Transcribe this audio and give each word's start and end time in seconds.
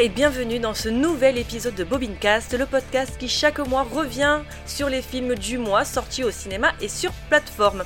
Et 0.00 0.08
bienvenue 0.08 0.60
dans 0.60 0.74
ce 0.74 0.88
nouvel 0.88 1.38
épisode 1.38 1.74
de 1.74 1.82
Bobincast, 1.82 2.56
le 2.56 2.66
podcast 2.66 3.18
qui 3.18 3.28
chaque 3.28 3.58
mois 3.58 3.82
revient 3.82 4.42
sur 4.64 4.88
les 4.88 5.02
films 5.02 5.34
du 5.34 5.58
mois 5.58 5.84
sortis 5.84 6.22
au 6.22 6.30
cinéma 6.30 6.70
et 6.80 6.86
sur 6.86 7.10
plateforme. 7.28 7.82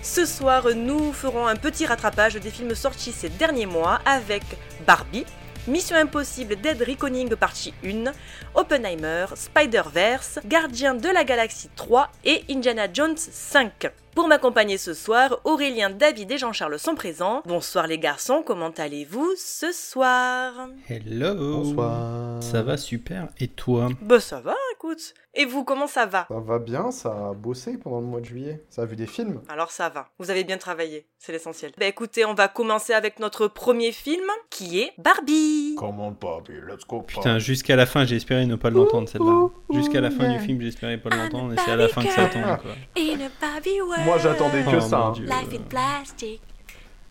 Ce 0.00 0.24
soir, 0.24 0.68
nous 0.74 1.12
ferons 1.12 1.46
un 1.46 1.56
petit 1.56 1.84
rattrapage 1.84 2.36
des 2.36 2.48
films 2.48 2.74
sortis 2.74 3.12
ces 3.12 3.28
derniers 3.28 3.66
mois 3.66 4.00
avec 4.06 4.42
Barbie, 4.86 5.26
Mission 5.68 5.96
Impossible 5.96 6.56
Dead 6.56 6.80
Reckoning 6.80 7.36
partie 7.36 7.74
1, 7.84 8.10
Oppenheimer, 8.54 9.26
Spider-Verse, 9.34 10.38
Gardien 10.46 10.94
de 10.94 11.10
la 11.10 11.24
Galaxie 11.24 11.68
3 11.76 12.10
et 12.24 12.42
Indiana 12.48 12.86
Jones 12.90 13.18
5. 13.18 13.90
Pour 14.14 14.26
m'accompagner 14.26 14.76
ce 14.76 14.92
soir, 14.92 15.40
Aurélien, 15.44 15.88
David 15.88 16.32
et 16.32 16.38
Jean-Charles 16.38 16.80
sont 16.80 16.96
présents. 16.96 17.42
Bonsoir 17.46 17.86
les 17.86 17.98
garçons, 17.98 18.42
comment 18.44 18.70
allez-vous 18.76 19.34
ce 19.36 19.70
soir? 19.70 20.68
Hello 20.88 21.34
Bonsoir. 21.34 22.42
Ça 22.42 22.62
va 22.62 22.76
super, 22.76 23.28
et 23.38 23.46
toi? 23.46 23.88
Bah 24.02 24.18
ça 24.18 24.40
va, 24.40 24.54
écoute. 24.74 25.14
Et 25.32 25.44
vous, 25.44 25.62
comment 25.62 25.86
ça 25.86 26.06
va? 26.06 26.26
Ça 26.28 26.40
va 26.40 26.58
bien, 26.58 26.90
ça 26.90 27.10
a 27.10 27.32
bossé 27.34 27.78
pendant 27.78 28.00
le 28.00 28.06
mois 28.06 28.18
de 28.18 28.24
juillet. 28.24 28.64
Ça 28.68 28.82
a 28.82 28.84
vu 28.84 28.96
des 28.96 29.06
films. 29.06 29.40
Alors 29.48 29.70
ça 29.70 29.88
va, 29.88 30.08
vous 30.18 30.28
avez 30.28 30.42
bien 30.42 30.58
travaillé, 30.58 31.06
c'est 31.18 31.30
l'essentiel. 31.30 31.70
Bah 31.78 31.86
écoutez, 31.86 32.24
on 32.24 32.34
va 32.34 32.48
commencer 32.48 32.92
avec 32.92 33.20
notre 33.20 33.46
premier 33.46 33.92
film, 33.92 34.26
qui 34.50 34.80
est 34.80 34.92
Barbie. 34.98 35.76
Comment 35.78 36.10
Barbie, 36.10 36.54
let's 36.68 36.84
go. 36.84 37.02
Putain, 37.02 37.38
jusqu'à 37.38 37.76
la 37.76 37.86
fin, 37.86 38.04
j'ai 38.04 38.16
espéré 38.16 38.44
ne 38.46 38.56
pas 38.56 38.70
l'entendre 38.70 39.08
celle-là. 39.08 39.50
Jusqu'à 39.72 40.00
la 40.00 40.10
fin 40.10 40.32
du 40.32 40.40
film, 40.40 40.60
j'ai 40.60 40.68
espéré 40.68 40.98
pas 40.98 41.10
l'entendre, 41.10 41.52
et 41.52 41.56
c'est 41.64 41.70
à 41.70 41.76
la 41.76 41.86
fin 41.86 42.02
que 42.02 42.10
ça 42.10 42.26
tombe, 42.26 42.42
quoi. 42.42 42.72
In 42.98 43.20
a 43.20 43.30
Barbie 43.40 43.80
world. 43.80 43.99
Moi 44.04 44.18
j'attendais 44.18 44.62
que 44.62 44.76
Oh, 44.76 44.80
ça. 44.80 44.98
mon. 44.98 45.10
Dieu. 45.12 45.24
Life 45.26 45.52
in 45.54 45.62
plastic. 45.68 46.40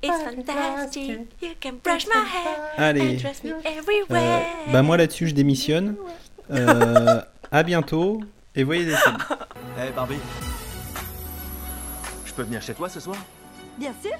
It's 0.01 0.23
fantastic. 0.23 1.27
You 1.41 1.49
can 1.61 1.73
brush 1.83 2.05
my 2.07 2.21
hair. 2.23 2.57
Allez, 2.77 3.21
me 3.43 3.51
euh, 3.51 3.59
everywhere. 3.65 4.45
bah 4.71 4.81
moi 4.81 4.95
là-dessus, 4.97 5.27
je 5.27 5.35
démissionne. 5.35 5.95
Euh, 6.51 7.21
à 7.51 7.63
bientôt, 7.63 8.21
et 8.55 8.63
voyez 8.63 8.85
des 8.85 8.95
films. 8.95 9.17
Hey 9.77 9.91
Barbie 9.91 10.15
Je 12.25 12.33
peux 12.33 12.43
venir 12.43 12.61
chez 12.61 12.73
toi 12.73 12.87
ce 12.89 12.99
soir? 13.01 13.17
Bien 13.77 13.93
sûr. 14.01 14.15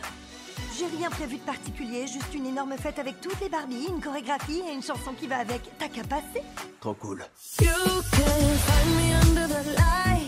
J'ai 0.77 0.85
rien 0.97 1.09
prévu 1.09 1.37
de 1.37 1.41
particulier, 1.41 2.07
juste 2.07 2.33
une 2.33 2.45
énorme 2.45 2.73
fête 2.77 2.99
avec 2.99 3.19
toutes 3.21 3.39
les 3.41 3.49
Barbies, 3.49 3.87
une 3.89 4.01
chorégraphie 4.01 4.61
et 4.69 4.73
une 4.73 4.83
chanson 4.83 5.11
qui 5.17 5.27
va 5.27 5.37
avec. 5.37 5.61
T'as 5.77 5.87
qu'à 5.87 6.03
passer. 6.03 6.43
Trop 6.81 6.93
cool. 6.93 7.23
You 7.61 7.67
can 8.11 8.57
find 8.65 8.95
me 8.95 9.13
under 9.15 9.47
the 9.47 9.75
lights, 9.77 10.18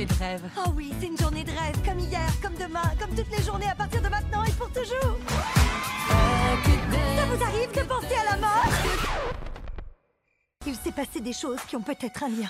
journée 0.00 0.06
de 0.06 0.14
rêve. 0.18 0.50
Oh 0.56 0.70
oui, 0.76 0.92
c'est 1.00 1.06
une 1.06 1.18
journée 1.18 1.44
de 1.44 1.50
rêve, 1.50 1.76
comme 1.84 1.98
hier, 1.98 2.32
comme 2.42 2.54
demain, 2.54 2.90
comme 2.98 3.14
toutes 3.14 3.30
les 3.36 3.42
journées 3.44 3.68
à 3.68 3.74
partir 3.74 4.00
de 4.00 4.08
maintenant 4.08 4.44
et 4.44 4.52
pour 4.52 4.68
toujours. 4.68 5.18
Ça 6.08 7.26
vous 7.26 7.42
arrive 7.42 7.70
de 7.72 7.82
penser 7.82 8.14
à 8.14 8.24
la 8.30 8.36
mort? 8.38 8.64
Il 10.66 10.74
s'est 10.74 10.92
passé 10.92 11.20
des 11.20 11.32
choses 11.32 11.60
qui 11.66 11.76
ont 11.76 11.82
peut-être 11.82 12.22
un 12.22 12.28
lien. 12.28 12.48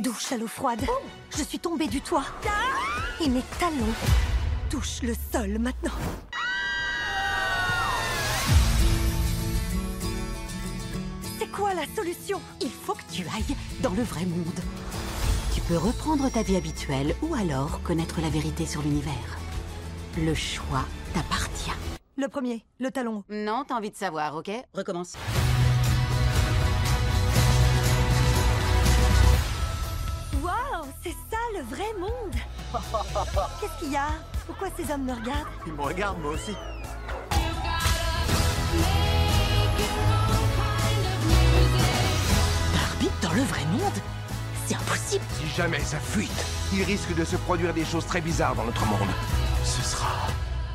Douche 0.00 0.32
à 0.32 0.36
l'eau 0.36 0.46
froide. 0.46 0.84
Je 1.36 1.42
suis 1.42 1.58
tombée 1.58 1.88
du 1.88 2.00
toit. 2.00 2.24
Et 3.20 3.28
mes 3.28 3.42
talons 3.58 3.94
touchent 4.68 5.02
le 5.02 5.14
sol 5.32 5.58
maintenant. 5.58 5.92
C'est 11.38 11.50
quoi 11.50 11.74
la 11.74 11.84
solution? 11.94 12.40
Il 12.60 12.70
faut 12.70 12.94
que 12.94 13.02
tu 13.12 13.22
ailles 13.22 13.56
dans 13.80 13.90
le 13.90 14.02
vrai 14.02 14.24
monde. 14.24 14.60
Tu 15.70 15.76
peux 15.76 15.86
reprendre 15.86 16.28
ta 16.28 16.42
vie 16.42 16.56
habituelle 16.56 17.14
ou 17.22 17.32
alors 17.36 17.80
connaître 17.84 18.20
la 18.20 18.28
vérité 18.28 18.66
sur 18.66 18.82
l'univers. 18.82 19.38
Le 20.18 20.34
choix 20.34 20.84
t'appartient. 21.14 21.70
Le 22.16 22.26
premier, 22.26 22.64
le 22.80 22.90
talon. 22.90 23.22
Non, 23.30 23.62
t'as 23.64 23.76
envie 23.76 23.92
de 23.92 23.96
savoir, 23.96 24.34
ok? 24.34 24.50
Recommence. 24.74 25.14
Waouh, 30.42 30.86
c'est 31.04 31.14
ça 31.30 31.38
le 31.54 31.62
vrai 31.62 31.86
monde 32.00 32.34
Qu'est-ce 33.60 33.78
qu'il 33.78 33.92
y 33.92 33.96
a? 33.96 34.08
Pourquoi 34.46 34.70
ces 34.76 34.92
hommes 34.92 35.04
me 35.04 35.12
regardent? 35.12 35.46
Il 35.68 35.72
me 35.74 35.82
regarde 35.82 36.18
moi 36.20 36.32
aussi. 36.32 36.56
Barbie 42.74 43.10
dans 43.22 43.32
le 43.34 43.42
vrai 43.42 43.64
monde? 43.66 44.19
C'est 44.70 44.76
impossible. 44.76 45.24
Si 45.32 45.56
jamais 45.56 45.80
ça 45.80 45.98
fuite, 45.98 46.30
il 46.72 46.84
risque 46.84 47.12
de 47.16 47.24
se 47.24 47.34
produire 47.34 47.74
des 47.74 47.84
choses 47.84 48.06
très 48.06 48.20
bizarres 48.20 48.54
dans 48.54 48.64
notre 48.64 48.86
monde. 48.86 49.08
Ce 49.64 49.82
sera 49.82 50.28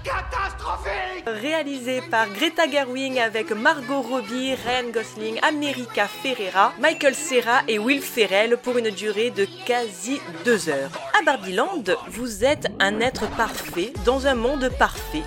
catastrophique 0.03 1.23
Réalisé 1.25 2.01
par 2.01 2.27
Greta 2.27 2.69
Gerwig 2.69 3.17
avec 3.17 3.51
Margot 3.51 4.01
Robbie, 4.01 4.53
Ryan 4.53 4.91
Gosling, 4.93 5.39
America 5.43 6.09
Ferrera, 6.09 6.73
Michael 6.77 7.15
Cera 7.15 7.61
et 7.69 7.79
Will 7.79 8.01
Ferrell 8.01 8.57
pour 8.57 8.77
une 8.77 8.89
durée 8.89 9.31
de 9.31 9.47
quasi 9.65 10.19
deux 10.43 10.67
heures. 10.67 10.91
À 11.17 11.23
Barbieland, 11.23 11.85
vous 12.09 12.43
êtes 12.43 12.67
un 12.81 12.99
être 12.99 13.29
parfait 13.37 13.93
dans 14.03 14.27
un 14.27 14.35
monde 14.35 14.69
parfait. 14.77 15.23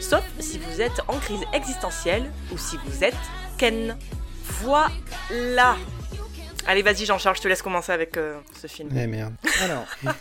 Sauf 0.00 0.24
si 0.38 0.58
vous 0.58 0.82
êtes 0.82 1.00
en 1.08 1.16
crise 1.16 1.44
existentielle 1.54 2.30
ou 2.52 2.58
si 2.58 2.76
vous 2.84 3.04
êtes 3.04 3.16
Ken. 3.56 3.96
Voilà 4.60 5.76
Allez, 6.66 6.82
vas-y 6.82 7.04
Jean-Charles, 7.06 7.36
je 7.36 7.42
te 7.42 7.48
laisse 7.48 7.62
commencer 7.62 7.92
avec 7.92 8.16
euh, 8.16 8.38
ce 8.60 8.66
film. 8.66 8.88
Eh 8.96 9.06
merde. 9.06 9.34
Alors, 9.62 9.86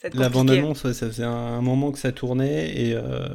C'est 0.00 0.14
la 0.14 0.28
bande-annonce, 0.28 0.82
ouais, 0.84 0.94
ça 0.94 1.06
faisait 1.06 1.22
un 1.24 1.60
moment 1.60 1.92
que 1.92 1.98
ça 1.98 2.10
tournait, 2.10 2.70
et 2.76 2.94
euh, 2.94 3.28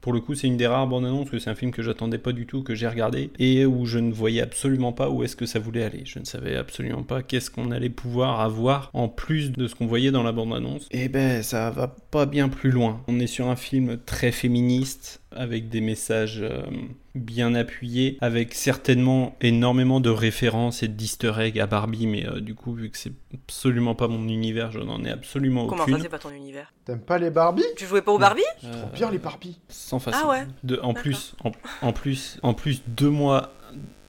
pour 0.00 0.12
le 0.12 0.20
coup, 0.20 0.34
c'est 0.34 0.48
une 0.48 0.56
des 0.56 0.66
rares 0.66 0.86
bandes-annonces, 0.86 1.26
parce 1.26 1.30
que 1.30 1.38
c'est 1.38 1.50
un 1.50 1.54
film 1.54 1.70
que 1.70 1.82
j'attendais 1.82 2.18
pas 2.18 2.32
du 2.32 2.46
tout, 2.46 2.62
que 2.62 2.74
j'ai 2.74 2.88
regardé, 2.88 3.30
et 3.38 3.66
où 3.66 3.86
je 3.86 3.98
ne 3.98 4.12
voyais 4.12 4.40
absolument 4.40 4.92
pas 4.92 5.10
où 5.10 5.22
est-ce 5.22 5.36
que 5.36 5.46
ça 5.46 5.58
voulait 5.58 5.84
aller. 5.84 6.02
Je 6.04 6.18
ne 6.18 6.24
savais 6.24 6.56
absolument 6.56 7.04
pas 7.04 7.22
qu'est-ce 7.22 7.50
qu'on 7.50 7.70
allait 7.70 7.88
pouvoir 7.88 8.40
avoir 8.40 8.90
en 8.94 9.08
plus 9.08 9.52
de 9.52 9.68
ce 9.68 9.74
qu'on 9.74 9.86
voyait 9.86 10.10
dans 10.10 10.22
la 10.22 10.32
bande-annonce. 10.32 10.88
Et 10.90 11.08
ben, 11.08 11.42
ça 11.42 11.70
va 11.70 11.94
pas 12.10 12.26
bien 12.26 12.48
plus 12.48 12.70
loin. 12.70 13.00
On 13.06 13.20
est 13.20 13.26
sur 13.28 13.48
un 13.48 13.56
film 13.56 13.98
très 14.04 14.32
féministe, 14.32 15.20
avec 15.30 15.68
des 15.68 15.80
messages 15.80 16.40
euh, 16.42 16.62
bien 17.24 17.54
appuyés, 17.54 18.18
avec 18.20 18.54
certainement 18.54 19.36
énormément 19.40 20.00
de 20.00 20.10
références 20.10 20.82
et 20.82 20.88
d'easter 20.88 21.32
eggs 21.38 21.58
à 21.60 21.66
Barbie, 21.66 22.06
mais 22.06 22.26
euh, 22.26 22.40
du 22.40 22.54
coup, 22.54 22.72
vu 22.74 22.90
que 22.90 22.98
c'est 22.98 23.12
absolument 23.34 23.94
pas 23.94 24.08
mon 24.08 24.26
univers, 24.28 24.70
je 24.72 24.80
n'en 24.80 25.04
ai 25.04 25.10
absolument 25.10 25.66
Comment 25.66 25.82
aucune. 25.82 25.96
ça, 25.96 26.02
c'est 26.02 26.08
pas 26.08 26.18
ton 26.18 26.30
univers 26.30 26.72
T'aimes 26.84 27.00
pas 27.00 27.18
les 27.18 27.30
Barbie 27.30 27.64
Tu 27.76 27.86
jouais 27.86 28.02
pas 28.02 28.12
au 28.12 28.18
Barbie 28.18 28.42
Euh, 28.64 28.72
Trop 28.82 28.90
bien 28.94 29.10
les 29.10 29.18
Barbie. 29.18 29.58
sans 29.68 29.98
façon. 29.98 30.18
Ah 30.24 30.28
ouais 30.28 30.46
De, 30.64 30.78
en 30.82 30.94
plus, 30.94 31.34
en, 31.44 31.52
en 31.82 31.92
plus, 31.92 32.38
en 32.42 32.54
plus, 32.54 32.82
deux 32.86 33.10
mois 33.10 33.52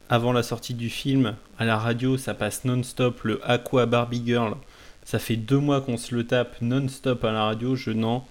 avant 0.10 0.32
la 0.34 0.42
sortie 0.44 0.74
du 0.74 0.90
film, 0.90 1.36
à 1.60 1.66
la 1.66 1.78
radio, 1.78 2.18
ça 2.18 2.34
passe 2.34 2.66
non-stop 2.66 3.22
le 3.24 3.40
Aqua 3.50 3.86
Barbie 3.86 4.24
Girl. 4.26 4.56
Ça 5.04 5.20
fait 5.20 5.36
deux 5.36 5.58
mois 5.60 5.82
qu'on 5.82 5.98
se 5.98 6.16
le 6.16 6.26
tape 6.26 6.56
non-stop 6.62 7.24
à 7.24 7.32
la 7.32 7.44
radio. 7.44 7.76
Je 7.76 7.92
n'en 7.92 8.26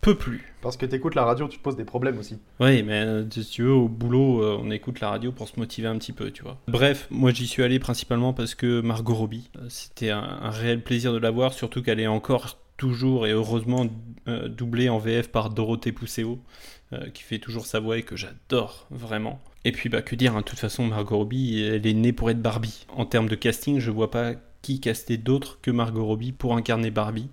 peux 0.00 0.14
plus. 0.14 0.54
Parce 0.60 0.76
que 0.76 0.86
t'écoutes 0.86 1.14
la 1.14 1.24
radio, 1.24 1.48
tu 1.48 1.58
te 1.58 1.62
poses 1.62 1.76
des 1.76 1.84
problèmes 1.84 2.18
aussi. 2.18 2.38
Oui, 2.60 2.82
mais 2.82 3.00
euh, 3.00 3.30
si 3.30 3.44
tu 3.44 3.62
veux, 3.62 3.72
au 3.72 3.88
boulot, 3.88 4.42
euh, 4.42 4.58
on 4.60 4.70
écoute 4.70 5.00
la 5.00 5.10
radio 5.10 5.32
pour 5.32 5.48
se 5.48 5.58
motiver 5.58 5.88
un 5.88 5.98
petit 5.98 6.12
peu, 6.12 6.30
tu 6.30 6.42
vois. 6.42 6.58
Bref, 6.68 7.06
moi 7.10 7.32
j'y 7.32 7.46
suis 7.46 7.62
allé 7.62 7.78
principalement 7.78 8.32
parce 8.32 8.54
que 8.54 8.80
Margot 8.80 9.14
Robbie, 9.14 9.50
euh, 9.56 9.66
c'était 9.68 10.10
un, 10.10 10.38
un 10.42 10.50
réel 10.50 10.82
plaisir 10.82 11.12
de 11.12 11.18
la 11.18 11.30
voir, 11.30 11.52
surtout 11.52 11.82
qu'elle 11.82 12.00
est 12.00 12.06
encore 12.06 12.58
toujours 12.76 13.26
et 13.26 13.32
heureusement 13.32 13.86
doublée 14.46 14.88
en 14.88 14.98
VF 14.98 15.32
par 15.32 15.50
Dorothée 15.50 15.90
Pousseau, 15.90 16.38
qui 17.12 17.24
fait 17.24 17.40
toujours 17.40 17.66
sa 17.66 17.80
voix 17.80 17.98
et 17.98 18.04
que 18.04 18.14
j'adore 18.14 18.86
vraiment. 18.92 19.40
Et 19.64 19.72
puis, 19.72 19.88
bah, 19.88 20.00
que 20.00 20.14
dire, 20.14 20.36
hein, 20.36 20.42
de 20.42 20.44
toute 20.44 20.60
façon, 20.60 20.86
Margot 20.86 21.16
Robbie, 21.16 21.60
elle 21.60 21.84
est 21.84 21.94
née 21.94 22.12
pour 22.12 22.30
être 22.30 22.40
Barbie. 22.40 22.86
En 22.94 23.04
termes 23.04 23.28
de 23.28 23.34
casting, 23.34 23.80
je 23.80 23.90
vois 23.90 24.12
pas 24.12 24.34
qui 24.62 24.80
caster 24.80 25.16
d'autre 25.16 25.58
que 25.60 25.70
Margot 25.72 26.04
Robbie 26.04 26.32
pour 26.32 26.56
incarner 26.56 26.90
Barbie. 26.90 27.28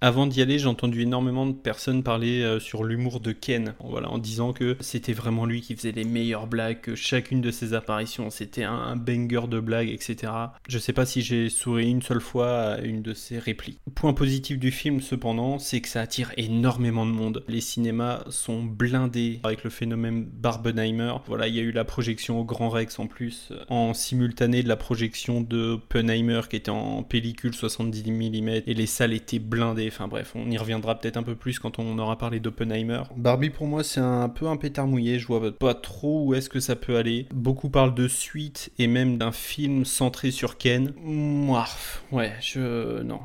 Avant 0.00 0.26
d'y 0.26 0.42
aller, 0.42 0.58
j'ai 0.58 0.66
entendu 0.66 1.02
énormément 1.02 1.46
de 1.46 1.52
personnes 1.52 2.02
parler 2.02 2.42
euh, 2.42 2.60
sur 2.60 2.84
l'humour 2.84 3.20
de 3.20 3.32
Ken, 3.32 3.74
voilà, 3.80 4.10
en 4.10 4.18
disant 4.18 4.52
que 4.52 4.76
c'était 4.80 5.12
vraiment 5.12 5.44
lui 5.44 5.60
qui 5.60 5.74
faisait 5.74 5.92
les 5.92 6.04
meilleures 6.04 6.46
blagues, 6.46 6.80
que 6.80 6.94
chacune 6.94 7.40
de 7.40 7.50
ses 7.50 7.74
apparitions 7.74 8.30
c'était 8.30 8.64
un, 8.64 8.96
banger 8.96 9.48
de 9.48 9.60
blagues, 9.60 9.88
etc. 9.88 10.32
Je 10.68 10.78
sais 10.78 10.92
pas 10.92 11.06
si 11.06 11.22
j'ai 11.22 11.48
souri 11.48 11.90
une 11.90 12.02
seule 12.02 12.20
fois 12.20 12.58
à 12.58 12.80
une 12.80 13.02
de 13.02 13.12
ses 13.12 13.38
répliques. 13.38 13.80
Point 13.94 14.12
positif 14.12 14.58
du 14.58 14.70
film 14.70 15.00
cependant, 15.00 15.58
c'est 15.58 15.80
que 15.80 15.88
ça 15.88 16.00
attire 16.00 16.32
énormément 16.36 17.06
de 17.06 17.10
monde. 17.10 17.44
Les 17.48 17.60
cinémas 17.60 18.22
sont 18.28 18.62
blindés 18.62 19.40
avec 19.42 19.64
le 19.64 19.70
phénomène 19.70 20.24
Barbenheimer. 20.24 21.14
Voilà, 21.26 21.48
il 21.48 21.54
y 21.54 21.58
a 21.58 21.62
eu 21.62 21.72
la 21.72 21.84
projection 21.84 22.40
au 22.40 22.44
Grand 22.44 22.68
Rex 22.68 22.98
en 22.98 23.06
plus, 23.06 23.52
en 23.68 23.94
simultané 23.94 24.62
de 24.62 24.68
la 24.68 24.76
projection 24.76 25.40
de 25.40 25.72
Oppenheimer 25.72 26.42
qui 26.48 26.56
était 26.56 26.70
en 26.70 27.02
pellicule 27.02 27.54
70 27.54 28.10
mm 28.10 28.48
et 28.66 28.74
les 28.74 28.86
salles 28.86 29.12
étaient 29.12 29.38
blindées. 29.38 29.87
Enfin 29.88 30.08
bref, 30.08 30.32
on 30.34 30.50
y 30.50 30.58
reviendra 30.58 30.98
peut-être 30.98 31.16
un 31.16 31.22
peu 31.22 31.34
plus 31.34 31.58
quand 31.58 31.78
on 31.78 31.98
aura 31.98 32.16
parlé 32.16 32.40
d'Oppenheimer. 32.40 33.02
Barbie 33.16 33.50
pour 33.50 33.66
moi 33.66 33.82
c'est 33.84 34.00
un 34.00 34.28
peu 34.28 34.46
un 34.46 34.56
pétard 34.56 34.86
mouillé, 34.86 35.18
je 35.18 35.26
vois 35.26 35.56
pas 35.56 35.74
trop 35.74 36.24
où 36.24 36.34
est-ce 36.34 36.48
que 36.48 36.60
ça 36.60 36.76
peut 36.76 36.96
aller. 36.96 37.26
Beaucoup 37.32 37.68
parlent 37.70 37.94
de 37.94 38.08
suite 38.08 38.70
et 38.78 38.86
même 38.86 39.18
d'un 39.18 39.32
film 39.32 39.84
centré 39.84 40.30
sur 40.30 40.56
Ken. 40.58 40.92
Moi, 41.02 41.64
ouais, 42.12 42.32
je 42.40 43.02
non, 43.02 43.20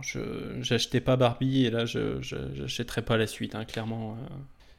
j'achetais 0.62 1.02
pas 1.02 1.16
Barbie 1.16 1.66
et 1.66 1.70
là 1.70 1.86
j'achèterai 1.86 3.02
pas 3.02 3.18
la 3.18 3.28
suite, 3.28 3.56
hein, 3.56 3.66
clairement. 3.66 4.18
euh, 4.20 4.34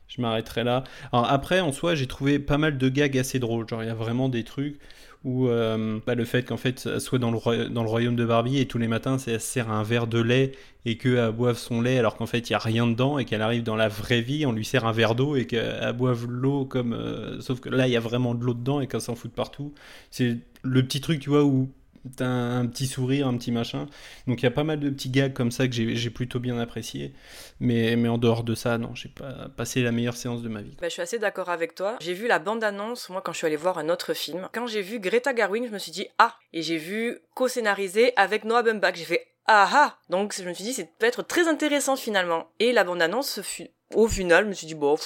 je 0.08 0.20
m'arrêterai 0.20 0.64
là. 0.64 0.84
Alors 1.12 1.30
après, 1.30 1.60
en 1.60 1.72
soi, 1.72 1.94
j'ai 1.94 2.06
trouvé 2.06 2.38
pas 2.38 2.58
mal 2.58 2.78
de 2.78 2.88
gags 2.88 3.18
assez 3.18 3.38
drôles. 3.38 3.68
Genre, 3.68 3.82
il 3.82 3.86
y 3.86 3.90
a 3.90 3.94
vraiment 3.94 4.28
des 4.28 4.44
trucs 4.44 4.78
où 5.24 5.48
euh, 5.48 5.98
bah, 6.06 6.14
le 6.14 6.24
fait 6.24 6.42
qu'en 6.44 6.58
fait, 6.58 6.86
elle 6.86 7.00
soit 7.00 7.18
dans 7.18 7.30
le, 7.30 7.38
royaume 7.38 8.14
de 8.14 8.24
Barbie 8.26 8.58
et 8.58 8.66
tous 8.66 8.78
les 8.78 8.88
matins, 8.88 9.16
elle 9.26 9.40
se 9.40 9.46
sert 9.46 9.70
un 9.70 9.82
verre 9.82 10.06
de 10.06 10.20
lait 10.20 10.52
et 10.84 10.98
qu'elle 10.98 11.32
boive 11.32 11.56
son 11.56 11.80
lait 11.80 11.98
alors 11.98 12.16
qu'en 12.16 12.26
fait, 12.26 12.50
il 12.50 12.52
y 12.52 12.54
a 12.54 12.58
rien 12.58 12.86
dedans 12.86 13.18
et 13.18 13.24
qu'elle 13.24 13.40
arrive 13.40 13.62
dans 13.62 13.76
la 13.76 13.88
vraie 13.88 14.20
vie, 14.20 14.44
on 14.44 14.52
lui 14.52 14.66
sert 14.66 14.84
un 14.84 14.92
verre 14.92 15.14
d'eau 15.14 15.34
et 15.34 15.46
qu'elle 15.46 15.92
boive 15.94 16.26
l'eau 16.28 16.66
comme... 16.66 16.92
euh, 16.92 17.40
sauf 17.40 17.60
que 17.60 17.70
là, 17.70 17.88
il 17.88 17.92
y 17.92 17.96
a 17.96 18.00
vraiment 18.00 18.34
de 18.34 18.44
l'eau 18.44 18.54
dedans 18.54 18.80
et 18.80 18.86
qu'elle 18.86 19.00
s'en 19.00 19.14
fout 19.14 19.30
de 19.30 19.36
partout. 19.36 19.72
C'est 20.10 20.38
le 20.62 20.82
petit 20.82 21.00
truc, 21.00 21.20
tu 21.20 21.30
vois, 21.30 21.44
où 21.44 21.70
t'as 22.16 22.26
un 22.26 22.66
petit 22.66 22.86
sourire, 22.86 23.26
un 23.26 23.36
petit 23.36 23.52
machin. 23.52 23.86
Donc 24.26 24.42
il 24.42 24.44
y 24.44 24.46
a 24.46 24.50
pas 24.50 24.64
mal 24.64 24.80
de 24.80 24.90
petits 24.90 25.10
gags 25.10 25.32
comme 25.32 25.50
ça 25.50 25.66
que 25.66 25.74
j'ai 25.74 26.10
plutôt 26.10 26.40
bien 26.40 26.58
apprécié. 26.58 27.14
Mais, 27.60 27.96
mais 27.96 28.08
en 28.08 28.18
dehors 28.18 28.44
de 28.44 28.54
ça, 28.54 28.78
non, 28.78 28.94
j'ai 28.94 29.08
pas 29.08 29.48
passé 29.56 29.82
la 29.82 29.92
meilleure 29.92 30.16
séance 30.16 30.42
de 30.42 30.48
ma 30.48 30.62
vie. 30.62 30.76
Bah, 30.80 30.88
je 30.88 30.92
suis 30.92 31.02
assez 31.02 31.18
d'accord 31.18 31.48
avec 31.48 31.74
toi. 31.74 31.96
J'ai 32.00 32.14
vu 32.14 32.26
la 32.26 32.38
bande-annonce, 32.38 33.08
moi, 33.08 33.22
quand 33.22 33.32
je 33.32 33.38
suis 33.38 33.46
allée 33.46 33.56
voir 33.56 33.78
un 33.78 33.88
autre 33.88 34.14
film. 34.14 34.48
Quand 34.52 34.66
j'ai 34.66 34.82
vu 34.82 35.00
Greta 35.00 35.32
Garwin, 35.32 35.66
je 35.66 35.72
me 35.72 35.78
suis 35.78 35.92
dit, 35.92 36.06
ah 36.18 36.36
Et 36.52 36.62
j'ai 36.62 36.78
vu 36.78 37.18
co-scénarisé 37.34 38.12
avec 38.16 38.44
Noah 38.44 38.62
Baumbach. 38.62 38.94
J'ai 38.96 39.04
fait, 39.04 39.26
ah 39.46 39.68
ah 39.72 39.98
Donc, 40.10 40.34
je 40.36 40.48
me 40.48 40.54
suis 40.54 40.64
dit, 40.64 40.72
c'est 40.72 40.90
peut-être 40.98 41.22
très 41.22 41.48
intéressant, 41.48 41.96
finalement. 41.96 42.48
Et 42.60 42.72
la 42.72 42.84
bande-annonce, 42.84 43.40
au 43.94 44.08
final, 44.08 44.44
je 44.44 44.48
me 44.48 44.54
suis 44.54 44.66
dit, 44.66 44.74
bon, 44.74 44.96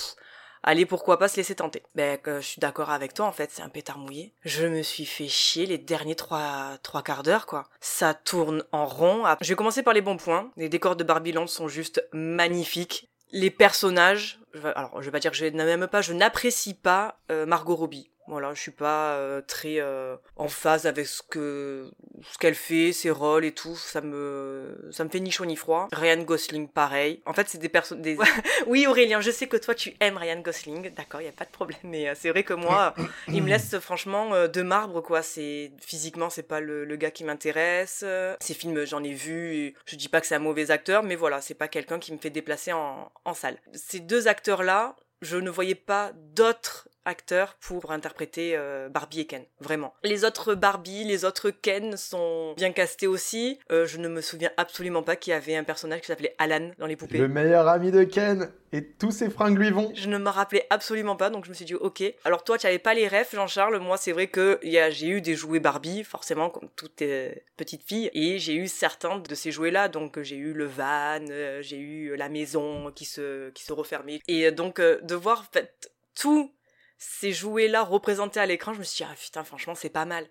allez, 0.68 0.86
pourquoi 0.86 1.18
pas 1.18 1.28
se 1.28 1.36
laisser 1.36 1.54
tenter. 1.54 1.82
Ben, 1.94 2.18
je 2.24 2.40
suis 2.40 2.60
d'accord 2.60 2.90
avec 2.90 3.14
toi, 3.14 3.26
en 3.26 3.32
fait, 3.32 3.50
c'est 3.52 3.62
un 3.62 3.68
pétard 3.68 3.98
mouillé. 3.98 4.32
Je 4.44 4.66
me 4.66 4.82
suis 4.82 5.06
fait 5.06 5.28
chier 5.28 5.66
les 5.66 5.78
derniers 5.78 6.14
trois, 6.14 6.76
trois 6.82 7.02
quarts 7.02 7.22
d'heure, 7.22 7.46
quoi. 7.46 7.68
Ça 7.80 8.14
tourne 8.14 8.62
en 8.72 8.86
rond. 8.86 9.24
Je 9.40 9.48
vais 9.48 9.56
commencer 9.56 9.82
par 9.82 9.94
les 9.94 10.02
bons 10.02 10.18
points. 10.18 10.50
Les 10.56 10.68
décors 10.68 10.96
de 10.96 11.04
Barbie 11.04 11.32
Land 11.32 11.46
sont 11.46 11.68
juste 11.68 12.06
magnifiques. 12.12 13.08
Les 13.32 13.50
personnages, 13.50 14.40
alors 14.74 15.00
je 15.00 15.06
vais 15.06 15.10
pas 15.10 15.20
dire 15.20 15.30
que 15.30 15.36
je 15.36 15.46
n'aime 15.46 15.86
pas, 15.86 16.02
je 16.02 16.12
n'apprécie 16.12 16.74
pas 16.74 17.18
euh, 17.30 17.46
Margot 17.46 17.76
Robbie. 17.76 18.10
Voilà, 18.28 18.52
je 18.52 18.60
suis 18.60 18.70
pas 18.70 19.14
euh, 19.14 19.40
très 19.40 19.80
euh, 19.80 20.16
en 20.36 20.48
phase 20.48 20.86
avec 20.86 21.06
ce 21.06 21.22
que 21.22 21.90
ce 22.22 22.36
qu'elle 22.36 22.54
fait, 22.54 22.92
ses 22.92 23.10
rôles 23.10 23.46
et 23.46 23.52
tout. 23.52 23.74
Ça 23.74 24.02
me 24.02 24.88
ça 24.90 25.04
me 25.04 25.08
fait 25.08 25.20
ni 25.20 25.30
chaud 25.30 25.46
ni 25.46 25.56
froid. 25.56 25.88
Ryan 25.92 26.22
Gosling, 26.22 26.68
pareil. 26.68 27.22
En 27.24 27.32
fait, 27.32 27.48
c'est 27.48 27.58
des 27.58 27.70
personnes. 27.70 28.02
Des... 28.02 28.18
oui, 28.66 28.86
Aurélien, 28.86 29.22
je 29.22 29.30
sais 29.30 29.46
que 29.46 29.56
toi 29.56 29.74
tu 29.74 29.94
aimes 30.00 30.18
Ryan 30.18 30.40
Gosling. 30.40 30.90
D'accord, 30.94 31.22
y 31.22 31.28
a 31.28 31.32
pas 31.32 31.46
de 31.46 31.50
problème. 31.50 31.80
Mais 31.84 32.08
euh, 32.08 32.14
c'est 32.14 32.28
vrai 32.28 32.44
que 32.44 32.52
moi, 32.52 32.94
il 33.28 33.42
me 33.42 33.48
laisse 33.48 33.78
franchement 33.78 34.34
euh, 34.34 34.46
de 34.46 34.60
marbre 34.60 35.00
quoi. 35.00 35.22
C'est 35.22 35.72
physiquement, 35.80 36.28
c'est 36.28 36.42
pas 36.42 36.60
le, 36.60 36.84
le 36.84 36.96
gars 36.96 37.10
qui 37.10 37.24
m'intéresse. 37.24 38.04
Ces 38.40 38.54
films, 38.54 38.84
j'en 38.84 39.02
ai 39.02 39.14
vu. 39.14 39.54
et 39.54 39.74
Je 39.86 39.96
dis 39.96 40.08
pas 40.08 40.20
que 40.20 40.26
c'est 40.26 40.34
un 40.34 40.40
mauvais 40.40 40.70
acteur, 40.70 41.02
mais 41.02 41.16
voilà, 41.16 41.40
c'est 41.40 41.54
pas 41.54 41.68
quelqu'un 41.68 41.98
qui 41.98 42.12
me 42.12 42.18
fait 42.18 42.30
déplacer 42.30 42.72
en, 42.74 43.10
en 43.24 43.34
salle. 43.34 43.58
Ces 43.72 44.00
deux 44.00 44.28
acteurs 44.28 44.62
là, 44.62 44.96
je 45.22 45.36
ne 45.36 45.50
voyais 45.50 45.74
pas 45.74 46.12
d'autres 46.14 46.88
acteurs 47.08 47.56
pour 47.60 47.90
interpréter 47.90 48.52
euh, 48.54 48.88
Barbie 48.88 49.20
et 49.20 49.26
Ken, 49.26 49.42
vraiment. 49.60 49.94
Les 50.04 50.24
autres 50.24 50.54
Barbie, 50.54 51.04
les 51.04 51.24
autres 51.24 51.50
Ken 51.50 51.96
sont 51.96 52.54
bien 52.56 52.72
castés 52.72 53.06
aussi. 53.06 53.58
Euh, 53.72 53.86
je 53.86 53.98
ne 53.98 54.08
me 54.08 54.20
souviens 54.20 54.50
absolument 54.56 55.02
pas 55.02 55.16
qu'il 55.16 55.32
y 55.32 55.34
avait 55.34 55.56
un 55.56 55.64
personnage 55.64 56.02
qui 56.02 56.06
s'appelait 56.06 56.34
Alan 56.38 56.70
dans 56.78 56.86
les 56.86 56.96
poupées. 56.96 57.18
Le 57.18 57.28
meilleur 57.28 57.66
ami 57.66 57.90
de 57.90 58.04
Ken 58.04 58.52
et 58.72 58.84
tous 58.84 59.10
ses 59.10 59.30
fringues 59.30 59.56
lui 59.56 59.70
vont. 59.70 59.92
Je 59.94 60.08
ne 60.08 60.18
me 60.18 60.28
rappelais 60.28 60.66
absolument 60.70 61.16
pas, 61.16 61.30
donc 61.30 61.44
je 61.44 61.50
me 61.50 61.54
suis 61.54 61.64
dit 61.64 61.74
ok. 61.74 62.02
Alors 62.24 62.44
toi, 62.44 62.58
tu 62.58 62.66
avais 62.66 62.78
pas 62.78 62.94
les 62.94 63.08
refs, 63.08 63.34
Jean-Charles. 63.34 63.78
Moi, 63.78 63.96
c'est 63.96 64.12
vrai 64.12 64.26
que 64.26 64.60
j'ai 64.62 65.08
eu 65.08 65.20
des 65.20 65.34
jouets 65.34 65.60
Barbie, 65.60 66.04
forcément 66.04 66.50
comme 66.50 66.68
toute 66.76 67.02
euh, 67.02 67.32
petite 67.56 67.82
fille, 67.82 68.10
et 68.12 68.38
j'ai 68.38 68.54
eu 68.54 68.68
certains 68.68 69.18
de 69.18 69.34
ces 69.34 69.50
jouets-là. 69.50 69.88
Donc 69.88 70.20
j'ai 70.20 70.36
eu 70.36 70.52
le 70.52 70.66
van, 70.66 71.20
euh, 71.30 71.62
j'ai 71.62 71.78
eu 71.78 72.16
la 72.16 72.28
maison 72.28 72.90
qui 72.94 73.04
se 73.04 73.50
qui 73.50 73.64
se 73.64 73.72
refermait, 73.72 74.20
et 74.28 74.46
euh, 74.46 74.50
donc 74.50 74.78
euh, 74.78 75.00
de 75.02 75.14
voir 75.14 75.40
en 75.40 75.52
fait 75.52 75.90
tous 76.14 76.52
ces 76.98 77.32
jouets-là 77.32 77.82
représentés 77.82 78.40
à 78.40 78.46
l'écran, 78.46 78.74
je 78.74 78.80
me 78.80 78.84
suis 78.84 79.04
dit 79.04 79.10
ah 79.10 79.14
putain, 79.18 79.44
franchement, 79.44 79.74
c'est 79.74 79.88
pas 79.88 80.04
mal. 80.04 80.26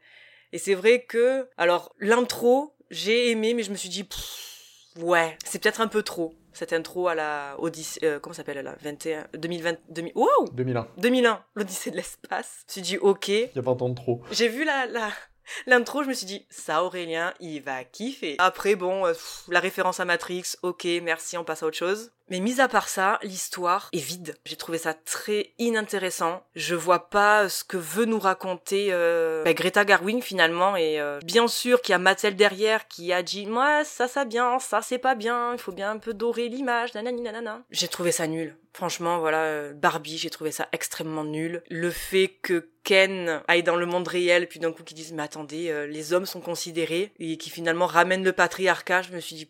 Et 0.54 0.58
c'est 0.58 0.76
vrai 0.76 1.04
que 1.04 1.50
alors 1.58 1.96
l'intro, 2.00 2.76
j'ai 2.90 3.32
aimé, 3.32 3.54
mais 3.54 3.64
je 3.64 3.72
me 3.72 3.76
suis 3.76 3.90
dit 3.90 4.04
pff, 4.04 4.58
ouais, 5.00 5.38
c'est 5.46 5.62
peut-être 5.62 5.82
un 5.82 5.88
peu 5.88 6.04
trop. 6.04 6.34
Cette 6.54 6.74
intro 6.74 7.08
à 7.08 7.16
la 7.16 7.56
Odyssée, 7.60 8.00
euh, 8.04 8.20
comment 8.20 8.34
ça 8.34 8.38
s'appelle 8.38 8.64
là 8.64 8.76
21, 8.82 9.28
2020, 9.34 9.78
2000, 9.90 10.12
wow 10.16 10.28
2001. 10.54 10.88
2001, 10.98 11.44
l'Odyssée 11.54 11.92
de 11.92 11.96
l'espace. 11.98 12.66
Je 12.68 12.80
me 12.80 12.84
suis 12.86 12.94
dit, 12.94 12.98
ok. 12.98 13.28
Il 13.28 13.52
y 13.56 13.60
a 13.60 13.62
20 13.62 13.82
ans 13.84 13.90
de 13.90 13.96
trop. 13.96 14.24
J'ai 14.32 14.48
vu 14.48 14.66
la, 14.66 14.88
la, 14.88 15.12
l'intro, 15.66 16.04
je 16.04 16.10
me 16.10 16.14
suis 16.14 16.26
dit, 16.26 16.46
ça 16.50 16.84
Aurélien, 16.84 17.34
il 17.40 17.62
va 17.62 17.84
kiffer. 17.84 18.36
Après, 18.40 18.76
bon, 18.76 19.06
euh, 19.06 19.14
la 19.50 19.60
référence 19.60 20.00
à 20.00 20.06
Matrix, 20.06 20.56
ok, 20.62 20.88
merci, 21.04 21.38
on 21.38 21.44
passe 21.44 21.64
à 21.64 21.68
autre 21.68 21.78
chose. 21.78 22.12
Mais 22.30 22.40
mis 22.40 22.60
à 22.60 22.68
part 22.68 22.90
ça, 22.90 23.20
l'histoire 23.24 23.90
est 23.94 24.00
vide. 24.00 24.36
J'ai 24.46 24.58
trouvé 24.58 24.78
ça 24.78 24.94
très 24.94 25.54
inintéressant. 25.60 26.44
Je 26.56 26.76
vois 26.76 27.10
pas 27.10 27.48
ce 27.48 27.64
que 27.64 27.78
veut 27.78 28.04
nous 28.04 28.20
raconter 28.20 28.90
euh, 28.92 29.44
bah, 29.46 29.54
Greta 29.54 29.86
Garwin 29.86 30.22
finalement. 30.22 30.76
Et 30.76 31.00
euh, 31.00 31.20
bien 31.24 31.48
sûr 31.48 31.82
qu'il 31.82 31.94
y 31.94 31.96
a 31.96 32.00
Mattel 32.00 32.36
derrière 32.36 32.88
qui 32.90 33.14
a 33.14 33.24
dit, 33.24 33.46
moi 33.46 33.86
ça 33.86 34.10
ça 34.10 34.26
bien, 34.26 34.60
ça 34.60 34.82
c'est 34.82 34.98
pas 34.98 35.16
bien, 35.16 35.54
il 35.54 35.60
faut 35.60 35.72
bien 35.72 35.92
un 35.92 36.00
peu 36.00 36.14
dorer 36.14 36.50
l'image, 36.50 36.94
nanani 36.96 37.22
nanana. 37.22 37.62
J'ai 37.72 37.88
trouvé 37.88 38.12
ça 38.12 38.28
nul. 38.28 38.58
Franchement, 38.74 39.20
voilà, 39.20 39.40
euh, 39.40 39.74
Barbie, 39.74 40.18
j'ai 40.18 40.30
trouvé 40.30 40.52
ça 40.52 40.68
extrêmement 40.72 41.24
nul. 41.24 41.64
Le 41.70 41.90
fait 41.90 42.28
que 42.44 42.70
Ken 42.88 43.44
aille 43.50 43.64
dans 43.64 43.76
le 43.76 43.86
monde 43.86 44.08
réel, 44.08 44.48
puis 44.48 44.62
d'un 44.62 44.72
coup 44.72 44.82
qu'ils 44.82 44.96
disent, 44.96 45.12
mais 45.12 45.24
attendez, 45.24 45.70
euh, 45.70 45.86
les 45.88 46.14
hommes 46.14 46.26
sont 46.26 46.40
considérés, 46.40 47.12
et 47.20 47.36
qui 47.36 47.50
finalement 47.50 47.86
ramènent 47.86 48.24
le 48.24 48.32
patriarcat, 48.32 49.02
je 49.02 49.12
me 49.12 49.20
suis 49.20 49.36
dit, 49.36 49.50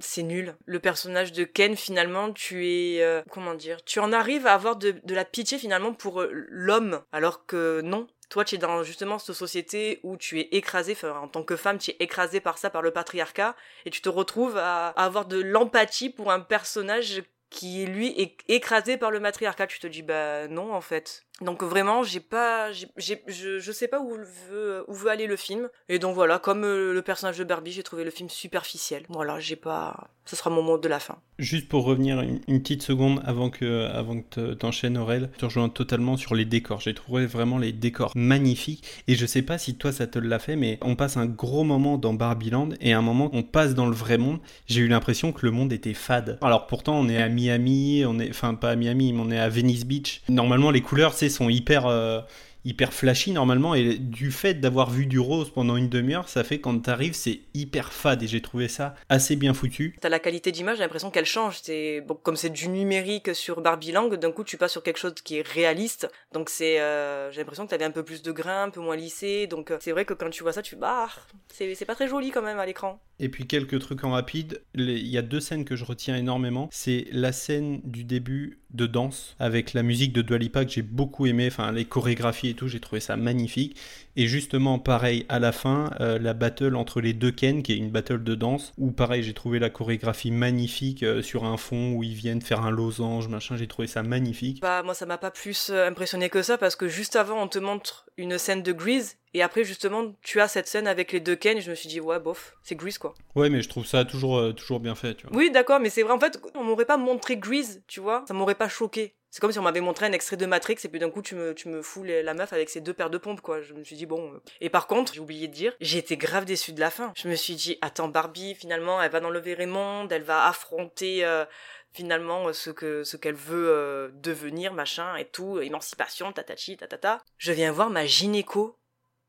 c'est 0.00 0.24
nul. 0.24 0.56
Le 0.66 0.80
personnage 0.80 1.30
de 1.30 1.44
Ken, 1.44 1.76
finalement, 1.76 2.32
tu 2.32 2.66
es... 2.66 3.02
euh, 3.02 3.22
comment 3.30 3.54
dire 3.54 3.84
Tu 3.84 4.00
en 4.00 4.12
arrives 4.12 4.48
à 4.48 4.54
avoir 4.54 4.74
de, 4.74 4.96
de 5.04 5.14
la 5.14 5.24
pitié, 5.24 5.58
finalement, 5.58 5.92
pour 5.92 6.22
euh, 6.22 6.28
l'homme, 6.32 7.02
alors 7.12 7.46
que 7.46 7.82
non. 7.82 8.08
Toi, 8.30 8.44
tu 8.44 8.56
es 8.56 8.58
dans 8.58 8.82
justement 8.82 9.20
cette 9.20 9.36
société 9.36 10.00
où 10.02 10.16
tu 10.16 10.40
es 10.40 10.48
écrasé, 10.50 10.94
enfin, 10.94 11.20
en 11.22 11.28
tant 11.28 11.44
que 11.44 11.54
femme, 11.54 11.78
tu 11.78 11.92
es 11.92 11.96
écrasé 12.00 12.40
par 12.40 12.58
ça, 12.58 12.68
par 12.68 12.82
le 12.82 12.90
patriarcat, 12.90 13.54
et 13.84 13.90
tu 13.90 14.00
te 14.00 14.08
retrouves 14.08 14.56
à 14.56 14.88
avoir 14.88 15.26
de 15.26 15.40
l'empathie 15.40 16.10
pour 16.10 16.32
un 16.32 16.40
personnage 16.40 17.22
qui, 17.50 17.84
lui, 17.84 18.08
est 18.16 18.36
écrasé 18.48 18.96
par 18.96 19.10
le 19.10 19.20
matriarcat. 19.20 19.66
Tu 19.66 19.80
te 19.80 19.86
dis, 19.86 20.02
bah 20.02 20.48
non, 20.48 20.72
en 20.72 20.80
fait. 20.80 21.24
Donc 21.40 21.62
vraiment, 21.62 22.02
j'ai 22.02 22.20
pas, 22.20 22.70
j'ai, 22.70 23.22
je, 23.26 23.58
je 23.58 23.72
sais 23.72 23.88
pas 23.88 24.00
où 24.00 24.14
veut, 24.50 24.84
où 24.88 24.92
veut 24.94 25.08
aller 25.10 25.26
le 25.26 25.36
film. 25.36 25.68
Et 25.88 25.98
donc 25.98 26.14
voilà, 26.14 26.38
comme 26.38 26.64
euh, 26.64 26.92
le 26.92 27.02
personnage 27.02 27.38
de 27.38 27.44
Barbie, 27.44 27.72
j'ai 27.72 27.82
trouvé 27.82 28.04
le 28.04 28.10
film 28.10 28.28
superficiel. 28.28 29.04
Voilà, 29.08 29.40
j'ai 29.40 29.56
pas, 29.56 30.10
ce 30.26 30.36
sera 30.36 30.50
mon 30.50 30.62
mot 30.62 30.76
de 30.76 30.88
la 30.88 31.00
fin. 31.00 31.18
Juste 31.38 31.68
pour 31.68 31.84
revenir 31.84 32.20
une, 32.20 32.60
petite 32.60 32.82
seconde 32.82 33.22
avant 33.24 33.48
que, 33.48 33.86
avant 33.86 34.20
que 34.20 34.28
te- 34.28 34.52
t'enchaînes 34.52 34.98
Aurel, 34.98 35.30
je 35.32 35.38
te 35.38 35.44
rejoins 35.46 35.70
totalement 35.70 36.18
sur 36.18 36.34
les 36.34 36.44
décors. 36.44 36.80
J'ai 36.80 36.92
trouvé 36.92 37.24
vraiment 37.24 37.56
les 37.56 37.72
décors 37.72 38.12
magnifiques 38.14 38.84
et 39.08 39.14
je 39.14 39.24
sais 39.24 39.40
pas 39.40 39.56
si 39.56 39.76
toi 39.76 39.92
ça 39.92 40.06
te 40.06 40.18
l'a 40.18 40.38
fait, 40.38 40.56
mais 40.56 40.78
on 40.82 40.94
passe 40.94 41.16
un 41.16 41.24
gros 41.24 41.64
moment 41.64 41.96
dans 41.96 42.12
Barbieland 42.12 42.68
et 42.82 42.92
à 42.92 42.98
un 42.98 43.02
moment 43.02 43.30
on 43.32 43.42
passe 43.42 43.74
dans 43.74 43.86
le 43.86 43.94
vrai 43.94 44.18
monde. 44.18 44.40
J'ai 44.66 44.82
eu 44.82 44.88
l'impression 44.88 45.32
que 45.32 45.46
le 45.46 45.52
monde 45.52 45.72
était 45.72 45.94
fade. 45.94 46.38
Alors 46.42 46.66
pourtant 46.66 47.00
on 47.00 47.08
est 47.08 47.16
à 47.16 47.30
Miami, 47.40 48.04
on 48.06 48.18
est, 48.18 48.30
enfin 48.30 48.54
pas 48.54 48.70
à 48.70 48.76
Miami, 48.76 49.12
mais 49.12 49.20
on 49.20 49.30
est 49.30 49.38
à 49.38 49.48
Venice 49.48 49.86
Beach. 49.86 50.22
Normalement 50.28 50.70
les 50.70 50.82
couleurs, 50.82 51.14
c'est 51.14 51.28
sont 51.28 51.48
hyper 51.48 51.86
euh, 51.86 52.20
hyper 52.64 52.92
flashy 52.92 53.32
normalement 53.32 53.74
et 53.74 53.96
du 53.98 54.30
fait 54.30 54.54
d'avoir 54.54 54.90
vu 54.90 55.06
du 55.06 55.18
rose 55.18 55.50
pendant 55.50 55.76
une 55.76 55.88
demi-heure, 55.88 56.28
ça 56.28 56.44
fait 56.44 56.60
quand 56.60 56.78
t'arrives 56.80 57.14
c'est 57.14 57.40
hyper 57.54 57.92
fade 57.92 58.22
et 58.22 58.26
j'ai 58.26 58.40
trouvé 58.42 58.68
ça 58.68 58.94
assez 59.08 59.36
bien 59.36 59.54
foutu. 59.54 59.96
T'as 60.00 60.08
la 60.08 60.18
qualité 60.18 60.52
d'image, 60.52 60.76
j'ai 60.76 60.82
l'impression 60.82 61.10
qu'elle 61.10 61.24
change. 61.26 61.58
C'est 61.62 62.00
bon, 62.02 62.14
comme 62.22 62.36
c'est 62.36 62.50
du 62.50 62.68
numérique 62.68 63.34
sur 63.34 63.60
Barbie 63.60 63.92
Land, 63.92 64.08
d'un 64.08 64.32
coup 64.32 64.44
tu 64.44 64.56
passes 64.56 64.72
sur 64.72 64.82
quelque 64.82 64.98
chose 64.98 65.14
qui 65.24 65.38
est 65.38 65.46
réaliste. 65.46 66.08
Donc 66.32 66.50
c'est, 66.50 66.80
euh, 66.80 67.30
j'ai 67.32 67.38
l'impression 67.40 67.64
que 67.64 67.70
t'avais 67.70 67.84
un 67.84 67.90
peu 67.90 68.02
plus 68.02 68.22
de 68.22 68.32
grain, 68.32 68.64
un 68.64 68.70
peu 68.70 68.80
moins 68.80 68.96
lissé. 68.96 69.46
Donc 69.46 69.70
euh, 69.70 69.78
c'est 69.80 69.92
vrai 69.92 70.04
que 70.04 70.14
quand 70.14 70.30
tu 70.30 70.42
vois 70.42 70.52
ça, 70.52 70.62
tu 70.62 70.76
bah, 70.76 71.08
c'est 71.52 71.74
c'est 71.74 71.84
pas 71.84 71.94
très 71.94 72.08
joli 72.08 72.30
quand 72.30 72.42
même 72.42 72.58
à 72.58 72.66
l'écran. 72.66 73.00
Et 73.18 73.28
puis 73.28 73.46
quelques 73.46 73.78
trucs 73.80 74.04
en 74.04 74.12
rapide. 74.12 74.62
Les- 74.74 74.98
Il 74.98 75.08
y 75.08 75.18
a 75.18 75.22
deux 75.22 75.40
scènes 75.40 75.64
que 75.64 75.76
je 75.76 75.84
retiens 75.84 76.16
énormément. 76.16 76.68
C'est 76.72 77.06
la 77.12 77.32
scène 77.32 77.80
du 77.84 78.04
début 78.04 78.58
de 78.70 78.86
danse 78.86 79.34
avec 79.38 79.72
la 79.74 79.82
musique 79.82 80.12
de 80.12 80.22
Dua 80.22 80.38
Lipa 80.38 80.64
que 80.64 80.70
j'ai 80.70 80.82
beaucoup 80.82 81.26
aimé. 81.26 81.48
Enfin, 81.48 81.72
les 81.72 81.84
chorégraphies 81.84 82.49
et 82.50 82.54
tout, 82.54 82.68
j'ai 82.68 82.80
trouvé 82.80 83.00
ça 83.00 83.16
magnifique. 83.16 83.76
Et 84.16 84.26
justement, 84.26 84.78
pareil, 84.78 85.24
à 85.28 85.38
la 85.38 85.52
fin, 85.52 85.90
euh, 86.00 86.18
la 86.18 86.34
battle 86.34 86.76
entre 86.76 87.00
les 87.00 87.12
deux 87.12 87.30
Ken, 87.30 87.62
qui 87.62 87.72
est 87.72 87.76
une 87.76 87.90
battle 87.90 88.22
de 88.22 88.34
danse, 88.34 88.72
où 88.76 88.90
pareil, 88.90 89.22
j'ai 89.22 89.34
trouvé 89.34 89.58
la 89.58 89.70
chorégraphie 89.70 90.30
magnifique 90.30 91.02
euh, 91.02 91.22
sur 91.22 91.44
un 91.44 91.56
fond 91.56 91.92
où 91.92 92.02
ils 92.02 92.14
viennent 92.14 92.42
faire 92.42 92.62
un 92.62 92.70
losange, 92.70 93.28
machin. 93.28 93.56
J'ai 93.56 93.66
trouvé 93.66 93.88
ça 93.88 94.02
magnifique. 94.02 94.60
Bah 94.60 94.82
moi 94.82 94.94
ça 94.94 95.06
m'a 95.06 95.18
pas 95.18 95.30
plus 95.30 95.70
euh, 95.70 95.86
impressionné 95.86 96.28
que 96.28 96.42
ça 96.42 96.58
parce 96.58 96.76
que 96.76 96.88
juste 96.88 97.16
avant 97.16 97.42
on 97.42 97.48
te 97.48 97.58
montre 97.58 98.08
une 98.16 98.38
scène 98.38 98.62
de 98.62 98.72
Grease 98.72 99.16
et 99.34 99.42
après 99.42 99.64
justement 99.64 100.12
tu 100.22 100.40
as 100.40 100.48
cette 100.48 100.66
scène 100.66 100.86
avec 100.86 101.12
les 101.12 101.20
deux 101.20 101.36
Ken 101.36 101.56
et 101.56 101.60
je 101.60 101.70
me 101.70 101.74
suis 101.74 101.88
dit 101.88 102.00
ouais 102.00 102.18
bof 102.18 102.56
c'est 102.62 102.74
Grease 102.74 102.98
quoi. 102.98 103.14
Ouais, 103.34 103.48
mais 103.48 103.62
je 103.62 103.68
trouve 103.68 103.86
ça 103.86 104.04
toujours, 104.04 104.38
euh, 104.38 104.52
toujours 104.52 104.80
bien 104.80 104.94
fait, 104.94 105.14
tu 105.14 105.26
vois. 105.26 105.36
Oui 105.36 105.50
d'accord 105.50 105.80
mais 105.80 105.90
c'est 105.90 106.02
vrai 106.02 106.12
en 106.12 106.20
fait 106.20 106.40
on 106.54 106.64
m'aurait 106.64 106.84
pas 106.84 106.96
montré 106.96 107.36
Grease 107.36 107.82
tu 107.86 108.00
vois 108.00 108.24
ça 108.26 108.34
m'aurait 108.34 108.54
pas 108.54 108.68
choqué. 108.68 109.14
C'est 109.30 109.40
comme 109.40 109.52
si 109.52 109.58
on 109.58 109.62
m'avait 109.62 109.80
montré 109.80 110.06
un 110.06 110.12
extrait 110.12 110.36
de 110.36 110.44
Matrix 110.46 110.76
et 110.84 110.88
puis 110.88 110.98
d'un 110.98 111.10
coup 111.10 111.22
tu 111.22 111.34
me, 111.36 111.54
tu 111.54 111.68
me 111.68 111.82
fous 111.82 112.02
la 112.02 112.34
meuf 112.34 112.52
avec 112.52 112.68
ses 112.68 112.80
deux 112.80 112.92
paires 112.92 113.10
de 113.10 113.18
pompes 113.18 113.40
quoi. 113.40 113.62
Je 113.62 113.74
me 113.74 113.84
suis 113.84 113.96
dit 113.96 114.06
bon. 114.06 114.34
euh. 114.34 114.42
Et 114.60 114.70
par 114.70 114.86
contre 114.86 115.14
j'ai 115.14 115.20
oublié 115.20 115.46
de 115.48 115.52
dire 115.54 115.72
j'ai 115.80 115.98
été 115.98 116.16
grave 116.16 116.44
déçue 116.44 116.72
de 116.72 116.80
la 116.80 116.90
fin. 116.90 117.12
Je 117.16 117.28
me 117.28 117.34
suis 117.36 117.54
dit 117.54 117.78
attends 117.80 118.08
Barbie 118.08 118.54
finalement 118.54 119.00
elle 119.00 119.10
va 119.10 119.20
dans 119.20 119.30
le 119.30 119.38
vrai 119.40 119.66
monde, 119.66 120.10
elle 120.12 120.24
va 120.24 120.46
affronter 120.46 121.24
euh, 121.24 121.44
finalement 121.92 122.48
euh, 122.48 122.52
ce 122.52 122.70
que 122.70 123.04
ce 123.04 123.16
qu'elle 123.16 123.34
veut 123.36 124.10
devenir, 124.14 124.72
machin 124.74 125.14
et 125.16 125.26
tout, 125.26 125.60
émancipation, 125.60 126.32
tatati, 126.32 126.76
tatata. 126.76 127.22
Je 127.38 127.52
viens 127.52 127.70
voir 127.72 127.90
ma 127.90 128.06
gynéco. 128.06 128.76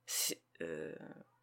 C'est- 0.07 0.41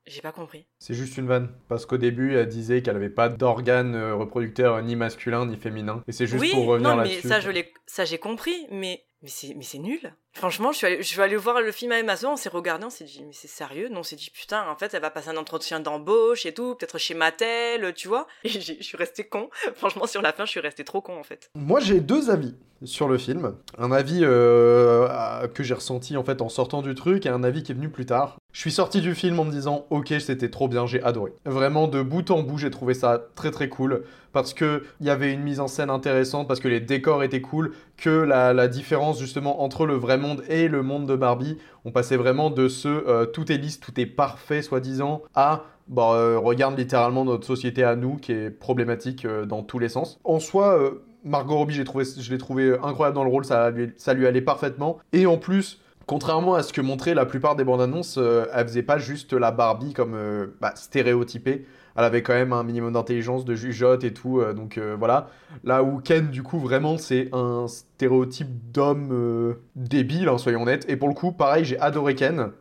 J'ai 0.09 0.23
pas 0.23 0.33
compris. 0.33 0.67
C'est 0.79 0.95
juste 0.95 1.17
une 1.19 1.27
vanne. 1.27 1.51
Parce 1.69 1.85
qu'au 1.85 1.99
début, 1.99 2.35
elle 2.35 2.49
disait 2.49 2.83
qu'elle 2.83 2.97
avait 2.97 3.11
pas 3.11 3.29
d'organes 3.29 3.95
euh, 3.95 4.15
reproducteurs 4.15 4.83
ni 4.83 4.97
masculin 4.97 5.47
ni 5.47 5.57
féminin. 5.57 6.03
Et 6.09 6.13
c'est 6.13 6.27
juste 6.27 6.41
oui, 6.41 6.51
pour 6.51 6.67
revenir 6.67 6.91
non, 6.91 6.97
mais 6.97 7.09
là-dessus. 7.09 7.29
ça, 7.29 7.41
je 7.41 7.51
ça 7.87 8.05
j'ai 8.05 8.19
compris, 8.19 8.67
mais 8.71 9.05
c'est 9.27 9.79
nul. 9.79 10.01
Franchement, 10.39 10.71
je 10.71 11.03
suis 11.03 11.21
allée, 11.21 11.37
voir 11.37 11.61
le 11.61 11.73
film 11.73 11.91
avec 11.91 12.07
ma 12.07 12.17
soeur, 12.17 12.31
on 12.31 12.37
s'est 12.37 12.49
regardé, 12.49 12.85
on 12.85 12.91
s'est 12.91 13.03
dit 13.03 13.25
mais 13.27 13.33
c'est 13.33 13.49
sérieux? 13.49 13.89
Non, 13.89 14.01
on 14.01 14.03
s'est 14.05 14.15
dit 14.15 14.31
putain, 14.31 14.69
en 14.69 14.77
fait, 14.77 14.95
elle 14.95 15.03
va 15.03 15.11
passer 15.11 15.31
un 15.31 15.37
entretien 15.37 15.81
d'embauche 15.81 16.47
et 16.47 16.55
tout, 16.55 16.77
peut-être 16.77 16.97
chez 16.97 17.15
Mattel, 17.15 17.93
tu 17.95 18.07
vois? 18.07 18.29
Et 18.45 18.49
je 18.49 18.61
suis 18.61 18.97
restée 18.97 19.25
con. 19.25 19.51
Franchement, 19.75 20.07
sur 20.07 20.23
la 20.23 20.33
fin, 20.33 20.45
je 20.45 20.53
suis 20.53 20.61
restée 20.61 20.85
trop 20.85 21.01
con 21.01 21.19
en 21.19 21.25
fait. 21.25 21.51
Moi, 21.57 21.81
j'ai 21.81 21.99
deux 21.99 22.31
avis 22.31 22.55
sur 22.85 23.09
le 23.09 23.19
film. 23.19 23.55
Un 23.79 23.91
avis 23.91 24.21
euh, 24.23 25.49
que 25.49 25.65
j'ai 25.65 25.75
ressenti 25.75 26.17
en 26.17 26.23
fait 26.23 26.41
en 26.41 26.49
sortant 26.49 26.83
du 26.83 26.95
truc 26.95 27.27
et 27.27 27.29
un 27.29 27.43
avis 27.43 27.65
qui 27.65 27.73
est 27.73 27.75
venu 27.75 27.89
plus 27.89 28.07
tard. 28.07 28.37
Je 28.53 28.61
suis 28.61 28.71
sorti 28.71 29.01
du 29.01 29.15
film 29.15 29.41
en 29.41 29.45
me 29.45 29.51
disant 29.51 29.87
ok 29.91 30.15
c'était 30.21 30.51
trop 30.51 30.69
bien, 30.69 30.87
j'ai 30.87 31.03
adoré. 31.03 31.33
Vraiment 31.45 31.89
de 31.89 32.03
bout 32.03 32.31
en 32.31 32.43
bout 32.43 32.59
j'ai 32.59 32.71
trouvé 32.71 32.95
ça 32.95 33.21
très 33.35 33.51
très 33.51 33.69
cool 33.69 34.05
parce 34.33 34.55
que 34.55 34.85
il 35.01 35.07
y 35.07 35.11
avait 35.11 35.33
une 35.33 35.43
mise 35.43 35.59
en 35.59 35.69
scène 35.69 35.91
intéressante, 35.91 36.47
parce 36.47 36.61
que 36.61 36.69
les 36.69 36.81
décors 36.81 37.23
étaient 37.23 37.41
cool, 37.41 37.73
que 37.97 38.11
la, 38.11 38.53
la 38.53 38.69
différence 38.69 39.19
justement 39.19 39.63
entre 39.63 39.87
le 39.87 39.95
vrai 39.95 40.19
monde 40.19 40.28
et 40.49 40.69
le 40.69 40.83
monde 40.83 41.07
de 41.07 41.17
Barbie, 41.17 41.59
on 41.85 41.91
passait 41.91 42.17
vraiment 42.17 42.51
de 42.51 42.69
ce 42.69 42.89
euh, 42.89 43.27
tout 43.27 43.51
est 43.51 43.57
lisse, 43.57 43.81
tout 43.81 43.99
est 44.01 44.07
parfait 44.07 44.63
soi-disant 44.63 45.23
à 45.35 45.65
bah, 45.89 46.13
euh, 46.13 46.39
regarde 46.39 46.79
littéralement 46.79 47.25
notre 47.25 47.47
société 47.47 47.83
à 47.83 47.97
nous 47.97 48.17
qui 48.17 48.33
est 48.33 48.51
problématique 48.51 49.25
euh, 49.25 49.47
dans 49.47 49.63
tous 49.63 49.79
les 49.79 49.89
sens. 49.89 50.21
En 50.25 50.39
soi, 50.39 50.79
Margot 51.25 51.57
Robbie, 51.57 51.75
je 51.75 52.31
l'ai 52.31 52.39
trouvé 52.39 52.77
incroyable 52.83 53.15
dans 53.15 53.25
le 53.25 53.31
rôle, 53.31 53.45
ça 53.45 53.71
lui, 53.71 54.27
allait 54.27 54.41
parfaitement. 54.43 54.99
Et 55.13 55.27
en 55.27 55.39
plus, 55.39 55.81
contrairement 56.07 56.55
à 56.55 56.63
ce 56.63 56.73
que 56.73 56.81
montraient 56.81 57.15
la 57.15 57.27
plupart 57.27 57.57
des 57.57 57.65
bandes 57.65 57.81
annonces, 57.81 58.17
euh, 58.19 58.47
elle 58.55 58.69
faisait 58.69 58.83
pas 58.83 58.99
juste 58.99 59.33
la 59.33 59.51
Barbie 59.51 59.95
comme 59.95 60.17
bah, 60.61 60.73
stéréotypée. 60.75 61.67
Elle 61.99 62.05
avait 62.05 62.23
quand 62.23 62.33
même 62.33 62.53
un 62.53 62.63
minimum 62.63 62.93
d'intelligence, 62.93 63.45
de 63.45 63.57
jugeote 63.57 64.05
et 64.05 64.13
tout. 64.13 64.39
euh, 64.41 64.53
donc 64.53 64.79
euh, 64.79 64.95
voilà. 64.97 65.31
Là 65.65 65.83
où 65.83 65.99
Ken, 65.99 66.29
du 66.29 66.45
coup, 66.45 66.61
vraiment, 66.61 66.97
c'est 66.97 67.29
un 67.33 67.67
stéréotype 67.67 68.71
d'homme 68.71 69.09
euh, 69.11 69.55
débile, 69.75 70.29
hein, 70.29 70.39
soyons 70.39 70.63
honnêtes. 70.63 70.89
Et 70.89 70.97
pour 70.97 71.09
le 71.09 71.15
coup, 71.15 71.33
pareil, 71.33 71.65
j'ai 71.65 71.77
adoré 71.81 72.15
Ken. 72.15 72.53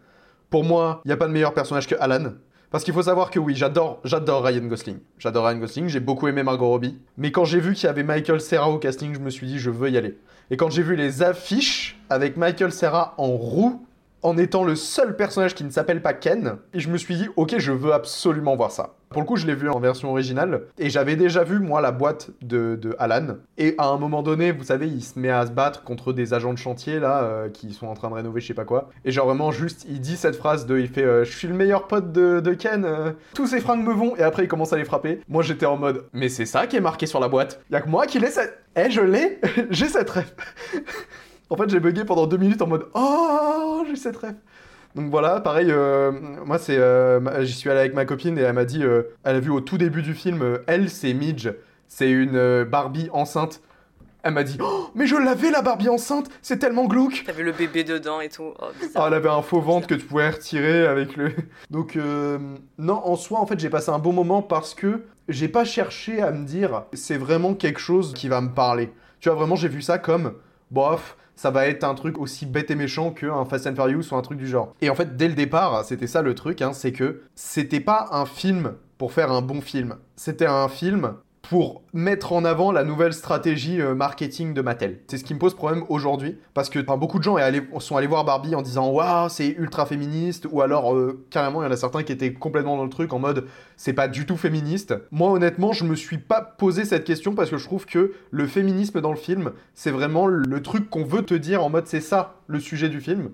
Pour 0.49 0.63
moi, 0.63 1.01
il 1.05 1.09
n'y 1.09 1.13
a 1.13 1.17
pas 1.17 1.27
de 1.27 1.33
meilleur 1.33 1.53
personnage 1.53 1.85
que 1.87 1.93
Alan. 1.99 2.31
Parce 2.71 2.83
qu'il 2.83 2.95
faut 2.95 3.03
savoir 3.03 3.29
que 3.29 3.37
oui, 3.37 3.53
j'adore, 3.55 3.99
j'adore 4.03 4.43
Ryan 4.43 4.65
Gosling. 4.65 4.97
J'adore 5.19 5.45
Ryan 5.45 5.59
Gosling, 5.59 5.87
j'ai 5.87 5.99
beaucoup 5.99 6.27
aimé 6.27 6.41
Margot 6.41 6.67
Robbie. 6.67 6.97
Mais 7.17 7.31
quand 7.31 7.45
j'ai 7.45 7.59
vu 7.59 7.75
qu'il 7.75 7.85
y 7.85 7.89
avait 7.89 8.01
Michael 8.01 8.41
Cera 8.41 8.71
au 8.71 8.79
casting, 8.79 9.13
je 9.13 9.19
me 9.19 9.29
suis 9.29 9.45
dit, 9.45 9.59
je 9.59 9.69
veux 9.69 9.91
y 9.91 9.97
aller. 9.97 10.17
Et 10.49 10.57
quand 10.57 10.71
j'ai 10.71 10.81
vu 10.81 10.95
les 10.95 11.21
affiches 11.21 12.01
avec 12.09 12.37
Michael 12.37 12.71
Cera 12.71 13.13
en 13.19 13.27
roue, 13.27 13.85
en 14.23 14.35
étant 14.35 14.63
le 14.63 14.75
seul 14.75 15.15
personnage 15.15 15.53
qui 15.53 15.63
ne 15.63 15.69
s'appelle 15.69 16.01
pas 16.01 16.13
Ken, 16.13 16.57
et 16.73 16.79
je 16.79 16.89
me 16.89 16.97
suis 16.97 17.15
dit, 17.15 17.29
ok, 17.35 17.59
je 17.59 17.71
veux 17.71 17.93
absolument 17.93 18.55
voir 18.55 18.71
ça. 18.71 18.96
Pour 19.09 19.21
le 19.21 19.27
coup, 19.27 19.37
je 19.37 19.47
l'ai 19.47 19.55
vu 19.55 19.69
en 19.69 19.79
version 19.79 20.11
originale, 20.11 20.63
et 20.77 20.89
j'avais 20.89 21.15
déjà 21.15 21.43
vu, 21.43 21.59
moi, 21.59 21.79
la 21.79 21.91
boîte 21.91 22.31
de, 22.41 22.75
de 22.75 22.95
Alan. 22.99 23.37
Et 23.57 23.73
à 23.77 23.87
un 23.87 23.97
moment 23.97 24.21
donné, 24.21 24.51
vous 24.51 24.65
savez, 24.65 24.87
il 24.87 25.01
se 25.01 25.17
met 25.17 25.29
à 25.29 25.45
se 25.45 25.51
battre 25.51 25.83
contre 25.83 26.11
des 26.11 26.33
agents 26.33 26.53
de 26.53 26.57
chantier, 26.57 26.99
là, 26.99 27.23
euh, 27.23 27.49
qui 27.49 27.73
sont 27.73 27.87
en 27.87 27.93
train 27.93 28.09
de 28.09 28.15
rénover 28.15 28.41
je 28.41 28.47
sais 28.47 28.53
pas 28.53 28.65
quoi. 28.65 28.89
Et 29.05 29.11
genre, 29.11 29.27
vraiment, 29.27 29.51
juste, 29.51 29.85
il 29.89 30.01
dit 30.01 30.17
cette 30.17 30.35
phrase 30.35 30.65
de, 30.65 30.77
il 30.77 30.89
fait, 30.89 31.03
euh, 31.03 31.23
je 31.23 31.31
suis 31.31 31.47
le 31.47 31.53
meilleur 31.53 31.87
pote 31.87 32.11
de, 32.11 32.41
de 32.41 32.53
Ken, 32.53 32.83
euh, 32.85 33.11
tous 33.33 33.47
ses 33.47 33.61
fringues 33.61 33.85
me 33.85 33.93
vont, 33.93 34.15
et 34.17 34.23
après, 34.23 34.43
il 34.43 34.47
commence 34.47 34.73
à 34.73 34.77
les 34.77 34.85
frapper. 34.85 35.21
Moi, 35.29 35.41
j'étais 35.41 35.65
en 35.65 35.77
mode, 35.77 36.05
mais 36.11 36.27
c'est 36.27 36.45
ça 36.45 36.67
qui 36.67 36.75
est 36.75 36.81
marqué 36.81 37.05
sur 37.05 37.19
la 37.19 37.29
boîte. 37.29 37.61
Y 37.71 37.75
a 37.75 37.81
que 37.81 37.89
moi 37.89 38.05
qui 38.07 38.19
l'ai 38.19 38.27
cette... 38.29 38.59
Eh, 38.75 38.91
je 38.91 39.01
l'ai 39.01 39.39
J'ai 39.71 39.87
cette 39.87 40.09
rêve 40.09 40.33
En 41.49 41.55
fait, 41.55 41.69
j'ai 41.69 41.79
bugué 41.79 42.03
pendant 42.03 42.27
deux 42.27 42.37
minutes 42.37 42.61
en 42.61 42.67
mode 42.67 42.87
Oh, 42.93 43.83
j'ai 43.87 43.95
cette 43.95 44.17
rêve. 44.17 44.35
Donc 44.97 45.11
voilà, 45.11 45.39
pareil, 45.39 45.67
euh, 45.69 46.11
moi 46.43 46.57
c'est, 46.57 46.75
euh, 46.75 47.43
j'y 47.45 47.53
suis 47.53 47.69
allé 47.69 47.79
avec 47.81 47.93
ma 47.93 48.05
copine 48.05 48.35
et 48.39 48.41
elle 48.41 48.53
m'a 48.53 48.65
dit, 48.65 48.83
euh, 48.83 49.03
elle 49.23 49.35
a 49.35 49.39
vu 49.39 49.51
au 49.51 49.61
tout 49.61 49.77
début 49.77 50.01
du 50.01 50.15
film, 50.15 50.57
elle 50.65 50.89
c'est 50.89 51.13
Midge, 51.13 51.49
c'est 51.87 52.09
une 52.09 52.63
Barbie 52.63 53.07
enceinte. 53.13 53.61
Elle 54.23 54.33
m'a 54.33 54.43
dit, 54.43 54.57
oh, 54.59 54.89
mais 54.95 55.05
je 55.05 55.15
l'avais 55.15 55.51
la 55.51 55.61
Barbie 55.61 55.87
enceinte, 55.87 56.29
c'est 56.41 56.57
tellement 56.57 56.85
glauque. 56.85 57.23
Vu 57.37 57.43
le 57.43 57.51
bébé 57.51 57.83
dedans 57.83 58.21
et 58.21 58.29
tout. 58.29 58.53
Oh, 58.59 58.65
Ah, 58.95 59.05
elle 59.07 59.13
avait 59.13 59.29
un 59.29 59.43
faux 59.43 59.61
ventre 59.61 59.85
que 59.85 59.93
tu 59.93 60.03
pouvais 60.03 60.31
retirer 60.31 60.87
avec 60.87 61.15
le. 61.15 61.31
Donc, 61.69 61.97
non, 62.79 63.01
en 63.05 63.15
soi, 63.15 63.39
en 63.39 63.45
fait, 63.45 63.59
j'ai 63.59 63.69
passé 63.69 63.91
un 63.91 63.99
bon 63.99 64.13
moment 64.13 64.41
parce 64.41 64.73
que 64.73 65.03
j'ai 65.29 65.47
pas 65.47 65.63
cherché 65.63 66.23
à 66.23 66.31
me 66.31 66.43
dire 66.43 66.85
c'est 66.93 67.17
vraiment 67.17 67.53
quelque 67.53 67.79
chose 67.79 68.13
qui 68.15 68.27
va 68.27 68.41
me 68.41 68.49
parler. 68.49 68.91
Tu 69.19 69.29
vois, 69.29 69.37
vraiment, 69.37 69.55
j'ai 69.55 69.69
vu 69.69 69.83
ça 69.83 69.99
comme 69.99 70.33
bof, 70.71 71.15
ça 71.37 71.51
va 71.51 71.67
être 71.67 71.83
un 71.85 71.93
truc 71.93 72.17
aussi 72.17 72.45
bête 72.45 72.71
et 72.71 72.75
méchant 72.75 73.11
qu'un 73.11 73.45
Fast 73.45 73.67
and 73.67 73.75
Furious 73.75 74.11
ou 74.11 74.15
un 74.15 74.21
truc 74.21 74.39
du 74.39 74.47
genre. 74.47 74.73
Et 74.81 74.89
en 74.89 74.95
fait, 74.95 75.15
dès 75.15 75.27
le 75.27 75.35
départ, 75.35 75.85
c'était 75.85 76.07
ça 76.07 76.21
le 76.21 76.35
truc, 76.35 76.61
hein, 76.61 76.73
c'est 76.73 76.91
que 76.91 77.21
c'était 77.35 77.79
pas 77.79 78.09
un 78.11 78.25
film 78.25 78.73
pour 78.97 79.13
faire 79.13 79.31
un 79.31 79.41
bon 79.41 79.61
film. 79.61 79.95
C'était 80.15 80.47
un 80.47 80.67
film 80.67 81.13
pour 81.49 81.81
mettre 81.93 82.33
en 82.33 82.43
avant 82.43 82.71
la 82.73 82.83
nouvelle 82.83 83.13
stratégie 83.13 83.79
euh, 83.79 83.95
marketing 83.95 84.53
de 84.53 84.61
Mattel. 84.61 84.99
C'est 85.07 85.17
ce 85.17 85.23
qui 85.23 85.33
me 85.33 85.39
pose 85.39 85.55
problème 85.55 85.83
aujourd'hui, 85.87 86.37
parce 86.53 86.69
que 86.69 86.79
beaucoup 86.79 87.19
de 87.19 87.23
gens 87.23 87.37
sont 87.79 87.95
allés 87.95 88.07
voir 88.07 88.25
Barbie 88.25 88.53
en 88.55 88.61
disant 88.61 88.89
waouh 88.89 89.29
c'est 89.29 89.47
ultra 89.47 89.85
féministe, 89.85 90.47
ou 90.51 90.61
alors 90.61 90.93
euh, 90.93 91.25
carrément 91.29 91.61
il 91.61 91.65
y 91.65 91.67
en 91.69 91.71
a 91.71 91.77
certains 91.77 92.03
qui 92.03 92.11
étaient 92.11 92.33
complètement 92.33 92.75
dans 92.75 92.83
le 92.83 92.89
truc 92.89 93.13
en 93.13 93.19
mode 93.19 93.47
c'est 93.77 93.93
pas 93.93 94.07
du 94.07 94.25
tout 94.25 94.35
féministe. 94.35 94.95
Moi 95.11 95.31
honnêtement 95.31 95.71
je 95.71 95.85
me 95.85 95.95
suis 95.95 96.17
pas 96.17 96.41
posé 96.41 96.83
cette 96.83 97.05
question 97.05 97.33
parce 97.33 97.49
que 97.49 97.57
je 97.57 97.65
trouve 97.65 97.85
que 97.85 98.13
le 98.31 98.47
féminisme 98.47 98.99
dans 98.99 99.11
le 99.11 99.17
film 99.17 99.51
c'est 99.73 99.91
vraiment 99.91 100.27
le 100.27 100.61
truc 100.61 100.89
qu'on 100.89 101.05
veut 101.05 101.23
te 101.23 101.33
dire 101.33 101.63
en 101.63 101.69
mode 101.69 101.87
c'est 101.87 102.01
ça 102.01 102.35
le 102.47 102.59
sujet 102.59 102.89
du 102.89 102.99
film. 102.99 103.29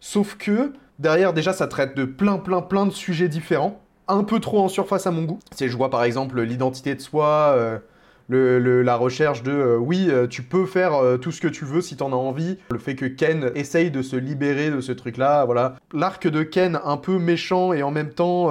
Sauf 0.00 0.36
que 0.36 0.72
derrière 0.98 1.34
déjà 1.34 1.52
ça 1.52 1.66
traite 1.66 1.94
de 1.94 2.04
plein 2.04 2.38
plein 2.38 2.62
plein 2.62 2.86
de 2.86 2.92
sujets 2.92 3.28
différents 3.28 3.82
un 4.10 4.24
peu 4.24 4.40
trop 4.40 4.60
en 4.60 4.68
surface 4.68 5.06
à 5.06 5.10
mon 5.10 5.24
goût. 5.24 5.38
C'est, 5.52 5.68
je 5.68 5.76
vois 5.76 5.90
par 5.90 6.04
exemple 6.04 6.40
l'identité 6.40 6.94
de 6.94 7.00
soi, 7.00 7.54
euh, 7.56 7.78
le, 8.28 8.82
la 8.82 8.96
recherche 8.96 9.42
de 9.42 9.52
euh, 9.52 9.76
oui, 9.76 10.08
euh, 10.08 10.26
tu 10.26 10.42
peux 10.42 10.66
faire 10.66 10.92
tout 11.20 11.32
ce 11.32 11.40
que 11.40 11.48
tu 11.48 11.64
veux 11.64 11.80
si 11.80 11.96
t'en 11.96 12.12
as 12.12 12.16
envie. 12.16 12.58
Le 12.70 12.78
fait 12.78 12.94
que 12.94 13.06
Ken 13.06 13.50
essaye 13.54 13.90
de 13.90 14.02
se 14.02 14.16
libérer 14.16 14.70
de 14.70 14.80
ce 14.80 14.92
truc-là, 14.92 15.44
voilà. 15.44 15.76
L'arc 15.92 16.26
de 16.26 16.42
Ken 16.42 16.80
un 16.84 16.96
peu 16.96 17.18
méchant 17.18 17.72
et 17.72 17.82
en 17.82 17.90
même 17.90 18.10
temps 18.10 18.50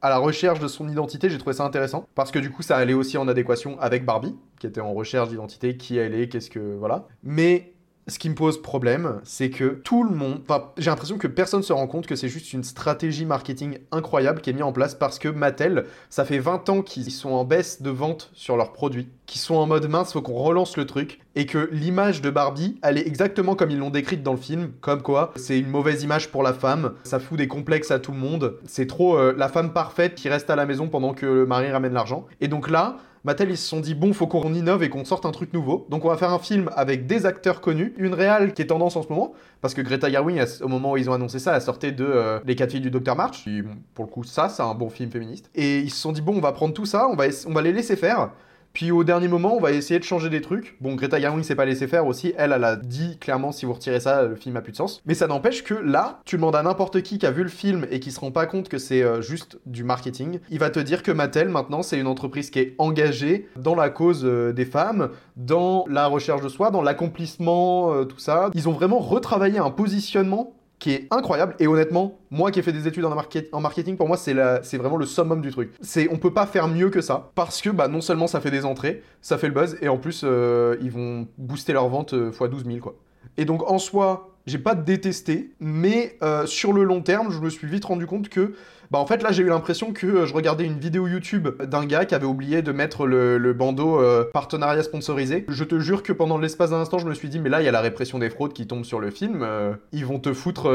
à 0.00 0.08
la 0.10 0.18
recherche 0.18 0.60
de 0.60 0.68
son 0.68 0.88
identité, 0.88 1.28
j'ai 1.28 1.38
trouvé 1.38 1.54
ça 1.54 1.64
intéressant 1.64 2.06
parce 2.14 2.30
que 2.30 2.38
du 2.38 2.50
coup 2.50 2.62
ça 2.62 2.76
allait 2.76 2.94
aussi 2.94 3.18
en 3.18 3.26
adéquation 3.28 3.78
avec 3.80 4.04
Barbie, 4.04 4.36
qui 4.60 4.66
était 4.66 4.80
en 4.80 4.92
recherche 4.92 5.28
d'identité, 5.28 5.76
qui 5.76 5.98
elle 5.98 6.14
est, 6.14 6.28
qu'est-ce 6.28 6.50
que 6.50 6.76
voilà. 6.78 7.06
Mais 7.22 7.72
ce 8.08 8.18
qui 8.18 8.30
me 8.30 8.34
pose 8.34 8.60
problème, 8.60 9.20
c'est 9.22 9.50
que 9.50 9.80
tout 9.84 10.02
le 10.02 10.14
monde, 10.14 10.40
enfin, 10.48 10.70
j'ai 10.78 10.90
l'impression 10.90 11.18
que 11.18 11.26
personne 11.26 11.62
se 11.62 11.72
rend 11.72 11.86
compte 11.86 12.06
que 12.06 12.16
c'est 12.16 12.28
juste 12.28 12.52
une 12.52 12.64
stratégie 12.64 13.26
marketing 13.26 13.78
incroyable 13.92 14.40
qui 14.40 14.50
est 14.50 14.54
mise 14.54 14.62
en 14.62 14.72
place 14.72 14.94
parce 14.94 15.18
que 15.18 15.28
Mattel, 15.28 15.84
ça 16.08 16.24
fait 16.24 16.38
20 16.38 16.68
ans 16.70 16.82
qu'ils 16.82 17.10
sont 17.10 17.30
en 17.30 17.44
baisse 17.44 17.82
de 17.82 17.90
vente 17.90 18.30
sur 18.32 18.56
leurs 18.56 18.72
produits, 18.72 19.08
qui 19.26 19.38
sont 19.38 19.56
en 19.56 19.66
mode 19.66 19.86
mince, 19.88 20.14
faut 20.14 20.22
qu'on 20.22 20.34
relance 20.34 20.76
le 20.76 20.86
truc, 20.86 21.20
et 21.36 21.44
que 21.46 21.68
l'image 21.70 22.22
de 22.22 22.30
Barbie, 22.30 22.78
elle 22.82 22.96
est 22.98 23.06
exactement 23.06 23.54
comme 23.54 23.70
ils 23.70 23.78
l'ont 23.78 23.90
décrite 23.90 24.22
dans 24.22 24.32
le 24.32 24.38
film, 24.38 24.72
comme 24.80 25.02
quoi 25.02 25.32
c'est 25.36 25.58
une 25.58 25.68
mauvaise 25.68 26.02
image 26.02 26.30
pour 26.30 26.42
la 26.42 26.54
femme, 26.54 26.94
ça 27.04 27.20
fout 27.20 27.36
des 27.36 27.46
complexes 27.48 27.90
à 27.90 27.98
tout 27.98 28.12
le 28.12 28.18
monde, 28.18 28.56
c'est 28.66 28.86
trop 28.86 29.18
euh, 29.18 29.34
la 29.36 29.48
femme 29.48 29.72
parfaite 29.72 30.14
qui 30.14 30.28
reste 30.28 30.48
à 30.48 30.56
la 30.56 30.64
maison 30.66 30.88
pendant 30.88 31.12
que 31.12 31.26
le 31.26 31.46
mari 31.46 31.70
ramène 31.70 31.92
l'argent. 31.92 32.26
Et 32.40 32.48
donc 32.48 32.70
là, 32.70 32.96
Mattel, 33.28 33.50
ils 33.50 33.58
se 33.58 33.68
sont 33.68 33.80
dit, 33.80 33.94
bon, 33.94 34.14
faut 34.14 34.26
qu'on 34.26 34.54
innove 34.54 34.82
et 34.82 34.88
qu'on 34.88 35.04
sorte 35.04 35.26
un 35.26 35.32
truc 35.32 35.52
nouveau. 35.52 35.86
Donc 35.90 36.06
on 36.06 36.08
va 36.08 36.16
faire 36.16 36.32
un 36.32 36.38
film 36.38 36.70
avec 36.74 37.06
des 37.06 37.26
acteurs 37.26 37.60
connus, 37.60 37.92
une 37.98 38.14
réale 38.14 38.54
qui 38.54 38.62
est 38.62 38.68
tendance 38.68 38.96
en 38.96 39.02
ce 39.02 39.08
moment, 39.08 39.34
parce 39.60 39.74
que 39.74 39.82
Greta 39.82 40.10
Gerwig, 40.10 40.42
au 40.62 40.68
moment 40.68 40.92
où 40.92 40.96
ils 40.96 41.10
ont 41.10 41.12
annoncé 41.12 41.38
ça, 41.38 41.54
elle 41.54 41.60
sortait 41.60 41.92
de 41.92 42.06
euh, 42.06 42.40
Les 42.46 42.56
quatre 42.56 42.70
filles 42.70 42.80
du 42.80 42.90
Dr 42.90 43.14
March. 43.14 43.46
Et, 43.46 43.62
pour 43.92 44.06
le 44.06 44.10
coup, 44.10 44.24
ça, 44.24 44.48
c'est 44.48 44.62
un 44.62 44.72
bon 44.72 44.88
film 44.88 45.10
féministe. 45.10 45.50
Et 45.54 45.80
ils 45.80 45.90
se 45.90 46.00
sont 46.00 46.12
dit, 46.12 46.22
bon, 46.22 46.38
on 46.38 46.40
va 46.40 46.52
prendre 46.52 46.72
tout 46.72 46.86
ça, 46.86 47.06
on 47.06 47.16
va, 47.16 47.24
on 47.46 47.52
va 47.52 47.60
les 47.60 47.74
laisser 47.74 47.96
faire. 47.96 48.30
Puis 48.72 48.92
au 48.92 49.04
dernier 49.04 49.28
moment, 49.28 49.56
on 49.56 49.60
va 49.60 49.72
essayer 49.72 49.98
de 49.98 50.04
changer 50.04 50.30
des 50.30 50.40
trucs. 50.40 50.76
Bon, 50.80 50.94
Greta 50.94 51.20
Gerwig 51.20 51.44
s'est 51.44 51.54
pas 51.54 51.64
laissé 51.64 51.86
faire 51.86 52.06
aussi. 52.06 52.34
Elle, 52.36 52.52
elle 52.52 52.64
a 52.64 52.76
dit 52.76 53.18
clairement, 53.18 53.52
si 53.52 53.66
vous 53.66 53.72
retirez 53.72 54.00
ça, 54.00 54.22
le 54.22 54.36
film 54.36 54.56
a 54.56 54.60
plus 54.60 54.72
de 54.72 54.76
sens. 54.76 55.02
Mais 55.06 55.14
ça 55.14 55.26
n'empêche 55.26 55.64
que 55.64 55.74
là, 55.74 56.20
tu 56.24 56.36
demandes 56.36 56.56
à 56.56 56.62
n'importe 56.62 57.02
qui 57.02 57.18
qui 57.18 57.26
a 57.26 57.30
vu 57.30 57.42
le 57.42 57.48
film 57.48 57.86
et 57.90 58.00
qui 58.00 58.12
se 58.12 58.20
rend 58.20 58.30
pas 58.30 58.46
compte 58.46 58.68
que 58.68 58.78
c'est 58.78 59.02
euh, 59.02 59.20
juste 59.20 59.58
du 59.66 59.84
marketing, 59.84 60.38
il 60.50 60.58
va 60.58 60.70
te 60.70 60.80
dire 60.80 61.02
que 61.02 61.10
Mattel, 61.10 61.48
maintenant, 61.48 61.82
c'est 61.82 61.98
une 61.98 62.06
entreprise 62.06 62.50
qui 62.50 62.60
est 62.60 62.74
engagée 62.78 63.48
dans 63.56 63.74
la 63.74 63.90
cause 63.90 64.24
euh, 64.24 64.52
des 64.52 64.64
femmes, 64.64 65.10
dans 65.36 65.84
la 65.88 66.06
recherche 66.06 66.42
de 66.42 66.48
soi, 66.48 66.70
dans 66.70 66.82
l'accomplissement, 66.82 67.92
euh, 67.92 68.04
tout 68.04 68.18
ça. 68.18 68.50
Ils 68.54 68.68
ont 68.68 68.72
vraiment 68.72 68.98
retravaillé 68.98 69.58
un 69.58 69.70
positionnement 69.70 70.54
qui 70.78 70.92
est 70.92 71.06
incroyable. 71.10 71.54
Et 71.58 71.66
honnêtement 71.66 72.18
moi 72.30 72.50
qui 72.50 72.58
ai 72.58 72.62
fait 72.62 72.72
des 72.72 72.86
études 72.86 73.04
en, 73.04 73.14
market- 73.14 73.48
en 73.52 73.60
marketing 73.60 73.96
pour 73.96 74.06
moi 74.08 74.16
c'est 74.16 74.32
vraiment 74.76 74.96
le 74.96 75.06
summum 75.06 75.40
du 75.40 75.50
truc. 75.50 75.72
C'est 75.80 76.08
on 76.10 76.18
peut 76.18 76.32
pas 76.32 76.46
faire 76.46 76.68
mieux 76.68 76.90
que 76.90 77.00
ça 77.00 77.30
parce 77.34 77.60
que 77.60 77.70
bah 77.70 77.88
non 77.88 78.00
seulement 78.00 78.26
ça 78.26 78.40
fait 78.40 78.50
des 78.50 78.64
entrées 78.64 79.02
ça 79.22 79.38
fait 79.38 79.48
le 79.48 79.54
buzz 79.54 79.76
et 79.80 79.88
en 79.88 79.98
plus 79.98 80.22
euh, 80.24 80.76
ils 80.80 80.90
vont 80.90 81.26
booster 81.38 81.72
leur 81.72 81.88
vente 81.88 82.14
euh, 82.14 82.30
x 82.30 82.38
12 82.50 82.64
000 82.66 82.78
quoi. 82.78 82.94
Et 83.36 83.44
donc 83.44 83.70
en 83.70 83.78
soi, 83.78 84.34
j'ai 84.46 84.58
pas 84.58 84.74
détesté, 84.74 85.54
mais 85.60 86.16
euh, 86.22 86.46
sur 86.46 86.72
le 86.72 86.82
long 86.82 87.02
terme, 87.02 87.30
je 87.30 87.38
me 87.40 87.50
suis 87.50 87.66
vite 87.68 87.84
rendu 87.84 88.06
compte 88.06 88.28
que, 88.28 88.54
bah 88.90 88.98
en 88.98 89.06
fait 89.06 89.22
là 89.22 89.32
j'ai 89.32 89.42
eu 89.42 89.48
l'impression 89.48 89.92
que 89.92 90.06
euh, 90.06 90.26
je 90.26 90.32
regardais 90.32 90.64
une 90.64 90.78
vidéo 90.78 91.06
YouTube 91.06 91.48
d'un 91.62 91.84
gars 91.84 92.04
qui 92.06 92.14
avait 92.14 92.26
oublié 92.26 92.62
de 92.62 92.72
mettre 92.72 93.06
le, 93.06 93.52
bandeau 93.52 94.00
euh, 94.00 94.24
partenariat 94.32 94.82
sponsorisé. 94.82 95.44
Je 95.48 95.64
te 95.64 95.78
jure 95.78 96.02
que 96.02 96.12
pendant 96.12 96.38
l'espace 96.38 96.70
d'un 96.70 96.80
instant, 96.80 96.98
je 96.98 97.06
me 97.06 97.14
suis 97.14 97.28
dit 97.28 97.38
mais 97.38 97.50
là 97.50 97.60
il 97.60 97.64
y 97.64 97.68
a 97.68 97.72
la 97.72 97.80
répression 97.80 98.18
des 98.18 98.30
fraudes 98.30 98.52
qui 98.52 98.66
tombe 98.66 98.84
sur 98.84 99.00
le 99.00 99.10
film, 99.10 99.42
euh, 99.42 99.74
ils 99.92 100.06
vont 100.06 100.18
te 100.18 100.32
foutre 100.32 100.68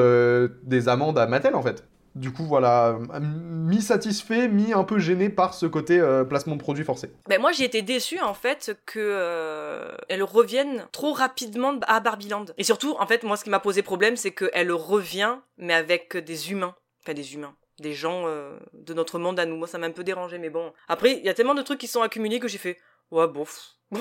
des 0.63 0.89
amendes 0.89 1.17
à 1.17 1.27
Mattel 1.27 1.55
en 1.55 1.61
fait. 1.61 1.85
Du 2.15 2.31
coup, 2.31 2.43
voilà, 2.43 2.99
mi-satisfait, 3.19 4.47
mi 4.47 4.71
un 4.71 4.83
peu 4.83 4.99
gêné 4.99 5.29
par 5.29 5.55
ce 5.55 5.65
côté 5.65 5.99
placement 6.29 6.55
de 6.55 6.61
produit 6.61 6.83
forcé. 6.83 7.11
Ben 7.27 7.41
moi 7.41 7.51
j'ai 7.51 7.63
été 7.63 7.81
déçue 7.81 8.19
en 8.19 8.35
fait 8.35 8.77
que 8.85 9.89
elle 10.09 10.21
revienne 10.21 10.85
trop 10.91 11.13
rapidement 11.13 11.73
à 11.87 11.99
Barbieland. 11.99 12.45
Et 12.57 12.63
surtout 12.63 12.95
en 12.99 13.07
fait 13.07 13.23
moi 13.23 13.37
ce 13.37 13.43
qui 13.43 13.49
m'a 13.49 13.59
posé 13.59 13.81
problème 13.81 14.15
c'est 14.15 14.31
qu'elle 14.31 14.71
revient 14.71 15.37
mais 15.57 15.73
avec 15.73 16.15
des 16.17 16.51
humains, 16.51 16.75
enfin 17.03 17.13
des 17.13 17.33
humains, 17.33 17.55
des 17.79 17.93
gens 17.93 18.23
euh, 18.27 18.57
de 18.73 18.93
notre 18.93 19.19
monde 19.19 19.39
à 19.39 19.45
nous. 19.45 19.55
Moi 19.55 19.67
ça 19.67 19.77
m'a 19.77 19.87
un 19.87 19.91
peu 19.91 20.03
dérangé 20.03 20.37
mais 20.37 20.49
bon. 20.49 20.73
Après 20.87 21.13
il 21.13 21.23
y 21.23 21.29
a 21.29 21.33
tellement 21.33 21.55
de 21.55 21.61
trucs 21.61 21.79
qui 21.79 21.87
sont 21.87 22.01
accumulés 22.01 22.39
que 22.39 22.47
j'ai 22.47 22.57
fait 22.57 22.77
ouais 23.11 23.27
bof. 23.27 23.75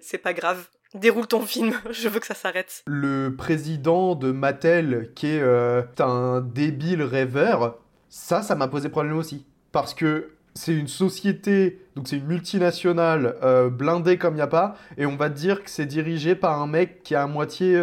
c'est 0.00 0.18
pas 0.18 0.32
grave. 0.32 0.68
Déroule 0.94 1.26
ton 1.26 1.42
film, 1.42 1.74
je 1.90 2.08
veux 2.08 2.20
que 2.20 2.26
ça 2.26 2.34
s'arrête. 2.34 2.82
Le 2.86 3.34
président 3.36 4.14
de 4.14 4.30
Mattel, 4.30 5.12
qui 5.14 5.26
est 5.26 5.40
euh, 5.40 5.82
un 5.98 6.40
débile 6.40 7.02
rêveur, 7.02 7.78
ça, 8.08 8.42
ça 8.42 8.54
m'a 8.54 8.68
posé 8.68 8.88
problème 8.88 9.18
aussi. 9.18 9.44
Parce 9.72 9.94
que 9.94 10.30
c'est 10.54 10.72
une 10.72 10.88
société, 10.88 11.82
donc 11.96 12.08
c'est 12.08 12.16
une 12.16 12.26
multinationale 12.26 13.36
euh, 13.42 13.68
blindée 13.68 14.16
comme 14.16 14.34
il 14.34 14.38
n'y 14.38 14.42
a 14.42 14.46
pas, 14.46 14.76
et 14.96 15.04
on 15.04 15.16
va 15.16 15.28
dire 15.28 15.62
que 15.62 15.68
c'est 15.68 15.86
dirigé 15.86 16.34
par 16.34 16.62
un 16.62 16.66
mec 16.66 17.02
qui 17.02 17.14
est 17.14 17.18
à 17.18 17.26
moitié. 17.26 17.78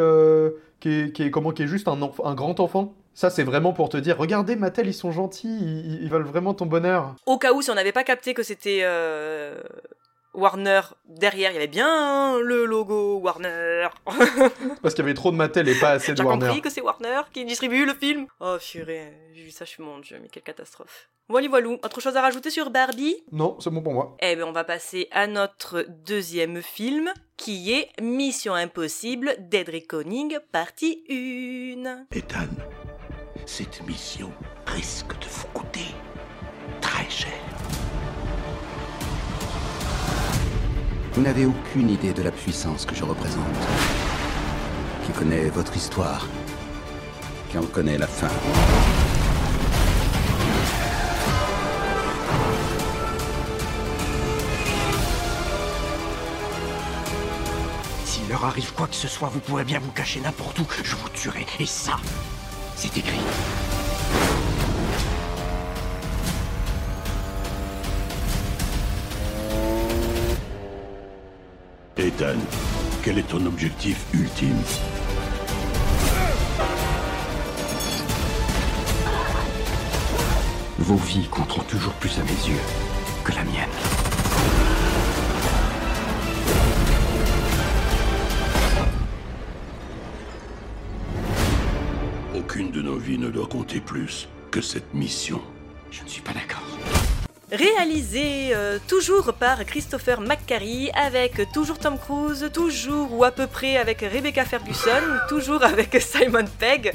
qui, 0.80 0.90
est, 0.90 1.32
comment, 1.32 1.52
qui 1.52 1.68
juste 1.68 1.88
un 1.88 2.34
grand 2.34 2.60
enfant. 2.60 2.96
Ça, 3.14 3.30
c'est 3.30 3.44
vraiment 3.44 3.74
pour 3.74 3.90
te 3.90 3.98
dire 3.98 4.18
regardez, 4.18 4.56
Mattel, 4.56 4.88
ils 4.88 4.94
sont 4.94 5.12
gentils, 5.12 5.48
ils, 5.62 6.04
ils 6.04 6.10
veulent 6.10 6.24
vraiment 6.26 6.54
ton 6.54 6.66
bonheur. 6.66 7.16
Au 7.26 7.38
cas 7.38 7.54
où 7.54 7.62
si 7.62 7.70
on 7.70 7.76
n'avait 7.76 7.92
pas 7.92 8.04
capté 8.04 8.34
que 8.34 8.42
c'était 8.44 8.80
euh, 8.84 9.62
Warner 10.34 10.82
derrière, 11.06 11.52
il 11.52 11.54
y 11.54 11.58
avait 11.58 11.68
bien 11.68 12.40
le 12.40 12.66
logo 12.66 13.20
Warner. 13.20 13.88
Parce 14.82 14.96
qu'il 14.96 15.04
y 15.04 15.08
avait 15.08 15.14
trop 15.14 15.30
de 15.32 15.36
Mattel 15.36 15.70
et 15.70 15.76
pas 15.80 15.92
assez 15.92 16.14
de 16.14 16.18
J'ai 16.18 16.24
Warner. 16.24 16.48
compris 16.48 16.62
que 16.62 16.70
c'est 16.72 16.82
Warner 16.82 17.22
qui 17.32 17.46
distribue 17.46 17.86
le 17.86 17.94
film. 17.94 18.26
Oh 18.40 18.58
purée, 18.60 19.14
j'ai 19.36 19.44
vu 19.44 19.52
ça, 19.52 19.64
je 19.66 19.70
suis 19.72 19.84
mon 19.84 20.00
dieu, 20.00 20.18
mais 20.22 20.30
quelle 20.30 20.44
catastrophe. 20.44 21.10
Voilà, 21.30 21.48
voilà. 21.48 21.70
Autre 21.70 22.02
chose 22.02 22.18
à 22.18 22.22
rajouter 22.22 22.50
sur 22.50 22.70
Barbie? 22.72 23.16
Non, 23.32 23.58
c'est 23.60 23.70
bon 23.70 23.82
pour 23.82 23.94
moi. 23.94 24.18
Eh 24.22 24.36
bien, 24.36 24.46
on 24.46 24.52
va 24.52 24.64
passer 24.66 25.08
à 25.12 25.26
notre 25.28 25.86
deuxième 26.06 26.62
film, 26.62 27.12
qui 27.38 27.72
est 27.74 27.90
Mission 28.02 28.54
Impossible 28.56 29.36
Dead 29.40 29.70
Reckoning, 29.70 30.38
partie 30.52 31.04
1. 31.10 32.08
Ethan, 32.12 32.40
cette 33.46 33.86
mission 33.88 34.32
risque 34.68 35.18
de 35.20 35.26
vous 35.30 35.48
coûter 35.54 35.88
très 36.82 37.10
cher. 37.10 37.34
Vous 41.14 41.22
n'avez 41.22 41.46
aucune 41.46 41.90
idée 41.90 42.14
de 42.14 42.24
la 42.24 42.32
puissance 42.32 42.86
que 42.86 42.96
je 42.96 43.04
représente. 43.04 43.44
Qui 45.06 45.12
connaît 45.12 45.50
votre 45.50 45.76
histoire. 45.76 46.28
Qui 47.50 47.58
en 47.58 47.64
connaît 47.64 47.98
la 47.98 48.08
fin. 48.08 48.30
S'il 58.06 58.28
leur 58.30 58.46
arrive 58.46 58.74
quoi 58.74 58.88
que 58.88 58.96
ce 58.96 59.08
soit, 59.08 59.28
vous 59.28 59.40
pourrez 59.40 59.66
bien 59.66 59.80
vous 59.80 59.92
cacher 59.92 60.20
n'importe 60.22 60.58
où. 60.60 60.66
Je 60.84 60.96
vous 60.96 61.10
tuerai. 61.10 61.46
Et 61.60 61.66
ça, 61.66 61.98
c'est 62.76 62.98
écrit. 62.98 63.20
Ethan, 71.98 72.36
quel 73.04 73.20
est 73.20 73.28
ton 73.28 73.46
objectif 73.46 74.06
ultime? 74.14 74.62
Vos 80.80 80.96
vies 80.96 81.28
compteront 81.30 81.64
toujours 81.64 81.94
plus 81.94 82.20
à 82.20 82.24
mes 82.24 82.50
yeux 82.50 82.60
que 83.24 83.32
la 83.32 83.44
mienne. 83.44 84.03
Aucune 92.44 92.72
de 92.72 92.82
nos 92.82 92.98
vies 92.98 93.18
ne 93.18 93.30
doit 93.30 93.48
compter 93.48 93.80
plus 93.80 94.28
que 94.52 94.60
cette 94.60 94.94
mission. 94.94 95.40
Je 95.92 96.04
ne 96.04 96.10
suis 96.10 96.22
pas 96.22 96.34
d'accord. 96.34 96.62
Réalisé 97.54 98.50
euh, 98.56 98.80
toujours 98.88 99.32
par 99.32 99.64
Christopher 99.64 100.20
McQuarrie, 100.22 100.90
avec 100.96 101.52
toujours 101.52 101.78
Tom 101.78 102.00
Cruise, 102.00 102.50
toujours 102.52 103.14
ou 103.14 103.24
à 103.24 103.30
peu 103.30 103.46
près 103.46 103.78
avec 103.78 104.02
Rebecca 104.02 104.44
Ferguson, 104.44 104.90
toujours 105.30 105.64
avec 105.64 105.96
Simon 106.02 106.46
Pegg, 106.58 106.92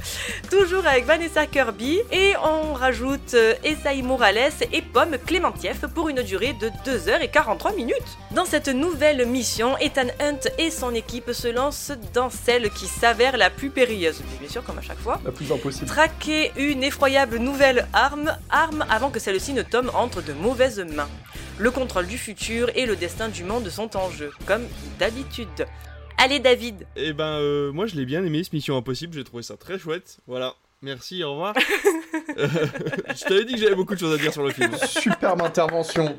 toujours 0.51 0.85
avec 0.85 1.05
Vanessa 1.05 1.47
Kirby, 1.47 2.01
et 2.11 2.33
on 2.43 2.73
rajoute 2.73 3.35
euh, 3.35 3.55
Esaïe 3.63 4.03
Morales 4.03 4.51
et 4.73 4.83
Pomme 4.83 5.17
Clémentieff 5.25 5.87
pour 5.95 6.09
une 6.09 6.23
durée 6.23 6.55
de 6.55 6.71
2h43 6.85 7.77
minutes. 7.77 8.19
Dans 8.33 8.45
cette 8.45 8.67
nouvelle 8.67 9.27
mission, 9.27 9.79
Ethan 9.79 10.09
Hunt 10.21 10.51
et 10.59 10.73
son 10.73 10.93
équipe 10.93 11.31
se 11.31 11.47
lancent 11.47 11.93
dans 12.15 12.31
celle 12.31 12.71
qui 12.71 12.87
s'avère 12.87 13.37
la 13.37 13.51
plus 13.51 13.71
périlleuse, 13.71 14.23
bien 14.41 14.49
sûr 14.49 14.65
comme 14.65 14.79
à 14.79 14.83
chaque 14.83 14.99
fois. 14.99 15.21
La 15.25 15.31
plus 15.31 15.53
impossible. 15.53 15.87
Traquer 15.87 16.51
une 16.57 16.83
effroyable 16.83 17.37
nouvelle 17.37 17.87
arme, 17.93 18.37
arme 18.51 18.85
avant 18.91 19.11
que 19.11 19.21
celle-ci 19.21 19.53
ne 19.53 19.63
tombe 19.63 19.93
entre 19.95 20.21
de 20.21 20.33
Le 21.59 21.71
contrôle 21.71 22.07
du 22.07 22.17
futur 22.17 22.71
et 22.75 22.87
le 22.87 22.97
destin 22.97 23.29
du 23.29 23.45
monde 23.45 23.69
sont 23.69 23.97
en 23.97 24.11
jeu, 24.11 24.31
comme 24.47 24.63
d'habitude. 24.99 25.67
Allez 26.17 26.41
David 26.41 26.87
Eh 26.97 27.13
ben, 27.13 27.39
euh, 27.39 27.73
moi 27.73 27.87
je 27.87 27.97
l'ai 27.97 28.05
bien 28.05 28.25
aimé, 28.25 28.43
ce 28.45 28.51
Mission 28.53 28.77
Impossible, 28.77 29.15
j'ai 29.15 29.25
trouvé 29.25 29.43
ça 29.43 29.57
très 29.57 29.79
chouette. 29.79 30.19
Voilà. 30.27 30.55
Merci, 30.83 31.25
au 31.25 31.33
revoir. 31.33 31.55
Euh, 32.37 32.47
je 33.17 33.25
t'avais 33.25 33.45
dit 33.45 33.55
que 33.55 33.61
j'avais 33.61 33.75
beaucoup 33.75 33.95
de 33.95 33.99
choses 33.99 34.15
à 34.15 34.19
dire 34.19 34.33
sur 34.33 34.45
le 34.45 34.51
film. 34.51 34.71
Superbe 34.87 35.43
intervention. 35.43 36.15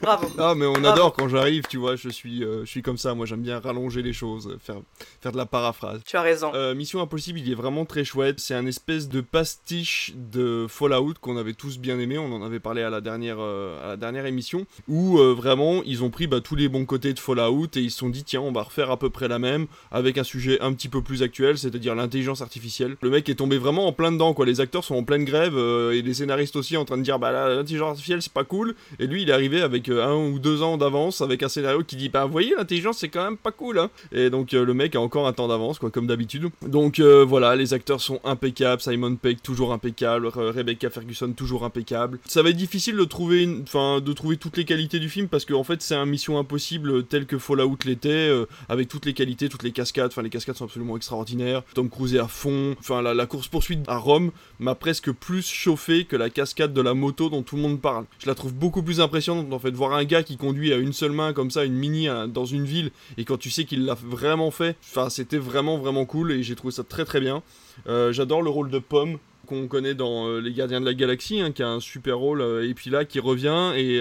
Bravo. 0.00 0.28
Ah, 0.38 0.54
mais 0.56 0.66
on 0.66 0.72
Bravo. 0.72 0.88
adore 0.88 1.12
quand 1.12 1.28
j'arrive, 1.28 1.64
tu 1.68 1.76
vois, 1.78 1.96
je 1.96 2.08
suis, 2.08 2.42
euh, 2.42 2.64
je 2.64 2.70
suis 2.70 2.82
comme 2.82 2.96
ça, 2.96 3.14
moi 3.14 3.26
j'aime 3.26 3.42
bien 3.42 3.58
rallonger 3.60 4.02
les 4.02 4.12
choses, 4.12 4.56
faire, 4.62 4.76
faire 5.20 5.32
de 5.32 5.36
la 5.36 5.46
paraphrase. 5.46 6.00
Tu 6.06 6.16
as 6.16 6.22
raison. 6.22 6.52
Euh, 6.54 6.74
Mission 6.74 7.00
Impossible, 7.00 7.38
il 7.38 7.50
est 7.50 7.54
vraiment 7.54 7.84
très 7.84 8.04
chouette. 8.04 8.40
C'est 8.40 8.54
un 8.54 8.66
espèce 8.66 9.08
de 9.08 9.20
pastiche 9.20 10.12
de 10.14 10.66
Fallout 10.68 11.14
qu'on 11.20 11.36
avait 11.36 11.52
tous 11.54 11.78
bien 11.78 11.98
aimé. 11.98 12.18
On 12.18 12.32
en 12.32 12.42
avait 12.42 12.60
parlé 12.60 12.82
à 12.82 12.90
la 12.90 13.00
dernière, 13.00 13.36
euh, 13.40 13.84
à 13.84 13.88
la 13.88 13.96
dernière 13.96 14.26
émission. 14.26 14.66
Où 14.88 15.18
euh, 15.18 15.34
vraiment, 15.34 15.82
ils 15.84 16.02
ont 16.02 16.10
pris 16.10 16.26
bah, 16.26 16.40
tous 16.40 16.56
les 16.56 16.68
bons 16.68 16.84
côtés 16.86 17.12
de 17.12 17.18
Fallout 17.18 17.68
et 17.76 17.80
ils 17.80 17.90
se 17.90 17.98
sont 17.98 18.08
dit 18.10 18.24
tiens, 18.24 18.40
on 18.40 18.52
va 18.52 18.62
refaire 18.62 18.90
à 18.90 18.98
peu 18.98 19.10
près 19.10 19.28
la 19.28 19.38
même 19.38 19.66
avec 19.90 20.18
un 20.18 20.24
sujet 20.24 20.60
un 20.60 20.72
petit 20.72 20.88
peu 20.88 21.02
plus 21.02 21.22
actuel, 21.22 21.58
c'est-à-dire 21.58 21.94
l'intelligence 21.94 22.40
artificielle. 22.42 22.96
Le 23.02 23.10
mec 23.10 23.28
est 23.28 23.34
tombé 23.36 23.53
vraiment 23.58 23.86
en 23.86 23.92
plein 23.92 24.12
dedans, 24.12 24.34
quoi. 24.34 24.46
Les 24.46 24.60
acteurs 24.60 24.84
sont 24.84 24.94
en 24.94 25.04
pleine 25.04 25.24
grève 25.24 25.56
euh, 25.56 25.92
et 25.92 26.02
les 26.02 26.14
scénaristes 26.14 26.56
aussi 26.56 26.76
en 26.76 26.84
train 26.84 26.98
de 26.98 27.02
dire 27.02 27.18
bah 27.18 27.32
là, 27.32 27.54
l'intelligence 27.54 27.90
artificielle 27.90 28.22
c'est 28.22 28.32
pas 28.32 28.44
cool. 28.44 28.74
Et 28.98 29.06
lui, 29.06 29.22
il 29.22 29.30
est 29.30 29.32
arrivé 29.32 29.60
avec 29.60 29.88
euh, 29.88 30.04
un 30.04 30.14
ou 30.14 30.38
deux 30.38 30.62
ans 30.62 30.76
d'avance 30.76 31.20
avec 31.20 31.42
un 31.42 31.48
scénario 31.48 31.82
qui 31.82 31.96
dit 31.96 32.08
bah 32.08 32.26
voyez 32.26 32.54
l'intelligence 32.56 32.98
c'est 32.98 33.08
quand 33.08 33.24
même 33.24 33.36
pas 33.36 33.52
cool. 33.52 33.78
Hein. 33.78 33.90
Et 34.12 34.30
donc 34.30 34.54
euh, 34.54 34.64
le 34.64 34.74
mec 34.74 34.94
a 34.94 35.00
encore 35.00 35.26
un 35.26 35.32
temps 35.32 35.48
d'avance, 35.48 35.78
quoi, 35.78 35.90
comme 35.90 36.06
d'habitude. 36.06 36.48
Donc 36.66 37.00
voilà, 37.00 37.56
les 37.56 37.74
acteurs 37.74 38.00
sont 38.00 38.20
impeccables. 38.24 38.80
Simon 38.80 39.16
Pegg 39.16 39.40
toujours 39.42 39.72
impeccable, 39.72 40.26
Re- 40.28 40.50
Rebecca 40.50 40.90
Ferguson 40.90 41.32
toujours 41.32 41.64
impeccable. 41.64 42.18
Ça 42.26 42.42
va 42.42 42.50
être 42.50 42.56
difficile 42.56 42.96
de 42.96 43.04
trouver, 43.04 43.48
enfin 43.62 44.00
de 44.00 44.12
trouver 44.12 44.36
toutes 44.36 44.56
les 44.56 44.64
qualités 44.64 44.98
du 44.98 45.08
film 45.08 45.28
parce 45.28 45.44
qu'en 45.44 45.64
fait 45.64 45.82
c'est 45.82 45.94
un 45.94 46.06
Mission 46.06 46.38
Impossible 46.38 47.04
tel 47.04 47.26
que 47.26 47.38
Fallout 47.38 47.78
l'était, 47.84 48.30
avec 48.68 48.88
toutes 48.88 49.06
les 49.06 49.14
qualités, 49.14 49.48
toutes 49.48 49.62
les 49.62 49.72
cascades. 49.72 50.08
Enfin 50.08 50.22
les 50.22 50.30
cascades 50.30 50.56
sont 50.56 50.64
absolument 50.64 50.96
extraordinaires. 50.96 51.62
Tom 51.74 51.88
Cruise 51.88 52.16
à 52.16 52.28
fond. 52.28 52.74
Enfin 52.78 53.02
la 53.02 53.26
course 53.26 53.43
poursuite 53.48 53.80
à 53.88 53.96
Rome 53.96 54.30
m'a 54.58 54.74
presque 54.74 55.10
plus 55.12 55.46
chauffé 55.46 56.04
que 56.04 56.16
la 56.16 56.30
cascade 56.30 56.72
de 56.72 56.80
la 56.80 56.94
moto 56.94 57.28
dont 57.28 57.42
tout 57.42 57.56
le 57.56 57.62
monde 57.62 57.80
parle. 57.80 58.04
Je 58.18 58.26
la 58.26 58.34
trouve 58.34 58.54
beaucoup 58.54 58.82
plus 58.82 59.00
impressionnante 59.00 59.52
en 59.52 59.58
fait 59.58 59.70
voir 59.70 59.92
un 59.92 60.04
gars 60.04 60.22
qui 60.22 60.36
conduit 60.36 60.72
à 60.72 60.76
une 60.76 60.92
seule 60.92 61.12
main 61.12 61.32
comme 61.32 61.50
ça 61.50 61.64
une 61.64 61.74
mini 61.74 62.08
dans 62.28 62.44
une 62.44 62.64
ville 62.64 62.90
et 63.16 63.24
quand 63.24 63.38
tu 63.38 63.50
sais 63.50 63.64
qu'il 63.64 63.84
l'a 63.84 63.94
vraiment 63.94 64.50
fait, 64.50 64.76
enfin 64.82 65.08
c'était 65.10 65.38
vraiment 65.38 65.78
vraiment 65.78 66.04
cool 66.04 66.32
et 66.32 66.42
j'ai 66.42 66.54
trouvé 66.54 66.72
ça 66.72 66.84
très 66.84 67.04
très 67.04 67.20
bien. 67.20 67.42
Euh, 67.86 68.12
J'adore 68.12 68.42
le 68.42 68.50
rôle 68.50 68.70
de 68.70 68.78
Pomme 68.78 69.18
qu'on 69.46 69.68
connaît 69.68 69.94
dans 69.94 70.26
euh, 70.26 70.40
Les 70.40 70.52
Gardiens 70.52 70.80
de 70.80 70.86
la 70.86 70.94
Galaxie, 70.94 71.40
hein, 71.40 71.52
qui 71.52 71.62
a 71.62 71.68
un 71.68 71.80
super 71.80 72.16
rôle, 72.18 72.40
euh, 72.40 72.68
et 72.68 72.72
puis 72.72 72.88
là 72.90 73.04
qui 73.04 73.20
revient 73.20 73.72
et, 73.76 74.00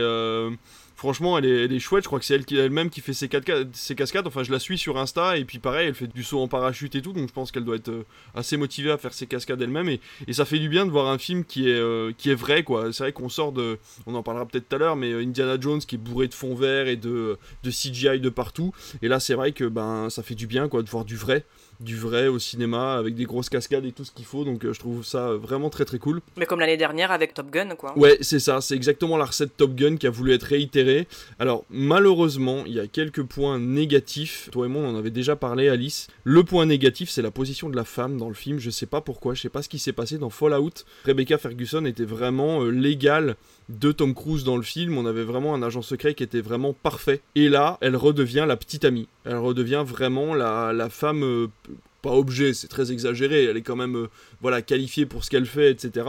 Franchement, 0.95 1.37
elle 1.37 1.45
est, 1.45 1.79
chouette. 1.79 2.03
Je 2.03 2.07
crois 2.07 2.19
que 2.19 2.25
c'est 2.25 2.35
elle 2.35 2.45
qui 2.45 2.57
elle-même 2.57 2.89
qui 2.89 3.01
fait 3.01 3.13
ses, 3.13 3.27
cascades. 3.27 4.27
Enfin, 4.27 4.43
je 4.43 4.51
la 4.51 4.59
suis 4.59 4.77
sur 4.77 4.97
Insta 4.97 5.37
et 5.37 5.45
puis 5.45 5.59
pareil, 5.59 5.87
elle 5.87 5.95
fait 5.95 6.07
du 6.07 6.23
saut 6.23 6.39
en 6.39 6.47
parachute 6.47 6.95
et 6.95 7.01
tout. 7.01 7.13
Donc 7.13 7.27
je 7.27 7.33
pense 7.33 7.51
qu'elle 7.51 7.65
doit 7.65 7.75
être 7.75 7.89
euh, 7.89 8.05
assez 8.35 8.57
motivée 8.57 8.91
à 8.91 8.97
faire 8.97 9.13
ses 9.13 9.27
cascades 9.27 9.61
elle-même 9.61 9.89
et, 9.89 9.99
ça 10.33 10.45
fait 10.45 10.59
du 10.59 10.67
bien 10.67 10.85
de 10.85 10.91
voir 10.91 11.07
un 11.07 11.17
film 11.17 11.45
qui 11.45 11.69
est 11.69 11.73
euh, 11.73 12.11
qui 12.17 12.29
est 12.31 12.35
vrai 12.35 12.63
quoi. 12.63 12.91
C'est 12.91 13.03
vrai 13.03 13.13
qu'on 13.13 13.29
sort 13.29 13.51
de, 13.51 13.77
on 14.07 14.15
en 14.15 14.23
parlera 14.23 14.47
peut-être 14.47 14.67
tout 14.67 14.75
à 14.75 14.79
l'heure, 14.79 14.95
mais 14.95 15.11
euh, 15.11 15.21
Indiana 15.21 15.57
Jones 15.59 15.79
qui 15.79 15.95
est 15.95 15.99
bourré 15.99 16.27
de 16.27 16.33
fond 16.33 16.55
vert 16.55 16.87
et 16.87 16.95
de 16.95 17.37
de 17.63 17.69
CGI 17.69 18.19
de 18.19 18.29
partout. 18.29 18.73
Et 19.01 19.07
là, 19.07 19.19
c'est 19.19 19.35
vrai 19.35 19.51
que 19.51 19.65
ben 19.65 20.09
ça 20.09 20.23
fait 20.23 20.35
du 20.35 20.47
bien 20.47 20.67
de 20.67 20.89
voir 20.89 21.05
du 21.05 21.15
vrai 21.15 21.45
du 21.83 21.97
vrai 21.97 22.27
au 22.27 22.39
cinéma 22.39 22.95
avec 22.95 23.15
des 23.15 23.25
grosses 23.25 23.49
cascades 23.49 23.85
et 23.85 23.91
tout 23.91 24.05
ce 24.05 24.11
qu'il 24.11 24.25
faut 24.25 24.43
donc 24.43 24.65
euh, 24.65 24.73
je 24.73 24.79
trouve 24.79 25.03
ça 25.03 25.29
euh, 25.29 25.37
vraiment 25.37 25.69
très 25.69 25.85
très 25.85 25.99
cool 25.99 26.21
Mais 26.37 26.45
comme 26.45 26.59
l'année 26.59 26.77
dernière 26.77 27.11
avec 27.11 27.33
Top 27.33 27.49
Gun, 27.51 27.75
quoi. 27.75 27.97
Ouais, 27.97 28.17
c'est 28.21 28.39
ça, 28.39 28.61
c'est 28.61 28.75
exactement 28.75 29.17
la 29.17 29.25
recette 29.25 29.55
Top 29.57 29.75
Gun 29.75 29.97
qui 29.97 30.07
a 30.07 30.09
voulu 30.09 30.33
être 30.33 30.43
réitérée. 30.43 31.07
Alors, 31.39 31.65
malheureusement, 31.69 32.63
il 32.65 32.73
y 32.73 32.79
a 32.79 32.87
quelques 32.87 33.23
points 33.23 33.59
négatifs. 33.59 34.49
Toi 34.51 34.65
et 34.65 34.69
moi, 34.69 34.83
on 34.83 34.95
en 34.95 34.97
avait 34.97 35.09
déjà 35.09 35.35
parlé, 35.35 35.69
Alice. 35.69 36.07
Le 36.23 36.43
point 36.43 36.65
négatif, 36.65 37.09
c'est 37.09 37.21
la 37.21 37.31
position 37.31 37.69
de 37.69 37.75
la 37.75 37.83
femme 37.83 38.17
dans 38.17 38.27
le 38.27 38.33
film. 38.33 38.59
Je 38.59 38.69
sais 38.69 38.85
pas 38.85 39.01
pourquoi, 39.01 39.33
je 39.33 39.41
sais 39.41 39.49
pas 39.49 39.61
ce 39.61 39.69
qui 39.69 39.79
s'est 39.79 39.93
passé 39.93 40.17
dans 40.17 40.29
Fallout. 40.29 40.85
Rebecca 41.05 41.37
Ferguson 41.37 41.85
était 41.85 42.05
vraiment 42.05 42.63
euh, 42.63 42.69
l'égale 42.69 43.35
de 43.79 43.91
Tom 43.91 44.13
Cruise 44.13 44.43
dans 44.43 44.57
le 44.57 44.63
film. 44.63 44.97
On 44.97 45.05
avait 45.05 45.23
vraiment 45.23 45.53
un 45.53 45.63
agent 45.63 45.81
secret 45.81 46.13
qui 46.13 46.23
était 46.23 46.41
vraiment 46.41 46.73
parfait. 46.73 47.21
Et 47.35 47.49
là, 47.49 47.77
elle 47.81 47.95
redevient 47.95 48.45
la 48.47 48.57
petite 48.57 48.85
amie. 48.85 49.07
Elle 49.25 49.37
redevient 49.37 49.83
vraiment 49.85 50.33
la, 50.33 50.73
la 50.73 50.89
femme. 50.89 51.49
Pas 52.03 52.11
objet, 52.11 52.53
c'est 52.53 52.67
très 52.67 52.91
exagéré, 52.91 53.45
elle 53.45 53.57
est 53.57 53.63
quand 53.63 53.75
même 53.75 53.95
euh, 53.95 54.09
voilà 54.41 54.61
qualifiée 54.61 55.07
pour 55.07 55.23
ce 55.23 55.31
qu'elle 55.31 55.47
fait, 55.47 55.71
etc. 55.71 56.05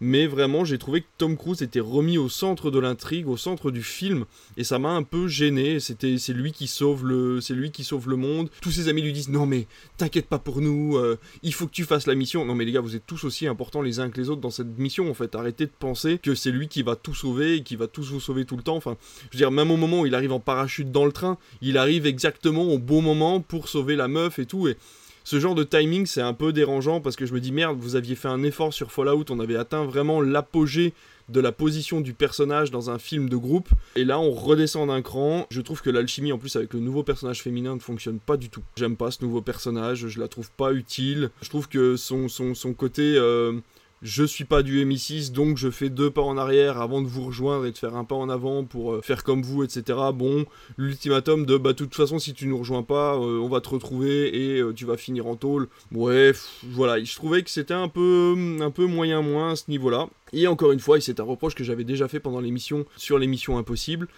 Mais 0.00 0.26
vraiment, 0.26 0.64
j'ai 0.64 0.78
trouvé 0.78 1.02
que 1.02 1.06
Tom 1.18 1.36
Cruise 1.36 1.62
était 1.62 1.78
remis 1.78 2.18
au 2.18 2.28
centre 2.28 2.72
de 2.72 2.80
l'intrigue, 2.80 3.28
au 3.28 3.36
centre 3.36 3.70
du 3.70 3.82
film, 3.82 4.24
et 4.56 4.64
ça 4.64 4.78
m'a 4.80 4.90
un 4.90 5.02
peu 5.02 5.28
gêné. 5.28 5.78
C'était, 5.78 6.18
c'est 6.18 6.32
lui 6.32 6.50
qui 6.50 6.66
sauve 6.66 7.06
le, 7.06 7.40
c'est 7.40 7.54
lui 7.54 7.70
qui 7.70 7.84
sauve 7.84 8.08
le 8.08 8.16
monde. 8.16 8.48
Tous 8.60 8.72
ses 8.72 8.88
amis 8.88 9.02
lui 9.02 9.12
disent 9.12 9.28
non 9.28 9.46
mais 9.46 9.68
t'inquiète 9.98 10.26
pas 10.26 10.38
pour 10.38 10.60
nous, 10.60 10.96
euh, 10.96 11.18
il 11.42 11.54
faut 11.54 11.66
que 11.66 11.72
tu 11.72 11.84
fasses 11.84 12.06
la 12.06 12.14
mission. 12.14 12.44
Non 12.44 12.54
mais 12.54 12.64
les 12.64 12.72
gars, 12.72 12.80
vous 12.80 12.96
êtes 12.96 13.06
tous 13.06 13.22
aussi 13.24 13.46
importants 13.46 13.82
les 13.82 14.00
uns 14.00 14.10
que 14.10 14.20
les 14.20 14.30
autres 14.30 14.40
dans 14.40 14.50
cette 14.50 14.78
mission. 14.78 15.08
En 15.08 15.14
fait, 15.14 15.34
arrêtez 15.36 15.66
de 15.66 15.72
penser 15.78 16.18
que 16.18 16.34
c'est 16.34 16.50
lui 16.50 16.68
qui 16.68 16.82
va 16.82 16.96
tout 16.96 17.14
sauver 17.14 17.62
qui 17.64 17.76
va 17.76 17.88
tous 17.88 18.10
vous 18.10 18.20
sauver 18.20 18.44
tout 18.44 18.56
le 18.56 18.62
temps. 18.62 18.76
Enfin, 18.76 18.96
je 19.30 19.36
veux 19.36 19.38
dire, 19.38 19.50
même 19.50 19.70
au 19.70 19.76
moment 19.76 20.00
où 20.00 20.06
il 20.06 20.14
arrive 20.14 20.32
en 20.32 20.40
parachute 20.40 20.90
dans 20.90 21.04
le 21.04 21.12
train, 21.12 21.38
il 21.60 21.76
arrive 21.76 22.06
exactement 22.06 22.62
au 22.62 22.78
bon 22.78 23.02
moment 23.02 23.40
pour 23.40 23.68
sauver 23.68 23.96
la 23.96 24.08
meuf 24.08 24.38
et 24.38 24.46
tout. 24.46 24.68
Et 24.68 24.76
ce 25.24 25.40
genre 25.40 25.54
de 25.54 25.64
timing, 25.64 26.06
c'est 26.06 26.20
un 26.20 26.34
peu 26.34 26.52
dérangeant 26.52 27.00
parce 27.00 27.16
que 27.16 27.24
je 27.26 27.32
me 27.32 27.40
dis 27.40 27.50
merde, 27.50 27.78
vous 27.78 27.96
aviez 27.96 28.14
fait 28.14 28.28
un 28.28 28.42
effort 28.42 28.74
sur 28.74 28.92
Fallout, 28.92 29.24
on 29.30 29.40
avait 29.40 29.56
atteint 29.56 29.84
vraiment 29.84 30.20
l'apogée 30.20 30.92
de 31.30 31.40
la 31.40 31.52
position 31.52 32.02
du 32.02 32.12
personnage 32.12 32.70
dans 32.70 32.90
un 32.90 32.98
film 32.98 33.30
de 33.30 33.36
groupe. 33.36 33.70
Et 33.96 34.04
là, 34.04 34.20
on 34.20 34.30
redescend 34.30 34.88
d'un 34.88 35.00
cran. 35.00 35.46
Je 35.50 35.62
trouve 35.62 35.80
que 35.80 35.88
l'alchimie, 35.88 36.32
en 36.32 36.38
plus, 36.38 36.54
avec 36.56 36.74
le 36.74 36.80
nouveau 36.80 37.02
personnage 37.02 37.42
féminin, 37.42 37.74
ne 37.74 37.80
fonctionne 37.80 38.18
pas 38.18 38.36
du 38.36 38.50
tout. 38.50 38.62
J'aime 38.76 38.96
pas 38.96 39.10
ce 39.10 39.24
nouveau 39.24 39.40
personnage, 39.40 40.06
je 40.08 40.20
la 40.20 40.28
trouve 40.28 40.50
pas 40.50 40.72
utile. 40.72 41.30
Je 41.40 41.48
trouve 41.48 41.68
que 41.68 41.96
son, 41.96 42.28
côté. 42.76 43.14
euh, 43.16 43.54
je 44.02 44.24
suis 44.24 44.44
pas 44.44 44.62
du 44.62 44.84
MI6, 44.84 45.32
donc 45.32 45.56
je 45.56 45.70
fais 45.70 45.88
deux 45.88 46.10
pas 46.10 46.22
en 46.22 46.36
arrière 46.36 46.80
avant 46.80 47.00
de 47.00 47.06
vous 47.06 47.24
rejoindre 47.24 47.66
et 47.66 47.72
de 47.72 47.78
faire 47.78 47.96
un 47.96 48.04
pas 48.04 48.14
en 48.14 48.28
avant 48.28 48.64
pour 48.64 48.92
euh, 48.92 49.00
faire 49.00 49.24
comme 49.24 49.42
vous, 49.42 49.64
etc. 49.64 49.98
Bon, 50.14 50.44
l'ultimatum 50.76 51.46
de 51.46 51.56
bah, 51.56 51.72
de 51.72 51.78
toute 51.78 51.94
façon, 51.94 52.18
si 52.18 52.34
tu 52.34 52.46
nous 52.46 52.58
rejoins 52.58 52.82
pas, 52.82 53.14
euh, 53.14 53.38
on 53.38 53.48
va 53.48 53.60
te 53.60 53.68
retrouver 53.70 54.54
et 54.54 54.60
euh, 54.60 54.72
tu 54.74 54.84
vas 54.84 54.96
finir 54.96 55.26
en 55.26 55.36
tôle. 55.36 55.68
Pff, 55.92 56.64
voilà, 56.64 57.02
je 57.02 57.14
trouvais 57.14 57.42
que 57.42 57.50
c'était 57.50 57.74
un 57.74 57.88
peu, 57.88 58.34
un 58.60 58.70
peu 58.70 58.86
moyen 58.86 59.22
moins 59.22 59.52
à 59.52 59.56
ce 59.56 59.64
niveau-là. 59.68 60.08
Et 60.32 60.46
encore 60.46 60.72
une 60.72 60.80
fois, 60.80 60.98
et 60.98 61.00
c'est 61.00 61.20
un 61.20 61.24
reproche 61.24 61.54
que 61.54 61.64
j'avais 61.64 61.84
déjà 61.84 62.08
fait 62.08 62.20
pendant 62.20 62.40
l'émission 62.40 62.84
sur 62.96 63.18
l'émission 63.18 63.56
Impossible, 63.56 64.08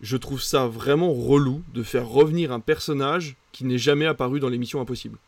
je 0.00 0.16
trouve 0.16 0.42
ça 0.42 0.66
vraiment 0.66 1.12
relou 1.12 1.62
de 1.72 1.82
faire 1.82 2.08
revenir 2.08 2.52
un 2.52 2.60
personnage 2.60 3.36
qui 3.52 3.64
n'est 3.64 3.78
jamais 3.78 4.06
apparu 4.06 4.40
dans 4.40 4.48
l'émission 4.48 4.80
Impossible. 4.80 5.18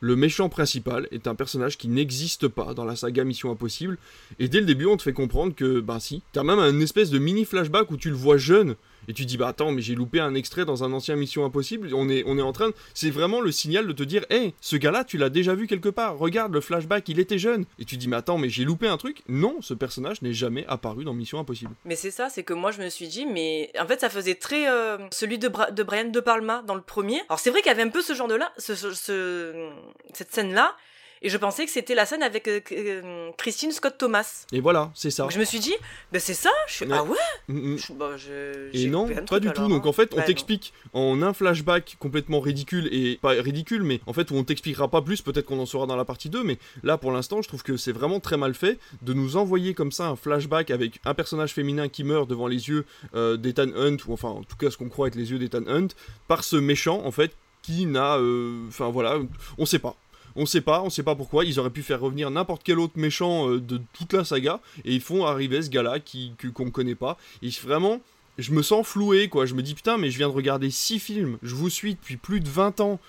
Le 0.00 0.14
méchant 0.14 0.48
principal 0.48 1.08
est 1.10 1.26
un 1.26 1.34
personnage 1.34 1.76
qui 1.76 1.88
n'existe 1.88 2.46
pas 2.46 2.74
dans 2.74 2.84
la 2.84 2.94
saga 2.94 3.24
Mission 3.24 3.50
Impossible, 3.50 3.98
et 4.38 4.48
dès 4.48 4.60
le 4.60 4.66
début 4.66 4.86
on 4.86 4.96
te 4.96 5.02
fait 5.02 5.12
comprendre 5.12 5.54
que, 5.54 5.80
ben 5.80 5.98
si, 5.98 6.22
t'as 6.32 6.44
même 6.44 6.58
un 6.58 6.78
espèce 6.80 7.10
de 7.10 7.18
mini 7.18 7.44
flashback 7.44 7.90
où 7.90 7.96
tu 7.96 8.10
le 8.10 8.16
vois 8.16 8.36
jeune, 8.36 8.76
et 9.08 9.12
tu 9.14 9.24
dis 9.24 9.36
bah 9.36 9.48
attends 9.48 9.72
mais 9.72 9.82
j'ai 9.82 9.94
loupé 9.94 10.20
un 10.20 10.34
extrait 10.34 10.64
dans 10.64 10.84
un 10.84 10.92
ancien 10.92 11.16
Mission 11.16 11.44
Impossible, 11.44 11.90
on 11.94 12.08
est, 12.08 12.22
en 12.42 12.52
train. 12.52 12.70
C'est 12.94 13.10
vraiment 13.10 13.40
le 13.40 13.50
signal 13.50 13.86
de 13.86 13.92
te 13.92 14.02
dire, 14.02 14.24
hé, 14.30 14.54
ce 14.60 14.76
gars-là 14.76 15.02
tu 15.04 15.18
l'as 15.18 15.30
déjà 15.30 15.54
vu 15.54 15.66
quelque 15.66 15.88
part, 15.88 16.16
regarde 16.18 16.52
le 16.52 16.60
flashback, 16.60 17.08
il 17.08 17.18
était 17.18 17.38
jeune, 17.38 17.64
et 17.78 17.84
tu 17.84 17.96
dis 17.96 18.06
mais 18.08 18.16
attends 18.16 18.38
mais 18.38 18.48
j'ai 18.48 18.64
loupé 18.64 18.86
un 18.86 18.96
truc, 18.96 19.22
non, 19.28 19.56
ce 19.60 19.74
personnage 19.74 20.22
n'est 20.22 20.32
jamais 20.32 20.64
apparu 20.68 21.04
dans 21.04 21.14
Mission 21.14 21.38
Impossible. 21.40 21.72
Mais 21.84 21.96
c'est 21.96 22.10
ça, 22.10 22.28
c'est 22.28 22.42
que 22.44 22.52
moi 22.54 22.70
je 22.70 22.80
me 22.82 22.88
suis 22.88 23.08
dit, 23.08 23.26
mais 23.26 23.70
en 23.80 23.86
fait 23.86 24.00
ça 24.00 24.10
faisait 24.10 24.34
très 24.36 24.68
euh, 24.68 24.98
celui 25.10 25.38
de, 25.38 25.48
de 25.72 25.82
Brian 25.82 26.04
De 26.10 26.20
Palma 26.20 26.62
dans 26.66 26.74
le 26.74 26.82
premier. 26.82 27.20
Alors 27.28 27.38
c'est 27.40 27.50
vrai 27.50 27.60
qu'il 27.60 27.70
y 27.70 27.74
avait 27.74 27.82
un 27.82 27.88
peu 27.88 28.02
ce 28.02 28.12
genre 28.14 28.28
de 28.28 28.34
là, 28.34 28.52
ce, 28.58 28.74
ce- 28.74 28.92
ce- 28.94 29.70
cette 30.12 30.32
scène 30.32 30.52
là, 30.52 30.74
et 31.22 31.28
je 31.28 31.36
pensais 31.36 31.64
que 31.64 31.70
c'était 31.70 31.94
la 31.94 32.06
scène 32.06 32.22
avec 32.22 32.46
euh, 32.48 32.60
euh, 32.72 33.30
Christine 33.36 33.72
Scott 33.72 33.96
Thomas. 33.98 34.46
Et 34.52 34.60
voilà, 34.60 34.90
c'est 34.94 35.10
ça. 35.10 35.24
Donc 35.24 35.32
je 35.32 35.38
me 35.38 35.44
suis 35.44 35.58
dit, 35.60 35.74
ben 36.12 36.20
c'est 36.20 36.34
ça. 36.34 36.50
Je 36.66 36.72
suis 36.74 36.86
Ouais. 36.86 36.92
ah 36.96 37.04
ouais? 37.04 37.16
Mm, 37.48 37.72
mm. 37.74 37.78
Je- 37.78 37.92
bah, 37.92 38.10
je- 38.16 38.70
Et 38.76 38.86
non, 38.86 39.06
pas 39.08 39.20
truc, 39.22 39.42
du 39.42 39.52
tout. 39.52 39.68
Donc 39.68 39.84
hein. 39.84 39.88
en 39.88 39.92
fait, 39.92 40.12
on 40.14 40.18
Bah, 40.18 40.22
t'explique 40.22 40.72
en 40.92 41.20
un 41.22 41.32
flashback 41.32 41.96
complètement 41.98 42.40
ridicule 42.40 42.88
et 42.92 43.18
pas 43.20 43.30
ridicule, 43.30 43.82
mais 43.82 44.00
en 44.06 44.12
fait 44.12 44.30
où 44.30 44.34
on 44.36 44.44
t'expliquera 44.44 44.88
pas 44.88 45.02
plus. 45.02 45.22
Peut-être 45.22 45.46
qu'on 45.46 45.58
en 45.58 45.66
saura 45.66 45.86
dans 45.86 45.96
la 45.96 46.04
partie 46.04 46.28
2, 46.30 46.42
mais 46.44 46.58
là 46.82 46.96
pour 46.98 47.12
l'instant, 47.12 47.42
je 47.42 47.48
trouve 47.48 47.62
que 47.62 47.76
c'est 47.76 47.92
vraiment 47.92 48.20
très 48.20 48.36
mal 48.36 48.54
fait 48.54 48.78
de 49.02 49.12
nous 49.12 49.36
envoyer 49.36 49.74
comme 49.74 49.92
ça 49.92 50.06
un 50.08 50.16
flashback 50.16 50.70
avec 50.70 51.00
un 51.04 51.14
personnage 51.14 51.52
féminin 51.52 51.88
qui 51.88 52.04
meurt 52.04 52.28
devant 52.28 52.46
les 52.46 52.68
yeux 52.68 52.84
euh, 53.14 53.36
d'Ethan 53.36 53.68
Hunt, 53.76 53.96
ou 54.06 54.12
enfin 54.12 54.28
en 54.28 54.42
tout 54.42 54.56
cas 54.56 54.70
ce 54.70 54.76
qu'on 54.76 54.88
croit 54.88 55.08
être 55.08 55.14
les 55.16 55.30
yeux 55.30 55.38
d'Ethan 55.38 55.66
Hunt, 55.66 55.88
par 56.28 56.44
ce 56.44 56.56
méchant 56.56 57.02
en 57.04 57.10
fait 57.10 57.32
qui 57.62 57.86
n'a, 57.86 58.16
euh, 58.16 58.64
enfin 58.68 58.88
voilà, 58.90 59.18
on 59.58 59.66
sait 59.66 59.78
pas. 59.78 59.96
On 60.40 60.46
sait 60.46 60.60
pas, 60.60 60.82
on 60.82 60.88
sait 60.88 61.02
pas 61.02 61.16
pourquoi. 61.16 61.44
Ils 61.44 61.58
auraient 61.58 61.68
pu 61.68 61.82
faire 61.82 62.00
revenir 62.00 62.30
n'importe 62.30 62.62
quel 62.64 62.78
autre 62.78 62.92
méchant 62.94 63.50
euh, 63.50 63.60
de 63.60 63.80
toute 63.92 64.12
la 64.12 64.24
saga 64.24 64.60
et 64.84 64.94
ils 64.94 65.00
font 65.00 65.26
arriver 65.26 65.60
ce 65.62 65.68
gars-là 65.68 65.98
qui 65.98 66.32
qu'on 66.54 66.70
connaît 66.70 66.94
pas. 66.94 67.18
Et 67.42 67.50
vraiment, 67.64 68.00
je 68.38 68.52
me 68.52 68.62
sens 68.62 68.86
floué 68.86 69.28
quoi. 69.28 69.46
Je 69.46 69.54
me 69.54 69.62
dis 69.62 69.74
putain, 69.74 69.98
mais 69.98 70.12
je 70.12 70.16
viens 70.16 70.28
de 70.28 70.32
regarder 70.34 70.70
6 70.70 71.00
films. 71.00 71.38
Je 71.42 71.56
vous 71.56 71.68
suis 71.68 71.96
depuis 71.96 72.16
plus 72.16 72.38
de 72.38 72.48
20 72.48 72.78
ans 72.78 73.00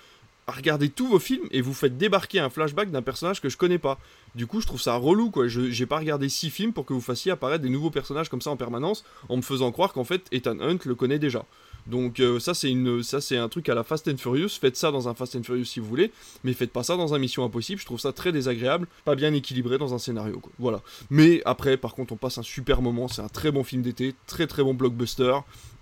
à 0.48 0.52
regarder 0.52 0.88
tous 0.88 1.06
vos 1.06 1.20
films 1.20 1.46
et 1.52 1.60
vous 1.60 1.72
faites 1.72 1.96
débarquer 1.96 2.40
un 2.40 2.50
flashback 2.50 2.90
d'un 2.90 3.02
personnage 3.02 3.40
que 3.40 3.48
je 3.48 3.56
connais 3.56 3.78
pas. 3.78 4.00
Du 4.34 4.48
coup, 4.48 4.60
je 4.60 4.66
trouve 4.66 4.82
ça 4.82 4.96
relou 4.96 5.30
quoi. 5.30 5.46
Je 5.46 5.70
j'ai 5.70 5.86
pas 5.86 5.98
regardé 5.98 6.28
6 6.28 6.50
films 6.50 6.72
pour 6.72 6.84
que 6.84 6.92
vous 6.92 7.00
fassiez 7.00 7.30
apparaître 7.30 7.62
des 7.62 7.70
nouveaux 7.70 7.90
personnages 7.90 8.28
comme 8.28 8.42
ça 8.42 8.50
en 8.50 8.56
permanence 8.56 9.04
en 9.28 9.36
me 9.36 9.42
faisant 9.42 9.70
croire 9.70 9.92
qu'en 9.92 10.04
fait 10.04 10.26
Ethan 10.32 10.58
Hunt 10.58 10.78
le 10.84 10.96
connaît 10.96 11.20
déjà. 11.20 11.44
Donc 11.86 12.20
euh, 12.20 12.38
ça 12.38 12.54
c'est 12.54 12.70
une 12.70 13.02
ça 13.02 13.20
c'est 13.20 13.36
un 13.36 13.48
truc 13.48 13.68
à 13.68 13.74
la 13.74 13.84
Fast 13.84 14.08
and 14.08 14.16
Furious, 14.16 14.50
faites 14.60 14.76
ça 14.76 14.90
dans 14.90 15.08
un 15.08 15.14
Fast 15.14 15.36
and 15.36 15.42
Furious 15.42 15.64
si 15.64 15.80
vous 15.80 15.86
voulez, 15.86 16.12
mais 16.44 16.52
faites 16.52 16.72
pas 16.72 16.82
ça 16.82 16.96
dans 16.96 17.14
un 17.14 17.18
Mission 17.18 17.44
Impossible, 17.44 17.80
je 17.80 17.86
trouve 17.86 18.00
ça 18.00 18.12
très 18.12 18.32
désagréable, 18.32 18.86
pas 19.04 19.14
bien 19.14 19.32
équilibré 19.32 19.78
dans 19.78 19.94
un 19.94 19.98
scénario. 19.98 20.40
Voilà. 20.58 20.82
Mais 21.10 21.42
après 21.44 21.76
par 21.76 21.94
contre 21.94 22.12
on 22.12 22.16
passe 22.16 22.38
un 22.38 22.42
super 22.42 22.82
moment, 22.82 23.08
c'est 23.08 23.22
un 23.22 23.28
très 23.28 23.50
bon 23.50 23.64
film 23.64 23.82
d'été, 23.82 24.14
très 24.26 24.46
très 24.46 24.62
bon 24.62 24.74
blockbuster 24.74 25.34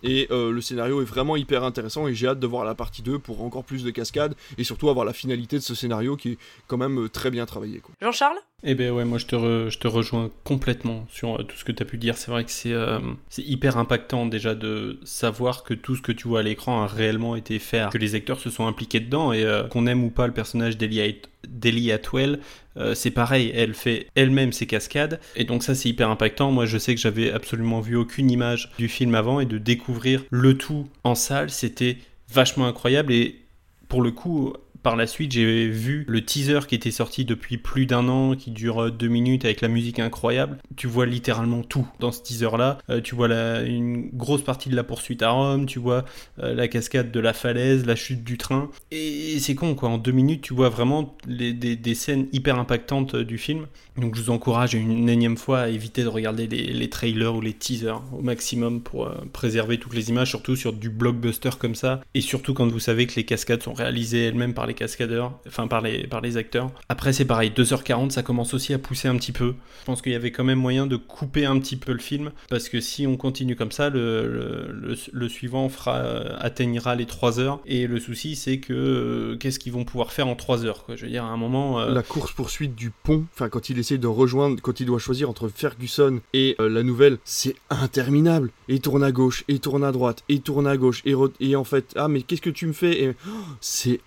et 0.03 0.29
euh, 0.31 0.51
le 0.53 0.61
scénario 0.61 1.01
est 1.03 1.05
vraiment 1.05 1.37
hyper 1.37 1.65
intéressant 1.65 2.07
et 2.09 2.15
j'ai 2.15 2.29
hâte 2.29 2.41
de 2.41 2.47
voir 2.47 2.65
la 2.65 2.75
partie 2.75 3.03
2 3.03 3.19
pour 3.19 3.43
encore 3.43 3.65
plus 3.65 3.85
de 3.85 3.91
cascades 3.91 4.35
et 4.57 4.65
surtout 4.65 4.89
avoir 4.91 5.05
la 5.05 5.13
finalité 5.13 5.57
de 5.57 5.63
ce 5.63 5.75
scénario 5.75 6.17
qui 6.17 6.33
est 6.33 6.39
quand 6.67 6.77
même 6.77 7.05
euh, 7.05 7.09
très 7.09 7.31
bien 7.31 7.47
travaillé 7.47 7.79
quoi. 7.81 7.95
Jean-Charles? 8.01 8.39
Eh 8.65 8.75
ben 8.75 8.91
ouais, 8.91 9.05
moi 9.05 9.19
je 9.19 9.27
te, 9.27 9.37
re- 9.37 9.69
je 9.71 9.79
te 9.79 9.87
rejoins 9.87 10.31
complètement 10.43 11.07
sur 11.09 11.37
euh, 11.41 11.43
tout 11.45 11.57
ce 11.57 11.65
que 11.65 11.71
tu 11.73 11.83
as 11.83 11.87
pu 11.87 11.97
dire. 11.97 12.17
C'est 12.17 12.31
vrai 12.33 12.45
que 12.45 12.51
c'est 12.51 12.73
euh, 12.73 12.99
c'est 13.29 13.43
hyper 13.45 13.77
impactant 13.77 14.27
déjà 14.27 14.55
de 14.57 14.99
savoir 15.05 15.63
que 15.63 15.75
tout 15.75 15.95
ce 15.95 16.03
que 16.03 16.11
tu 16.11 16.27
vois 16.27 16.41
à 16.41 16.43
l'écran 16.43 16.83
a 16.83 16.87
réellement 16.89 17.37
été 17.37 17.59
fait, 17.61 17.89
que 17.91 17.99
les 17.99 18.15
acteurs 18.17 18.41
se 18.41 18.51
sont 18.51 18.67
impliqués 18.67 18.99
dedans 19.01 19.33
et 19.33 19.45
euh, 19.45 19.63
qu'on 19.69 19.87
aime 19.87 20.03
ou 20.03 20.11
pas 20.11 20.27
le 20.27 20.33
personnage 20.35 20.77
d'Ellie 20.77 21.01
D'Ellie 21.47 21.93
Atwell, 21.93 22.41
euh, 22.77 22.95
c'est 22.95 23.11
pareil, 23.11 23.53
elle 23.55 23.75
fait 23.75 24.09
elle-même 24.15 24.53
ses 24.53 24.67
cascades 24.67 25.21
et 25.37 25.45
donc 25.45 25.63
ça 25.63 25.75
c'est 25.75 25.89
hyper 25.89 26.11
impactant. 26.11 26.51
Moi 26.51 26.67
je 26.67 26.79
sais 26.79 26.95
que 26.95 27.01
j'avais 27.01 27.31
absolument 27.31 27.81
vu 27.81 27.97
aucune 27.97 28.31
image 28.31 28.71
du 28.79 28.89
film 28.89 29.15
avant 29.15 29.41
et 29.41 29.47
de 29.47 29.59
découvrir 29.59 30.25
le 30.31 30.57
tout 30.57 30.89
en 31.05 31.15
salle, 31.15 31.51
c'était 31.51 31.99
vachement 32.31 32.67
incroyable 32.67 33.13
et 33.13 33.41
pour 33.89 34.03
le 34.03 34.11
coup, 34.11 34.53
par 34.83 34.97
la 34.97 35.07
suite, 35.07 35.33
j'ai 35.33 35.69
vu 35.69 36.05
le 36.09 36.25
teaser 36.25 36.61
qui 36.67 36.75
était 36.75 36.91
sorti 36.91 37.25
depuis 37.25 37.59
plus 37.59 37.87
d'un 37.87 38.09
an, 38.09 38.35
qui 38.37 38.51
dure 38.51 38.91
deux 38.91 39.09
minutes 39.09 39.45
avec 39.45 39.61
la 39.61 39.69
musique 39.69 39.99
incroyable. 39.99 40.59
Tu 40.77 40.87
vois 40.87 41.07
littéralement 41.07 41.63
tout 41.63 41.87
dans 42.01 42.13
ce 42.13 42.23
teaser-là. 42.23 42.79
Euh, 42.91 43.01
tu 43.01 43.15
vois 43.15 43.29
une 43.61 44.11
grosse 44.13 44.43
partie 44.43 44.69
de 44.69 44.77
la 44.77 44.85
poursuite 44.85 45.23
à 45.23 45.31
Rome, 45.31 45.67
tu 45.67 45.79
vois 45.79 46.05
euh, 46.43 46.55
la 46.55 46.69
cascade 46.69 47.11
de 47.11 47.21
la 47.21 47.33
falaise, 47.33 47.87
la 47.87 47.97
chute 47.97 48.25
du 48.25 48.39
train. 48.39 48.71
Et 48.91 49.39
c'est 49.41 49.55
con, 49.55 49.75
quoi. 49.75 49.89
En 49.89 49.99
deux 49.99 50.13
minutes, 50.13 50.43
tu 50.43 50.55
vois 50.55 50.69
vraiment 50.69 51.17
des, 51.27 51.95
scènes 51.95 52.29
hyper 52.33 52.59
impactantes 52.59 53.15
euh, 53.15 53.25
du 53.25 53.39
film. 53.39 53.67
Donc 53.97 54.15
je 54.15 54.23
vous 54.23 54.31
encourage 54.31 54.75
une 54.75 55.09
énième 55.09 55.37
fois 55.37 55.61
à 55.61 55.69
éviter 55.69 56.03
de 56.05 56.09
regarder 56.09 56.47
les, 56.47 56.91
trailers 56.91 57.35
ou 57.35 57.41
les 57.41 57.53
teasers 57.53 58.01
au 58.13 58.23
maximum 58.23 58.81
pour 58.81 59.11
préserver 59.33 59.79
toutes 59.79 59.95
les 59.95 60.11
images, 60.11 60.29
surtout 60.29 60.55
sur 60.55 60.73
du 60.73 60.89
blockbuster 60.89 61.51
comme 61.59 61.75
ça. 61.75 62.01
Et 62.15 62.21
surtout 62.21 62.55
quand 62.55 62.69
vous 62.69 62.79
savez 62.79 63.09
que 63.09 63.17
les 63.17 63.25
cascades 63.25 63.63
sont 63.63 63.73
réalisées 63.73 64.27
elles-mêmes 64.27 64.55
par 64.55 64.68
les 64.69 64.75
cascadeurs, 64.75 65.33
enfin 65.49 65.67
par 65.67 65.81
les, 65.81 66.07
par 66.07 66.21
les 66.21 66.37
acteurs. 66.37 66.71
Après, 66.89 67.13
c'est 67.13 67.25
pareil, 67.25 67.51
2h40, 67.55 68.11
ça 68.11 68.23
commence 68.23 68.55
aussi 68.55 68.73
à 68.75 68.79
pousser 68.79 69.09
un 69.09 69.17
petit 69.17 69.33
peu. 69.33 69.55
Je 69.81 69.85
pense 69.87 70.03
qu'il 70.03 70.13
y 70.13 70.15
avait 70.15 70.31
quand 70.31 70.45
même 70.45 70.59
moyen 70.61 70.87
de 70.87 70.97
couper 70.97 71.45
un 71.47 71.59
petit 71.59 71.77
peu 71.77 71.93
le 71.93 71.99
film, 71.99 72.31
parce 72.49 72.69
que 72.69 72.81
si 72.81 73.07
on 73.07 73.17
continue 73.17 73.57
comme 73.57 73.73
ça, 73.73 73.91
le, 73.91 74.97
le, 75.13 75.29
suivant 75.29 75.69
fera, 75.69 75.97
euh, 75.97 76.37
atteignera 76.39 76.95
les 76.95 77.07
3 77.07 77.41
heures. 77.41 77.61
Et 77.67 77.87
le 77.87 77.99
souci, 77.99 78.37
c'est 78.37 78.59
que 78.59 78.73
euh, 78.73 79.37
qu'est-ce 79.37 79.59
qu'ils 79.59 79.73
vont 79.73 79.85
pouvoir 79.85 80.13
faire 80.13 80.29
en 80.29 80.37
3 80.37 80.65
heures 80.65 80.85
quoi. 80.85 80.97
Je 80.97 81.05
veux 81.05 81.11
dire, 81.11 81.25
à 81.25 81.29
un 81.29 81.37
moment. 81.37 81.81
euh, 81.81 81.93
La 81.93 82.03
course 82.03 82.33
poursuite 82.33 82.75
du 82.75 82.91
pont, 82.91 83.25
enfin 83.35 83.49
quand 83.49 83.71
il 83.71 83.79
essaie 83.79 83.99
de 83.99 84.07
rejoindre, 84.07 84.61
quand 84.63 84.81
il 84.81 84.87
doit 84.87 84.99
choisir 84.99 85.29
entre 85.31 85.49
Ferguson 85.49 86.21
et 86.33 86.57
la 86.59 86.83
nouvelle, 86.83 87.19
c'est 87.25 87.55
interminable. 87.71 88.51
Et 88.69 88.79
tourne 88.81 89.03
à 89.03 89.13
gauche, 89.13 89.45
et 89.49 89.59
tourne 89.59 89.85
à 89.85 89.93
droite, 89.93 90.23
et 90.29 90.41
tourne 90.41 90.67
à 90.67 90.77
gauche, 90.77 91.03
et, 91.41 91.57
en 91.57 91.65
fait, 91.65 91.93
ah 91.97 92.09
mais 92.09 92.23
qu'est-ce 92.23 92.43
que 92.43 92.51
tu 92.51 92.67
me 92.67 92.73
fais? 92.73 93.15
Oh, 93.27 93.31
C'est 93.61 94.01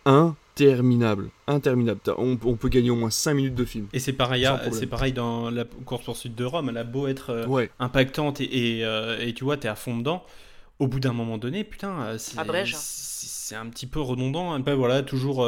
interminable, 0.61 1.29
interminable. 1.47 1.99
On, 2.17 2.37
on 2.43 2.55
peut 2.55 2.69
gagner 2.69 2.89
au 2.89 2.95
moins 2.95 3.09
5 3.09 3.33
minutes 3.33 3.55
de 3.55 3.65
film. 3.65 3.87
Et 3.93 3.99
c'est 3.99 4.13
pareil, 4.13 4.47
c'est 4.71 5.13
dans 5.13 5.49
la 5.49 5.65
course 5.85 6.05
poursuite 6.05 6.35
de 6.35 6.45
Rome. 6.45 6.69
Elle 6.69 6.77
a 6.77 6.83
beau 6.83 7.07
être 7.07 7.29
euh, 7.31 7.47
Ouais. 7.47 7.69
impactante 7.79 8.41
et, 8.41 8.77
et, 8.79 8.85
euh, 8.85 9.17
et 9.19 9.33
tu 9.33 9.43
vois, 9.43 9.57
t'es 9.57 9.67
à 9.67 9.75
fond 9.75 9.97
dedans. 9.97 10.23
Au 10.79 10.87
bout 10.87 10.99
d'un 10.99 11.13
moment 11.13 11.37
donné, 11.37 11.63
putain, 11.63 12.01
euh, 12.01 12.17
c'est 12.17 13.55
un 13.55 13.67
petit 13.69 13.85
peu 13.87 13.99
redondant. 13.99 14.57
Voilà, 14.61 15.03
toujours 15.03 15.45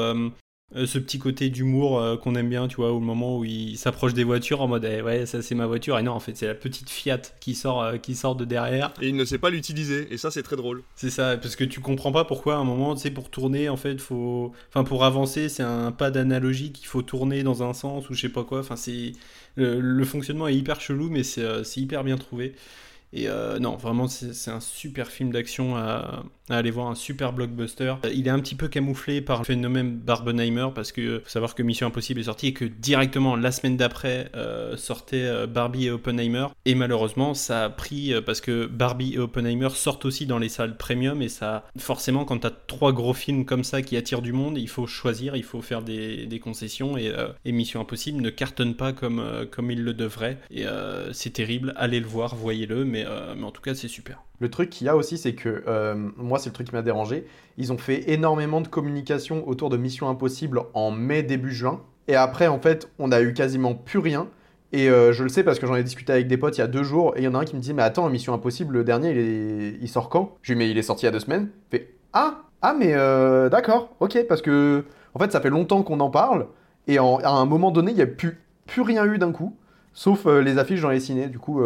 euh, 0.76 0.88
ce 0.88 0.98
petit 0.98 1.20
côté 1.20 1.50
d'humour 1.50 2.00
euh, 2.00 2.18
qu'on 2.18 2.36
aime 2.36 2.50
bien, 2.50 2.68
tu 2.68 2.78
vois, 2.78 2.92
au 2.92 3.00
moment 3.00 3.38
où 3.38 3.46
il 3.46 3.78
s'approche 3.78 4.14
des 4.14 4.24
voitures 4.24 4.62
en 4.62 4.68
mode, 4.68 4.86
eh, 4.86 5.02
ouais, 5.02 5.26
ça 5.28 5.42
c'est 5.44 5.54
ma 5.54 5.68
voiture. 5.68 6.00
Et 6.00 6.04
non, 6.04 6.14
en 6.14 6.20
fait, 6.20 6.36
c'est 6.36 6.48
la 6.48 6.56
petite 6.56 6.90
Fiat 6.90 7.22
qui 7.40 7.54
sort, 7.54 7.84
euh, 7.84 7.98
qui 7.98 8.16
sort 8.16 8.36
de 8.36 8.44
derrière. 8.44 8.92
Et 9.02 9.10
il 9.10 9.16
ne 9.16 9.24
sait 9.26 9.38
pas 9.38 9.52
l'utiliser, 9.52 10.08
et 10.12 10.18
ça 10.18 10.32
c'est 10.32 10.42
très 10.42 10.56
drôle. 10.56 10.84
C'est 10.96 11.12
ça, 11.12 11.38
parce 11.38 11.56
que 11.56 11.64
tu 11.64 11.80
comprends 11.80 12.12
pas 12.12 12.26
pourquoi 12.26 12.56
à 12.56 12.58
un 12.58 12.64
moment, 12.64 12.96
tu 12.96 13.02
sais, 13.02 13.12
pour 13.12 13.30
tourner, 13.30 13.70
en 13.70 13.78
fait, 13.78 14.02
faut. 14.02 14.52
Enfin, 14.70 14.84
pour 14.84 15.04
avancer, 15.04 15.48
c'est 15.48 15.64
un 15.64 15.92
pas 15.92 16.10
d'analogie 16.10 16.72
qu'il 16.72 16.88
faut 16.88 17.04
tourner 17.04 17.44
dans 17.44 17.62
un 17.62 17.74
sens 17.74 18.10
ou 18.10 18.14
je 18.16 18.22
sais 18.22 18.30
pas 18.30 18.44
quoi. 18.44 18.60
Enfin, 18.60 18.76
c'est. 18.76 19.12
Le, 19.56 19.80
le 19.80 20.06
fonctionnement 20.06 20.48
est 20.48 20.56
hyper 20.56 20.82
chelou, 20.82 21.10
mais 21.10 21.22
c'est 21.24 21.64
c'est 21.64 21.82
hyper 21.82 22.04
bien 22.04 22.18
trouvé. 22.18 22.56
Et 23.16 23.28
non, 23.60 23.76
vraiment, 23.76 24.08
c'est 24.08 24.34
c'est 24.34 24.50
un 24.50 24.60
super 24.60 25.12
film 25.12 25.32
d'action 25.32 25.76
à, 25.78 26.24
à 26.50 26.58
aller 26.58 26.72
voir, 26.72 26.88
un 26.88 26.96
super 26.96 27.34
blockbuster. 27.34 27.96
Euh, 28.06 28.12
Il 28.14 28.28
est 28.28 28.32
un 28.32 28.40
petit 28.40 28.56
peu 28.56 28.68
camouflé 28.68 29.22
par 29.22 29.40
le 29.40 29.46
phénomène 29.46 29.98
Barbenheimer, 29.98 30.68
parce 30.74 30.92
que 30.92 31.20
faut 31.24 31.30
savoir 31.30 31.56
que 31.56 31.64
Mission 31.64 31.88
Impossible 31.88 32.20
est 32.20 32.24
sorti 32.24 32.48
et 32.48 32.54
que 32.54 32.66
directement 32.66 33.36
la 33.36 33.52
semaine 33.52 33.78
d'après 33.78 34.30
euh, 34.36 34.76
sortait 34.78 35.24
euh, 35.24 35.48
Barbie 35.48 35.86
et 35.86 35.92
Oppenheimer. 35.92 36.48
Et 36.66 36.76
malheureusement, 36.76 37.34
ça 37.34 37.66
a 37.66 37.70
pris, 37.70 38.14
euh, 38.14 38.22
parce 38.22 38.42
que 38.42 38.66
Barbie 38.66 39.14
et 39.14 39.20
Oppenheimer 39.20 39.70
sortent 39.74 40.06
aussi 40.06 40.26
dans 40.26 40.40
les 40.40 40.50
salles 40.50 40.78
premium, 40.78 41.22
et 41.22 41.30
ça, 41.30 41.66
forcément, 41.78 42.26
quand 42.26 42.40
t'as 42.40 42.52
trois 42.52 42.92
gros 42.92 43.14
films 43.14 43.46
comme 43.46 43.64
ça 43.64 43.82
qui 43.82 43.98
attirent 43.98 44.22
du 44.22 44.34
monde, 44.34 44.58
il 44.58 44.70
faut 44.70 44.88
choisir, 44.88 45.36
il 45.36 45.44
faut 45.44 45.62
faire 45.62 45.82
des, 45.82 46.40
concessions, 46.44 46.98
et, 46.98 47.08
euh, 47.08 47.30
Mission 47.46 47.82
Impossible 47.82 48.22
ne 48.22 48.30
cartonne 48.30 48.76
pas 48.76 48.94
comme, 48.94 49.20
euh, 49.20 49.46
il 49.70 49.84
le 49.84 49.94
devrait. 49.94 50.38
Et 50.52 50.66
euh, 50.66 51.12
c'est 51.14 51.32
terrible, 51.32 51.74
allez 51.78 52.00
le 52.00 52.08
voir, 52.08 52.36
voyez-le, 52.36 52.86
mais, 52.86 53.06
euh, 53.06 53.34
mais 53.36 53.44
en 53.44 53.52
tout 53.52 53.62
cas, 53.62 53.74
c'est 53.76 53.88
super. 53.88 54.24
Le 54.44 54.50
truc 54.50 54.70
qu'il 54.70 54.88
y 54.88 54.90
a 54.90 54.98
aussi, 54.98 55.18
c'est 55.18 55.36
que 55.36 55.64
euh, 55.70 55.96
moi, 56.18 56.38
c'est 56.38 56.50
le 56.50 56.54
truc 56.54 56.68
qui 56.68 56.76
m'a 56.76 56.82
dérangé. 56.82 57.26
Ils 57.58 57.72
ont 57.72 57.78
fait 57.78 58.12
énormément 58.12 58.60
de 58.60 58.68
communication 58.68 59.48
autour 59.48 59.70
de 59.70 59.78
Mission 59.78 60.10
Impossible 60.10 60.64
en 60.74 60.92
mai, 60.92 61.24
début 61.24 61.54
juin. 61.54 61.80
Et 62.10 62.16
après, 62.18 62.48
en 62.48 62.60
fait, 62.60 62.92
on 63.00 63.14
a 63.14 63.22
eu 63.22 63.34
quasiment 63.34 63.74
plus 63.74 64.00
rien. 64.00 64.28
Et 64.74 64.90
euh, 64.90 65.14
je 65.14 65.24
le 65.24 65.30
sais 65.30 65.46
parce 65.46 65.60
que 65.60 65.66
j'en 65.66 65.78
ai 65.78 65.84
discuté 65.84 66.12
avec 66.12 66.28
des 66.28 66.36
potes 66.36 66.58
il 66.58 66.60
y 66.60 66.64
a 66.66 66.68
deux 66.68 66.84
jours. 66.84 67.14
Et 67.16 67.22
il 67.22 67.24
y 67.24 67.28
en 67.30 67.36
a 67.36 67.38
un 67.40 67.46
qui 67.46 67.56
me 67.56 67.62
dit 67.62 67.74
Mais 67.74 67.84
attends, 67.84 68.10
Mission 68.10 68.34
Impossible, 68.34 68.74
le 68.74 68.84
dernier, 68.84 69.12
il, 69.12 69.82
est... 69.82 69.88
sort 69.88 70.10
quand? 70.10 70.36
Je 70.42 70.52
lui 70.52 70.58
dis 70.58 70.66
Mais 70.66 70.70
il 70.72 70.78
est 70.78 70.82
sorti 70.82 71.04
il 71.04 71.06
y 71.06 71.08
a 71.08 71.12
deux 71.14 71.22
semaines. 71.22 71.48
Il 71.72 71.78
fait 71.78 71.96
Ah 72.12 72.42
Ah, 72.62 72.76
mais 72.78 72.96
euh, 72.96 73.48
d'accord, 73.48 73.96
ok. 74.02 74.26
Parce 74.28 74.42
que, 74.42 74.84
en 75.14 75.20
fait, 75.20 75.32
ça 75.32 75.40
fait 75.40 75.52
longtemps 75.52 75.84
qu'on 75.84 76.02
en 76.02 76.10
parle. 76.10 76.48
Et 76.88 76.98
à 76.98 77.30
un 77.30 77.46
moment 77.46 77.72
donné, 77.72 77.92
il 77.92 77.96
n'y 77.96 78.02
a 78.02 78.08
plus, 78.08 78.42
rien 78.76 79.06
eu 79.06 79.18
d'un 79.20 79.32
coup. 79.32 79.56
Sauf 79.94 80.26
les 80.26 80.58
affiches 80.58 80.82
dans 80.82 80.90
les 80.90 81.00
ciné. 81.00 81.28
Du 81.28 81.40
coup, 81.40 81.62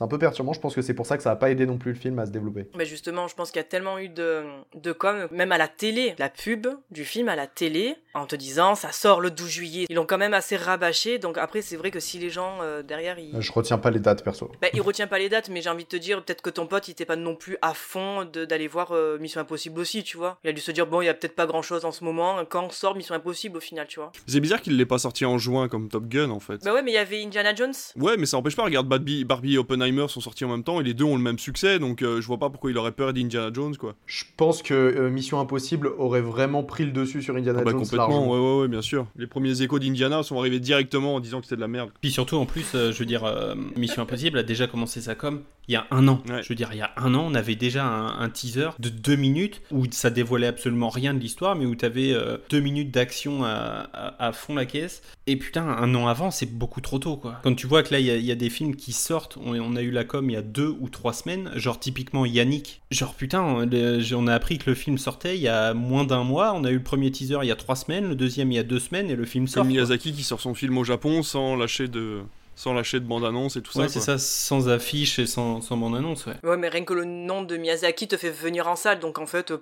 c'est 0.00 0.04
un 0.04 0.08
peu 0.08 0.18
perturbant. 0.18 0.54
Je 0.54 0.60
pense 0.60 0.74
que 0.74 0.80
c'est 0.80 0.94
pour 0.94 1.04
ça 1.04 1.18
que 1.18 1.22
ça 1.22 1.28
n'a 1.28 1.36
pas 1.36 1.50
aidé 1.50 1.66
non 1.66 1.76
plus 1.76 1.92
le 1.92 1.98
film 1.98 2.18
à 2.20 2.24
se 2.24 2.30
développer. 2.30 2.66
Mais 2.74 2.86
justement, 2.86 3.28
je 3.28 3.34
pense 3.34 3.50
qu'il 3.50 3.58
y 3.58 3.64
a 3.64 3.68
tellement 3.68 3.98
eu 3.98 4.08
de, 4.08 4.44
de 4.74 4.92
com, 4.92 5.28
même 5.30 5.52
à 5.52 5.58
la 5.58 5.68
télé, 5.68 6.14
la 6.18 6.30
pub 6.30 6.68
du 6.90 7.04
film 7.04 7.28
à 7.28 7.36
la 7.36 7.46
télé, 7.46 7.96
en 8.14 8.26
te 8.26 8.36
disant 8.36 8.74
ça 8.74 8.92
sort 8.92 9.20
le 9.20 9.30
12 9.30 9.48
juillet. 9.48 9.86
Ils 9.88 9.94
l'ont 9.96 10.06
quand 10.06 10.18
même 10.18 10.34
assez 10.34 10.56
rabâché, 10.56 11.18
donc 11.18 11.38
après, 11.38 11.62
c'est 11.62 11.76
vrai 11.76 11.90
que 11.90 12.00
si 12.00 12.18
les 12.18 12.30
gens 12.30 12.58
euh, 12.62 12.82
derrière, 12.82 13.18
ils. 13.18 13.40
Je 13.40 13.52
retiens 13.52 13.78
pas 13.78 13.90
les 13.90 14.00
dates 14.00 14.24
perso. 14.24 14.50
Bah, 14.60 14.68
il 14.74 14.80
retient 14.80 15.06
pas 15.06 15.18
les 15.18 15.28
dates, 15.28 15.48
mais 15.48 15.62
j'ai 15.62 15.70
envie 15.70 15.84
de 15.84 15.88
te 15.88 15.96
dire, 15.96 16.22
peut-être 16.24 16.42
que 16.42 16.50
ton 16.50 16.66
pote, 16.66 16.88
il 16.88 16.92
était 16.92 17.04
pas 17.04 17.16
non 17.16 17.34
plus 17.36 17.56
à 17.62 17.74
fond 17.74 18.24
de- 18.24 18.44
d'aller 18.44 18.68
voir 18.68 18.92
euh, 18.92 19.18
Mission 19.18 19.40
Impossible 19.40 19.78
aussi, 19.80 20.02
tu 20.02 20.16
vois. 20.16 20.38
Il 20.44 20.50
a 20.50 20.52
dû 20.52 20.60
se 20.60 20.70
dire, 20.70 20.86
bon, 20.86 21.00
il 21.02 21.06
y 21.06 21.08
a 21.08 21.14
peut-être 21.14 21.34
pas 21.36 21.46
grand 21.46 21.62
chose 21.62 21.84
en 21.84 21.92
ce 21.92 22.04
moment, 22.04 22.44
quand 22.48 22.70
sort 22.72 22.96
Mission 22.96 23.14
Impossible 23.14 23.56
au 23.56 23.60
final, 23.60 23.86
tu 23.86 24.00
vois. 24.00 24.12
C'est 24.26 24.40
bizarre 24.40 24.60
qu'il 24.60 24.76
l'ait 24.76 24.86
pas 24.86 24.98
sorti 24.98 25.24
en 25.24 25.38
juin 25.38 25.68
comme 25.68 25.88
Top 25.88 26.06
Gun 26.08 26.30
en 26.30 26.40
fait. 26.40 26.64
Bah 26.64 26.72
ouais, 26.74 26.82
mais 26.82 26.90
il 26.92 26.94
y 26.94 26.98
avait 26.98 27.22
Indiana 27.22 27.54
Jones. 27.54 27.72
Ouais, 27.96 28.16
mais 28.16 28.26
ça 28.26 28.36
empêche 28.36 28.56
pas. 28.56 28.64
Regarde, 28.64 28.88
Barbie, 28.88 29.24
Barbie 29.24 29.54
et 29.54 29.58
Oppenheimer 29.58 30.06
sont 30.08 30.20
sortis 30.20 30.44
en 30.44 30.48
même 30.48 30.64
temps 30.64 30.80
et 30.80 30.84
les 30.84 30.94
deux 30.94 31.04
ont 31.04 31.16
le 31.16 31.22
même 31.22 31.38
succès, 31.38 31.78
donc 31.78 32.02
euh, 32.02 32.20
je 32.20 32.26
vois 32.26 32.38
pas 32.38 32.50
pourquoi 32.50 32.70
il 32.70 32.78
aurait 32.78 32.92
peur 32.92 33.12
d'Indiana 33.12 33.50
Jones 33.52 33.76
quoi. 33.76 33.94
Je 34.06 34.24
pense 34.36 34.62
que 34.62 34.74
euh, 34.74 35.10
Mission 35.10 35.40
Impossible 35.40 35.88
aurait 35.98 36.20
vraiment 36.20 36.62
pris 36.62 36.84
le 36.84 36.92
dessus 36.92 37.22
sur 37.22 37.36
Indiana 37.36 37.60
Ah 37.62 37.64
bah 37.64 37.70
Jones 37.72 37.80
complètement, 38.06 38.30
ouais, 38.32 38.38
ouais, 38.56 38.60
ouais, 38.62 38.68
bien 38.68 38.82
sûr. 38.82 39.06
Les 39.16 39.26
premiers 39.26 39.62
échos 39.62 39.78
d'Indiana 39.78 40.22
sont 40.22 40.38
arrivés 40.38 40.60
directement 40.60 41.14
en 41.16 41.20
disant 41.20 41.40
que 41.40 41.46
c'était 41.46 41.56
de 41.56 41.60
la 41.60 41.68
merde. 41.68 41.90
Puis 42.00 42.10
surtout, 42.10 42.36
en 42.36 42.46
plus, 42.46 42.66
euh, 42.74 42.92
je 42.92 42.98
veux 42.98 43.06
dire, 43.06 43.24
euh, 43.24 43.54
Mission 43.76 44.02
Impossible 44.02 44.38
a 44.38 44.42
déjà 44.42 44.66
commencé 44.66 45.00
sa 45.00 45.14
com 45.14 45.42
il 45.68 45.74
y 45.74 45.76
a 45.76 45.86
un 45.92 46.08
an. 46.08 46.20
Je 46.42 46.48
veux 46.48 46.56
dire, 46.56 46.70
il 46.72 46.78
y 46.78 46.82
a 46.82 46.90
un 46.96 47.14
an, 47.14 47.24
on 47.30 47.34
avait 47.34 47.54
déjà 47.54 47.84
un, 47.84 48.18
un 48.20 48.28
teaser 48.28 48.70
de 48.80 48.88
deux 48.88 49.14
minutes 49.14 49.62
où 49.70 49.84
ça 49.92 50.10
dévoilait 50.10 50.48
absolument 50.48 50.88
rien 50.88 51.14
de 51.14 51.20
l'histoire, 51.20 51.54
mais 51.54 51.64
où 51.64 51.76
tu 51.76 51.84
avais 51.84 52.12
deux 52.50 52.58
minutes 52.58 52.90
d'action 52.90 53.44
à, 53.44 53.88
à- 53.92 54.26
à 54.26 54.32
fond 54.32 54.54
la 54.56 54.66
caisse. 54.66 55.02
Et 55.28 55.36
putain, 55.36 55.62
un 55.68 55.94
an 55.94 56.08
avant, 56.08 56.32
c'est 56.32 56.46
beaucoup 56.52 56.80
trop 56.80 56.98
tôt, 56.98 57.16
quoi. 57.16 57.36
Quand 57.44 57.54
tu 57.54 57.68
vois 57.68 57.84
que 57.84 57.92
là, 57.92 58.00
il 58.00 58.06
y, 58.06 58.10
a- 58.10 58.16
il 58.16 58.24
y 58.24 58.32
a 58.32 58.34
des 58.34 58.50
films 58.50 58.74
qui 58.74 58.92
sortent, 58.92 59.36
on, 59.36 59.54
on 59.60 59.76
a 59.76 59.82
eu 59.82 59.92
la 59.92 60.02
com 60.02 60.28
il 60.28 60.32
y 60.32 60.36
a 60.36 60.42
deux 60.42 60.74
ou 60.80 60.88
trois 60.88 61.12
semaines, 61.12 61.52
genre 61.54 61.78
typiquement 61.78 62.26
Yannick. 62.26 62.80
Genre 62.90 63.14
putain, 63.14 63.40
on, 63.42 63.60
le- 63.60 64.00
on 64.16 64.26
a 64.26 64.34
appris 64.34 64.58
que 64.58 64.68
le 64.70 64.74
film 64.74 64.98
sortait 64.98 65.36
il 65.36 65.42
y 65.42 65.48
a 65.48 65.72
moins 65.72 66.02
d'un 66.02 66.24
mois, 66.24 66.52
on 66.52 66.64
a 66.64 66.70
eu 66.70 66.76
le 66.78 66.82
premier 66.82 67.12
teaser 67.12 67.38
il 67.42 67.48
y 67.48 67.52
a 67.52 67.56
trois 67.56 67.76
semaines, 67.76 67.89
le 67.98 68.14
deuxième 68.14 68.52
il 68.52 68.54
y 68.54 68.58
a 68.58 68.62
deux 68.62 68.78
semaines, 68.78 69.10
et 69.10 69.16
le 69.16 69.24
film 69.24 69.48
sort. 69.48 69.62
Comme 69.62 69.68
quoi. 69.72 69.72
Miyazaki 69.72 70.12
qui 70.12 70.22
sort 70.22 70.40
son 70.40 70.54
film 70.54 70.78
au 70.78 70.84
Japon 70.84 71.24
sans 71.24 71.56
lâcher 71.56 71.88
de, 71.88 72.20
sans 72.54 72.74
lâcher 72.74 73.00
de 73.00 73.06
bande-annonce 73.06 73.56
et 73.56 73.62
tout 73.62 73.76
Ouais, 73.78 73.88
ça. 73.88 74.00
c'est 74.00 74.04
quoi. 74.04 74.18
ça, 74.18 74.18
sans 74.18 74.68
affiche 74.68 75.18
et 75.18 75.26
sans, 75.26 75.60
sans 75.62 75.76
bande-annonce, 75.78 76.26
ouais. 76.26 76.34
Ouais, 76.44 76.58
mais 76.58 76.68
rien 76.68 76.84
que 76.84 76.92
le 76.92 77.04
nom 77.06 77.42
de 77.42 77.56
Miyazaki 77.56 78.06
te 78.06 78.16
fait 78.18 78.28
venir 78.30 78.68
en 78.68 78.76
salle, 78.76 79.00
donc 79.00 79.18
en 79.18 79.24
fait, 79.26 79.50
euh, 79.50 79.58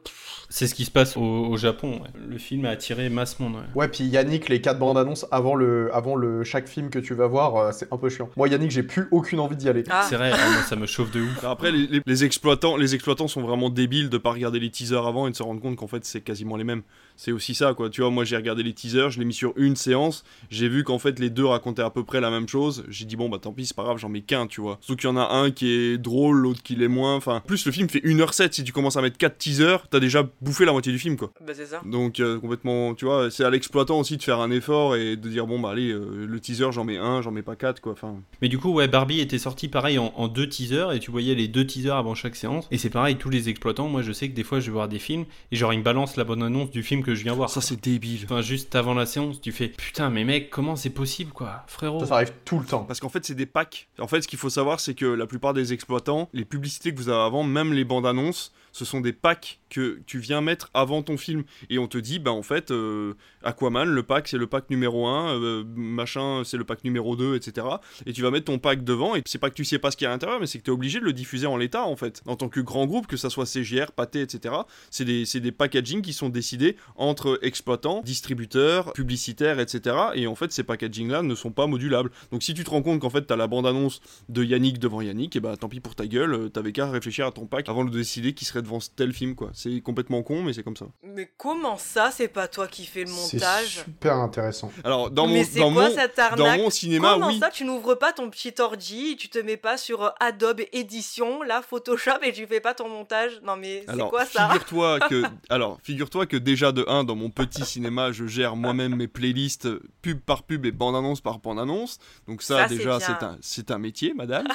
C'est 0.49 0.67
ce 0.67 0.75
qui 0.75 0.85
se 0.85 0.91
passe 0.91 1.17
au, 1.17 1.21
au 1.23 1.57
Japon. 1.57 2.01
ouais. 2.03 2.09
Le 2.29 2.39
film 2.39 2.65
a 2.65 2.71
attiré 2.71 3.09
masse 3.09 3.39
monde. 3.39 3.55
ouais. 3.55 3.61
Ouais, 3.77 3.89
puis 3.89 4.03
Yannick, 4.05 4.49
les 4.49 4.61
quatre 4.61 4.81
bandes 4.81 4.99
annonces 4.99 5.27
avant 5.31 5.55
le, 5.55 5.95
avant 5.95 6.17
le 6.17 6.43
chaque 6.43 6.69
film 6.69 6.91
que 6.91 6.99
tu 6.99 7.15
vas 7.15 7.29
voir, 7.29 7.55
euh, 7.57 7.71
c'est 7.73 7.93
un 7.93 7.97
peu 7.99 8.09
chiant. 8.09 8.31
Moi, 8.37 8.49
Yannick, 8.49 8.73
j'ai 8.73 8.83
plus 8.83 9.07
aucune 9.13 9.39
envie 9.39 9.57
d'y 9.57 9.69
aller. 9.69 9.85
Ah. 9.91 10.05
C'est 10.09 10.17
vrai, 10.17 10.33
ah, 10.35 10.51
moi, 10.51 10.63
ça 10.63 10.75
me 10.75 10.87
chauffe 10.87 11.13
de 11.13 11.21
ouf. 11.21 11.45
Après, 11.45 11.71
les, 11.71 11.87
les- 11.87 12.01
les 12.05 12.25
exploitants, 12.25 12.77
les 12.77 12.95
exploitants 12.97 13.29
sont 13.29 13.43
vraiment 13.43 13.71
débiles 13.71 14.09
de 14.11 14.19
pas 14.19 14.33
regarder 14.33 14.59
les 14.59 14.71
teasers 14.71 15.07
avant 15.07 15.29
et 15.29 15.31
de 15.31 15.37
se 15.37 15.43
rendre 15.45 15.61
compte 15.61 15.77
qu'en 15.77 15.87
fait 15.87 16.05
c'est 16.05 16.21
quasiment 16.21 16.57
les 16.57 16.65
mêmes. 16.65 16.83
C'est 17.19 17.33
aussi 17.33 17.55
ça, 17.57 17.75
quoi. 17.75 17.91
Tu 17.91 18.01
vois, 18.01 18.11
moi 18.11 18.25
j'ai 18.25 18.37
regardé 18.37 18.63
les 18.63 18.73
teasers, 18.73 19.11
je 19.11 19.19
l'ai 19.19 19.25
mis 19.25 19.35
sur 19.35 19.53
une 19.57 19.75
séance, 19.75 20.23
j'ai 20.51 20.69
vu 20.69 20.85
qu'en 20.85 21.01
fait 21.01 21.19
les 21.19 21.31
deux 21.31 21.45
racontaient 21.45 21.83
à 21.83 21.91
peu 21.91 22.05
près 22.05 22.21
la 22.21 22.31
même 22.31 22.49
chose. 22.49 22.85
J'ai 22.89 23.05
dit 23.07 23.17
bon 23.17 23.29
bah 23.29 23.39
tant 23.43 23.53
pis, 23.53 23.67
c'est 23.67 23.77
pas 23.77 23.83
grave, 23.83 23.99
j'en 23.99 24.09
mets 24.09 24.21
qu'un, 24.23 24.47
tu 24.47 24.61
vois. 24.61 24.79
Surtout 24.81 25.01
qu'il 25.01 25.11
y 25.11 25.13
en 25.13 25.17
a 25.17 25.35
un 25.35 25.51
qui 25.51 25.69
est 25.69 25.99
drôle, 25.99 26.37
l'autre 26.39 26.63
qui 26.63 26.77
l'est 26.77 26.87
moins. 26.87 27.17
Enfin, 27.17 27.43
plus 27.45 27.67
le 27.67 27.73
film 27.73 27.89
fait 27.89 27.99
1h07. 27.99 28.53
Si 28.53 28.63
tu 28.63 28.73
commences 28.73 28.97
à 28.97 29.03
mettre 29.03 29.19
4 29.19 29.37
teasers, 29.37 29.89
t'as 29.91 29.99
déjà 29.99 30.29
bouffé 30.41 30.65
la 30.65 30.71
moitié 30.71 30.93
du 30.93 30.99
film, 31.01 31.17
quoi. 31.17 31.33
bah 31.45 31.55
c'est 31.55 31.67
ça. 31.67 31.83
Donc 31.85 32.21
euh, 32.21 32.39
complètement, 32.39 32.95
tu 32.95 33.05
vois, 33.05 33.33
c'est 33.33 33.43
à 33.45 33.51
l'exploitant 33.51 33.99
aussi 33.99 34.17
de 34.17 34.23
faire 34.23 34.39
un 34.39 34.53
effort 34.53 34.95
et 34.95 35.17
de 35.17 35.29
dire 35.29 35.49
bon 35.49 35.59
bah 35.59 35.71
allez, 35.71 35.91
euh, 35.91 36.25
le 36.25 36.41
teaser 36.41 36.71
j'en 36.71 36.85
mets 36.85 36.99
un, 36.99 37.21
j'en 37.21 37.33
mets 37.33 37.43
pas 37.43 37.57
quatre, 37.57 37.81
quoi. 37.81 37.93
Enfin, 37.93 38.15
Mais 38.43 38.49
du 38.49 38.59
coup, 38.59 38.71
ouais, 38.73 38.87
Barbie 38.87 39.19
était 39.19 39.39
sorti 39.39 39.67
pareil 39.67 39.99
en, 39.99 40.13
en 40.15 40.29
deux 40.29 40.49
teasers 40.49 40.93
et 40.93 41.01
tu 41.01 41.11
voyais 41.11 41.35
les 41.35 41.49
deux 41.49 41.67
teasers 41.67 41.97
avant 41.97 42.15
chaque 42.15 42.37
séance. 42.37 42.69
Et 42.71 42.79
c'est 42.79 42.91
pareil, 42.91 43.17
tous 43.17 43.31
les 43.31 43.49
exploitants, 43.49 43.89
moi 43.89 44.03
je 44.03 44.13
sais 44.13 44.29
que 44.29 44.35
des 44.35 44.45
fois 44.45 44.61
je 44.61 44.67
vais 44.67 44.73
voir 44.73 44.89
des 44.89 45.01
films 45.01 45.25
et 45.51 45.57
genre 45.57 45.73
ils 45.73 45.81
me 45.81 45.85
balancent 45.85 46.17
la 46.17 46.25
bonne 46.25 46.45
annonce 46.45 46.71
du 46.71 46.85
film 46.85 47.03
que 47.03 47.08
je 47.15 47.23
viens 47.23 47.35
voir. 47.35 47.51
ça 47.51 47.61
c'est 47.61 47.83
débile. 47.83 48.21
Enfin, 48.25 48.41
juste 48.41 48.75
avant 48.75 48.95
la 48.95 49.07
séance, 49.07 49.41
tu 49.41 49.53
fais 49.53 49.69
putain, 49.69 50.11
mais 50.11 50.25
mec, 50.25 50.51
comment 50.51 50.77
c'est 50.77 50.91
possible 50.91 51.33
quoi, 51.33 51.65
frérot? 51.67 52.01
Ça, 52.01 52.07
ça 52.07 52.15
arrive 52.17 52.33
tout 52.45 52.59
le 52.59 52.67
temps. 52.67 52.85
Parce 52.85 53.01
qu'en 53.01 53.09
fait, 53.09 53.25
c'est 53.25 53.35
des 53.35 53.47
packs. 53.47 53.89
En 53.99 54.07
fait, 54.07 54.23
ce 54.23 54.29
qu'il 54.29 54.39
faut 54.39 54.51
savoir, 54.51 54.81
c'est 54.81 54.95
que 54.95 55.07
la 55.07 55.27
plupart 55.27 55.55
des 55.55 55.73
exploitants, 55.73 56.29
les 56.33 56.45
publicités 56.45 56.93
que 56.93 56.99
vous 56.99 57.09
avez 57.09 57.21
avant, 57.23 57.43
même 57.43 57.73
les 57.73 57.85
bandes 57.85 58.07
annonces, 58.07 58.53
ce 58.73 58.85
sont 58.85 59.01
des 59.01 59.13
packs 59.13 59.61
que 59.71 60.01
tu 60.07 60.19
viens 60.19 60.41
mettre 60.41 60.71
avant 60.75 61.03
ton 61.03 61.17
film. 61.17 61.45
Et 61.71 61.79
on 61.79 61.89
te 61.89 61.99
dit, 61.99 62.19
bah 62.19 62.33
en 62.33 62.43
fait, 62.43 62.71
euh, 62.71 63.15
Aquaman, 63.43 63.89
le 63.89 64.03
pack, 64.03 64.29
c'est 64.29 64.39
le 64.39 64.47
pack 64.47 64.71
numéro 64.71 65.07
1, 65.07 65.35
euh, 65.35 65.65
machin, 65.77 66.43
c'est 66.45 66.57
le 66.57 66.65
pack 66.65 66.85
numéro 66.85 67.17
2, 67.17 67.37
etc. 67.37 67.67
Et 68.07 68.13
tu 68.13 68.23
vas 68.23 68.31
mettre 68.31 68.47
ton 68.47 68.59
pack 68.59 68.85
devant, 68.85 69.15
et 69.15 69.23
c'est 69.27 69.39
pas 69.39 69.51
que 69.51 69.55
tu 69.55 69.65
sais 69.65 69.79
pas 69.79 69.91
ce 69.91 69.97
qu'il 69.97 70.05
y 70.05 70.09
a 70.09 70.11
à 70.11 70.15
l'intérieur, 70.15 70.41
mais 70.41 70.47
c'est 70.47 70.59
que 70.59 70.65
tu 70.65 70.71
es 70.71 70.75
obligé 70.75 71.01
de 71.01 71.05
le 71.05 71.13
diffuser 71.13 71.47
en 71.47 71.57
l'état, 71.57 71.85
en 71.85 71.97
fait. 71.97 72.23
En 72.27 72.37
tant 72.37 72.49
que 72.49 72.61
grand 72.61 72.87
groupe, 72.87 73.07
que 73.07 73.17
ça 73.17 73.31
soit 73.31 73.47
CGR, 73.47 73.93
Pathé, 73.93 74.23
etc. 74.23 74.55
C'est 74.91 75.05
des, 75.05 75.25
des 75.25 75.53
packaging 75.53 76.03
qui 76.03 76.13
sont 76.13 76.29
décidés 76.29 76.77
entre 76.97 77.39
exploitants, 77.43 78.03
distributeurs, 78.05 78.93
publicitaires, 78.93 79.61
etc. 79.61 79.97
Et 80.15 80.27
en 80.27 80.35
fait, 80.35 80.53
ces 80.53 80.63
packaging-là 80.63 81.23
ne 81.23 81.35
sont 81.35 81.51
pas 81.51 81.67
modulables. 81.67 82.11
Donc 82.33 82.43
si 82.43 82.55
tu 82.55 82.65
te 82.65 82.71
rends 82.71 82.83
compte 82.83 83.01
qu'en 83.01 83.11
fait, 83.11 83.23
t'as 83.23 83.37
la 83.37 83.47
bande-annonce 83.47 84.01
de 84.29 84.45
Yannick 84.45 84.79
devant 84.79 85.01
Yannick, 85.01 85.37
et 85.37 85.41
bah 85.41 85.57
tant 85.57 85.69
pis 85.69 85.81
pour 85.81 85.95
ta 85.95 86.07
gueule, 86.07 86.35
euh, 86.35 86.49
t'avais 86.49 86.73
qu'à 86.73 86.91
réfléchir 86.91 87.27
à 87.27 87.33
ton 87.33 87.47
pack 87.47 87.69
avant 87.69 87.85
de 87.85 87.91
décider 87.91 88.33
qui 88.33 88.45
serait 88.45 88.58
devant 88.63 88.79
tel 88.97 89.13
film, 89.13 89.35
quoi. 89.35 89.51
C'est 89.55 89.81
complètement 89.81 90.23
con, 90.23 90.43
mais 90.43 90.53
c'est 90.53 90.63
comme 90.63 90.77
ça. 90.77 90.87
Mais 91.03 91.31
comment 91.37 91.77
ça, 91.77 92.11
c'est 92.11 92.29
pas 92.29 92.49
toi 92.49 92.67
qui 92.67 92.85
fais 92.87 93.01
le 93.01 93.07
C'est 93.07 93.37
montage 93.37 93.85
super 93.85 94.17
intéressant. 94.17 94.71
Alors, 94.85 95.11
dans 95.11 95.27
Mais 95.27 95.39
mon, 95.41 95.45
c'est 95.45 95.59
dans 95.61 95.73
quoi 95.73 95.89
mon, 95.89 95.95
cette 95.95 96.17
dans 96.17 96.23
arnaque 96.45 96.61
mon 96.61 96.71
cinéma, 96.71 97.13
Comment 97.15 97.29
oui. 97.29 97.39
ça, 97.39 97.51
tu 97.51 97.65
n'ouvres 97.65 97.95
pas 97.95 98.13
ton 98.13 98.31
petit 98.31 98.55
ordi, 98.59 99.17
tu 99.17 99.29
te 99.29 99.39
mets 99.39 99.57
pas 99.57 99.77
sur 99.77 100.03
euh, 100.05 100.11
Adobe 100.21 100.63
Edition, 100.73 101.43
là, 101.43 101.63
Photoshop, 101.63 102.23
et 102.23 102.33
tu 102.33 102.47
fais 102.47 102.61
pas 102.61 102.75
ton 102.75 102.89
montage 102.89 103.41
Non 103.43 103.57
mais 103.57 103.85
c'est 103.89 104.09
quoi 104.09 104.25
ça 104.25 104.49
figure-toi 104.49 105.01
que, 105.09 105.23
alors, 105.49 105.79
figure-toi 105.83 106.27
que 106.27 106.37
déjà 106.37 106.73
de 106.73 106.85
1, 106.89 107.05
dans 107.05 107.17
mon 107.17 107.31
petit 107.31 107.65
cinéma, 107.65 108.13
je 108.13 108.27
gère 108.27 108.57
moi-même 108.57 108.97
mes 108.97 109.09
playlists 109.09 109.67
euh, 109.67 109.83
pub 110.03 110.21
par 110.21 110.43
pub 110.43 110.65
et 110.67 110.73
bande-annonce 110.73 111.21
par 111.21 111.39
bande-annonce. 111.39 111.99
Donc 112.27 112.43
ça, 112.43 112.57
Ça, 112.59 112.69
c'est 112.69 112.77
déjà, 112.77 113.01
c'est 113.01 113.23
un, 113.23 113.39
c'est 113.41 113.71
un 113.71 113.79
métier, 113.79 114.15
madame. 114.15 114.47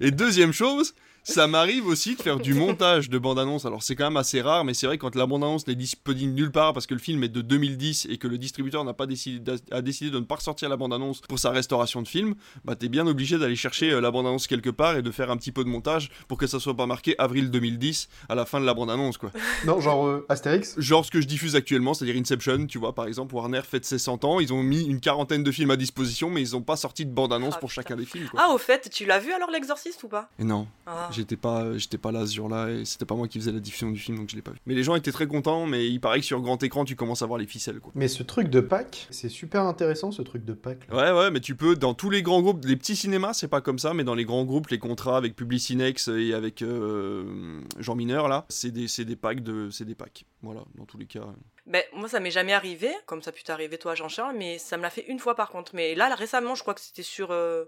et 0.00 0.10
deuxième 0.10 0.52
chose, 0.52 0.94
ça 1.22 1.46
m'arrive 1.46 1.86
aussi 1.86 2.16
de 2.16 2.22
faire 2.22 2.38
du 2.38 2.54
montage 2.54 3.10
de 3.10 3.18
bande-annonce. 3.18 3.64
Alors 3.66 3.82
c'est 3.82 3.94
quand 3.94 4.04
même 4.04 4.16
assez 4.16 4.40
rare, 4.40 4.64
mais 4.64 4.74
c'est 4.74 4.86
vrai 4.86 4.96
que 4.96 5.02
quand 5.02 5.14
la 5.14 5.26
bande-annonce 5.26 5.66
n'est 5.66 5.74
disponible 5.74 6.32
nulle 6.32 6.50
part 6.50 6.72
parce 6.72 6.86
que 6.86 6.94
le 6.94 7.00
film 7.00 7.22
est 7.24 7.28
de 7.28 7.40
2010 7.40 8.06
et 8.10 8.18
que 8.18 8.26
le 8.28 8.38
distributeur 8.38 8.84
n'a 8.84 8.94
pas 8.94 9.06
décidé, 9.06 9.52
a 9.70 9.82
décidé 9.82 10.10
de 10.10 10.18
ne 10.18 10.24
pas 10.24 10.36
ressortir 10.36 10.68
la 10.68 10.76
bande-annonce 10.76 11.20
pour 11.22 11.38
sa 11.38 11.50
restauration 11.50 12.02
de 12.02 12.08
film, 12.08 12.34
bah 12.64 12.74
t'es 12.76 12.88
bien 12.88 13.06
obligé 13.06 13.38
d'aller 13.38 13.56
chercher 13.56 13.90
euh, 13.92 14.00
la 14.00 14.10
bande-annonce 14.10 14.46
quelque 14.46 14.70
part 14.70 14.96
et 14.96 15.02
de 15.02 15.10
faire 15.10 15.30
un 15.30 15.36
petit 15.36 15.52
peu 15.52 15.62
de 15.64 15.68
montage 15.68 16.10
pour 16.28 16.38
que 16.38 16.46
ça 16.46 16.58
soit 16.58 16.76
pas 16.76 16.86
marqué 16.86 17.14
avril 17.18 17.50
2010 17.50 18.08
à 18.28 18.34
la 18.34 18.46
fin 18.46 18.60
de 18.60 18.66
la 18.66 18.74
bande-annonce 18.74 19.18
quoi. 19.18 19.30
Non, 19.66 19.80
genre 19.80 20.06
euh, 20.06 20.24
Astérix? 20.28 20.74
Genre 20.78 21.04
ce 21.04 21.10
que 21.10 21.20
je 21.20 21.26
diffuse 21.26 21.54
actuellement, 21.56 21.94
c'est-à-dire 21.94 22.20
Inception, 22.20 22.66
tu 22.66 22.78
vois, 22.78 22.94
par 22.94 23.06
exemple, 23.06 23.34
Warner 23.34 23.60
fête 23.62 23.84
ses 23.84 23.98
100 23.98 24.24
ans, 24.24 24.40
ils 24.40 24.52
ont 24.52 24.62
mis 24.62 24.84
une 24.84 25.00
quarantaine 25.00 25.42
de 25.44 25.50
films 25.52 25.70
à 25.70 25.76
disposition, 25.76 26.30
mais 26.30 26.40
ils 26.40 26.56
ont 26.56 26.62
pas 26.62 26.76
sorti 26.76 27.04
de 27.04 27.10
bande-annonce 27.12 27.54
Ah, 27.56 27.60
pour 27.60 27.68
putain. 27.68 27.82
chacun 27.82 27.96
des 27.96 28.04
films, 28.06 28.28
quoi. 28.30 28.40
Ah, 28.42 28.52
au 28.54 28.58
fait, 28.58 28.88
tu 28.90 29.04
l'as 29.06 29.18
vu 29.18 29.32
alors 29.32 29.50
l'exorciste 29.50 30.02
ou 30.02 30.08
pas? 30.08 30.30
Et 30.38 30.44
non, 30.44 30.66
Ah. 30.86 31.08
J'étais 31.12 31.36
pas, 31.36 31.76
j'étais 31.76 31.98
pas 31.98 32.12
là 32.12 32.26
ce 32.26 32.34
jour-là, 32.34 32.70
et 32.70 32.84
c'était 32.84 33.04
pas 33.04 33.14
moi 33.14 33.28
qui 33.28 33.38
faisais 33.38 33.52
la 33.52 33.60
diffusion 33.60 33.90
du 33.90 33.98
film, 33.98 34.18
donc 34.18 34.28
je 34.30 34.36
l'ai 34.36 34.42
pas 34.42 34.50
vu. 34.52 34.58
Mais 34.66 34.74
les 34.74 34.82
gens 34.82 34.94
étaient 34.94 35.12
très 35.12 35.26
contents, 35.26 35.66
mais 35.66 35.88
il 35.88 36.00
paraît 36.00 36.20
que 36.20 36.26
sur 36.26 36.40
grand 36.40 36.62
écran, 36.62 36.84
tu 36.84 36.96
commences 36.96 37.22
à 37.22 37.26
voir 37.26 37.38
les 37.38 37.46
ficelles, 37.46 37.80
quoi. 37.80 37.92
Mais 37.94 38.08
ce 38.08 38.22
truc 38.22 38.48
de 38.48 38.60
pack, 38.60 39.06
c'est 39.10 39.28
super 39.28 39.62
intéressant 39.62 40.10
ce 40.12 40.22
truc 40.22 40.44
de 40.44 40.52
pack. 40.52 40.88
là. 40.88 40.96
Ouais, 40.96 41.18
ouais, 41.20 41.30
mais 41.30 41.40
tu 41.40 41.54
peux, 41.56 41.76
dans 41.76 41.94
tous 41.94 42.10
les 42.10 42.22
grands 42.22 42.42
groupes, 42.42 42.64
les 42.64 42.76
petits 42.76 42.96
cinémas, 42.96 43.32
c'est 43.34 43.48
pas 43.48 43.60
comme 43.60 43.78
ça, 43.78 43.94
mais 43.94 44.04
dans 44.04 44.14
les 44.14 44.24
grands 44.24 44.44
groupes, 44.44 44.68
les 44.68 44.78
contrats 44.78 45.16
avec 45.16 45.36
Publicinex 45.36 46.08
et 46.08 46.34
avec 46.34 46.62
euh, 46.62 47.60
Jean 47.78 47.94
Mineur, 47.94 48.28
là, 48.28 48.46
c'est 48.48 48.70
des, 48.70 48.88
c'est 48.88 49.04
des 49.04 49.16
packs 49.16 49.42
de, 49.42 49.70
c'est 49.70 49.84
des 49.84 49.94
packs. 49.94 50.24
Voilà, 50.42 50.62
dans 50.76 50.84
tous 50.86 50.98
les 50.98 51.06
cas. 51.06 51.26
Ben, 51.66 51.82
moi, 51.94 52.08
ça 52.08 52.18
m'est 52.20 52.30
jamais 52.30 52.52
arrivé, 52.52 52.88
comme 53.06 53.22
ça 53.22 53.30
a 53.30 53.32
pu 53.32 53.42
t'arriver 53.44 53.78
toi, 53.78 53.94
Jean-Charles, 53.94 54.34
mais 54.36 54.58
ça 54.58 54.76
me 54.76 54.82
l'a 54.82 54.90
fait 54.90 55.04
une 55.08 55.18
fois 55.18 55.34
par 55.36 55.50
contre. 55.50 55.74
Mais 55.74 55.94
là, 55.94 56.08
là, 56.08 56.14
récemment, 56.14 56.54
je 56.54 56.62
crois 56.62 56.74
que 56.74 56.80
c'était 56.80 57.02
sur. 57.02 57.30
euh, 57.30 57.64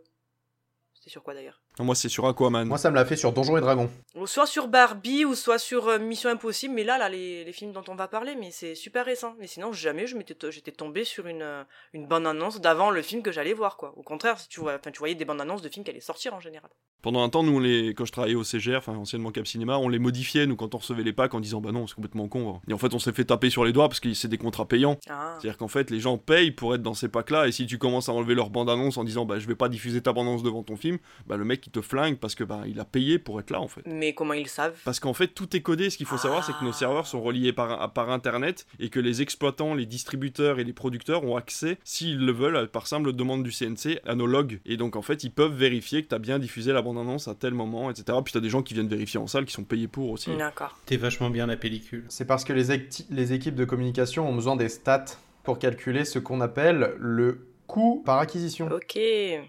C'était 0.95 1.11
sur 1.11 1.23
quoi 1.23 1.35
d'ailleurs? 1.35 1.62
Moi, 1.79 1.95
c'est 1.95 2.09
sur 2.09 2.27
Aquaman. 2.27 2.69
Moi, 2.69 2.77
ça 2.77 2.91
me 2.91 2.97
l'a 2.97 3.05
fait 3.05 3.17
sur 3.17 3.33
Donjons 3.33 3.57
et 3.57 3.61
Dragons. 3.61 3.89
Ou 4.15 4.27
Soit 4.27 4.47
sur 4.47 4.69
Barbie, 4.69 5.25
ou 5.25 5.35
soit 5.35 5.59
sur 5.59 5.89
euh, 5.89 5.99
Mission 5.99 6.29
Impossible, 6.29 6.75
mais 6.75 6.85
là, 6.85 6.99
là, 6.99 7.09
les, 7.09 7.45
les 7.45 7.53
films 7.53 7.73
dont 7.73 7.85
on 7.89 7.95
va 7.95 8.09
parler, 8.09 8.37
mais 8.39 8.51
c'est 8.51 8.75
super 8.75 9.07
récent. 9.07 9.35
Mais 9.39 9.47
sinon, 9.47 9.73
jamais 9.73 10.07
je 10.07 10.17
m'étais, 10.17 10.35
j'étais 10.51 10.71
tombé 10.71 11.05
sur 11.05 11.27
une, 11.27 11.43
euh, 11.43 11.65
une 11.95 12.07
bande 12.07 12.27
annonce 12.27 12.61
d'avant 12.61 12.91
le 12.91 13.01
film 13.01 13.23
que 13.23 13.33
j'allais 13.33 13.55
voir, 13.55 13.79
quoi. 13.79 13.95
Au 13.97 14.03
contraire, 14.03 14.39
si 14.39 14.49
tu, 14.49 14.61
vois, 14.61 14.75
enfin, 14.75 14.91
tu 14.91 14.99
voyais 14.99 15.15
des 15.15 15.25
bandes 15.25 15.41
annonces 15.41 15.63
de 15.63 15.69
films 15.71 15.85
qui 15.85 15.91
allaient 15.91 16.01
sortir 16.01 16.35
en 16.35 16.41
général. 16.41 16.71
Pendant 17.01 17.25
un 17.25 17.29
temps, 17.31 17.43
nous, 17.43 17.57
on 17.57 17.59
les... 17.59 17.95
quand 17.95 18.05
je 18.05 18.13
travaillais 18.13 18.37
au 18.37 18.45
CGR, 18.45 18.77
enfin 18.77 18.95
anciennement 18.95 19.33
Cap 19.33 19.47
Cinéma, 19.47 19.77
on 19.79 19.89
les 19.89 19.99
modifiait, 19.99 20.47
nous, 20.47 20.55
quand 20.55 20.75
on 20.75 20.79
recevait 20.79 21.03
les 21.03 21.13
packs, 21.13 21.35
en 21.35 21.41
disant 21.41 21.61
bah 21.61 21.73
non, 21.73 21.87
c'est 21.87 21.97
complètement 21.97 22.29
con. 22.29 22.61
Et 22.69 22.73
en 22.73 22.79
fait, 22.79 22.95
on 22.95 23.01
s'est 23.01 23.13
fait 23.13 23.25
taper 23.25 23.51
sur 23.51 23.65
les 23.65 23.73
doigts 23.73 23.89
parce 23.89 23.99
que 23.99 24.13
c'est 24.15 24.29
des 24.29 24.39
contrats 24.39 24.69
payants. 24.69 24.99
Ah. 25.09 25.37
C'est-à-dire 25.41 25.59
qu'en 25.59 25.69
fait, 25.69 25.91
les 25.91 25.99
gens 25.99 26.17
payent 26.19 26.53
pour 26.53 26.75
être 26.75 26.83
dans 26.83 26.95
ces 26.95 27.09
packs-là, 27.09 27.49
et 27.49 27.53
si 27.53 27.67
tu 27.67 27.79
commences 27.79 28.09
à 28.09 28.13
enlever 28.13 28.35
leur 28.35 28.51
bande-annonce 28.51 28.99
en 28.99 29.05
disant 29.05 29.25
bah 29.25 29.39
je 29.39 29.49
vais 29.49 29.57
pas 29.57 29.69
diffuser 29.69 30.01
ta 30.01 30.13
bande-annonce 30.13 30.43
devant 30.45 30.63
ton 30.63 30.77
film, 30.77 30.99
bah 31.27 31.37
le 31.37 31.45
mec 31.45 31.62
il 31.67 31.73
te 31.73 31.81
flingue 31.81 32.19
parce 32.19 32.35
que 32.35 32.45
bah 32.45 32.63
il 32.67 32.81
a 32.81 32.85
payé 32.85 33.19
pour 33.19 33.41
être 33.41 33.51
là 33.51 33.61
en 33.61 33.69
fait. 33.69 33.83
Mais 33.87 34.15
comment 34.15 34.35
ils 34.35 34.49
savent? 34.49 34.79
Parce 34.85 35.01
qu'en 35.01 35.15
fait, 35.15 35.29
tout 35.29 35.57
est 35.57 35.61
codé. 35.61 35.91
Ce 35.91 35.97
qu'il 35.97 36.07
faut 36.07 36.19
savoir, 36.19 36.45
c'est 36.45 36.53
que 36.53 36.65
nos 36.65 36.73
serveurs 36.73 37.07
sont 37.07 37.21
reliés 37.21 37.53
par, 37.53 37.93
par 37.93 38.11
Internet 38.11 38.67
et 38.79 38.89
que 38.89 39.01
les 39.01 39.23
exploitants, 39.23 39.75
les 39.75 39.87
distributeurs 39.87 40.59
et 40.59 40.65
les 40.65 40.73
producteurs 40.73 41.25
ont 41.25 41.37
accès, 41.37 41.79
s'ils 41.85 42.25
le 42.25 42.33
veulent, 42.33 42.69
par 42.69 42.87
simple 42.87 43.13
demande 43.13 43.43
du 43.43 43.51
CNC, 43.51 44.01
à 44.07 44.15
nos 44.15 44.27
logs. 44.27 44.61
Et 44.67 44.77
donc, 44.77 44.97
en 44.97 45.03
fait, 45.03 45.25
ils 45.25 45.33
peuvent 45.33 45.55
vérifier 45.55 46.03
que 46.03 46.09
tu 46.09 46.15
as 46.15 46.19
bien 46.19 46.39
diffusé 46.39 46.73
la 46.73 46.83
bande-annonce 46.83 47.29
à 47.29 47.35
tel 47.35 47.55
moment, 47.55 47.91
etc. 47.91 48.19
Puis 48.25 48.33
tu 48.33 48.39
as 48.39 48.41
des 48.41 48.51
gens 48.51 48.63
qui 48.63 48.75
viennent 48.75 48.89
vérifier 48.89 49.19
en 49.19 49.27
salle, 49.27 49.45
qui 49.45 49.53
sont 49.53 49.65
payés 49.65 49.89
pour 49.89 50.11
aussi. 50.11 50.31
D'accord. 50.37 50.79
T'es 50.87 50.97
vachement 50.97 51.31
bien 51.31 51.47
la 51.47 51.57
pellicule. 51.57 52.05
C'est 52.09 52.27
parce 52.27 52.45
que 52.45 52.53
les 52.53 53.33
équipes 53.33 53.55
de 53.55 53.65
communication 53.65 54.29
ont 54.29 54.35
besoin 54.35 54.57
des 54.57 54.69
stats 54.69 55.05
pour 55.43 55.59
calculer 55.59 56.05
ce 56.05 56.19
qu'on 56.19 56.41
appelle 56.41 56.95
le 56.99 57.47
coût 57.73 58.03
par 58.05 58.19
acquisition. 58.19 58.69
Ok. 58.71 58.99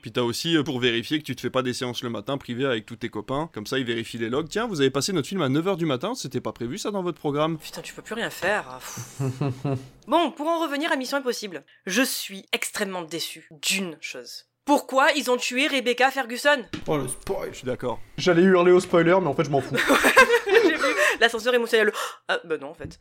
Puis 0.02 0.12
t'as 0.14 0.22
aussi 0.22 0.56
euh, 0.56 0.64
pour 0.64 0.80
vérifier 0.80 1.20
que 1.20 1.24
tu 1.24 1.36
te 1.36 1.42
fais 1.42 1.50
pas 1.50 1.62
des 1.62 1.74
séances 1.74 2.02
le 2.04 2.10
matin 2.10 2.38
privées 2.38 2.66
avec 2.66 2.86
tous 2.86 2.96
tes 2.96 3.10
copains. 3.10 3.50
Comme 3.54 3.68
ça, 3.68 3.78
ils 3.78 3.86
vérifient 3.86 4.18
les 4.18 4.30
logs. 4.30 4.48
Tiens, 4.48 4.66
vous 4.66 4.80
avez 4.80 4.90
passé 4.90 5.12
notre 5.12 5.28
film 5.28 5.42
à 5.42 5.50
9h 5.50 5.76
du 5.76 5.86
matin, 5.86 6.16
c'était 6.16 6.42
pas 6.42 6.54
prévu 6.54 6.78
ça 6.78 6.90
dans 6.90 7.04
votre 7.04 7.20
programme 7.20 7.58
Putain, 7.58 7.82
tu 7.82 7.94
peux 7.94 8.02
plus 8.02 8.16
rien 8.16 8.30
faire. 8.30 8.80
Ah, 9.22 9.76
bon, 10.08 10.32
pour 10.32 10.48
en 10.48 10.62
revenir 10.62 10.92
à 10.92 10.96
Mission 10.96 11.18
Impossible, 11.18 11.64
je 11.86 12.02
suis 12.02 12.46
extrêmement 12.54 13.02
déçu 13.02 13.50
d'une 13.62 13.98
chose. 14.00 14.46
Pourquoi 14.66 15.12
ils 15.18 15.30
ont 15.30 15.36
tué 15.36 15.68
Rebecca 15.68 16.10
Ferguson? 16.10 16.64
Oh 16.88 16.98
le 16.98 17.10
spoil 17.10 17.50
Je 17.52 17.58
suis 17.58 17.66
d'accord. 17.66 18.00
J'allais 18.18 18.44
hurler 18.44 18.72
au 18.72 18.80
spoiler, 18.80 19.18
mais 19.22 19.28
en 19.28 19.34
fait, 19.34 19.44
je 19.44 19.50
m'en 19.50 19.60
fous. 19.60 19.76
L'ascenseur 21.20 21.54
émotionnel. 21.54 21.92
Ah, 22.28 22.40
bah 22.44 22.58
non, 22.58 22.70
en 22.70 22.74
fait. 22.74 23.00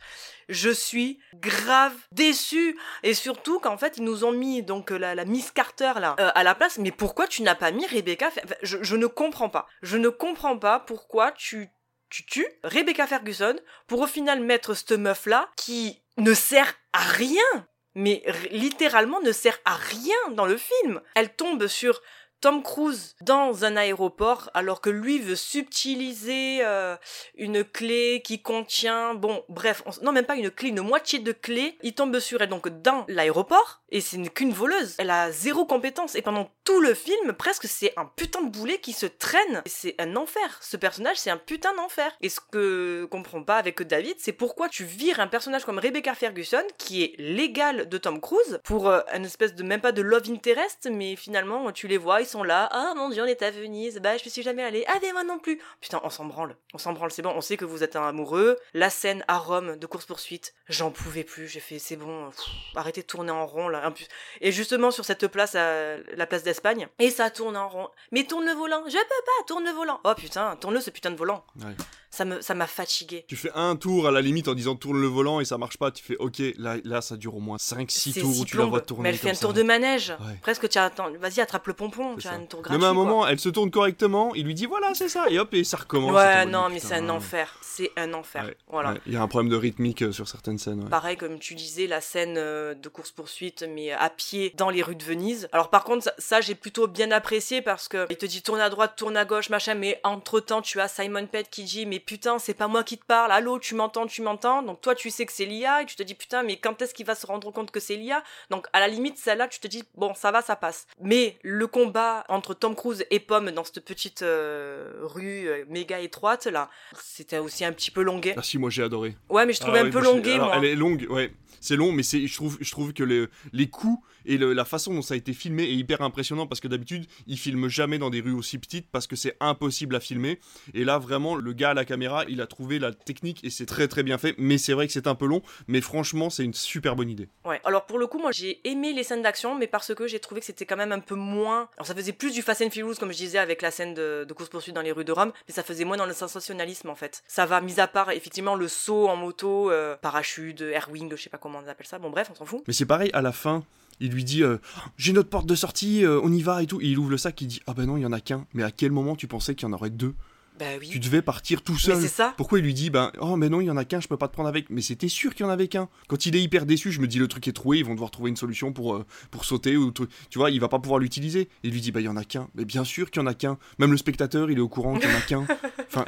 Je 0.48 0.70
suis 0.70 1.20
grave 1.34 1.94
déçu. 2.12 2.78
Et 3.02 3.14
surtout 3.14 3.60
qu'en 3.60 3.76
fait, 3.76 3.96
ils 3.96 4.04
nous 4.04 4.24
ont 4.24 4.32
mis 4.32 4.62
donc 4.62 4.90
la, 4.90 5.14
la 5.14 5.24
Miss 5.24 5.50
Carter 5.50 5.92
là 6.00 6.16
euh, 6.20 6.30
à 6.34 6.42
la 6.42 6.54
place. 6.54 6.78
Mais 6.78 6.90
pourquoi 6.90 7.26
tu 7.26 7.42
n'as 7.42 7.54
pas 7.54 7.70
mis 7.70 7.86
Rebecca 7.86 8.30
je, 8.62 8.96
ne 8.96 9.06
comprends 9.06 9.48
pas. 9.48 9.66
Je 9.82 9.96
ne 9.96 10.08
comprends 10.08 10.58
pas 10.58 10.80
pourquoi 10.80 11.32
tu 11.32 11.68
tu 12.10 12.26
tues 12.26 12.46
Rebecca 12.62 13.06
Ferguson 13.06 13.56
pour 13.86 14.00
au 14.00 14.06
final 14.06 14.40
mettre 14.40 14.74
cette 14.74 14.92
meuf 14.92 15.24
là 15.24 15.48
qui 15.56 16.02
ne 16.18 16.34
sert 16.34 16.74
à 16.92 17.00
rien. 17.00 17.66
Mais 17.94 18.22
littéralement 18.50 19.20
ne 19.20 19.32
sert 19.32 19.58
à 19.64 19.76
rien 19.76 20.16
dans 20.32 20.46
le 20.46 20.58
film. 20.58 21.00
Elle 21.14 21.34
tombe 21.34 21.66
sur 21.66 22.00
Tom 22.42 22.62
Cruise 22.62 23.14
dans 23.20 23.64
un 23.64 23.76
aéroport 23.76 24.50
alors 24.52 24.80
que 24.80 24.90
lui 24.90 25.20
veut 25.20 25.36
subtiliser 25.36 26.58
euh, 26.64 26.96
une 27.36 27.62
clé 27.64 28.20
qui 28.24 28.42
contient 28.42 29.14
bon 29.14 29.44
bref 29.48 29.82
on- 29.86 30.04
non 30.04 30.10
même 30.12 30.26
pas 30.26 30.34
une 30.34 30.50
clé 30.50 30.70
une 30.70 30.80
moitié 30.82 31.20
de 31.20 31.30
clé 31.32 31.78
il 31.82 31.94
tombe 31.94 32.18
sur 32.18 32.42
elle. 32.42 32.48
Donc 32.48 32.68
dans 32.82 33.04
l'aéroport 33.08 33.81
et 33.92 34.00
c'est 34.00 34.16
une- 34.16 34.30
qu'une 34.30 34.52
voleuse. 34.52 34.96
Elle 34.98 35.10
a 35.10 35.30
zéro 35.30 35.64
compétence. 35.64 36.16
Et 36.16 36.22
pendant 36.22 36.50
tout 36.64 36.80
le 36.80 36.94
film 36.94 37.32
presque 37.34 37.66
c'est 37.66 37.92
un 37.96 38.06
putain 38.06 38.42
de 38.42 38.50
boulet 38.50 38.78
qui 38.78 38.92
se 38.92 39.06
traîne. 39.06 39.62
C'est 39.66 39.94
un 40.00 40.16
enfer. 40.16 40.58
Ce 40.60 40.76
personnage 40.76 41.18
c'est 41.18 41.30
un 41.30 41.36
putain 41.36 41.74
d'enfer. 41.74 42.10
Et 42.20 42.28
ce 42.28 42.40
que 42.40 43.04
comprend 43.10 43.42
pas 43.44 43.56
avec 43.58 43.80
David 43.82 44.16
c'est 44.18 44.32
pourquoi 44.32 44.68
tu 44.68 44.84
vires 44.84 45.20
un 45.20 45.26
personnage 45.28 45.64
comme 45.64 45.78
Rebecca 45.78 46.14
Ferguson 46.14 46.62
qui 46.78 47.04
est 47.04 47.14
l'égal 47.18 47.88
de 47.88 47.98
Tom 47.98 48.20
Cruise 48.20 48.60
pour 48.64 48.88
euh, 48.88 49.00
une 49.14 49.24
espèce 49.24 49.54
de 49.54 49.62
même 49.62 49.80
pas 49.80 49.92
de 49.92 50.02
love 50.02 50.30
interest 50.30 50.88
mais 50.90 51.14
finalement 51.16 51.70
tu 51.72 51.86
les 51.86 51.98
vois 51.98 52.20
ils 52.22 52.26
sont 52.26 52.42
là 52.42 52.68
ah 52.72 52.94
mon 52.96 53.10
dieu 53.10 53.22
on 53.22 53.26
est 53.26 53.42
à 53.42 53.50
Venise. 53.50 53.98
Bah 54.02 54.16
je 54.16 54.28
suis 54.28 54.42
jamais 54.42 54.62
allé 54.64 54.84
ah 54.88 54.98
mais 55.02 55.12
moi 55.12 55.22
non 55.24 55.38
plus 55.38 55.60
putain 55.80 56.00
on 56.02 56.10
s'en 56.10 56.24
branle. 56.24 56.56
On 56.74 56.78
s'en 56.78 56.92
branle 56.92 57.10
c'est 57.10 57.22
bon. 57.22 57.32
On 57.36 57.40
sait 57.42 57.56
que 57.58 57.64
vous 57.66 57.82
êtes 57.84 57.96
un 57.96 58.08
amoureux. 58.08 58.58
La 58.72 58.88
scène 58.88 59.24
à 59.28 59.38
Rome 59.38 59.76
de 59.76 59.86
course 59.86 60.06
poursuite 60.06 60.54
j'en 60.68 60.90
pouvais 60.90 61.24
plus. 61.24 61.46
J'ai 61.48 61.60
fait 61.60 61.78
c'est 61.78 61.96
bon. 61.96 62.30
Arrêtez 62.74 63.02
de 63.02 63.06
tourner 63.06 63.32
en 63.32 63.46
rond 63.46 63.68
là 63.68 63.81
Plus- 63.90 64.06
et 64.40 64.52
justement 64.52 64.90
sur 64.90 65.04
cette 65.04 65.26
place 65.26 65.54
à 65.54 65.96
la 66.16 66.26
place 66.26 66.42
d'Espagne 66.42 66.86
et 66.98 67.10
ça 67.10 67.30
tourne 67.30 67.56
en 67.56 67.68
rond 67.68 67.88
mais 68.12 68.24
tourne 68.24 68.44
le 68.46 68.52
volant 68.52 68.82
je 68.86 68.92
peux 68.92 68.98
pas 68.98 69.44
tourne 69.46 69.64
le 69.64 69.72
volant 69.72 70.00
oh 70.04 70.12
putain 70.16 70.56
tourne 70.56 70.74
le 70.74 70.80
ce 70.80 70.90
putain 70.90 71.10
de 71.10 71.16
volant 71.16 71.44
Ouais. 71.62 71.72
ça 72.10 72.24
me 72.24 72.40
ça 72.40 72.54
m'a 72.54 72.66
fatigué 72.66 73.24
Tu 73.28 73.36
fais 73.36 73.50
un 73.54 73.76
tour 73.76 74.06
à 74.06 74.10
la 74.10 74.20
limite 74.20 74.48
en 74.48 74.54
disant 74.54 74.76
tourne 74.76 75.00
le 75.00 75.06
volant 75.06 75.40
et 75.40 75.44
ça 75.44 75.58
marche 75.58 75.76
pas, 75.78 75.90
tu 75.90 76.02
fais 76.02 76.16
ok, 76.16 76.40
là, 76.58 76.76
là 76.84 77.00
ça 77.00 77.16
dure 77.16 77.34
au 77.36 77.40
moins 77.40 77.56
5-6 77.56 78.12
C'est 78.12 78.20
tours 78.20 78.38
où 78.38 78.44
tu 78.44 78.56
la 78.56 78.64
vois 78.64 78.80
tourner. 78.80 79.02
Mais 79.04 79.08
elle 79.10 79.16
fait 79.16 79.30
un 79.30 79.34
tour 79.34 79.52
de 79.52 79.62
manège. 79.62 80.10
Ouais. 80.10 80.36
Presque, 80.42 80.68
tu 80.68 80.78
attends. 80.78 81.10
Vas-y, 81.18 81.40
attrape 81.40 81.66
le 81.66 81.72
pompon. 81.74 82.16
Tu 82.16 82.28
as 82.28 82.32
un 82.32 82.44
tour 82.44 82.60
gratuit. 82.60 82.78
Même 82.78 82.86
à 82.86 82.90
un 82.90 82.94
quoi. 82.94 83.04
moment, 83.04 83.26
elle 83.26 83.38
se 83.38 83.48
tourne 83.48 83.70
correctement, 83.70 84.34
il 84.34 84.44
lui 84.46 84.54
dit 84.54 84.66
voilà, 84.66 84.94
c'est 84.94 85.08
ça, 85.08 85.28
et 85.30 85.38
hop, 85.38 85.52
et 85.54 85.64
ça 85.64 85.78
recommence. 85.78 86.12
Ouais, 86.12 86.44
non, 86.46 86.68
mais 86.70 86.80
c'est 86.80 86.94
un 86.94 87.08
enfer. 87.08 87.54
C'est 87.62 87.90
un 87.96 88.12
enfer. 88.14 88.44
Ouais, 88.44 88.56
Voilà. 88.68 88.94
Il 89.06 89.12
y 89.12 89.16
a 89.16 89.22
un 89.22 89.28
problème 89.28 89.50
de 89.50 89.56
rythmique 89.56 90.02
euh, 90.02 90.12
sur 90.12 90.28
certaines 90.28 90.58
scènes. 90.58 90.88
Pareil, 90.88 91.16
comme 91.16 91.38
tu 91.38 91.54
disais, 91.54 91.86
la 91.86 92.00
scène 92.00 92.34
euh, 92.36 92.74
de 92.74 92.88
course-poursuite, 92.88 93.64
mais 93.74 93.92
à 93.92 94.10
pied 94.10 94.52
dans 94.56 94.70
les 94.70 94.82
rues 94.82 94.94
de 94.96 95.02
Venise. 95.04 95.48
Alors, 95.52 95.70
par 95.70 95.84
contre, 95.84 96.04
ça, 96.04 96.14
ça, 96.18 96.40
j'ai 96.40 96.54
plutôt 96.54 96.86
bien 96.86 97.10
apprécié 97.10 97.62
parce 97.62 97.88
que 97.88 98.06
il 98.10 98.16
te 98.16 98.26
dit 98.26 98.42
tourne 98.42 98.60
à 98.60 98.70
droite, 98.70 98.94
tourne 98.96 99.16
à 99.16 99.24
gauche, 99.24 99.48
machin, 99.50 99.74
mais 99.74 100.00
entre 100.04 100.40
temps, 100.40 100.62
tu 100.62 100.80
as 100.80 100.88
Simon 100.88 101.26
Pett 101.26 101.48
qui 101.50 101.64
dit, 101.64 101.86
mais 101.86 101.98
putain, 102.00 102.38
c'est 102.38 102.54
pas 102.54 102.68
moi 102.68 102.84
qui 102.84 102.98
te 102.98 103.04
parle, 103.04 103.32
allô, 103.32 103.58
tu 103.58 103.74
m'entends, 103.74 104.06
tu 104.06 104.22
m'entends? 104.22 104.62
Donc 104.62 104.80
toi, 104.80 104.94
tu 104.94 105.10
sais 105.10 105.26
que 105.26 105.32
c'est 105.32 105.44
l'IA 105.44 105.82
et 105.82 105.86
tu 105.86 105.96
te 105.96 106.02
dis, 106.02 106.14
putain, 106.14 106.42
mais 106.42 106.56
quand 106.56 106.80
est-ce 106.82 106.94
qu'il 106.94 107.06
va 107.06 107.14
se 107.14 107.26
rendre 107.26 107.50
compte 107.50 107.70
que 107.70 107.80
c'est 107.80 107.96
l'IA 107.96 108.22
Donc 108.50 108.66
à 108.72 108.80
la 108.80 108.88
limite, 108.88 109.18
celle-là, 109.18 109.48
tu 109.48 109.60
te 109.60 109.66
dis, 109.68 109.84
bon, 109.96 110.14
ça 110.14 110.30
va, 110.30 110.42
ça 110.42 110.56
passe. 110.56 110.86
Mais 111.00 111.36
le 111.42 111.66
combat 111.66 112.24
entre 112.28 112.54
Tom 112.54 112.74
Cruise 112.74 113.04
et 113.10 113.20
Pomme 113.20 113.50
dans 113.50 113.64
cette 113.64 113.84
petite 113.84 114.22
euh, 114.22 114.92
rue 115.02 115.48
euh, 115.48 115.64
méga 115.68 116.00
étroite, 116.00 116.46
là, 116.46 116.68
c'était 117.02 117.38
aussi 117.38 117.64
un 117.64 117.72
petit 117.72 117.90
peu 117.90 118.02
longué. 118.02 118.34
Ah 118.36 118.42
si, 118.42 118.58
moi 118.58 118.70
j'ai 118.70 118.82
adoré. 118.82 119.16
Ouais, 119.28 119.46
mais 119.46 119.52
je 119.52 119.60
trouvais 119.60 119.78
Ah 119.78 119.82
un 119.82 119.86
oui, 119.86 119.90
peu 119.90 120.00
longué, 120.02 120.38
moi. 120.38 120.52
Elle 120.56 120.64
est 120.64 120.74
longue, 120.74 121.06
ouais. 121.10 121.32
C'est 121.60 121.76
long, 121.76 121.92
mais 121.92 122.02
c'est, 122.02 122.26
je 122.26 122.34
trouve, 122.34 122.58
je 122.60 122.70
trouve 122.72 122.92
que 122.92 123.04
le- 123.04 123.30
les 123.52 123.61
coups 123.68 124.00
et 124.26 124.36
le- 124.38 124.52
la 124.52 124.64
façon 124.64 124.92
dont 124.94 125.02
ça 125.02 125.14
a 125.14 125.16
été 125.16 125.32
filmé 125.32 125.64
est 125.64 125.74
hyper 125.74 126.02
impressionnant 126.02 126.46
parce 126.46 126.60
que 126.60 126.68
d'habitude, 126.68 127.06
ils 127.26 127.38
filment 127.38 127.68
jamais 127.68 127.98
dans 127.98 128.10
des 128.10 128.20
rues 128.20 128.32
aussi 128.32 128.58
petites 128.58 128.86
parce 128.90 129.06
que 129.06 129.16
c'est 129.16 129.36
impossible 129.40 129.96
à 129.96 130.00
filmer. 130.00 130.38
Et 130.74 130.84
là, 130.84 130.98
vraiment, 130.98 131.36
le 131.36 131.52
gars 131.52 131.70
à 131.70 131.74
la 131.74 131.84
caméra, 131.84 132.24
il 132.28 132.40
a 132.40 132.46
trouvé 132.46 132.78
la 132.78 132.92
technique 132.92 133.42
et 133.44 133.50
c'est 133.50 133.66
très 133.66 133.88
très 133.88 134.02
bien 134.02 134.18
fait. 134.18 134.34
Mais 134.38 134.58
c'est 134.58 134.72
vrai 134.72 134.86
que 134.86 134.92
c'est 134.92 135.06
un 135.06 135.14
peu 135.14 135.26
long, 135.26 135.42
mais 135.68 135.80
franchement, 135.80 136.30
c'est 136.30 136.44
une 136.44 136.54
super 136.54 136.96
bonne 136.96 137.10
idée. 137.10 137.28
Ouais. 137.44 137.60
Alors 137.64 137.86
pour 137.86 137.98
le 137.98 138.06
coup, 138.06 138.18
moi 138.18 138.32
j'ai 138.32 138.60
aimé 138.68 138.92
les 138.92 139.02
scènes 139.04 139.22
d'action, 139.22 139.54
mais 139.56 139.66
parce 139.66 139.94
que 139.94 140.06
j'ai 140.06 140.18
trouvé 140.20 140.40
que 140.40 140.46
c'était 140.46 140.66
quand 140.66 140.76
même 140.76 140.92
un 140.92 141.00
peu 141.00 141.14
moins. 141.14 141.68
Alors 141.76 141.86
ça 141.86 141.94
faisait 141.94 142.12
plus 142.12 142.32
du 142.32 142.42
Fast 142.42 142.62
and 142.62 142.70
Furious 142.70 142.94
comme 142.98 143.12
je 143.12 143.16
disais 143.16 143.38
avec 143.38 143.62
la 143.62 143.70
scène 143.70 143.94
de, 143.94 144.24
de 144.28 144.32
course 144.32 144.48
poursuite 144.48 144.74
dans 144.74 144.82
les 144.82 144.92
rues 144.92 145.04
de 145.04 145.12
Rome, 145.12 145.32
mais 145.48 145.54
ça 145.54 145.62
faisait 145.62 145.84
moins 145.84 145.96
dans 145.96 146.06
le 146.06 146.14
sensationnalisme 146.14 146.88
en 146.88 146.94
fait. 146.94 147.22
Ça 147.26 147.46
va, 147.46 147.60
mis 147.60 147.80
à 147.80 147.86
part 147.86 148.10
effectivement 148.10 148.54
le 148.54 148.68
saut 148.68 149.08
en 149.08 149.16
moto, 149.16 149.70
euh, 149.70 149.96
parachute, 149.96 150.60
airwing, 150.60 151.10
je 151.16 151.22
sais 151.22 151.30
pas 151.30 151.38
comment 151.38 151.60
on 151.64 151.68
appelle 151.68 151.86
ça. 151.86 151.98
Bon 151.98 152.10
bref, 152.10 152.28
on 152.30 152.34
s'en 152.34 152.44
fout. 152.44 152.62
Mais 152.66 152.72
c'est 152.72 152.86
pareil, 152.86 153.10
à 153.12 153.22
la 153.22 153.32
fin, 153.32 153.64
il 154.02 154.12
lui 154.12 154.24
dit 154.24 154.42
euh, 154.42 154.58
J'ai 154.98 155.12
notre 155.12 155.30
porte 155.30 155.46
de 155.46 155.54
sortie, 155.54 156.04
euh, 156.04 156.20
on 156.22 156.32
y 156.32 156.42
va 156.42 156.62
et 156.62 156.66
tout. 156.66 156.80
Et 156.80 156.86
il 156.86 156.98
ouvre 156.98 157.10
le 157.10 157.16
sac, 157.18 157.40
il 157.40 157.46
dit 157.46 157.60
Ah 157.66 157.72
ben 157.74 157.86
non, 157.86 157.96
il 157.96 158.02
y 158.02 158.06
en 158.06 158.12
a 158.12 158.20
qu'un. 158.20 158.46
Mais 158.54 158.62
à 158.62 158.70
quel 158.70 158.92
moment 158.92 159.16
tu 159.16 159.26
pensais 159.26 159.54
qu'il 159.54 159.66
y 159.68 159.70
en 159.70 159.74
aurait 159.74 159.90
deux 159.90 160.14
Bah 160.58 160.66
oui. 160.80 160.88
Tu 160.90 160.98
devais 161.00 161.22
partir 161.22 161.62
tout 161.62 161.72
Mais 161.72 161.78
seul. 161.78 162.00
c'est 162.02 162.08
ça. 162.08 162.34
Pourquoi 162.36 162.58
il 162.58 162.64
lui 162.64 162.74
dit 162.74 162.90
ben 162.90 163.10
oh 163.20 163.36
mais 163.36 163.48
non 163.48 163.60
il 163.62 163.66
y 163.66 163.70
en 163.70 163.76
a 163.78 163.84
qu'un 163.86 164.00
je 164.00 164.08
peux 164.08 164.16
pas 164.18 164.28
te 164.28 164.34
prendre 164.34 164.48
avec 164.50 164.68
mais 164.70 164.82
c'était 164.82 165.08
sûr 165.08 165.34
qu'il 165.34 165.44
y 165.44 165.48
en 165.48 165.52
avait 165.52 165.66
qu'un 165.68 165.88
quand 166.08 166.26
il 166.26 166.36
est 166.36 166.42
hyper 166.42 166.66
déçu 166.66 166.92
je 166.92 167.00
me 167.00 167.06
dis 167.06 167.18
le 167.18 167.26
truc 167.26 167.48
est 167.48 167.52
troué 167.52 167.78
ils 167.78 167.84
vont 167.84 167.94
devoir 167.94 168.10
trouver 168.10 168.28
une 168.30 168.36
solution 168.36 168.72
pour 168.72 168.94
euh, 168.94 169.04
pour 169.30 169.44
sauter 169.46 169.76
ou 169.78 169.90
tu 169.92 170.06
vois 170.38 170.50
il 170.50 170.60
va 170.60 170.68
pas 170.68 170.78
pouvoir 170.78 170.98
l'utiliser 171.00 171.48
il 171.62 171.70
lui 171.72 171.80
dit 171.80 171.90
bah 171.90 172.00
il 172.00 172.04
y 172.04 172.08
en 172.08 172.16
a 172.18 172.24
qu'un 172.24 172.48
mais 172.54 172.64
bien 172.66 172.84
sûr 172.84 173.10
qu'il 173.10 173.22
y 173.22 173.24
en 173.24 173.26
a 173.26 173.34
qu'un 173.34 173.56
même 173.78 173.90
le 173.92 173.96
spectateur 173.96 174.50
il 174.50 174.58
est 174.58 174.60
au 174.60 174.68
courant 174.68 174.98
qu'il 174.98 175.08
y 175.08 175.12
en 175.12 175.16
a 175.16 175.20
qu'un 175.22 175.46
enfin 175.88 176.04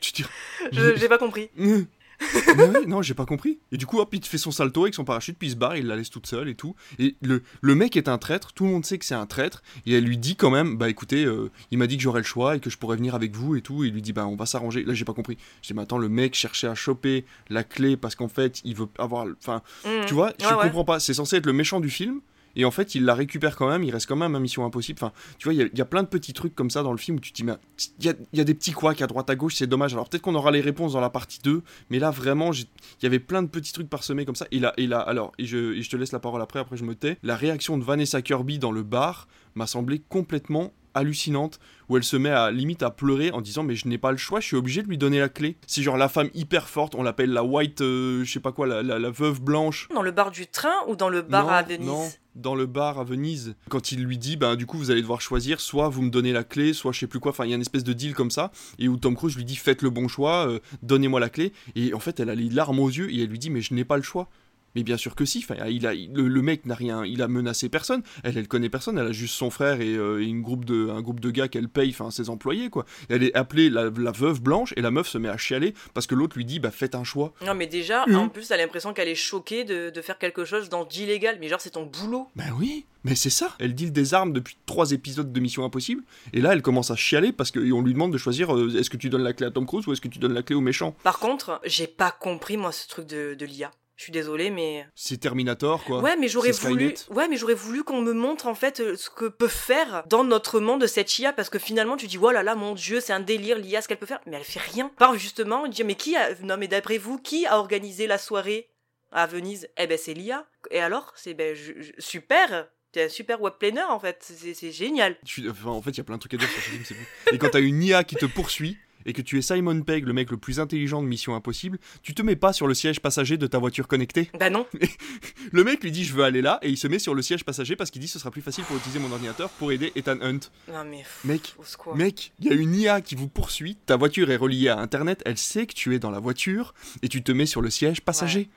tu 0.00 0.12
te 0.12 0.22
dis 0.22 0.28
Je- 0.72 0.96
J'ai 0.96 1.08
pas 1.08 1.18
compris. 1.18 1.50
mais 2.56 2.64
oui, 2.68 2.86
non, 2.86 3.02
j'ai 3.02 3.14
pas 3.14 3.26
compris. 3.26 3.58
Et 3.72 3.76
du 3.76 3.86
coup, 3.86 3.98
hop, 4.00 4.08
il 4.12 4.24
fait 4.24 4.38
son 4.38 4.50
salto 4.50 4.82
avec 4.82 4.94
son 4.94 5.04
parachute, 5.04 5.36
puis 5.38 5.48
il 5.48 5.52
se 5.52 5.56
barre, 5.56 5.76
il 5.76 5.86
la 5.86 5.96
laisse 5.96 6.10
toute 6.10 6.26
seule 6.26 6.48
et 6.48 6.54
tout. 6.54 6.74
Et 6.98 7.16
le, 7.22 7.42
le 7.60 7.74
mec 7.74 7.96
est 7.96 8.08
un 8.08 8.18
traître, 8.18 8.52
tout 8.52 8.64
le 8.64 8.70
monde 8.70 8.84
sait 8.84 8.98
que 8.98 9.04
c'est 9.04 9.14
un 9.14 9.26
traître, 9.26 9.62
et 9.86 9.94
elle 9.94 10.04
lui 10.04 10.18
dit 10.18 10.36
quand 10.36 10.50
même, 10.50 10.76
bah 10.76 10.88
écoutez, 10.88 11.24
euh, 11.24 11.50
il 11.70 11.78
m'a 11.78 11.86
dit 11.86 11.96
que 11.96 12.02
j'aurais 12.02 12.20
le 12.20 12.26
choix 12.26 12.56
et 12.56 12.60
que 12.60 12.70
je 12.70 12.78
pourrais 12.78 12.96
venir 12.96 13.14
avec 13.14 13.34
vous 13.34 13.56
et 13.56 13.62
tout. 13.62 13.84
Et 13.84 13.88
il 13.88 13.92
lui 13.94 14.02
dit, 14.02 14.12
bah 14.12 14.26
on 14.26 14.36
va 14.36 14.46
s'arranger. 14.46 14.84
Là, 14.84 14.94
j'ai 14.94 15.04
pas 15.04 15.14
compris. 15.14 15.36
Je 15.62 15.68
dis, 15.68 15.74
mais 15.74 15.82
attends, 15.82 15.98
le 15.98 16.08
mec 16.08 16.34
cherchait 16.34 16.66
à 16.68 16.74
choper 16.74 17.24
la 17.50 17.64
clé 17.64 17.96
parce 17.96 18.14
qu'en 18.14 18.28
fait, 18.28 18.60
il 18.64 18.74
veut 18.76 18.86
avoir. 18.98 19.26
Enfin, 19.40 19.62
Mhm. 19.84 20.06
tu 20.06 20.14
vois, 20.14 20.32
je 20.40 20.46
ouais. 20.46 20.52
comprends 20.62 20.84
pas. 20.84 21.00
C'est 21.00 21.14
censé 21.14 21.36
être 21.36 21.46
le 21.46 21.52
méchant 21.52 21.80
du 21.80 21.90
film. 21.90 22.20
Et 22.56 22.64
en 22.64 22.70
fait, 22.70 22.94
il 22.94 23.04
la 23.04 23.14
récupère 23.14 23.56
quand 23.56 23.68
même, 23.68 23.82
il 23.82 23.90
reste 23.90 24.06
quand 24.06 24.16
même 24.16 24.34
à 24.34 24.40
Mission 24.40 24.64
Impossible. 24.64 24.98
Enfin, 25.02 25.12
tu 25.38 25.44
vois, 25.44 25.54
il 25.54 25.60
y 25.60 25.62
a- 25.62 25.66
il 25.72 25.78
y, 25.78 25.80
a 25.80 25.84
plein 25.84 26.02
de 26.02 26.08
petits 26.08 26.32
trucs 26.32 26.54
comme 26.54 26.70
ça 26.70 26.82
dans 26.82 26.92
le 26.92 26.98
film 26.98 27.16
où 27.16 27.20
tu 27.20 27.32
te 27.32 27.36
dis, 27.36 27.44
mais 27.44 27.54
il 27.98 28.04
y 28.06 28.08
a, 28.08 28.14
il 28.32 28.38
y 28.38 28.40
a 28.40 28.44
des 28.44 28.54
petits 28.54 28.72
couacs 28.72 29.00
à 29.02 29.06
droite 29.06 29.30
à 29.30 29.34
gauche, 29.36 29.54
c'est 29.56 29.66
dommage. 29.66 29.92
Alors 29.94 30.08
peut-être 30.08 30.22
qu'on 30.22 30.34
aura 30.34 30.50
les 30.50 30.60
réponses 30.60 30.92
dans 30.92 31.00
la 31.00 31.10
partie 31.10 31.38
2, 31.42 31.62
mais 31.90 31.98
là 31.98 32.10
vraiment, 32.10 32.52
il 32.52 32.66
y 33.02 33.06
avait 33.06 33.18
plein 33.18 33.42
de 33.42 33.48
petits 33.48 33.72
trucs 33.72 33.88
parsemés 33.90 34.24
comme 34.24 34.36
ça. 34.36 34.46
Et 34.50 34.58
là, 34.58 34.72
et 34.76 34.86
là 34.86 35.00
alors, 35.00 35.32
et 35.38 35.46
je, 35.46 35.74
et 35.74 35.82
je 35.82 35.90
te 35.90 35.96
laisse 35.96 36.12
la 36.12 36.20
parole 36.20 36.42
après, 36.42 36.58
après 36.60 36.76
je 36.76 36.84
me 36.84 36.94
tais. 36.94 37.16
La 37.22 37.36
réaction 37.36 37.78
de 37.78 37.84
Vanessa 37.84 38.22
Kirby 38.22 38.58
dans 38.58 38.72
le 38.72 38.82
bar 38.82 39.28
m'a 39.54 39.66
semblé 39.66 40.00
complètement 40.08 40.72
hallucinante 40.94 41.58
où 41.88 41.96
elle 41.96 42.04
se 42.04 42.16
met 42.16 42.28
à 42.30 42.50
limite 42.50 42.82
à 42.82 42.90
pleurer 42.90 43.30
en 43.30 43.40
disant 43.40 43.62
mais 43.62 43.74
je 43.76 43.88
n'ai 43.88 43.96
pas 43.96 44.10
le 44.10 44.18
choix 44.18 44.40
je 44.40 44.46
suis 44.46 44.56
obligé 44.56 44.82
de 44.82 44.88
lui 44.88 44.98
donner 44.98 45.20
la 45.20 45.30
clé 45.30 45.56
c'est 45.66 45.80
genre 45.82 45.96
la 45.96 46.10
femme 46.10 46.28
hyper 46.34 46.68
forte 46.68 46.94
on 46.94 47.02
l'appelle 47.02 47.30
la 47.32 47.42
white 47.42 47.80
euh, 47.80 48.22
je 48.24 48.30
sais 48.30 48.40
pas 48.40 48.52
quoi 48.52 48.66
la, 48.66 48.82
la- 48.82 48.98
la 48.98 49.10
veuve 49.10 49.40
blanche 49.40 49.88
Dans 49.94 50.02
le 50.02 50.10
bar 50.10 50.30
du 50.30 50.46
train 50.46 50.74
ou 50.88 50.94
dans 50.96 51.08
le 51.08 51.22
bar 51.22 51.44
non, 51.46 51.50
à 51.50 51.62
Venise 51.62 51.86
non, 51.86 52.08
dans 52.34 52.54
le 52.54 52.66
bar 52.66 52.98
à 52.98 53.04
Venise. 53.04 53.54
Quand 53.68 53.92
il 53.92 54.02
lui 54.02 54.18
dit, 54.18 54.36
ben 54.36 54.56
du 54.56 54.66
coup, 54.66 54.78
vous 54.78 54.90
allez 54.90 55.02
devoir 55.02 55.20
choisir, 55.20 55.60
soit 55.60 55.88
vous 55.88 56.02
me 56.02 56.10
donnez 56.10 56.32
la 56.32 56.44
clé, 56.44 56.72
soit 56.72 56.92
je 56.92 57.00
sais 57.00 57.06
plus 57.06 57.20
quoi. 57.20 57.30
Enfin, 57.30 57.44
il 57.44 57.50
y 57.50 57.52
a 57.52 57.56
une 57.56 57.62
espèce 57.62 57.84
de 57.84 57.92
deal 57.92 58.14
comme 58.14 58.30
ça. 58.30 58.52
Et 58.78 58.88
où 58.88 58.96
Tom 58.96 59.14
Cruise 59.16 59.36
lui 59.36 59.44
dit, 59.44 59.56
faites 59.56 59.82
le 59.82 59.90
bon 59.90 60.08
choix, 60.08 60.48
euh, 60.48 60.58
donnez-moi 60.82 61.20
la 61.20 61.28
clé. 61.28 61.52
Et 61.74 61.94
en 61.94 62.00
fait, 62.00 62.20
elle 62.20 62.30
a 62.30 62.34
les 62.34 62.48
larmes 62.48 62.80
aux 62.80 62.88
yeux 62.88 63.12
et 63.12 63.22
elle 63.22 63.28
lui 63.28 63.38
dit, 63.38 63.50
mais 63.50 63.60
je 63.60 63.74
n'ai 63.74 63.84
pas 63.84 63.96
le 63.96 64.02
choix. 64.02 64.28
Mais 64.74 64.82
bien 64.82 64.96
sûr 64.96 65.14
que 65.14 65.24
si. 65.24 65.38
Enfin, 65.48 65.66
il 65.68 65.86
a, 65.86 65.94
il- 65.94 66.12
le, 66.12 66.28
le 66.28 66.42
mec 66.42 66.66
n'a 66.66 66.74
rien, 66.74 67.04
il 67.04 67.22
a 67.22 67.28
menacé 67.28 67.68
personne. 67.68 68.02
Elle, 68.24 68.38
elle 68.38 68.48
connaît 68.48 68.68
personne. 68.70 68.98
Elle 68.98 69.06
a 69.08 69.12
juste 69.12 69.34
son 69.34 69.50
frère 69.50 69.80
et, 69.80 69.94
euh, 69.94 70.20
et 70.22 70.24
une 70.24 70.42
groupe 70.42 70.64
de, 70.64 70.88
un 70.90 71.00
groupe 71.02 71.20
de 71.20 71.30
gars 71.30 71.48
qu'elle 71.48 71.68
paye, 71.68 71.90
enfin 71.90 72.10
ses 72.10 72.30
employés 72.30 72.70
quoi. 72.70 72.84
Et 73.10 73.14
elle 73.14 73.22
est 73.22 73.34
appelée 73.34 73.70
la, 73.70 73.90
la 73.90 74.12
veuve 74.12 74.40
blanche 74.42 74.72
et 74.76 74.80
la 74.82 74.90
meuf 74.90 75.08
se 75.08 75.18
met 75.18 75.28
à 75.28 75.36
chialer 75.36 75.74
parce 75.94 76.06
que 76.06 76.14
l'autre 76.14 76.36
lui 76.36 76.44
dit, 76.44 76.58
bah 76.60 76.70
faites 76.70 76.94
un 76.94 77.04
choix. 77.04 77.32
Non 77.46 77.54
mais 77.54 77.66
déjà, 77.66 78.04
Mhm. 78.06 78.16
en 78.16 78.28
plus, 78.28 78.48
t'as 78.48 78.56
l'impression 78.56 78.92
qu'elle 78.94 79.08
est 79.08 79.14
choquée 79.14 79.64
de, 79.64 79.90
de 79.90 80.00
faire 80.00 80.18
quelque 80.18 80.44
chose 80.44 80.68
dans 80.68 80.84
d'illégal. 80.84 81.36
Mais 81.40 81.48
genre, 81.48 81.60
c'est 81.60 81.70
ton 81.70 81.86
boulot. 81.86 82.28
Ben 82.36 82.52
oui, 82.58 82.84
mais 83.04 83.14
c'est 83.14 83.30
ça. 83.30 83.54
Elle 83.58 83.74
deal 83.74 83.92
des 83.92 84.14
armes 84.14 84.32
depuis 84.32 84.56
trois 84.66 84.92
épisodes 84.92 85.32
de 85.32 85.40
Mission 85.40 85.64
Impossible. 85.64 86.02
Et 86.32 86.40
là, 86.40 86.52
elle 86.52 86.62
commence 86.62 86.90
à 86.90 86.96
chialer 86.96 87.32
parce 87.32 87.50
qu'on 87.50 87.82
lui 87.82 87.92
demande 87.92 88.12
de 88.12 88.18
choisir 88.18 88.54
euh, 88.56 88.74
est-ce 88.78 88.90
que 88.90 88.96
tu 88.96 89.08
donnes 89.10 89.22
la 89.22 89.32
clé 89.32 89.46
à 89.46 89.50
Tom 89.50 89.66
Cruise 89.66 89.86
ou 89.86 89.92
est-ce 89.92 90.00
que 90.00 90.08
tu 90.08 90.18
donnes 90.18 90.34
la 90.34 90.42
clé 90.42 90.54
au 90.56 90.60
méchant? 90.60 90.94
Par 91.02 91.18
contre, 91.18 91.60
j'ai 91.64 91.86
pas 91.86 92.10
compris 92.10 92.56
moi 92.56 92.72
ce 92.72 92.88
truc 92.88 93.06
de, 93.06 93.34
de 93.34 93.46
l'IA. 93.46 93.70
Je 94.02 94.06
suis 94.06 94.12
désolée, 94.12 94.50
mais 94.50 94.84
C'est 94.96 95.16
Terminator, 95.16 95.84
quoi. 95.84 96.00
ouais, 96.00 96.16
mais 96.16 96.26
j'aurais 96.26 96.50
voulu, 96.50 96.92
ouais, 97.10 97.28
mais 97.28 97.36
j'aurais 97.36 97.54
voulu 97.54 97.84
qu'on 97.84 98.02
me 98.02 98.12
montre 98.12 98.48
en 98.48 98.54
fait 98.56 98.80
euh, 98.80 98.96
ce 98.96 99.08
que 99.10 99.26
peut 99.26 99.46
faire 99.46 100.02
dans 100.08 100.24
notre 100.24 100.58
monde 100.58 100.84
cette 100.88 101.16
IA, 101.20 101.32
parce 101.32 101.48
que 101.48 101.60
finalement 101.60 101.96
tu 101.96 102.08
dis, 102.08 102.18
oh 102.20 102.32
là 102.32 102.42
là, 102.42 102.56
mon 102.56 102.74
dieu, 102.74 102.98
c'est 102.98 103.12
un 103.12 103.20
délire 103.20 103.58
l'IA, 103.58 103.80
ce 103.80 103.86
qu'elle 103.86 103.98
peut 104.00 104.06
faire, 104.06 104.18
mais 104.26 104.38
elle 104.38 104.42
fait 104.42 104.58
rien. 104.58 104.90
Par 104.98 105.14
justement, 105.16 105.68
dire, 105.68 105.86
mais 105.86 105.94
qui 105.94 106.16
a, 106.16 106.34
non 106.42 106.56
mais 106.56 106.66
d'après 106.66 106.98
vous, 106.98 107.16
qui 107.18 107.46
a 107.46 107.56
organisé 107.58 108.08
la 108.08 108.18
soirée 108.18 108.68
à 109.12 109.28
Venise? 109.28 109.68
Eh 109.76 109.86
ben 109.86 109.96
c'est 109.96 110.14
l'IA. 110.14 110.48
Et 110.72 110.80
alors, 110.80 111.12
c'est 111.14 111.34
ben 111.34 111.54
je- 111.54 111.92
super. 111.98 112.66
T'es 112.90 113.04
un 113.04 113.08
super 113.08 113.40
web 113.40 113.54
planner 113.56 113.84
en 113.88 114.00
fait, 114.00 114.18
c'est 114.52 114.72
génial. 114.72 115.16
Enfin, 115.48 115.70
en 115.70 115.80
fait, 115.80 115.92
il 115.92 115.98
y 115.98 116.00
a 116.00 116.04
plein 116.04 116.16
de 116.16 116.20
trucs 116.20 116.34
à 116.34 116.38
dire 116.38 116.48
sur 116.48 116.60
ce 116.60 116.70
film, 116.70 116.82
c'est. 116.84 116.96
Et 117.32 117.38
quand 117.38 117.50
t'as 117.50 117.60
une 117.60 117.80
IA 117.84 118.02
qui 118.02 118.16
te 118.16 118.26
poursuit 118.26 118.78
et 119.06 119.12
que 119.12 119.22
tu 119.22 119.38
es 119.38 119.42
Simon 119.42 119.82
Pegg, 119.82 120.06
le 120.06 120.12
mec 120.12 120.30
le 120.30 120.36
plus 120.36 120.60
intelligent 120.60 121.02
de 121.02 121.06
Mission 121.08 121.34
Impossible, 121.34 121.78
tu 122.02 122.14
te 122.14 122.22
mets 122.22 122.36
pas 122.36 122.52
sur 122.52 122.66
le 122.66 122.74
siège 122.74 123.00
passager 123.00 123.36
de 123.36 123.46
ta 123.46 123.58
voiture 123.58 123.88
connectée. 123.88 124.30
Bah 124.38 124.50
non. 124.50 124.66
Le 125.52 125.64
mec 125.64 125.82
lui 125.82 125.90
dit 125.92 126.04
je 126.04 126.14
veux 126.14 126.24
aller 126.24 126.40
là 126.42 126.58
et 126.62 126.68
il 126.68 126.76
se 126.76 126.86
met 126.88 126.98
sur 126.98 127.14
le 127.14 127.22
siège 127.22 127.44
passager 127.44 127.76
parce 127.76 127.90
qu'il 127.90 128.00
dit 128.00 128.08
ce 128.08 128.18
sera 128.18 128.30
plus 128.30 128.42
facile 128.42 128.64
pour 128.64 128.76
utiliser 128.76 128.98
mon 128.98 129.10
ordinateur 129.12 129.50
pour 129.50 129.72
aider 129.72 129.92
Ethan 129.96 130.18
Hunt. 130.20 130.40
Non 130.68 130.84
mais 130.84 130.98
pff, 130.98 131.20
Mec. 131.24 131.54
Mec, 131.94 132.32
il 132.40 132.46
y 132.46 132.50
a 132.50 132.54
une 132.54 132.74
IA 132.74 133.00
qui 133.00 133.14
vous 133.14 133.28
poursuit, 133.28 133.76
ta 133.86 133.96
voiture 133.96 134.30
est 134.30 134.36
reliée 134.36 134.68
à 134.68 134.78
Internet, 134.78 135.22
elle 135.26 135.38
sait 135.38 135.66
que 135.66 135.74
tu 135.74 135.94
es 135.94 135.98
dans 135.98 136.10
la 136.10 136.20
voiture, 136.20 136.74
et 137.02 137.08
tu 137.08 137.22
te 137.22 137.32
mets 137.32 137.46
sur 137.46 137.60
le 137.62 137.70
siège 137.70 138.00
passager. 138.00 138.48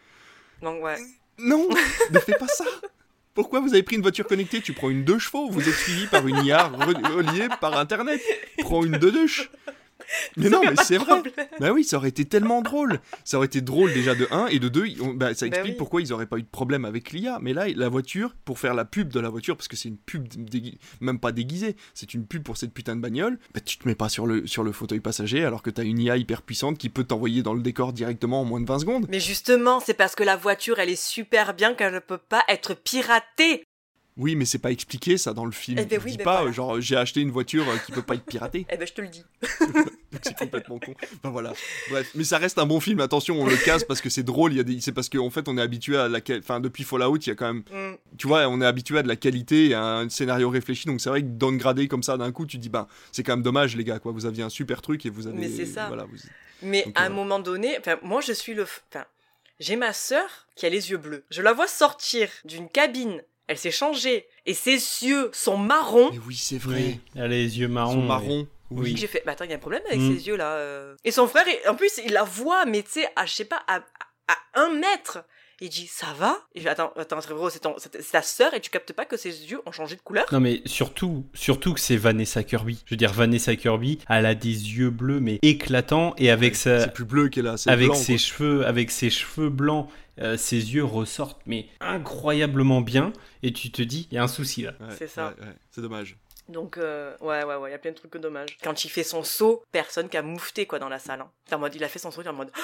Donc 0.61 0.83
ouais. 0.83 0.97
Non, 1.37 1.67
ne 2.11 2.19
fais 2.19 2.37
pas 2.39 2.47
ça 2.47 2.65
Pourquoi 3.33 3.59
vous 3.59 3.73
avez 3.73 3.83
pris 3.83 3.97
une 3.97 4.01
voiture 4.01 4.25
connectée? 4.27 4.61
Tu 4.61 4.73
prends 4.73 4.89
une 4.89 5.03
deux 5.03 5.19
chevaux, 5.19 5.49
vous 5.49 5.67
êtes 5.67 5.75
suivi 5.75 6.07
par 6.07 6.25
une 6.27 6.37
IA 6.45 6.69
re- 6.69 7.11
reliée 7.11 7.47
par 7.59 7.77
Internet. 7.77 8.21
Prends 8.59 8.83
une 8.85 8.97
deux 8.97 9.11
douche. 9.11 9.49
Mais 10.37 10.49
non, 10.49 10.61
mais 10.63 10.75
c'est 10.83 10.97
vrai. 10.97 11.21
Bah 11.59 11.71
oui, 11.71 11.83
ça 11.83 11.97
aurait 11.97 12.09
été 12.09 12.25
tellement 12.25 12.61
drôle. 12.61 12.99
Ça 13.23 13.37
aurait 13.37 13.47
été 13.47 13.61
drôle 13.61 13.93
déjà 13.93 14.15
de 14.15 14.27
1 14.31 14.47
et 14.47 14.59
de 14.59 14.67
2, 14.69 14.85
bah, 15.15 15.33
ça 15.33 15.45
Bah 15.47 15.55
explique 15.55 15.73
oui. 15.73 15.77
pourquoi 15.77 16.01
ils 16.01 16.11
auraient 16.13 16.25
pas 16.25 16.37
eu 16.37 16.41
de 16.43 16.47
problème 16.47 16.85
avec 16.85 17.11
l'IA. 17.11 17.39
Mais 17.41 17.53
là, 17.53 17.67
la 17.67 17.89
voiture, 17.89 18.35
pour 18.45 18.59
faire 18.59 18.73
la 18.73 18.85
pub 18.85 19.09
de 19.11 19.19
la 19.19 19.29
voiture, 19.29 19.55
parce 19.55 19.67
que 19.67 19.75
c'est 19.75 19.89
une 19.89 19.97
pub 19.97 20.27
même 21.01 21.19
pas 21.19 21.31
déguisée, 21.31 21.75
c'est 21.93 22.13
une 22.13 22.25
pub 22.25 22.43
pour 22.43 22.57
cette 22.57 22.73
putain 22.73 22.95
de 22.95 23.01
bagnole, 23.01 23.39
bah, 23.53 23.61
tu 23.61 23.77
te 23.77 23.87
mets 23.87 23.95
pas 23.95 24.09
sur 24.09 24.27
le, 24.27 24.45
sur 24.47 24.63
le 24.63 24.71
fauteuil 24.71 24.99
passager 24.99 25.43
alors 25.45 25.61
que 25.61 25.69
t'as 25.69 25.83
une 25.83 25.99
IA 25.99 26.17
hyper 26.17 26.41
puissante 26.41 26.77
qui 26.77 26.89
peut 26.89 27.03
t'envoyer 27.03 27.41
dans 27.43 27.53
le 27.53 27.61
décor 27.61 27.93
directement 27.93 28.41
en 28.41 28.45
moins 28.45 28.61
de 28.61 28.65
20 28.67 28.79
secondes. 28.79 29.05
Mais 29.09 29.19
justement, 29.19 29.79
c'est 29.79 29.93
parce 29.93 30.15
que 30.15 30.23
la 30.23 30.35
voiture, 30.37 30.79
elle 30.79 30.89
est 30.89 31.01
super 31.01 31.53
bien 31.53 31.73
qu'elle 31.73 31.93
ne 31.93 31.99
peut 31.99 32.17
pas 32.17 32.43
être 32.47 32.73
piratée. 32.73 33.63
Oui, 34.17 34.35
mais 34.37 34.45
c'est 34.45 34.59
pas 34.59 34.71
expliqué 34.71 35.17
ça 35.17 35.33
dans 35.33 35.43
le 35.43 35.51
film. 35.51 35.77
Eh 35.77 35.85
ben 35.85 35.99
Il 35.99 36.05
oui, 36.05 36.11
dit 36.11 36.17
ben 36.17 36.23
pas 36.23 36.37
voilà. 36.37 36.51
genre 36.53 36.79
j'ai 36.79 36.95
acheté 36.95 37.19
une 37.19 37.31
voiture 37.31 37.67
euh, 37.67 37.75
qui 37.85 37.91
peut 37.91 38.01
pas 38.01 38.15
être 38.15 38.25
piratée. 38.25 38.65
Eh 38.71 38.77
ben, 38.77 38.87
je 38.87 38.93
te 38.93 39.01
le 39.01 39.09
dis. 39.09 39.25
Donc 39.59 40.21
c'est 40.21 40.37
complètement 40.37 40.79
con. 40.79 40.93
Enfin 41.17 41.29
voilà. 41.31 41.53
Bref, 41.89 42.09
mais 42.15 42.23
ça 42.23 42.37
reste 42.37 42.57
un 42.57 42.65
bon 42.65 42.79
film. 42.79 43.01
Attention, 43.01 43.41
on 43.41 43.45
le 43.45 43.57
casse 43.57 43.83
parce 43.83 43.99
que 43.99 44.09
c'est 44.09 44.23
drôle. 44.23 44.53
Il 44.53 44.57
y 44.57 44.59
a 44.59 44.63
des, 44.63 44.79
c'est 44.79 44.93
parce 44.93 45.09
qu'en 45.09 45.29
fait 45.29 45.49
on 45.49 45.57
est 45.57 45.61
habitué 45.61 45.97
à 45.97 46.07
la, 46.07 46.19
enfin 46.39 46.61
depuis 46.61 46.83
Fallout, 46.85 47.17
il 47.17 47.27
y 47.27 47.31
a 47.31 47.35
quand 47.35 47.53
même, 47.53 47.63
Mm. 47.71 47.97
tu 48.17 48.27
vois, 48.27 48.47
on 48.47 48.61
est 48.61 48.65
habitué 48.65 48.99
à 48.99 49.03
de 49.03 49.07
la 49.09 49.17
qualité 49.17 49.67
et 49.67 49.73
à 49.73 49.83
un 49.83 50.09
scénario 50.09 50.49
réfléchi. 50.49 50.85
Donc 50.87 51.01
c'est 51.01 51.09
vrai 51.09 51.21
que 51.21 51.27
downgrader 51.27 51.87
comme 51.89 52.03
ça 52.03 52.15
d'un 52.15 52.31
coup, 52.31 52.45
tu 52.45 52.57
dis 52.57 52.69
bah 52.69 52.87
c'est 53.11 53.23
quand 53.23 53.33
même 53.33 53.43
dommage 53.43 53.75
les 53.75 53.83
gars 53.83 53.99
quoi. 53.99 54.13
Vous 54.13 54.25
aviez 54.25 54.43
un 54.43 54.49
super 54.49 54.81
truc 54.81 55.05
et 55.05 55.09
vous 55.09 55.27
avez, 55.27 55.37
Mais 55.37 55.49
c'est 55.49 55.65
ça. 55.65 55.87
voilà, 55.87 56.05
vous- 56.05 56.15
Mais 56.61 56.83
Donc, 56.85 56.97
à 56.97 57.03
un 57.03 57.11
euh, 57.11 57.13
moment 57.13 57.39
donné, 57.39 57.77
enfin, 57.79 57.97
moi 58.01 58.21
je 58.21 58.31
suis 58.31 58.53
le. 58.53 58.63
Enfin, 58.63 59.03
j'ai 59.59 59.75
ma 59.75 59.91
sœur 59.91 60.47
qui 60.55 60.65
a 60.65 60.69
les 60.69 60.89
yeux 60.91 60.97
bleus. 60.97 61.25
Je 61.31 61.41
la 61.41 61.51
vois 61.51 61.67
sortir 61.67 62.29
d'une 62.45 62.69
cabine. 62.69 63.21
Elle 63.47 63.57
s'est 63.57 63.71
changée 63.71 64.25
et 64.45 64.53
ses 64.53 64.71
yeux 65.07 65.29
sont 65.33 65.57
marrons. 65.57 66.11
Mais 66.11 66.19
oui, 66.27 66.35
c'est 66.35 66.55
Oui, 66.55 66.61
vrai. 66.61 66.99
elle 67.15 67.21
a 67.21 67.27
les 67.27 67.59
yeux 67.59 67.67
Ils 67.67 67.71
marrons. 67.73 67.93
sont 67.93 67.99
oui. 68.01 68.07
marrons. 68.07 68.47
Oui. 68.71 68.95
J'ai 68.97 69.07
fait, 69.07 69.21
bah 69.25 69.33
attends, 69.33 69.43
il 69.45 69.51
y 69.51 69.53
a 69.53 69.57
un 69.57 69.59
problème 69.59 69.83
avec 69.87 69.99
Mm. 69.99 70.17
ses 70.17 70.27
yeux 70.27 70.35
là. 70.35 70.53
euh. 70.55 70.95
Et 71.03 71.11
son 71.11 71.27
frère, 71.27 71.45
en 71.69 71.75
plus, 71.75 71.99
il 72.03 72.13
la 72.13 72.23
voit, 72.23 72.65
mais 72.65 72.81
tu 72.81 72.89
sais, 73.01 73.07
à, 73.15 73.25
je 73.27 73.33
sais 73.33 73.45
pas, 73.45 73.61
à, 73.67 73.75
à 74.27 74.35
un 74.61 74.69
mètre. 74.73 75.19
Il 75.61 75.69
dit 75.69 75.87
ça 75.87 76.07
va? 76.19 76.37
Et 76.53 76.59
je 76.59 76.67
attends, 76.67 76.91
attends, 76.97 77.21
frérot, 77.21 77.49
c'est 77.49 77.61
ta 78.11 78.21
sœur 78.21 78.53
et 78.55 78.59
tu 78.59 78.69
captes 78.69 78.91
pas 78.91 79.05
que 79.05 79.15
ses 79.15 79.29
yeux 79.49 79.61
ont 79.65 79.71
changé 79.71 79.95
de 79.95 80.01
couleur? 80.01 80.25
Non 80.33 80.41
mais 80.41 80.61
surtout, 80.65 81.25
surtout 81.33 81.73
que 81.73 81.79
c'est 81.79 81.95
Vanessa 81.95 82.43
Kirby. 82.43 82.81
Je 82.85 82.89
veux 82.91 82.97
dire, 82.97 83.13
Vanessa 83.13 83.55
Kirby, 83.55 83.99
elle 84.09 84.25
a 84.25 84.35
des 84.35 84.49
yeux 84.49 84.89
bleus 84.89 85.21
mais 85.21 85.39
éclatants 85.43 86.13
et 86.17 86.29
avec 86.29 86.57
sa, 86.57 86.81
C'est 86.81 86.93
plus 86.93 87.05
bleu 87.05 87.29
qu'elle 87.29 87.47
a, 87.47 87.55
c'est 87.55 87.69
avec 87.69 87.87
blanc, 87.87 87.95
ses 87.95 88.13
quoi. 88.15 88.17
cheveux, 88.21 88.65
avec 88.65 88.91
ses 88.91 89.09
cheveux 89.09 89.49
blancs, 89.49 89.87
euh, 90.19 90.37
ses 90.37 90.73
yeux 90.73 90.83
ressortent 90.83 91.41
mais 91.45 91.67
incroyablement 91.79 92.81
bien. 92.81 93.13
Et 93.43 93.53
tu 93.53 93.71
te 93.71 93.81
dis, 93.81 94.07
il 94.11 94.15
y 94.15 94.17
a 94.17 94.23
un 94.23 94.27
souci 94.27 94.63
là. 94.63 94.73
Ouais, 94.79 94.95
C'est 94.97 95.07
ça. 95.07 95.35
ouais, 95.39 95.45
ouais, 95.45 95.53
c'est 95.71 95.81
dommage. 95.81 96.17
Donc, 96.47 96.77
euh, 96.77 97.15
ouais, 97.21 97.43
ouais, 97.43 97.55
ouais, 97.55 97.69
il 97.69 97.71
y 97.71 97.75
a 97.75 97.79
plein 97.79 97.91
de 97.91 97.95
trucs 97.95 98.15
dommages. 98.17 98.57
Quand 98.63 98.85
il 98.85 98.89
fait 98.89 99.03
son 99.03 99.23
saut, 99.23 99.63
personne 99.71 100.09
qui 100.09 100.17
a 100.17 100.21
moufté, 100.21 100.67
quoi, 100.67 100.77
dans 100.77 100.89
la 100.89 100.99
salle. 100.99 101.21
Hein. 101.21 101.31
En 101.51 101.57
mode, 101.59 101.73
il 101.73 101.83
a 101.83 101.87
fait 101.89 101.97
son 101.97 102.11
saut, 102.11 102.21
il 102.21 102.25
est 102.27 102.29
en 102.29 102.33
mode. 102.33 102.51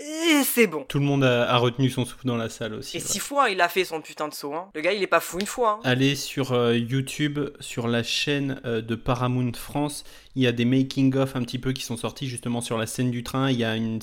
Et 0.00 0.42
c'est 0.44 0.66
bon. 0.66 0.84
Tout 0.84 0.98
le 1.00 1.04
monde 1.04 1.24
a, 1.24 1.50
a 1.50 1.56
retenu 1.56 1.90
son 1.90 2.04
souffle 2.04 2.26
dans 2.26 2.36
la 2.36 2.48
salle 2.48 2.74
aussi. 2.74 2.96
Et 2.96 3.00
ouais. 3.00 3.06
six 3.06 3.18
fois, 3.18 3.50
il 3.50 3.60
a 3.60 3.68
fait 3.68 3.84
son 3.84 4.00
putain 4.00 4.28
de 4.28 4.34
saut. 4.34 4.54
Hein. 4.54 4.70
Le 4.74 4.80
gars, 4.80 4.92
il 4.92 5.02
est 5.02 5.06
pas 5.08 5.18
fou 5.20 5.38
une 5.40 5.46
fois. 5.46 5.72
Hein. 5.72 5.80
Allez 5.84 6.14
sur 6.14 6.52
euh, 6.52 6.76
YouTube, 6.76 7.40
sur 7.58 7.88
la 7.88 8.02
chaîne 8.02 8.60
euh, 8.64 8.80
de 8.80 8.94
Paramount 8.94 9.52
France, 9.54 10.04
il 10.38 10.42
y 10.42 10.46
a 10.46 10.52
des 10.52 10.64
making-of 10.64 11.34
un 11.34 11.42
petit 11.42 11.58
peu 11.58 11.72
qui 11.72 11.82
sont 11.82 11.96
sortis 11.96 12.28
justement 12.28 12.60
sur 12.60 12.78
la 12.78 12.86
scène 12.86 13.10
du 13.10 13.24
train. 13.24 13.50
Il 13.50 13.58
y 13.58 13.64
a 13.64 13.74
une 13.74 13.98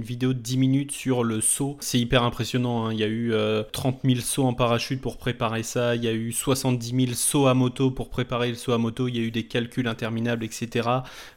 vidéo 0.00 0.32
de 0.32 0.38
10 0.38 0.56
minutes 0.56 0.92
sur 0.92 1.24
le 1.24 1.42
saut. 1.42 1.76
C'est 1.80 1.98
hyper 1.98 2.22
impressionnant. 2.22 2.86
hein. 2.86 2.94
Il 2.94 2.98
y 2.98 3.04
a 3.04 3.06
eu 3.06 3.34
euh, 3.34 3.62
30 3.70 4.00
000 4.02 4.20
sauts 4.20 4.44
en 4.44 4.54
parachute 4.54 5.02
pour 5.02 5.18
préparer 5.18 5.62
ça. 5.62 5.94
Il 5.94 6.02
y 6.02 6.08
a 6.08 6.12
eu 6.14 6.32
70 6.32 7.04
000 7.04 7.12
sauts 7.12 7.48
à 7.48 7.52
moto 7.52 7.90
pour 7.90 8.08
préparer 8.08 8.48
le 8.48 8.54
saut 8.54 8.72
à 8.72 8.78
moto. 8.78 9.08
Il 9.08 9.16
y 9.18 9.20
a 9.20 9.22
eu 9.22 9.30
des 9.30 9.46
calculs 9.46 9.88
interminables, 9.88 10.42
etc. 10.42 10.88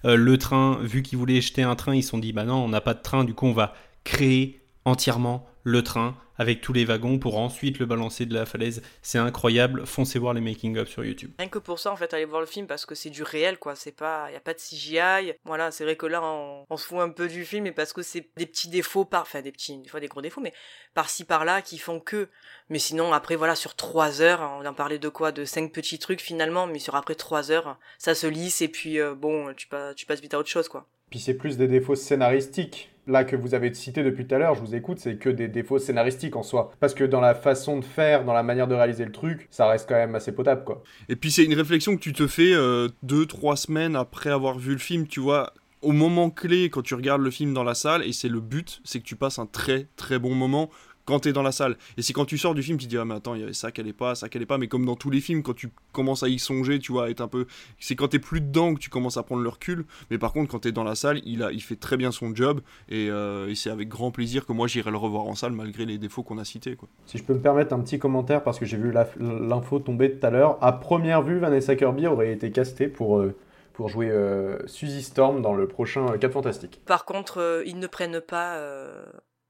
Euh, 0.06 0.16
le 0.16 0.38
train, 0.38 0.80
vu 0.82 1.02
qu'ils 1.02 1.18
voulaient 1.18 1.42
jeter 1.42 1.64
un 1.64 1.76
train, 1.76 1.94
ils 1.94 2.02
se 2.02 2.12
sont 2.12 2.18
dit 2.18 2.32
bah 2.32 2.46
non, 2.46 2.64
on 2.64 2.70
n'a 2.70 2.80
pas 2.80 2.94
de 2.94 3.02
train. 3.02 3.26
Du 3.26 3.34
coup, 3.34 3.48
on 3.48 3.54
va 3.54 3.74
créer 4.06 4.62
entièrement 4.86 5.46
le 5.66 5.84
train 5.84 6.16
avec 6.38 6.62
tous 6.62 6.74
les 6.74 6.86
wagons 6.86 7.20
pour 7.20 7.38
ensuite 7.38 7.80
le 7.80 7.86
balancer 7.86 8.26
de 8.26 8.34
la 8.34 8.46
falaise. 8.46 8.82
C'est 9.02 9.18
incroyable. 9.18 9.86
Foncez 9.86 10.20
voir 10.20 10.34
les 10.34 10.42
making-of 10.42 10.88
sur 10.88 11.04
YouTube. 11.04 11.32
Rien 11.40 11.50
que 11.50 11.60
pour 11.60 11.80
ça, 11.80 11.92
en 11.92 11.96
fait, 11.96 12.14
allez 12.14 12.26
voir 12.26 12.42
le 12.42 12.48
film 12.48 12.68
parce 12.68 12.86
que 12.86 12.96
c'est 12.96 13.10
du 13.10 13.24
réel, 13.24 13.58
quoi. 13.58 13.76
C'est 13.76 13.92
pas, 13.92 14.30
y 14.32 14.36
a 14.36 14.40
pas 14.40 14.54
de 14.54 14.60
CGI. 14.60 15.34
Voilà, 15.46 15.72
c'est 15.72 15.84
vrai 15.84 15.96
que 15.96 16.06
là, 16.06 16.22
on, 16.24 16.78
se 16.78 16.86
fout 16.86 17.00
un 17.00 17.10
peu 17.10 17.28
du 17.28 17.46
film, 17.46 17.64
mais 17.64 17.72
parce 17.72 17.94
que 17.94 18.02
c'est 18.02 18.30
des 18.38 18.46
petits 18.46 18.70
défauts 18.70 19.06
par, 19.06 19.22
enfin, 19.24 19.42
des 19.42 19.52
petits, 19.52 19.78
des 19.78 19.90
fois 19.90 20.00
des 20.00 20.08
gros 20.08 20.22
défauts, 20.22 20.42
mais 20.42 20.54
par-ci 20.94 21.24
par-là 21.24 21.62
qui 21.62 21.78
font 21.78 22.00
que. 22.00 22.30
Mais 22.70 22.80
sinon, 22.80 23.14
après, 23.14 23.36
voilà, 23.36 23.56
sur 23.56 23.76
trois 23.76 24.22
heures, 24.22 24.42
on 24.60 24.66
en 24.66 24.74
parlait 24.74 25.00
de 25.00 25.10
quoi, 25.10 25.32
de 25.32 25.46
cinq 25.46 25.72
petits 25.72 26.00
trucs 26.00 26.22
finalement, 26.22 26.68
mais 26.68 26.80
sur 26.80 26.96
après 26.96 27.16
trois 27.16 27.52
heures, 27.52 27.78
ça 27.98 28.16
se 28.16 28.28
lisse 28.28 28.62
et 28.62 28.68
puis 28.68 29.00
euh, 29.00 29.14
bon, 29.16 29.54
tu 29.54 29.68
passes 29.68 30.22
vite 30.22 30.34
à 30.34 30.40
autre 30.40 30.50
chose, 30.50 30.68
quoi. 30.68 30.88
Puis 31.10 31.20
c'est 31.20 31.36
plus 31.36 31.58
des 31.58 31.68
défauts 31.68 31.96
scénaristiques. 31.96 32.92
Là 33.08 33.24
que 33.24 33.36
vous 33.36 33.54
avez 33.54 33.72
cité 33.74 34.02
depuis 34.02 34.26
tout 34.26 34.34
à 34.34 34.40
l'heure, 34.40 34.56
je 34.56 34.62
vous 34.62 34.74
écoute, 34.74 34.98
c'est 34.98 35.18
que 35.18 35.30
des 35.30 35.48
défauts 35.48 35.78
scénaristiques 35.78 36.36
en 36.36 36.42
soi. 36.42 36.72
Parce 36.80 36.96
que 36.96 37.04
dans 37.04 37.22
la 37.22 37.36
façon 37.36 37.78
de 37.78 37.86
faire, 37.86 38.26
dans 38.26 38.34
la 38.34 38.42
manière 38.42 38.68
de 38.68 38.74
réaliser 38.74 39.06
le 39.06 39.12
truc, 39.12 39.48
ça 39.52 39.68
reste 39.68 39.88
quand 39.88 39.96
même 39.96 40.16
assez 40.16 40.32
potable, 40.32 40.64
quoi. 40.64 40.82
Et 41.08 41.16
puis 41.16 41.30
c'est 41.30 41.44
une 41.44 41.54
réflexion 41.54 41.96
que 41.96 42.02
tu 42.02 42.14
te 42.14 42.26
fais 42.26 42.54
euh, 42.54 42.90
deux, 43.04 43.28
trois 43.28 43.58
semaines 43.58 43.96
après 43.96 44.32
avoir 44.32 44.58
vu 44.58 44.72
le 44.72 44.80
film, 44.80 45.06
tu 45.06 45.20
vois, 45.20 45.54
au 45.84 45.92
moment 45.92 46.32
clé 46.32 46.72
quand 46.72 46.82
tu 46.82 46.96
regardes 46.96 47.22
le 47.22 47.30
film 47.30 47.54
dans 47.54 47.64
la 47.64 47.76
salle, 47.76 48.04
et 48.04 48.12
c'est 48.12 48.30
le 48.30 48.40
but, 48.40 48.82
c'est 48.84 49.00
que 49.00 49.06
tu 49.06 49.16
passes 49.16 49.38
un 49.38 49.46
très 49.46 49.88
très 49.98 50.18
bon 50.18 50.34
moment 50.34 50.72
quand 51.06 51.20
t'es 51.20 51.34
dans 51.34 51.44
la 51.44 51.52
salle. 51.52 51.78
Et 51.98 52.02
c'est 52.02 52.14
quand 52.14 52.26
tu 52.26 52.38
sors 52.38 52.54
du 52.56 52.64
film, 52.64 52.78
tu 52.78 52.86
te 52.86 52.90
dis, 52.90 52.98
ah 52.98 53.06
mais 53.06 53.16
attends, 53.16 53.36
il 53.36 53.42
y 53.42 53.44
avait 53.44 53.54
ça 53.54 53.72
qu'elle 53.72 53.88
est 53.88 53.94
pas, 53.94 54.16
ça 54.16 54.30
qu'elle 54.30 54.42
est 54.42 54.48
pas, 54.48 54.58
mais 54.58 54.68
comme 54.68 54.86
dans 54.86 54.96
tous 54.96 55.10
les 55.10 55.22
films, 55.22 55.44
quand 55.44 55.56
tu 55.56 55.70
commences 55.92 56.24
à 56.24 56.28
y 56.28 56.40
songer, 56.40 56.80
tu 56.80 56.92
vois, 56.92 57.10
être 57.10 57.22
un 57.22 57.28
peu... 57.28 57.46
C'est 57.80 57.96
quand 57.96 58.10
t'es 58.10 58.20
plus 58.20 58.42
dedans 58.42 58.74
que 58.74 58.80
tu 58.80 58.90
commences 58.90 59.18
à 59.18 59.24
prendre 59.24 59.42
le 59.42 59.50
recul, 59.50 59.86
mais 60.12 60.18
par 60.18 60.34
contre, 60.34 60.52
quand 60.52 60.60
t'es 60.60 60.72
dans 60.72 60.84
la 60.84 60.96
salle, 60.96 61.22
il, 61.26 61.44
a, 61.44 61.52
il 61.52 61.62
fait 61.62 61.76
très 61.76 61.98
bien 61.98 62.12
son 62.12 62.36
job, 62.36 62.62
et, 62.90 63.10
euh, 63.10 63.48
et 63.50 63.56
c'est 63.56 63.70
avec 63.70 63.88
grand 63.88 64.12
plaisir 64.12 64.46
que 64.46 64.54
moi 64.54 64.68
j'irai 64.68 64.92
le 64.92 64.98
revoir 64.98 65.26
en 65.26 65.36
salle, 65.36 65.52
malgré 65.52 65.86
les 65.86 65.98
défauts 65.98 66.24
qu'on 66.24 66.38
a 66.38 66.46
cités, 66.46 66.76
quoi. 66.76 66.90
Si 67.06 67.18
je 67.18 67.24
peux 67.24 67.34
me 67.34 67.42
permettre 67.42 67.74
un 67.74 67.80
petit 67.80 68.00
commentaire, 68.00 68.44
parce 68.44 68.60
que 68.60 68.66
j'ai 68.66 68.78
vu 68.78 68.94
l'info 69.20 69.80
tomber 69.80 70.18
tout 70.18 70.26
à 70.26 70.30
l'heure, 70.30 70.58
à 70.62 70.72
première 70.74 71.22
vue, 71.22 71.40
Vanessa 71.40 71.76
Kirby 71.76 72.08
aurait 72.08 72.32
été 72.32 72.52
castée 72.52 72.88
pour, 72.88 73.20
euh, 73.20 73.36
pour 73.74 73.90
jouer 73.90 74.10
euh, 74.10 74.58
Suzy 74.68 75.04
Storm 75.04 75.42
dans 75.42 75.54
le 75.54 75.68
prochain 75.68 76.14
euh, 76.14 76.18
4 76.18 76.32
Fantastique. 76.32 76.82
Par 76.86 77.06
contre, 77.06 77.40
euh, 77.40 77.64
ils 77.66 77.78
ne 77.78 77.88
prennent 77.88 78.22
pas 78.22 78.56
euh, 78.56 79.06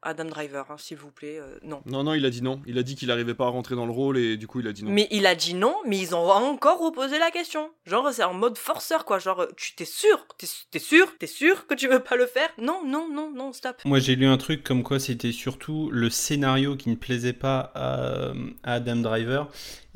Adam 0.05 0.25
Driver, 0.25 0.65
hein, 0.69 0.75
s'il 0.77 0.97
vous 0.97 1.09
plaît, 1.11 1.39
euh, 1.39 1.57
non. 1.63 1.81
Non, 1.87 2.03
non, 2.03 2.13
il 2.13 2.25
a 2.25 2.29
dit 2.29 2.43
non. 2.43 2.61
Il 2.67 2.77
a 2.77 2.83
dit 2.83 2.95
qu'il 2.95 3.09
arrivait 3.09 3.33
pas 3.33 3.45
à 3.45 3.49
rentrer 3.49 3.75
dans 3.75 3.87
le 3.87 3.91
rôle, 3.91 4.17
et 4.17 4.37
du 4.37 4.47
coup, 4.47 4.59
il 4.59 4.67
a 4.67 4.71
dit 4.71 4.85
non. 4.85 4.91
Mais 4.91 5.07
il 5.09 5.25
a 5.25 5.33
dit 5.35 5.55
non, 5.55 5.75
mais 5.85 5.97
ils 5.97 6.15
ont 6.15 6.29
encore 6.29 6.79
reposé 6.79 7.17
la 7.17 7.31
question. 7.31 7.71
Genre, 7.85 8.11
c'est 8.13 8.23
en 8.23 8.33
mode 8.33 8.57
forceur, 8.57 9.03
quoi. 9.03 9.17
Genre, 9.17 9.41
euh, 9.41 9.47
tu 9.57 9.73
t'es 9.75 9.85
sûr 9.85 10.25
T'es 10.37 10.47
t'es 10.71 10.79
sûr 10.79 11.17
T'es 11.17 11.27
sûr 11.27 11.65
que 11.67 11.73
tu 11.73 11.87
veux 11.87 11.99
pas 11.99 12.15
le 12.15 12.27
faire? 12.27 12.49
Non, 12.59 12.81
non, 12.85 13.09
non, 13.11 13.31
non, 13.35 13.51
stop. 13.51 13.81
Moi, 13.83 13.99
j'ai 13.99 14.15
lu 14.15 14.27
un 14.27 14.37
truc 14.37 14.63
comme 14.63 14.83
quoi 14.83 14.99
c'était 14.99 15.31
surtout 15.31 15.89
le 15.91 16.09
scénario 16.09 16.75
qui 16.75 16.89
ne 16.89 16.95
plaisait 16.95 17.33
pas 17.33 17.71
à, 17.73 18.31
à 18.63 18.73
Adam 18.73 18.97
Driver. 18.97 19.47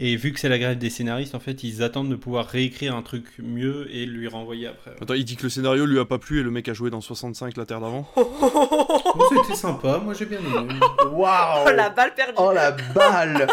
Et 0.02 0.16
vu 0.16 0.32
que 0.32 0.39
c'est 0.39 0.47
la 0.47 0.58
grève 0.58 0.78
des 0.78 0.89
scénaristes, 0.89 1.36
en 1.36 1.41
fait, 1.41 1.62
ils 1.64 1.84
attendent 1.84 2.08
de 2.08 2.16
pouvoir 2.16 2.45
réécrire 2.47 2.95
un 2.95 3.02
truc 3.02 3.26
mieux 3.38 3.86
et 3.93 4.06
le 4.06 4.30
renvoyer 4.30 4.68
après. 4.68 4.91
Attends, 5.02 5.14
il 5.14 5.26
dit 5.26 5.36
que 5.36 5.43
le 5.43 5.50
scénario 5.50 5.86
lui 5.86 6.00
a 6.00 6.06
pas 6.06 6.18
plu 6.18 6.39
et 6.39 6.43
le 6.43 6.52
mec 6.52 6.70
a 6.70 6.74
joué 6.74 6.89
dans 6.89 7.02
65 7.02 7.58
la 7.58 7.66
Terre 7.66 7.82
d'avant. 7.82 8.10
C'était 9.30 9.56
sympa, 9.56 9.97
moi 9.97 10.14
j'ai 10.14 10.26
bien 10.26 10.39
aimé. 10.39 10.74
Waouh 11.12 11.66
Oh, 11.68 11.72
la 11.76 11.89
balle 11.89 12.14
perdue 12.16 12.34
Oh 12.38 12.54
la 12.54 12.72
balle 12.72 13.45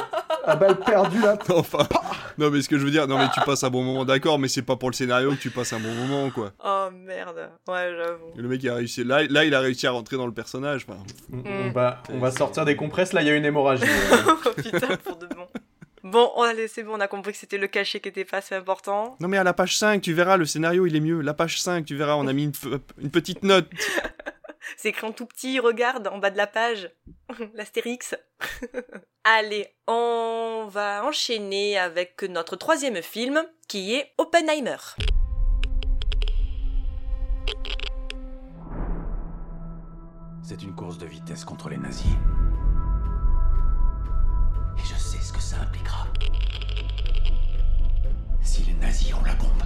La 0.46 0.54
balle 0.54 0.78
perdue 0.78 1.20
là 1.20 1.36
enfin, 1.48 1.84
non 2.38 2.50
mais 2.50 2.62
ce 2.62 2.68
que 2.68 2.78
je 2.78 2.84
veux 2.84 2.92
dire, 2.92 3.08
non 3.08 3.18
mais 3.18 3.28
tu 3.34 3.40
passes 3.40 3.64
un 3.64 3.70
bon 3.70 3.82
moment, 3.82 4.04
d'accord, 4.04 4.38
mais 4.38 4.46
c'est 4.46 4.62
pas 4.62 4.76
pour 4.76 4.90
le 4.90 4.94
scénario 4.94 5.30
que 5.32 5.40
tu 5.40 5.50
passes 5.50 5.72
un 5.72 5.80
bon 5.80 5.92
moment, 5.94 6.30
quoi. 6.30 6.52
Oh 6.64 6.88
merde. 6.92 7.50
Ouais, 7.66 7.92
j'avoue. 7.98 8.30
Le 8.36 8.48
mec 8.48 8.62
il 8.62 8.68
a 8.68 8.74
réussi, 8.76 9.02
là, 9.02 9.24
là 9.28 9.44
il 9.44 9.52
a 9.52 9.58
réussi 9.58 9.88
à 9.88 9.90
rentrer 9.90 10.16
dans 10.16 10.26
le 10.26 10.32
personnage. 10.32 10.86
enfin. 10.88 11.00
On, 11.32 11.66
on 11.66 11.70
va, 11.72 12.04
on 12.12 12.18
va 12.18 12.30
sortir 12.30 12.64
des 12.64 12.76
compresses, 12.76 13.12
là 13.12 13.22
il 13.22 13.26
y 13.26 13.30
a 13.30 13.34
une 13.34 13.44
hémorragie. 13.44 13.82
oh 14.28 14.50
putain, 14.56 14.96
pour 15.02 15.16
de 15.16 15.26
bon. 15.26 15.46
Bon, 16.06 16.30
oh, 16.36 16.42
allez, 16.42 16.68
c'est 16.68 16.84
bon, 16.84 16.92
on 16.94 17.00
a 17.00 17.08
compris 17.08 17.32
que 17.32 17.38
c'était 17.38 17.58
le 17.58 17.66
cachet 17.66 17.98
qui 17.98 18.08
était 18.08 18.24
pas 18.24 18.36
assez 18.36 18.54
important. 18.54 19.16
Non 19.18 19.26
mais 19.26 19.38
à 19.38 19.42
la 19.42 19.52
page 19.52 19.76
5, 19.76 20.00
tu 20.00 20.12
verras, 20.12 20.36
le 20.36 20.44
scénario 20.44 20.86
il 20.86 20.94
est 20.94 21.00
mieux. 21.00 21.20
La 21.20 21.34
page 21.34 21.60
5, 21.60 21.84
tu 21.84 21.96
verras, 21.96 22.14
on 22.14 22.28
a 22.28 22.32
mis 22.32 22.44
une, 22.44 22.52
une 22.98 23.10
petite 23.10 23.42
note. 23.42 23.68
C'est 24.76 24.90
écrit 24.90 25.08
en 25.08 25.10
tout 25.10 25.26
petit, 25.26 25.58
regarde, 25.58 26.06
en 26.06 26.18
bas 26.18 26.30
de 26.30 26.36
la 26.36 26.46
page. 26.46 26.92
L'astérix. 27.54 28.14
Allez, 29.24 29.66
on 29.88 30.68
va 30.70 31.04
enchaîner 31.04 31.76
avec 31.76 32.22
notre 32.22 32.54
troisième 32.54 33.02
film, 33.02 33.44
qui 33.66 33.96
est 33.96 34.12
Oppenheimer. 34.16 34.76
C'est 40.44 40.62
une 40.62 40.76
course 40.76 40.98
de 40.98 41.06
vitesse 41.06 41.44
contre 41.44 41.68
les 41.68 41.78
nazis. 41.78 42.06
Et 44.78 44.84
je 44.84 44.94
sais 44.94 45.18
ce 45.18 45.32
que 45.32 45.40
ça 45.40 45.56
impliquera. 45.62 46.06
Si 48.40 48.64
les 48.64 48.74
nazis 48.74 49.14
ont 49.14 49.24
la 49.24 49.34
bombe. 49.34 49.62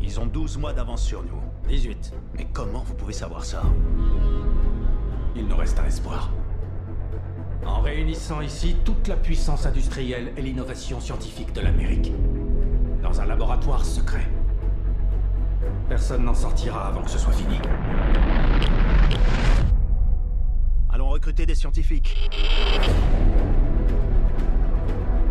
Ils 0.00 0.18
ont 0.20 0.26
12 0.26 0.58
mois 0.58 0.72
d'avance 0.72 1.02
sur 1.02 1.22
nous. 1.22 1.40
18. 1.68 2.14
Mais 2.34 2.46
comment 2.52 2.82
vous 2.86 2.94
pouvez 2.94 3.12
savoir 3.12 3.44
ça? 3.44 3.62
Il 5.36 5.46
nous 5.46 5.56
reste 5.56 5.78
un 5.78 5.84
espoir. 5.84 6.30
En 7.66 7.80
réunissant 7.80 8.40
ici 8.40 8.76
toute 8.84 9.08
la 9.08 9.16
puissance 9.16 9.66
industrielle 9.66 10.32
et 10.36 10.42
l'innovation 10.42 11.00
scientifique 11.00 11.52
de 11.52 11.60
l'Amérique. 11.60 12.12
Dans 13.02 13.20
un 13.20 13.26
laboratoire 13.26 13.84
secret. 13.84 14.26
Personne 15.88 16.24
n'en 16.24 16.34
sortira 16.34 16.86
avant 16.86 17.02
que 17.02 17.10
ce 17.10 17.18
soit 17.18 17.32
fini. 17.32 17.58
Allons 20.98 21.10
recruter 21.10 21.46
des 21.46 21.54
scientifiques. 21.54 22.28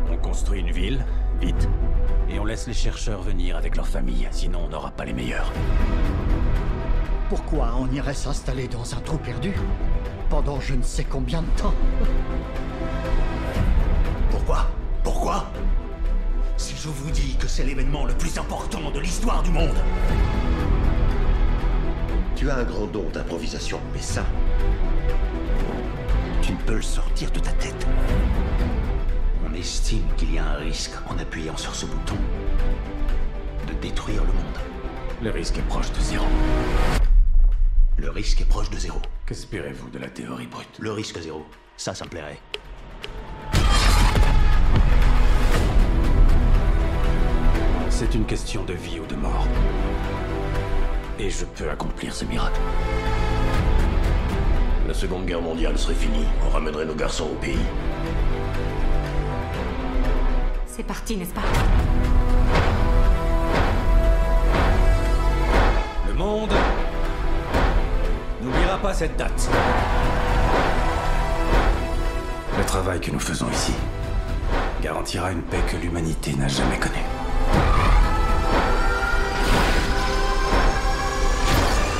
On 0.09 0.15
construit 0.15 0.61
une 0.61 0.71
ville, 0.71 1.05
vite. 1.41 1.67
Et 2.29 2.39
on 2.39 2.45
laisse 2.45 2.67
les 2.67 2.73
chercheurs 2.73 3.21
venir 3.21 3.57
avec 3.57 3.75
leurs 3.75 3.89
familles, 3.89 4.29
sinon 4.31 4.61
on 4.63 4.69
n'aura 4.69 4.91
pas 4.91 5.03
les 5.03 5.11
meilleurs. 5.11 5.51
Pourquoi 7.27 7.75
on 7.77 7.91
irait 7.91 8.13
s'installer 8.13 8.69
dans 8.69 8.95
un 8.95 9.01
trou 9.01 9.17
perdu 9.17 9.51
pendant 10.29 10.61
je 10.61 10.73
ne 10.73 10.83
sais 10.83 11.03
combien 11.03 11.41
de 11.41 11.49
temps? 11.57 11.73
Pourquoi? 14.31 14.67
Pourquoi? 15.03 15.47
Si 16.55 16.77
je 16.77 16.87
vous 16.87 17.11
dis 17.11 17.35
que 17.35 17.49
c'est 17.49 17.65
l'événement 17.65 18.05
le 18.05 18.13
plus 18.13 18.37
important 18.37 18.89
de 18.89 19.01
l'histoire 19.01 19.43
du 19.43 19.51
monde, 19.51 19.75
Tu 22.37 22.51
as 22.51 22.57
un 22.57 22.63
grand 22.63 22.85
don 22.85 23.03
d'improvisation, 23.11 23.79
mais 23.93 24.01
ça, 24.01 24.23
tu 26.47 26.53
ne 26.53 26.59
peux 26.59 26.75
le 26.75 26.81
sortir 26.81 27.29
de 27.31 27.39
ta 27.39 27.51
tête. 27.51 27.85
On 29.45 29.53
estime 29.53 30.05
qu'il 30.15 30.33
y 30.33 30.39
a 30.39 30.45
un 30.45 30.55
risque 30.55 30.93
en 31.09 31.19
appuyant 31.19 31.57
sur 31.57 31.75
ce 31.75 31.85
bouton 31.85 32.15
de 33.67 33.73
détruire 33.73 34.21
le 34.23 34.31
monde. 34.31 34.57
Le 35.21 35.29
risque 35.29 35.57
est 35.57 35.67
proche 35.67 35.91
de 35.91 35.99
zéro. 35.99 36.25
Le 37.97 38.09
risque 38.09 38.39
est 38.39 38.45
proche 38.45 38.69
de 38.69 38.77
zéro. 38.77 39.01
Qu'espérez-vous 39.25 39.89
de 39.89 39.99
la 39.99 40.07
théorie 40.07 40.47
brute? 40.47 40.79
Le 40.79 40.93
risque 40.93 41.19
zéro. 41.19 41.45
Ça, 41.75 41.93
ça 41.93 42.05
me 42.05 42.09
plairait. 42.11 42.39
C'est 47.89 48.15
une 48.15 48.25
question 48.25 48.63
de 48.63 48.73
vie 48.73 49.01
ou 49.01 49.05
de 49.05 49.15
mort. 49.15 49.47
Et 51.19 51.29
je 51.29 51.43
peux 51.43 51.69
accomplir 51.69 52.13
ce 52.13 52.23
miracle. 52.23 52.61
La 54.97 55.01
Seconde 55.01 55.27
Guerre 55.27 55.41
mondiale 55.43 55.77
serait 55.77 55.93
finie. 55.93 56.25
On 56.43 56.49
ramènerait 56.49 56.85
nos 56.85 56.95
garçons 56.95 57.25
au 57.25 57.35
pays. 57.35 57.59
C'est 60.65 60.81
parti, 60.81 61.15
n'est-ce 61.15 61.35
pas? 61.35 61.43
Le 66.07 66.13
monde 66.15 66.51
n'oubliera 68.41 68.79
pas 68.79 68.91
cette 68.95 69.15
date. 69.17 69.47
Le 72.57 72.65
travail 72.65 72.99
que 72.99 73.11
nous 73.11 73.19
faisons 73.19 73.51
ici 73.51 73.73
garantira 74.81 75.31
une 75.31 75.43
paix 75.43 75.61
que 75.71 75.77
l'humanité 75.77 76.33
n'a 76.33 76.47
jamais 76.47 76.79
connue. 76.79 76.95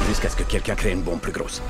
Jusqu'à 0.08 0.30
ce 0.30 0.36
que 0.36 0.44
quelqu'un 0.44 0.74
crée 0.74 0.94
une 0.94 1.04
bombe 1.04 1.20
plus 1.20 1.32
grosse. 1.32 1.62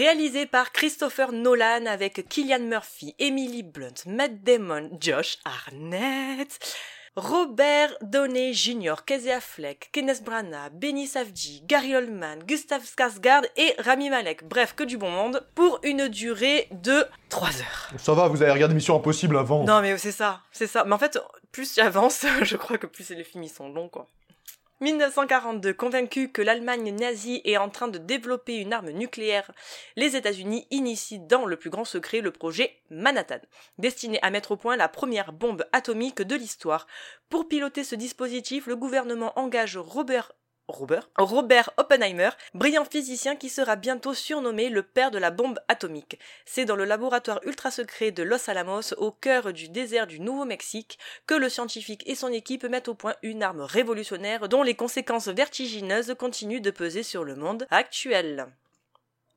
Réalisé 0.00 0.46
par 0.46 0.72
Christopher 0.72 1.30
Nolan 1.30 1.84
avec 1.84 2.26
Killian 2.26 2.60
Murphy, 2.60 3.14
Emily 3.18 3.62
Blunt, 3.62 4.06
Matt 4.06 4.42
Damon, 4.42 4.88
Josh 4.98 5.36
Arnett, 5.44 6.58
Robert 7.16 7.90
Downey 8.00 8.54
Jr., 8.54 8.94
Casey 9.04 9.30
Affleck, 9.30 9.90
Kenneth 9.92 10.24
Branagh, 10.24 10.72
Benny 10.72 11.06
Safdie, 11.06 11.60
Gary 11.66 11.94
Oldman, 11.94 12.38
Gustav 12.48 12.80
Skarsgård 12.82 13.46
et 13.58 13.74
Rami 13.78 14.08
Malek. 14.08 14.48
Bref, 14.48 14.74
que 14.74 14.84
du 14.84 14.96
bon 14.96 15.10
monde 15.10 15.46
pour 15.54 15.80
une 15.82 16.08
durée 16.08 16.68
de 16.70 17.04
3 17.28 17.48
heures. 17.48 17.90
Ça 17.98 18.14
va, 18.14 18.26
vous 18.28 18.40
avez 18.40 18.52
regardé 18.52 18.74
Mission 18.74 18.96
Impossible 18.96 19.36
avant. 19.36 19.64
Non 19.64 19.82
mais 19.82 19.98
c'est 19.98 20.12
ça, 20.12 20.40
c'est 20.50 20.66
ça. 20.66 20.84
Mais 20.84 20.94
en 20.94 20.98
fait, 20.98 21.18
plus 21.52 21.74
j'avance, 21.74 22.24
je 22.42 22.56
crois 22.56 22.78
que 22.78 22.86
plus 22.86 23.10
les 23.10 23.22
films 23.22 23.44
ils 23.44 23.50
sont 23.50 23.68
longs 23.68 23.90
quoi. 23.90 24.08
1942, 24.80 25.74
convaincu 25.74 26.32
que 26.32 26.40
l'Allemagne 26.40 26.94
nazie 26.94 27.42
est 27.44 27.58
en 27.58 27.68
train 27.68 27.88
de 27.88 27.98
développer 27.98 28.56
une 28.56 28.72
arme 28.72 28.90
nucléaire, 28.90 29.50
les 29.96 30.16
États-Unis 30.16 30.66
initient 30.70 31.26
dans 31.28 31.44
le 31.44 31.56
plus 31.56 31.68
grand 31.68 31.84
secret 31.84 32.22
le 32.22 32.30
projet 32.30 32.80
Manhattan, 32.88 33.40
destiné 33.76 34.18
à 34.22 34.30
mettre 34.30 34.52
au 34.52 34.56
point 34.56 34.76
la 34.76 34.88
première 34.88 35.32
bombe 35.32 35.66
atomique 35.72 36.22
de 36.22 36.34
l'histoire. 36.34 36.86
Pour 37.28 37.46
piloter 37.46 37.84
ce 37.84 37.94
dispositif, 37.94 38.66
le 38.66 38.76
gouvernement 38.76 39.38
engage 39.38 39.76
Robert 39.76 40.32
Robert, 40.70 41.08
Robert 41.16 41.70
Oppenheimer, 41.76 42.30
brillant 42.54 42.84
physicien 42.84 43.36
qui 43.36 43.48
sera 43.48 43.76
bientôt 43.76 44.14
surnommé 44.14 44.68
le 44.68 44.82
père 44.82 45.10
de 45.10 45.18
la 45.18 45.30
bombe 45.30 45.58
atomique. 45.68 46.18
C'est 46.44 46.64
dans 46.64 46.76
le 46.76 46.84
laboratoire 46.84 47.40
ultra 47.44 47.70
secret 47.70 48.10
de 48.10 48.22
Los 48.22 48.48
Alamos, 48.48 48.94
au 48.96 49.10
cœur 49.10 49.52
du 49.52 49.68
désert 49.68 50.06
du 50.06 50.20
Nouveau-Mexique, 50.20 50.98
que 51.26 51.34
le 51.34 51.48
scientifique 51.48 52.02
et 52.06 52.14
son 52.14 52.32
équipe 52.32 52.64
mettent 52.64 52.88
au 52.88 52.94
point 52.94 53.14
une 53.22 53.42
arme 53.42 53.62
révolutionnaire 53.62 54.48
dont 54.48 54.62
les 54.62 54.74
conséquences 54.74 55.28
vertigineuses 55.28 56.14
continuent 56.18 56.62
de 56.62 56.70
peser 56.70 57.02
sur 57.02 57.24
le 57.24 57.36
monde 57.36 57.66
actuel. 57.70 58.46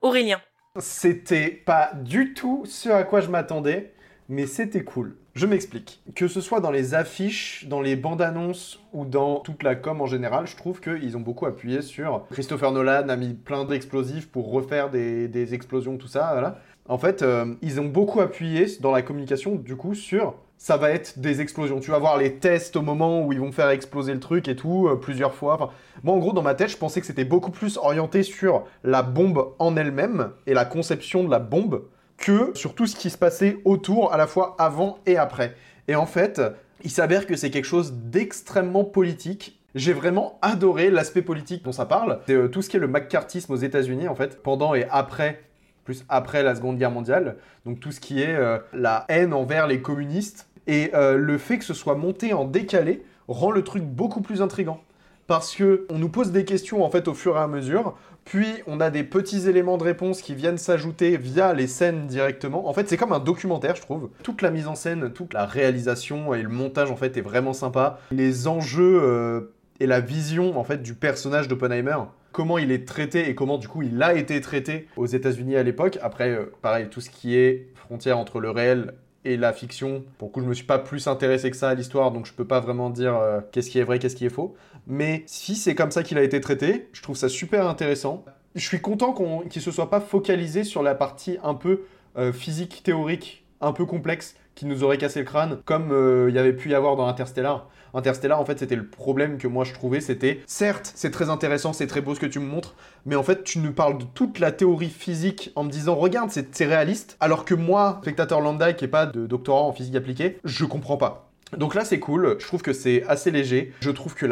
Aurélien. 0.01 0.41
C'était 0.79 1.51
pas 1.51 1.91
du 1.93 2.33
tout 2.33 2.63
ce 2.65 2.89
à 2.89 3.03
quoi 3.03 3.21
je 3.21 3.29
m'attendais, 3.29 3.92
mais 4.29 4.47
c'était 4.47 4.83
cool. 4.83 5.15
Je 5.35 5.47
m'explique. 5.47 6.01
Que 6.15 6.27
ce 6.27 6.41
soit 6.41 6.59
dans 6.59 6.69
les 6.69 6.93
affiches, 6.93 7.65
dans 7.67 7.81
les 7.81 7.95
bandes 7.95 8.21
annonces 8.21 8.79
ou 8.93 9.03
dans 9.03 9.39
toute 9.39 9.63
la 9.63 9.75
com 9.75 10.01
en 10.01 10.05
général, 10.05 10.45
je 10.45 10.55
trouve 10.55 10.79
qu'ils 10.79 11.17
ont 11.17 11.21
beaucoup 11.21 11.47
appuyé 11.47 11.81
sur. 11.81 12.25
Christopher 12.31 12.71
Nolan 12.71 13.09
a 13.09 13.15
mis 13.15 13.33
plein 13.33 13.65
d'explosifs 13.65 14.29
pour 14.29 14.51
refaire 14.51 14.91
des, 14.91 15.53
explosions, 15.53 15.97
tout 15.97 16.07
ça. 16.07 16.59
En 16.87 16.97
fait, 16.97 17.21
euh, 17.23 17.55
ils 17.61 17.79
ont 17.79 17.85
beaucoup 17.85 18.21
appuyé 18.21 18.67
dans 18.81 18.91
la 18.91 19.01
communication, 19.01 19.55
du 19.55 19.75
coup, 19.75 19.95
sur 19.95 20.35
ça 20.63 20.77
va 20.77 20.91
être 20.91 21.19
des 21.19 21.41
explosions. 21.41 21.81
Tu 21.81 21.91
vas 21.91 21.99
voir 21.99 22.17
les 22.17 22.35
tests 22.35 22.77
au 22.77 22.81
moment 22.81 23.25
où 23.25 23.33
ils 23.33 23.39
vont 23.39 23.51
faire 23.51 23.69
exploser 23.69 24.13
le 24.13 24.21
truc 24.21 24.47
et 24.47 24.55
tout, 24.55 24.87
euh, 24.87 24.95
plusieurs 24.95 25.33
fois. 25.33 25.73
Moi, 26.03 26.15
en 26.15 26.19
gros, 26.19 26.31
dans 26.31 26.41
ma 26.41 26.55
tête, 26.55 26.69
je 26.69 26.77
pensais 26.77 27.01
que 27.01 27.05
c'était 27.05 27.25
beaucoup 27.25 27.51
plus 27.51 27.77
orienté 27.77 28.23
sur 28.23 28.63
la 28.85 29.03
bombe 29.03 29.55
en 29.59 29.75
elle-même 29.75 30.31
et 30.47 30.53
la 30.53 30.63
conception 30.63 31.25
de 31.25 31.29
la 31.29 31.39
bombe 31.39 31.83
que 32.17 32.51
sur 32.55 32.75
tout 32.75 32.87
ce 32.87 32.95
qui 32.95 33.09
se 33.09 33.17
passait 33.17 33.57
autour, 33.65 34.13
à 34.13 34.17
la 34.17 34.27
fois 34.27 34.55
avant 34.59 34.99
et 35.05 35.17
après. 35.17 35.55
Et 35.87 35.95
en 35.95 36.05
fait, 36.05 36.41
il 36.83 36.91
s'avère 36.91 37.25
que 37.25 37.35
c'est 37.35 37.49
quelque 37.49 37.65
chose 37.65 37.93
d'extrêmement 37.93 38.83
politique. 38.83 39.59
J'ai 39.75 39.93
vraiment 39.93 40.37
adoré 40.41 40.89
l'aspect 40.89 41.21
politique 41.21 41.63
dont 41.63 41.71
ça 41.71 41.85
parle. 41.85 42.19
C'est 42.27 42.33
euh, 42.33 42.47
tout 42.47 42.61
ce 42.61 42.69
qui 42.69 42.77
est 42.77 42.79
le 42.79 42.87
McCarthyisme 42.87 43.53
aux 43.53 43.57
États-Unis, 43.57 44.07
en 44.07 44.15
fait, 44.15 44.43
pendant 44.43 44.75
et 44.75 44.85
après, 44.91 45.43
plus 45.83 46.05
après 46.09 46.43
la 46.43 46.55
Seconde 46.55 46.77
Guerre 46.77 46.91
mondiale. 46.91 47.37
Donc 47.65 47.79
tout 47.79 47.91
ce 47.91 47.99
qui 47.99 48.21
est 48.21 48.35
euh, 48.35 48.59
la 48.73 49.05
haine 49.09 49.33
envers 49.33 49.67
les 49.67 49.81
communistes. 49.81 50.47
Et 50.67 50.91
euh, 50.93 51.17
le 51.17 51.37
fait 51.37 51.57
que 51.57 51.65
ce 51.65 51.73
soit 51.73 51.95
monté 51.95 52.33
en 52.33 52.45
décalé 52.45 53.03
rend 53.27 53.51
le 53.51 53.63
truc 53.63 53.83
beaucoup 53.83 54.21
plus 54.21 54.41
intrigant. 54.41 54.81
Parce 55.27 55.55
que 55.55 55.85
on 55.89 55.97
nous 55.97 56.09
pose 56.09 56.31
des 56.31 56.45
questions 56.45 56.83
en 56.83 56.89
fait 56.89 57.07
au 57.07 57.13
fur 57.13 57.37
et 57.37 57.39
à 57.39 57.47
mesure, 57.47 57.97
puis 58.25 58.47
on 58.67 58.79
a 58.79 58.89
des 58.89 59.03
petits 59.03 59.47
éléments 59.49 59.77
de 59.77 59.83
réponse 59.83 60.21
qui 60.21 60.33
viennent 60.35 60.57
s'ajouter 60.57 61.17
via 61.17 61.53
les 61.53 61.67
scènes 61.67 62.07
directement. 62.07 62.67
En 62.67 62.73
fait, 62.73 62.87
c'est 62.87 62.97
comme 62.97 63.11
un 63.11 63.19
documentaire, 63.19 63.75
je 63.75 63.81
trouve. 63.81 64.09
Toute 64.23 64.41
la 64.41 64.51
mise 64.51 64.67
en 64.67 64.75
scène, 64.75 65.11
toute 65.11 65.33
la 65.33 65.45
réalisation 65.45 66.33
et 66.33 66.41
le 66.41 66.49
montage 66.49 66.91
en 66.91 66.95
fait 66.95 67.17
est 67.17 67.21
vraiment 67.21 67.53
sympa. 67.53 67.99
Les 68.11 68.47
enjeux 68.47 69.01
euh, 69.03 69.53
et 69.79 69.87
la 69.87 69.99
vision 69.99 70.57
en 70.57 70.63
fait 70.63 70.81
du 70.81 70.93
personnage 70.93 71.47
d'Oppenheimer, 71.47 71.97
comment 72.31 72.57
il 72.57 72.71
est 72.71 72.87
traité 72.87 73.29
et 73.29 73.35
comment 73.35 73.57
du 73.57 73.67
coup 73.67 73.81
il 73.81 74.01
a 74.01 74.13
été 74.13 74.39
traité 74.41 74.87
aux 74.97 75.05
États-Unis 75.05 75.55
à 75.55 75.63
l'époque. 75.63 75.99
Après, 76.01 76.29
euh, 76.29 76.51
pareil, 76.61 76.87
tout 76.89 77.01
ce 77.01 77.09
qui 77.09 77.35
est 77.35 77.67
frontière 77.75 78.17
entre 78.17 78.39
le 78.39 78.49
réel 78.49 78.93
et 79.25 79.37
la 79.37 79.53
fiction. 79.53 80.03
Pour 80.17 80.29
le 80.29 80.33
coup, 80.33 80.41
je 80.41 80.45
me 80.45 80.53
suis 80.53 80.65
pas 80.65 80.79
plus 80.79 81.07
intéressé 81.07 81.49
que 81.49 81.57
ça 81.57 81.69
à 81.69 81.75
l'histoire, 81.75 82.11
donc 82.11 82.25
je 82.25 82.33
peux 82.33 82.45
pas 82.45 82.59
vraiment 82.59 82.89
dire 82.89 83.15
euh, 83.15 83.39
qu'est-ce 83.51 83.69
qui 83.69 83.79
est 83.79 83.83
vrai, 83.83 83.99
qu'est-ce 83.99 84.15
qui 84.15 84.25
est 84.25 84.29
faux. 84.29 84.55
Mais 84.87 85.23
si 85.25 85.55
c'est 85.55 85.75
comme 85.75 85.91
ça 85.91 86.03
qu'il 86.03 86.17
a 86.17 86.23
été 86.23 86.41
traité, 86.41 86.89
je 86.93 87.01
trouve 87.01 87.15
ça 87.15 87.29
super 87.29 87.67
intéressant. 87.67 88.25
Je 88.55 88.65
suis 88.65 88.81
content 88.81 89.13
qu'il 89.49 89.61
se 89.61 89.71
soit 89.71 89.89
pas 89.89 90.01
focalisé 90.01 90.63
sur 90.63 90.83
la 90.83 90.95
partie 90.95 91.37
un 91.43 91.55
peu 91.55 91.83
euh, 92.17 92.31
physique 92.31 92.83
théorique, 92.83 93.45
un 93.61 93.71
peu 93.71 93.85
complexe, 93.85 94.35
qui 94.55 94.65
nous 94.65 94.83
aurait 94.83 94.97
cassé 94.97 95.19
le 95.19 95.25
crâne, 95.25 95.59
comme 95.65 95.91
euh, 95.91 96.27
il 96.29 96.35
y 96.35 96.39
avait 96.39 96.53
pu 96.53 96.69
y 96.69 96.75
avoir 96.75 96.95
dans 96.95 97.07
Interstellar. 97.07 97.67
Interstellar, 97.95 98.39
en 98.39 98.45
fait, 98.45 98.59
c'était 98.59 98.75
le 98.75 98.87
problème 98.87 99.37
que 99.37 99.47
moi 99.47 99.63
je 99.63 99.73
trouvais, 99.73 100.01
c'était, 100.01 100.41
certes, 100.47 100.91
c'est 100.95 101.11
très 101.11 101.29
intéressant, 101.29 101.73
c'est 101.73 101.87
très 101.87 102.01
beau 102.01 102.15
ce 102.15 102.19
que 102.19 102.25
tu 102.25 102.39
me 102.39 102.45
montres, 102.45 102.75
mais 103.05 103.15
en 103.15 103.23
fait, 103.23 103.43
tu 103.43 103.59
nous 103.59 103.71
parles 103.71 103.99
de 103.99 104.03
toute 104.03 104.39
la 104.39 104.51
théorie 104.51 104.89
physique 104.89 105.51
en 105.55 105.63
me 105.63 105.69
disant, 105.69 105.95
regarde, 105.95 106.29
c'est 106.31 106.65
réaliste, 106.65 107.17
alors 107.19 107.45
que 107.45 107.53
moi, 107.53 107.99
spectateur 108.01 108.41
lambda 108.41 108.73
qui 108.73 108.85
est 108.85 108.89
pas 108.89 109.05
de 109.05 109.27
doctorat 109.27 109.61
en 109.61 109.73
physique 109.73 109.95
appliquée, 109.95 110.39
je 110.43 110.65
comprends 110.65 110.97
pas. 110.97 111.22
Donc 111.57 111.75
là, 111.75 111.85
c'est 111.85 111.99
cool, 111.99 112.37
je 112.39 112.45
trouve 112.45 112.61
que 112.61 112.73
c'est 112.73 113.03
assez 113.05 113.31
léger, 113.31 113.73
je 113.81 113.89
trouve 113.91 114.15
que 114.15 114.25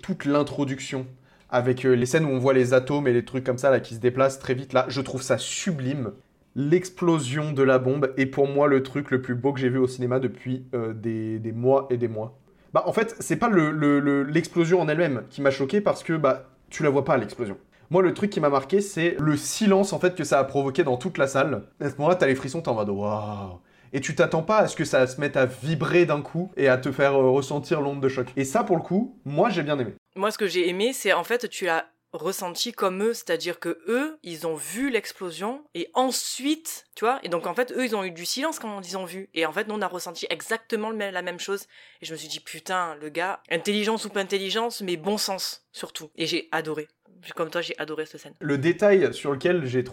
toute 0.00 0.24
l'introduction 0.24 1.06
avec 1.50 1.84
euh, 1.84 1.94
les 1.94 2.06
scènes 2.06 2.24
où 2.24 2.28
on 2.28 2.38
voit 2.38 2.52
les 2.52 2.74
atomes 2.74 3.08
et 3.08 3.12
les 3.12 3.24
trucs 3.24 3.44
comme 3.44 3.58
ça 3.58 3.80
qui 3.80 3.94
se 3.94 4.00
déplacent 4.00 4.38
très 4.38 4.54
vite 4.54 4.72
là, 4.72 4.84
je 4.88 5.00
trouve 5.00 5.22
ça 5.22 5.38
sublime. 5.38 6.12
L'explosion 6.54 7.52
de 7.52 7.62
la 7.62 7.78
bombe 7.78 8.12
est 8.16 8.26
pour 8.26 8.48
moi 8.48 8.66
le 8.66 8.82
truc 8.82 9.10
le 9.10 9.22
plus 9.22 9.34
beau 9.34 9.52
que 9.52 9.60
j'ai 9.60 9.68
vu 9.68 9.78
au 9.78 9.86
cinéma 9.86 10.18
depuis 10.18 10.66
euh, 10.74 10.92
des, 10.92 11.52
mois 11.52 11.86
et 11.90 11.96
des 11.96 12.08
mois. 12.08 12.38
Bah 12.74 12.82
en 12.86 12.92
fait, 12.92 13.16
c'est 13.20 13.36
pas 13.36 13.48
l'explosion 13.48 13.78
le, 13.78 14.00
le, 14.00 14.22
l'explosion 14.24 14.80
en 14.80 14.88
elle-même 14.88 15.22
qui 15.30 15.40
m'a 15.40 15.50
choqué 15.50 15.80
parce 15.80 16.02
que 16.02 16.14
bah 16.14 16.50
tu 16.68 16.82
la 16.82 16.90
vois 16.90 17.04
pas 17.04 17.16
l'explosion. 17.16 17.56
Moi, 17.90 18.02
le 18.02 18.12
truc 18.12 18.28
qui 18.28 18.40
m'a 18.40 18.50
marqué, 18.50 18.82
c'est 18.82 19.16
le 19.18 19.36
silence 19.38 19.94
en 19.94 19.98
fait 19.98 20.14
que 20.14 20.24
ça 20.24 20.38
a 20.38 20.44
provoqué 20.44 20.84
dans 20.84 20.98
toute 20.98 21.16
la 21.16 21.26
salle. 21.26 21.62
À 21.80 21.88
ce 21.88 21.96
moment-là, 21.96 22.16
t'as 22.16 22.26
les 22.26 22.34
frissons, 22.34 22.60
t'es 22.60 22.68
en 22.68 22.74
mode 22.74 22.90
waouh. 22.90 23.60
Et 23.92 24.00
tu 24.00 24.14
t'attends 24.14 24.42
pas 24.42 24.58
à 24.58 24.68
ce 24.68 24.76
que 24.76 24.84
ça 24.84 25.06
se 25.06 25.20
mette 25.20 25.36
à 25.36 25.46
vibrer 25.46 26.06
d'un 26.06 26.22
coup 26.22 26.50
et 26.56 26.68
à 26.68 26.78
te 26.78 26.92
faire 26.92 27.14
euh, 27.14 27.30
ressentir 27.30 27.80
l'onde 27.80 28.00
de 28.00 28.08
choc. 28.08 28.28
Et 28.36 28.44
ça, 28.44 28.64
pour 28.64 28.76
le 28.76 28.82
coup, 28.82 29.18
moi, 29.24 29.50
j'ai 29.50 29.62
bien 29.62 29.78
aimé. 29.78 29.94
Moi, 30.16 30.30
ce 30.30 30.38
que 30.38 30.46
j'ai 30.46 30.68
aimé, 30.68 30.92
c'est 30.92 31.12
en 31.12 31.24
fait, 31.24 31.48
tu 31.48 31.66
l'as 31.66 31.86
ressenti 32.12 32.72
comme 32.72 33.02
eux, 33.02 33.14
c'est-à-dire 33.14 33.60
que 33.60 33.80
eux, 33.86 34.18
ils 34.22 34.46
ont 34.46 34.54
vu 34.54 34.90
l'explosion 34.90 35.64
et 35.74 35.90
ensuite, 35.94 36.86
tu 36.94 37.04
vois, 37.04 37.20
et 37.22 37.28
donc 37.28 37.46
en 37.46 37.54
fait, 37.54 37.72
eux, 37.72 37.84
ils 37.84 37.94
ont 37.94 38.04
eu 38.04 38.10
du 38.10 38.24
silence 38.24 38.58
quand 38.58 38.80
ils 38.80 38.96
ont 38.96 39.04
vu. 39.04 39.28
Et 39.34 39.44
en 39.46 39.52
fait, 39.52 39.68
nous, 39.68 39.74
on 39.74 39.82
a 39.82 39.86
ressenti 39.86 40.26
exactement 40.30 40.90
la 40.90 41.22
même 41.22 41.38
chose. 41.38 41.66
Et 42.00 42.06
je 42.06 42.12
me 42.12 42.16
suis 42.16 42.28
dit, 42.28 42.40
putain, 42.40 42.94
le 42.96 43.08
gars, 43.10 43.42
intelligence 43.50 44.04
ou 44.04 44.10
pas 44.10 44.20
intelligence, 44.20 44.80
mais 44.80 44.96
bon 44.96 45.18
sens, 45.18 45.66
surtout. 45.72 46.10
Et 46.16 46.26
j'ai 46.26 46.48
adoré. 46.50 46.88
Comme 47.34 47.50
toi, 47.50 47.60
j'ai 47.60 47.74
adoré 47.78 48.06
cette 48.06 48.20
scène. 48.20 48.32
Le 48.40 48.58
détail 48.58 49.12
sur 49.12 49.32
lequel 49.32 49.66
j'ai 49.66 49.84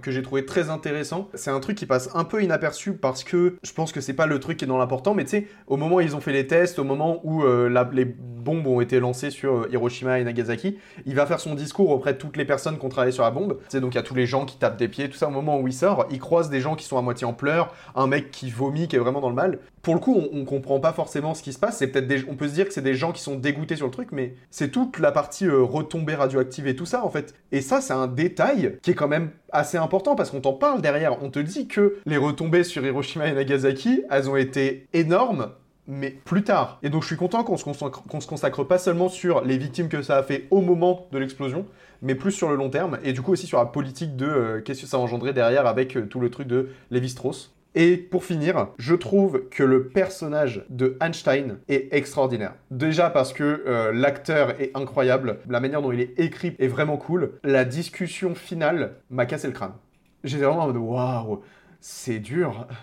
que 0.00 0.10
j'ai 0.10 0.22
trouvé 0.22 0.44
très 0.46 0.70
intéressant, 0.70 1.28
c'est 1.34 1.50
un 1.50 1.60
truc 1.60 1.76
qui 1.76 1.86
passe 1.86 2.10
un 2.14 2.24
peu 2.24 2.42
inaperçu 2.42 2.92
parce 2.92 3.24
que 3.24 3.56
je 3.62 3.72
pense 3.72 3.92
que 3.92 4.00
c'est 4.00 4.12
pas 4.12 4.26
le 4.26 4.40
truc 4.40 4.58
qui 4.58 4.64
est 4.64 4.68
dans 4.68 4.78
l'important, 4.78 5.14
mais 5.14 5.24
tu 5.24 5.30
sais, 5.30 5.46
au 5.66 5.76
moment 5.76 5.96
où 5.96 6.00
ils 6.00 6.16
ont 6.16 6.20
fait 6.20 6.32
les 6.32 6.46
tests, 6.46 6.78
au 6.78 6.84
moment 6.84 7.20
où 7.24 7.44
euh, 7.44 7.68
les 7.92 8.04
bombes 8.04 8.66
ont 8.66 8.80
été 8.80 9.00
lancées 9.00 9.30
sur 9.30 9.62
euh, 9.62 9.68
Hiroshima 9.70 10.18
et 10.20 10.24
Nagasaki, 10.24 10.78
il 11.06 11.14
va 11.14 11.26
faire 11.26 11.40
son 11.40 11.54
discours 11.54 11.90
auprès 11.90 12.14
de 12.14 12.18
toutes 12.18 12.36
les 12.36 12.44
personnes 12.44 12.78
qui 12.78 12.84
ont 12.84 12.88
travaillé 12.88 13.12
sur 13.12 13.24
la 13.24 13.30
bombe. 13.30 13.58
Tu 13.58 13.64
sais, 13.68 13.80
donc 13.80 13.94
il 13.94 13.96
y 13.96 14.00
a 14.00 14.04
tous 14.04 14.14
les 14.14 14.26
gens 14.26 14.44
qui 14.44 14.56
tapent 14.56 14.78
des 14.78 14.88
pieds, 14.88 15.08
tout 15.08 15.16
ça. 15.16 15.28
Au 15.28 15.30
moment 15.30 15.60
où 15.60 15.68
il 15.68 15.74
sort, 15.74 16.06
il 16.10 16.18
croise 16.18 16.50
des 16.50 16.60
gens 16.60 16.76
qui 16.76 16.84
sont 16.84 16.98
à 16.98 17.02
moitié 17.02 17.26
en 17.26 17.32
pleurs, 17.32 17.74
un 17.94 18.06
mec 18.06 18.30
qui 18.30 18.50
vomit, 18.50 18.88
qui 18.88 18.96
est 18.96 18.98
vraiment 18.98 19.20
dans 19.20 19.28
le 19.28 19.34
mal. 19.34 19.58
Pour 19.82 19.94
le 19.94 20.00
coup, 20.00 20.14
on, 20.16 20.40
on 20.40 20.44
comprend 20.44 20.80
pas 20.80 20.92
forcément 20.92 21.34
ce 21.34 21.42
qui 21.42 21.52
se 21.52 21.58
passe. 21.58 21.78
C'est 21.78 21.88
peut-être 21.88 22.26
on 22.28 22.36
peut 22.36 22.48
se 22.48 22.54
dire 22.54 22.66
que 22.66 22.72
c'est 22.72 22.82
des 22.82 22.94
gens 22.94 23.12
qui 23.12 23.20
sont 23.22 23.36
dégoûtés 23.36 23.76
sur 23.76 23.86
le 23.86 23.92
truc, 23.92 24.08
mais 24.12 24.34
c'est 24.50 24.70
toute 24.70 24.98
la 24.98 25.12
partie 25.12 25.46
euh, 25.46 25.62
retombée 25.62 26.14
radioactive 26.14 26.66
et 26.66 26.76
tout 26.76 26.86
ça 26.86 27.04
en 27.04 27.10
fait. 27.10 27.34
Et 27.50 27.60
ça, 27.60 27.80
c'est 27.80 27.92
un 27.92 28.06
détail 28.06 28.78
qui 28.82 28.92
est 28.92 28.94
quand 28.94 29.08
même 29.08 29.30
assez 29.50 29.76
important 29.76 30.14
parce 30.14 30.30
qu'on 30.30 30.40
t'en 30.40 30.52
parle 30.52 30.80
derrière. 30.80 31.22
On 31.22 31.30
te 31.30 31.38
dit 31.38 31.68
que 31.68 31.98
les 32.06 32.16
retombées 32.16 32.64
sur 32.64 32.84
Hiroshima 32.84 33.26
et 33.28 33.32
Nagasaki, 33.32 34.02
elles 34.10 34.30
ont 34.30 34.36
été 34.36 34.86
énormes 34.92 35.52
mais 35.86 36.10
plus 36.10 36.44
tard. 36.44 36.78
Et 36.82 36.90
donc 36.90 37.02
je 37.02 37.08
suis 37.08 37.16
content 37.16 37.42
qu'on 37.42 37.56
se, 37.56 37.64
consacre, 37.64 38.02
qu'on 38.04 38.20
se 38.20 38.26
consacre 38.26 38.64
pas 38.64 38.78
seulement 38.78 39.08
sur 39.08 39.44
les 39.44 39.58
victimes 39.58 39.88
que 39.88 40.02
ça 40.02 40.16
a 40.16 40.22
fait 40.22 40.46
au 40.50 40.60
moment 40.60 41.06
de 41.12 41.18
l'explosion, 41.18 41.66
mais 42.02 42.14
plus 42.14 42.32
sur 42.32 42.48
le 42.48 42.56
long 42.56 42.70
terme, 42.70 42.98
et 43.02 43.12
du 43.12 43.22
coup 43.22 43.32
aussi 43.32 43.46
sur 43.46 43.58
la 43.58 43.66
politique 43.66 44.16
de 44.16 44.26
euh, 44.26 44.60
qu'est-ce 44.60 44.82
que 44.82 44.86
ça 44.86 44.96
a 44.96 45.00
engendré 45.00 45.32
derrière 45.32 45.66
avec 45.66 45.96
euh, 45.96 46.06
tout 46.06 46.20
le 46.20 46.30
truc 46.30 46.46
de 46.46 46.70
Lévi-Strauss. 46.90 47.52
Et 47.74 47.96
pour 47.96 48.24
finir, 48.24 48.68
je 48.78 48.94
trouve 48.94 49.48
que 49.48 49.62
le 49.62 49.88
personnage 49.88 50.64
de 50.68 50.98
Einstein 51.00 51.58
est 51.68 51.88
extraordinaire. 51.92 52.54
Déjà 52.70 53.08
parce 53.08 53.32
que 53.32 53.64
euh, 53.66 53.92
l'acteur 53.92 54.60
est 54.60 54.76
incroyable, 54.76 55.38
la 55.48 55.60
manière 55.60 55.80
dont 55.80 55.92
il 55.92 56.00
est 56.00 56.20
écrit 56.20 56.54
est 56.58 56.68
vraiment 56.68 56.98
cool. 56.98 57.38
La 57.44 57.64
discussion 57.64 58.34
finale 58.34 58.96
m'a 59.08 59.24
cassé 59.24 59.46
le 59.46 59.54
crâne. 59.54 59.74
J'étais 60.22 60.44
vraiment 60.44 60.64
en 60.64 60.66
mode 60.66 60.76
waouh, 60.76 61.42
c'est 61.80 62.18
dur. 62.18 62.66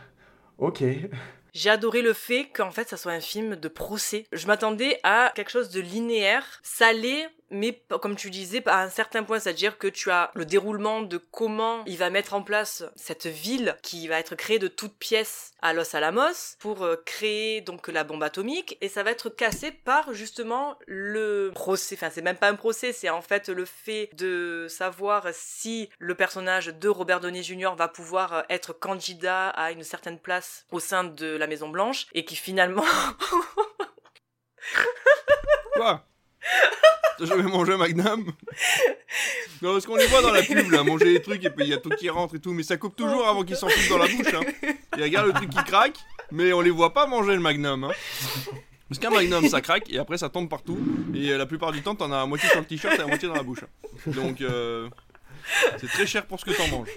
Ok. 0.58 0.84
J'ai 1.54 1.70
adoré 1.70 2.02
le 2.02 2.12
fait 2.12 2.50
qu'en 2.54 2.70
fait 2.70 2.90
ça 2.90 2.98
soit 2.98 3.14
un 3.14 3.22
film 3.22 3.56
de 3.56 3.68
procès. 3.70 4.26
Je 4.34 4.46
m'attendais 4.46 5.00
à 5.04 5.32
quelque 5.36 5.52
chose 5.52 5.70
de 5.70 5.80
linéaire, 5.80 6.44
salé, 6.64 7.26
mais 7.52 7.82
comme 8.02 8.16
tu 8.16 8.30
disais, 8.30 8.62
à 8.68 8.82
un 8.82 8.90
certain 8.90 9.24
point, 9.24 9.40
c'est-à-dire 9.40 9.78
que 9.78 9.88
tu 9.88 10.12
as 10.12 10.32
le 10.36 10.46
déroulement 10.46 11.02
de 11.02 11.18
comment 11.18 11.84
il 11.86 11.98
va 11.98 12.10
mettre 12.10 12.34
en 12.34 12.42
place 12.42 12.84
cette 12.96 13.28
ville 13.28 13.78
qui 13.82 14.08
va 14.08 14.20
être 14.20 14.36
créée 14.36 14.60
de 14.60 14.68
toutes 14.68 14.98
pièces 14.98 15.52
à 15.62 15.74
Los 15.74 15.96
Alamos 15.96 16.56
pour 16.60 16.84
euh, 16.84 16.96
créer 17.06 17.62
donc 17.62 17.88
la 17.88 18.04
bombe 18.04 18.24
atomique 18.24 18.78
et 18.82 18.90
ça 18.90 19.04
va 19.04 19.12
être 19.12 19.30
cassé 19.30 19.72
par 19.72 20.14
justement 20.14 20.78
le 20.88 21.52
procès. 21.54 21.96
Enfin, 21.96 22.10
c'est 22.10 22.22
même 22.22 22.38
pas 22.38 22.50
un 22.50 22.56
procès, 22.56 22.94
c'est 22.94 23.10
en 23.10 23.22
fait 23.22 23.50
le 23.50 23.66
fait 23.66 24.10
de 24.14 24.68
savoir 24.70 25.28
si 25.34 25.90
le 26.00 26.16
personnage 26.16 26.68
de 26.68 26.90
Robert 26.90 27.20
Downey 27.20 27.44
Jr. 27.44 27.72
va 27.78 27.88
pouvoir 27.88 28.34
euh, 28.34 28.42
être 28.50 28.74
candidat 28.74 29.50
à 29.50 29.72
une 29.72 29.84
certaine 29.84 30.20
place 30.20 30.66
au 30.72 30.80
sein 30.80 31.04
de 31.04 31.36
la 31.36 31.48
Maison 31.48 31.70
Blanche 31.70 32.08
et 32.14 32.26
qui 32.26 32.36
finalement 32.36 32.86
Quoi? 35.76 36.06
T'as 37.20 37.26
jamais 37.26 37.44
mangé 37.44 37.74
un 37.74 37.78
Magnum 37.78 38.32
Non, 39.62 39.74
parce 39.74 39.86
qu'on 39.86 39.98
les 39.98 40.06
voit 40.08 40.22
dans 40.22 40.32
la 40.32 40.42
pub, 40.42 40.72
là, 40.72 40.84
manger 40.84 41.14
des 41.14 41.22
trucs, 41.22 41.44
et 41.44 41.50
puis 41.50 41.66
il 41.66 41.70
y 41.70 41.74
a 41.74 41.78
tout 41.78 41.90
qui 41.90 42.10
rentre 42.10 42.36
et 42.36 42.40
tout, 42.40 42.54
mais 42.54 42.64
ça 42.64 42.78
coupe 42.78 42.96
toujours 42.96 43.28
avant 43.28 43.44
qu'ils 43.44 43.58
s'en 43.58 43.68
foutent 43.68 43.90
dans 43.90 43.98
la 43.98 44.08
bouche, 44.08 44.34
hein. 44.34 44.72
Il 44.98 45.04
regarde 45.04 45.28
le 45.28 45.34
truc 45.34 45.50
qui 45.50 45.64
craque, 45.66 45.98
mais 46.32 46.54
on 46.54 46.62
les 46.62 46.70
voit 46.70 46.94
pas 46.94 47.08
manger 47.08 47.34
le 47.34 47.42
Magnum, 47.42 47.84
hein. 47.84 47.92
Parce 48.88 49.00
qu'un 49.00 49.10
Magnum, 49.10 49.48
ça 49.50 49.60
craque, 49.62 49.92
et 49.92 50.00
après 50.00 50.18
ça 50.18 50.30
tombe 50.30 50.48
partout, 50.50 50.80
et 51.14 51.32
euh, 51.32 51.38
la 51.38 51.46
plupart 51.46 51.72
du 51.74 51.82
temps, 51.82 51.94
t'en 51.96 52.12
as 52.12 52.22
à 52.22 52.26
moitié 52.26 52.48
sur 52.50 52.60
le 52.60 52.66
t-shirt 52.66 52.98
et 52.98 53.02
à 53.02 53.06
moitié 53.08 53.28
dans 53.28 53.36
la 53.36 53.44
bouche. 53.44 53.64
hein. 53.64 54.12
Donc, 54.12 54.40
euh, 54.42 54.90
c'est 55.78 55.88
très 55.88 56.08
cher 56.08 56.26
pour 56.26 56.40
ce 56.40 56.46
que 56.46 56.52
t'en 56.52 56.68
manges. 56.70 56.90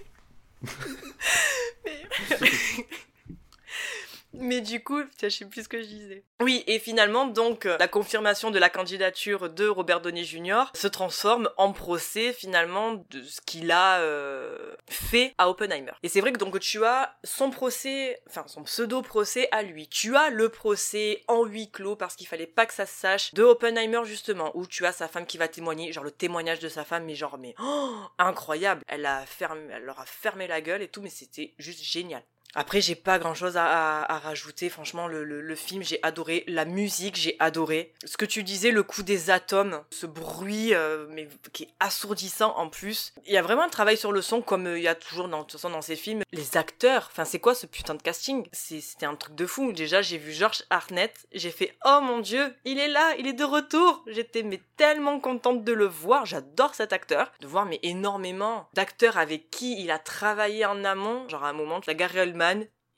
Du 4.32 4.82
coup, 4.82 5.00
je 5.20 5.28
sais 5.28 5.44
plus 5.44 5.64
ce 5.64 5.68
que 5.68 5.82
je 5.82 5.86
disais. 5.86 6.24
Oui, 6.40 6.64
et 6.66 6.78
finalement, 6.78 7.26
donc, 7.26 7.66
euh, 7.66 7.76
la 7.78 7.88
confirmation 7.88 8.50
de 8.50 8.58
la 8.58 8.68
candidature 8.68 9.50
de 9.50 9.68
Robert 9.68 10.00
Downey 10.00 10.24
Jr. 10.24 10.64
se 10.74 10.88
transforme 10.88 11.48
en 11.56 11.72
procès, 11.72 12.32
finalement, 12.32 13.04
de 13.10 13.22
ce 13.22 13.40
qu'il 13.40 13.70
a 13.70 14.00
euh, 14.00 14.74
fait 14.88 15.34
à 15.38 15.48
Oppenheimer. 15.48 15.92
Et 16.02 16.08
c'est 16.08 16.20
vrai 16.20 16.32
que 16.32 16.38
donc 16.38 16.58
tu 16.60 16.84
as 16.84 17.16
son 17.24 17.50
procès, 17.50 18.20
enfin 18.28 18.44
son 18.46 18.64
pseudo-procès 18.64 19.48
à 19.52 19.62
lui. 19.62 19.88
Tu 19.88 20.16
as 20.16 20.30
le 20.30 20.48
procès 20.48 21.22
en 21.28 21.44
huis 21.44 21.70
clos, 21.70 21.96
parce 21.96 22.16
qu'il 22.16 22.26
fallait 22.26 22.46
pas 22.46 22.66
que 22.66 22.74
ça 22.74 22.86
se 22.86 22.94
sache, 22.94 23.34
de 23.34 23.42
Oppenheimer, 23.42 24.02
justement, 24.04 24.50
où 24.54 24.66
tu 24.66 24.86
as 24.86 24.92
sa 24.92 25.08
femme 25.08 25.26
qui 25.26 25.38
va 25.38 25.48
témoigner, 25.48 25.92
genre 25.92 26.04
le 26.04 26.10
témoignage 26.10 26.58
de 26.58 26.68
sa 26.68 26.84
femme, 26.84 27.04
mais 27.04 27.14
genre, 27.14 27.38
mais, 27.38 27.54
oh, 27.62 27.94
incroyable. 28.18 28.82
Elle 28.88 29.06
a 29.06 29.24
fermé, 29.26 29.62
elle 29.72 29.84
leur 29.84 30.00
a 30.00 30.06
fermé 30.06 30.46
la 30.46 30.60
gueule 30.60 30.82
et 30.82 30.88
tout, 30.88 31.02
mais 31.02 31.10
c'était 31.10 31.54
juste 31.58 31.82
génial. 31.82 32.22
Après, 32.54 32.80
j'ai 32.80 32.94
pas 32.94 33.18
grand 33.18 33.34
chose 33.34 33.56
à, 33.56 34.20
rajouter. 34.24 34.68
Franchement, 34.68 35.08
le, 35.08 35.54
film, 35.54 35.82
j'ai 35.82 35.98
adoré. 36.02 36.44
La 36.46 36.64
musique, 36.64 37.16
j'ai 37.16 37.36
adoré. 37.38 37.92
Ce 38.04 38.16
que 38.16 38.24
tu 38.24 38.42
disais, 38.42 38.70
le 38.70 38.82
coup 38.82 39.02
des 39.02 39.30
atomes, 39.30 39.82
ce 39.90 40.06
bruit, 40.06 40.74
euh, 40.74 41.06
mais 41.10 41.28
qui 41.52 41.64
est 41.64 41.68
assourdissant 41.80 42.54
en 42.56 42.68
plus. 42.68 43.14
Il 43.26 43.32
y 43.32 43.36
a 43.36 43.42
vraiment 43.42 43.62
un 43.62 43.68
travail 43.68 43.96
sur 43.96 44.12
le 44.12 44.22
son, 44.22 44.42
comme 44.42 44.66
euh, 44.66 44.78
il 44.78 44.82
y 44.82 44.88
a 44.88 44.94
toujours 44.94 45.28
dans, 45.28 45.46
ces 45.82 45.96
films. 45.96 46.22
Les 46.32 46.56
acteurs, 46.56 47.08
enfin, 47.10 47.24
c'est 47.24 47.38
quoi 47.38 47.54
ce 47.54 47.66
putain 47.66 47.94
de 47.94 48.02
casting? 48.02 48.46
C'était 48.52 49.06
un 49.06 49.14
truc 49.14 49.34
de 49.34 49.46
fou. 49.46 49.72
Déjà, 49.72 50.02
j'ai 50.02 50.18
vu 50.18 50.32
George 50.32 50.64
Hartnett. 50.70 51.26
J'ai 51.32 51.50
fait, 51.50 51.74
oh 51.84 52.00
mon 52.02 52.20
dieu, 52.20 52.54
il 52.64 52.78
est 52.78 52.88
là, 52.88 53.14
il 53.18 53.26
est 53.26 53.32
de 53.32 53.44
retour. 53.44 54.04
J'étais 54.06 54.42
mais 54.42 54.60
tellement 54.76 55.20
contente 55.20 55.64
de 55.64 55.72
le 55.72 55.86
voir. 55.86 56.26
J'adore 56.26 56.74
cet 56.74 56.92
acteur. 56.92 57.32
De 57.40 57.46
voir 57.46 57.64
mais 57.64 57.80
énormément 57.82 58.68
d'acteurs 58.74 59.16
avec 59.16 59.50
qui 59.50 59.82
il 59.82 59.90
a 59.90 59.98
travaillé 59.98 60.66
en 60.66 60.84
amont. 60.84 61.28
Genre 61.28 61.44
à 61.44 61.48
un 61.48 61.54
moment, 61.54 61.80
la 61.86 61.94
Gary 61.94 62.20
Oldman, 62.20 62.41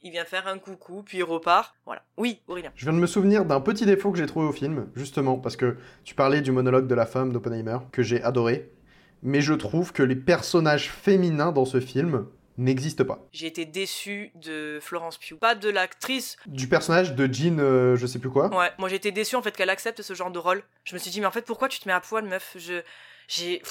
il 0.03 0.11
vient 0.11 0.25
faire 0.25 0.47
un 0.47 0.59
coucou, 0.59 1.03
puis 1.03 1.19
il 1.19 1.25
repart. 1.25 1.75
Voilà. 1.87 2.03
Oui, 2.17 2.41
Aurélien. 2.47 2.71
Je 2.75 2.85
viens 2.85 2.93
de 2.93 2.99
me 2.99 3.07
souvenir 3.07 3.45
d'un 3.45 3.61
petit 3.61 3.87
défaut 3.87 4.13
que 4.13 4.19
j'ai 4.19 4.27
trouvé 4.27 4.47
au 4.47 4.53
film, 4.53 4.89
justement, 4.95 5.39
parce 5.39 5.57
que 5.57 5.77
tu 6.05 6.15
parlais 6.15 6.43
du 6.43 6.53
monologue 6.53 6.87
de 6.87 6.95
la 6.95 7.07
femme 7.07 7.33
d'Oppenheimer, 7.33 7.79
que 7.91 8.03
j'ai 8.03 8.23
adoré, 8.23 8.71
mais 9.23 9.41
je 9.41 9.55
trouve 9.55 9.93
que 9.93 10.03
les 10.03 10.17
personnages 10.17 10.91
féminins 10.91 11.53
dans 11.53 11.65
ce 11.65 11.81
film 11.81 12.27
n'existent 12.59 13.05
pas. 13.05 13.27
J'ai 13.33 13.47
été 13.47 13.65
déçue 13.65 14.31
de 14.35 14.79
Florence 14.81 15.19
Pugh. 15.19 15.39
Pas 15.39 15.55
de 15.55 15.69
l'actrice. 15.71 16.37
Du 16.47 16.69
personnage 16.69 17.15
de 17.15 17.33
Jean, 17.33 17.59
euh, 17.59 17.97
je 17.97 18.07
sais 18.07 18.19
plus 18.19 18.31
quoi. 18.31 18.55
Ouais, 18.57 18.71
moi 18.79 18.89
j'ai 18.89 18.97
été 18.97 19.11
déçue 19.11 19.37
en 19.37 19.43
fait 19.43 19.57
qu'elle 19.57 19.71
accepte 19.71 20.03
ce 20.03 20.15
genre 20.15 20.31
de 20.31 20.39
rôle. 20.39 20.63
Je 20.85 20.95
me 20.95 20.99
suis 20.99 21.11
dit, 21.11 21.21
mais 21.21 21.27
en 21.27 21.33
fait, 21.33 21.45
pourquoi 21.45 21.69
tu 21.69 21.81
te 21.81 21.89
mets 21.89 21.95
à 21.95 22.01
poil, 22.01 22.25
meuf? 22.25 22.57
Je. 22.59 22.83
J'ai. 23.29 23.63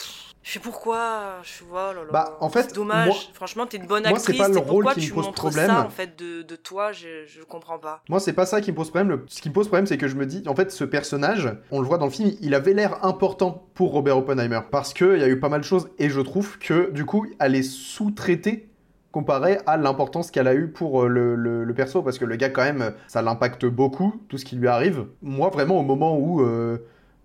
Je 0.46 0.52
sais 0.52 0.60
pourquoi. 0.60 1.36
Je 1.44 1.64
vois, 1.64 1.92
oh 1.92 1.96
là 1.96 2.02
là. 2.04 2.10
Bah, 2.12 2.38
en 2.42 2.50
fait, 2.50 2.64
C'est 2.64 2.76
dommage. 2.76 3.08
moi- 3.08 3.16
Franchement, 3.34 3.66
t'es 3.66 3.78
une 3.78 3.86
bonne 3.88 4.04
moi, 4.06 4.20
c'est 4.20 4.32
actrice. 4.32 4.40
pas 4.40 4.50
le 4.50 4.58
rôle 4.58 4.86
qui 4.94 5.08
me 5.10 5.14
pose 5.14 5.32
problème. 5.32 5.68
ça 5.68 5.86
en 5.86 5.90
fait 5.90 6.20
de, 6.20 6.42
de 6.42 6.56
toi 6.58 6.92
Je, 6.92 7.26
je 7.26 7.42
comprends 7.44 7.80
pas. 7.80 8.02
Moi, 8.10 8.20
c'est 8.20 8.34
pas 8.34 8.46
ça 8.46 8.60
qui 8.60 8.72
me 8.72 8.76
pose 8.76 8.90
problème. 8.90 9.08
Le- 9.10 9.26
Ce 9.30 9.42
qui 9.42 9.48
me 9.48 9.54
pose 9.54 9.68
problème, 9.68 9.86
c'est 9.88 9.98
que 9.98 10.10
je 10.10 10.16
me 10.18 10.26
dis, 10.26 10.44
en 10.48 10.54
fait, 10.56 10.70
ce 10.72 10.84
personnage, 10.84 11.50
on 11.72 11.80
le 11.80 11.88
voit 11.88 11.98
dans 11.98 12.08
le 12.08 12.12
film, 12.12 12.32
il 12.42 12.56
avait 12.56 12.74
l'air 12.74 13.06
important 13.06 13.68
pour 13.74 13.94
Robert 13.94 14.18
Oppenheimer. 14.18 14.60
Parce 14.70 14.94
qu'il 14.94 15.18
y 15.18 15.24
a 15.24 15.30
eu 15.30 15.40
pas 15.40 15.48
mal 15.48 15.62
de 15.62 15.66
choses, 15.66 15.88
et 15.98 16.10
je 16.10 16.20
trouve 16.20 16.58
que, 16.60 16.92
du 16.92 17.06
coup, 17.06 17.26
elle 17.40 17.56
est 17.56 17.64
sous-traitée 17.64 18.68
comparé 19.14 19.60
à 19.66 19.78
l'importance 19.78 20.30
qu'elle 20.30 20.48
a 20.50 20.56
eu 20.56 20.68
pour 20.72 21.04
euh, 21.04 21.08
le, 21.08 21.36
le- 21.36 21.64
le 21.64 21.74
perso. 21.74 22.02
Parce 22.02 22.18
que 22.18 22.26
le 22.26 22.36
gars, 22.36 22.50
quand 22.50 22.64
même, 22.64 22.94
ça 23.08 23.22
l'impacte 23.22 23.66
beaucoup, 23.66 24.22
tout 24.28 24.38
ce 24.38 24.44
qui 24.44 24.58
lui 24.58 24.68
arrive. 24.68 25.06
Moi, 25.22 25.50
vraiment, 25.50 25.80
au 25.80 25.84
moment 25.84 26.18
où, 26.18 26.42
euh, 26.42 26.80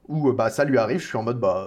où 0.07 0.29
euh, 0.29 0.33
bah, 0.35 0.51
ça 0.51 0.65
lui 0.65 0.79
arrive, 0.79 1.01
je 1.01 1.07
suis 1.09 1.17
en 1.17 1.25
mode, 1.25 1.41
bah. 1.41 1.67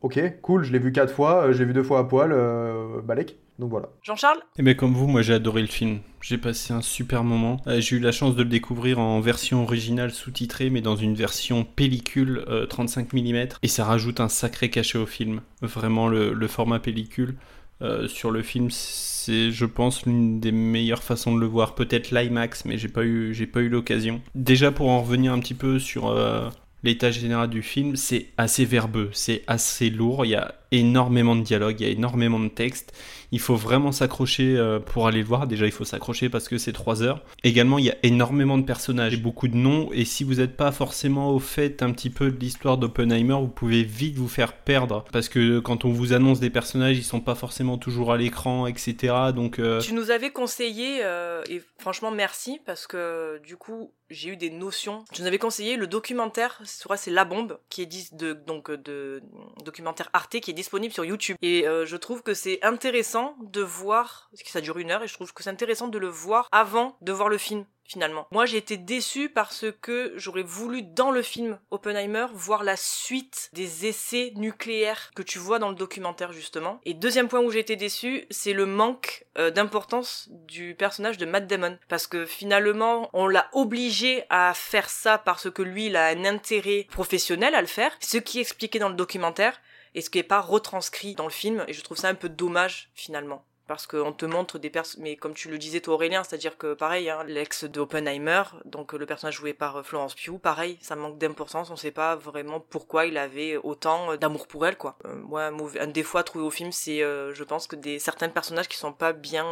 Ok, 0.00 0.20
cool, 0.42 0.64
je 0.64 0.72
l'ai 0.72 0.78
vu 0.78 0.92
quatre 0.92 1.12
fois, 1.12 1.46
euh, 1.46 1.52
je 1.52 1.58
l'ai 1.58 1.64
vu 1.64 1.72
deux 1.72 1.82
fois 1.82 2.00
à 2.00 2.04
poil, 2.04 2.30
euh, 2.32 3.00
Balek. 3.02 3.36
Donc 3.58 3.70
voilà. 3.70 3.88
Jean-Charles? 4.02 4.38
Et 4.56 4.62
bien 4.62 4.74
comme 4.74 4.94
vous, 4.94 5.08
moi 5.08 5.22
j'ai 5.22 5.34
adoré 5.34 5.60
le 5.60 5.66
film. 5.66 5.98
J'ai 6.20 6.38
passé 6.38 6.72
un 6.72 6.80
super 6.80 7.24
moment. 7.24 7.56
Euh, 7.66 7.80
j'ai 7.80 7.96
eu 7.96 7.98
la 7.98 8.12
chance 8.12 8.36
de 8.36 8.44
le 8.44 8.48
découvrir 8.48 9.00
en 9.00 9.20
version 9.20 9.64
originale 9.64 10.12
sous-titrée, 10.12 10.70
mais 10.70 10.80
dans 10.80 10.94
une 10.94 11.14
version 11.14 11.64
pellicule 11.64 12.44
euh, 12.48 12.66
35 12.66 13.12
mm. 13.12 13.48
Et 13.64 13.68
ça 13.68 13.84
rajoute 13.84 14.20
un 14.20 14.28
sacré 14.28 14.70
cachet 14.70 14.98
au 14.98 15.06
film. 15.06 15.40
Vraiment, 15.60 16.06
le, 16.06 16.32
le 16.32 16.46
format 16.46 16.78
pellicule 16.78 17.34
euh, 17.80 18.08
sur 18.08 18.30
le 18.30 18.42
film, 18.42 18.70
c'est, 18.70 19.50
je 19.50 19.64
pense, 19.64 20.04
l'une 20.06 20.40
des 20.40 20.52
meilleures 20.52 21.02
façons 21.02 21.34
de 21.34 21.40
le 21.40 21.46
voir. 21.46 21.74
Peut-être 21.74 22.10
l'IMAX, 22.10 22.64
mais 22.64 22.78
j'ai 22.78 22.88
pas 22.88 23.04
eu, 23.04 23.34
j'ai 23.34 23.46
pas 23.46 23.60
eu 23.60 23.68
l'occasion. 23.68 24.20
Déjà 24.34 24.72
pour 24.72 24.88
en 24.88 25.02
revenir 25.02 25.32
un 25.32 25.38
petit 25.38 25.54
peu 25.54 25.78
sur 25.78 26.08
euh, 26.08 26.48
l'état 26.82 27.10
général 27.10 27.50
du 27.50 27.62
film, 27.62 27.96
c'est 27.96 28.28
assez 28.36 28.64
verbeux, 28.64 29.10
c'est 29.12 29.42
assez 29.46 29.90
lourd. 29.90 30.24
Il 30.24 30.30
y 30.30 30.34
a 30.34 30.54
énormément 30.72 31.36
de 31.36 31.42
dialogue, 31.42 31.76
il 31.80 31.86
y 31.86 31.90
a 31.90 31.92
énormément 31.92 32.40
de 32.40 32.48
texte. 32.48 32.92
Il 33.30 33.40
faut 33.40 33.56
vraiment 33.56 33.92
s'accrocher 33.92 34.56
euh, 34.56 34.78
pour 34.80 35.06
aller 35.06 35.18
le 35.20 35.26
voir. 35.26 35.46
Déjà, 35.46 35.66
il 35.66 35.72
faut 35.72 35.84
s'accrocher 35.84 36.30
parce 36.30 36.48
que 36.48 36.56
c'est 36.56 36.72
3 36.72 37.02
heures. 37.02 37.22
Également, 37.44 37.78
il 37.78 37.84
y 37.84 37.90
a 37.90 37.96
énormément 38.02 38.56
de 38.56 38.62
personnages 38.64 39.12
et 39.14 39.18
beaucoup 39.18 39.48
de 39.48 39.56
noms. 39.56 39.90
Et 39.92 40.06
si 40.06 40.24
vous 40.24 40.36
n'êtes 40.36 40.56
pas 40.56 40.72
forcément 40.72 41.30
au 41.30 41.38
fait 41.38 41.82
un 41.82 41.92
petit 41.92 42.08
peu 42.08 42.30
de 42.30 42.38
l'histoire 42.40 42.78
d'Oppenheimer, 42.78 43.34
vous 43.34 43.48
pouvez 43.48 43.82
vite 43.82 44.16
vous 44.16 44.28
faire 44.28 44.54
perdre. 44.54 45.04
Parce 45.12 45.28
que 45.28 45.58
quand 45.58 45.84
on 45.84 45.90
vous 45.90 46.14
annonce 46.14 46.40
des 46.40 46.48
personnages, 46.50 46.96
ils 46.96 47.04
sont 47.04 47.20
pas 47.20 47.34
forcément 47.34 47.76
toujours 47.76 48.12
à 48.12 48.16
l'écran, 48.16 48.66
etc. 48.66 49.14
Donc, 49.34 49.58
euh, 49.58 49.80
Tu 49.80 49.92
nous 49.92 50.10
avais 50.10 50.30
conseillé, 50.30 51.00
euh, 51.02 51.42
et 51.50 51.60
franchement 51.78 52.10
merci, 52.10 52.60
parce 52.64 52.86
que 52.86 53.40
du 53.44 53.56
coup 53.56 53.92
j'ai 54.10 54.30
eu 54.30 54.36
des 54.38 54.48
notions. 54.48 55.04
Tu 55.12 55.20
nous 55.20 55.28
avais 55.28 55.36
conseillé 55.38 55.76
le 55.76 55.86
documentaire, 55.86 56.62
c'est 56.96 57.10
La 57.10 57.26
Bombe, 57.26 57.58
qui 57.68 57.82
est 57.82 57.86
dis- 57.86 58.08
de, 58.12 58.32
donc 58.32 58.70
de 58.70 59.22
documentaire 59.66 60.08
Arte, 60.14 60.40
qui 60.40 60.50
est 60.50 60.54
disponible 60.58 60.92
sur 60.92 61.04
YouTube. 61.04 61.36
Et 61.40 61.68
euh, 61.68 61.86
je 61.86 61.96
trouve 61.96 62.22
que 62.22 62.34
c'est 62.34 62.58
intéressant 62.64 63.36
de 63.40 63.62
voir, 63.62 64.28
parce 64.32 64.42
que 64.42 64.50
ça 64.50 64.60
dure 64.60 64.78
une 64.78 64.90
heure, 64.90 65.04
et 65.04 65.08
je 65.08 65.14
trouve 65.14 65.32
que 65.32 65.42
c'est 65.42 65.50
intéressant 65.50 65.86
de 65.86 65.98
le 65.98 66.08
voir 66.08 66.48
avant 66.50 66.96
de 67.00 67.12
voir 67.12 67.28
le 67.28 67.38
film. 67.38 67.64
Finalement. 67.84 68.26
Moi, 68.32 68.44
j'ai 68.44 68.58
été 68.58 68.76
déçue 68.76 69.30
parce 69.30 69.64
que 69.80 70.12
j'aurais 70.14 70.42
voulu, 70.42 70.82
dans 70.82 71.10
le 71.10 71.22
film 71.22 71.58
Oppenheimer, 71.70 72.26
voir 72.34 72.62
la 72.62 72.76
suite 72.76 73.48
des 73.54 73.86
essais 73.86 74.34
nucléaires 74.36 75.10
que 75.16 75.22
tu 75.22 75.38
vois 75.38 75.58
dans 75.58 75.70
le 75.70 75.74
documentaire, 75.74 76.32
justement. 76.32 76.82
Et 76.84 76.92
deuxième 76.92 77.28
point 77.28 77.40
où 77.40 77.50
j'ai 77.50 77.60
été 77.60 77.76
déçue, 77.76 78.26
c'est 78.28 78.52
le 78.52 78.66
manque 78.66 79.24
euh, 79.38 79.50
d'importance 79.50 80.28
du 80.30 80.74
personnage 80.74 81.16
de 81.16 81.24
Matt 81.24 81.46
Damon. 81.46 81.78
Parce 81.88 82.06
que 82.06 82.26
finalement, 82.26 83.08
on 83.14 83.26
l'a 83.26 83.48
obligé 83.54 84.24
à 84.28 84.52
faire 84.52 84.90
ça 84.90 85.16
parce 85.16 85.50
que 85.50 85.62
lui, 85.62 85.86
il 85.86 85.96
a 85.96 86.08
un 86.08 86.26
intérêt 86.26 86.86
professionnel 86.90 87.54
à 87.54 87.62
le 87.62 87.66
faire. 87.66 87.96
Ce 88.00 88.18
qui 88.18 88.36
est 88.36 88.42
expliqué 88.42 88.78
dans 88.78 88.90
le 88.90 88.96
documentaire 88.96 89.58
et 89.94 90.00
ce 90.00 90.10
qui 90.10 90.18
est 90.18 90.22
pas 90.22 90.40
retranscrit 90.40 91.14
dans 91.14 91.24
le 91.24 91.30
film. 91.30 91.64
Et 91.68 91.72
je 91.72 91.82
trouve 91.82 91.96
ça 91.96 92.08
un 92.08 92.14
peu 92.14 92.28
dommage, 92.28 92.90
finalement 92.94 93.44
parce 93.68 93.86
qu'on 93.86 94.12
te 94.12 94.26
montre 94.26 94.58
des 94.58 94.70
personnes, 94.70 95.02
mais 95.02 95.16
comme 95.16 95.34
tu 95.34 95.48
le 95.48 95.58
disais 95.58 95.80
toi 95.80 95.94
Aurélien, 95.94 96.24
c'est-à-dire 96.24 96.58
que 96.58 96.74
pareil, 96.74 97.10
hein, 97.10 97.22
l'ex 97.26 97.64
d'Oppenheimer, 97.64 98.42
donc 98.64 98.92
le 98.92 99.06
personnage 99.06 99.36
joué 99.36 99.52
par 99.52 99.76
euh, 99.76 99.82
Florence 99.82 100.14
Pugh, 100.14 100.38
pareil, 100.40 100.78
ça 100.80 100.96
manque 100.96 101.18
d'importance, 101.18 101.70
on 101.70 101.76
sait 101.76 101.90
pas 101.92 102.16
vraiment 102.16 102.58
pourquoi 102.60 103.06
il 103.06 103.16
avait 103.16 103.56
autant 103.56 104.12
euh, 104.12 104.16
d'amour 104.16 104.46
pour 104.46 104.66
elle, 104.66 104.76
quoi. 104.76 104.96
Euh, 105.04 105.14
moi, 105.16 105.50
un, 105.80 105.92
à 106.14 106.22
trouver 106.22 106.44
au 106.44 106.50
film, 106.50 106.72
c'est, 106.72 107.02
euh, 107.02 107.34
je 107.34 107.44
pense 107.44 107.66
que 107.66 107.76
des 107.76 107.98
certains 107.98 108.28
personnages 108.28 108.68
qui 108.68 108.76
sont 108.76 108.92
pas 108.92 109.12
bien 109.12 109.46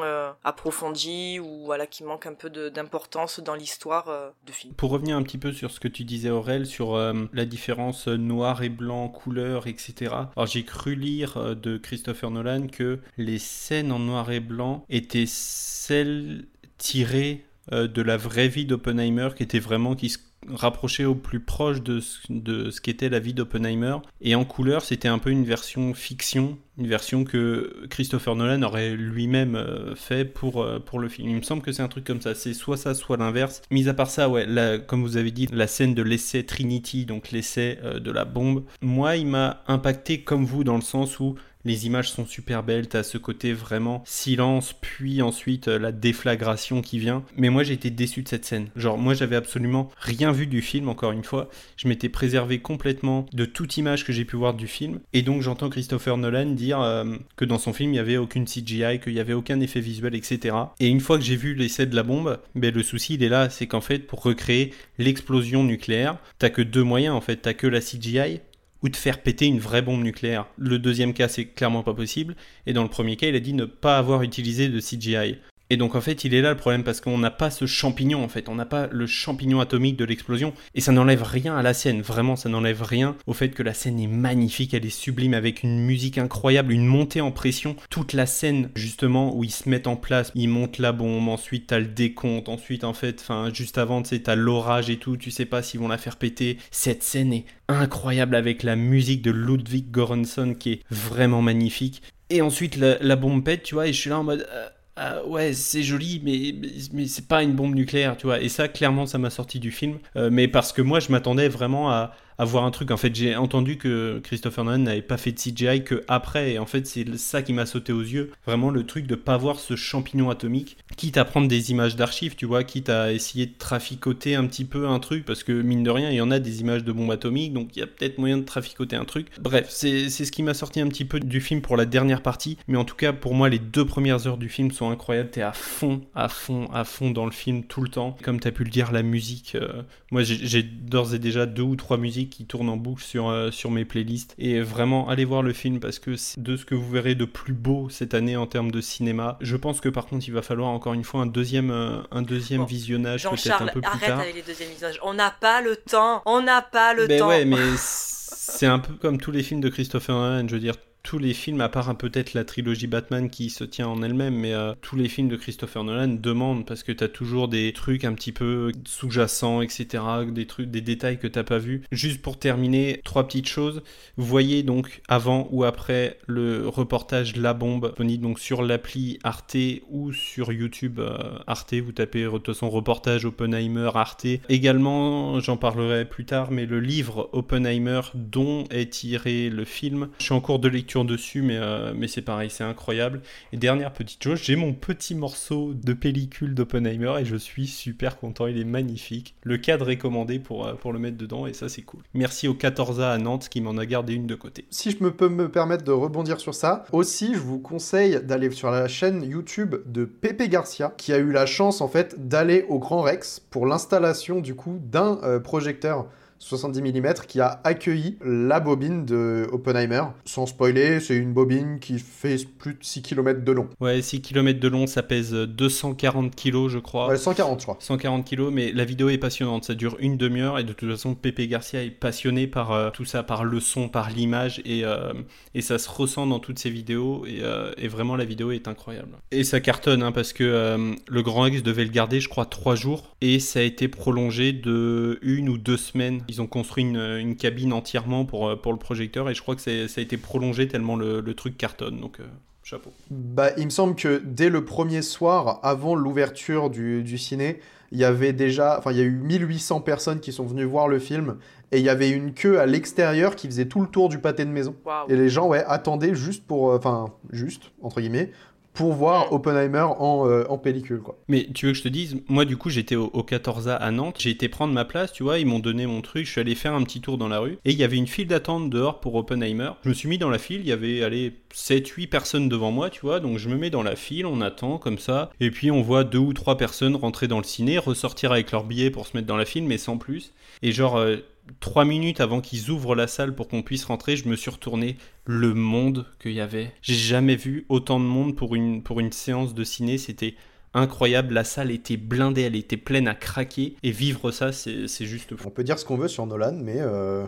approfondis 0.44 1.38
ou 1.40 1.64
voilà 1.64 1.86
qui 1.86 2.04
manquent 2.04 2.26
un 2.26 2.34
peu 2.34 2.48
d'importance 2.48 3.40
dans 3.40 3.54
l'histoire 3.54 4.06
de 4.46 4.52
film. 4.52 4.74
Pour 4.74 4.90
revenir 4.90 5.16
un 5.16 5.22
petit 5.22 5.38
peu 5.38 5.52
sur 5.52 5.70
ce 5.70 5.80
que 5.80 5.88
tu 5.88 6.04
disais 6.04 6.30
Aurel, 6.30 6.66
sur 6.66 6.96
la 6.96 7.44
différence 7.44 8.08
noir 8.08 8.62
et 8.62 8.68
blanc, 8.68 9.08
couleur, 9.08 9.66
etc. 9.66 10.14
Alors 10.36 10.46
j'ai 10.46 10.64
cru 10.64 10.94
lire 10.94 11.56
de 11.56 11.76
Christopher 11.76 12.30
Nolan 12.30 12.68
que 12.68 13.00
les 13.16 13.38
scènes 13.38 13.92
en 13.92 14.05
noir 14.07 14.30
et 14.30 14.40
blanc 14.40 14.84
étaient 14.88 15.26
celles 15.26 16.46
tirées 16.78 17.44
euh, 17.72 17.88
de 17.88 18.00
la 18.00 18.16
vraie 18.16 18.46
vie 18.46 18.64
d'Oppenheimer, 18.64 19.30
qui 19.36 19.42
était 19.42 19.59
vraiment 19.59 19.96
qui 19.96 20.11
se 20.11 20.18
rapprochait 20.48 21.04
au 21.04 21.16
plus 21.16 21.40
proche 21.40 21.82
de 21.82 21.98
ce, 21.98 22.20
de 22.28 22.70
ce 22.70 22.80
qu'était 22.80 23.09
la 23.09 23.18
vie 23.18 23.34
d'Oppenheimer. 23.34 23.96
Et 24.20 24.36
en 24.36 24.44
couleur, 24.44 24.84
c'était 24.84 25.09
un 25.09 25.18
peu 25.18 25.30
une 25.30 25.44
version 25.44 25.92
fiction, 25.92 26.59
une 26.78 26.86
version 26.86 27.24
que 27.24 27.84
Christopher 27.90 28.36
Nolan 28.36 28.62
aurait 28.62 28.94
lui-même 28.94 29.57
euh, 29.57 29.96
fait 29.96 30.24
pour, 30.24 30.62
euh, 30.62 30.78
pour 30.78 31.00
le 31.00 31.09
film. 31.09 31.28
Il 31.28 31.34
me 31.34 31.42
semble 31.42 31.62
que 31.62 31.72
c'est 31.72 31.82
un 31.82 31.88
truc 31.88 32.04
comme 32.04 32.20
ça. 32.20 32.36
C'est 32.36 32.54
soit 32.54 32.76
ça, 32.76 32.94
soit 32.94 33.16
l'inverse. 33.16 33.62
Mis 33.72 33.88
à 33.88 33.94
part 33.94 34.11
ça, 34.11 34.28
ouais, 34.28 34.46
comme 34.86 35.02
vous 35.02 35.16
avez 35.16 35.32
dit, 35.32 35.48
la 35.50 35.66
scène 35.66 35.94
de 35.94 36.02
l'essai 36.02 36.44
Trinity, 36.44 37.04
donc 37.04 37.32
l'essai 37.32 37.80
de 37.82 38.11
la 38.12 38.24
bombe, 38.24 38.62
moi, 38.80 39.16
il 39.16 39.26
m'a 39.26 39.64
impacté 39.66 40.20
comme 40.20 40.44
vous 40.44 40.62
dans 40.62 40.76
le 40.76 40.82
sens 40.82 41.18
où 41.18 41.34
les 41.66 41.86
images 41.86 42.10
sont 42.10 42.26
super 42.26 42.62
belles, 42.62 42.88
t'as 42.88 43.02
ce 43.02 43.18
côté 43.18 43.52
vraiment 43.52 44.02
silence, 44.06 44.72
puis 44.72 45.20
ensuite 45.20 45.68
euh, 45.68 45.78
la 45.78 45.92
déflagration 45.92 46.80
qui 46.80 46.98
vient. 46.98 47.24
Mais 47.36 47.50
moi 47.50 47.64
j'ai 47.64 47.74
été 47.74 47.90
déçu 47.90 48.22
de 48.22 48.28
cette 48.28 48.44
scène. 48.44 48.68
Genre 48.76 48.96
moi 48.96 49.14
j'avais 49.14 49.36
absolument 49.36 49.90
rien 49.98 50.30
vu 50.30 50.46
du 50.46 50.62
film, 50.62 50.88
encore 50.88 51.10
une 51.12 51.24
fois. 51.24 51.50
Je 51.76 51.88
m'étais 51.88 52.08
préservé 52.08 52.60
complètement 52.60 53.26
de 53.32 53.44
toute 53.44 53.76
image 53.76 54.04
que 54.04 54.12
j'ai 54.12 54.24
pu 54.24 54.36
voir 54.36 54.54
du 54.54 54.68
film. 54.68 55.00
Et 55.12 55.22
donc 55.22 55.42
j'entends 55.42 55.68
Christopher 55.68 56.16
Nolan 56.16 56.46
dire 56.46 56.80
euh, 56.80 57.16
que 57.36 57.44
dans 57.44 57.58
son 57.58 57.72
film 57.72 57.90
il 57.90 57.94
n'y 57.94 57.98
avait 57.98 58.16
aucune 58.16 58.44
CGI, 58.44 59.00
qu'il 59.02 59.14
n'y 59.14 59.20
avait 59.20 59.32
aucun 59.32 59.58
effet 59.60 59.80
visuel, 59.80 60.14
etc. 60.14 60.54
Et 60.78 60.88
une 60.88 61.00
fois 61.00 61.18
que 61.18 61.24
j'ai 61.24 61.36
vu 61.36 61.54
l'essai 61.54 61.86
de 61.86 61.96
la 61.96 62.04
bombe, 62.04 62.38
ben, 62.54 62.72
le 62.72 62.82
souci 62.84 63.14
il 63.14 63.24
est 63.24 63.28
là, 63.28 63.50
c'est 63.50 63.66
qu'en 63.66 63.80
fait 63.80 64.06
pour 64.06 64.22
recréer 64.22 64.72
l'explosion 64.98 65.64
nucléaire, 65.64 66.18
t'as 66.38 66.50
que 66.50 66.62
deux 66.62 66.84
moyens 66.84 67.14
en 67.16 67.20
fait. 67.20 67.36
T'as 67.36 67.54
que 67.54 67.66
la 67.66 67.80
CGI 67.80 68.40
ou 68.87 68.89
de 68.89 68.97
faire 68.97 69.20
péter 69.20 69.47
une 69.47 69.59
vraie 69.59 69.82
bombe 69.82 70.05
nucléaire. 70.05 70.47
Le 70.57 70.78
deuxième 70.78 71.12
cas, 71.12 71.26
c'est 71.26 71.47
clairement 71.47 71.82
pas 71.82 71.93
possible. 71.93 72.37
Et 72.66 72.72
dans 72.72 72.84
le 72.84 72.89
premier 72.89 73.16
cas, 73.16 73.26
il 73.26 73.34
a 73.34 73.41
dit 73.41 73.53
ne 73.53 73.64
pas 73.64 73.99
avoir 73.99 74.22
utilisé 74.22 74.68
de 74.68 74.78
CGI. 74.78 75.39
Et 75.70 75.76
donc 75.76 75.94
en 75.94 76.00
fait, 76.00 76.24
il 76.24 76.34
est 76.34 76.42
là 76.42 76.50
le 76.50 76.56
problème 76.56 76.84
parce 76.84 77.00
qu'on 77.00 77.18
n'a 77.18 77.30
pas 77.30 77.50
ce 77.50 77.66
champignon 77.66 78.22
en 78.22 78.28
fait, 78.28 78.48
on 78.48 78.54
n'a 78.54 78.66
pas 78.66 78.88
le 78.90 79.06
champignon 79.06 79.60
atomique 79.60 79.96
de 79.96 80.04
l'explosion. 80.04 80.52
Et 80.74 80.80
ça 80.80 80.92
n'enlève 80.92 81.22
rien 81.22 81.56
à 81.56 81.62
la 81.62 81.74
scène, 81.74 82.02
vraiment 82.02 82.36
ça 82.36 82.48
n'enlève 82.48 82.82
rien 82.82 83.16
au 83.26 83.32
fait 83.32 83.50
que 83.50 83.62
la 83.62 83.74
scène 83.74 83.98
est 83.98 84.06
magnifique, 84.06 84.74
elle 84.74 84.86
est 84.86 84.90
sublime 84.90 85.34
avec 85.34 85.62
une 85.62 85.80
musique 85.80 86.18
incroyable, 86.18 86.72
une 86.72 86.86
montée 86.86 87.20
en 87.20 87.32
pression, 87.32 87.76
toute 87.90 88.12
la 88.12 88.26
scène 88.26 88.70
justement 88.76 89.36
où 89.36 89.44
ils 89.44 89.50
se 89.50 89.68
mettent 89.68 89.86
en 89.88 89.96
place, 89.96 90.30
ils 90.34 90.48
montent 90.48 90.78
la 90.78 90.92
bombe, 90.92 91.28
ensuite 91.28 91.68
t'as 91.68 91.78
le 91.78 91.86
décompte, 91.86 92.48
ensuite 92.48 92.84
en 92.84 92.94
fait, 92.94 93.20
enfin 93.20 93.50
juste 93.52 93.78
avant 93.78 94.02
tu 94.02 94.10
sais 94.10 94.20
t'as 94.20 94.36
l'orage 94.36 94.90
et 94.90 94.98
tout, 94.98 95.16
tu 95.16 95.30
sais 95.30 95.46
pas 95.46 95.62
s'ils 95.62 95.80
vont 95.80 95.88
la 95.88 95.98
faire 95.98 96.16
péter, 96.16 96.58
cette 96.70 97.02
scène 97.02 97.32
est 97.32 97.44
incroyable 97.68 98.36
avec 98.36 98.62
la 98.62 98.76
musique 98.76 99.22
de 99.22 99.30
Ludwig 99.30 99.90
Göransson 99.90 100.54
qui 100.58 100.72
est 100.72 100.80
vraiment 100.90 101.42
magnifique. 101.42 102.02
Et 102.28 102.42
ensuite 102.42 102.76
la, 102.76 103.16
bombe 103.16 103.44
pète, 103.44 103.62
tu 103.62 103.74
vois, 103.74 103.86
et 103.86 103.92
je 103.92 104.00
suis 104.00 104.10
là 104.10 104.18
en 104.18 104.24
mode 104.24 104.48
euh, 104.50 104.68
ah 104.97 105.24
ouais, 105.26 105.53
c'est 105.53 105.82
joli, 105.82 106.22
mais, 106.24 106.55
mais, 106.59 106.68
mais 106.92 107.07
c'est 107.07 107.28
pas 107.28 107.42
une 107.42 107.53
bombe 107.53 107.74
nucléaire, 107.74 108.16
tu 108.16 108.26
vois. 108.26 108.40
Et 108.40 108.49
ça, 108.49 108.66
clairement, 108.68 109.05
ça 109.07 109.18
m'a 109.18 109.28
sorti 109.28 109.61
du 109.61 109.70
film. 109.70 109.99
Euh, 110.16 110.30
mais 110.32 110.49
parce 110.49 110.72
que 110.72 110.80
moi, 110.80 111.01
je 111.01 111.12
m'attendais 111.12 111.49
vraiment 111.49 111.90
à, 111.90 112.14
à 112.39 112.45
voir 112.45 112.64
un 112.64 112.70
truc. 112.70 112.91
En 112.91 112.97
fait, 112.97 113.14
j'ai 113.14 113.37
entendu 113.37 113.78
que 113.78 114.20
Christopher 114.22 114.64
Nolan 114.64 114.78
n'avait 114.78 115.03
pas 115.03 115.16
fait 115.16 115.32
de 115.32 115.39
CGI 115.39 115.84
que 115.84 116.03
après. 116.09 116.53
Et 116.53 116.59
en 116.59 116.66
fait, 116.66 116.87
c'est 116.87 117.16
ça 117.16 117.43
qui 117.43 117.53
m'a 117.53 117.66
sauté 117.66 117.93
aux 117.93 118.03
yeux. 118.03 118.30
Vraiment, 118.47 118.70
le 118.70 118.84
truc 118.84 119.07
de 119.07 119.14
pas 119.14 119.37
voir 119.37 119.59
ce 119.59 119.76
champignon 119.76 120.30
atomique. 120.30 120.76
Quitte 120.97 121.16
à 121.16 121.24
prendre 121.24 121.49
des 121.49 121.70
images 121.70 121.97
d'archives, 121.97 122.37
tu 122.37 122.47
vois, 122.47 122.64
quitte 122.64 122.89
à 122.89 123.12
essayer 123.12 123.47
de 123.47 123.55
traficoter 123.59 124.34
un 124.34 124.47
petit 124.47 124.64
peu 124.64 124.89
un 124.89 124.99
truc. 124.99 125.24
Parce 125.24 125.43
que, 125.43 125.53
mine 125.53 125.82
de 125.82 125.91
rien, 125.91 126.11
il 126.11 126.16
y 126.16 126.20
en 126.20 126.30
a 126.30 126.39
des 126.39 126.61
images 126.61 126.84
de 126.84 126.93
bombes 126.93 127.11
atomiques. 127.11 127.53
Donc, 127.53 127.76
il 127.76 127.80
y 127.80 127.82
a 127.82 127.87
peut-être 127.87 128.18
moyen 128.18 128.39
de 128.39 128.45
traficoter 128.45 128.97
un 128.97 129.05
truc. 129.05 129.28
Bref, 129.41 129.66
c'est 129.70 130.09
ce 130.09 130.30
qui 130.30 130.43
m'a 130.43 130.55
sorti 130.55 130.80
un 130.80 130.89
petit 130.89 131.05
peu 131.05 131.20
du 131.20 131.41
film 131.41 131.61
pour 131.61 131.76
la 131.76 131.87
dernière 131.87 132.22
partie. 132.22 132.59
Mais 132.68 132.76
en 132.76 132.84
tout 132.84 132.97
cas, 132.97 133.12
pour 133.12 133.34
moi, 133.34 133.49
les 133.49 133.59
deux 133.59 133.84
premières 133.84 134.26
heures 134.26 134.39
du 134.39 134.49
film 134.49 134.70
sont 134.70 134.91
incroyables. 134.91 135.30
T'es 135.30 135.43
à 135.43 135.53
fond, 135.53 136.03
à 136.14 136.28
fond, 136.28 136.68
à 136.72 136.84
fond 136.84 137.11
dans 137.11 137.24
le 137.24 137.32
film 137.32 137.64
tout 137.64 137.80
le 137.80 137.89
temps. 137.89 138.16
Comme 138.22 138.41
t'as 138.41 138.51
pu 138.51 138.64
le 138.64 138.70
dire, 138.70 138.93
la 138.93 139.03
musique. 139.03 139.55
euh, 139.55 139.82
moi, 140.11 140.22
j'ai 140.22 140.62
d'ores 140.62 141.14
et 141.14 141.18
déjà 141.18 141.47
deux 141.47 141.62
ou 141.62 141.76
trois 141.76 141.97
musiques 141.97 142.25
qui 142.28 142.44
tournent 142.44 142.68
en 142.68 142.76
boucle 142.76 143.02
sur, 143.02 143.28
euh, 143.28 143.50
sur 143.50 143.70
mes 143.70 143.84
playlists. 143.84 144.34
Et 144.38 144.60
vraiment, 144.60 145.08
allez 145.08 145.24
voir 145.24 145.42
le 145.42 145.52
film 145.52 145.80
parce 145.80 145.98
que 145.98 146.16
c'est 146.16 146.40
de 146.40 146.56
ce 146.56 146.64
que 146.64 146.74
vous 146.74 146.88
verrez 146.90 147.14
de 147.14 147.24
plus 147.24 147.52
beau 147.52 147.88
cette 147.88 148.14
année 148.14 148.36
en 148.36 148.46
termes 148.46 148.70
de 148.70 148.80
cinéma. 148.80 149.36
Je 149.40 149.56
pense 149.56 149.80
que 149.80 149.88
par 149.88 150.06
contre, 150.06 150.26
il 150.28 150.32
va 150.32 150.42
falloir 150.42 150.68
encore 150.70 150.94
une 150.94 151.04
fois 151.04 151.20
un 151.22 151.26
deuxième, 151.26 151.70
euh, 151.70 152.00
un 152.10 152.22
deuxième 152.22 152.64
visionnage 152.64 153.22
peut-être 153.22 153.32
un 153.32 153.36
Jean-Charles, 153.36 153.70
peu 153.72 153.80
plus 153.80 153.90
arrête 153.90 154.08
tard. 154.08 154.20
avec 154.20 154.34
les 154.34 154.42
deuxièmes 154.42 154.70
visages. 154.70 154.98
On 155.02 155.14
n'a 155.14 155.30
pas 155.30 155.60
le 155.60 155.76
temps. 155.76 156.22
On 156.26 156.42
n'a 156.42 156.62
pas 156.62 156.94
le 156.94 157.06
Ben 157.06 157.18
temps. 157.20 157.28
ouais, 157.28 157.44
mais 157.44 157.56
c'est 157.76 158.66
un 158.66 158.78
peu 158.78 158.94
comme 158.94 159.18
tous 159.18 159.30
les 159.32 159.42
films 159.42 159.60
de 159.60 159.68
Christopher 159.68 160.16
Nolan. 160.16 160.46
Je 160.48 160.54
veux 160.54 160.60
dire, 160.60 160.74
tous 161.07 161.18
les 161.18 161.34
films, 161.34 161.61
à 161.61 161.68
part 161.68 161.96
peut-être 161.96 162.34
la 162.34 162.44
trilogie 162.44 162.88
Batman 162.88 163.30
qui 163.30 163.48
se 163.48 163.62
tient 163.64 163.86
en 163.86 164.02
elle-même, 164.02 164.34
mais 164.34 164.52
euh, 164.52 164.74
tous 164.82 164.96
les 164.96 165.09
films 165.09 165.28
de 165.28 165.36
Christopher 165.36 165.84
Nolan 165.84 166.09
demandent 166.20 166.66
parce 166.66 166.82
que 166.82 166.90
t'as 166.90 167.09
toujours 167.09 167.46
des 167.46 167.72
trucs 167.72 168.04
un 168.04 168.12
petit 168.12 168.32
peu 168.32 168.72
sous-jacents, 168.84 169.62
etc., 169.62 170.02
des 170.28 170.46
trucs, 170.46 170.70
des 170.70 170.80
détails 170.80 171.18
que 171.18 171.28
t'as 171.28 171.44
pas 171.44 171.59
vus. 171.59 171.82
Juste 171.92 172.22
pour 172.22 172.38
terminer, 172.38 173.00
trois 173.04 173.24
petites 173.26 173.48
choses. 173.48 173.82
Voyez 174.16 174.64
donc 174.64 175.00
avant 175.07 175.46
ou 175.52 175.62
après 175.62 176.18
le 176.26 176.68
reportage 176.68 177.36
La 177.36 177.54
Bombe 177.54 177.86
disponible 177.86 178.22
donc 178.22 178.40
sur 178.40 178.62
l'appli 178.62 179.18
Arte 179.22 179.57
ou 179.88 180.12
sur 180.12 180.52
YouTube 180.52 180.98
euh, 180.98 181.38
Arte. 181.46 181.74
Vous 181.74 181.92
tapez 181.92 182.24
de 182.24 182.30
toute 182.30 182.46
façon 182.48 182.68
reportage 182.68 183.24
Oppenheimer 183.24 183.90
Arte. 183.94 184.26
Également, 184.48 185.38
j'en 185.40 185.57
parlerai 185.57 186.04
plus 186.04 186.24
tard, 186.24 186.50
mais 186.50 186.66
le 186.66 186.80
livre 186.80 187.30
Oppenheimer 187.32 188.00
dont 188.14 188.64
est 188.70 188.92
tiré 188.92 189.50
le 189.50 189.64
film. 189.64 190.09
Je 190.18 190.24
suis 190.24 190.34
en 190.34 190.40
cours 190.40 190.59
de 190.59 190.68
lecture 190.68 190.95
dessus, 191.05 191.42
mais, 191.42 191.57
euh, 191.57 191.92
mais 191.97 192.09
c'est 192.09 192.22
pareil, 192.22 192.51
c'est 192.51 192.64
incroyable. 192.64 193.20
Et 193.53 193.57
dernière 193.57 193.92
petite 193.92 194.22
chose, 194.22 194.40
j'ai 194.42 194.57
mon 194.57 194.72
petit 194.72 195.14
morceau 195.14 195.74
de 195.74 195.92
pellicule 195.92 196.55
d'Oppenheimer 196.55 197.14
et 197.20 197.24
je 197.24 197.36
suis 197.36 197.66
super 197.66 198.18
content, 198.18 198.47
il 198.47 198.59
est 198.59 198.64
magnifique. 198.64 199.34
Le 199.42 199.59
cadre 199.59 199.90
est 199.90 199.99
commandé 199.99 200.38
pour, 200.38 200.66
euh, 200.66 200.74
pour 200.74 200.92
le 200.92 200.99
mettre 200.99 201.16
dedans 201.16 201.47
et 201.47 201.53
ça 201.53 201.68
c'est 201.68 201.82
cool. 201.82 202.01
Merci 202.14 202.49
au 202.49 202.55
14A 202.55 203.12
à 203.12 203.18
Nantes 203.18 203.49
qui 203.49 203.61
m'en 203.61 203.76
a 203.76 203.86
gardé 203.86 204.14
une 204.14 204.26
de 204.26 204.34
côté. 204.34 204.64
Si 204.70 204.90
je 204.90 204.97
peux 204.97 205.28
me 205.28 205.49
permettre 205.51 205.84
de 205.84 205.92
rebondir 205.92 206.40
sur 206.40 206.55
ça, 206.55 206.84
aussi 206.92 207.34
je 207.34 207.40
vous 207.40 207.59
conseille 207.59 208.20
d'aller 208.22 208.51
sur 208.51 208.70
la 208.70 208.88
chaîne 208.88 209.22
YouTube 209.22 209.76
de 209.86 210.05
Pepe 210.05 210.49
Garcia, 210.49 210.92
qui 210.97 211.12
a 211.12 211.18
eu 211.18 211.32
la 211.32 211.47
chance 211.47 211.80
en 211.80 211.88
fait 211.88 212.28
d'aller 212.28 212.64
au 212.68 212.78
Grand 212.78 213.03
Rex 213.03 213.40
pour 213.51 213.66
l'installation 213.66 214.40
du 214.40 214.55
coup 214.55 214.78
d'un 214.82 215.18
euh, 215.22 215.40
projecteur 215.40 216.07
70 216.39 216.82
mm 216.82 217.14
qui 217.26 217.41
a 217.41 217.61
accueilli 217.64 218.16
la 218.24 218.61
bobine 218.61 219.05
de 219.05 219.47
Oppenheimer. 219.53 220.03
Sans 220.24 220.47
spoiler, 220.47 221.01
c'est 221.01 221.16
une 221.16 221.32
bobine 221.32 221.78
qui 221.80 221.99
fait 221.99 222.37
plus 222.59 222.74
de 222.74 222.78
6 222.82 223.03
km 223.03 223.45
de 223.45 223.53
long. 223.53 223.68
Ouais, 223.80 224.01
6 224.03 224.20
km 224.22 224.61
de 224.61 224.68
long, 224.68 224.87
ça 224.87 225.03
pèse 225.03 225.32
240 225.32 226.34
kg, 226.34 226.68
je 226.68 226.78
crois. 226.78 227.09
Ouais, 227.09 227.16
140, 227.16 227.61
je 227.61 227.66
crois. 227.66 227.76
140 227.80 228.28
kg, 228.28 228.51
mais 228.53 228.72
la 228.72 228.84
vidéo 228.84 229.09
est 229.09 229.18
passionnante. 229.18 229.64
Ça 229.64 229.74
dure 229.74 229.97
une 230.01 230.16
demi-heure 230.16 230.59
et 230.59 230.64
de 230.64 230.72
toute 230.72 230.91
façon, 230.91 231.14
Pepe 231.14 231.43
Garcia 231.43 231.82
est 231.82 231.91
passionné 231.91 232.47
par 232.47 232.72
euh, 232.72 232.91
tout 232.91 233.05
ça, 233.05 233.22
par 233.22 233.45
le 233.45 233.61
son, 233.61 233.89
par 233.89 234.11
l'image 234.11 234.61
et, 234.64 234.84
euh, 234.84 235.12
et 235.55 235.61
ça 235.61 235.78
se 235.78 235.89
ressent 235.89 236.26
dans 236.26 236.39
toutes 236.39 236.59
ses 236.59 236.70
vidéos 236.70 237.24
et, 237.26 237.39
euh, 237.43 237.72
et 237.76 237.89
vraiment 237.89 238.16
la 238.16 238.24
vidéo 238.24 238.51
est 238.51 238.68
incroyable. 238.68 239.18
Et 239.30 239.45
ça 239.45 239.61
cartonne 239.61 240.03
hein, 240.03 240.12
parce 240.12 240.32
que 240.32 240.45
euh, 240.45 240.95
le 241.09 241.22
Grand 241.22 241.47
X 241.47 241.62
devait 241.62 241.84
le 241.84 241.91
garder, 241.91 242.20
je 242.20 242.28
crois, 242.28 242.47
trois 242.47 242.74
jours 242.74 243.16
et 243.20 243.41
ça 243.41 243.61
a 243.61 243.62
été 243.62 243.89
prolongé 243.89 244.53
de 244.53 245.18
une 245.22 245.49
ou 245.49 245.59
deux 245.59 245.76
semaines. 245.76 246.22
Ils 246.28 246.42
ont 246.42 246.46
construit 246.46 246.84
une, 246.84 246.96
une 246.96 247.36
cabine 247.36 247.72
entièrement 247.72 248.24
pour, 248.24 248.48
euh, 248.48 248.56
pour 248.56 248.72
le 248.72 248.78
projecteur 248.78 249.30
et 249.30 249.34
je 249.34 249.42
crois 249.42 249.56
que 249.56 249.60
ça 249.62 249.70
a 249.70 250.00
été 250.00 250.16
prolongé 250.16 250.68
tellement 250.68 250.96
le, 250.96 251.20
le 251.20 251.34
truc 251.34 251.56
cartonne. 251.56 252.00
Donc, 252.00 252.20
euh, 252.20 252.24
chapeau. 252.62 252.92
Bah, 253.10 253.50
il 253.56 253.66
me 253.66 253.70
semble 253.70 253.94
que 253.94 254.22
dès 254.24 254.48
le 254.48 254.64
premier 254.64 255.02
soir, 255.02 255.60
avant 255.62 255.94
l'ouverture 255.94 256.70
du, 256.70 257.02
du 257.02 257.18
ciné, 257.18 257.60
il 257.92 257.98
y 257.98 258.04
avait 258.04 258.32
déjà, 258.32 258.78
enfin, 258.78 258.90
il 258.90 258.98
y 258.98 259.00
a 259.00 259.04
eu 259.04 259.10
1800 259.10 259.80
personnes 259.80 260.20
qui 260.20 260.32
sont 260.32 260.44
venues 260.44 260.64
voir 260.64 260.88
le 260.88 260.98
film 260.98 261.36
et 261.72 261.78
il 261.78 261.84
y 261.84 261.88
avait 261.88 262.10
une 262.10 262.32
queue 262.32 262.60
à 262.60 262.66
l'extérieur 262.66 263.36
qui 263.36 263.46
faisait 263.46 263.66
tout 263.66 263.80
le 263.80 263.86
tour 263.86 264.08
du 264.08 264.18
pâté 264.18 264.44
de 264.44 264.50
maison. 264.50 264.74
Et 265.08 265.16
les 265.16 265.28
gens, 265.28 265.48
ouais, 265.48 265.64
attendaient 265.66 266.14
juste 266.14 266.46
pour, 266.46 266.72
euh, 266.72 266.78
enfin, 266.78 267.06
juste, 267.30 267.72
entre 267.82 268.00
guillemets, 268.00 268.30
pour 268.76 268.92
voir 268.92 269.32
Oppenheimer 269.32 269.86
en, 269.98 270.28
euh, 270.28 270.44
en 270.48 270.58
pellicule, 270.58 271.00
quoi. 271.00 271.18
Mais 271.28 271.48
tu 271.54 271.66
veux 271.66 271.72
que 271.72 271.78
je 271.78 271.82
te 271.82 271.88
dise, 271.88 272.22
moi 272.28 272.44
du 272.44 272.56
coup 272.56 272.70
j'étais 272.70 272.94
au, 272.94 273.06
au 273.06 273.22
14A 273.22 273.74
à 273.74 273.90
Nantes, 273.90 274.16
j'ai 274.18 274.30
été 274.30 274.48
prendre 274.48 274.72
ma 274.72 274.84
place, 274.84 275.12
tu 275.12 275.22
vois, 275.22 275.38
ils 275.38 275.46
m'ont 275.46 275.58
donné 275.58 275.86
mon 275.86 276.02
truc, 276.02 276.26
je 276.26 276.30
suis 276.30 276.40
allé 276.40 276.54
faire 276.54 276.74
un 276.74 276.82
petit 276.84 277.00
tour 277.00 277.18
dans 277.18 277.28
la 277.28 277.38
rue, 277.40 277.58
et 277.64 277.72
il 277.72 277.76
y 277.78 277.84
avait 277.84 277.96
une 277.96 278.06
file 278.06 278.28
d'attente 278.28 278.70
dehors 278.70 279.00
pour 279.00 279.14
Oppenheimer. 279.14 279.70
Je 279.82 279.88
me 279.88 279.94
suis 279.94 280.08
mis 280.08 280.18
dans 280.18 280.30
la 280.30 280.38
file, 280.38 280.60
il 280.60 280.68
y 280.68 280.72
avait, 280.72 281.02
allez, 281.02 281.32
7-8 281.54 282.08
personnes 282.08 282.48
devant 282.48 282.70
moi, 282.70 282.90
tu 282.90 283.00
vois, 283.00 283.18
donc 283.18 283.38
je 283.38 283.48
me 283.48 283.56
mets 283.56 283.70
dans 283.70 283.82
la 283.82 283.96
file, 283.96 284.26
on 284.26 284.40
attend 284.42 284.78
comme 284.78 284.98
ça, 284.98 285.30
et 285.40 285.50
puis 285.50 285.70
on 285.70 285.80
voit 285.80 286.04
deux 286.04 286.18
ou 286.18 286.34
trois 286.34 286.58
personnes 286.58 286.96
rentrer 286.96 287.28
dans 287.28 287.38
le 287.38 287.44
ciné, 287.44 287.78
ressortir 287.78 288.30
avec 288.32 288.52
leur 288.52 288.64
billet 288.64 288.90
pour 288.90 289.06
se 289.06 289.16
mettre 289.16 289.26
dans 289.26 289.36
la 289.36 289.46
file, 289.46 289.64
mais 289.64 289.78
sans 289.78 289.96
plus. 289.96 290.32
Et 290.62 290.72
genre, 290.72 290.96
euh, 290.96 291.16
trois 291.61 291.84
minutes 291.84 292.20
avant 292.20 292.40
qu'ils 292.40 292.70
ouvrent 292.70 292.94
la 292.94 293.07
salle 293.07 293.34
pour 293.34 293.49
qu'on 293.49 293.62
puisse 293.62 293.84
rentrer, 293.84 294.16
je 294.16 294.28
me 294.28 294.36
suis 294.36 294.51
retourné. 294.51 294.97
Le 295.24 295.55
monde 295.55 296.07
qu'il 296.20 296.32
y 296.32 296.40
avait. 296.40 296.72
J'ai 296.82 296.94
jamais 296.94 297.36
vu 297.36 297.66
autant 297.68 297.99
de 297.99 298.05
monde 298.05 298.36
pour 298.36 298.55
une, 298.55 298.82
pour 298.82 299.01
une 299.01 299.12
séance 299.12 299.55
de 299.55 299.64
ciné. 299.64 299.99
C'était 299.99 300.34
incroyable. 300.74 301.34
La 301.34 301.44
salle 301.44 301.70
était 301.70 301.97
blindée, 301.97 302.42
elle 302.42 302.57
était 302.57 302.76
pleine 302.76 303.09
à 303.09 303.14
craquer. 303.14 303.76
Et 303.82 303.90
vivre 303.90 304.30
ça, 304.30 304.53
c'est 304.53 304.86
juste 305.07 305.34
fou. 305.36 305.49
On 305.49 305.51
peut 305.51 305.64
dire 305.64 305.78
ce 305.78 305.84
qu'on 305.84 305.97
veut 305.97 306.09
sur 306.09 306.26
Nolan, 306.26 306.53
mais 306.53 306.76
euh, 306.78 307.24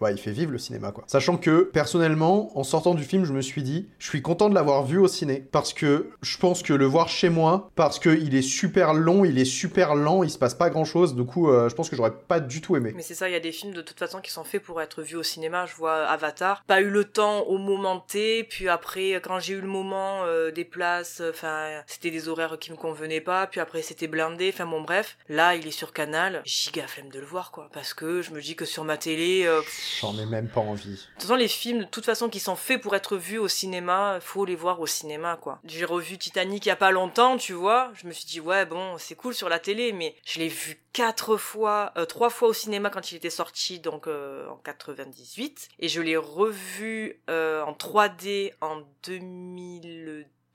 ouais, 0.00 0.12
il 0.12 0.18
fait 0.18 0.32
vivre 0.32 0.52
le 0.52 0.58
cinéma, 0.58 0.92
quoi. 0.92 1.04
Sachant 1.06 1.36
que, 1.36 1.62
personnellement, 1.62 2.56
en 2.58 2.64
sortant 2.64 2.94
du 2.94 3.04
film, 3.04 3.24
je 3.24 3.32
me 3.32 3.40
suis 3.40 3.62
dit, 3.62 3.88
je 3.98 4.08
suis 4.08 4.22
content 4.22 4.48
de 4.48 4.54
l'avoir 4.54 4.84
vu 4.84 4.98
au 4.98 5.08
ciné, 5.08 5.44
parce 5.52 5.72
que 5.72 6.10
je 6.22 6.38
pense 6.38 6.62
que 6.62 6.72
le 6.72 6.86
voir 6.86 7.08
chez 7.08 7.28
moi, 7.28 7.70
parce 7.74 7.98
qu'il 7.98 8.34
est 8.34 8.42
super 8.42 8.94
long, 8.94 9.24
il 9.24 9.38
est 9.38 9.44
super 9.44 9.94
lent, 9.94 10.22
il 10.22 10.30
se 10.30 10.38
passe 10.38 10.54
pas 10.54 10.70
grand-chose, 10.70 11.14
du 11.14 11.24
coup, 11.24 11.50
euh, 11.50 11.68
je 11.68 11.74
pense 11.74 11.88
que 11.88 11.96
j'aurais 11.96 12.14
pas 12.14 12.40
du 12.40 12.60
tout 12.60 12.76
aimé. 12.76 12.92
Mais 12.94 13.02
c'est 13.02 13.14
ça, 13.14 13.28
il 13.28 13.32
y 13.32 13.36
a 13.36 13.40
des 13.40 13.52
films 13.52 13.74
de 13.74 13.82
toute 13.82 13.98
façon 13.98 14.20
qui 14.20 14.30
sont 14.30 14.44
faits 14.44 14.62
pour 14.62 14.80
être 14.80 15.02
vus 15.02 15.16
au 15.16 15.22
cinéma. 15.22 15.66
Je 15.66 15.74
vois 15.74 16.06
Avatar, 16.06 16.64
pas 16.66 16.80
eu 16.80 16.90
le 16.90 17.04
temps 17.04 17.42
au 17.42 17.58
moment 17.58 18.00
T, 18.00 18.44
puis 18.44 18.68
après 18.68 19.12
quand 19.22 19.40
j'ai 19.40 19.54
eu 19.54 19.60
le 19.60 19.68
moment 19.68 20.24
euh, 20.24 20.50
des 20.50 20.64
places, 20.64 21.22
enfin 21.28 21.82
c'était 21.86 22.10
des 22.10 22.28
horaires 22.28 22.56
qui 22.58 22.70
me 22.70 22.76
convenaient 22.76 23.20
pas, 23.20 23.46
puis 23.46 23.60
après 23.60 23.82
c'était 23.82 24.06
blindé, 24.06 24.50
enfin 24.52 24.66
bon 24.66 24.82
bref. 24.82 25.18
Là 25.28 25.54
il 25.54 25.66
est 25.66 25.72
sur 25.72 25.92
Canal, 25.92 26.42
giga 26.44 26.86
flemme 26.86 27.10
de 27.10 27.20
le 27.20 27.26
voir 27.26 27.50
quoi, 27.50 27.68
parce 27.72 27.94
que 27.94 28.22
je 28.22 28.30
me 28.32 28.40
dis 28.40 28.56
que 28.56 28.64
sur 28.64 28.84
ma 28.84 28.96
télé, 28.96 29.44
euh, 29.46 29.60
J'en 30.00 30.18
ai 30.18 30.26
même 30.26 30.48
pas 30.48 30.60
envie. 30.60 30.90
de 30.90 30.96
toute 30.96 31.22
façon, 31.22 31.34
les 31.36 31.48
films, 31.48 31.80
de 31.80 31.84
toute 31.84 32.04
façon, 32.04 32.28
qui 32.28 32.40
sont 32.40 32.56
faits 32.56 32.80
pour 32.80 32.94
être 32.94 33.16
vus 33.16 33.38
au 33.38 33.48
cinéma, 33.48 34.18
faut 34.20 34.44
les 34.44 34.56
voir 34.56 34.80
au 34.80 34.86
cinéma, 34.86 35.38
quoi. 35.40 35.60
J'ai 35.64 35.84
revu 35.84 36.18
Titanic 36.18 36.66
il 36.66 36.68
y 36.68 36.72
a 36.72 36.76
pas 36.76 36.90
longtemps, 36.90 37.36
tu 37.36 37.52
vois. 37.52 37.90
Je 37.94 38.06
me 38.06 38.12
suis 38.12 38.26
dit, 38.26 38.40
ouais, 38.40 38.66
bon, 38.66 38.96
c'est 38.98 39.14
cool 39.14 39.34
sur 39.34 39.48
la 39.48 39.58
télé, 39.58 39.92
mais 39.92 40.14
je 40.24 40.38
l'ai 40.38 40.48
vu 40.48 40.80
quatre 40.92 41.36
fois, 41.36 41.92
euh, 41.96 42.04
trois 42.04 42.30
fois 42.30 42.48
au 42.48 42.52
cinéma 42.52 42.90
quand 42.90 43.12
il 43.12 43.16
était 43.16 43.30
sorti, 43.30 43.78
donc 43.80 44.06
euh, 44.06 44.48
en 44.48 44.56
98. 44.56 45.68
Et 45.78 45.88
je 45.88 46.00
l'ai 46.00 46.16
revu 46.16 47.20
euh, 47.30 47.62
en 47.62 47.72
3D 47.72 48.52
en 48.60 48.82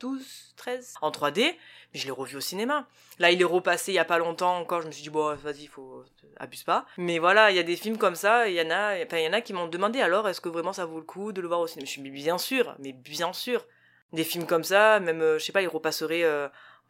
2012, 0.04 0.54
13, 0.56 0.94
en 1.02 1.12
3D. 1.12 1.56
Mais 1.94 2.00
je 2.00 2.06
l'ai 2.06 2.12
revu 2.12 2.38
au 2.38 2.42
cinéma. 2.42 2.88
Là, 3.20 3.32
il 3.32 3.42
est 3.42 3.46
repassé 3.46 3.92
il 3.92 3.96
y 3.96 4.00
a 4.00 4.06
pas 4.06 4.18
longtemps 4.18 4.58
encore. 4.58 4.82
Je 4.82 4.88
me 4.88 4.92
suis 4.92 5.04
dit, 5.04 5.10
bon, 5.10 5.34
vas-y, 5.36 5.68
faut, 5.68 6.04
abuse 6.38 6.64
pas. 6.64 6.86
Mais 6.98 7.20
voilà, 7.20 7.52
il 7.52 7.56
y 7.56 7.60
a 7.60 7.64
des 7.64 7.76
films 7.76 7.98
comme 7.98 8.16
ça. 8.16 8.48
Il 8.48 8.56
y 8.56 8.62
en 8.62 8.70
a, 8.70 8.96
enfin, 9.04 9.18
il 9.18 9.26
y 9.26 9.28
en 9.28 9.34
a 9.34 9.42
qui 9.42 9.54
m'ont 9.54 9.68
demandé 9.68 10.02
alors, 10.02 10.28
est-ce 10.28 10.42
que 10.42 10.50
vraiment 10.50 10.74
ça 10.74 10.86
vaut 10.86 10.98
le 11.00 11.06
coup 11.06 11.32
de 11.32 11.42
le 11.42 11.48
voir 11.48 11.60
au 11.60 11.68
cinéma? 11.68 11.86
Je 11.86 11.92
suis 11.92 12.02
dit, 12.02 12.10
bien 12.10 12.38
sûr, 12.38 12.76
mais 12.80 12.92
bien 12.94 13.34
sûr. 13.34 13.66
Des 14.12 14.24
films 14.24 14.46
comme 14.46 14.64
ça, 14.64 15.00
même, 15.00 15.22
euh, 15.22 15.40
je 15.40 15.44
sais 15.46 15.52
pas, 15.52 15.62
ils 15.62 15.68
repasseraient. 15.68 16.24
euh, 16.24 16.48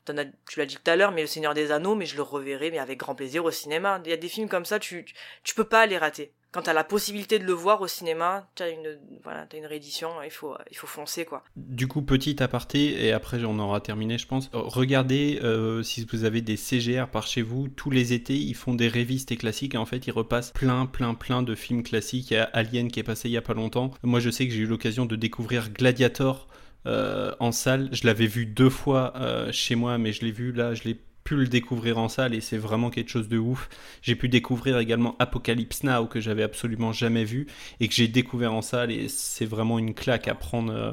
as- 0.10 0.26
tu 0.50 0.60
l'as 0.60 0.66
dit 0.66 0.76
tout 0.76 0.92
à 0.92 0.96
l'heure, 0.96 1.12
mais 1.12 1.22
Le 1.22 1.28
Seigneur 1.28 1.54
des 1.54 1.72
Anneaux, 1.72 1.96
mais 1.96 2.06
je 2.06 2.16
le 2.16 2.22
reverrai, 2.24 2.72
mais 2.72 2.80
avec 2.80 3.00
grand 3.00 3.16
plaisir 3.16 3.46
au 3.46 3.52
cinéma. 3.52 4.02
Il 4.06 4.10
y 4.10 4.14
a 4.14 4.18
des 4.18 4.28
films 4.30 4.50
comme 4.50 4.66
ça, 4.66 4.80
tu, 4.80 5.06
tu 5.44 5.56
peux 5.56 5.64
pas 5.64 5.86
les 5.86 5.98
rater. 5.98 6.34
Quand 6.54 6.62
t'as 6.62 6.74
la 6.74 6.84
possibilité 6.84 7.40
de 7.40 7.46
le 7.46 7.54
voir 7.54 7.82
au 7.82 7.88
cinéma, 7.88 8.48
t'as 8.54 8.70
une, 8.70 9.00
voilà, 9.24 9.48
t'as 9.48 9.58
une 9.58 9.66
réédition, 9.66 10.10
il 10.24 10.30
faut, 10.30 10.54
il 10.70 10.78
foncer, 10.78 11.26
quoi. 11.26 11.44
Du 11.56 11.88
coup, 11.88 12.04
petit 12.04 12.44
aparté, 12.44 13.08
et 13.08 13.12
après 13.12 13.44
on 13.44 13.58
aura 13.58 13.82
terminé, 13.82 14.20
je 14.20 14.28
pense. 14.28 14.52
Euh, 14.54 14.60
Regardez 14.60 15.40
euh, 15.42 15.82
si 15.82 16.06
vous 16.06 16.26
avez 16.26 16.42
des 16.42 16.56
CGR 16.56 17.08
par 17.08 17.26
chez 17.26 17.42
vous. 17.42 17.70
Tous 17.70 17.90
les 17.90 18.14
étés, 18.14 18.38
ils 18.38 18.54
font 18.54 18.76
des 18.76 18.88
révistes 18.88 19.32
et 19.32 19.36
classiques, 19.36 19.74
et 19.74 19.80
en 19.80 19.88
fait, 19.88 20.06
ils 20.06 20.12
repassent 20.12 20.52
plein, 20.52 20.86
plein, 20.86 21.16
plein 21.16 21.42
de 21.42 21.56
films 21.56 21.82
classiques. 21.82 22.30
Il 22.30 22.36
y 22.36 22.38
a 22.38 22.44
Alien 22.44 22.92
qui 22.92 23.00
est 23.00 23.04
passé 23.04 23.30
il 23.30 23.32
y 23.32 23.38
a 23.38 23.42
pas 23.42 23.56
longtemps. 23.56 23.90
Moi, 24.04 24.20
je 24.20 24.30
sais 24.30 24.48
que 24.48 24.54
j'ai 24.54 24.60
eu 24.60 24.68
l'occasion 24.68 25.08
de 25.08 25.16
découvrir 25.16 25.72
Gladiator 25.72 26.48
euh, 26.86 27.34
en 27.40 27.52
salle. 27.52 27.90
Je 27.94 28.06
l'avais 28.06 28.28
vu 28.28 28.46
deux 28.46 28.70
fois 28.70 29.14
chez 29.52 29.74
moi, 29.74 29.98
mais 29.98 30.14
je 30.14 30.24
l'ai 30.24 30.32
vu 30.32 30.52
là, 30.52 30.76
je 30.76 30.84
l'ai 30.84 31.00
pu 31.24 31.36
le 31.36 31.48
découvrir 31.48 31.98
en 31.98 32.10
salle 32.10 32.34
et 32.34 32.42
c'est 32.42 32.58
vraiment 32.58 32.90
quelque 32.90 33.10
chose 33.10 33.28
de 33.28 33.38
ouf. 33.38 33.70
J'ai 34.02 34.16
pu 34.16 34.30
découvrir 34.30 34.78
également 34.78 35.16
Apocalypse 35.20 35.84
Now 35.84 36.06
que 36.06 36.20
j'avais 36.20 36.44
absolument 36.44 36.92
jamais 36.92 37.24
vu 37.24 37.48
et 37.80 37.88
que 37.88 37.94
j'ai 37.94 38.08
découvert 38.08 38.54
en 38.54 38.62
salle 38.62 38.92
et 38.92 39.08
c'est 39.08 39.46
vraiment 39.46 39.80
une 39.80 39.94
claque 39.94 40.28
à 40.28 40.36
prendre, 40.36 40.74
euh, 40.74 40.92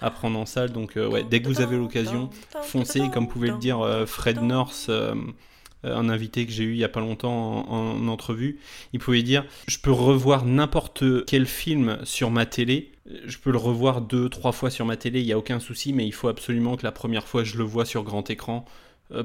à 0.00 0.10
prendre 0.10 0.38
en 0.38 0.46
salle. 0.46 0.72
Donc 0.72 0.96
euh, 0.96 1.08
ouais, 1.08 1.24
dès 1.28 1.42
que 1.42 1.48
vous 1.48 1.60
avez 1.60 1.76
l'occasion, 1.76 2.30
foncez. 2.62 3.02
Comme 3.12 3.28
pouvait 3.28 3.50
le 3.50 3.58
dire 3.58 3.80
euh, 3.80 4.06
Fred 4.06 4.40
North, 4.40 4.90
un 5.84 6.08
invité 6.08 6.46
que 6.46 6.52
j'ai 6.52 6.62
eu 6.62 6.72
il 6.72 6.78
y 6.78 6.84
a 6.84 6.88
pas 6.88 7.00
longtemps 7.00 7.68
en, 7.68 7.96
en 7.96 8.08
entrevue, 8.08 8.60
il 8.92 9.00
pouvait 9.00 9.22
dire 9.22 9.44
je 9.66 9.78
peux 9.78 9.90
revoir 9.90 10.44
n'importe 10.44 11.26
quel 11.26 11.46
film 11.46 11.98
sur 12.04 12.30
ma 12.30 12.46
télé. 12.46 12.92
Je 13.26 13.36
peux 13.38 13.50
le 13.50 13.58
revoir 13.58 14.00
deux, 14.00 14.28
trois 14.28 14.52
fois 14.52 14.70
sur 14.70 14.86
ma 14.86 14.96
télé, 14.96 15.20
il 15.20 15.26
n'y 15.26 15.32
a 15.32 15.38
aucun 15.38 15.58
souci, 15.58 15.92
mais 15.92 16.06
il 16.06 16.12
faut 16.12 16.28
absolument 16.28 16.76
que 16.76 16.84
la 16.84 16.92
première 16.92 17.26
fois 17.26 17.42
je 17.42 17.58
le 17.58 17.64
vois 17.64 17.84
sur 17.84 18.04
grand 18.04 18.30
écran 18.30 18.64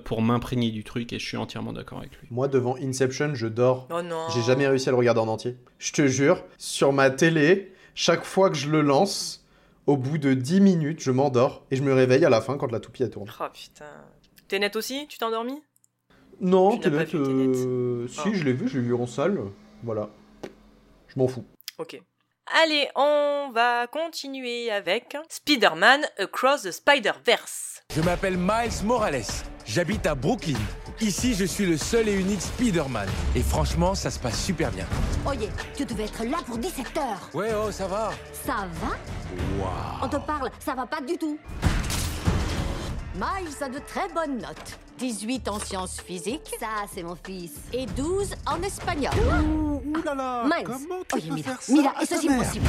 pour 0.03 0.21
m'imprégner 0.21 0.71
du 0.71 0.83
truc 0.83 1.13
et 1.13 1.19
je 1.19 1.25
suis 1.25 1.37
entièrement 1.37 1.73
d'accord 1.73 1.99
avec 1.99 2.11
lui. 2.19 2.27
Moi, 2.31 2.47
devant 2.47 2.75
Inception, 2.77 3.33
je 3.35 3.47
dors. 3.47 3.87
Oh 3.91 4.01
non. 4.01 4.27
J'ai 4.33 4.41
jamais 4.41 4.67
réussi 4.67 4.89
à 4.89 4.91
le 4.91 4.97
regarder 4.97 5.19
en 5.21 5.27
entier. 5.27 5.57
Je 5.79 5.91
te 5.93 6.07
jure, 6.07 6.43
sur 6.57 6.93
ma 6.93 7.09
télé, 7.09 7.73
chaque 7.95 8.23
fois 8.23 8.49
que 8.49 8.55
je 8.57 8.69
le 8.69 8.81
lance, 8.81 9.45
au 9.85 9.95
bout 9.97 10.17
de 10.17 10.33
10 10.33 10.61
minutes, 10.61 11.01
je 11.01 11.11
m'endors 11.11 11.63
et 11.71 11.75
je 11.75 11.83
me 11.83 11.93
réveille 11.93 12.25
à 12.25 12.29
la 12.29 12.41
fin 12.41 12.57
quand 12.57 12.71
la 12.71 12.79
toupie 12.79 13.03
elle 13.03 13.09
tourne. 13.11 13.29
Oh 13.39 13.45
putain. 13.53 13.85
T'es 14.47 14.59
net 14.59 14.75
aussi? 14.75 15.07
Tu 15.07 15.17
t'es 15.17 15.25
endormi? 15.25 15.61
Non, 16.39 16.69
vu 16.71 16.79
Tenet 16.79 17.07
euh, 17.15 18.07
si, 18.07 18.19
Oh. 18.25 18.29
je 18.33 18.43
l'ai 18.43 18.53
vu, 18.53 18.67
je 18.67 18.77
l'ai 18.79 18.85
vu 18.85 18.93
en 18.93 19.07
salle. 19.07 19.39
Voilà. 19.83 20.09
Je 21.07 21.17
m'en 21.19 21.27
fous. 21.27 21.45
Ok. 21.79 21.99
Allez, 22.63 22.87
on 22.95 23.49
va 23.53 23.87
continuer 23.87 24.69
avec 24.71 25.17
Spider-Man 25.29 26.05
Across 26.19 26.63
the 26.63 26.71
Spider-Verse. 26.71 27.76
Je 27.95 28.01
m'appelle 28.01 28.37
Miles 28.37 28.83
Morales. 28.83 29.23
J'habite 29.65 30.05
à 30.05 30.13
Brooklyn. 30.13 30.57
Ici, 31.01 31.33
je 31.33 31.45
suis 31.45 31.65
le 31.65 31.77
seul 31.77 32.07
et 32.07 32.13
unique 32.13 32.41
Spider-Man. 32.41 33.07
Et 33.35 33.41
franchement, 33.41 33.95
ça 33.95 34.11
se 34.11 34.19
passe 34.19 34.43
super 34.43 34.71
bien. 34.71 34.85
Oye, 35.25 35.49
tu 35.75 35.83
devais 35.85 36.03
être 36.03 36.23
là 36.23 36.37
pour 36.45 36.57
17 36.57 36.95
heures. 36.97 37.29
Ouais, 37.33 37.51
oh, 37.55 37.71
ça 37.71 37.87
va. 37.87 38.11
Ça 38.45 38.67
va 38.81 38.95
On 40.03 40.07
te 40.09 40.17
parle, 40.17 40.51
ça 40.59 40.75
va 40.75 40.85
pas 40.85 41.01
du 41.01 41.17
tout. 41.17 41.39
Miles 43.15 43.55
a 43.63 43.69
de 43.69 43.79
très 43.79 44.07
bonnes 44.13 44.37
notes. 44.37 44.79
18 44.99 45.47
en 45.47 45.59
sciences 45.59 45.99
physiques. 45.99 46.51
Ça, 46.59 46.67
c'est 46.93 47.03
mon 47.03 47.15
fils. 47.25 47.53
Et 47.73 47.85
12 47.87 48.35
en 48.45 48.61
espagnol. 48.61 49.13
Ouh, 49.17 49.81
là 50.03 50.13
là 50.13 50.43
Miles. 50.43 50.65
comment 50.65 51.01
tu 51.09 51.15
Oye, 51.15 51.21
peux 51.29 51.33
Mila, 51.35 51.43
faire 51.51 51.61
ça 51.61 51.73
Mila, 51.73 51.93
à 51.97 52.01
est-ce 52.01 52.09
ta 52.09 52.15
que 52.17 52.21
c'est 52.21 52.29
mère 52.29 52.39
possible 52.39 52.65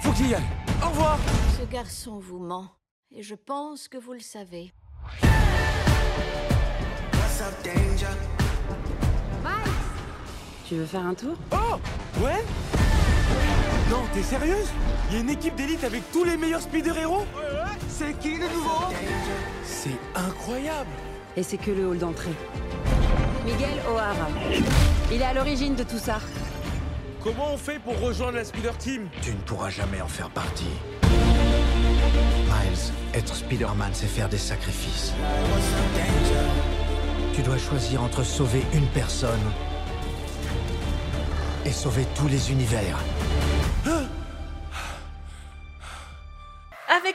Faut 0.00 0.12
qu'il 0.12 0.30
y 0.30 0.34
aille. 0.34 0.42
Au 0.82 0.88
revoir. 0.88 1.18
Ce 1.60 1.64
garçon 1.72 2.18
vous 2.18 2.38
ment. 2.40 2.66
Et 3.12 3.22
je 3.22 3.34
pense 3.34 3.88
que 3.88 3.98
vous 3.98 4.12
le 4.12 4.20
savez. 4.20 4.72
Tu 10.66 10.76
veux 10.76 10.86
faire 10.86 11.04
un 11.04 11.14
tour? 11.14 11.36
Oh 11.50 11.80
Ouais 12.22 12.44
Non, 13.90 14.02
t'es 14.14 14.22
sérieuse? 14.22 14.68
Il 15.08 15.14
y 15.14 15.18
a 15.18 15.20
une 15.22 15.30
équipe 15.30 15.56
d'élite 15.56 15.82
avec 15.82 16.08
tous 16.12 16.22
les 16.22 16.36
meilleurs 16.36 16.60
Spider-Héros 16.60 17.24
C'est 17.88 18.16
qui 18.20 18.36
le 18.36 18.46
nouveau? 18.48 18.94
C'est 19.64 19.98
incroyable 20.14 20.90
Et 21.36 21.42
c'est 21.42 21.56
que 21.56 21.72
le 21.72 21.88
hall 21.88 21.98
d'entrée. 21.98 22.34
Miguel 23.44 23.80
O'Hara. 23.90 24.28
Il 25.10 25.20
est 25.20 25.24
à 25.24 25.34
l'origine 25.34 25.74
de 25.74 25.82
tout 25.82 25.98
ça. 25.98 26.20
Comment 27.24 27.54
on 27.54 27.56
fait 27.56 27.80
pour 27.80 27.98
rejoindre 28.00 28.36
la 28.36 28.44
Spider 28.44 28.72
Team? 28.78 29.08
Tu 29.22 29.32
ne 29.32 29.40
pourras 29.40 29.70
jamais 29.70 30.00
en 30.00 30.08
faire 30.08 30.30
partie. 30.30 30.70
Miles, 32.46 32.92
être 33.14 33.34
Spider-Man, 33.34 33.90
c'est 33.92 34.06
faire 34.06 34.28
des 34.28 34.38
sacrifices. 34.38 35.12
Tu 37.34 37.42
dois 37.42 37.58
choisir 37.58 38.02
entre 38.02 38.22
sauver 38.22 38.62
une 38.74 38.86
personne 38.88 39.40
et 41.64 41.72
sauver 41.72 42.06
tous 42.14 42.28
les 42.28 42.50
univers. 42.50 42.98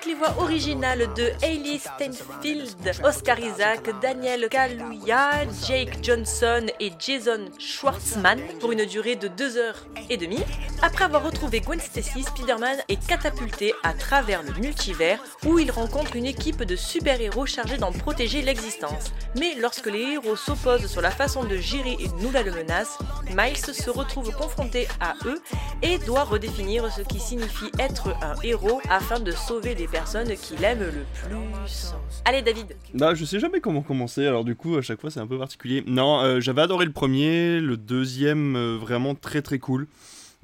Les 0.08 0.14
voix 0.14 0.36
originales 0.38 1.12
de 1.16 1.32
Hailey 1.42 1.80
Steinfeld, 1.80 3.04
Oscar 3.04 3.40
Isaac, 3.40 3.90
Daniel 4.02 4.48
Kaluuya, 4.50 5.46
Jake 5.68 5.98
Johnson 6.04 6.68
et 6.80 6.92
Jason 7.00 7.46
Schwartzman 7.58 8.40
pour 8.60 8.72
une 8.72 8.86
durée 8.86 9.16
de 9.16 9.28
2 9.28 9.58
heures 9.58 9.88
et 10.10 10.18
demie. 10.18 10.44
Après 10.84 11.06
avoir 11.06 11.24
retrouvé 11.24 11.62
Gwen 11.62 11.80
Stacy, 11.80 12.22
Spider-Man 12.22 12.78
est 12.88 13.04
catapulté 13.08 13.74
à 13.82 13.94
travers 13.94 14.44
le 14.44 14.54
multivers 14.54 15.20
où 15.46 15.58
il 15.58 15.72
rencontre 15.72 16.16
une 16.16 16.26
équipe 16.26 16.64
de 16.64 16.76
super-héros 16.76 17.48
chargés 17.48 17.78
d'en 17.78 17.92
protéger 17.92 18.44
l'existence. 18.44 19.12
Mais 19.40 19.56
lorsque 19.56 19.88
les 19.88 20.14
héros 20.14 20.36
s'opposent 20.36 20.86
sur 20.88 21.02
la 21.02 21.12
façon 21.12 21.46
de 21.46 21.58
gérer 21.58 21.98
une 22.00 22.16
nouvelle 22.18 22.52
menace, 22.52 22.98
Miles 23.36 23.58
se 23.58 23.90
retrouve 23.90 24.32
confronté 24.36 24.88
à 25.00 25.16
eux 25.26 25.42
et 25.82 25.98
doit 25.98 26.26
redéfinir 26.26 26.92
ce 26.92 27.02
qui 27.02 27.20
signifie 27.20 27.72
être 27.80 28.10
un 28.22 28.36
héros 28.44 28.82
afin 28.90 29.20
de 29.20 29.32
sauver 29.32 29.74
les 29.74 29.88
personne 29.96 30.28
qui 30.36 30.58
l'aime 30.58 30.80
le 30.80 31.06
plus. 31.14 31.94
Allez 32.26 32.42
David 32.42 32.76
Là, 32.94 33.16
je 33.16 33.24
sais 33.24 33.40
jamais 33.40 33.62
comment 33.62 33.82
commencer, 33.82 34.28
alors 34.28 34.44
du 34.44 34.54
coup, 34.54 34.76
à 34.76 34.82
chaque 34.82 35.00
fois, 35.00 35.10
c'est 35.10 35.22
un 35.22 35.28
peu 35.28 35.40
particulier. 35.40 35.86
Non, 35.88 36.20
euh, 36.20 36.42
j'avais 36.42 36.62
adoré 36.62 36.86
le 36.86 36.92
premier, 36.92 37.62
le 37.62 37.78
deuxième, 37.78 38.58
euh, 38.58 38.78
vraiment 38.78 39.16
très 39.16 39.42
très 39.42 39.58
cool. 39.58 39.88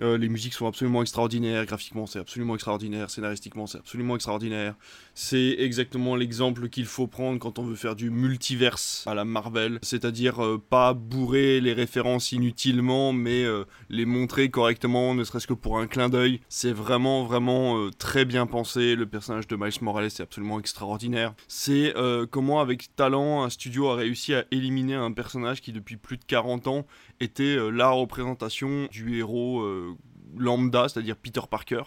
Euh, 0.02 0.18
les 0.18 0.30
musiques 0.30 0.54
sont 0.54 0.68
absolument 0.68 1.02
extraordinaires, 1.02 1.66
graphiquement 1.66 2.06
c'est 2.06 2.20
absolument 2.20 2.56
extraordinaire, 2.56 3.10
scénaristiquement 3.10 3.68
c'est 3.68 3.78
absolument 3.78 4.16
extraordinaire. 4.16 4.76
C'est 5.14 5.56
exactement 5.60 6.16
l'exemple 6.16 6.70
qu'il 6.70 6.86
faut 6.86 7.08
prendre 7.08 7.40
quand 7.40 7.60
on 7.60 7.64
veut 7.64 7.76
faire 7.76 7.96
du 7.96 8.10
multiverse 8.10 9.04
à 9.06 9.14
la 9.14 9.26
Marvel, 9.26 9.80
c'est-à-dire 9.84 10.44
euh, 10.44 10.58
pas 10.58 10.94
bourrer 10.94 11.62
les 11.62 11.74
références 11.74 12.32
inutilement, 12.32 13.14
mais 13.14 13.44
euh, 13.44 13.66
les 13.90 14.06
montrer 14.06 14.50
correctement, 14.50 15.14
ne 15.14 15.24
serait-ce 15.24 15.48
que 15.48 15.54
pour 15.54 15.78
un 15.78 15.88
clin 15.88 16.10
d'œil. 16.10 16.40
C'est 16.50 16.74
vraiment 16.74 17.24
vraiment 17.26 17.90
très 17.98 18.26
bien 18.26 18.48
pensé. 18.48 18.96
Le 18.96 19.06
personnage 19.06 19.48
de 19.48 19.56
Miles 19.56 19.72
Morales 19.82 20.06
est 20.06 20.22
absolument 20.22 20.60
extraordinaire. 20.60 21.34
C'est 21.48 21.94
comment 22.32 22.60
avec 22.60 22.96
talent 22.96 23.44
un 23.44 23.50
studio 23.50 23.90
a 23.90 23.96
réussi 23.96 24.34
à 24.34 24.46
éliminer 24.52 24.96
un 24.96 25.12
personnage 25.12 25.62
qui 25.62 25.72
depuis 25.72 25.98
plus 25.98 26.18
de 26.18 26.24
40 26.26 26.68
ans 26.68 26.86
était 27.22 27.44
euh, 27.56 27.70
la 27.70 27.90
représentation 27.90 28.88
du 28.92 29.18
héros 29.20 29.62
euh, 29.62 29.96
lambda, 30.38 30.90
c'est-à-dire 30.90 31.16
Peter 31.16 31.42
Parker. 31.50 31.84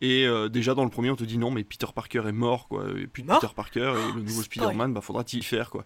Et 0.00 0.26
euh, 0.26 0.48
déjà 0.48 0.74
dans 0.74 0.84
le 0.84 0.90
premier, 0.90 1.10
on 1.10 1.16
te 1.16 1.24
dit 1.24 1.38
non, 1.38 1.50
mais 1.50 1.64
Peter 1.64 1.86
Parker 1.92 2.22
est 2.28 2.32
mort, 2.32 2.68
quoi. 2.68 2.84
Et 2.96 3.06
puis 3.08 3.24
Peter 3.24 3.52
Parker 3.54 3.94
et 3.96 4.14
le 4.14 4.22
nouveau 4.22 4.42
Spider-Man, 4.42 4.94
bah 4.94 5.00
faudra 5.00 5.24
t'y 5.24 5.42
faire, 5.42 5.70
quoi. 5.70 5.84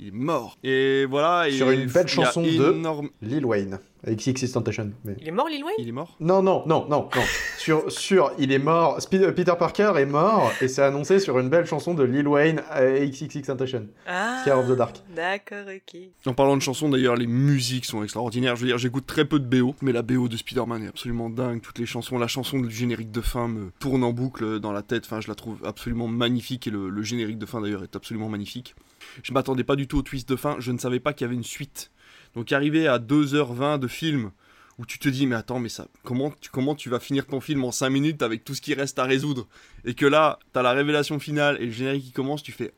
Il 0.00 0.08
est 0.08 0.10
mort. 0.10 0.58
Et 0.64 1.04
voilà. 1.04 1.48
Et 1.48 1.52
Sur 1.52 1.70
une 1.70 1.86
belle 1.86 2.08
chanson 2.08 2.42
énorme- 2.42 3.10
de 3.22 3.28
Lil 3.28 3.46
Wayne, 3.46 3.78
avec 4.06 4.20
Six 4.20 4.34
Tentation. 4.52 4.92
Mais... 5.04 5.16
Il 5.20 5.28
est 5.28 5.32
mort 5.32 5.48
Lil 5.48 5.64
Wayne? 5.64 5.76
Il 5.78 5.88
est 5.88 5.92
mort? 5.92 6.16
Non, 6.20 6.42
non, 6.42 6.62
non, 6.66 6.86
non, 6.88 7.08
non. 7.14 7.22
sur, 7.58 7.90
sur, 7.90 8.32
il 8.38 8.52
est 8.52 8.58
mort. 8.58 9.00
Spi- 9.00 9.32
Peter 9.34 9.54
Parker 9.58 9.92
est 9.96 10.06
mort 10.06 10.50
et 10.60 10.68
c'est 10.68 10.82
annoncé 10.82 11.18
sur 11.18 11.38
une 11.38 11.48
belle 11.48 11.66
chanson 11.66 11.94
de 11.94 12.02
Lil 12.04 12.28
Wayne 12.28 12.62
à 12.70 12.82
XXX 12.84 13.42
Tentation. 13.42 13.86
Ah, 14.06 14.38
Scare 14.42 14.58
of 14.58 14.68
the 14.68 14.76
Dark. 14.76 14.96
D'accord, 15.14 15.66
ok. 15.74 16.00
En 16.26 16.34
parlant 16.34 16.56
de 16.56 16.62
chansons, 16.62 16.88
d'ailleurs, 16.88 17.16
les 17.16 17.26
musiques 17.26 17.84
sont 17.86 18.02
extraordinaires. 18.02 18.56
Je 18.56 18.62
veux 18.62 18.66
dire, 18.68 18.78
j'écoute 18.78 19.06
très 19.06 19.24
peu 19.24 19.38
de 19.40 19.46
BO, 19.46 19.74
mais 19.82 19.92
la 19.92 20.02
BO 20.02 20.28
de 20.28 20.36
Spider-Man 20.36 20.84
est 20.84 20.88
absolument 20.88 21.30
dingue. 21.30 21.60
Toutes 21.60 21.78
les 21.78 21.86
chansons, 21.86 22.18
la 22.18 22.26
chanson 22.28 22.60
du 22.60 22.70
générique 22.74 23.10
de 23.10 23.20
fin 23.20 23.48
me 23.48 23.70
tourne 23.78 24.04
en 24.04 24.12
boucle 24.12 24.60
dans 24.60 24.72
la 24.72 24.82
tête. 24.82 25.04
Enfin, 25.06 25.20
je 25.20 25.28
la 25.28 25.34
trouve 25.34 25.58
absolument 25.64 26.08
magnifique 26.08 26.66
et 26.66 26.70
le, 26.70 26.88
le 26.88 27.02
générique 27.02 27.38
de 27.38 27.46
fin, 27.46 27.60
d'ailleurs, 27.60 27.82
est 27.82 27.96
absolument 27.96 28.28
magnifique. 28.28 28.74
Je 29.22 29.32
m'attendais 29.32 29.64
pas 29.64 29.76
du 29.76 29.86
tout 29.86 29.98
au 29.98 30.02
twist 30.02 30.28
de 30.28 30.36
fin. 30.36 30.56
Je 30.58 30.72
ne 30.72 30.78
savais 30.78 31.00
pas 31.00 31.12
qu'il 31.12 31.24
y 31.24 31.28
avait 31.28 31.34
une 31.36 31.44
suite. 31.44 31.90
Donc, 32.34 32.52
arriver 32.52 32.88
à 32.88 32.98
2h20 32.98 33.78
de 33.78 33.88
film 33.88 34.30
où 34.78 34.86
tu 34.86 34.98
te 34.98 35.08
dis, 35.08 35.26
mais 35.26 35.36
attends, 35.36 35.60
mais 35.60 35.68
ça, 35.68 35.86
comment 36.02 36.32
tu, 36.40 36.50
comment 36.50 36.74
tu 36.74 36.88
vas 36.88 36.98
finir 36.98 37.26
ton 37.26 37.40
film 37.40 37.64
en 37.64 37.70
5 37.70 37.90
minutes 37.90 38.22
avec 38.22 38.44
tout 38.44 38.54
ce 38.54 38.60
qui 38.60 38.74
reste 38.74 38.98
à 38.98 39.04
résoudre? 39.04 39.46
Et 39.84 39.94
que 39.94 40.06
là, 40.06 40.38
t'as 40.52 40.62
la 40.62 40.72
révélation 40.72 41.18
finale 41.20 41.56
et 41.60 41.66
le 41.66 41.72
générique 41.72 42.06
qui 42.06 42.12
commence, 42.12 42.42
tu 42.42 42.52
fais 42.52 42.72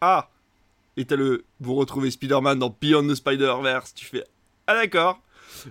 Ah 0.00 0.30
et 0.98 1.04
t'as 1.04 1.16
le. 1.16 1.44
Vous 1.60 1.74
retrouvez 1.76 2.10
Spider-Man 2.10 2.58
dans 2.58 2.76
Beyond 2.80 3.06
the 3.06 3.14
Spider-Verse. 3.14 3.94
Tu 3.94 4.04
fais. 4.04 4.24
Ah 4.66 4.74
d'accord. 4.74 5.20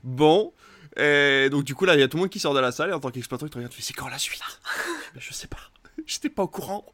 Bon. 0.04 0.54
Et 0.96 1.50
donc 1.52 1.66
du 1.66 1.76
coup 1.76 1.86
là, 1.86 1.96
il 1.96 2.00
y 2.00 2.04
a 2.04 2.08
tout 2.08 2.18
le 2.18 2.22
monde 2.22 2.30
qui 2.30 2.40
sort 2.40 2.56
de 2.56 2.60
la 2.60 2.72
salle 2.72 2.90
et 2.90 2.94
en 2.94 3.00
tant 3.00 3.12
qu'exploitant, 3.12 3.46
il 3.46 3.50
te 3.50 3.56
regarde, 3.56 3.72
tu 3.72 3.78
fais 3.78 3.84
c'est 3.84 3.94
quand 3.94 4.08
la 4.08 4.18
suite? 4.18 4.42
Ben, 5.14 5.20
Je 5.20 5.34
sais 5.34 5.48
pas. 5.48 5.58
J'étais 6.08 6.30
pas 6.30 6.44
au 6.44 6.48
courant. 6.48 6.86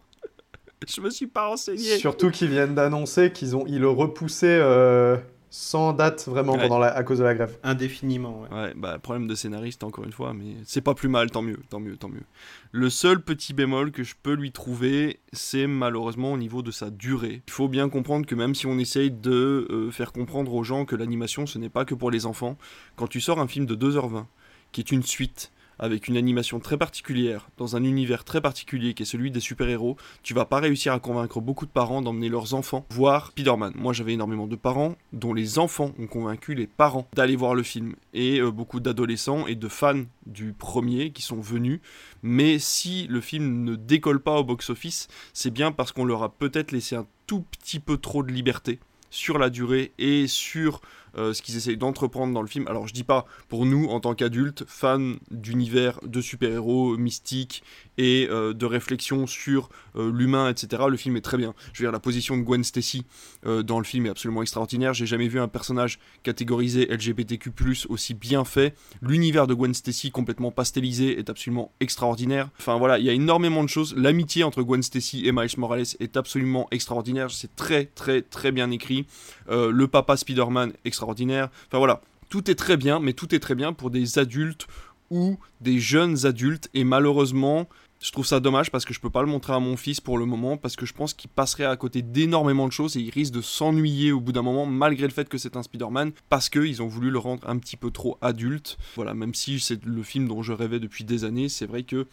Je 0.88 1.00
me 1.00 1.10
suis 1.10 1.28
pas 1.28 1.48
renseigné. 1.48 1.98
Surtout 2.00 2.32
qu'ils 2.32 2.50
viennent 2.50 2.76
d'annoncer 2.76 3.32
qu'ils 3.32 3.56
ont 3.56 3.66
ils 3.68 3.80
le 3.80 3.90
repoussaient 3.90 4.60
euh, 4.60 5.16
sans 5.56 5.94
date 5.94 6.26
vraiment 6.28 6.54
Ouais. 6.54 6.62
pendant 6.64 6.80
la, 6.80 6.88
à 6.88 7.04
cause 7.04 7.20
de 7.20 7.24
la 7.24 7.36
grève. 7.36 7.60
Indéfiniment, 7.62 8.42
ouais. 8.42 8.50
Ouais, 8.58 8.74
bah 8.76 8.98
problème 8.98 9.28
de 9.28 9.36
scénariste 9.36 9.84
encore 9.84 10.04
une 10.04 10.12
fois, 10.12 10.34
mais 10.34 10.56
c'est 10.66 10.82
pas 10.82 10.96
plus 10.96 11.10
mal, 11.10 11.30
tant 11.30 11.44
mieux, 11.44 11.60
tant 11.70 11.80
mieux, 11.80 11.96
tant 11.96 12.10
mieux. 12.10 12.24
Le 12.72 12.90
seul 12.90 13.22
petit 13.22 13.54
bémol 13.54 13.92
que 13.92 14.02
je 14.04 14.16
peux 14.24 14.34
lui 14.34 14.52
trouver, 14.52 15.20
c'est 15.32 15.68
malheureusement 15.68 16.34
au 16.34 16.38
niveau 16.38 16.64
de 16.64 16.72
sa 16.72 16.90
durée. 16.90 17.44
Il 17.48 17.54
faut 17.54 17.68
bien 17.68 17.88
comprendre 17.88 18.26
que 18.26 18.34
même 18.34 18.56
si 18.56 18.66
on 18.66 18.80
essaye 18.80 19.12
de 19.12 19.68
euh, 19.70 19.92
faire 19.92 20.12
comprendre 20.12 20.52
aux 20.56 20.64
gens 20.64 20.86
que 20.86 20.96
l'animation 20.96 21.46
ce 21.46 21.60
n'est 21.60 21.70
pas 21.70 21.86
que 21.86 21.94
pour 21.94 22.10
les 22.10 22.26
enfants, 22.26 22.58
quand 22.96 23.06
tu 23.08 23.22
sors 23.22 23.40
un 23.40 23.48
film 23.48 23.68
de 23.68 23.76
2h20, 23.76 24.26
qui 24.72 24.82
est 24.82 24.92
une 24.92 25.04
suite, 25.04 25.52
avec 25.80 26.08
une 26.08 26.18
animation 26.18 26.60
très 26.60 26.78
particulière, 26.78 27.50
dans 27.58 27.76
un 27.76 27.84
univers 27.84 28.24
très 28.24 28.42
particulier 28.42 28.94
qui 28.94 29.04
est 29.04 29.08
celui 29.08 29.32
des 29.32 29.40
super-héros, 29.40 29.98
tu 30.22 30.34
vas 30.34 30.46
pas 30.46 30.60
réussir 30.60 30.94
à 30.94 31.00
convaincre 31.00 31.42
beaucoup 31.42 31.66
de 31.66 31.72
parents 31.72 32.02
d'emmener 32.02 32.30
leurs 32.30 32.54
enfants 32.54 32.86
voir 32.90 33.28
Spider-Man. 33.28 33.74
Moi 33.76 33.94
j'avais 33.94 34.14
énormément 34.14 34.48
de 34.48 34.56
parents 34.56 34.96
dont 35.12 35.34
les 35.34 35.60
enfants 35.60 35.92
ont 36.00 36.08
convaincu 36.08 36.54
les 36.54 36.68
parents 36.68 37.08
d'aller 37.14 37.36
voir 37.36 37.56
le 37.56 37.64
film 37.64 37.96
et 38.14 38.40
euh, 38.40 38.52
beaucoup 38.52 38.80
d'adolescents 38.80 39.48
et 39.48 39.56
de 39.56 39.68
fans 39.68 40.04
du 40.26 40.54
premier 40.54 41.12
qui 41.12 41.22
sont 41.22 41.42
venus. 41.42 41.80
Mais 42.22 42.60
si 42.60 43.08
le 43.08 43.22
film 43.22 43.64
ne 43.64 43.76
décolle 43.76 44.20
pas 44.20 44.40
au 44.40 44.44
box-office, 44.44 45.08
c'est 45.34 45.52
bien 45.52 45.72
parce 45.72 45.92
qu'on 45.92 46.06
leur 46.06 46.24
a 46.24 46.30
peut-être 46.34 46.72
laissé 46.72 46.96
un 46.96 47.08
tout 47.28 47.42
petit 47.42 47.80
peu 47.80 47.98
trop 47.98 48.24
de 48.24 48.32
liberté 48.32 48.80
sur 49.10 49.38
la 49.38 49.50
durée 49.50 49.94
et 50.00 50.26
sur 50.28 50.82
euh, 51.16 51.34
ce 51.34 51.44
qu'ils 51.44 51.58
essayent 51.58 51.78
d'entreprendre 51.78 52.34
dans 52.34 52.42
le 52.42 52.48
film. 52.48 52.68
Alors 52.68 52.88
je 52.88 52.94
dis 52.94 53.04
pas 53.04 53.26
pour 53.48 53.68
nous 53.68 53.86
en 53.86 54.00
tant 54.00 54.16
qu'adultes, 54.16 54.64
fans 54.68 55.14
d'univers 55.30 56.00
de 56.04 56.22
super-héros 56.22 56.98
mystiques 56.98 57.64
et 58.00 58.28
euh, 58.32 58.54
de 58.54 58.66
réflexion 58.66 59.28
sur 59.28 59.70
euh, 59.96 60.12
l'humain, 60.12 60.50
etc. 60.50 60.84
Le 60.90 60.98
film 60.98 61.16
est 61.16 61.22
très 61.22 61.38
bien. 61.38 61.54
Je 61.72 61.80
veux 61.80 61.86
dire 61.86 61.92
la 61.92 62.00
position 62.00 62.36
de 62.36 62.42
Gwen 62.42 62.64
Stacy 62.64 63.06
dans 63.44 63.78
le 63.78 63.84
film 63.84 64.06
est 64.06 64.10
absolument 64.10 64.42
extraordinaire. 64.42 64.94
J'ai 64.94 65.06
jamais 65.06 65.28
vu 65.28 65.40
un 65.40 65.48
personnage 65.48 66.00
catégorisé 66.24 66.88
LGBTQ+ 66.88 67.52
aussi 67.90 68.14
bien 68.14 68.46
fait. 68.46 68.76
L'univers 69.02 69.48
de 69.48 69.54
Gwen 69.54 69.74
Stacy 69.74 70.12
complètement 70.12 70.50
pastelisé 70.50 71.20
est 71.20 71.30
absolument 71.30 71.72
extraordinaire. 71.80 72.50
Enfin 72.58 72.78
voilà, 72.78 73.00
il 73.00 73.06
y 73.06 73.10
a 73.10 73.14
énormément 73.14 73.64
de 73.64 73.70
choses. 73.70 73.96
L'amitié 73.98 74.44
entre 74.44 74.64
Gwen 74.64 74.82
Stacy 74.82 75.28
et 75.28 75.32
Miles 75.32 75.50
Morales 75.58 75.86
est 76.00 76.16
absolument 76.16 76.68
extraordinaire. 76.72 77.32
C'est 77.32 77.56
très 77.56 77.86
très 77.86 78.22
très 78.22 78.52
bien 78.52 78.72
écrit. 78.72 79.06
Le 79.50 79.86
papa 79.88 80.16
Spider-Man 80.16 80.74
extraordinaire. 80.86 81.03
Enfin 81.08 81.78
voilà, 81.78 82.02
tout 82.30 82.50
est 82.50 82.56
très 82.56 82.78
bien, 82.78 83.00
mais 83.00 83.14
tout 83.14 83.34
est 83.36 83.40
très 83.40 83.56
bien 83.56 83.74
pour 83.74 83.90
des 83.90 84.20
adultes 84.20 84.68
ou 85.10 85.38
des 85.62 85.80
jeunes 85.80 86.26
adultes. 86.26 86.70
Et 86.74 86.84
malheureusement, 86.84 87.68
je 88.04 88.12
trouve 88.12 88.26
ça 88.26 88.42
dommage 88.42 88.70
parce 88.70 88.84
que 88.84 88.94
je 88.94 89.00
peux 89.00 89.10
pas 89.10 89.22
le 89.22 89.28
montrer 89.28 89.54
à 89.54 89.60
mon 89.60 89.78
fils 89.78 90.02
pour 90.02 90.18
le 90.18 90.26
moment 90.26 90.58
parce 90.58 90.76
que 90.76 90.86
je 90.86 90.94
pense 90.94 91.14
qu'il 91.14 91.30
passerait 91.30 91.64
à 91.64 91.78
côté 91.78 92.02
d'énormément 92.02 92.68
de 92.68 92.74
choses 92.74 92.98
et 92.98 93.00
il 93.00 93.10
risque 93.10 93.34
de 93.34 93.42
s'ennuyer 93.42 94.12
au 94.12 94.20
bout 94.20 94.34
d'un 94.34 94.42
moment 94.42 94.66
malgré 94.66 95.08
le 95.08 95.14
fait 95.14 95.30
que 95.30 95.38
c'est 95.38 95.56
un 95.56 95.64
Spider-Man 95.64 96.12
parce 96.28 96.50
qu'ils 96.50 96.82
ont 96.82 96.88
voulu 96.88 97.12
le 97.12 97.20
rendre 97.20 97.48
un 97.48 97.58
petit 97.58 97.78
peu 97.78 97.92
trop 97.92 98.18
adulte. 98.22 98.78
Voilà, 98.96 99.14
même 99.14 99.34
si 99.34 99.60
c'est 99.60 99.86
le 99.86 100.04
film 100.04 100.28
dont 100.28 100.44
je 100.44 100.52
rêvais 100.52 100.82
depuis 100.82 101.06
des 101.06 101.24
années, 101.24 101.48
c'est 101.48 101.66
vrai 101.66 101.84
que 101.84 102.08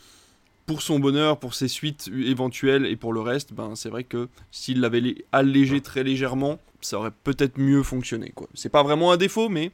pour 0.71 0.83
son 0.83 1.01
bonheur, 1.01 1.41
pour 1.41 1.55
ses 1.55 1.67
suites 1.67 2.09
éventuelles 2.15 2.87
et 2.87 2.95
pour 2.95 3.13
le 3.13 3.21
reste, 3.21 3.53
ben 3.53 3.73
c'est 3.75 3.89
vrai 3.89 4.05
que 4.05 4.29
s'il 4.53 4.79
l'avait 4.81 5.01
lé- 5.01 5.25
allégé 5.33 5.81
très 5.81 6.05
légèrement, 6.05 6.61
ça 6.81 6.97
aurait 6.97 7.11
peut-être 7.25 7.59
mieux 7.59 7.83
fonctionné 7.83 8.31
quoi. 8.33 8.47
C'est 8.55 8.69
pas 8.69 8.85
vraiment 8.85 9.11
un 9.11 9.17
défaut 9.17 9.49
mais 9.49 9.73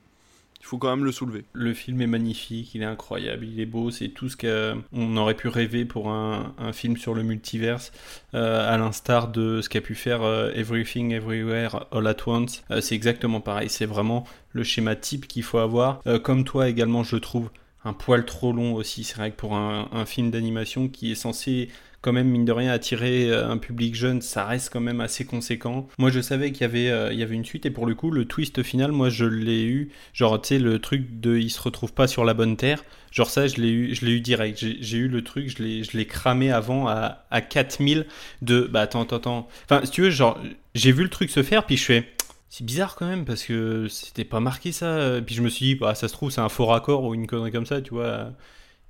il 0.59 0.65
faut 0.65 0.79
quand 0.79 0.89
même 0.89 1.05
le 1.05 1.13
soulever. 1.13 1.45
Le 1.53 1.75
film 1.75 2.01
est 2.01 2.07
magnifique, 2.07 2.75
il 2.75 2.81
est 2.81 2.87
incroyable, 2.87 3.45
il 3.47 3.61
est 3.61 3.67
beau, 3.67 3.91
c'est 3.91 4.09
tout 4.09 4.31
ce 4.31 4.39
qu'on 4.39 5.17
aurait 5.19 5.35
pu 5.35 5.49
rêver 5.49 5.85
pour 5.85 6.09
un, 6.09 6.55
un 6.59 6.73
film 6.73 6.97
sur 6.97 7.13
le 7.13 7.23
multiverse, 7.23 7.93
euh, 8.33 8.67
à 8.67 8.79
l'instar 8.79 9.29
de 9.29 9.61
ce 9.61 9.69
qu'a 9.69 9.83
pu 9.83 9.95
faire 9.95 10.23
euh, 10.23 10.51
Everything 10.55 11.13
Everywhere 11.13 11.85
All 11.93 12.07
at 12.07 12.27
Once. 12.27 12.65
Euh, 12.71 12.81
c'est 12.81 12.95
exactement 12.95 13.43
pareil, 13.43 13.69
c'est 13.69 13.85
vraiment 13.85 14.25
le 14.53 14.65
schéma 14.65 14.97
type 14.97 15.29
qu'il 15.29 15.43
faut 15.43 15.59
avoir. 15.59 16.01
Comme 16.23 16.45
toi 16.45 16.71
également, 16.71 17.05
je 17.05 17.17
trouve 17.17 17.51
un 17.87 17.93
poil 17.93 18.25
trop 18.25 18.53
long 18.53 18.75
aussi. 18.75 19.05
C'est 19.05 19.17
vrai 19.17 19.31
que 19.31 19.37
pour 19.37 19.55
un, 19.55 20.05
film 20.07 20.31
d'animation 20.31 20.89
qui 20.89 21.13
est 21.13 21.17
censé 21.17 21.69
quand 22.03 22.13
même 22.13 22.29
mine 22.29 22.45
de 22.45 22.53
rien 22.53 22.71
attirer 22.71 23.31
euh, 23.31 23.49
un 23.49 23.59
public 23.59 23.95
jeune, 23.95 24.21
ça 24.21 24.45
reste 24.45 24.73
quand 24.73 24.81
même 24.81 25.01
assez 25.01 25.25
conséquent. 25.25 25.89
Moi 25.99 26.11
je 26.11 26.21
savais 26.21 26.53
qu'il 26.53 26.63
y 26.63 26.65
avait 26.65 26.91
euh, 26.91 27.13
y 27.13 27.23
avait 27.23 27.35
une 27.35 27.45
suite 27.45 27.67
et 27.67 27.71
pour 27.71 27.87
le 27.87 27.97
coup 27.97 28.13
le 28.13 28.27
twist 28.27 28.63
final 28.63 28.93
moi 28.93 29.09
je 29.09 29.25
l'ai 29.25 29.65
eu 29.65 29.91
genre 30.13 30.41
tu 30.41 30.49
sais 30.49 30.59
le 30.61 30.79
truc 30.79 31.19
de 31.21 31.37
il 31.37 31.51
se 31.51 31.61
retrouve 31.61 31.93
pas 31.93 32.07
sur 32.07 32.25
la 32.25 32.35
bonne 32.35 32.57
terre, 32.57 32.85
genre 33.11 33.29
ça 33.29 33.49
je 33.49 33.57
l'ai 33.57 33.71
eu 33.71 33.97
eu 34.01 34.21
direct. 34.21 34.59
J'ai 34.59 34.99
eu 34.99 35.09
le 35.09 35.25
truc, 35.25 35.49
je 35.49 35.63
l'ai 35.63 35.83
je 35.83 35.97
l'ai 35.97 36.07
cramé 36.07 36.53
avant 36.53 36.87
à 36.87 37.27
à 37.31 37.41
4000 37.41 38.07
de 38.43 38.61
bah 38.71 38.83
attends 38.83 39.03
attends 39.03 39.17
attends. 39.17 39.49
Enfin 39.65 39.81
si 39.85 39.91
tu 39.91 40.03
veux 40.03 40.11
genre 40.11 40.39
j'ai 40.75 40.93
vu 40.93 41.03
le 41.03 41.11
truc 41.11 41.31
se 41.31 41.43
faire 41.43 41.65
puis 41.67 41.77
je 41.77 41.85
fais 41.85 42.16
c'est 42.49 42.65
bizarre 42.65 42.97
quand 42.97 43.07
même 43.07 43.25
parce 43.25 43.45
que 43.45 43.89
c'était 43.89 44.25
pas 44.25 44.41
marqué 44.41 44.73
ça. 44.73 45.21
Puis 45.25 45.35
je 45.35 45.43
me 45.43 45.49
suis 45.49 45.67
dit, 45.67 45.75
bah, 45.77 45.95
ça 45.95 46.09
se 46.09 46.13
trouve, 46.13 46.31
c'est 46.31 46.41
un 46.41 46.49
faux 46.49 46.67
raccord 46.67 47.05
ou 47.05 47.15
une 47.15 47.27
connerie 47.27 47.53
comme 47.53 47.67
ça, 47.67 47.83
tu 47.83 47.91
vois. 47.95 48.33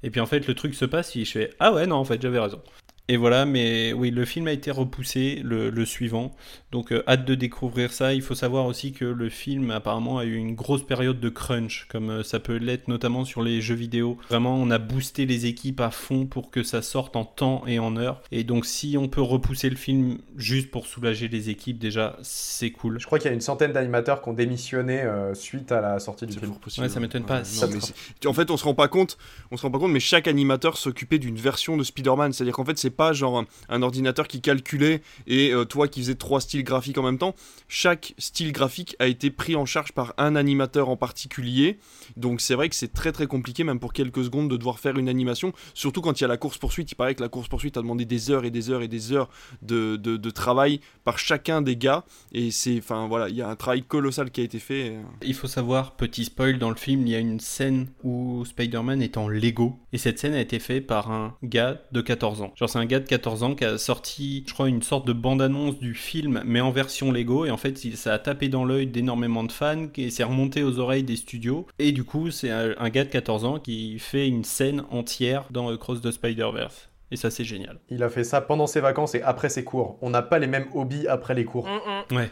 Et 0.02 0.10
puis 0.10 0.20
en 0.20 0.26
fait, 0.26 0.46
le 0.46 0.54
truc 0.54 0.74
se 0.74 0.84
passe 0.84 1.16
et 1.16 1.24
je 1.24 1.32
fais, 1.32 1.50
ah 1.58 1.72
ouais, 1.72 1.86
non, 1.86 1.96
en 1.96 2.04
fait, 2.04 2.20
j'avais 2.20 2.38
raison. 2.38 2.62
Et 3.08 3.16
voilà, 3.16 3.46
mais 3.46 3.92
oui, 3.92 4.10
le 4.10 4.24
film 4.24 4.48
a 4.48 4.52
été 4.52 4.72
repoussé, 4.72 5.40
le, 5.44 5.70
le 5.70 5.84
suivant. 5.84 6.34
Donc, 6.72 6.90
euh, 6.92 7.04
hâte 7.06 7.24
de 7.24 7.36
découvrir 7.36 7.92
ça. 7.92 8.12
Il 8.14 8.20
faut 8.20 8.34
savoir 8.34 8.66
aussi 8.66 8.92
que 8.92 9.04
le 9.04 9.28
film, 9.28 9.70
apparemment, 9.70 10.18
a 10.18 10.24
eu 10.24 10.34
une 10.34 10.56
grosse 10.56 10.84
période 10.84 11.20
de 11.20 11.28
crunch, 11.28 11.86
comme 11.88 12.10
euh, 12.10 12.22
ça 12.24 12.40
peut 12.40 12.56
l'être 12.56 12.88
notamment 12.88 13.24
sur 13.24 13.42
les 13.42 13.60
jeux 13.60 13.76
vidéo. 13.76 14.18
Vraiment, 14.28 14.56
on 14.56 14.72
a 14.72 14.78
boosté 14.78 15.24
les 15.24 15.46
équipes 15.46 15.80
à 15.82 15.92
fond 15.92 16.26
pour 16.26 16.50
que 16.50 16.64
ça 16.64 16.82
sorte 16.82 17.14
en 17.14 17.24
temps 17.24 17.62
et 17.68 17.78
en 17.78 17.96
heure. 17.96 18.22
Et 18.32 18.42
donc, 18.42 18.66
si 18.66 18.96
on 18.98 19.06
peut 19.06 19.22
repousser 19.22 19.70
le 19.70 19.76
film 19.76 20.18
juste 20.36 20.72
pour 20.72 20.88
soulager 20.88 21.28
les 21.28 21.48
équipes, 21.48 21.78
déjà, 21.78 22.16
c'est 22.22 22.72
cool. 22.72 22.98
Je 22.98 23.06
crois 23.06 23.20
qu'il 23.20 23.28
y 23.28 23.30
a 23.30 23.34
une 23.34 23.40
centaine 23.40 23.72
d'animateurs 23.72 24.20
qui 24.20 24.30
ont 24.30 24.32
démissionné 24.34 25.00
euh, 25.02 25.32
suite 25.34 25.70
à 25.70 25.80
la 25.80 26.00
sortie 26.00 26.26
du 26.26 26.32
film. 26.40 26.50
Ouais, 26.82 26.88
ça 26.88 26.98
m'étonne 26.98 27.24
pas. 27.24 27.38
Non, 27.38 27.68
mais 27.72 27.80
c'est- 27.80 28.26
en 28.26 28.32
fait, 28.32 28.50
on 28.50 28.56
se 28.56 28.64
rend 28.64 28.74
pas 28.74 28.88
compte, 28.88 29.16
on 29.52 29.56
se 29.56 29.62
rend 29.62 29.70
pas 29.70 29.78
compte, 29.78 29.92
mais 29.92 30.00
chaque 30.00 30.26
animateur 30.26 30.76
s'occupait 30.76 31.20
d'une 31.20 31.36
version 31.36 31.76
de 31.76 31.84
Spider-Man. 31.84 32.32
C'est-à-dire 32.32 32.54
qu'en 32.54 32.64
fait, 32.64 32.76
c'est 32.76 32.95
pas 32.96 33.12
genre 33.12 33.44
un, 33.68 33.82
ordinateur 33.82 34.26
qui 34.26 34.40
calculait 34.40 35.02
et 35.26 35.52
euh, 35.52 35.64
toi 35.64 35.88
qui 35.88 36.00
faisais 36.00 36.14
trois 36.14 36.40
styles 36.40 36.64
graphiques 36.64 36.98
en 36.98 37.02
même 37.02 37.18
temps. 37.18 37.34
Chaque 37.68 38.14
style 38.18 38.52
graphique 38.52 38.96
a 38.98 39.06
été 39.06 39.30
pris 39.30 39.54
en 39.56 39.66
charge 39.66 39.92
par 39.92 40.14
un 40.18 40.36
animateur 40.36 40.88
en 40.88 40.96
particulier. 40.96 41.78
Donc 42.16 42.40
c'est 42.40 42.54
vrai 42.54 42.68
que 42.68 42.74
c'est 42.74 42.92
très 42.92 43.12
très 43.12 43.26
compliqué, 43.26 43.64
même 43.64 43.78
pour 43.80 43.92
quelques 43.92 44.24
secondes, 44.24 44.50
de 44.50 44.56
devoir 44.56 44.78
faire 44.78 44.98
une 44.98 45.08
animation. 45.08 45.52
Surtout 45.74 46.00
quand 46.00 46.18
il 46.20 46.22
y 46.22 46.24
a 46.24 46.28
la 46.28 46.36
course-poursuite. 46.36 46.90
Il 46.92 46.94
paraît 46.94 47.14
que 47.14 47.22
la 47.22 47.28
course-poursuite 47.28 47.76
a 47.76 47.82
demandé 47.82 48.04
des 48.04 48.30
heures 48.30 48.44
et 48.44 48.50
des 48.50 48.70
heures 48.70 48.82
et 48.82 48.88
des 48.88 49.12
heures 49.12 49.28
de, 49.62 49.96
de- 49.96 50.16
de 50.16 50.30
travail 50.30 50.80
par 51.04 51.18
chacun 51.18 51.62
des 51.62 51.76
gars. 51.76 52.04
Et 52.32 52.50
c'est, 52.50 52.78
enfin 52.78 53.06
voilà, 53.08 53.28
il 53.28 53.36
y 53.36 53.42
a 53.42 53.48
un 53.48 53.56
travail 53.56 53.82
colossal 53.82 54.30
qui 54.30 54.40
a 54.40 54.44
été 54.44 54.58
fait. 54.58 54.96
Il 55.22 55.34
faut 55.34 55.46
savoir, 55.48 55.96
petit 55.96 56.24
spoil, 56.24 56.58
dans 56.58 56.70
le 56.70 56.76
film, 56.76 57.06
il 57.06 57.10
y 57.12 57.14
a 57.14 57.18
une 57.18 57.40
scène 57.40 57.88
où 58.04 58.44
Spider-Man 58.44 59.02
est 59.02 59.16
en 59.16 59.28
Lego. 59.28 59.78
Et 59.92 59.98
cette 59.98 60.18
scène 60.18 60.34
a 60.34 60.40
été 60.40 60.58
faite 60.58 60.86
par 60.86 61.10
un 61.10 61.34
gars 61.42 61.80
de 61.92 62.00
14 62.00 62.42
ans. 62.42 62.52
Genre, 62.56 62.68
c'est 62.70 62.78
un 62.78 62.85
gars 62.86 63.00
de 63.00 63.06
14 63.06 63.42
ans 63.42 63.54
qui 63.54 63.64
a 63.64 63.78
sorti, 63.78 64.44
je 64.46 64.52
crois, 64.52 64.68
une 64.68 64.82
sorte 64.82 65.06
de 65.06 65.12
bande-annonce 65.12 65.78
du 65.78 65.94
film, 65.94 66.42
mais 66.44 66.60
en 66.60 66.70
version 66.70 67.12
Lego. 67.12 67.44
Et 67.44 67.50
en 67.50 67.56
fait, 67.56 67.76
ça 67.96 68.14
a 68.14 68.18
tapé 68.18 68.48
dans 68.48 68.64
l'œil 68.64 68.86
d'énormément 68.86 69.44
de 69.44 69.52
fans 69.52 69.86
et 69.96 70.10
c'est 70.10 70.24
remonté 70.24 70.62
aux 70.62 70.78
oreilles 70.78 71.04
des 71.04 71.16
studios. 71.16 71.66
Et 71.78 71.92
du 71.92 72.04
coup, 72.04 72.30
c'est 72.30 72.50
un, 72.50 72.74
un 72.78 72.88
gars 72.88 73.04
de 73.04 73.10
14 73.10 73.44
ans 73.44 73.58
qui 73.58 73.98
fait 73.98 74.28
une 74.28 74.44
scène 74.44 74.84
entière 74.90 75.44
dans 75.50 75.76
Cross 75.76 76.00
the 76.00 76.10
Spider-Verse. 76.10 76.88
Et 77.12 77.16
ça, 77.16 77.30
c'est 77.30 77.44
génial. 77.44 77.78
Il 77.88 78.02
a 78.02 78.08
fait 78.08 78.24
ça 78.24 78.40
pendant 78.40 78.66
ses 78.66 78.80
vacances 78.80 79.14
et 79.14 79.22
après 79.22 79.48
ses 79.48 79.62
cours. 79.62 79.96
On 80.02 80.10
n'a 80.10 80.22
pas 80.22 80.40
les 80.40 80.48
mêmes 80.48 80.66
hobbies 80.74 81.06
après 81.06 81.34
les 81.34 81.44
cours. 81.44 81.68
Ouais. 82.10 82.30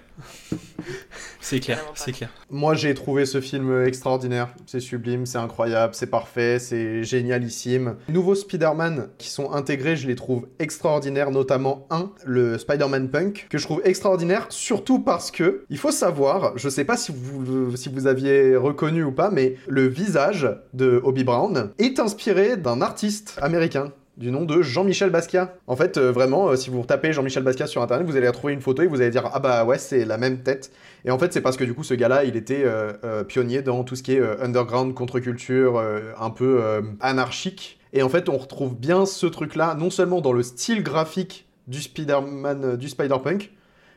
c'est 1.40 1.60
clair, 1.60 1.80
c'est 1.94 2.12
clair. 2.12 2.30
Moi, 2.50 2.74
j'ai 2.74 2.92
trouvé 2.94 3.24
ce 3.24 3.40
film 3.40 3.84
extraordinaire. 3.84 4.48
C'est 4.66 4.80
sublime, 4.80 5.26
c'est 5.26 5.38
incroyable, 5.38 5.94
c'est 5.94 6.08
parfait, 6.08 6.58
c'est 6.58 7.04
génialissime. 7.04 7.96
Les 8.08 8.14
nouveaux 8.14 8.34
Spider-Man 8.34 9.10
qui 9.18 9.28
sont 9.28 9.52
intégrés, 9.52 9.96
je 9.96 10.08
les 10.08 10.16
trouve 10.16 10.48
extraordinaires, 10.58 11.30
notamment 11.30 11.86
un, 11.90 12.10
le 12.24 12.58
Spider-Man 12.58 13.10
Punk, 13.10 13.46
que 13.50 13.58
je 13.58 13.64
trouve 13.64 13.80
extraordinaire, 13.84 14.46
surtout 14.48 14.98
parce 14.98 15.30
que, 15.30 15.64
il 15.70 15.78
faut 15.78 15.92
savoir, 15.92 16.56
je 16.56 16.68
sais 16.68 16.84
pas 16.84 16.96
si 16.96 17.12
vous, 17.14 17.76
si 17.76 17.88
vous 17.88 18.06
aviez 18.06 18.56
reconnu 18.56 19.04
ou 19.04 19.12
pas, 19.12 19.30
mais 19.30 19.56
le 19.68 19.86
visage 19.86 20.48
de 20.72 21.00
Obi 21.04 21.22
Brown 21.22 21.72
est 21.78 22.00
inspiré 22.00 22.56
d'un 22.56 22.80
artiste 22.80 23.38
américain 23.40 23.92
du 24.16 24.30
nom 24.30 24.44
de 24.44 24.62
Jean-Michel 24.62 25.10
Basquiat. 25.10 25.56
En 25.66 25.76
fait, 25.76 25.96
euh, 25.96 26.12
vraiment, 26.12 26.48
euh, 26.48 26.56
si 26.56 26.70
vous 26.70 26.82
tapez 26.84 27.12
Jean-Michel 27.12 27.42
Basquiat 27.42 27.66
sur 27.66 27.82
internet, 27.82 28.06
vous 28.06 28.16
allez 28.16 28.28
retrouver 28.28 28.52
une 28.52 28.60
photo 28.60 28.82
et 28.82 28.86
vous 28.86 29.00
allez 29.00 29.10
dire 29.10 29.28
ah 29.32 29.40
bah 29.40 29.64
ouais 29.64 29.78
c'est 29.78 30.04
la 30.04 30.18
même 30.18 30.42
tête. 30.42 30.70
Et 31.04 31.10
en 31.10 31.18
fait, 31.18 31.32
c'est 31.32 31.40
parce 31.40 31.56
que 31.56 31.64
du 31.64 31.74
coup, 31.74 31.82
ce 31.82 31.94
gars-là, 31.94 32.24
il 32.24 32.36
était 32.36 32.62
euh, 32.64 33.24
pionnier 33.24 33.62
dans 33.62 33.84
tout 33.84 33.96
ce 33.96 34.02
qui 34.02 34.12
est 34.12 34.40
underground, 34.40 34.94
contre-culture, 34.94 35.82
un 36.18 36.30
peu 36.30 36.62
anarchique. 37.00 37.78
Et 37.92 38.02
en 38.02 38.08
fait, 38.08 38.28
on 38.28 38.38
retrouve 38.38 38.74
bien 38.74 39.06
ce 39.06 39.26
truc-là, 39.26 39.74
non 39.74 39.90
seulement 39.90 40.20
dans 40.20 40.32
le 40.32 40.42
style 40.42 40.82
graphique 40.82 41.46
du 41.68 41.82
Spider-Man, 41.82 42.76
du 42.76 42.88
Spider-Punk, 42.88 43.50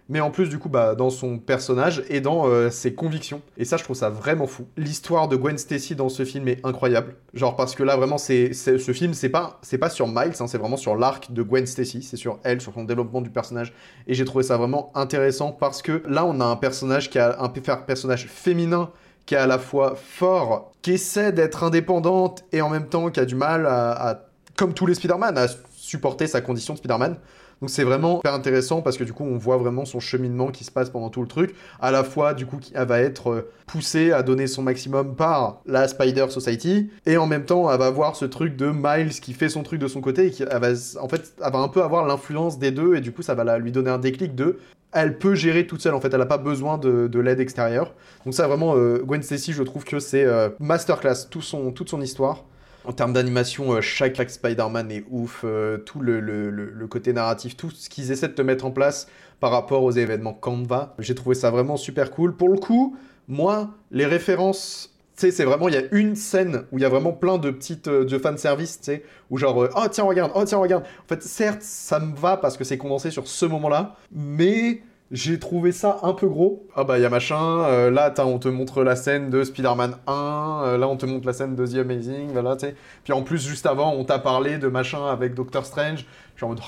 mais 0.09 0.19
en 0.19 0.31
plus 0.31 0.47
du 0.49 0.57
coup 0.59 0.69
bah, 0.69 0.95
dans 0.95 1.09
son 1.09 1.37
personnage 1.37 2.03
et 2.09 2.21
dans 2.21 2.47
euh, 2.47 2.69
ses 2.69 2.93
convictions. 2.93 3.41
Et 3.57 3.65
ça 3.65 3.77
je 3.77 3.83
trouve 3.83 3.95
ça 3.95 4.09
vraiment 4.09 4.47
fou. 4.47 4.67
L'histoire 4.77 5.27
de 5.27 5.35
Gwen 5.35 5.57
Stacy 5.57 5.95
dans 5.95 6.09
ce 6.09 6.23
film 6.25 6.47
est 6.47 6.65
incroyable. 6.65 7.15
Genre 7.33 7.55
parce 7.55 7.75
que 7.75 7.83
là 7.83 7.95
vraiment 7.97 8.17
c'est 8.17 8.53
ce 8.53 8.77
film 8.93 9.13
c'est 9.13 9.29
pas 9.29 9.59
c'est 9.61 9.77
pas 9.77 9.89
sur 9.89 10.07
Miles, 10.07 10.33
hein, 10.39 10.47
c'est 10.47 10.57
vraiment 10.57 10.77
sur 10.77 10.95
l'arc 10.95 11.31
de 11.31 11.41
Gwen 11.43 11.65
Stacy, 11.65 12.03
c'est 12.03 12.17
sur 12.17 12.39
elle, 12.43 12.61
sur 12.61 12.73
son 12.73 12.83
développement 12.83 13.21
du 13.21 13.29
personnage. 13.29 13.73
Et 14.07 14.13
j'ai 14.13 14.25
trouvé 14.25 14.43
ça 14.43 14.57
vraiment 14.57 14.91
intéressant 14.95 15.51
parce 15.51 15.81
que 15.81 16.01
là 16.07 16.25
on 16.25 16.39
a 16.39 16.45
un 16.45 16.55
personnage 16.55 17.09
qui 17.09 17.19
a 17.19 17.41
un 17.41 17.49
per- 17.49 17.83
personnage 17.85 18.27
féminin 18.27 18.91
qui 19.25 19.35
est 19.35 19.37
à 19.39 19.47
la 19.47 19.59
fois 19.59 19.95
fort, 19.95 20.71
qui 20.81 20.93
essaie 20.93 21.33
d'être 21.33 21.65
indépendante 21.65 22.45
et 22.53 22.61
en 22.61 22.69
même 22.69 22.87
temps 22.87 23.09
qui 23.09 23.19
a 23.19 23.25
du 23.25 23.35
mal 23.35 23.65
à, 23.65 23.91
à- 24.11 24.19
comme 24.55 24.73
tous 24.73 24.85
les 24.85 24.95
Spider-Man, 24.95 25.37
à 25.37 25.47
supporter 25.75 26.27
sa 26.27 26.41
condition 26.41 26.73
de 26.73 26.79
Spider-Man. 26.79 27.17
Donc 27.61 27.69
c'est 27.69 27.83
vraiment 27.83 28.17
super 28.17 28.33
intéressant 28.33 28.81
parce 28.81 28.97
que 28.97 29.03
du 29.03 29.13
coup 29.13 29.23
on 29.23 29.37
voit 29.37 29.57
vraiment 29.57 29.85
son 29.85 29.99
cheminement 29.99 30.49
qui 30.49 30.63
se 30.63 30.71
passe 30.71 30.89
pendant 30.89 31.09
tout 31.09 31.21
le 31.21 31.27
truc. 31.27 31.55
À 31.79 31.91
la 31.91 32.03
fois 32.03 32.33
du 32.33 32.45
coup 32.45 32.59
elle 32.73 32.87
va 32.87 32.99
être 32.99 33.31
euh, 33.31 33.51
poussée 33.65 34.11
à 34.11 34.21
donner 34.21 34.47
son 34.47 34.61
maximum 34.61 35.15
par 35.15 35.61
la 35.65 35.87
Spider 35.87 36.27
Society 36.29 36.89
et 37.05 37.17
en 37.17 37.25
même 37.25 37.45
temps 37.45 37.71
elle 37.71 37.79
va 37.79 37.87
avoir 37.87 38.15
ce 38.15 38.25
truc 38.25 38.55
de 38.55 38.71
Miles 38.71 39.19
qui 39.19 39.33
fait 39.33 39.49
son 39.49 39.63
truc 39.63 39.79
de 39.79 39.87
son 39.87 40.01
côté 40.01 40.27
et 40.27 40.31
qui 40.31 40.43
va 40.43 40.71
en 41.01 41.09
fait 41.09 41.33
elle 41.43 41.51
va 41.51 41.59
un 41.59 41.67
peu 41.67 41.81
avoir 41.81 42.05
l'influence 42.05 42.59
des 42.59 42.71
deux 42.71 42.95
et 42.95 43.01
du 43.01 43.11
coup 43.11 43.23
ça 43.23 43.33
va 43.33 43.57
lui 43.57 43.71
donner 43.71 43.89
un 43.89 43.99
déclic 43.99 44.35
de 44.35 44.59
elle 44.93 45.17
peut 45.17 45.35
gérer 45.35 45.67
toute 45.67 45.81
seule 45.81 45.95
en 45.95 45.99
fait 45.99 46.13
elle 46.13 46.19
n'a 46.19 46.25
pas 46.25 46.37
besoin 46.37 46.77
de, 46.77 47.07
de 47.07 47.19
l'aide 47.19 47.39
extérieure. 47.39 47.93
Donc 48.25 48.33
ça 48.33 48.47
vraiment 48.47 48.75
euh, 48.75 48.99
Gwen 49.03 49.23
Stacy 49.23 49.53
je 49.53 49.63
trouve 49.63 49.83
que 49.83 49.99
c'est 49.99 50.25
euh, 50.25 50.49
masterclass 50.59 51.27
tout 51.29 51.41
son, 51.41 51.71
toute 51.71 51.89
son 51.89 52.01
histoire. 52.01 52.45
En 52.87 52.93
termes 52.93 53.11
d'animation, 53.11 53.73
euh, 53.73 53.81
chaque, 53.81 54.15
Spider-Man 54.29 54.89
est 54.91 55.03
ouf, 55.09 55.41
euh, 55.43 55.77
tout 55.77 55.99
le, 55.99 56.21
le- 56.21 56.49
le- 56.49 56.71
le 56.71 56.87
côté 56.87 57.11
narratif, 57.11 57.57
tout 57.57 57.69
ce 57.69 57.89
qu'ils 57.89 58.13
essaient 58.13 58.29
de 58.29 58.33
te 58.33 58.41
mettre 58.41 58.65
en 58.65 58.71
place 58.71 59.07
par 59.41 59.51
rapport 59.51 59.83
aux 59.83 59.91
événements 59.91 60.33
Canva. 60.33 60.95
J'ai 60.99 61.13
trouvé 61.13 61.35
ça 61.35 61.51
vraiment 61.51 61.75
super 61.75 62.11
cool. 62.11 62.37
Pour 62.37 62.47
le 62.47 62.57
coup, 62.57 62.95
moi, 63.27 63.71
les 63.91 64.05
références, 64.05 64.95
tu 65.17 65.21
sais, 65.21 65.31
c'est 65.31 65.43
vraiment, 65.43 65.67
il 65.67 65.75
y 65.75 65.77
a 65.77 65.83
une 65.91 66.15
scène 66.15 66.63
où 66.71 66.77
il 66.77 66.81
y 66.81 66.85
a 66.85 66.89
vraiment 66.89 67.11
plein 67.11 67.37
de 67.37 67.51
petites, 67.51 67.89
euh, 67.89 68.05
de 68.05 68.17
fanservice, 68.17 68.77
tu 68.79 68.85
sais, 68.85 69.03
où 69.29 69.37
genre, 69.37 69.63
euh, 69.63 69.69
oh 69.75 69.87
tiens, 69.91 70.05
regarde, 70.05 70.31
oh 70.33 70.45
tiens, 70.45 70.59
regarde. 70.59 70.83
En 70.83 71.07
fait, 71.09 71.21
certes, 71.21 71.63
ça 71.63 71.99
me 71.99 72.15
va 72.15 72.37
parce 72.37 72.55
que 72.55 72.63
c'est 72.63 72.77
condensé 72.77 73.11
sur 73.11 73.27
ce 73.27 73.45
moment-là, 73.45 73.97
mais 74.13 74.81
j'ai 75.11 75.39
trouvé 75.39 75.71
ça 75.71 75.99
un 76.03 76.13
peu 76.13 76.27
gros. 76.27 76.67
Ah 76.75 76.83
bah, 76.83 76.97
il 76.97 77.01
y 77.01 77.05
a 77.05 77.09
machin, 77.09 77.61
euh, 77.63 77.89
là, 77.89 78.13
on 78.25 78.39
te 78.39 78.47
montre 78.47 78.83
la 78.83 78.95
scène 78.95 79.29
de 79.29 79.43
Spider-Man 79.43 79.95
1, 80.07 80.61
euh, 80.65 80.77
là, 80.77 80.87
on 80.87 80.97
te 80.97 81.05
montre 81.05 81.25
la 81.25 81.33
scène 81.33 81.55
de 81.55 81.65
The 81.65 81.75
Amazing, 81.77 82.31
voilà. 82.33 82.57
Puis 83.03 83.13
en 83.13 83.21
plus, 83.23 83.47
juste 83.47 83.65
avant, 83.65 83.93
on 83.93 84.03
t'a 84.03 84.19
parlé 84.19 84.57
de 84.57 84.67
machin 84.67 85.05
avec 85.07 85.33
Doctor 85.33 85.65
Strange. 85.65 86.05
Je 86.35 86.39
suis 86.39 86.45
en 86.45 86.49
mode, 86.49 86.59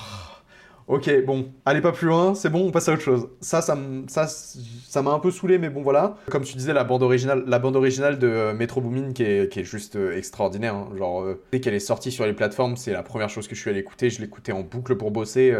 oh, 0.88 0.94
ok, 0.96 1.24
bon, 1.26 1.50
allez 1.66 1.80
pas 1.82 1.92
plus 1.92 2.08
loin, 2.08 2.34
c'est 2.34 2.48
bon, 2.48 2.66
on 2.66 2.70
passe 2.70 2.88
à 2.88 2.94
autre 2.94 3.02
chose. 3.02 3.28
Ça, 3.42 3.60
ça 3.60 3.74
m- 3.74 4.06
ça, 4.08 4.26
ça 4.26 5.02
m'a 5.02 5.10
un 5.12 5.18
peu 5.18 5.30
saoulé, 5.30 5.58
mais 5.58 5.68
bon, 5.68 5.82
voilà. 5.82 6.16
Comme 6.30 6.42
tu 6.44 6.56
disais, 6.56 6.72
la 6.72 6.82
bande 6.84 7.02
originale, 7.02 7.44
la 7.46 7.58
bande 7.58 7.76
originale 7.76 8.18
de 8.18 8.26
euh, 8.26 8.54
Metro 8.54 8.80
Boomin 8.80 9.12
qui 9.12 9.22
est, 9.22 9.52
qui 9.52 9.60
est 9.60 9.64
juste 9.64 9.96
euh, 9.96 10.16
extraordinaire. 10.16 10.74
hein. 10.74 10.88
Genre, 10.96 11.26
dès 11.52 11.60
qu'elle 11.60 11.74
est 11.74 11.78
sortie 11.78 12.10
sur 12.10 12.24
les 12.24 12.32
plateformes, 12.32 12.76
c'est 12.76 12.92
la 12.92 13.02
première 13.02 13.28
chose 13.28 13.46
que 13.48 13.54
je 13.54 13.60
suis 13.60 13.68
allé 13.70 13.80
écouter. 13.80 14.08
Je 14.08 14.20
l'écoutais 14.22 14.52
en 14.52 14.62
boucle 14.62 14.96
pour 14.96 15.10
bosser. 15.10 15.54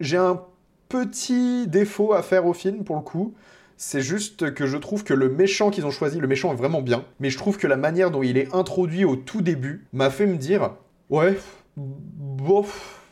J'ai 0.00 0.16
un 0.16 0.40
petit 0.88 1.66
défaut 1.66 2.12
à 2.12 2.22
faire 2.22 2.46
au 2.46 2.52
film 2.52 2.84
pour 2.84 2.96
le 2.96 3.02
coup. 3.02 3.34
C'est 3.76 4.00
juste 4.00 4.54
que 4.54 4.66
je 4.66 4.78
trouve 4.78 5.04
que 5.04 5.12
le 5.12 5.28
méchant 5.28 5.70
qu'ils 5.70 5.84
ont 5.84 5.90
choisi, 5.90 6.18
le 6.18 6.26
méchant 6.26 6.52
est 6.52 6.56
vraiment 6.56 6.80
bien, 6.80 7.04
mais 7.20 7.28
je 7.28 7.36
trouve 7.36 7.58
que 7.58 7.66
la 7.66 7.76
manière 7.76 8.10
dont 8.10 8.22
il 8.22 8.38
est 8.38 8.54
introduit 8.54 9.04
au 9.04 9.16
tout 9.16 9.42
début 9.42 9.84
m'a 9.92 10.08
fait 10.08 10.26
me 10.26 10.36
dire, 10.36 10.70
ouais, 11.10 11.38
bof, 11.76 13.02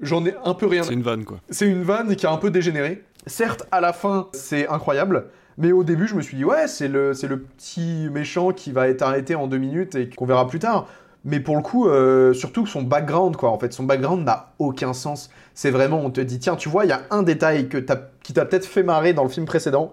j'en 0.00 0.24
ai 0.26 0.34
un 0.44 0.52
peu 0.52 0.66
rien. 0.66 0.82
C'est 0.82 0.92
une 0.92 1.02
vanne 1.02 1.24
quoi. 1.24 1.40
C'est 1.48 1.66
une 1.66 1.82
vanne 1.82 2.16
qui 2.16 2.26
a 2.26 2.32
un 2.32 2.36
peu 2.36 2.50
dégénéré. 2.50 3.02
Certes, 3.26 3.66
à 3.70 3.80
la 3.80 3.92
fin, 3.92 4.28
c'est 4.32 4.68
incroyable. 4.68 5.26
Mais 5.58 5.72
au 5.72 5.84
début, 5.84 6.06
je 6.06 6.14
me 6.14 6.22
suis 6.22 6.36
dit, 6.36 6.44
ouais, 6.44 6.68
c'est 6.68 6.88
le, 6.88 7.12
c'est 7.12 7.28
le 7.28 7.40
petit 7.40 8.08
méchant 8.10 8.52
qui 8.52 8.72
va 8.72 8.88
être 8.88 9.02
arrêté 9.02 9.34
en 9.34 9.46
deux 9.46 9.58
minutes 9.58 9.94
et 9.94 10.08
qu'on 10.08 10.24
verra 10.24 10.46
plus 10.48 10.58
tard. 10.58 10.88
Mais 11.24 11.40
pour 11.40 11.56
le 11.56 11.62
coup, 11.62 11.86
euh, 11.86 12.32
surtout 12.32 12.66
son 12.66 12.82
background, 12.82 13.36
quoi. 13.36 13.50
En 13.50 13.58
fait, 13.58 13.72
son 13.72 13.84
background 13.84 14.24
n'a 14.24 14.52
aucun 14.58 14.94
sens. 14.94 15.30
C'est 15.54 15.70
vraiment, 15.70 16.00
on 16.00 16.10
te 16.10 16.20
dit, 16.20 16.38
tiens, 16.38 16.56
tu 16.56 16.68
vois, 16.68 16.84
il 16.84 16.88
y 16.88 16.92
a 16.92 17.02
un 17.10 17.22
détail 17.22 17.68
qui 17.68 18.32
t'a 18.32 18.44
peut-être 18.44 18.64
fait 18.64 18.82
marrer 18.82 19.12
dans 19.12 19.22
le 19.22 19.28
film 19.28 19.46
précédent. 19.46 19.92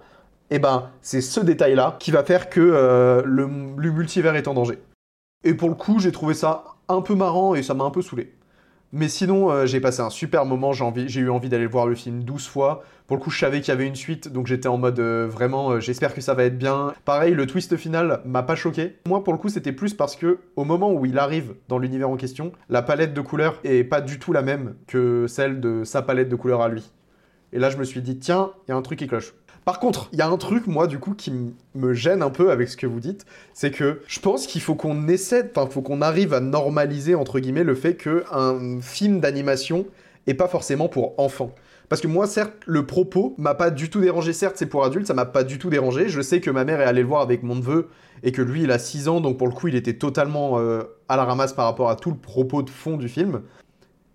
Et 0.49 0.59
ben, 0.59 0.89
c'est 1.01 1.19
ce 1.19 1.41
détail-là 1.41 1.97
qui 1.99 2.11
va 2.11 2.23
faire 2.23 2.49
que 2.49 2.61
euh, 2.61 3.21
le 3.25 3.47
multivers 3.91 4.35
est 4.35 4.47
en 4.47 4.53
danger. 4.53 4.79
Et 5.43 5.53
pour 5.53 5.69
le 5.69 5.75
coup, 5.75 5.99
j'ai 5.99 6.11
trouvé 6.11 6.33
ça 6.33 6.63
un 6.87 7.01
peu 7.01 7.15
marrant 7.15 7.55
et 7.55 7.63
ça 7.63 7.73
m'a 7.73 7.83
un 7.83 7.91
peu 7.91 8.01
saoulé. 8.01 8.33
Mais 8.93 9.09
sinon, 9.09 9.51
euh, 9.51 9.65
j'ai 9.65 9.81
passé 9.81 10.01
un 10.01 10.09
super 10.09 10.45
moment, 10.45 10.71
j'ai 10.71 11.19
eu 11.19 11.29
envie 11.29 11.49
d'aller 11.49 11.65
voir 11.65 11.87
le 11.87 11.95
film 11.95 12.23
12 12.23 12.47
fois. 12.47 12.83
Pour 13.05 13.17
le 13.17 13.21
coup, 13.21 13.29
je 13.29 13.39
savais 13.39 13.59
qu'il 13.59 13.69
y 13.69 13.71
avait 13.71 13.85
une 13.85 13.95
suite, 13.95 14.31
donc 14.31 14.47
j'étais 14.47 14.69
en 14.69 14.77
mode 14.77 14.99
euh, 14.99 15.27
vraiment, 15.29 15.71
euh, 15.71 15.79
j'espère 15.81 16.13
que 16.13 16.21
ça 16.21 16.33
va 16.33 16.45
être 16.45 16.57
bien. 16.57 16.93
Pareil, 17.03 17.33
le 17.33 17.45
twist 17.47 17.75
final 17.75 18.21
m'a 18.25 18.43
pas 18.43 18.55
choqué. 18.55 18.95
Moi, 19.05 19.23
pour 19.25 19.33
le 19.33 19.39
coup, 19.39 19.49
c'était 19.49 19.73
plus 19.73 19.93
parce 19.93 20.15
que 20.15 20.39
au 20.55 20.63
moment 20.63 20.93
où 20.93 21.05
il 21.05 21.19
arrive 21.19 21.55
dans 21.67 21.79
l'univers 21.79 22.09
en 22.09 22.15
question, 22.15 22.53
la 22.69 22.81
palette 22.81 23.13
de 23.13 23.21
couleurs 23.21 23.59
est 23.65 23.83
pas 23.83 23.99
du 23.99 24.19
tout 24.19 24.31
la 24.31 24.41
même 24.41 24.75
que 24.87 25.25
celle 25.27 25.59
de 25.59 25.83
sa 25.83 26.01
palette 26.01 26.29
de 26.29 26.35
couleurs 26.37 26.61
à 26.61 26.69
lui. 26.69 26.89
Et 27.51 27.59
là, 27.59 27.69
je 27.69 27.77
me 27.77 27.83
suis 27.83 28.01
dit, 28.01 28.19
tiens, 28.19 28.51
il 28.67 28.71
y 28.71 28.73
a 28.73 28.77
un 28.77 28.81
truc 28.81 28.99
qui 28.99 29.07
cloche. 29.07 29.33
Par 29.67 29.81
contre, 29.81 30.07
il 30.13 30.19
y 30.19 30.21
a 30.21 30.29
un 30.29 30.37
truc, 30.37 30.65
moi, 30.65 30.87
du 30.87 30.97
coup, 30.97 31.13
qui 31.13 31.33
me 31.75 31.93
gêne 31.93 32.21
un 32.21 32.29
peu 32.29 32.51
avec 32.51 32.69
ce 32.69 32.77
que 32.77 32.87
vous 32.87 33.01
dites, 33.01 33.25
c'est 33.53 33.69
que 33.69 33.99
je 34.07 34.21
pense 34.21 34.47
qu'il 34.47 34.61
faut 34.61 34.75
qu'on 34.75 35.09
essaie, 35.09 35.51
enfin, 35.53 35.69
faut 35.69 35.81
qu'on 35.81 36.01
arrive 36.01 36.33
à 36.33 36.39
normaliser, 36.39 37.15
entre 37.15 37.41
guillemets, 37.41 37.65
le 37.65 37.75
fait 37.75 37.97
qu'un 37.97 38.79
film 38.79 39.19
d'animation 39.19 39.85
est 40.25 40.35
pas 40.35 40.47
forcément 40.47 40.87
pour 40.87 41.19
enfants. 41.19 41.53
Parce 41.89 42.01
que 42.01 42.07
moi, 42.07 42.27
certes, 42.27 42.53
le 42.65 42.85
propos 42.85 43.35
m'a 43.37 43.55
pas 43.55 43.69
du 43.69 43.89
tout 43.89 43.99
dérangé. 43.99 44.31
Certes, 44.31 44.55
c'est 44.55 44.67
pour 44.67 44.85
adultes, 44.85 45.05
ça 45.05 45.13
m'a 45.13 45.25
pas 45.25 45.43
du 45.43 45.59
tout 45.59 45.69
dérangé. 45.69 46.07
Je 46.07 46.21
sais 46.21 46.39
que 46.39 46.49
ma 46.49 46.63
mère 46.63 46.79
est 46.79 46.85
allée 46.85 47.01
le 47.01 47.07
voir 47.09 47.21
avec 47.21 47.43
mon 47.43 47.55
neveu 47.55 47.89
et 48.23 48.31
que 48.31 48.41
lui, 48.41 48.63
il 48.63 48.71
a 48.71 48.79
6 48.79 49.09
ans, 49.09 49.19
donc 49.19 49.37
pour 49.37 49.47
le 49.47 49.53
coup, 49.53 49.67
il 49.67 49.75
était 49.75 49.95
totalement 49.95 50.59
euh, 50.59 50.83
à 51.09 51.17
la 51.17 51.25
ramasse 51.25 51.51
par 51.51 51.65
rapport 51.65 51.89
à 51.89 51.97
tout 51.97 52.11
le 52.11 52.17
propos 52.17 52.61
de 52.61 52.69
fond 52.69 52.95
du 52.95 53.09
film. 53.09 53.41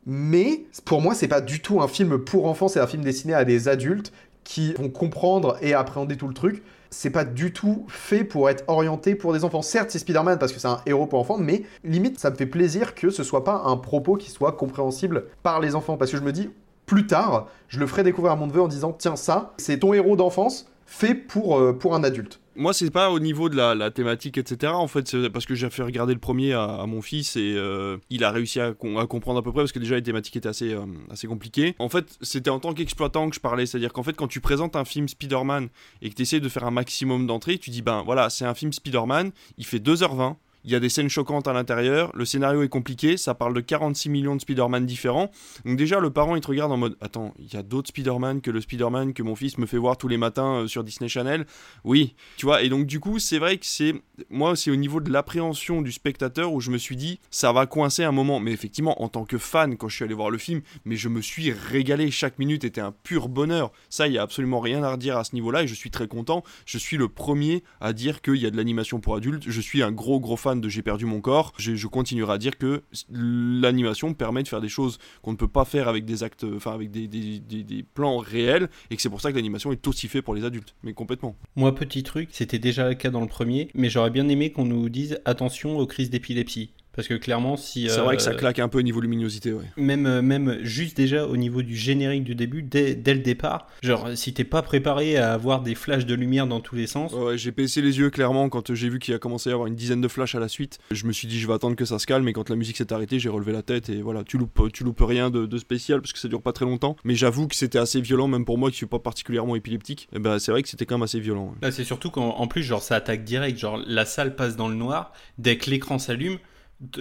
Mais 0.06 0.64
pour 0.86 1.02
moi, 1.02 1.14
c'est 1.14 1.28
pas 1.28 1.42
du 1.42 1.60
tout 1.60 1.82
un 1.82 1.88
film 1.88 2.18
pour 2.18 2.46
enfants, 2.46 2.68
c'est 2.68 2.80
un 2.80 2.86
film 2.86 3.04
destiné 3.04 3.34
à 3.34 3.44
des 3.44 3.68
adultes 3.68 4.14
qui 4.44 4.74
vont 4.74 4.88
comprendre 4.88 5.56
et 5.60 5.74
appréhender 5.74 6.16
tout 6.16 6.28
le 6.28 6.34
truc. 6.34 6.62
C'est 6.90 7.10
pas 7.10 7.24
du 7.24 7.52
tout 7.52 7.86
fait 7.88 8.24
pour 8.24 8.50
être 8.50 8.64
orienté 8.66 9.14
pour 9.14 9.32
des 9.32 9.44
enfants. 9.44 9.62
Certes, 9.62 9.90
c'est 9.90 9.98
Spider-Man 9.98 10.38
parce 10.38 10.52
que 10.52 10.60
c'est 10.60 10.68
un 10.68 10.80
héros 10.84 11.06
pour 11.06 11.20
enfants, 11.20 11.38
mais 11.38 11.62
limite, 11.84 12.18
ça 12.18 12.30
me 12.30 12.36
fait 12.36 12.46
plaisir 12.46 12.94
que 12.94 13.10
ce 13.10 13.24
soit 13.24 13.44
pas 13.44 13.62
un 13.64 13.76
propos 13.76 14.16
qui 14.16 14.30
soit 14.30 14.52
compréhensible 14.52 15.24
par 15.42 15.60
les 15.60 15.74
enfants. 15.74 15.96
Parce 15.96 16.10
que 16.10 16.18
je 16.18 16.22
me 16.22 16.32
dis, 16.32 16.50
plus 16.84 17.06
tard, 17.06 17.48
je 17.68 17.78
le 17.78 17.86
ferai 17.86 18.02
découvrir 18.02 18.32
à 18.32 18.36
mon 18.36 18.46
neveu 18.46 18.60
en 18.60 18.68
disant, 18.68 18.92
tiens, 18.92 19.16
ça, 19.16 19.54
c'est 19.56 19.78
ton 19.78 19.94
héros 19.94 20.16
d'enfance 20.16 20.66
fait 20.84 21.14
pour, 21.14 21.58
euh, 21.58 21.72
pour 21.72 21.94
un 21.94 22.04
adulte. 22.04 22.41
Moi, 22.54 22.74
c'est 22.74 22.90
pas 22.90 23.10
au 23.10 23.18
niveau 23.18 23.48
de 23.48 23.56
la, 23.56 23.90
thématique, 23.90 24.36
etc. 24.36 24.72
En 24.74 24.86
fait, 24.86 25.08
c'est 25.08 25.30
parce 25.30 25.46
que 25.46 25.54
j'ai 25.54 25.70
fait 25.70 25.82
regarder 25.82 26.12
le 26.12 26.20
premier 26.20 26.52
à, 26.52 26.84
mon 26.86 27.00
fils 27.00 27.36
et 27.36 27.54
euh, 27.56 27.96
il 28.10 28.24
a 28.24 28.30
réussi 28.30 28.60
à, 28.60 28.72
com- 28.72 28.98
à 28.98 29.06
comprendre 29.06 29.38
à 29.38 29.42
peu 29.42 29.52
près 29.52 29.62
parce 29.62 29.72
que 29.72 29.78
déjà 29.78 29.94
les 29.94 30.02
thématiques 30.02 30.36
étaient 30.36 30.48
assez, 30.48 30.74
euh, 30.74 31.28
compliquées. 31.28 31.74
En 31.78 31.88
fait, 31.88 32.18
c'était 32.20 32.50
en 32.50 32.60
tant 32.60 32.74
qu'exploitant 32.74 33.30
que 33.30 33.36
je 33.36 33.40
parlais. 33.40 33.64
C'est-à-dire 33.64 33.92
qu'en 33.92 34.02
fait, 34.02 34.12
quand 34.14 34.28
tu 34.28 34.40
présentes 34.40 34.76
un 34.76 34.84
film 34.84 35.08
Spider-Man 35.08 35.68
et 36.02 36.10
que 36.10 36.14
tu 36.14 36.22
essaies 36.22 36.40
de 36.40 36.48
faire 36.48 36.64
un 36.64 36.70
maximum 36.70 37.26
d'entrées, 37.26 37.56
tu 37.56 37.70
dis, 37.70 37.80
ben 37.80 38.02
voilà, 38.04 38.28
c'est 38.28 38.44
un 38.44 38.54
film 38.54 38.72
Spider-Man, 38.72 39.32
il 39.56 39.64
fait 39.64 39.78
2h20. 39.78 40.36
Il 40.64 40.70
y 40.70 40.74
a 40.74 40.80
des 40.80 40.88
scènes 40.88 41.08
choquantes 41.08 41.48
à 41.48 41.52
l'intérieur, 41.52 42.10
le 42.14 42.24
scénario 42.24 42.62
est 42.62 42.68
compliqué, 42.68 43.16
ça 43.16 43.34
parle 43.34 43.54
de 43.54 43.60
46 43.60 44.08
millions 44.10 44.36
de 44.36 44.40
Spider-Man 44.40 44.86
différents. 44.86 45.30
Donc 45.64 45.76
déjà, 45.76 45.98
le 45.98 46.10
parent, 46.10 46.36
il 46.36 46.40
te 46.40 46.48
regarde 46.48 46.70
en 46.70 46.76
mode 46.76 46.96
Attends, 47.00 47.34
il 47.38 47.52
y 47.52 47.56
a 47.56 47.62
d'autres 47.62 47.88
Spider-Man 47.88 48.40
que 48.40 48.50
le 48.50 48.60
Spider-Man 48.60 49.12
que 49.12 49.22
mon 49.22 49.34
fils 49.34 49.58
me 49.58 49.66
fait 49.66 49.78
voir 49.78 49.96
tous 49.96 50.08
les 50.08 50.16
matins 50.16 50.62
euh, 50.62 50.66
sur 50.66 50.84
Disney 50.84 51.08
Channel? 51.08 51.46
Oui, 51.84 52.14
tu 52.36 52.46
vois, 52.46 52.62
et 52.62 52.68
donc 52.68 52.86
du 52.86 53.00
coup, 53.00 53.18
c'est 53.18 53.38
vrai 53.38 53.58
que 53.58 53.66
c'est. 53.66 53.94
Moi, 54.30 54.54
c'est 54.56 54.70
au 54.70 54.76
niveau 54.76 55.00
de 55.00 55.10
l'appréhension 55.10 55.82
du 55.82 55.90
spectateur 55.90 56.52
où 56.52 56.60
je 56.60 56.70
me 56.70 56.78
suis 56.78 56.96
dit 56.96 57.18
Ça 57.30 57.52
va 57.52 57.66
coincer 57.66 58.04
un 58.04 58.12
moment. 58.12 58.40
Mais 58.40 58.52
effectivement, 58.52 59.02
en 59.02 59.08
tant 59.08 59.24
que 59.24 59.38
fan, 59.38 59.76
quand 59.76 59.88
je 59.88 59.96
suis 59.96 60.04
allé 60.04 60.14
voir 60.14 60.30
le 60.30 60.38
film, 60.38 60.62
mais 60.84 60.96
je 60.96 61.08
me 61.08 61.20
suis 61.20 61.50
régalé. 61.50 62.10
Chaque 62.10 62.38
minute 62.38 62.64
était 62.64 62.80
un 62.80 62.92
pur 62.92 63.28
bonheur. 63.28 63.72
Ça, 63.90 64.06
il 64.06 64.14
y 64.14 64.18
a 64.18 64.22
absolument 64.22 64.60
rien 64.60 64.82
à 64.82 64.92
redire 64.92 65.16
à 65.16 65.24
ce 65.24 65.34
niveau-là 65.34 65.62
et 65.64 65.66
je 65.66 65.74
suis 65.74 65.90
très 65.90 66.08
content. 66.08 66.44
Je 66.66 66.78
suis 66.78 66.96
le 66.96 67.08
premier 67.08 67.64
à 67.80 67.92
dire 67.92 68.22
qu'il 68.22 68.36
y 68.36 68.46
a 68.46 68.50
de 68.50 68.56
l'animation 68.56 69.00
pour 69.00 69.16
adultes. 69.16 69.44
Je 69.46 69.60
suis 69.60 69.82
un 69.82 69.92
gros, 69.92 70.20
gros 70.20 70.36
fan 70.36 70.51
de 70.60 70.68
J'ai 70.68 70.82
perdu 70.82 71.06
mon 71.06 71.20
corps. 71.20 71.52
Je, 71.58 71.86
continuerai 71.86 72.34
à 72.34 72.38
dire 72.38 72.58
que 72.58 72.82
l'animation 73.10 74.14
permet 74.14 74.42
de 74.42 74.48
faire 74.48 74.60
des 74.60 74.68
choses 74.68 74.98
qu'on 75.22 75.32
ne 75.32 75.36
peut 75.36 75.48
pas 75.48 75.64
faire 75.64 75.88
avec 75.88 76.04
des 76.04 76.22
actes, 76.22 76.44
enfin 76.56 76.72
avec 76.72 76.90
des, 76.90 77.06
des- 77.06 77.84
plans 77.94 78.18
réels, 78.18 78.68
et 78.90 78.96
que 78.96 79.02
c'est 79.02 79.10
pour 79.10 79.20
ça 79.20 79.30
que 79.30 79.36
l'animation 79.36 79.72
est 79.72 79.86
aussi 79.86 80.08
fait 80.08 80.22
pour 80.22 80.34
les 80.34 80.44
adultes, 80.44 80.74
mais 80.82 80.92
complètement. 80.94 81.36
Moi, 81.56 81.74
petit 81.74 82.02
truc, 82.02 82.28
c'était 82.32 82.58
déjà 82.58 82.88
le 82.88 82.94
cas 82.94 83.10
dans 83.10 83.20
le 83.20 83.26
premier, 83.26 83.68
mais 83.74 83.90
j'aurais 83.90 84.10
bien 84.10 84.28
aimé 84.28 84.50
qu'on 84.52 84.64
nous 84.64 84.88
dise 84.88 85.18
attention 85.24 85.78
aux 85.78 85.86
crises 85.86 86.10
d'épilepsie. 86.10 86.70
Parce 86.94 87.08
que 87.08 87.14
clairement, 87.14 87.56
si. 87.56 87.88
C'est 87.88 87.98
euh, 87.98 88.02
vrai 88.02 88.16
que 88.16 88.22
ça 88.22 88.34
claque 88.34 88.58
un 88.58 88.68
peu 88.68 88.78
au 88.78 88.82
niveau 88.82 89.00
luminosité, 89.00 89.52
ouais. 89.52 89.64
Même, 89.76 90.06
euh, 90.06 90.22
même 90.22 90.58
juste 90.62 90.96
déjà 90.96 91.26
au 91.26 91.36
niveau 91.36 91.62
du 91.62 91.76
générique 91.76 92.24
du 92.24 92.34
début, 92.34 92.62
dès, 92.62 92.94
dès 92.94 93.14
le 93.14 93.20
départ, 93.20 93.66
genre 93.82 94.10
si 94.14 94.34
t'es 94.34 94.44
pas 94.44 94.62
préparé 94.62 95.16
à 95.16 95.32
avoir 95.32 95.62
des 95.62 95.74
flashs 95.74 96.06
de 96.06 96.14
lumière 96.14 96.46
dans 96.46 96.60
tous 96.60 96.74
les 96.74 96.86
sens, 96.86 97.12
Ouais, 97.12 97.38
j'ai 97.38 97.50
baissé 97.50 97.82
les 97.82 97.98
yeux 97.98 98.10
clairement 98.10 98.48
quand 98.48 98.74
j'ai 98.74 98.88
vu 98.88 98.98
qu'il 98.98 99.14
a 99.14 99.18
commencé 99.18 99.48
à 99.48 99.52
y 99.52 99.54
avoir 99.54 99.68
une 99.68 99.74
dizaine 99.74 100.00
de 100.00 100.08
flashs 100.08 100.34
à 100.34 100.40
la 100.40 100.48
suite. 100.48 100.78
Je 100.90 101.06
me 101.06 101.12
suis 101.12 101.28
dit 101.28 101.40
je 101.40 101.46
vais 101.46 101.54
attendre 101.54 101.76
que 101.76 101.84
ça 101.84 101.98
se 101.98 102.06
calme 102.06 102.28
et 102.28 102.32
quand 102.32 102.50
la 102.50 102.56
musique 102.56 102.76
s'est 102.76 102.92
arrêtée, 102.92 103.18
j'ai 103.18 103.28
relevé 103.28 103.52
la 103.52 103.62
tête 103.62 103.88
et 103.88 104.02
voilà, 104.02 104.24
tu 104.24 104.38
loupes, 104.38 104.72
tu 104.72 104.84
loupes 104.84 105.00
rien 105.00 105.30
de, 105.30 105.46
de 105.46 105.58
spécial 105.58 106.00
parce 106.00 106.12
que 106.12 106.18
ça 106.18 106.28
dure 106.28 106.42
pas 106.42 106.52
très 106.52 106.64
longtemps. 106.64 106.96
Mais 107.04 107.14
j'avoue 107.14 107.48
que 107.48 107.56
c'était 107.56 107.78
assez 107.78 108.00
violent 108.00 108.28
même 108.28 108.44
pour 108.44 108.58
moi 108.58 108.70
qui 108.70 108.76
suis 108.76 108.86
pas 108.86 108.98
particulièrement 108.98 109.56
épileptique. 109.56 110.08
Et 110.14 110.18
ben 110.18 110.38
c'est 110.38 110.50
vrai 110.52 110.62
que 110.62 110.68
c'était 110.68 110.86
quand 110.86 110.96
même 110.96 111.02
assez 111.02 111.20
violent. 111.20 111.46
ouais. 111.46 111.56
Là, 111.62 111.70
c'est 111.70 111.84
surtout 111.84 112.10
qu'en 112.10 112.30
en 112.30 112.46
plus, 112.46 112.62
genre, 112.62 112.82
ça 112.82 112.96
attaque 112.96 113.24
direct. 113.24 113.58
Genre, 113.58 113.80
la 113.86 114.04
salle 114.04 114.34
passe 114.36 114.56
dans 114.56 114.68
le 114.68 114.74
noir. 114.74 115.12
Dès 115.38 115.56
que 115.56 115.70
l'écran 115.70 115.98
s'allume, 115.98 116.38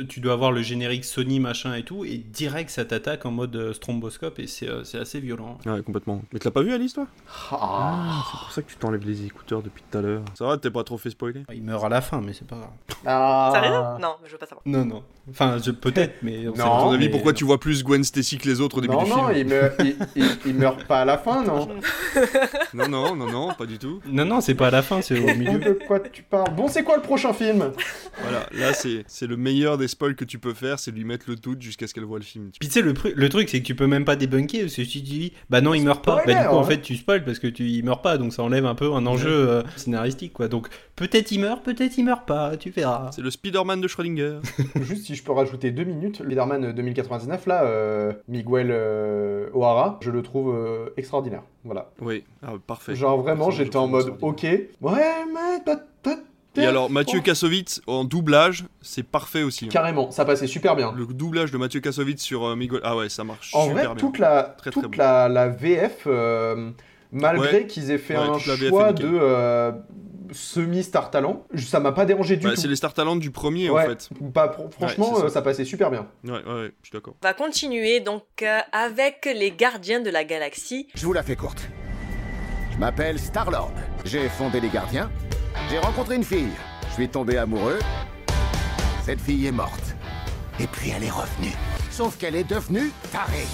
tu 0.07 0.19
dois 0.19 0.33
avoir 0.33 0.51
le 0.51 0.61
générique 0.61 1.05
Sony, 1.05 1.39
machin 1.39 1.73
et 1.75 1.83
tout. 1.83 2.05
Et 2.05 2.17
direct, 2.17 2.69
ça 2.69 2.85
t'attaque 2.85 3.25
en 3.25 3.31
mode 3.31 3.55
euh, 3.55 3.73
stromboscope. 3.73 4.39
Et 4.39 4.47
c'est 4.47 4.69
euh, 4.69 4.83
c'est 4.83 4.97
assez 4.99 5.19
violent. 5.19 5.57
Ouais, 5.65 5.81
complètement. 5.81 6.21
Mais 6.31 6.39
tu 6.39 6.45
l'as 6.47 6.51
pas 6.51 6.61
vu 6.61 6.73
Alice 6.73 6.93
toi? 6.93 7.07
Ah. 7.51 8.21
C'est 8.31 8.39
pour 8.39 8.51
ça 8.51 8.61
que 8.61 8.69
tu 8.69 8.75
t'enlèves 8.77 9.05
les 9.05 9.25
écouteurs 9.25 9.61
depuis 9.61 9.83
tout 9.89 9.97
à 9.97 10.01
l'heure. 10.01 10.21
Ça 10.35 10.45
va, 10.45 10.57
t'es 10.57 10.69
pas 10.69 10.83
trop 10.83 10.97
fait 10.97 11.09
spoiler? 11.09 11.43
Il 11.53 11.63
meurt 11.63 11.83
à 11.83 11.89
la 11.89 12.01
fin, 12.01 12.21
mais 12.21 12.33
c'est 12.33 12.47
pas 12.47 12.57
grave. 12.57 12.69
Ah. 13.05 13.51
Sérieux 13.53 13.79
Non, 14.01 14.15
je 14.25 14.31
veux 14.31 14.37
pas 14.37 14.45
savoir. 14.45 14.61
Non, 14.65 14.85
non. 14.85 15.03
Enfin, 15.29 15.57
je- 15.63 15.71
peut-être, 15.71 16.15
mais. 16.23 16.47
on 16.47 16.55
sait 16.55 16.61
À 16.61 16.65
ton 16.65 16.91
avis, 16.91 17.05
Mais- 17.05 17.11
pourquoi 17.11 17.33
tu 17.33 17.43
vois 17.45 17.59
plus 17.59 17.83
Gwen 17.83 18.03
Stacy 18.03 18.37
que 18.37 18.47
les 18.47 18.59
autres 18.61 18.77
au 18.79 18.81
début 18.81 18.93
Non, 18.93 19.03
du 19.03 19.09
non, 19.09 19.27
film 19.27 19.37
il 19.37 19.45
meurt, 19.47 19.75
il, 19.79 19.95
il- 20.15 20.37
il 20.47 20.55
meurt 20.55 20.83
pas 20.85 21.01
à 21.01 21.05
la 21.05 21.17
fin, 21.17 21.43
non? 21.43 21.67
Non, 22.73 22.87
non, 22.87 23.15
non, 23.15 23.27
non, 23.31 23.53
pas 23.53 23.65
du 23.65 23.77
tout. 23.77 24.01
Non, 24.07 24.25
non, 24.25 24.41
c'est 24.41 24.55
pas 24.55 24.67
à 24.67 24.71
la 24.71 24.81
fin, 24.81 25.01
c'est 25.01 25.19
au 25.19 25.35
milieu. 25.37 25.59
De 25.59 25.73
quoi 25.87 25.99
tu 25.99 26.23
parles? 26.23 26.53
Bon, 26.55 26.67
c'est 26.67 26.83
quoi 26.83 26.95
le 26.95 27.01
prochain 27.01 27.33
film? 27.33 27.71
Voilà, 28.21 28.45
là 28.53 28.73
c'est 28.73 29.03
c'est 29.07 29.27
le 29.27 29.37
meilleur 29.37 29.70
des 29.77 29.87
spoils 29.87 30.15
que 30.15 30.25
tu 30.25 30.39
peux 30.39 30.53
faire, 30.53 30.79
c'est 30.79 30.91
lui 30.91 31.03
mettre 31.03 31.25
le 31.29 31.35
doute 31.35 31.61
jusqu'à 31.61 31.87
ce 31.87 31.93
qu'elle 31.93 32.03
voit 32.03 32.19
le 32.19 32.23
film. 32.23 32.49
Puis 32.59 32.69
tu 32.69 32.73
sais, 32.73 32.81
le, 32.81 33.29
truc, 33.29 33.49
c'est 33.49 33.61
que 33.61 33.65
tu 33.65 33.75
peux 33.75 33.87
même 33.87 34.05
pas 34.05 34.15
débunker, 34.15 34.61
parce 34.61 34.75
que 34.75 34.83
si 34.83 34.89
tu 34.89 35.01
dis, 35.01 35.33
bah 35.49 35.61
non, 35.61 35.73
il 35.73 35.83
meurt 35.83 36.03
pas, 36.03 36.23
bah 36.25 36.33
du 36.33 36.47
coup, 36.47 36.55
en 36.55 36.63
fait, 36.63 36.81
tu 36.81 36.95
spoil 36.95 37.23
parce 37.23 37.39
que 37.39 37.47
tu 37.47 37.63
il 37.63 37.83
meurt 37.83 38.03
pas, 38.03 38.17
donc 38.17 38.33
ça 38.33 38.43
enlève 38.43 38.65
un 38.65 38.75
peu 38.75 38.91
un 38.93 39.05
enjeu 39.05 39.29
euh, 39.31 39.63
scénaristique, 39.75 40.33
quoi. 40.33 40.47
Donc, 40.47 40.67
peut-être 40.95 41.31
il 41.31 41.39
meurt, 41.39 41.63
peut-être 41.63 41.97
il 41.97 42.03
meurt 42.03 42.25
pas, 42.25 42.57
tu 42.57 42.69
verras. 42.69 43.11
C'est 43.11 43.21
le 43.21 43.31
Spider-Man 43.31 43.81
de 43.81 43.87
Schrödinger. 43.87 44.39
Juste 44.81 45.05
si 45.05 45.15
je 45.15 45.23
peux 45.23 45.31
rajouter 45.31 45.71
deux 45.71 45.83
minutes, 45.83 46.17
Spider-Man 46.17 46.73
2099, 46.73 47.45
là, 47.47 47.63
euh, 47.63 48.13
Miguel 48.27 48.69
euh, 48.71 49.49
O'Hara, 49.53 49.99
je 50.01 50.11
le 50.11 50.21
trouve 50.21 50.55
euh, 50.55 50.89
extraordinaire. 50.97 51.43
Voilà. 51.63 51.91
Oui, 52.01 52.23
ah, 52.43 52.53
parfait. 52.65 52.95
Genre 52.95 53.21
vraiment, 53.21 53.51
j'étais 53.51 53.77
en 53.77 53.87
mode 53.87 54.13
ok. 54.21 54.43
Ouais, 54.43 55.25
mais. 55.33 55.73
Et 56.57 56.65
alors, 56.65 56.89
Mathieu 56.89 57.19
Oh. 57.19 57.23
Kassovitz 57.23 57.81
en 57.87 58.03
doublage, 58.03 58.65
c'est 58.81 59.03
parfait 59.03 59.43
aussi. 59.43 59.65
hein. 59.65 59.69
Carrément, 59.71 60.11
ça 60.11 60.25
passait 60.25 60.47
super 60.47 60.75
bien. 60.75 60.93
Le 60.97 61.05
doublage 61.05 61.51
de 61.51 61.57
Mathieu 61.57 61.79
Kassovitz 61.79 62.21
sur 62.21 62.45
euh, 62.45 62.55
Miguel. 62.55 62.81
Ah 62.83 62.95
ouais, 62.97 63.07
ça 63.09 63.23
marche 63.23 63.51
En 63.55 63.61
super 63.67 63.73
vrai, 63.75 63.85
bien. 63.85 63.95
toute 63.95 64.19
la, 64.19 64.43
Très, 64.57 64.69
très 64.71 64.81
toute 64.81 64.91
bon. 64.91 64.97
la, 64.97 65.29
la 65.29 65.47
VF, 65.47 66.03
euh, 66.07 66.71
malgré 67.11 67.59
Ouais. 67.61 67.67
qu'ils 67.67 67.89
aient 67.91 67.97
fait 67.97 68.17
Ouais, 68.17 68.23
un 68.23 68.37
choix 68.37 68.91
de 68.91 69.07
euh, 69.09 69.71
semi-star 70.33 71.09
talent, 71.11 71.45
ça 71.55 71.79
m'a 71.79 71.91
pas 71.93 72.05
dérangé 72.05 72.35
du 72.37 72.43
Bah, 72.45 72.53
tout. 72.53 72.61
c'est 72.61 72.67
les 72.67 72.75
Star 72.75 72.93
Talent 72.93 73.15
du 73.15 73.31
premier 73.31 73.69
Ouais, 73.69 73.83
en 73.85 73.89
fait. 73.89 74.09
pas- 74.33 74.47
fr- 74.47 74.71
franchement, 74.71 75.05
Ouais, 75.09 75.11
c'est 75.15 75.19
ça. 75.21 75.25
euh, 75.27 75.29
ça 75.29 75.41
passait 75.41 75.65
super 75.65 75.89
bien. 75.91 76.07
Ouais, 76.25 76.31
ouais, 76.31 76.37
ouais, 76.53 76.71
je 76.81 76.87
suis 76.89 76.93
d'accord. 76.93 77.15
On 77.23 77.27
va 77.27 77.33
continuer 77.33 77.99
donc 78.01 78.23
euh, 78.41 78.59
avec 78.73 79.25
les 79.33 79.51
Gardiens 79.51 80.01
de 80.01 80.09
la 80.09 80.23
Galaxie. 80.23 80.87
Je 80.95 81.05
vous 81.05 81.13
la 81.13 81.23
fais 81.23 81.35
courte. 81.35 81.67
Je 82.73 82.77
m'appelle 82.77 83.19
Star-Lord. 83.19 83.71
J'ai 84.05 84.27
fondé 84.29 84.59
les 84.61 84.69
gardiens. 84.69 85.09
J'ai 85.69 85.79
rencontré 85.79 86.15
une 86.15 86.23
fille. 86.23 86.51
Je 86.89 86.93
suis 86.93 87.09
tombé 87.09 87.37
amoureux. 87.37 87.79
Cette 89.05 89.21
fille 89.21 89.47
est 89.47 89.51
morte. 89.51 89.95
Et 90.59 90.67
puis 90.67 90.91
elle 90.95 91.03
est 91.03 91.11
revenue. 91.11 91.53
Sauf 91.89 92.17
qu'elle 92.17 92.35
est 92.35 92.43
devenue 92.43 92.91
tarée. 93.11 93.47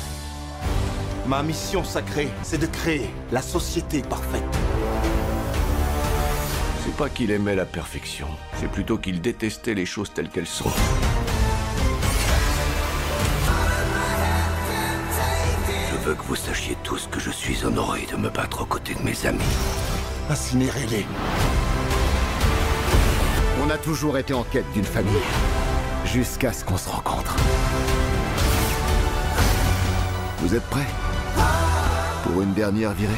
Ma 1.27 1.43
mission 1.43 1.83
sacrée, 1.83 2.29
c'est 2.41 2.57
de 2.57 2.67
créer 2.67 3.09
la 3.31 3.41
société 3.41 4.01
parfaite. 4.01 4.43
C'est 6.85 6.95
pas 6.95 7.09
qu'il 7.09 7.31
aimait 7.31 7.55
la 7.55 7.65
perfection, 7.65 8.27
c'est 8.59 8.71
plutôt 8.71 8.97
qu'il 8.97 9.19
détestait 9.19 9.73
les 9.73 9.85
choses 9.85 10.13
telles 10.13 10.29
qu'elles 10.29 10.47
sont. 10.47 10.71
Je 15.91 15.97
veux 15.97 16.15
que 16.15 16.23
vous 16.23 16.35
sachiez 16.37 16.77
tous 16.83 17.07
que 17.11 17.19
je 17.19 17.29
suis 17.29 17.65
honoré 17.65 18.07
de 18.09 18.15
me 18.15 18.29
battre 18.29 18.61
aux 18.61 18.65
côtés 18.65 18.95
de 18.95 19.01
mes 19.01 19.25
amis. 19.25 19.43
Incinérez-les. 20.29 21.05
On 23.67 23.69
a 23.69 23.77
toujours 23.77 24.17
été 24.17 24.33
en 24.33 24.43
quête 24.43 24.71
d'une 24.73 24.85
famille. 24.85 25.11
Jusqu'à 26.05 26.53
ce 26.53 26.63
qu'on 26.63 26.77
se 26.77 26.87
rencontre. 26.87 27.35
Vous 30.37 30.55
êtes 30.55 30.63
prêts? 30.69 30.87
Pour 32.23 32.41
une 32.43 32.53
dernière 32.53 32.93
virée? 32.93 33.11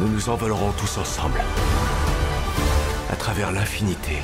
Nous 0.00 0.08
nous 0.08 0.28
envolerons 0.28 0.72
tous 0.72 0.98
ensemble. 0.98 1.40
À 3.10 3.16
travers 3.16 3.52
l'infinité. 3.52 4.20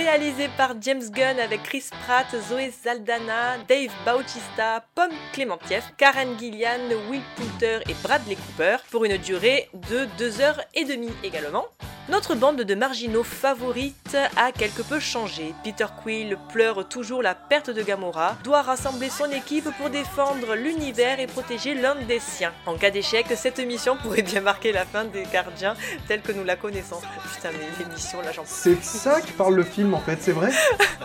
Réalisé 0.00 0.48
par 0.56 0.76
James 0.80 1.10
Gunn 1.10 1.38
avec 1.38 1.62
Chris 1.62 1.84
Pratt, 2.06 2.26
Zoé 2.48 2.70
Saldana, 2.70 3.58
Dave 3.68 3.90
Bautista, 4.06 4.82
Pomme 4.94 5.12
Clémentieff, 5.34 5.92
Karen 5.98 6.38
Gillian, 6.38 6.88
Will 7.10 7.20
Poulter 7.36 7.80
et 7.86 7.94
Bradley 8.02 8.36
Cooper 8.36 8.78
pour 8.90 9.04
une 9.04 9.18
durée 9.18 9.68
de 9.90 10.06
2 10.16 10.40
heures 10.40 10.62
et 10.72 10.86
demie 10.86 11.12
également. 11.22 11.66
Notre 12.08 12.34
bande 12.34 12.62
de 12.62 12.74
marginaux 12.74 13.22
favorites 13.22 14.16
a 14.36 14.50
quelque 14.50 14.82
peu 14.82 14.98
changé. 14.98 15.54
Peter 15.62 15.86
Quill 16.02 16.36
pleure 16.52 16.88
toujours 16.88 17.22
la 17.22 17.36
perte 17.36 17.70
de 17.70 17.82
Gamora, 17.82 18.36
doit 18.42 18.62
rassembler 18.62 19.10
son 19.10 19.30
équipe 19.30 19.68
pour 19.78 19.90
défendre 19.90 20.56
l'univers 20.56 21.20
et 21.20 21.28
protéger 21.28 21.74
l'un 21.74 21.94
des 21.94 22.18
siens. 22.18 22.52
En 22.66 22.76
cas 22.76 22.90
d'échec, 22.90 23.26
cette 23.36 23.60
mission 23.60 23.96
pourrait 23.96 24.22
bien 24.22 24.40
marquer 24.40 24.72
la 24.72 24.84
fin 24.86 25.04
des 25.04 25.22
gardiens 25.32 25.76
tels 26.08 26.22
que 26.22 26.32
nous 26.32 26.42
la 26.42 26.56
connaissons. 26.56 27.00
Putain 27.32 27.50
mais 27.52 27.84
l'émission 27.84 28.20
là 28.22 28.32
j'en 28.32 28.42
C'est 28.44 28.82
ça 28.82 29.20
que 29.20 29.30
parle 29.32 29.54
le 29.54 29.62
film 29.62 29.89
en 29.94 30.00
fait, 30.00 30.18
c'est 30.20 30.32
vrai 30.32 30.50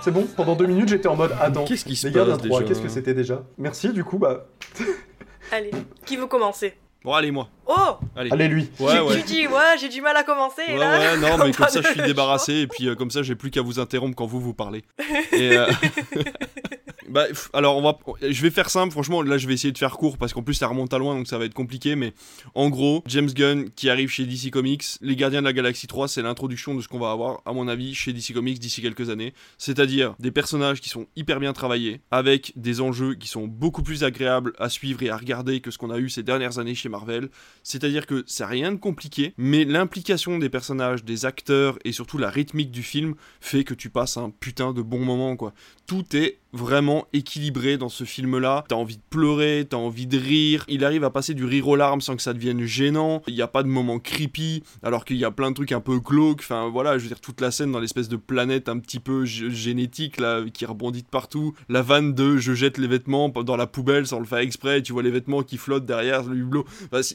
C'est 0.02 0.12
bon, 0.12 0.28
pendant 0.36 0.56
deux 0.56 0.68
minutes 0.68 0.90
j'étais 0.90 1.08
en 1.08 1.16
mode 1.16 1.34
attends. 1.40 1.66
Qu'est-ce 1.66 1.86
qui 1.86 1.96
se 1.96 2.08
passe 2.08 2.38
3, 2.38 2.38
déjà 2.38 2.64
qu'est-ce 2.64 2.82
que 2.82 2.90
c'était 2.90 3.14
déjà? 3.14 3.44
Merci 3.58 3.90
du 3.92 4.04
coup, 4.04 4.18
bah. 4.18 4.48
Allez, 5.52 5.72
qui 6.06 6.18
veut 6.18 6.28
commencer? 6.28 6.76
Bon, 7.04 7.14
allez, 7.14 7.32
moi. 7.32 7.50
Oh 7.68 7.98
Allez, 8.16 8.32
Allez, 8.32 8.48
lui. 8.48 8.70
Ouais, 8.80 8.96
tu, 8.96 9.02
ouais. 9.02 9.22
tu 9.22 9.28
dis, 9.28 9.48
ouais, 9.48 9.78
j'ai 9.80 9.90
du 9.90 10.02
mal 10.02 10.16
à 10.16 10.24
commencer. 10.24 10.62
Ouais, 10.68 10.78
là. 10.78 11.00
ouais, 11.00 11.18
non, 11.18 11.38
mais 11.44 11.52
comme 11.52 11.68
ça, 11.68 11.82
je 11.82 11.88
suis 11.88 12.02
débarrassé, 12.02 12.54
et 12.62 12.68
puis 12.68 12.88
euh, 12.88 12.96
comme 12.96 13.12
ça, 13.12 13.24
j'ai 13.24 13.36
plus 13.36 13.52
qu'à 13.52 13.62
vous 13.62 13.80
interrompre 13.80 14.16
quand 14.16 14.26
vous 14.26 14.40
vous 14.40 14.54
parlez. 14.54 14.84
Et, 15.32 15.58
euh, 15.58 15.68
bah, 17.10 17.26
pff, 17.28 17.50
alors, 17.54 17.78
on 17.78 17.82
va, 17.82 17.98
je 18.22 18.42
vais 18.42 18.52
faire 18.52 18.70
simple, 18.70 18.92
franchement, 18.92 19.22
là, 19.22 19.38
je 19.38 19.48
vais 19.48 19.54
essayer 19.54 19.72
de 19.72 19.78
faire 19.78 19.98
court, 19.98 20.18
parce 20.18 20.34
qu'en 20.34 20.44
plus, 20.44 20.54
ça 20.54 20.68
remonte 20.68 20.94
à 20.94 20.98
loin, 20.98 21.16
donc 21.16 21.28
ça 21.28 21.38
va 21.38 21.46
être 21.46 21.54
compliqué, 21.54 21.96
mais 21.96 22.14
en 22.54 22.70
gros, 22.70 23.04
James 23.08 23.30
Gunn, 23.30 23.70
qui 23.72 23.90
arrive 23.90 24.10
chez 24.10 24.26
DC 24.26 24.52
Comics, 24.52 24.84
Les 25.02 25.16
Gardiens 25.16 25.42
de 25.42 25.46
la 25.46 25.54
Galaxie 25.54 25.88
3, 25.88 26.08
c'est 26.08 26.22
l'introduction 26.22 26.76
de 26.76 26.82
ce 26.82 26.88
qu'on 26.88 27.00
va 27.00 27.12
avoir, 27.12 27.42
à 27.46 27.54
mon 27.54 27.68
avis, 27.68 27.96
chez 27.96 28.14
DC 28.14 28.34
Comics 28.34 28.60
d'ici 28.60 28.82
quelques 28.82 29.10
années. 29.10 29.34
C'est-à-dire 29.58 30.16
des 30.20 30.32
personnages 30.32 30.82
qui 30.82 30.90
sont 30.90 31.08
hyper 31.16 31.40
bien 31.40 31.54
travaillés, 31.54 32.02
avec 32.12 32.54
des 32.56 32.82
enjeux 32.82 33.16
qui 33.16 33.28
sont 33.28 33.48
beaucoup 33.48 33.84
plus 33.84 34.04
agréables 34.04 34.54
à 34.60 34.70
suivre 34.70 35.02
et 35.04 35.10
à 35.10 35.18
regarder 35.18 35.62
que 35.62 35.72
ce 35.72 35.78
qu'on 35.78 35.90
a 35.90 35.98
eu 35.98 36.10
ces 36.10 36.24
dernières 36.24 36.60
années 36.60 36.76
chez 36.76 36.90
Marvel. 36.90 37.30
C'est-à-dire 37.66 38.06
que 38.06 38.24
c'est 38.28 38.46
rien 38.46 38.72
de 38.72 38.78
compliqué, 38.78 39.34
mais 39.38 39.66
l'implication 39.66 40.38
des 40.38 40.50
personnages, 40.50 41.04
des 41.04 41.26
acteurs 41.26 41.80
et 41.84 41.92
surtout 41.92 42.20
la 42.20 42.30
rythmique 42.30 42.70
du 42.70 42.84
film 42.84 43.16
fait 43.42 43.64
que 43.64 43.74
tu 43.74 43.90
passes 43.90 44.18
un 44.18 44.30
putain 44.30 44.72
de 44.72 44.84
bon 44.84 45.00
moment, 45.00 45.36
quoi. 45.36 45.52
Tout 45.88 46.16
est 46.16 46.38
vraiment 46.56 47.06
équilibré 47.14 47.78
dans 47.78 47.90
ce 47.90 48.04
film-là. 48.04 48.64
T'as 48.68 48.76
envie 48.76 48.98
de 48.98 49.02
pleurer, 49.10 49.68
t'as 49.70 49.78
envie 49.78 50.08
de 50.08 50.18
rire. 50.18 50.66
Il 50.68 50.84
arrive 50.86 51.04
à 51.04 51.10
passer 51.10 51.34
du 51.34 51.46
rire 51.46 51.68
aux 51.68 51.76
larmes 51.76 52.02
sans 52.02 52.16
que 52.16 52.22
ça 52.22 52.34
devienne 52.34 52.64
gênant. 52.66 53.22
Il 53.28 53.36
n'y 53.36 53.42
a 53.42 53.48
pas 53.48 53.64
de 53.64 53.68
moment 53.68 54.00
creepy, 54.00 54.64
alors 54.82 55.06
qu'il 55.06 55.18
y 55.18 55.26
a 55.26 55.32
plein 55.32 55.50
de 55.50 55.56
trucs 55.56 55.72
un 55.72 55.82
peu 55.82 56.00
glauques. 56.00 56.40
Enfin 56.40 56.70
voilà, 56.70 56.98
je 56.98 57.04
veux 57.04 57.10
dire, 57.10 57.20
toute 57.20 57.42
la 57.42 57.52
scène 57.52 57.72
dans 57.72 57.80
l'espèce 57.80 58.10
de 58.10 58.16
planète 58.16 58.70
un 58.70 58.80
petit 58.80 59.00
peu 59.00 59.26
gé- 59.26 59.50
génétique, 59.50 60.20
là, 60.20 60.44
qui 60.54 60.66
rebondit 60.66 61.04
de 61.04 61.08
partout. 61.08 61.54
La 61.70 61.82
vanne 61.82 62.14
de 62.14 62.38
je 62.38 62.54
jette 62.54 62.78
les 62.78 62.88
vêtements 62.88 63.30
dans 63.30 63.58
la 63.58 63.68
poubelle 63.68 64.08
sans 64.08 64.20
le 64.20 64.26
faire 64.26 64.40
exprès. 64.40 64.82
Tu 64.82 64.94
vois 64.94 65.04
les 65.04 65.12
vêtements 65.12 65.44
qui 65.44 65.58
flottent 65.58 65.86
derrière 65.86 66.24
le 66.24 66.38
hublot. 66.38 66.66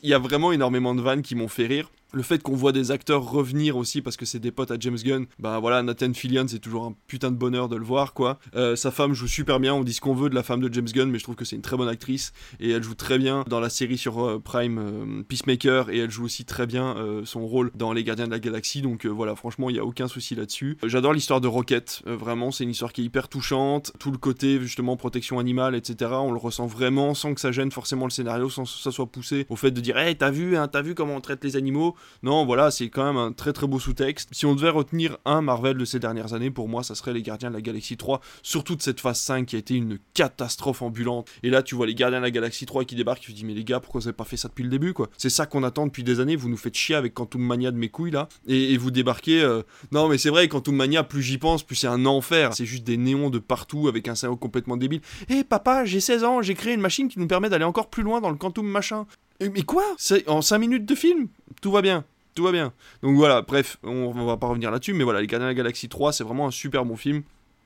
Il 0.03 0.09
y 0.11 0.15
a 0.15 0.19
vraiment 0.19 0.53
énormément 0.53 0.95
de 0.95 1.01
vannes 1.01 1.23
qui 1.23 1.35
m'ont 1.35 1.49
fait 1.49 1.67
rire. 1.67 1.91
Le 2.13 2.23
fait 2.23 2.43
qu'on 2.43 2.55
voit 2.55 2.73
des 2.73 2.91
acteurs 2.91 3.29
revenir 3.29 3.77
aussi 3.77 4.03
parce 4.03 4.17
que 4.17 4.25
c'est 4.25 4.39
des 4.39 4.51
potes 4.51 4.71
à 4.71 4.77
James 4.79 4.97
Gunn, 4.97 5.27
bah 5.39 5.59
voilà, 5.61 5.83
Nathan 5.83 6.13
Fillion, 6.13 6.47
c'est 6.49 6.59
toujours 6.59 6.85
un 6.85 6.95
putain 7.07 7.31
de 7.31 7.37
bonheur 7.37 7.69
de 7.69 7.77
le 7.77 7.85
voir 7.85 8.15
quoi. 8.15 8.39
Euh, 8.55 8.77
sa 8.77 8.91
femme 8.91 9.15
joue 9.15 9.29
super 9.29 9.61
bien, 9.61 9.75
on 9.75 9.85
dit 9.85 9.93
ce 9.93 10.01
qu'on 10.01 10.15
veut 10.15 10.29
de 10.29 10.35
la 10.35 10.43
femme 10.43 10.61
de 10.61 10.73
James 10.73 10.89
Gunn, 10.93 11.11
mais 11.11 11.19
je 11.19 11.25
trouve 11.25 11.37
que 11.37 11.45
c'est 11.45 11.57
une 11.57 11.63
très 11.63 11.77
bonne 11.77 11.89
actrice 11.89 12.33
et 12.59 12.71
elle 12.71 12.83
joue 12.83 12.95
très 12.95 13.19
bien 13.19 13.45
dans 13.49 13.61
la 13.61 13.71
série 13.71 13.99
sur 13.99 14.25
euh, 14.25 14.39
Prime 14.39 14.79
euh, 14.79 15.23
Peacemaker 15.29 15.91
et 15.91 15.99
elle 15.99 16.11
joue 16.11 16.25
aussi 16.25 16.45
très 16.45 16.67
bien 16.67 16.97
son 17.25 17.47
rôle 17.47 17.71
dans 17.75 17.93
Les 17.93 18.05
Gardiens 18.05 18.27
de 18.27 18.31
la 18.31 18.39
Galaxie, 18.39 18.83
donc 18.83 19.07
voilà, 19.07 19.35
franchement, 19.37 19.71
il 19.71 19.75
n'y 19.75 19.79
a 19.79 19.85
aucun 19.85 20.09
souci 20.09 20.35
là-dessus. 20.35 20.77
J'adore 20.85 21.13
l'histoire 21.13 21.41
de 21.41 21.49
Rocket, 21.49 22.03
vraiment, 22.07 22.51
c'est 22.51 22.65
une 22.65 22.71
histoire 22.71 22.93
qui 22.93 23.03
est 23.03 23.05
hyper 23.05 23.29
touchante, 23.29 23.93
tout 23.99 24.11
le 24.11 24.19
côté 24.19 24.61
justement 24.61 24.97
protection 24.97 25.39
animale, 25.39 25.75
etc. 25.75 26.11
On 26.15 26.33
le 26.33 26.39
ressent 26.39 26.67
vraiment 26.67 27.15
sans 27.15 27.35
que 27.35 27.41
ça 27.41 27.53
gêne 27.53 27.71
forcément 27.71 28.07
le 28.07 28.11
scénario, 28.11 28.51
sans 28.51 28.65
que 28.65 28.71
ça 28.71 28.91
soit 28.91 29.07
poussé 29.07 29.47
au 29.49 29.57
fait 29.57 29.71
de 29.71 29.81
dire, 29.81 29.99
hey, 29.99 30.17
t'as 30.17 30.31
vu, 30.31 30.57
hein, 30.57 30.69
t'as 30.69 30.83
vu 30.83 30.95
comment 30.95 31.17
on 31.17 31.21
traite 31.21 31.45
les 31.45 31.57
animaux 31.57 31.95
Non, 32.23 32.45
voilà, 32.45 32.71
c'est 32.71 32.89
quand 32.89 33.05
même 33.05 33.17
un 33.17 33.33
très 33.33 33.53
très 33.53 33.67
beau 33.67 33.79
sous-texte. 33.79 34.29
Si 34.33 34.47
on 34.47 34.55
devait 34.55 34.71
retenir 34.71 35.17
un 35.25 35.41
Marvel 35.41 35.77
de 35.77 35.85
ces 35.85 35.99
dernières 35.99 36.35
années, 36.35 36.51
pour 36.51 36.69
moi, 36.69 36.83
ça 36.83 36.95
serait 36.95 37.13
les 37.13 37.23
Gardiens 37.23 37.49
de 37.51 37.55
la 37.55 37.61
Galaxie 37.63 37.97
3, 37.97 38.21
surtout 38.43 38.77
de 38.77 38.83
cette 38.83 39.01
phase 39.01 39.19
5 39.21 39.47
qui 39.47 39.57
a 39.57 39.59
été 39.59 39.75
une 39.75 39.99
catastrophe 40.15 40.83
ambulante. 40.83 41.29
Et 41.43 41.51
là, 41.51 41.63
tu 41.63 41.75
vois 41.75 41.87
les 41.87 41.95
Gardiens 41.95 42.19
de 42.19 42.25
la 42.25 42.31
Galaxie 42.31 42.67
3 42.67 42.85
qui 42.85 42.95
débarquent, 42.95 43.21
tu 43.21 43.33
te 43.33 43.37
dis, 43.37 43.45
mais 43.45 43.55
les 43.55 43.65
gars, 43.65 43.81
pourquoi 43.81 44.01
vous 44.01 44.09
avez 44.09 44.17
pas 44.17 44.25
fait 44.25 44.37
ça 44.37 44.49
depuis 44.49 44.65
le 44.65 44.71
début, 44.71 44.93
quoi? 44.93 45.09
C'est 45.19 45.31
ça 45.31 45.47
qu'on 45.47 45.63
attend 45.63 45.87
depuis 45.87 46.05
des 46.05 46.21
années, 46.21 46.37
vous 46.37 46.49
nous 46.49 46.57
faites 46.57 46.77
chier 46.77 46.95
avec 46.95 47.15
Quantum 47.15 47.43
Mania 47.43 47.71
de 47.71 47.77
mes 47.79 47.89
couilles, 47.89 48.11
là, 48.11 48.29
et, 48.47 48.77
vous 48.77 48.91
débarquez. 48.91 49.43
euh, 49.43 49.63
Non, 49.93 50.09
mais 50.09 50.19
c'est 50.19 50.31
vrai, 50.31 50.49
Quantum 50.49 50.77
Mania, 50.77 51.03
plus 51.05 51.23
j'y 51.23 51.39
pense, 51.39 51.63
plus 51.63 51.77
c'est 51.77 51.87
un 51.87 52.07
enfer. 52.07 52.55
C'est 52.55 52.67
juste 52.67 52.85
des 52.85 52.97
néons 52.97 53.31
de 53.31 53.39
partout 53.39 53.89
avec 53.89 54.09
un 54.09 54.15
scénario 54.15 54.37
complètement 54.37 54.77
débile. 54.77 55.01
Hé, 55.29 55.45
papa, 55.45 55.85
j'ai 55.85 56.01
16 56.01 56.25
ans, 56.25 56.43
j'ai 56.43 56.55
créé 56.55 56.75
une 56.75 56.81
machine 56.81 57.09
qui 57.09 57.19
nous 57.19 57.27
permet 57.27 57.49
d'aller 57.49 57.65
encore 57.65 57.89
plus 57.91 58.03
loin 58.03 58.21
dans 58.21 58.31
le 58.31 58.37
Quantum 58.37 58.67
machin. 58.67 59.07
Mais 59.41 59.63
quoi? 59.63 59.85
En 60.27 60.43
5 60.43 60.59
minutes 60.59 60.87
de 60.87 60.95
film? 60.95 61.29
Tout 61.63 61.71
va 61.71 61.83
bien. 61.83 62.05
Tout 62.35 62.45
va 62.45 62.53
bien. 62.53 62.73
Donc 63.03 63.17
voilà, 63.17 63.43
bref, 63.43 63.79
on, 63.83 64.13
on 64.15 64.27
va 64.27 64.37
pas 64.37 64.47
revenir 64.47 64.71
là-dessus, 64.71 64.93
mais 64.93 65.05
voilà, 65.05 65.21
Les 65.21 65.27
Gardiens 65.27 65.47
de 65.47 65.51
la 65.51 65.55
Galaxie 65.55 65.89
3, 65.89 66.13
c'est 66.13 66.25
vraiment 66.25 66.47
un 66.47 66.51
super 66.51 66.85
bon 66.85 66.97
film. 66.97 67.23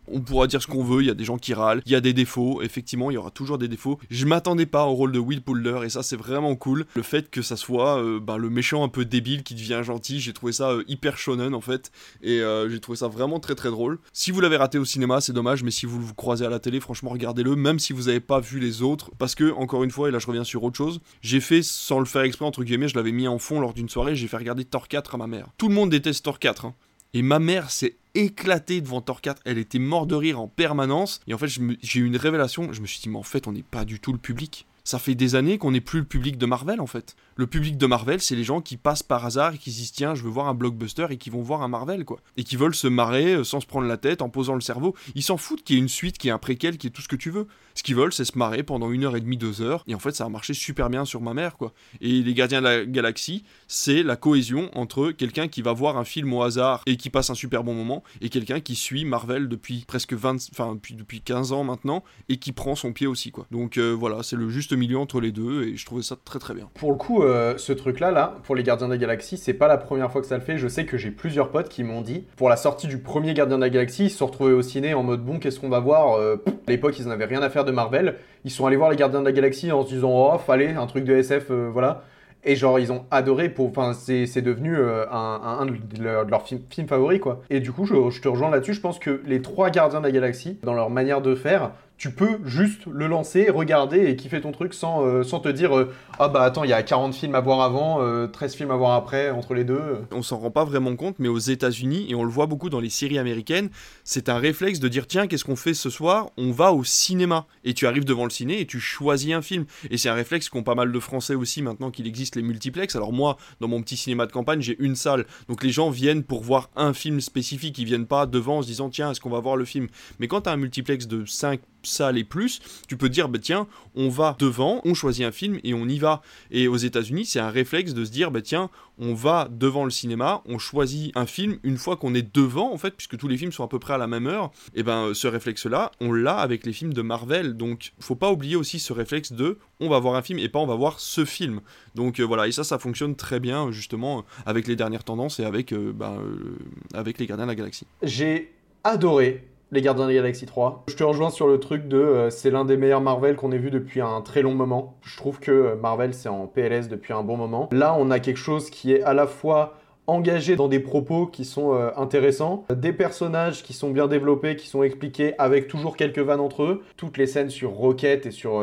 On 0.07 0.21
pourra 0.21 0.47
dire 0.47 0.61
ce 0.63 0.67
qu'on 0.67 0.85
veut, 0.85 1.03
il 1.03 1.07
y 1.07 1.11
a 1.11 1.15
des 1.15 1.25
gens 1.25 1.39
qui 1.39 1.55
râlent, 1.55 1.83
il 1.87 1.93
y 1.93 1.95
a 1.95 2.01
des 2.01 2.13
défauts, 2.13 2.63
effectivement, 2.63 3.11
il 3.11 3.15
y 3.15 3.17
aura 3.17 3.31
toujours 3.31 3.59
des 3.59 3.69
défauts. 3.69 3.99
Je 4.11 4.27
m'attendais 4.27 4.67
pas 4.67 4.85
au 4.85 4.93
rôle 4.95 5.13
de 5.13 5.19
Will 5.19 5.43
Poulder, 5.43 5.81
et 5.85 5.89
ça 5.89 6.03
c'est 6.03 6.17
vraiment 6.17 6.55
cool. 6.57 6.87
Le 6.95 7.03
fait 7.03 7.31
que 7.31 7.43
ça 7.43 7.57
soit 7.57 7.99
euh, 7.99 8.21
bah, 8.21 8.37
le 8.37 8.51
méchant 8.51 8.85
un 8.85 8.89
peu 8.89 9.05
débile 9.05 9.43
qui 9.43 9.55
devient 9.55 9.81
gentil, 9.83 10.21
j'ai 10.21 10.33
trouvé 10.33 10.53
ça 10.53 10.71
euh, 10.71 10.85
hyper 10.89 11.17
shonen 11.17 11.55
en 11.55 11.61
fait, 11.61 11.91
et 12.23 12.41
euh, 12.41 12.69
j'ai 12.69 12.81
trouvé 12.81 12.97
ça 12.97 13.09
vraiment 13.09 13.41
très 13.41 13.55
très 13.55 13.71
drôle. 13.71 13.99
Si 14.13 14.31
vous 14.31 14.41
l'avez 14.41 14.57
raté 14.57 14.79
au 14.79 14.85
cinéma, 14.85 15.21
c'est 15.21 15.33
dommage, 15.33 15.63
mais 15.63 15.71
si 15.71 15.87
vous 15.87 15.99
le 15.99 16.13
croisez 16.15 16.45
à 16.45 16.51
la 16.51 16.59
télé, 16.59 16.81
franchement 16.81 17.11
regardez-le, 17.11 17.57
même 17.57 17.79
si 17.79 17.93
vous 17.93 18.05
n'avez 18.05 18.21
pas 18.21 18.41
vu 18.41 18.61
les 18.61 18.83
autres, 18.83 19.11
parce 19.19 19.35
que, 19.35 19.53
encore 19.53 19.85
une 19.85 19.91
fois, 19.91 20.09
et 20.09 20.11
là 20.11 20.19
je 20.19 20.27
reviens 20.27 20.45
sur 20.45 20.63
autre 20.65 20.77
chose, 20.77 21.01
j'ai 21.23 21.41
fait, 21.41 21.63
sans 21.63 21.99
le 21.99 22.05
faire 22.05 22.23
exprès, 22.23 22.45
entre 22.45 22.65
guillemets, 22.65 22.89
je 22.89 22.97
l'avais 22.97 23.13
mis 23.13 23.29
en 23.29 23.39
fond 23.39 23.61
lors 23.61 23.73
d'une 23.73 23.89
soirée, 23.89 24.17
j'ai 24.17 24.29
fait 24.29 24.37
regarder 24.37 24.65
Thor 24.65 24.89
4 24.89 25.15
à 25.15 25.19
ma 25.19 25.27
mère. 25.27 25.49
Tout 25.59 25.69
le 25.69 25.75
monde 25.75 25.91
déteste 25.91 26.25
Thor 26.25 26.39
4, 26.39 26.67
hein. 26.67 26.75
Et 27.15 27.23
ma 27.23 27.39
mère 27.39 27.71
s'est 27.71 27.97
éclatée 28.15 28.81
devant 28.81 29.01
Thor 29.01 29.21
4. 29.21 29.43
Elle 29.45 29.59
était 29.59 29.79
morte 29.79 30.09
de 30.09 30.17
rire 30.17 30.41
en 30.41 30.49
permanence. 30.49 31.21
Et 31.29 31.35
en 31.35 31.39
fait, 31.39 31.49
j'ai 31.49 32.01
eu 32.01 32.05
une 32.05 32.17
révélation. 32.17 32.73
Je 32.73 32.81
me 32.81 32.87
suis 32.87 33.01
dit, 33.01 33.09
mais 33.09 33.19
en 33.19 33.23
fait, 33.23 33.47
on 33.47 33.53
n'est 33.53 33.63
pas 33.63 33.85
du 33.85 34.01
tout 34.01 34.13
le 34.13 34.19
public. 34.19 34.67
Ça 34.83 34.99
fait 34.99 35.15
des 35.15 35.37
années 35.37 35.57
qu'on 35.57 35.71
n'est 35.71 35.81
plus 35.81 36.01
le 36.01 36.05
public 36.05 36.37
de 36.37 36.45
Marvel, 36.45 36.81
en 36.81 36.87
fait. 36.87 37.17
Le 37.37 37.49
public 37.49 37.77
de 37.77 37.87
Marvel, 37.87 38.21
c'est 38.21 38.37
les 38.37 38.45
gens 38.45 38.61
qui 38.61 38.77
passent 38.77 39.03
par 39.03 39.27
hasard 39.27 39.55
et 39.55 39.59
qui 39.59 39.73
se 39.73 39.79
disent, 39.79 39.91
tiens, 39.91 40.15
je 40.15 40.23
veux 40.23 40.31
voir 40.31 40.47
un 40.47 40.55
blockbuster 40.55 41.07
et 41.11 41.17
qui 41.17 41.31
vont 41.31 41.43
voir 41.43 41.63
un 41.63 41.69
Marvel, 41.69 42.05
quoi. 42.05 42.21
Et 42.37 42.45
qui 42.45 42.57
veulent 42.57 42.77
se 42.77 42.87
marrer 42.87 43.35
euh, 43.35 43.43
sans 43.43 43.59
se 43.59 43.67
prendre 43.67 43.89
la 43.89 43.97
tête, 43.97 44.23
en 44.23 44.29
posant 44.29 44.55
le 44.55 44.61
cerveau. 44.61 44.95
Ils 45.17 45.25
s'en 45.25 45.37
foutent 45.37 45.65
qu'il 45.65 45.75
y 45.75 45.79
ait 45.81 45.83
une 45.83 45.89
suite, 45.89 46.17
qu'il 46.17 46.29
y 46.29 46.31
ait 46.31 46.33
un 46.33 46.39
préquel, 46.39 46.79
qu'il 46.79 46.89
y 46.89 46.93
ait 46.93 46.95
tout 46.95 47.03
ce 47.03 47.09
que 47.09 47.17
tu 47.17 47.31
veux. 47.31 47.49
Ce 47.75 47.83
qu'ils 47.83 47.97
veulent, 47.97 48.13
c'est 48.13 48.25
se 48.25 48.39
marrer 48.39 48.63
pendant 48.63 48.93
une 48.93 49.03
heure 49.03 49.17
et 49.17 49.21
demie, 49.21 49.37
deux 49.37 49.63
heures. 49.63 49.83
Et 49.89 49.97
en 49.97 49.99
fait, 49.99 50.13
ça 50.13 50.27
a 50.27 50.29
marché 50.29 50.55
super 50.55 50.91
bien 50.91 51.05
sur 51.05 51.21
ma 51.21 51.35
mère, 51.35 51.57
quoi. 51.57 51.73
Et 52.01 52.23
les 52.23 52.35
Gardiens 52.35 52.61
de 52.61 52.67
la 52.67 52.85
Galaxie, 52.85 53.43
c'est 53.67 54.05
la 54.05 54.15
cohésion 54.15 54.71
entre 54.75 55.11
quelqu'un 55.11 55.49
qui 55.49 55.61
va 55.61 55.73
voir 55.73 55.97
un 55.97 56.05
film 56.05 56.33
au 56.33 56.43
hasard 56.43 56.83
et 56.87 56.97
qui 56.97 57.11
passe 57.11 57.31
un 57.31 57.35
super 57.35 57.65
bon 57.65 57.75
moment, 57.75 58.05
et 58.21 58.29
quelqu'un 58.29 58.61
qui 58.61 58.77
suit 58.77 59.05
Marvel 59.05 59.49
depuis 59.49 59.85
presque 59.89 60.13
20, 60.13 60.51
enfin 60.53 60.77
depuis, 60.77 60.95
depuis 60.95 61.21
15 61.21 61.51
ans 61.51 61.65
maintenant, 61.65 62.05
et 62.29 62.37
qui 62.37 62.53
prend 62.53 62.77
son 62.77 62.93
pied 62.93 63.09
aussi, 63.09 63.33
quoi. 63.33 63.47
Donc 63.51 63.77
euh, 63.77 63.91
voilà, 63.91 64.23
c'est 64.23 64.37
le 64.37 64.49
juste 64.51 64.73
milieu 64.73 64.99
entre 64.99 65.21
les 65.21 65.33
deux, 65.33 65.65
et 65.65 65.77
je 65.77 65.85
trouvais 65.85 66.03
ça 66.03 66.17
très 66.25 66.39
très 66.39 66.55
bien. 66.55 66.71
Pour 66.75 66.93
le 66.93 66.97
coup, 66.97 67.24
euh, 67.25 67.55
ce 67.57 67.73
truc-là, 67.73 68.11
là, 68.11 68.35
pour 68.45 68.55
les 68.55 68.63
Gardiens 68.63 68.87
de 68.87 68.93
la 68.93 68.99
Galaxie, 68.99 69.37
c'est 69.37 69.55
pas 69.55 69.69
la 69.69 69.77
première 69.77 70.11
fois 70.11 70.21
que 70.21 70.27
ça 70.27 70.37
le 70.37 70.43
fait. 70.43 70.59
Je 70.59 70.69
sais 70.69 70.85
que 70.85 70.97
j'ai 70.97 71.11
plusieurs 71.11 71.51
potes 71.51 71.69
qui 71.69 71.83
m'ont 71.85 72.01
dit, 72.01 72.25
pour 72.37 72.49
la 72.49 72.57
sortie 72.57 72.87
du 72.87 72.99
premier 72.99 73.35
Gardien 73.35 73.57
de 73.57 73.63
la 73.63 73.71
Galaxie, 73.71 74.05
ils 74.05 74.11
se 74.11 74.19
sont 74.19 74.27
retrouvés 74.27 74.53
au 74.53 74.63
ciné 74.63 74.95
en 74.95 75.03
mode 75.03 75.25
bon, 75.25 75.39
qu'est-ce 75.39 75.61
qu'on 75.61 75.69
va 75.69 75.81
voir 75.81 76.19
Euh, 76.19 76.37
À 76.67 76.71
l'époque, 76.71 76.99
ils 76.99 77.07
n'avaient 77.07 77.25
rien 77.25 77.43
à 77.43 77.51
faire 77.51 77.65
de 77.65 77.73
Marvel. 77.73 78.17
Ils 78.45 78.51
sont 78.51 78.67
allés 78.67 78.77
voir 78.77 78.91
les 78.91 78.97
Gardiens 78.97 79.21
de 79.21 79.25
la 79.25 79.33
Galaxie 79.33 79.73
en 79.73 79.83
se 79.85 79.89
disant, 79.95 80.11
oh, 80.35 80.39
fallait 80.39 80.75
un 80.75 80.87
truc 80.87 81.05
de 81.05 81.15
SF, 81.15 81.51
euh, 81.51 81.69
voilà. 81.73 82.03
Et 82.45 82.57
genre, 82.57 82.79
ils 82.79 82.93
ont 82.93 83.07
adoré, 83.11 83.49
pour... 83.49 83.69
enfin, 83.71 83.95
c'est 83.95 84.43
devenu 84.43 84.77
un, 85.11 85.65
de 85.67 86.31
leurs 86.31 86.43
films, 86.47 86.87
favoris, 86.87 87.19
quoi. 87.19 87.41
Et 87.49 87.61
du 87.61 87.73
coup, 87.73 87.87
je 87.87 88.21
te 88.21 88.29
rejoins 88.29 88.51
là-dessus, 88.51 88.75
je 88.75 88.81
pense 88.83 88.99
que 88.99 89.23
les 89.25 89.41
trois 89.41 89.71
Gardiens 89.71 90.01
de 90.01 90.05
la 90.05 90.13
Galaxie, 90.13 90.59
dans 90.63 90.75
leur 90.75 90.91
manière 90.91 91.23
de 91.23 91.35
faire, 91.35 91.71
tu 91.97 92.11
peux 92.11 92.41
juste 92.45 92.83
le 92.91 93.07
lancer, 93.07 93.51
regarder 93.51 94.07
et 94.07 94.17
kiffer 94.17 94.41
ton 94.41 94.53
truc 94.53 94.75
sans, 94.75 95.05
euh, 95.05 95.23
sans 95.23 95.41
te 95.41 95.49
dire 95.49 95.77
euh, 95.77 95.93
Ah 96.19 96.29
bah 96.29 96.43
attends, 96.43 96.65
il 96.65 96.71
y 96.71 96.73
a 96.73 96.83
40 96.83 97.15
films 97.15 97.35
à 97.35 97.41
voir 97.41 97.61
avant, 97.61 98.03
euh, 98.03 98.27
13 98.27 98.57
films 98.57 98.71
à 98.73 98.77
voir 98.77 98.93
après, 98.93 99.31
entre 99.31 99.55
les 99.55 99.65
deux. 99.65 99.99
On 100.11 100.23
s'en 100.23 100.39
rend 100.39 100.51
pas 100.51 100.65
vraiment 100.65 100.97
compte, 100.97 101.17
mais 101.19 101.29
aux 101.29 101.39
États-Unis, 101.39 102.07
et 102.09 102.15
on 102.15 102.25
le 102.25 102.31
voit 102.31 102.47
beaucoup 102.47 102.69
dans 102.69 102.81
les 102.81 102.91
séries 102.91 103.19
américaines, 103.19 103.71
c'est 104.03 104.29
un 104.29 104.39
réflexe 104.39 104.81
de 104.81 104.89
dire 104.89 105.07
tiens, 105.07 105.27
qu'est-ce 105.27 105.45
qu'on 105.45 105.57
fait 105.57 105.75
ce 105.75 105.89
soir? 105.89 106.31
On 106.37 106.51
va 106.51 106.73
au 106.73 106.85
cinéma. 106.85 107.47
Et 107.63 107.75
tu 107.75 107.87
arrives 107.87 108.05
devant 108.05 108.25
le 108.25 108.31
ciné 108.31 108.61
et 108.61 108.67
tu 108.67 108.81
choisis 108.81 109.33
un 109.33 109.43
film. 109.43 109.65
Et 109.91 109.97
c'est 109.97 110.09
un 110.09 110.15
réflexe 110.15 110.49
qu'ont 110.49 110.63
pas 110.63 110.75
mal 110.75 110.93
de 110.93 111.01
Français 111.01 111.35
aussi 111.35 111.63
maintenant 111.63 111.91
qu'il 111.91 112.07
existe 112.07 112.37
les 112.37 112.43
multiplex. 112.43 112.97
Alors 112.97 113.13
moi, 113.13 113.37
dans 113.61 113.69
mon 113.69 113.81
petit 113.81 113.97
cinéma 113.97 114.27
de 114.27 114.33
campagne, 114.33 114.61
j'ai 114.61 114.77
une 114.81 114.97
salle. 114.97 115.27
Donc 115.49 115.63
les 115.63 115.71
gens 115.71 115.91
viennent 115.91 116.25
pour 116.25 116.43
voir 116.43 116.71
un 116.77 116.93
film 116.93 117.21
spécifique. 117.21 117.79
Ils 117.79 117.87
viennent 117.87 118.07
pas 118.07 118.27
devant 118.27 118.59
en 118.59 118.63
se 118.63 118.67
disant 118.67 118.91
tiens, 118.91 119.13
est-ce 119.13 119.21
qu'on 119.21 119.31
va 119.31 119.41
voir 119.41 119.57
le 119.57 119.65
film? 119.65 119.87
Mais 120.19 120.29
quand 120.29 120.43
tu 120.43 120.51
as 120.51 120.53
un 120.53 120.57
multiplex 120.57 121.07
de 121.07 121.25
5 121.25 121.61
salles 121.85 122.19
et 122.19 122.25
plus, 122.25 122.61
tu 122.89 122.97
peux 122.97 123.09
dire 123.09 123.29
bah 123.29 123.39
tiens, 123.41 123.67
on 123.95 124.09
va 124.09 124.37
devant, 124.39 124.81
on 124.85 124.95
choisit 124.95 125.25
un 125.25 125.33
film 125.33 125.59
et 125.65 125.75
on 125.75 125.87
y 125.87 125.99
va. 125.99 126.23
Et 126.51 126.69
aux 126.69 126.77
États-Unis, 126.77 127.27
c'est 127.27 127.41
un 127.41 127.51
réflexe 127.51 127.95
de 127.95 128.05
se 128.05 128.11
dire 128.11 128.31
bah 128.31 128.43
tiens, 128.43 128.71
on 128.99 129.15
va 129.15 129.49
devant 129.51 129.85
le 129.85 129.91
cinéma, 129.91 130.43
on 130.47 130.59
choisit 130.59 131.17
un 131.17 131.27
film 131.27 131.59
une 131.63 131.79
fois 131.79 131.97
qu'on 131.97 132.15
est 132.15 132.35
devant 132.35 132.73
en 132.73 132.79
fait, 132.79 132.93
puisque 132.93 133.17
tous 133.17 133.29
les 133.29 133.37
films 133.37 133.53
sont 133.53 133.65
à 133.65 133.69
peu 133.69 133.79
près 133.79 133.95
à 133.95 133.99
la 133.99 134.07
même 134.07 134.27
heure. 134.27 134.51
Et 134.75 134.83
ben 134.83 135.13
ce 135.15 135.27
réflexe-là, 135.27 135.93
on 136.01 136.13
l'a 136.13 136.37
avec 136.37 136.65
les 136.67 136.73
films 136.73 136.93
de 136.93 137.03
Marvel. 137.03 137.57
Donc 137.57 137.93
faut 137.99 138.17
pas 138.17 138.31
oublier 138.31 138.57
aussi 138.57 138.79
ce 138.79 138.93
réflexe 138.93 139.33
de 139.33 139.59
on 139.81 139.89
va 139.89 139.99
voir 139.99 140.15
un 140.15 140.23
film 140.23 140.39
et 140.39 140.49
pas 140.49 140.59
on 140.59 140.67
va 140.67 140.77
voir 140.77 141.01
ce 141.01 141.25
film. 141.25 141.61
Donc 141.95 142.21
euh, 142.21 142.25
voilà, 142.25 142.47
et 142.47 142.53
ça 142.53 142.65
ça 142.65 142.79
fonctionne 142.79 143.17
très 143.17 143.41
bien 143.41 143.71
justement 143.73 144.25
avec 144.47 144.67
les 144.67 144.77
dernières 144.77 145.05
tendances 145.05 145.41
et 145.41 145.45
avec 145.45 145.73
euh, 145.73 145.93
ben, 145.93 146.19
euh, 146.21 146.59
avec 146.95 147.19
les 147.19 147.27
Gardiens 147.27 147.47
de 147.47 147.51
la 147.51 147.57
Galaxie. 147.57 147.87
J'ai 148.03 148.53
adoré 148.85 149.45
les 149.73 149.83
Gardiens 149.83 150.05
de 150.05 150.11
la 150.11 150.15
Galaxie 150.17 150.47
3. 150.47 150.85
Je 150.89 150.95
te 150.95 151.05
rejoins 151.05 151.31
sur 151.31 151.47
le 151.47 151.59
truc 151.59 151.89
de 151.89 151.97
euh, 151.97 152.31
c'est 152.31 152.51
l'un 152.51 152.65
des 152.65 152.77
meilleurs 152.77 153.01
Marvel 153.01 153.37
qu'on 153.37 153.53
ait 153.53 153.59
vu 153.59 153.71
depuis 153.71 154.01
un 154.01 154.21
très 154.21 154.43
long 154.43 154.55
moment. 154.55 154.97
Je 155.03 155.17
trouve 155.17 155.41
que 155.41 155.51
euh, 155.51 155.77
Marvel 155.77 156.15
c'est 156.15 156.29
en 156.29 156.47
PLS 156.47 156.89
depuis 156.89 157.13
un 157.13 157.23
bon 157.23 157.37
moment. 157.37 157.69
Là, 157.73 157.97
on 157.99 158.11
a 158.11 158.21
quelque 158.21 158.39
chose 158.39 158.71
qui 158.71 158.93
est 158.93 159.03
à 159.03 159.15
la 159.15 159.27
fois 159.27 159.75
engagé 160.07 160.55
dans 160.55 160.69
des 160.69 160.81
propos 160.81 161.27
qui 161.27 161.45
sont 161.45 161.75
euh, 161.75 161.91
intéressants, 161.97 162.65
des 162.71 162.93
personnages 162.93 163.63
qui 163.63 163.73
sont 163.73 163.91
bien 163.91 164.07
développés, 164.07 164.55
qui 164.55 164.69
sont 164.69 164.83
expliqués 164.83 165.35
avec 165.39 165.67
toujours 165.67 165.97
quelques 165.97 166.19
vannes 166.19 166.41
entre 166.41 166.63
eux. 166.63 166.83
Toutes 166.97 167.17
les 167.17 167.27
scènes 167.27 167.51
sur 167.51 167.71
Rocket 167.71 168.27
et 168.27 168.31
sur 168.31 168.63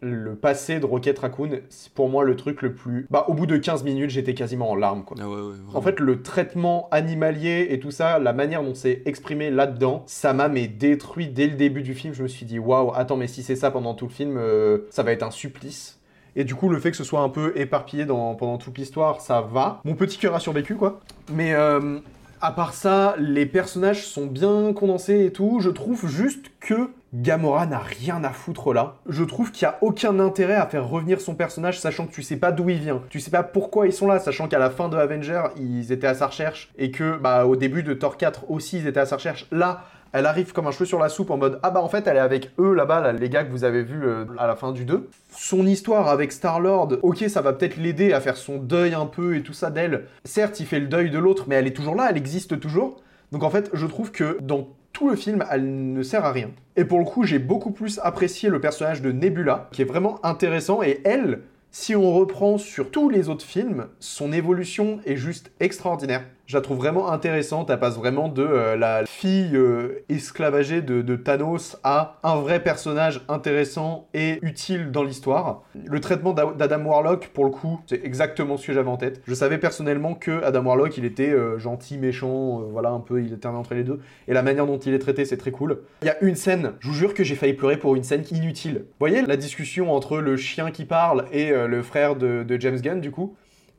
le 0.00 0.34
passé 0.34 0.80
de 0.80 0.86
Rocket 0.86 1.18
Raccoon, 1.18 1.60
c'est 1.68 1.92
pour 1.92 2.08
moi 2.08 2.24
le 2.24 2.36
truc 2.36 2.62
le 2.62 2.74
plus. 2.74 3.06
Bah, 3.10 3.26
au 3.28 3.34
bout 3.34 3.46
de 3.46 3.56
15 3.56 3.84
minutes, 3.84 4.10
j'étais 4.10 4.34
quasiment 4.34 4.70
en 4.70 4.74
larmes, 4.74 5.04
quoi. 5.04 5.16
Ah 5.20 5.28
ouais, 5.28 5.40
ouais, 5.40 5.54
En 5.74 5.82
fait, 5.82 6.00
le 6.00 6.22
traitement 6.22 6.88
animalier 6.90 7.68
et 7.70 7.80
tout 7.80 7.90
ça, 7.90 8.18
la 8.18 8.32
manière 8.32 8.62
dont 8.62 8.74
c'est 8.74 9.02
exprimé 9.04 9.50
là-dedans, 9.50 10.02
ça 10.06 10.32
m'a 10.32 10.48
mais 10.48 10.68
détruit 10.68 11.28
dès 11.28 11.46
le 11.46 11.56
début 11.56 11.82
du 11.82 11.94
film. 11.94 12.14
Je 12.14 12.22
me 12.22 12.28
suis 12.28 12.46
dit, 12.46 12.58
waouh, 12.58 12.92
attends, 12.94 13.16
mais 13.16 13.26
si 13.26 13.42
c'est 13.42 13.56
ça 13.56 13.70
pendant 13.70 13.94
tout 13.94 14.06
le 14.06 14.12
film, 14.12 14.36
euh, 14.38 14.86
ça 14.90 15.02
va 15.02 15.12
être 15.12 15.22
un 15.22 15.30
supplice. 15.30 15.98
Et 16.36 16.44
du 16.44 16.54
coup, 16.54 16.68
le 16.68 16.78
fait 16.78 16.90
que 16.90 16.96
ce 16.96 17.04
soit 17.04 17.20
un 17.20 17.28
peu 17.28 17.52
éparpillé 17.56 18.04
dans, 18.04 18.34
pendant 18.34 18.56
toute 18.56 18.78
l'histoire, 18.78 19.20
ça 19.20 19.40
va. 19.40 19.80
Mon 19.84 19.94
petit 19.94 20.16
cœur 20.16 20.34
a 20.34 20.40
survécu, 20.40 20.76
quoi. 20.76 21.00
Mais 21.32 21.54
euh, 21.54 21.98
à 22.40 22.52
part 22.52 22.72
ça, 22.72 23.16
les 23.18 23.46
personnages 23.46 24.06
sont 24.06 24.26
bien 24.26 24.72
condensés 24.72 25.26
et 25.26 25.32
tout. 25.32 25.58
Je 25.60 25.70
trouve 25.70 26.06
juste 26.06 26.46
que 26.60 26.90
Gamora 27.12 27.66
n'a 27.66 27.78
rien 27.78 28.22
à 28.22 28.30
foutre 28.30 28.72
là. 28.72 28.96
Je 29.08 29.24
trouve 29.24 29.50
qu'il 29.50 29.66
n'y 29.66 29.74
a 29.74 29.78
aucun 29.80 30.20
intérêt 30.20 30.54
à 30.54 30.66
faire 30.66 30.88
revenir 30.88 31.20
son 31.20 31.34
personnage, 31.34 31.80
sachant 31.80 32.06
que 32.06 32.12
tu 32.12 32.22
sais 32.22 32.36
pas 32.36 32.52
d'où 32.52 32.70
il 32.70 32.78
vient. 32.78 33.02
Tu 33.10 33.18
sais 33.18 33.32
pas 33.32 33.42
pourquoi 33.42 33.86
ils 33.86 33.92
sont 33.92 34.06
là, 34.06 34.20
sachant 34.20 34.46
qu'à 34.46 34.60
la 34.60 34.70
fin 34.70 34.88
de 34.88 34.96
Avenger, 34.96 35.42
ils 35.56 35.90
étaient 35.90 36.06
à 36.06 36.14
sa 36.14 36.28
recherche. 36.28 36.70
Et 36.78 36.92
que, 36.92 37.16
bah, 37.16 37.46
au 37.46 37.56
début 37.56 37.82
de 37.82 37.94
Thor 37.94 38.16
4 38.16 38.50
aussi, 38.50 38.78
ils 38.78 38.86
étaient 38.86 39.00
à 39.00 39.06
sa 39.06 39.16
recherche. 39.16 39.48
Là, 39.50 39.84
elle 40.12 40.26
arrive 40.26 40.52
comme 40.52 40.66
un 40.66 40.70
cheveu 40.70 40.84
sur 40.84 40.98
la 40.98 41.08
soupe 41.08 41.30
en 41.30 41.36
mode 41.36 41.60
Ah 41.62 41.70
bah 41.70 41.80
en 41.80 41.88
fait 41.88 42.06
elle 42.06 42.16
est 42.16 42.20
avec 42.20 42.50
eux 42.58 42.74
là-bas, 42.74 43.00
là, 43.00 43.12
les 43.12 43.28
gars 43.28 43.44
que 43.44 43.50
vous 43.50 43.62
avez 43.62 43.82
vus 43.82 44.04
euh, 44.04 44.24
à 44.38 44.48
la 44.48 44.56
fin 44.56 44.72
du 44.72 44.84
2. 44.84 45.08
Son 45.30 45.66
histoire 45.66 46.08
avec 46.08 46.32
Star-Lord, 46.32 46.98
ok 47.02 47.24
ça 47.28 47.40
va 47.42 47.52
peut-être 47.52 47.76
l'aider 47.76 48.12
à 48.12 48.20
faire 48.20 48.36
son 48.36 48.58
deuil 48.58 48.94
un 48.94 49.06
peu 49.06 49.36
et 49.36 49.42
tout 49.42 49.52
ça 49.52 49.70
d'elle. 49.70 50.06
Certes 50.24 50.58
il 50.58 50.66
fait 50.66 50.80
le 50.80 50.88
deuil 50.88 51.10
de 51.10 51.18
l'autre 51.18 51.44
mais 51.46 51.54
elle 51.54 51.68
est 51.68 51.76
toujours 51.76 51.94
là, 51.94 52.08
elle 52.10 52.16
existe 52.16 52.58
toujours. 52.58 53.00
Donc 53.30 53.44
en 53.44 53.50
fait 53.50 53.70
je 53.72 53.86
trouve 53.86 54.10
que 54.10 54.38
dans 54.40 54.68
tout 55.00 55.08
le 55.08 55.16
film 55.16 55.42
elle 55.50 55.94
ne 55.94 56.02
sert 56.02 56.26
à 56.26 56.30
rien. 56.30 56.50
Et 56.76 56.84
pour 56.84 56.98
le 56.98 57.06
coup 57.06 57.24
j'ai 57.24 57.38
beaucoup 57.38 57.70
plus 57.70 57.98
apprécié 58.02 58.50
le 58.50 58.60
personnage 58.60 59.00
de 59.00 59.10
Nebula 59.10 59.70
qui 59.72 59.80
est 59.80 59.86
vraiment 59.86 60.24
intéressant 60.24 60.82
et 60.82 61.00
elle... 61.04 61.40
Si 61.72 61.94
on 61.94 62.12
reprend 62.12 62.58
sur 62.58 62.90
tous 62.90 63.08
les 63.08 63.28
autres 63.28 63.44
films, 63.44 63.86
son 64.00 64.32
évolution 64.32 64.98
est 65.06 65.14
juste 65.14 65.52
extraordinaire. 65.60 66.24
Je 66.50 66.56
la 66.56 66.62
trouve 66.62 66.78
vraiment 66.78 67.12
intéressante. 67.12 67.70
Elle 67.70 67.78
passe 67.78 67.94
vraiment 67.96 68.28
de 68.28 68.42
euh, 68.42 68.76
la 68.76 69.06
fille 69.06 69.54
euh, 69.54 70.02
esclavagée 70.08 70.82
de, 70.82 71.14
Thanos 71.14 71.78
à 71.84 72.18
un 72.24 72.40
vrai 72.40 72.60
personnage 72.60 73.20
intéressant 73.28 74.08
et 74.14 74.40
utile 74.42 74.90
dans 74.90 75.04
l'histoire. 75.04 75.62
Le 75.76 76.00
traitement 76.00 76.32
d'A- 76.32 76.52
d'Adam 76.58 76.86
Warlock, 76.86 77.28
pour 77.28 77.44
le 77.44 77.52
coup, 77.52 77.78
c'est 77.86 78.04
exactement 78.04 78.56
ce 78.56 78.66
que 78.66 78.72
j'avais 78.72 78.90
en 78.90 78.96
tête. 78.96 79.22
Je 79.28 79.34
savais 79.34 79.58
personnellement 79.58 80.16
que 80.16 80.42
Adam 80.42 80.64
Warlock, 80.64 80.98
il 80.98 81.04
était 81.04 81.30
euh, 81.30 81.56
gentil, 81.60 81.98
méchant, 81.98 82.62
voilà, 82.72 82.90
un 82.90 82.98
peu, 82.98 83.22
il 83.22 83.32
était 83.32 83.46
entre 83.46 83.74
les 83.74 83.84
deux. 83.84 84.00
Et 84.26 84.34
la 84.34 84.42
manière 84.42 84.66
dont 84.66 84.78
il 84.78 84.92
est 84.92 84.98
traité, 84.98 85.24
c'est 85.24 85.36
très 85.36 85.52
cool. 85.52 85.82
Il 86.02 86.06
y 86.06 86.10
a 86.10 86.20
une 86.20 86.34
scène, 86.34 86.72
je 86.80 86.88
vous 86.88 86.94
jure 86.94 87.14
que 87.14 87.22
j'ai 87.22 87.36
failli 87.36 87.52
pleurer 87.52 87.76
pour 87.76 87.94
une 87.94 88.02
scène 88.02 88.24
inutile. 88.32 88.78
Vous 88.78 89.06
voyez 89.06 89.22
la 89.22 89.36
discussion 89.36 89.92
entre 89.92 90.18
le 90.18 90.36
chien 90.36 90.72
qui 90.72 90.84
parle 90.84 91.26
et 91.30 91.52
le 91.52 91.82
frère 91.82 92.16
de, 92.16 92.44
James 92.58 92.80
Gunn, 92.80 93.00
du 93.00 93.12
coup? 93.12 93.36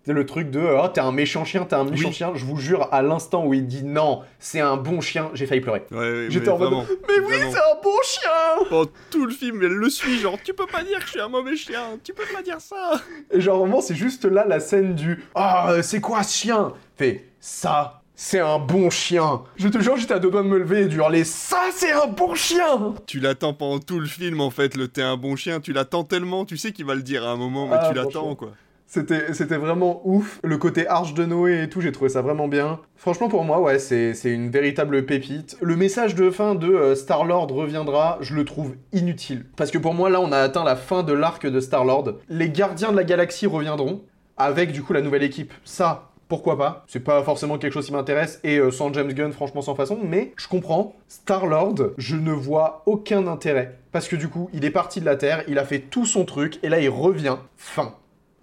Le 0.07 0.25
truc 0.25 0.49
de 0.49 0.59
oh, 0.59 0.87
t'es 0.87 0.99
un 1.01 1.11
méchant 1.11 1.45
chien, 1.45 1.63
t'es 1.65 1.75
un 1.75 1.83
méchant 1.83 2.07
Oui. 2.09 2.13
chien. 2.13 2.31
Je 2.33 2.43
vous 2.45 2.57
jure, 2.57 2.87
à 2.91 3.01
l'instant 3.01 3.45
où 3.45 3.53
il 3.53 3.67
dit 3.67 3.83
non, 3.83 4.21
c'est 4.39 4.59
un 4.59 4.75
bon 4.77 4.99
chien, 5.01 5.29
j'ai 5.33 5.45
failli 5.45 5.61
pleurer. 5.61 5.83
Ouais, 5.91 5.97
ouais, 5.97 6.25
J'étais 6.29 6.49
en 6.49 6.57
mode 6.57 6.69
vraiment, 6.69 6.85
mais 7.07 7.19
oui, 7.25 7.35
c'est 7.51 7.57
un 7.57 7.81
bon 7.83 7.95
chien 8.03 8.65
Pendant 8.69 8.89
tout 9.11 9.25
le 9.25 9.31
film, 9.33 9.61
elle 9.61 9.73
le 9.73 9.89
suit, 9.89 10.17
genre, 10.17 10.37
tu 10.43 10.53
peux 10.53 10.65
pas 10.65 10.83
dire 10.83 10.97
que 10.99 11.05
je 11.05 11.11
suis 11.11 11.21
un 11.21 11.27
mauvais 11.29 11.55
chien, 11.55 11.99
tu 12.03 12.13
peux 12.13 12.23
pas 12.33 12.41
dire 12.41 12.59
ça. 12.59 12.93
Et 13.31 13.39
genre, 13.41 13.59
vraiment, 13.59 13.81
c'est 13.81 13.95
juste 13.95 14.25
là 14.25 14.45
la 14.47 14.59
scène 14.59 14.95
du 14.95 15.23
Ah, 15.35 15.71
euh, 15.71 15.81
c'est 15.83 16.01
quoi 16.01 16.23
ce 16.23 16.35
chien? 16.35 16.73
Fait 16.97 17.27
ça, 17.39 18.01
c'est 18.15 18.39
un 18.39 18.59
bon 18.59 18.89
chien. 18.89 19.41
Je 19.55 19.67
te 19.67 19.79
jure, 19.79 19.97
j'étais 19.97 20.13
à 20.15 20.19
deux 20.19 20.29
doigts 20.31 20.43
de 20.43 20.47
me 20.47 20.57
lever 20.59 20.81
et 20.81 20.85
de 20.85 20.95
hurler 20.95 21.23
Ça, 21.23 21.61
c'est 21.73 21.91
un 21.91 22.07
bon 22.07 22.33
chien 22.35 22.93
Tu 23.07 23.19
l'attends 23.19 23.53
pendant 23.53 23.79
tout 23.79 23.99
le 23.99 24.05
film, 24.07 24.41
en 24.41 24.49
fait, 24.49 24.75
le 24.75 24.87
t'es 24.87 25.01
un 25.03 25.17
bon 25.17 25.35
chien, 25.35 25.59
tu 25.59 25.73
l'attends 25.73 26.03
tellement, 26.03 26.45
tu 26.45 26.57
sais 26.57 26.71
qu'il 26.71 26.85
va 26.85 26.95
le 26.95 27.01
dire 27.03 27.23
à 27.23 27.31
un 27.31 27.35
moment, 27.37 27.67
mais 27.67 27.77
Ah, 27.79 27.87
tu 27.89 27.95
l'attends, 27.95 28.33
quoi. 28.35 28.51
C'était, 28.93 29.33
c'était 29.33 29.55
vraiment 29.55 30.01
ouf. 30.03 30.41
Le 30.43 30.57
côté 30.57 30.85
arche 30.85 31.13
de 31.13 31.23
Noé 31.23 31.63
et 31.63 31.69
tout, 31.69 31.79
j'ai 31.79 31.93
trouvé 31.93 32.09
ça 32.09 32.21
vraiment 32.21 32.49
bien. 32.49 32.81
Franchement, 32.97 33.29
pour 33.29 33.45
moi, 33.45 33.61
ouais, 33.61 33.79
c'est, 33.79 34.13
c'est 34.13 34.31
une 34.31 34.49
véritable 34.49 35.05
pépite. 35.05 35.57
Le 35.61 35.77
message 35.77 36.13
de 36.13 36.29
fin 36.29 36.55
de 36.55 36.67
euh, 36.67 36.93
Star-Lord 36.93 37.53
reviendra, 37.53 38.17
je 38.19 38.35
le 38.35 38.43
trouve 38.43 38.75
inutile. 38.91 39.45
Parce 39.55 39.71
que 39.71 39.77
pour 39.77 39.93
moi, 39.93 40.09
là, 40.09 40.19
on 40.19 40.33
a 40.33 40.39
atteint 40.39 40.65
la 40.65 40.75
fin 40.75 41.03
de 41.03 41.13
l'arc 41.13 41.47
de 41.47 41.61
Star-Lord. 41.61 42.15
Les 42.27 42.49
gardiens 42.49 42.91
de 42.91 42.97
la 42.97 43.05
galaxie 43.05 43.47
reviendront, 43.47 44.01
avec 44.35 44.73
du 44.73 44.83
coup 44.83 44.91
la 44.91 45.01
nouvelle 45.01 45.23
équipe. 45.23 45.53
Ça, 45.63 46.09
pourquoi 46.27 46.57
pas? 46.57 46.83
C'est 46.89 46.99
pas 46.99 47.23
forcément 47.23 47.57
quelque 47.57 47.71
chose 47.71 47.85
qui 47.85 47.93
m'intéresse, 47.93 48.41
et 48.43 48.57
euh, 48.57 48.71
sans 48.71 48.91
James 48.91 49.13
Gunn, 49.13 49.31
franchement, 49.31 49.61
sans 49.61 49.73
façon, 49.73 49.99
mais 50.03 50.33
je 50.35 50.49
comprends. 50.49 50.97
Star-Lord, 51.07 51.93
je 51.97 52.17
ne 52.17 52.33
vois 52.33 52.83
aucun 52.85 53.25
intérêt. 53.27 53.77
Parce 53.93 54.09
que 54.09 54.17
du 54.17 54.27
coup, 54.27 54.49
il 54.51 54.65
est 54.65 54.69
parti 54.69 54.99
de 54.99 55.05
la 55.05 55.15
Terre, 55.15 55.45
il 55.47 55.59
a 55.59 55.63
fait 55.63 55.79
tout 55.79 56.05
son 56.05 56.25
truc, 56.25 56.59
et 56.61 56.67
là, 56.67 56.81
il 56.81 56.89
revient. 56.89 57.37
Fin. 57.55 57.93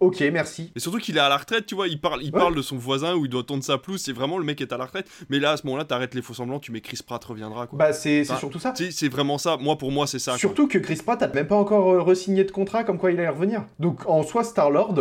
Ok, 0.00 0.20
merci. 0.32 0.70
Et 0.76 0.80
surtout 0.80 0.98
qu'il 0.98 1.16
est 1.16 1.20
à 1.20 1.28
la 1.28 1.36
retraite, 1.36 1.66
tu 1.66 1.74
vois, 1.74 1.88
il 1.88 2.00
parle, 2.00 2.22
il 2.22 2.32
Ouais. 2.32 2.38
parle 2.40 2.54
de 2.54 2.62
son 2.62 2.76
voisin 2.76 3.14
où 3.16 3.24
il 3.24 3.28
doit 3.30 3.42
tondre 3.42 3.64
sa 3.64 3.78
pelouse, 3.78 4.00
c'est 4.00 4.12
vraiment 4.12 4.38
le 4.38 4.44
mec 4.44 4.60
est 4.60 4.72
à 4.72 4.76
la 4.76 4.84
retraite. 4.84 5.08
Mais 5.28 5.40
là, 5.40 5.52
à 5.52 5.56
ce 5.56 5.66
moment-là, 5.66 5.84
t'arrêtes 5.84 6.14
les 6.14 6.22
faux 6.22 6.34
semblants, 6.34 6.60
tu 6.60 6.70
mets 6.70 6.80
Chris 6.80 7.00
Pratt 7.04 7.24
reviendra, 7.24 7.66
quoi. 7.66 7.78
Bah, 7.78 7.92
c'est, 7.92 8.22
Enfin, 8.22 8.36
surtout 8.38 8.58
ça. 8.60 8.72
C'est 8.76 9.08
vraiment 9.08 9.38
ça, 9.38 9.56
moi, 9.56 9.76
pour 9.76 9.90
moi, 9.90 10.06
c'est 10.06 10.18
ça. 10.20 10.32
quoi. 10.32 10.38
Surtout 10.38 10.68
que 10.68 10.78
Chris 10.78 11.00
Pratt 11.04 11.20
a 11.22 11.28
même 11.28 11.46
pas 11.48 11.56
encore 11.56 11.90
euh, 11.92 12.00
re-signé 12.02 12.44
de 12.44 12.50
contrat 12.52 12.84
comme 12.84 12.98
quoi 12.98 13.10
il 13.10 13.18
allait 13.18 13.28
revenir. 13.28 13.64
Donc 13.80 14.06
en 14.06 14.22
soi, 14.22 14.44
Star-Lord, 14.44 14.94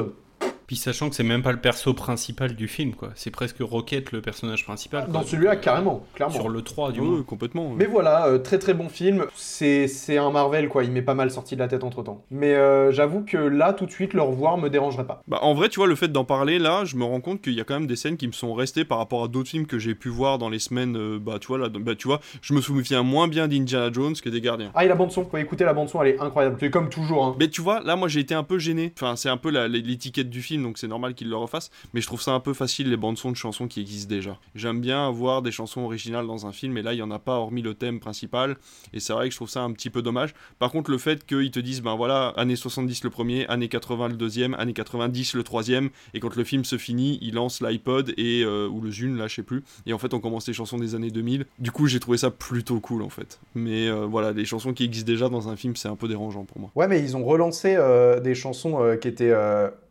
Puis 0.68 0.76
sachant 0.76 1.10
que 1.10 1.16
c'est 1.16 1.24
même 1.24 1.42
pas 1.44 1.54
le 1.54 1.60
perso 1.62 1.94
principal 1.94 2.54
du 2.56 2.68
film, 2.68 2.94
quoi. 2.94 3.10
C'est 3.16 3.32
presque 3.32 3.58
Rocket 3.62 4.12
le 4.12 4.22
personnage 4.22 4.66
principal. 4.66 5.06
quoi. 5.06 5.14
dans 5.14 5.24
celui-là, 5.24 5.56
carrément, 5.56 6.04
clairement. 6.14 6.36
Sur 6.36 6.50
le 6.50 6.62
3, 6.62 6.92
du 6.92 7.00
Ouais, 7.00 7.06
moins. 7.08 7.18
ouais, 7.20 7.24
complètement. 7.24 7.74
Mais 7.76 7.86
voilà, 7.86 8.28
euh, 8.28 8.38
très 8.38 8.60
très 8.60 8.74
bon 8.74 8.90
film. 8.90 9.26
C'est, 9.36 9.88
c'est 9.88 10.18
un 10.18 10.30
Marvel, 10.30 10.68
quoi. 10.68 10.84
Il 10.84 10.92
m'est 10.92 11.02
pas 11.02 11.14
mal 11.14 11.32
sorti 11.32 11.56
de 11.56 11.62
la 11.62 11.68
tête 11.70 11.84
entre 11.86 12.04
temps. 12.04 12.24
Mais 12.32 12.54
euh, 12.56 12.92
j'avoue 12.92 13.24
que 13.24 13.38
là, 13.38 13.72
tout 13.74 13.86
de 13.86 13.92
suite, 13.92 14.14
le 14.14 14.22
revoir 14.22 14.58
me 14.58 14.70
dérangerait 14.70 15.08
pas. 15.08 15.22
Bah, 15.28 15.40
en 15.42 15.54
vrai, 15.54 15.70
tu 15.70 15.80
vois, 15.80 15.88
le 15.88 15.96
fait 15.96 16.10
d'en 16.10 16.26
parler, 16.26 16.60
là, 16.60 16.84
je 16.84 16.98
me 16.98 17.06
rends 17.06 17.22
compte 17.22 17.42
qu'il 17.42 17.54
y 17.54 17.62
a 17.62 17.64
quand 17.64 17.76
même 17.76 17.88
des 17.88 17.96
scènes 17.96 18.18
qui 18.18 18.28
me 18.28 18.34
sont 18.34 18.54
restées 18.54 18.84
par 18.84 18.98
rapport 18.98 19.24
à 19.24 19.28
d'autres 19.30 19.50
films 19.50 19.68
que 19.68 19.80
j'ai 19.80 19.96
pu 19.96 20.10
voir 20.10 20.38
dans 20.38 20.50
les 20.50 20.60
semaines. 20.60 20.98
euh, 20.98 21.18
bah, 21.18 21.38
tu 21.40 21.48
vois, 21.48 21.60
là, 21.60 21.70
bah, 21.70 21.96
tu 21.96 22.10
vois, 22.10 22.20
je 22.42 22.54
me 22.54 22.60
souviens 22.60 23.04
moins 23.04 23.30
bien 23.30 23.48
d'Indiana 23.48 23.90
Jones 23.94 24.16
que 24.22 24.28
des 24.30 24.42
Gardiens. 24.42 24.72
Ah, 24.76 24.84
et 24.84 24.90
la 24.90 24.96
bande-son, 24.96 25.24
faut 25.26 25.38
écouter 25.38 25.64
la 25.64 25.74
bande-son, 25.74 26.02
elle 26.04 26.16
est 26.16 26.20
incroyable. 26.20 26.58
C'est 26.60 26.70
comme 26.70 26.90
toujours, 26.90 27.24
hein. 27.24 27.36
Mais 27.40 27.48
tu 27.48 27.62
vois, 27.62 27.80
là, 27.80 27.96
moi, 27.96 28.10
j'ai 28.10 28.20
été 28.20 28.34
un 28.36 28.44
peu 28.44 28.60
gêné. 28.60 28.92
Enfin, 28.98 29.16
c'est 29.16 29.30
un 29.30 29.38
peu 29.38 29.50
l'étiquette 29.68 30.30
du 30.30 30.42
film, 30.42 30.57
donc 30.64 30.78
c'est 30.78 30.88
normal 30.88 31.14
qu'il 31.14 31.30
le 31.30 31.36
refasse. 31.36 31.72
Mais 31.94 32.02
je 32.02 32.08
trouve 32.08 32.22
ça 32.22 32.32
un 32.32 32.40
peu 32.40 32.54
facile, 32.54 32.90
les 32.90 32.98
bandes-sons 32.98 33.32
de 33.32 33.36
chansons 33.36 33.68
qui 33.68 33.82
existent 33.82 34.10
déjà. 34.10 34.38
J'aime 34.56 34.82
bien 34.82 35.08
avoir 35.08 35.42
des 35.42 35.52
chansons 35.52 35.82
originales 35.82 36.28
dans 36.28 36.46
un 36.46 36.52
film, 36.52 36.78
et 36.78 36.82
là, 36.82 36.94
il 36.94 36.98
y 36.98 37.02
en 37.02 37.12
a 37.12 37.20
pas, 37.20 37.36
hormis 37.36 37.62
le 37.62 37.74
thème 37.74 38.00
principal. 38.00 38.58
Et 38.94 39.00
c'est 39.00 39.14
vrai 39.14 39.28
que 39.28 39.32
je 39.32 39.38
trouve 39.38 39.50
ça 39.50 39.62
un 39.62 39.72
petit 39.72 39.90
peu 39.90 40.02
dommage. 40.02 40.34
Par 40.60 40.72
contre, 40.72 40.92
le 40.92 40.98
fait 40.98 41.26
qu'ils 41.26 41.52
te 41.52 41.60
disent, 41.60 41.82
ben 41.82 41.96
voilà, 41.96 42.30
années 42.38 42.56
70 42.56 43.04
le 43.04 43.10
premier, 43.10 43.48
années 43.48 43.68
80 43.68 44.10
le 44.10 44.16
deuxième, 44.16 44.54
années 44.56 44.74
90 44.74 45.34
le 45.34 45.44
troisième, 45.44 45.90
et 46.14 46.20
quand 46.20 46.36
le 46.36 46.44
film 46.44 46.66
se 46.66 46.78
finit, 46.78 47.20
il 47.22 47.36
lance 47.36 47.62
l'iPod 47.62 48.14
et 48.18 48.44
euh, 48.44 48.68
ou 48.68 48.82
le 48.82 48.92
Zune, 48.92 49.18
là, 49.18 49.28
je 49.28 49.36
sais 49.36 49.44
plus. 49.44 49.64
Et 49.86 49.94
en 49.94 49.98
fait, 49.98 50.14
on 50.14 50.20
commence 50.20 50.48
les 50.48 50.54
chansons 50.54 50.78
des 50.78 50.96
années 50.96 51.12
2000. 51.12 51.46
Du 51.60 51.72
coup, 51.72 51.88
j'ai 51.88 52.00
trouvé 52.00 52.18
ça 52.18 52.32
plutôt 52.32 52.80
cool, 52.80 53.02
en 53.02 53.10
fait. 53.10 53.40
Mais 53.56 53.88
euh, 53.88 54.06
voilà, 54.06 54.32
les 54.32 54.46
chansons 54.46 54.74
qui 54.74 54.84
existent 54.84 55.08
déjà 55.08 55.30
dans 55.30 55.50
un 55.50 55.56
film, 55.56 55.76
c'est 55.76 55.88
un 55.88 55.96
peu 55.96 56.08
dérangeant 56.08 56.46
pour 56.46 56.60
moi. 56.60 56.72
Ouais, 56.76 56.88
mais 56.88 57.00
ils 57.00 57.16
ont 57.16 57.24
relancé 57.24 57.76
euh, 57.78 58.20
des 58.20 58.36
chansons 58.36 58.98
qui 59.02 59.08
étaient 59.08 59.34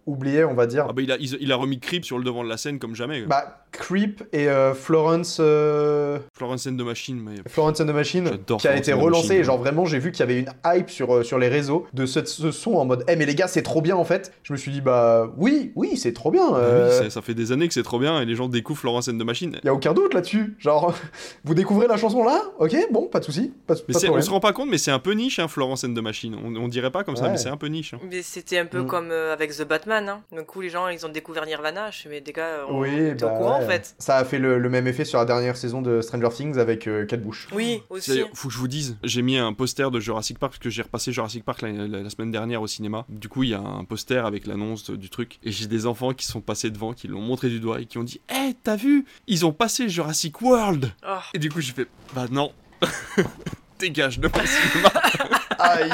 oubliées, 0.07 0.45
on 0.45 0.55
va 0.55 0.67
dire. 0.67 0.87
Ah 0.89 0.93
bah 0.93 1.03
il 1.03 1.13
a, 1.13 1.17
il, 1.19 1.37
il 1.41 1.53
a 1.53 1.57
remis 1.57 1.79
Creep 1.81 2.05
sur 2.05 2.19
le 2.19 2.25
devant 2.25 2.43
de 2.45 2.49
la 2.49 2.57
scène 2.57 2.79
comme 2.79 2.95
jamais. 2.95 3.23
Bah, 3.23 3.65
Creep 3.73 4.23
et 4.33 4.49
euh, 4.49 4.73
Florence. 4.75 5.39
euh, 5.41 6.19
Florence 6.37 6.67
and 6.67 6.77
the 6.77 6.83
Machine, 6.85 7.21
mais... 7.23 7.35
Florence 7.49 7.81
and 7.81 7.87
the 7.87 7.91
Machine, 7.95 8.31
qui 8.59 8.69
a 8.69 8.77
été 8.77 8.93
relancé. 8.93 9.29
Machine. 9.29 9.41
Et 9.41 9.45
genre 9.45 9.59
vraiment, 9.59 9.85
j'ai 9.85 9.99
vu 9.99 10.13
qu'il 10.13 10.21
y 10.21 10.23
avait 10.23 10.39
une 10.41 10.49
hype 10.65 10.89
sur, 10.89 11.15
euh, 11.17 11.23
sur 11.23 11.39
les 11.39 11.49
réseaux 11.49 11.87
de 11.93 12.07
ce, 12.07 12.25
ce 12.25 12.51
son 12.53 12.75
en 12.75 12.85
mode, 12.87 13.05
eh 13.09 13.17
mais 13.17 13.27
les 13.27 13.35
gars, 13.35 13.49
c'est 13.49 13.63
trop 13.63 13.83
bien 13.83 13.97
en 13.97 14.05
fait. 14.05 14.33
Je 14.45 14.53
me 14.53 14.59
suis 14.59 14.71
dit, 14.73 14.81
bah 14.81 15.31
oui, 15.37 15.73
oui, 15.77 15.97
c'est 15.97 16.13
trop 16.15 16.31
bien. 16.31 16.51
Bah 16.51 16.57
euh, 16.59 16.99
oui, 16.99 17.05
ça, 17.05 17.11
ça 17.11 17.23
fait 17.23 17.35
des 17.35 17.53
années 17.53 17.69
que 17.69 17.75
c'est 17.75 17.83
trop 17.83 17.99
bien 17.99 18.21
et 18.21 18.25
les 18.25 18.35
gens 18.35 18.49
découvrent 18.49 18.81
Florence 18.81 19.09
and 19.09 19.19
the 19.19 19.25
Machine. 19.25 19.59
y 19.63 19.69
a 19.69 19.75
aucun 19.75 19.93
doute 19.93 20.15
là-dessus. 20.15 20.57
Genre, 20.59 20.95
vous 21.45 21.55
découvrez 21.55 21.87
la 21.87 21.97
chanson 21.97 22.25
là? 22.25 22.41
Ok, 22.59 22.75
bon, 22.91 23.09
pas 23.09 23.21
de 23.21 23.25
souci. 23.25 23.53
Pas, 23.67 23.75
Mais 23.75 23.93
pas 23.93 23.93
de 23.95 23.99
c'est- 23.99 24.09
on 24.09 24.21
se 24.23 24.31
rend 24.31 24.41
pas 24.41 24.53
compte, 24.53 24.71
mais 24.71 24.79
c'est 24.79 24.91
un 24.93 24.99
peu 24.99 25.13
niche, 25.13 25.39
hein, 25.39 25.49
Florence 25.49 25.85
and 25.85 25.93
the 25.95 25.99
Machine. 26.03 26.37
On, 26.43 26.55
on 26.57 26.69
dirait 26.69 26.91
pas 26.91 27.05
comme 27.05 27.17
ça, 27.17 27.29
mais 27.29 27.37
c'est 27.37 27.49
un 27.51 27.57
peu 27.59 27.67
niche. 27.67 27.93
hein. 27.95 28.01
Mais 28.11 28.23
c'était 28.23 28.59
un 28.59 28.67
peu 28.67 28.83
Mm. 28.83 28.87
comme 28.87 29.11
euh, 29.11 29.33
avec 29.35 29.51
The 29.55 29.67
Batman. 29.67 29.96
Hein. 30.09 30.23
Du 30.33 30.43
coup, 30.45 30.61
les 30.61 30.69
gens, 30.71 30.89
ils 30.89 31.05
ont 31.07 31.09
découvert 31.09 31.47
Nirvana. 31.47 31.91
Je 31.91 31.99
suis, 31.99 32.09
mais 32.09 32.21
des 32.21 32.33
gars, 32.33 32.61
on... 32.69 32.81
Oui, 32.81 33.11
au 33.11 33.15
bah 33.15 33.29
courant 33.37 33.59
ouais. 33.59 33.65
en 33.65 33.69
fait. 33.69 33.95
Ça 33.99 34.17
a 34.17 34.25
fait 34.25 34.39
le, 34.39 34.59
le 34.59 34.69
même 34.69 34.87
effet 34.87 35.05
sur 35.05 35.19
la 35.19 35.25
dernière 35.25 35.57
saison 35.57 35.83
de 35.83 36.01
Stranger 36.01 36.29
Things 36.35 36.59
avec 36.59 36.87
euh, 36.87 37.05
Kate 37.07 37.23
Bush. 37.23 37.49
Oui, 37.53 37.83
aussi. 37.91 38.11
D'ailleurs, 38.11 38.29
faut 38.35 38.49
que 38.49 38.55
je 38.55 38.59
vous 38.59 38.69
dise, 38.69 38.97
j'ai 39.03 39.23
mis 39.23 39.37
un 39.39 39.53
poster 39.53 39.91
de 39.91 40.01
Jurassic 40.01 40.39
Park 40.39 40.53
parce 40.53 40.63
que 40.63 40.71
j'ai 40.71 40.83
repassé 40.83 41.13
Jurassic 41.13 41.45
Park 41.45 41.63
la, 41.63 41.73
la- 41.73 42.03
la 42.03 42.11
semaine 42.11 42.31
dernière 42.31 42.63
au 42.63 42.67
cinéma. 42.67 43.05
Du 43.09 43.29
coup, 43.29 43.43
il 43.43 43.51
y 43.51 43.55
a 43.55 43.61
un 43.61 43.85
poster 43.85 44.25
avec 44.27 44.47
l'annonce 44.47 44.91
du 44.91 45.11
truc 45.11 45.39
et 45.45 45.51
j'ai 45.53 45.67
des 45.67 45.87
enfants 45.87 46.13
qui 46.13 46.27
sont 46.27 46.41
passés 46.41 46.71
devant, 46.71 46.93
qui 46.93 47.09
l'ont 47.09 47.21
montré 47.23 47.49
du 47.49 47.61
doigt 47.61 47.81
et 47.81 47.87
qui 47.87 47.99
ont 47.99 48.05
dit 48.05 48.21
"Eh, 48.31 48.55
t'as 48.63 48.77
vu? 48.77 49.05
Ils 49.27 49.45
ont 49.47 49.53
passé 49.53 49.89
Jurassic 49.89 50.41
World." 50.43 50.93
Oh. 51.09 51.17
Et 51.35 51.39
du 51.39 51.51
coup, 51.51 51.61
j'ai 51.61 51.73
fait 51.73 51.87
"Bah 52.15 52.27
non." 52.31 52.53
Dégage 53.79 54.19
de 54.19 54.29
mon 54.29 54.45
cinéma. 54.47 54.91
Aïe. 55.59 55.91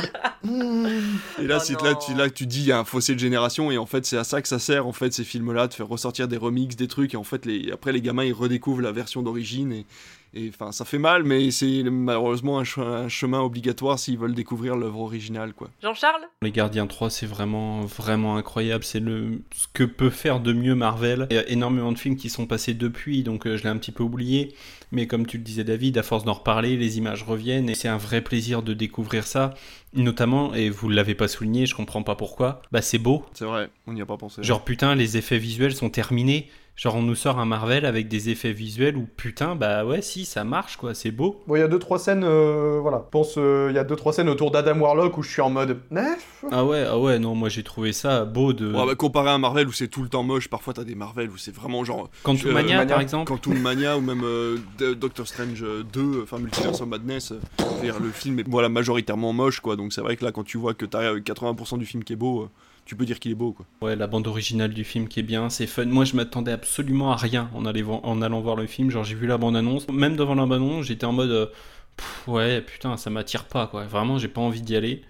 Et 1.40 1.46
là, 1.46 1.58
Oh 1.60 1.64
c'est 1.64 1.80
là, 1.82 1.94
tu, 1.94 2.14
là 2.14 2.28
que 2.28 2.34
tu 2.34 2.46
dis, 2.46 2.60
il 2.60 2.66
y 2.66 2.72
a 2.72 2.78
un 2.78 2.84
fossé 2.84 3.14
de 3.14 3.20
génération, 3.20 3.70
et 3.70 3.78
en 3.78 3.86
fait, 3.86 4.04
c'est 4.04 4.16
à 4.16 4.24
ça 4.24 4.42
que 4.42 4.48
ça 4.48 4.58
sert, 4.58 4.86
en 4.86 4.92
fait, 4.92 5.12
ces 5.12 5.24
films-là, 5.24 5.68
de 5.68 5.74
faire 5.74 5.88
ressortir 5.88 6.28
des 6.28 6.36
remixes, 6.36 6.76
des 6.76 6.88
trucs, 6.88 7.14
et 7.14 7.16
en 7.16 7.24
fait, 7.24 7.46
les, 7.46 7.70
après, 7.72 7.92
les 7.92 8.00
gamins, 8.00 8.24
ils 8.24 8.32
redécouvrent 8.32 8.82
la 8.82 8.92
version 8.92 9.22
d'origine, 9.22 9.72
et, 9.72 9.86
Et 10.34 10.48
enfin, 10.48 10.72
ça 10.72 10.84
fait 10.86 10.98
mal, 10.98 11.24
mais 11.24 11.50
c'est 11.50 11.82
malheureusement 11.84 12.58
un, 12.58 12.62
che- 12.64 12.78
un 12.80 13.08
chemin 13.08 13.40
obligatoire 13.40 13.98
s'ils 13.98 14.16
veulent 14.18 14.34
découvrir 14.34 14.76
l'œuvre 14.76 15.00
originale, 15.00 15.52
quoi. 15.52 15.68
Jean-Charles? 15.82 16.22
Les 16.40 16.50
Gardiens 16.52 16.86
3, 16.86 17.10
c'est 17.10 17.26
vraiment, 17.26 17.82
vraiment 17.82 18.36
incroyable. 18.36 18.82
C'est 18.82 19.00
le 19.00 19.42
ce 19.54 19.66
que 19.74 19.84
peut 19.84 20.08
faire 20.08 20.40
de 20.40 20.54
mieux 20.54 20.74
Marvel. 20.74 21.26
Il 21.30 21.34
y 21.34 21.38
a 21.38 21.46
énormément 21.50 21.92
de 21.92 21.98
films 21.98 22.16
qui 22.16 22.30
sont 22.30 22.46
passés 22.46 22.72
depuis, 22.72 23.22
donc 23.22 23.46
euh, 23.46 23.58
je 23.58 23.62
l'ai 23.64 23.68
un 23.68 23.76
petit 23.76 23.92
peu 23.92 24.02
oublié. 24.02 24.54
Mais 24.90 25.06
comme 25.06 25.26
tu 25.26 25.36
le 25.36 25.42
disais, 25.44 25.64
David, 25.64 25.98
à 25.98 26.02
force 26.02 26.24
d'en 26.24 26.32
reparler, 26.34 26.76
les 26.78 26.96
images 26.98 27.22
reviennent 27.22 27.68
et 27.68 27.74
c'est 27.74 27.88
un 27.88 27.96
vrai 27.98 28.22
plaisir 28.22 28.62
de 28.62 28.72
découvrir 28.72 29.26
ça. 29.26 29.52
Notamment, 29.94 30.54
et 30.54 30.70
vous 30.70 30.88
l'avez 30.88 31.14
pas 31.14 31.28
souligné, 31.28 31.66
je 31.66 31.74
comprends 31.74 32.02
pas 32.02 32.14
pourquoi, 32.14 32.62
bah 32.72 32.80
c'est 32.80 32.96
beau. 32.98 33.26
C'est 33.34 33.44
vrai, 33.44 33.68
on 33.86 33.92
n'y 33.92 34.00
a 34.00 34.06
pas 34.06 34.16
pensé. 34.16 34.42
Genre 34.42 34.64
putain, 34.64 34.94
les 34.94 35.18
effets 35.18 35.36
visuels 35.36 35.74
sont 35.74 35.90
terminés. 35.90 36.48
Genre 36.74 36.96
on 36.96 37.02
nous 37.02 37.14
sort 37.14 37.38
un 37.38 37.44
Marvel 37.44 37.84
avec 37.84 38.08
des 38.08 38.30
effets 38.30 38.52
visuels 38.52 38.96
où 38.96 39.06
putain, 39.16 39.54
bah 39.54 39.84
ouais, 39.84 40.00
si, 40.00 40.24
ça 40.24 40.42
marche 40.42 40.78
quoi, 40.78 40.94
c'est 40.94 41.10
beau. 41.10 41.42
Bon, 41.46 41.54
il 41.54 41.58
y 41.60 41.62
a 41.62 41.68
deux 41.68 41.78
trois 41.78 41.98
scènes, 41.98 42.24
euh, 42.24 42.78
voilà. 42.80 43.02
Je 43.04 43.10
pense, 43.10 43.34
euh, 43.36 43.68
il 43.70 43.76
y 43.76 43.78
a 43.78 43.84
deux 43.84 43.94
trois 43.94 44.12
scènes 44.14 44.30
autour 44.30 44.50
d'Adam 44.50 44.78
Warlock 44.80 45.18
où 45.18 45.22
je 45.22 45.30
suis 45.30 45.42
en 45.42 45.50
mode. 45.50 45.80
Nef 45.90 46.44
Ah 46.50 46.64
ouais, 46.64 46.84
ah 46.88 46.98
ouais, 46.98 47.18
non, 47.18 47.34
moi 47.34 47.50
j'ai 47.50 47.62
trouvé 47.62 47.92
ça 47.92 48.24
beau 48.24 48.54
de. 48.54 48.72
Ouais, 48.72 48.86
bah, 48.86 48.94
comparé 48.94 49.28
à 49.28 49.34
un 49.34 49.38
Marvel 49.38 49.68
où 49.68 49.72
c'est 49.72 49.88
tout 49.88 50.02
le 50.02 50.08
temps 50.08 50.22
moche, 50.22 50.48
parfois 50.48 50.72
t'as 50.72 50.84
des 50.84 50.94
Marvel 50.94 51.28
où 51.28 51.36
c'est 51.36 51.54
vraiment 51.54 51.84
genre. 51.84 52.08
Quantum 52.22 52.52
Mania, 52.52 52.86
par 52.86 53.00
exemple. 53.00 53.28
Quantum 53.30 53.58
Mania 53.58 53.98
ou 53.98 54.00
même 54.00 54.22
euh, 54.24 54.56
Doctor 54.94 55.28
Strange 55.28 55.62
2, 55.92 56.22
enfin 56.22 56.38
Multiverse 56.38 56.80
of 56.80 56.88
Madness. 56.88 57.32
euh, 57.32 57.36
le 58.00 58.10
film 58.10 58.38
est 58.40 58.48
voilà, 58.48 58.68
majoritairement 58.68 59.32
moche 59.32 59.60
quoi, 59.60 59.76
donc 59.76 59.92
c'est 59.92 60.00
vrai 60.00 60.16
que 60.16 60.24
là 60.24 60.32
quand 60.32 60.44
tu 60.44 60.56
vois 60.58 60.74
que 60.74 60.86
t'as 60.86 61.14
80% 61.14 61.78
du 61.78 61.86
film 61.86 62.02
qui 62.04 62.14
est 62.14 62.16
beau, 62.16 62.42
euh, 62.42 62.48
tu 62.84 62.96
peux 62.96 63.04
dire 63.04 63.18
qu'il 63.20 63.30
est 63.30 63.36
beau 63.36 63.52
quoi. 63.52 63.66
Ouais, 63.80 63.96
la 63.96 64.06
bande 64.06 64.26
originale 64.26 64.72
du 64.74 64.84
film 64.84 65.08
qui 65.08 65.20
est 65.20 65.22
bien, 65.24 65.48
c'est 65.50 65.66
fun. 65.66 65.84
Moi, 65.86 66.04
je 66.04 66.14
m'attendais 66.16 66.52
absolument 66.52 67.12
à 67.12 67.16
rien 67.16 67.50
en, 67.54 67.64
allant 67.66 67.82
vo- 67.82 68.00
en 68.02 68.22
allant 68.22 68.40
voir 68.40 68.56
le 68.56 68.66
film. 68.66 68.90
Genre, 68.90 69.04
j'ai 69.04 69.14
vu 69.14 69.26
la 69.26 69.38
bande-annonce. 69.38 69.88
Même 69.88 70.16
devant 70.16 70.34
la 70.34 70.42
bande-annonce, 70.46 70.86
j'étais 70.86 71.06
en 71.06 71.12
mode 71.12 71.30
euh, 71.30 71.46
Pff, 71.96 72.28
ouais, 72.28 72.60
putain, 72.62 72.96
ça 72.96 73.10
m'attire 73.10 73.44
pas 73.44 73.66
quoi. 73.66 73.84
Vraiment, 73.84 74.18
j'ai 74.18 74.28
pas 74.28 74.40
envie 74.40 74.62
d'y 74.62 74.76
aller. 74.76 75.02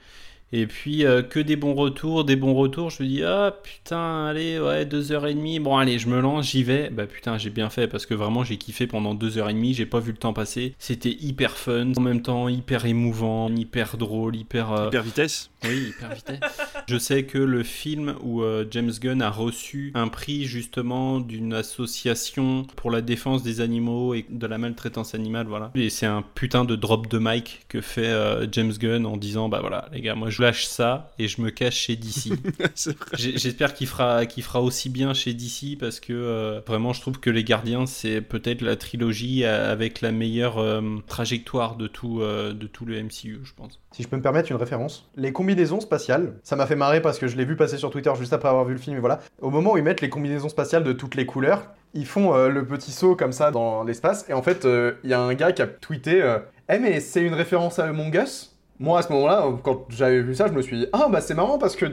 Et 0.55 0.67
puis, 0.67 1.07
euh, 1.07 1.23
que 1.23 1.41
des 1.41 1.57
bons 1.57 1.73
retours, 1.73 2.25
des 2.25 2.37
bons 2.37 2.53
retours. 2.53 2.91
Je 2.91 3.03
me 3.03 3.09
dis, 3.09 3.23
ah 3.23 3.57
putain, 3.63 4.27
allez, 4.27 4.61
ouais, 4.61 4.85
deux 4.85 5.11
heures 5.11 5.27
et 5.27 5.33
demie. 5.33 5.61
Bon, 5.61 5.79
allez, 5.79 5.99
je 5.99 6.09
me 6.09 6.21
lance, 6.21 6.51
j'y 6.51 6.63
vais. 6.63 6.91
Bah 6.91 7.07
putain, 7.07 7.39
j'ai 7.39 7.49
bien 7.49 7.71
fait 7.71 7.89
parce 7.89 8.05
que 8.05 8.13
vraiment, 8.13 8.45
j'ai 8.45 8.59
kiffé 8.59 8.87
pendant 8.87 9.15
deux 9.15 9.39
heures 9.39 9.49
et 9.49 9.55
demie. 9.55 9.73
J'ai 9.73 9.87
pas 9.87 9.99
vu 10.01 10.11
le 10.13 10.19
temps 10.19 10.35
passer. 10.35 10.75
C'était 10.79 11.17
hyper 11.21 11.53
fun, 11.57 11.93
en 11.97 12.01
même 12.03 12.21
temps 12.21 12.51
hyper 12.51 12.85
émouvant, 12.85 13.49
hyper 13.49 13.97
drôle, 13.97 14.37
hyper. 14.37 14.73
euh, 14.73 14.89
Hyper 14.89 15.03
vitesse 15.05 15.49
Oui, 15.65 15.91
hyper 15.91 16.15
vitesse. 16.15 16.41
Je 16.89 16.99
sais 16.99 17.25
que 17.25 17.39
le 17.39 17.63
film 17.63 18.17
où 18.23 18.43
euh, 18.43 18.67
James 18.71 18.93
Gunn 19.01 19.23
a 19.23 19.31
reçu 19.31 19.93
un 19.95 20.09
prix 20.09 20.45
justement 20.45 21.21
d'une 21.21 21.55
association 21.55 22.65
pour 22.77 22.91
la 22.91 23.01
défense 23.01 23.43
des 23.43 23.61
animaux 23.61 24.15
et 24.15 24.27
de 24.29 24.47
la 24.47 24.59
maltraitance 24.59 25.15
animale, 25.15 25.47
voilà. 25.47 25.71
Et 25.75 25.91
c'est 25.91 26.07
un 26.07 26.23
putain 26.23 26.65
de 26.65 26.77
drop 26.77 27.09
de 27.09 27.19
mic 27.19 27.65
que 27.69 27.81
fait 27.81 28.07
euh, 28.07 28.47
James 28.51 28.73
Gunn 28.73 29.07
en 29.07 29.17
disant 29.17 29.49
bah 29.49 29.61
voilà 29.61 29.89
les 29.93 30.01
gars, 30.01 30.15
moi 30.15 30.31
je 30.31 30.43
lâche 30.43 30.67
ça 30.67 31.13
et 31.19 31.29
je 31.29 31.41
me 31.41 31.51
cache 31.51 31.77
chez 31.77 31.97
DC. 31.97 32.33
J'espère 33.15 33.75
qu'il 33.75 33.87
fera, 33.87 34.27
qu'il 34.27 34.43
fera 34.43 34.61
aussi 34.61 34.89
bien 34.89 35.15
chez 35.15 35.35
DC 35.35 35.79
parce 35.79 36.01
que 36.01 36.13
euh, 36.13 36.61
vraiment 36.67 36.93
je 36.93 37.01
trouve 37.01 37.21
que 37.21 37.31
Les 37.31 37.45
Gardiens 37.45 37.87
c'est 37.87 38.21
peut-être 38.21 38.63
la 38.63 38.77
trilogie 38.77 39.45
avec 39.45 40.01
la 40.01 40.13
meilleure 40.13 40.59
euh, 40.59 40.83
trajectoire 41.07 41.77
de 41.77 41.87
tout, 41.87 42.21
euh, 42.21 42.53
de 42.53 42.67
tout 42.67 42.85
le 42.85 43.03
MCU, 43.03 43.41
je 43.45 43.53
pense. 43.55 43.81
Si 43.93 44.03
je 44.03 44.09
peux 44.09 44.17
me 44.17 44.23
permettre 44.23 44.51
une 44.51 44.59
référence, 44.59 45.09
les 45.17 45.33
combinaisons 45.33 45.52
spatiales, 45.81 46.35
ça 46.43 46.57
m'a 46.57 46.67
fait 46.67 46.77
marrer 46.77 47.01
parce 47.01 47.19
que 47.19 47.27
je 47.27 47.37
l'ai 47.37 47.45
vu 47.45 47.57
passer 47.57 47.77
sur 47.77 47.91
Twitter 47.91 48.13
juste 48.19 48.33
après 48.33 48.49
avoir 48.49 48.65
vu 48.65 48.73
le 48.73 48.79
film 48.79 48.97
et 48.97 49.01
voilà. 49.01 49.21
Au 49.41 49.51
moment 49.51 49.73
où 49.73 49.77
ils 49.77 49.83
mettent 49.83 50.01
les 50.01 50.09
combinaisons 50.09 50.49
spatiales 50.49 50.85
de 50.85 50.93
toutes 50.93 51.15
les 51.15 51.27
couleurs, 51.27 51.73
ils 51.95 52.07
font 52.07 52.35
euh, 52.35 52.49
le 52.49 52.65
petit 52.65 52.93
saut 52.93 53.17
comme 53.17 53.33
ça 53.33 53.51
dans 53.51 53.85
l'espace 53.85 54.25
et 54.29 54.33
en 54.33 54.43
fait 54.43 54.65
euh, 54.65 54.93
il 55.05 55.11
y 55.11 55.15
a 55.15 55.21
un 55.21 55.35
gars 55.35 55.53
qui 55.53 55.63
a 55.63 55.67
tweeté 55.67 56.23
euh, 56.23 56.39
Eh 56.69 56.79
mais 56.79 57.01
c'est 57.01 57.23
une 57.23 57.35
référence 57.35 57.79
à 57.79 57.85
Among 57.85 58.15
Us? 58.15 58.57
Moi 58.79 58.99
à 58.99 59.03
ce 59.03 59.13
moment-là, 59.13 59.47
quand 59.63 59.87
j'avais 59.91 60.21
vu 60.23 60.35
ça, 60.35 60.47
je 60.49 60.53
me 60.53 60.63
suis 60.63 60.79
dit 60.79 60.87
Ah 60.93 61.09
bah 61.11 61.21
c'est 61.21 61.35
marrant 61.35 61.59
parce 61.59 61.77
que 61.77 61.87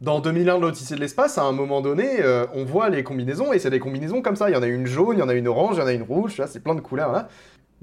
dans 0.00 0.20
2001 0.20 0.56
de 0.56 0.62
l'Odyssée 0.62 0.96
de 0.96 1.00
l'espace, 1.00 1.38
à 1.38 1.42
un 1.44 1.52
moment 1.52 1.80
donné, 1.80 2.18
on 2.52 2.64
voit 2.64 2.90
les 2.90 3.04
combinaisons 3.04 3.52
et 3.52 3.58
c'est 3.58 3.70
des 3.70 3.78
combinaisons 3.78 4.20
comme 4.20 4.36
ça. 4.36 4.50
Il 4.50 4.52
y 4.52 4.56
en 4.56 4.62
a 4.62 4.66
une 4.66 4.86
jaune, 4.86 5.16
il 5.16 5.20
y 5.20 5.22
en 5.22 5.28
a 5.28 5.34
une 5.34 5.46
orange, 5.46 5.76
il 5.76 5.78
y 5.78 5.82
en 5.82 5.86
a 5.86 5.92
une 5.92 6.02
rouge, 6.02 6.36
là, 6.36 6.46
c'est 6.46 6.60
plein 6.60 6.74
de 6.74 6.80
couleurs 6.80 7.12
là. 7.12 7.28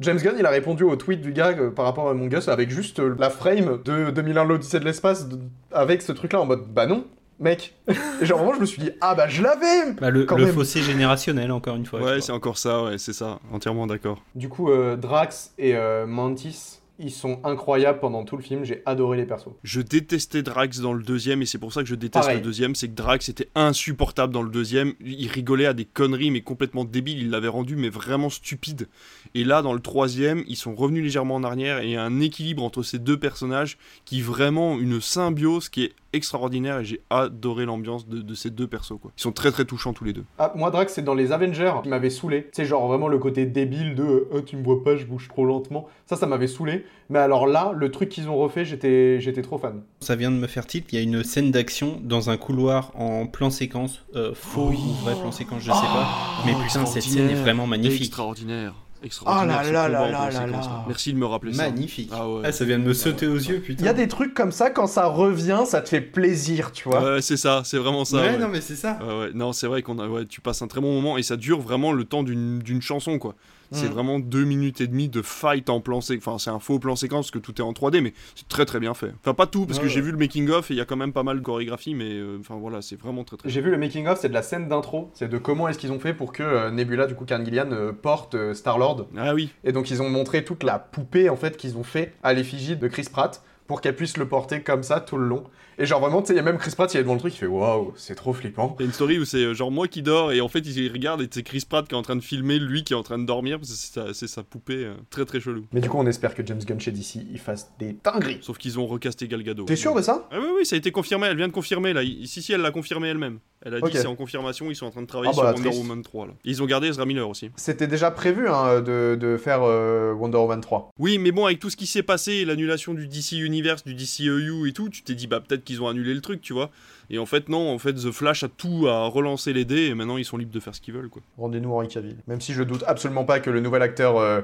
James 0.02 0.18
Gunn, 0.18 0.36
il 0.38 0.46
a 0.46 0.50
répondu 0.50 0.84
au 0.84 0.96
tweet 0.96 1.22
du 1.22 1.32
gars 1.32 1.52
euh, 1.58 1.70
par 1.72 1.86
rapport 1.86 2.08
à 2.08 2.12
Among 2.12 2.32
Us 2.34 2.48
avec 2.48 2.70
juste 2.70 3.00
euh, 3.00 3.16
la 3.20 3.30
frame 3.30 3.80
de 3.86 4.10
2001 4.12 4.44
de 4.44 4.50
l'Odyssée 4.50 4.80
de 4.80 4.86
l'espace 4.86 5.28
avec 5.72 6.02
ce 6.02 6.12
truc 6.12 6.34
là 6.34 6.42
en 6.42 6.46
mode 6.46 6.64
bah 6.74 6.88
non, 6.88 7.06
mec. 7.40 7.76
et 8.22 8.26
genre 8.26 8.40
vraiment, 8.40 8.54
je 8.56 8.62
me 8.62 8.66
suis 8.66 8.82
dit 8.82 8.92
ah 9.00 9.14
bah 9.16 9.28
je 9.28 9.42
l'avais 9.44 9.94
Bah, 10.00 10.10
le 10.10 10.26
quand 10.26 10.38
le 10.38 10.46
même. 10.46 10.54
fossé 10.54 10.82
générationnel 10.82 11.52
encore 11.52 11.76
une 11.76 11.86
fois. 11.86 12.02
Ouais, 12.02 12.20
c'est 12.22 12.32
encore 12.32 12.58
ça, 12.58 12.84
ouais, 12.84 12.98
c'est 12.98 13.14
ça, 13.14 13.40
entièrement 13.54 13.86
d'accord. 13.88 14.22
Du 14.36 14.50
coup, 14.50 14.70
euh, 14.72 14.96
Drax 14.96 15.54
et 15.60 15.76
euh, 15.76 16.06
Mantis, 16.08 16.81
ils 17.00 17.12
sont 17.12 17.40
incroyables 17.44 18.00
pendant 18.00 18.24
tout 18.24 18.38
le 18.38 18.44
film. 18.44 18.64
J'ai 18.64 18.82
adoré 18.86 19.18
les 19.18 19.26
persos. 19.26 19.50
Je 19.64 19.82
détestais 19.82 20.44
Drax 20.44 20.80
dans 20.80 20.94
le 20.94 21.04
deuxième 21.04 21.42
et 21.42 21.46
c'est 21.46 21.58
pour 21.58 21.74
ça 21.74 21.82
que 21.82 21.90
je 21.90 21.96
déteste 21.96 22.26
Pareil. 22.26 22.38
le 22.38 22.44
deuxième, 22.44 22.76
c'est 22.76 22.88
que 22.88 22.94
Drax 22.94 23.28
était 23.30 23.50
insupportable 23.56 24.34
dans 24.34 24.44
le 24.44 24.50
deuxième, 24.50 24.94
il 25.00 25.28
rigolait 25.28 25.66
à 25.66 25.74
des 25.74 25.86
conneries 25.86 26.32
mais 26.32 26.42
complètement 26.42 26.86
débiles, 26.86 27.20
il 27.20 27.30
l'avait 27.30 27.48
rendu 27.48 27.76
mais 27.76 27.90
vraiment 27.90 28.30
stupide. 28.30 28.88
Et 29.34 29.44
là 29.44 29.62
dans 29.62 29.74
le 29.74 29.80
troisième, 29.80 30.44
ils 30.48 30.56
sont 30.56 30.76
revenus 30.76 31.04
légèrement 31.04 31.36
en 31.36 31.44
arrière 31.44 31.80
et 31.80 31.86
il 31.86 31.92
y 31.92 31.96
a 31.96 32.04
un 32.04 32.20
équilibre 32.20 32.64
entre 32.64 32.84
ces 32.84 33.00
deux 33.00 33.18
personnages 33.18 33.78
qui 34.06 34.22
vraiment 34.22 34.78
une 34.80 35.02
symbiose 35.02 35.70
qui 35.70 35.86
est 35.86 35.94
extraordinaire 36.14 36.80
et 36.80 36.86
j'ai 36.86 37.02
adoré 37.10 37.66
l'ambiance 37.66 38.08
de, 38.08 38.22
de 38.22 38.34
ces 38.34 38.50
deux 38.50 38.68
persos 38.68 39.00
quoi. 39.02 39.12
Ils 39.18 39.22
sont 39.22 39.32
très 39.32 39.52
très 39.52 39.66
touchants 39.66 39.94
tous 39.94 40.04
les 40.04 40.14
deux. 40.14 40.24
Ah, 40.40 40.52
moi, 40.56 40.72
Drax, 40.72 40.94
c'est 40.94 41.02
dans 41.02 41.14
les 41.14 41.32
Avengers 41.32 41.74
qui 41.84 41.90
m'avait 41.90 42.10
saoulé. 42.10 42.50
C'est 42.52 42.66
genre 42.66 42.88
vraiment 42.88 43.08
le 43.08 43.18
côté 43.18 43.46
débile 43.46 43.96
de 43.96 44.04
euh, 44.04 44.30
oh, 44.32 44.42
tu 44.42 44.58
me 44.58 44.64
vois 44.64 44.84
pas, 44.84 44.96
je 44.96 45.06
bouge 45.06 45.28
trop 45.28 45.46
lentement. 45.46 45.88
Ça, 46.06 46.16
ça 46.16 46.28
m'avait 46.28 46.48
saoulé. 46.48 46.86
Mais 47.10 47.20
alors 47.20 47.48
là, 47.48 47.74
le 47.76 47.92
truc 47.92 48.10
qu'ils 48.10 48.30
ont 48.30 48.38
refait, 48.38 48.66
j'étais 48.66 49.20
j'étais 49.20 49.42
trop 49.42 49.58
fan. 49.58 49.82
Ça 50.00 50.16
vient 50.16 50.32
de 50.32 50.38
me 50.38 50.48
faire 50.48 50.66
tilt. 50.66 50.92
Il 50.92 50.96
y 50.96 51.00
a 51.00 51.02
une 51.02 51.24
scène 51.24 51.52
d'action 51.52 52.00
dans 52.02 52.30
un 52.30 52.38
couloir 52.38 52.92
en 52.96 53.28
plan 53.28 53.50
séquence, 53.50 54.04
euh, 54.16 54.34
faux 54.34 54.70
ou 54.70 54.94
vrai 55.04 55.14
plan 55.16 55.32
séquence, 55.32 55.62
je 55.62 55.72
sais 55.72 55.72
pas. 55.72 56.08
Mais 56.46 56.54
putain, 56.54 56.86
cette 56.86 57.04
scène 57.04 57.30
est 57.30 57.36
vraiment 57.36 57.68
magnifique. 57.68 58.08
Extraordinaire. 58.08 58.74
Ah 59.02 59.06
Extraordinaire. 59.06 59.58
là 59.58 59.64
ce 59.68 59.72
là 59.72 59.90
là 59.90 60.12
là 60.12 60.30
là 60.32 60.48
là. 60.48 60.84
Merci 60.88 61.12
de 61.14 61.18
me 61.18 61.26
rappeler 61.26 61.54
ça. 61.54 61.64
Magnifique. 61.64 62.10
Ah 62.14 62.30
ouais. 62.30 62.42
Ah, 62.46 62.52
ça 62.52 62.66
vient 62.66 62.78
de 62.78 62.84
me 62.84 62.94
sauter 62.94 63.26
aux 63.28 63.36
yeux, 63.36 63.56
Il 63.56 63.62
putain. 63.62 63.86
y 63.86 63.88
a 63.88 63.94
des 63.94 64.08
trucs 64.08 64.34
comme 64.34 64.52
ça, 64.52 64.70
quand 64.70 64.88
ça 64.88 65.08
revient, 65.08 65.62
ça 65.66 65.82
te 65.82 65.90
fait 65.90 66.02
plaisir, 66.02 66.72
tu 66.72 66.88
vois. 66.88 67.16
Ouais, 67.16 67.22
c'est 67.22 67.38
ça, 67.38 67.64
c'est 67.66 67.78
vraiment 67.78 68.06
ça. 68.06 68.18
Ouais, 68.18 68.24
ouais. 68.32 68.38
non, 68.38 68.48
mais 68.48 68.62
c'est 68.62 68.76
ça. 68.76 69.00
Ouais, 69.02 69.20
ouais. 69.20 69.30
Non, 69.34 69.54
c'est 69.54 69.68
vrai 69.68 69.82
qu'on 69.82 69.98
a, 70.00 70.08
ouais, 70.08 70.26
tu 70.26 70.40
passes 70.42 70.62
un 70.62 70.68
très 70.68 70.82
bon 70.82 70.94
moment 70.94 71.18
et 71.18 71.24
ça 71.24 71.36
dure 71.36 71.60
vraiment 71.62 71.92
le 71.94 72.04
temps 72.06 72.24
d'une 72.24 72.60
d'une 72.60 72.82
chanson, 72.82 73.18
quoi. 73.18 73.36
C'est 73.72 73.86
Mhm. 73.88 73.92
vraiment 73.94 74.20
deux 74.20 74.44
minutes 74.44 74.82
et 74.82 74.88
demie 74.88 75.08
de 75.10 75.22
fight 75.22 75.70
en 75.70 75.80
plan 75.82 76.02
séquence. 76.02 76.28
Enfin, 76.28 76.38
c'est 76.38 76.50
un 76.50 76.60
faux 76.60 76.78
plan 76.80 76.96
séquence 76.96 77.28
parce 77.28 77.32
que 77.32 77.40
tout 77.40 77.56
est 77.62 77.64
en 77.64 77.72
3D, 77.74 78.02
mais 78.02 78.14
c'est 78.36 78.48
très 78.48 78.66
très 78.66 78.80
bien 78.80 78.94
fait. 78.94 79.14
Enfin, 79.22 79.34
pas 79.34 79.48
tout, 79.48 79.66
parce 79.66 79.78
Ouais, 79.80 79.86
que 79.86 79.90
j'ai 79.90 80.02
vu 80.02 80.12
le 80.12 80.18
making-of 80.18 80.70
et 80.72 80.74
il 80.74 80.78
y 80.78 80.82
a 80.82 80.86
quand 80.86 80.98
même 80.98 81.14
pas 81.14 81.24
mal 81.24 81.38
de 81.40 81.44
chorégraphie, 81.44 81.96
mais 81.96 82.12
euh, 82.14 82.38
enfin 82.40 82.56
voilà, 82.56 82.82
c'est 82.82 83.00
vraiment 83.00 83.24
très 83.24 83.38
très 83.38 83.50
J'ai 83.50 83.62
vu 83.62 83.72
le 83.72 83.78
making 83.78 84.08
of, 84.08 84.20
c'est 84.20 84.30
de 84.30 84.34
la 84.34 84.42
scène 84.42 84.68
d'intro, 84.68 85.10
c'est 85.14 85.30
de 85.30 85.38
comment 85.38 85.68
est-ce 85.70 85.78
qu'ils 85.80 85.92
ont 85.92 86.00
fait 86.00 86.14
pour 86.14 86.34
que 86.34 86.44
euh, 86.44 86.70
Nebula, 86.72 87.08
du 87.08 87.16
coup 87.16 87.24
Karen 87.26 87.46
Gillian, 87.46 87.72
euh, 87.72 87.92
porte 87.94 88.36
euh, 88.36 88.54
Star-Lord. 88.54 89.08
Ah 89.18 89.34
oui. 89.34 89.50
Et 89.64 89.72
donc 89.72 89.90
ils 89.90 90.02
ont 90.02 90.10
montré 90.10 90.44
toute 90.44 90.64
la 90.64 90.78
poupée 90.78 91.30
en 91.30 91.36
fait 91.38 91.56
qu'ils 91.58 91.78
ont 91.78 91.84
fait 91.84 92.14
à 92.24 92.34
l'effigie 92.34 92.76
de 92.76 92.88
Chris 92.88 93.08
Pratt 93.12 93.42
pour 93.68 93.80
qu'elle 93.80 93.96
puisse 93.96 94.18
le 94.18 94.28
porter 94.28 94.64
comme 94.64 94.84
ça 94.84 95.00
tout 95.00 95.18
le 95.18 95.26
long. 95.28 95.44
Et 95.82 95.88
genre 95.88 96.00
vraiment, 96.00 96.22
tu 96.22 96.28
sais, 96.28 96.34
il 96.34 96.38
y 96.38 96.40
a 96.40 96.44
même 96.44 96.60
Chris 96.60 96.74
Pratt, 96.76 96.94
il 96.94 96.98
est 96.98 97.02
devant 97.02 97.16
le 97.16 97.20
truc, 97.20 97.34
il 97.34 97.38
fait 97.38 97.48
waouh, 97.48 97.92
c'est 97.96 98.14
trop 98.14 98.34
flippant. 98.34 98.76
Il 98.78 98.84
y 98.84 98.86
a 98.86 98.86
une 98.86 98.94
story 98.94 99.18
où 99.18 99.26
c'est 99.26 99.44
euh, 99.44 99.56
genre 99.56 99.72
moi 99.72 99.88
qui 99.88 100.04
dors 100.04 100.32
et 100.32 100.40
en 100.40 100.48
fait 100.48 100.60
il 100.60 100.92
regarde 100.92 101.24
et 101.24 101.28
c'est 101.32 101.42
Chris 101.42 101.66
Pratt 101.68 101.88
qui 101.88 101.96
est 101.96 101.98
en 101.98 102.04
train 102.04 102.16
de 102.16 102.22
filmer 102.22 102.60
lui 102.60 102.84
qui 102.84 102.94
est 102.94 102.96
en 102.96 103.02
train 103.02 103.18
de 103.18 103.26
dormir 103.26 103.58
parce 103.58 103.72
que 103.72 104.14
c'est 104.14 104.28
sa, 104.28 104.44
poupée 104.44 104.86
euh, 104.86 104.94
très 105.10 105.26
très 105.26 105.40
chelou. 105.40 105.66
Mais 105.74 105.82
du 105.82 105.90
coup, 105.90 105.98
on 105.98 106.06
espère 106.06 106.36
que 106.36 106.46
James 106.46 106.60
Gunn 106.64 106.80
chez 106.80 106.92
DC, 106.92 107.16
il 107.32 107.40
fasse 107.40 107.72
des 107.80 107.98
dingueries. 108.04 108.38
Sauf 108.42 108.60
qu'ils 108.60 108.80
ont 108.80 108.86
recasté 108.86 109.28
Gal 109.28 109.42
Gadot. 109.42 109.66
T'es 109.66 109.76
sûr 109.76 109.96
de 109.96 110.04
ça? 110.04 110.28
Ah 110.32 110.38
oui 110.40 110.50
oui 110.60 110.66
ça 110.68 110.76
a 110.76 110.78
été 110.78 110.92
confirmé, 110.92 111.26
elle 111.26 111.38
vient 111.38 111.48
de 111.48 111.54
confirmer 111.54 111.94
là. 111.94 112.02
Si 112.26 112.44
si 112.44 112.54
elle 112.54 112.62
l'a 112.62 112.72
confirmé 112.72 113.08
elle-même. 113.08 113.40
Elle 113.64 113.76
a 113.76 113.82
dit 113.82 113.92
c'est 113.94 114.08
en 114.08 114.16
confirmation, 114.16 114.72
ils 114.72 114.76
sont 114.76 114.88
en 114.88 114.92
train 114.92 115.02
de 115.02 115.08
travailler 115.08 115.32
Ah 115.34 115.42
bah, 115.42 115.50
sur 115.50 115.56
Wonder 115.58 115.70
triste. 115.70 115.82
Woman 115.82 116.02
3 116.02 116.28
là. 116.28 116.34
Et 116.46 116.50
ils 116.50 116.64
ont 116.64 116.66
gardé 116.66 116.88
Ezra 116.88 117.06
Miller 117.06 117.30
aussi. 117.30 117.52
C'était 117.58 117.88
déjà 117.88 118.10
prévu 118.10 118.48
hein, 118.48 118.82
de, 118.82 119.16
de 119.20 119.38
faire 119.38 119.62
euh, 119.62 120.14
Wonder 120.14 120.38
Woman 120.38 120.62
3. 120.62 120.92
Oui, 120.98 121.20
mais 121.20 121.32
bon, 121.32 121.46
avec 121.46 121.60
tout 121.60 121.70
ce 121.70 121.78
qui 121.78 121.86
s'est 121.86 122.02
passé, 122.02 122.44
l'annulation 122.44 122.96
du 122.96 123.08
DC 123.08 123.34
Universe, 123.34 123.84
du 123.84 123.94
DCEU 123.94 124.68
et 124.68 124.74
tout, 124.74 124.90
tu 124.90 125.04
t'es 125.04 125.14
dit, 125.14 125.28
bah 125.28 125.42
peut-être 125.42 125.64
qu'ils 125.72 125.82
ont 125.82 125.88
annulé 125.88 126.14
le 126.14 126.22
truc, 126.22 126.42
tu 126.42 126.54
vois. 126.54 126.70
Et 127.10 127.18
en 127.20 127.26
fait, 127.26 127.50
non, 127.50 127.74
en 127.74 127.78
fait, 127.80 127.94
The 127.94 128.12
Flash 128.12 128.44
a 128.44 128.48
tout 128.48 128.88
à 128.88 129.08
relancer 129.08 129.54
les 129.54 129.66
dés 129.66 129.88
et 129.88 129.94
maintenant 129.96 130.18
ils 130.18 130.26
sont 130.26 130.38
libres 130.38 130.54
de 130.54 130.60
faire 130.60 130.76
ce 130.76 130.82
qu'ils 130.82 130.94
veulent, 130.94 131.10
quoi. 131.10 131.22
Rendez-nous 131.38 131.74
Henri 131.74 131.88
Cavill. 131.88 132.18
Même 132.28 132.40
si 132.42 132.54
je 132.54 132.64
doute 132.64 132.84
absolument 132.88 133.26
pas 133.26 133.40
que 133.40 133.50
le 133.50 133.60
nouvel 133.60 133.82
acteur, 133.82 134.18
euh, 134.18 134.42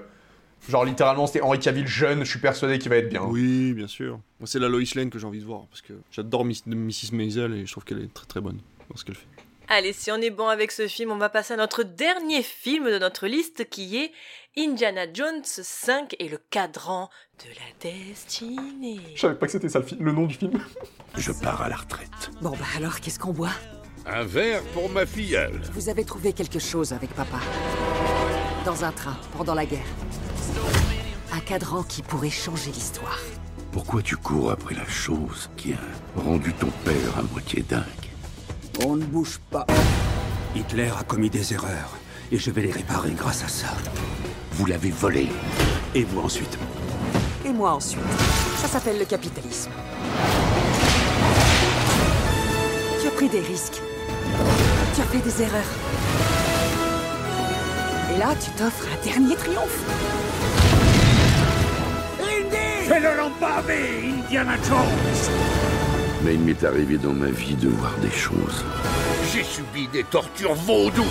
genre 0.69 0.83
littéralement 0.85 1.27
c'était 1.27 1.41
Henri 1.41 1.59
Cavill 1.59 1.87
jeune, 1.87 2.23
je 2.25 2.29
suis 2.29 2.39
persuadé 2.39 2.79
qu'il 2.79 2.89
va 2.89 2.97
être 2.97 3.09
bien. 3.09 3.23
Oui, 3.23 3.73
bien 3.73 3.87
sûr. 3.87 4.19
Moi, 4.39 4.47
c'est 4.47 4.59
la 4.59 4.67
Lois 4.69 4.81
Lane 4.95 5.09
que 5.09 5.19
j'ai 5.19 5.27
envie 5.27 5.39
de 5.39 5.45
voir 5.45 5.65
parce 5.69 5.81
que 5.81 5.93
j'adore 6.11 6.43
Miss- 6.45 6.65
Mrs. 6.65 7.13
Maisel 7.13 7.53
et 7.53 7.65
je 7.65 7.71
trouve 7.71 7.85
qu'elle 7.85 8.01
est 8.01 8.13
très 8.13 8.25
très 8.25 8.41
bonne 8.41 8.59
dans 8.89 8.97
ce 8.97 9.05
qu'elle 9.05 9.15
fait. 9.15 9.25
Allez, 9.69 9.91
si 9.91 10.11
on 10.11 10.17
est 10.17 10.29
bon 10.29 10.47
avec 10.47 10.71
ce 10.71 10.87
film, 10.87 11.11
on 11.11 11.17
va 11.17 11.27
passer 11.27 11.53
à 11.53 11.57
notre 11.57 11.83
dernier 11.83 12.41
film 12.41 12.85
de 12.89 12.97
notre 12.99 13.27
liste 13.27 13.69
qui 13.69 13.97
est 13.97 14.11
Indiana 14.59 15.05
Jones 15.13 15.43
5 15.43 16.15
et 16.17 16.27
le 16.27 16.39
cadran 16.49 17.11
de 17.45 17.49
la 17.49 17.91
destinée. 17.91 18.99
Je 19.13 19.21
savais 19.21 19.35
pas 19.35 19.45
que 19.45 19.51
c'était 19.51 19.69
ça 19.69 19.81
le, 19.99 20.11
nom 20.11 20.25
du 20.25 20.33
film. 20.33 20.59
Je 21.15 21.31
pars 21.31 21.61
à 21.61 21.69
la 21.69 21.75
retraite. 21.75 22.31
Bon, 22.41 22.49
bah 22.49 22.65
alors, 22.75 22.99
qu'est-ce 22.99 23.19
qu'on 23.19 23.33
boit? 23.33 23.51
Un 24.07 24.23
verre 24.23 24.63
pour 24.73 24.89
ma 24.89 25.05
filleule. 25.05 25.61
Vous 25.73 25.89
avez 25.89 26.03
trouvé 26.03 26.33
quelque 26.33 26.57
chose 26.57 26.91
avec 26.91 27.11
papa? 27.13 27.37
Dans 28.65 28.83
un 28.83 28.91
train, 28.91 29.15
pendant 29.37 29.53
la 29.53 29.67
guerre. 29.67 29.85
Un 31.31 31.39
cadran 31.41 31.83
qui 31.83 32.01
pourrait 32.01 32.31
changer 32.31 32.71
l'histoire. 32.71 33.19
Pourquoi 33.71 34.01
tu 34.01 34.17
cours 34.17 34.49
après 34.49 34.73
la 34.73 34.87
chose 34.87 35.51
qui 35.55 35.73
a 35.73 36.19
rendu 36.19 36.51
ton 36.53 36.71
père 36.83 37.19
à 37.19 37.21
moitié 37.21 37.61
dingue? 37.61 37.83
On 38.83 38.95
ne 38.95 39.05
bouge 39.05 39.39
pas. 39.51 39.67
Hitler 40.55 40.89
a 40.99 41.03
commis 41.03 41.29
des 41.29 41.53
erreurs 41.53 41.95
et 42.31 42.39
je 42.39 42.49
vais 42.49 42.63
les 42.63 42.71
réparer 42.71 43.11
grâce 43.11 43.43
à 43.43 43.47
ça. 43.47 43.67
Vous 44.57 44.65
l'avez 44.65 44.89
volé. 44.89 45.27
Et 45.93 46.03
vous 46.03 46.19
ensuite 46.19 46.57
Et 47.45 47.49
moi 47.49 47.73
ensuite. 47.73 48.01
Ça 48.57 48.67
s'appelle 48.67 48.97
le 48.97 49.05
capitalisme. 49.05 49.69
Tu 52.99 53.07
as 53.07 53.11
pris 53.11 53.29
des 53.29 53.41
risques. 53.41 53.79
Tu 54.95 55.01
as 55.01 55.03
fait 55.03 55.19
des 55.19 55.43
erreurs. 55.43 55.61
Et 58.11 58.17
là, 58.17 58.33
tu 58.43 58.49
t'offres 58.51 58.87
un 58.91 59.05
dernier 59.05 59.35
triomphe. 59.35 59.83
Fais 62.87 62.99
le 62.99 63.15
lampavé, 63.15 64.11
Indiana 64.23 64.55
Jones 64.67 65.33
Mais 66.23 66.33
il 66.33 66.39
m'est 66.39 66.63
arrivé 66.63 66.97
dans 66.97 67.13
ma 67.13 67.29
vie 67.29 67.53
de 67.53 67.67
voir 67.67 67.93
des 68.01 68.09
choses. 68.09 68.65
J'ai 69.31 69.43
subi 69.43 69.87
des 69.89 70.03
tortures 70.05 70.55
vaudou. 70.55 71.05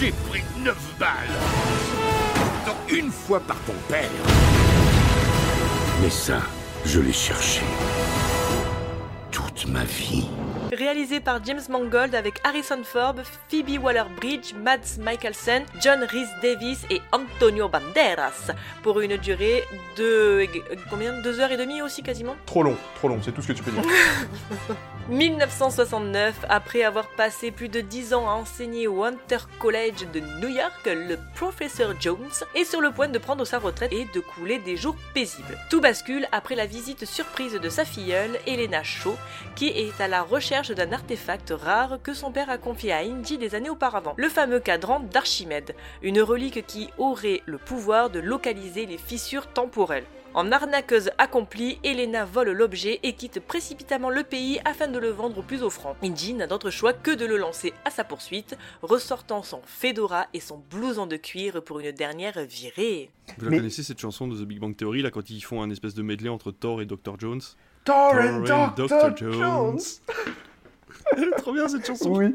J'ai 0.00 0.10
pris 0.28 0.42
9 0.64 0.76
balles. 0.96 1.08
Une 2.88 3.10
fois 3.10 3.40
par 3.40 3.56
ton 3.66 3.74
père. 3.88 4.08
Mais 6.00 6.10
ça, 6.10 6.40
je 6.84 7.00
l'ai 7.00 7.12
cherché. 7.12 7.62
Toute 9.32 9.66
ma 9.66 9.82
vie. 9.84 10.28
Réalisé 10.72 11.20
par 11.20 11.44
James 11.44 11.60
Mangold 11.68 12.14
avec 12.14 12.40
Harrison 12.44 12.82
Ford, 12.82 13.16
Phoebe 13.50 13.78
Waller-Bridge, 13.82 14.54
Mads 14.54 14.96
Mikkelsen, 14.98 15.64
John 15.82 16.02
Rhys 16.02 16.28
Davis 16.42 16.86
et 16.88 17.02
Antonio 17.12 17.68
Banderas 17.68 18.52
pour 18.82 19.00
une 19.00 19.18
durée 19.18 19.64
de 19.98 20.46
combien? 20.88 21.20
Deux 21.20 21.40
heures 21.40 21.52
et 21.52 21.58
demie 21.58 21.82
aussi 21.82 22.02
quasiment? 22.02 22.36
Trop 22.46 22.62
long, 22.62 22.76
trop 22.94 23.08
long, 23.08 23.18
c'est 23.22 23.32
tout 23.32 23.42
ce 23.42 23.48
que 23.48 23.52
tu 23.52 23.62
peux 23.62 23.70
dire. 23.70 23.82
1969, 25.08 26.46
après 26.48 26.84
avoir 26.84 27.08
passé 27.08 27.50
plus 27.50 27.68
de 27.68 27.80
10 27.80 28.14
ans 28.14 28.28
à 28.28 28.32
enseigner 28.34 28.86
au 28.86 29.02
Hunter 29.02 29.38
College 29.58 30.06
de 30.14 30.20
New 30.40 30.48
York, 30.48 30.72
le 30.86 31.18
professeur 31.34 31.94
Jones 32.00 32.30
est 32.54 32.64
sur 32.64 32.80
le 32.80 32.92
point 32.92 33.08
de 33.08 33.18
prendre 33.18 33.44
sa 33.44 33.58
retraite 33.58 33.92
et 33.92 34.06
de 34.14 34.20
couler 34.20 34.58
des 34.60 34.76
jours 34.76 34.96
paisibles. 35.12 35.58
Tout 35.70 35.80
bascule 35.80 36.28
après 36.30 36.54
la 36.54 36.66
visite 36.66 37.04
surprise 37.04 37.54
de 37.54 37.68
sa 37.68 37.84
filleule, 37.84 38.38
Elena 38.46 38.84
Shaw, 38.84 39.16
qui 39.56 39.68
est 39.68 40.00
à 40.00 40.06
la 40.06 40.22
recherche 40.22 40.61
d'un 40.70 40.92
artefact 40.92 41.52
rare 41.56 41.98
que 42.02 42.14
son 42.14 42.30
père 42.30 42.50
a 42.50 42.58
confié 42.58 42.92
à 42.92 42.98
Indy 42.98 43.38
des 43.38 43.54
années 43.54 43.70
auparavant, 43.70 44.14
le 44.16 44.28
fameux 44.28 44.60
cadran 44.60 45.00
d'Archimède, 45.00 45.74
une 46.02 46.20
relique 46.20 46.66
qui 46.66 46.88
aurait 46.98 47.42
le 47.46 47.58
pouvoir 47.58 48.10
de 48.10 48.20
localiser 48.20 48.86
les 48.86 48.98
fissures 48.98 49.48
temporelles. 49.48 50.06
En 50.34 50.50
arnaqueuse 50.50 51.10
accomplie, 51.18 51.78
Elena 51.84 52.24
vole 52.24 52.52
l'objet 52.52 53.00
et 53.02 53.12
quitte 53.12 53.40
précipitamment 53.40 54.08
le 54.08 54.22
pays 54.22 54.60
afin 54.64 54.88
de 54.88 54.98
le 54.98 55.10
vendre 55.10 55.38
au 55.38 55.42
plus 55.42 55.62
offrant. 55.62 55.94
Indy 56.02 56.32
n'a 56.32 56.46
d'autre 56.46 56.70
choix 56.70 56.94
que 56.94 57.10
de 57.10 57.26
le 57.26 57.36
lancer 57.36 57.74
à 57.84 57.90
sa 57.90 58.02
poursuite, 58.02 58.56
ressortant 58.80 59.42
son 59.42 59.60
fedora 59.66 60.28
et 60.32 60.40
son 60.40 60.62
blouson 60.70 61.06
de 61.06 61.16
cuir 61.16 61.62
pour 61.62 61.80
une 61.80 61.92
dernière 61.92 62.40
virée. 62.46 63.10
Vous 63.36 63.50
la 63.50 63.58
connaissez 63.58 63.82
cette 63.82 64.00
chanson 64.00 64.26
de 64.26 64.36
The 64.36 64.46
Big 64.46 64.58
Bang 64.58 64.74
Theory, 64.74 65.02
là, 65.02 65.10
quand 65.10 65.28
ils 65.28 65.42
font 65.42 65.60
un 65.60 65.68
espèce 65.68 65.94
de 65.94 66.02
medley 66.02 66.30
entre 66.30 66.50
Thor 66.50 66.80
et 66.80 66.86
Dr. 66.86 67.18
Jones? 67.18 67.42
Thor 67.84 68.14
and 68.14 68.72
Dr. 68.76 69.14
Jones. 69.16 69.80
Elle 71.16 71.24
est 71.28 71.30
trop 71.36 71.52
bien 71.52 71.68
cette 71.68 71.86
chanson. 71.86 72.10
Oui. 72.14 72.34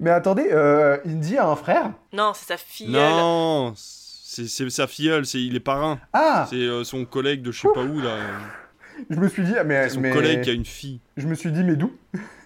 Mais 0.00 0.10
attendez, 0.10 0.48
euh, 0.50 0.98
Indy 1.06 1.36
a 1.36 1.48
un 1.48 1.56
frère 1.56 1.92
Non, 2.12 2.32
c'est 2.34 2.46
sa 2.46 2.56
filleule. 2.56 2.92
Non, 2.92 3.72
c'est 3.76 4.48
c'est 4.48 4.68
sa 4.70 4.86
filleule, 4.86 5.24
c'est 5.26 5.40
il 5.40 5.54
est 5.56 5.60
parrain. 5.60 5.98
Ah 6.12 6.46
C'est 6.50 6.56
euh, 6.56 6.84
son 6.84 7.04
collègue 7.04 7.42
de 7.42 7.50
je 7.52 7.60
sais 7.60 7.68
pas 7.74 7.82
où 7.82 8.00
là. 8.00 8.16
Je 9.08 9.16
me 9.16 9.28
suis 9.28 9.44
dit, 9.44 9.54
ah, 9.56 9.62
mais. 9.64 9.88
C'est 9.88 9.94
son 9.94 10.00
mais- 10.00 10.10
collègue 10.10 10.42
qui 10.42 10.50
a 10.50 10.52
une 10.52 10.64
fille. 10.64 11.00
Je 11.16 11.26
me 11.28 11.34
suis 11.34 11.52
dit, 11.52 11.62
mais 11.62 11.76
d'où? 11.76 11.92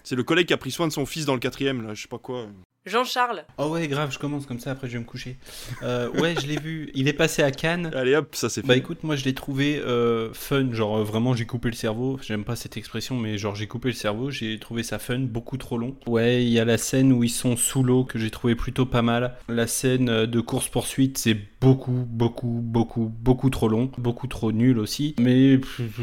C'est 0.05 0.17
le 0.17 0.23
collègue 0.23 0.47
qui 0.49 0.53
a 0.53 0.59
pris 0.59 0.71
soin 0.71 0.87
de 0.89 0.93
son 0.93 1.07
fils 1.07 1.25
dans 1.25 1.35
le 1.35 1.41
quatrième 1.41 1.87
là, 1.87 1.95
je 1.95 2.03
sais 2.03 2.09
pas 2.09 2.19
quoi. 2.19 2.47
Jean-Charles. 2.85 3.45
Oh 3.59 3.69
ouais, 3.69 3.87
grave, 3.87 4.11
je 4.13 4.19
commence 4.19 4.45
comme 4.45 4.59
ça, 4.59 4.73
après 4.73 4.89
je 4.89 4.95
vais 4.95 4.99
me 4.99 5.05
coucher. 5.05 5.37
Euh, 5.85 6.11
ouais, 6.21 6.35
je 6.41 6.49
l'ai 6.49 6.59
vu. 6.59 6.91
Il 6.95 7.07
est 7.07 7.13
passé 7.13 7.43
à 7.43 7.53
Cannes. 7.53 7.93
Allez 7.95 8.17
hop, 8.17 8.35
ça 8.35 8.49
c'est 8.49 8.67
Bah 8.67 8.77
écoute, 8.77 9.05
moi 9.05 9.15
je 9.15 9.25
l'ai 9.25 9.35
trouvé 9.35 9.79
euh, 9.79 10.33
fun, 10.33 10.73
genre 10.73 10.99
euh, 10.99 11.05
vraiment 11.05 11.35
j'ai 11.35 11.47
coupé 11.47 11.69
le 11.69 11.77
cerveau. 11.77 12.19
J'aime 12.23 12.45
pas 12.45 12.57
cette 12.57 12.77
expression, 12.77 13.17
mais 13.17 13.39
genre 13.39 13.55
j'ai 13.55 13.69
coupé 13.69 13.89
le 13.89 13.95
cerveau. 13.95 14.31
J'ai 14.31 14.59
trouvé 14.59 14.83
ça 14.83 14.99
fun, 14.99 15.21
beaucoup 15.21 15.59
trop 15.59 15.79
long. 15.79 15.95
Ouais, 16.09 16.43
il 16.43 16.51
y 16.51 16.59
a 16.59 16.65
la 16.65 16.77
scène 16.77 17.13
où 17.13 17.23
ils 17.23 17.31
sont 17.31 17.57
sous 17.57 17.85
l'eau 17.85 18.03
que 18.05 18.19
j'ai 18.19 18.31
trouvé 18.31 18.57
plutôt 18.57 18.85
pas 18.85 19.03
mal. 19.03 19.37
La 19.49 19.69
scène 19.69 20.09
euh, 20.09 20.27
de 20.27 20.41
course 20.41 20.69
poursuite, 20.69 21.19
c'est 21.19 21.37
beaucoup, 21.61 22.05
beaucoup, 22.09 22.61
beaucoup, 22.61 23.13
beaucoup 23.21 23.49
trop 23.51 23.69
long, 23.69 23.93
beaucoup 23.97 24.27
trop 24.27 24.51
nul 24.51 24.81
aussi. 24.81 25.15
Mais 25.21 25.61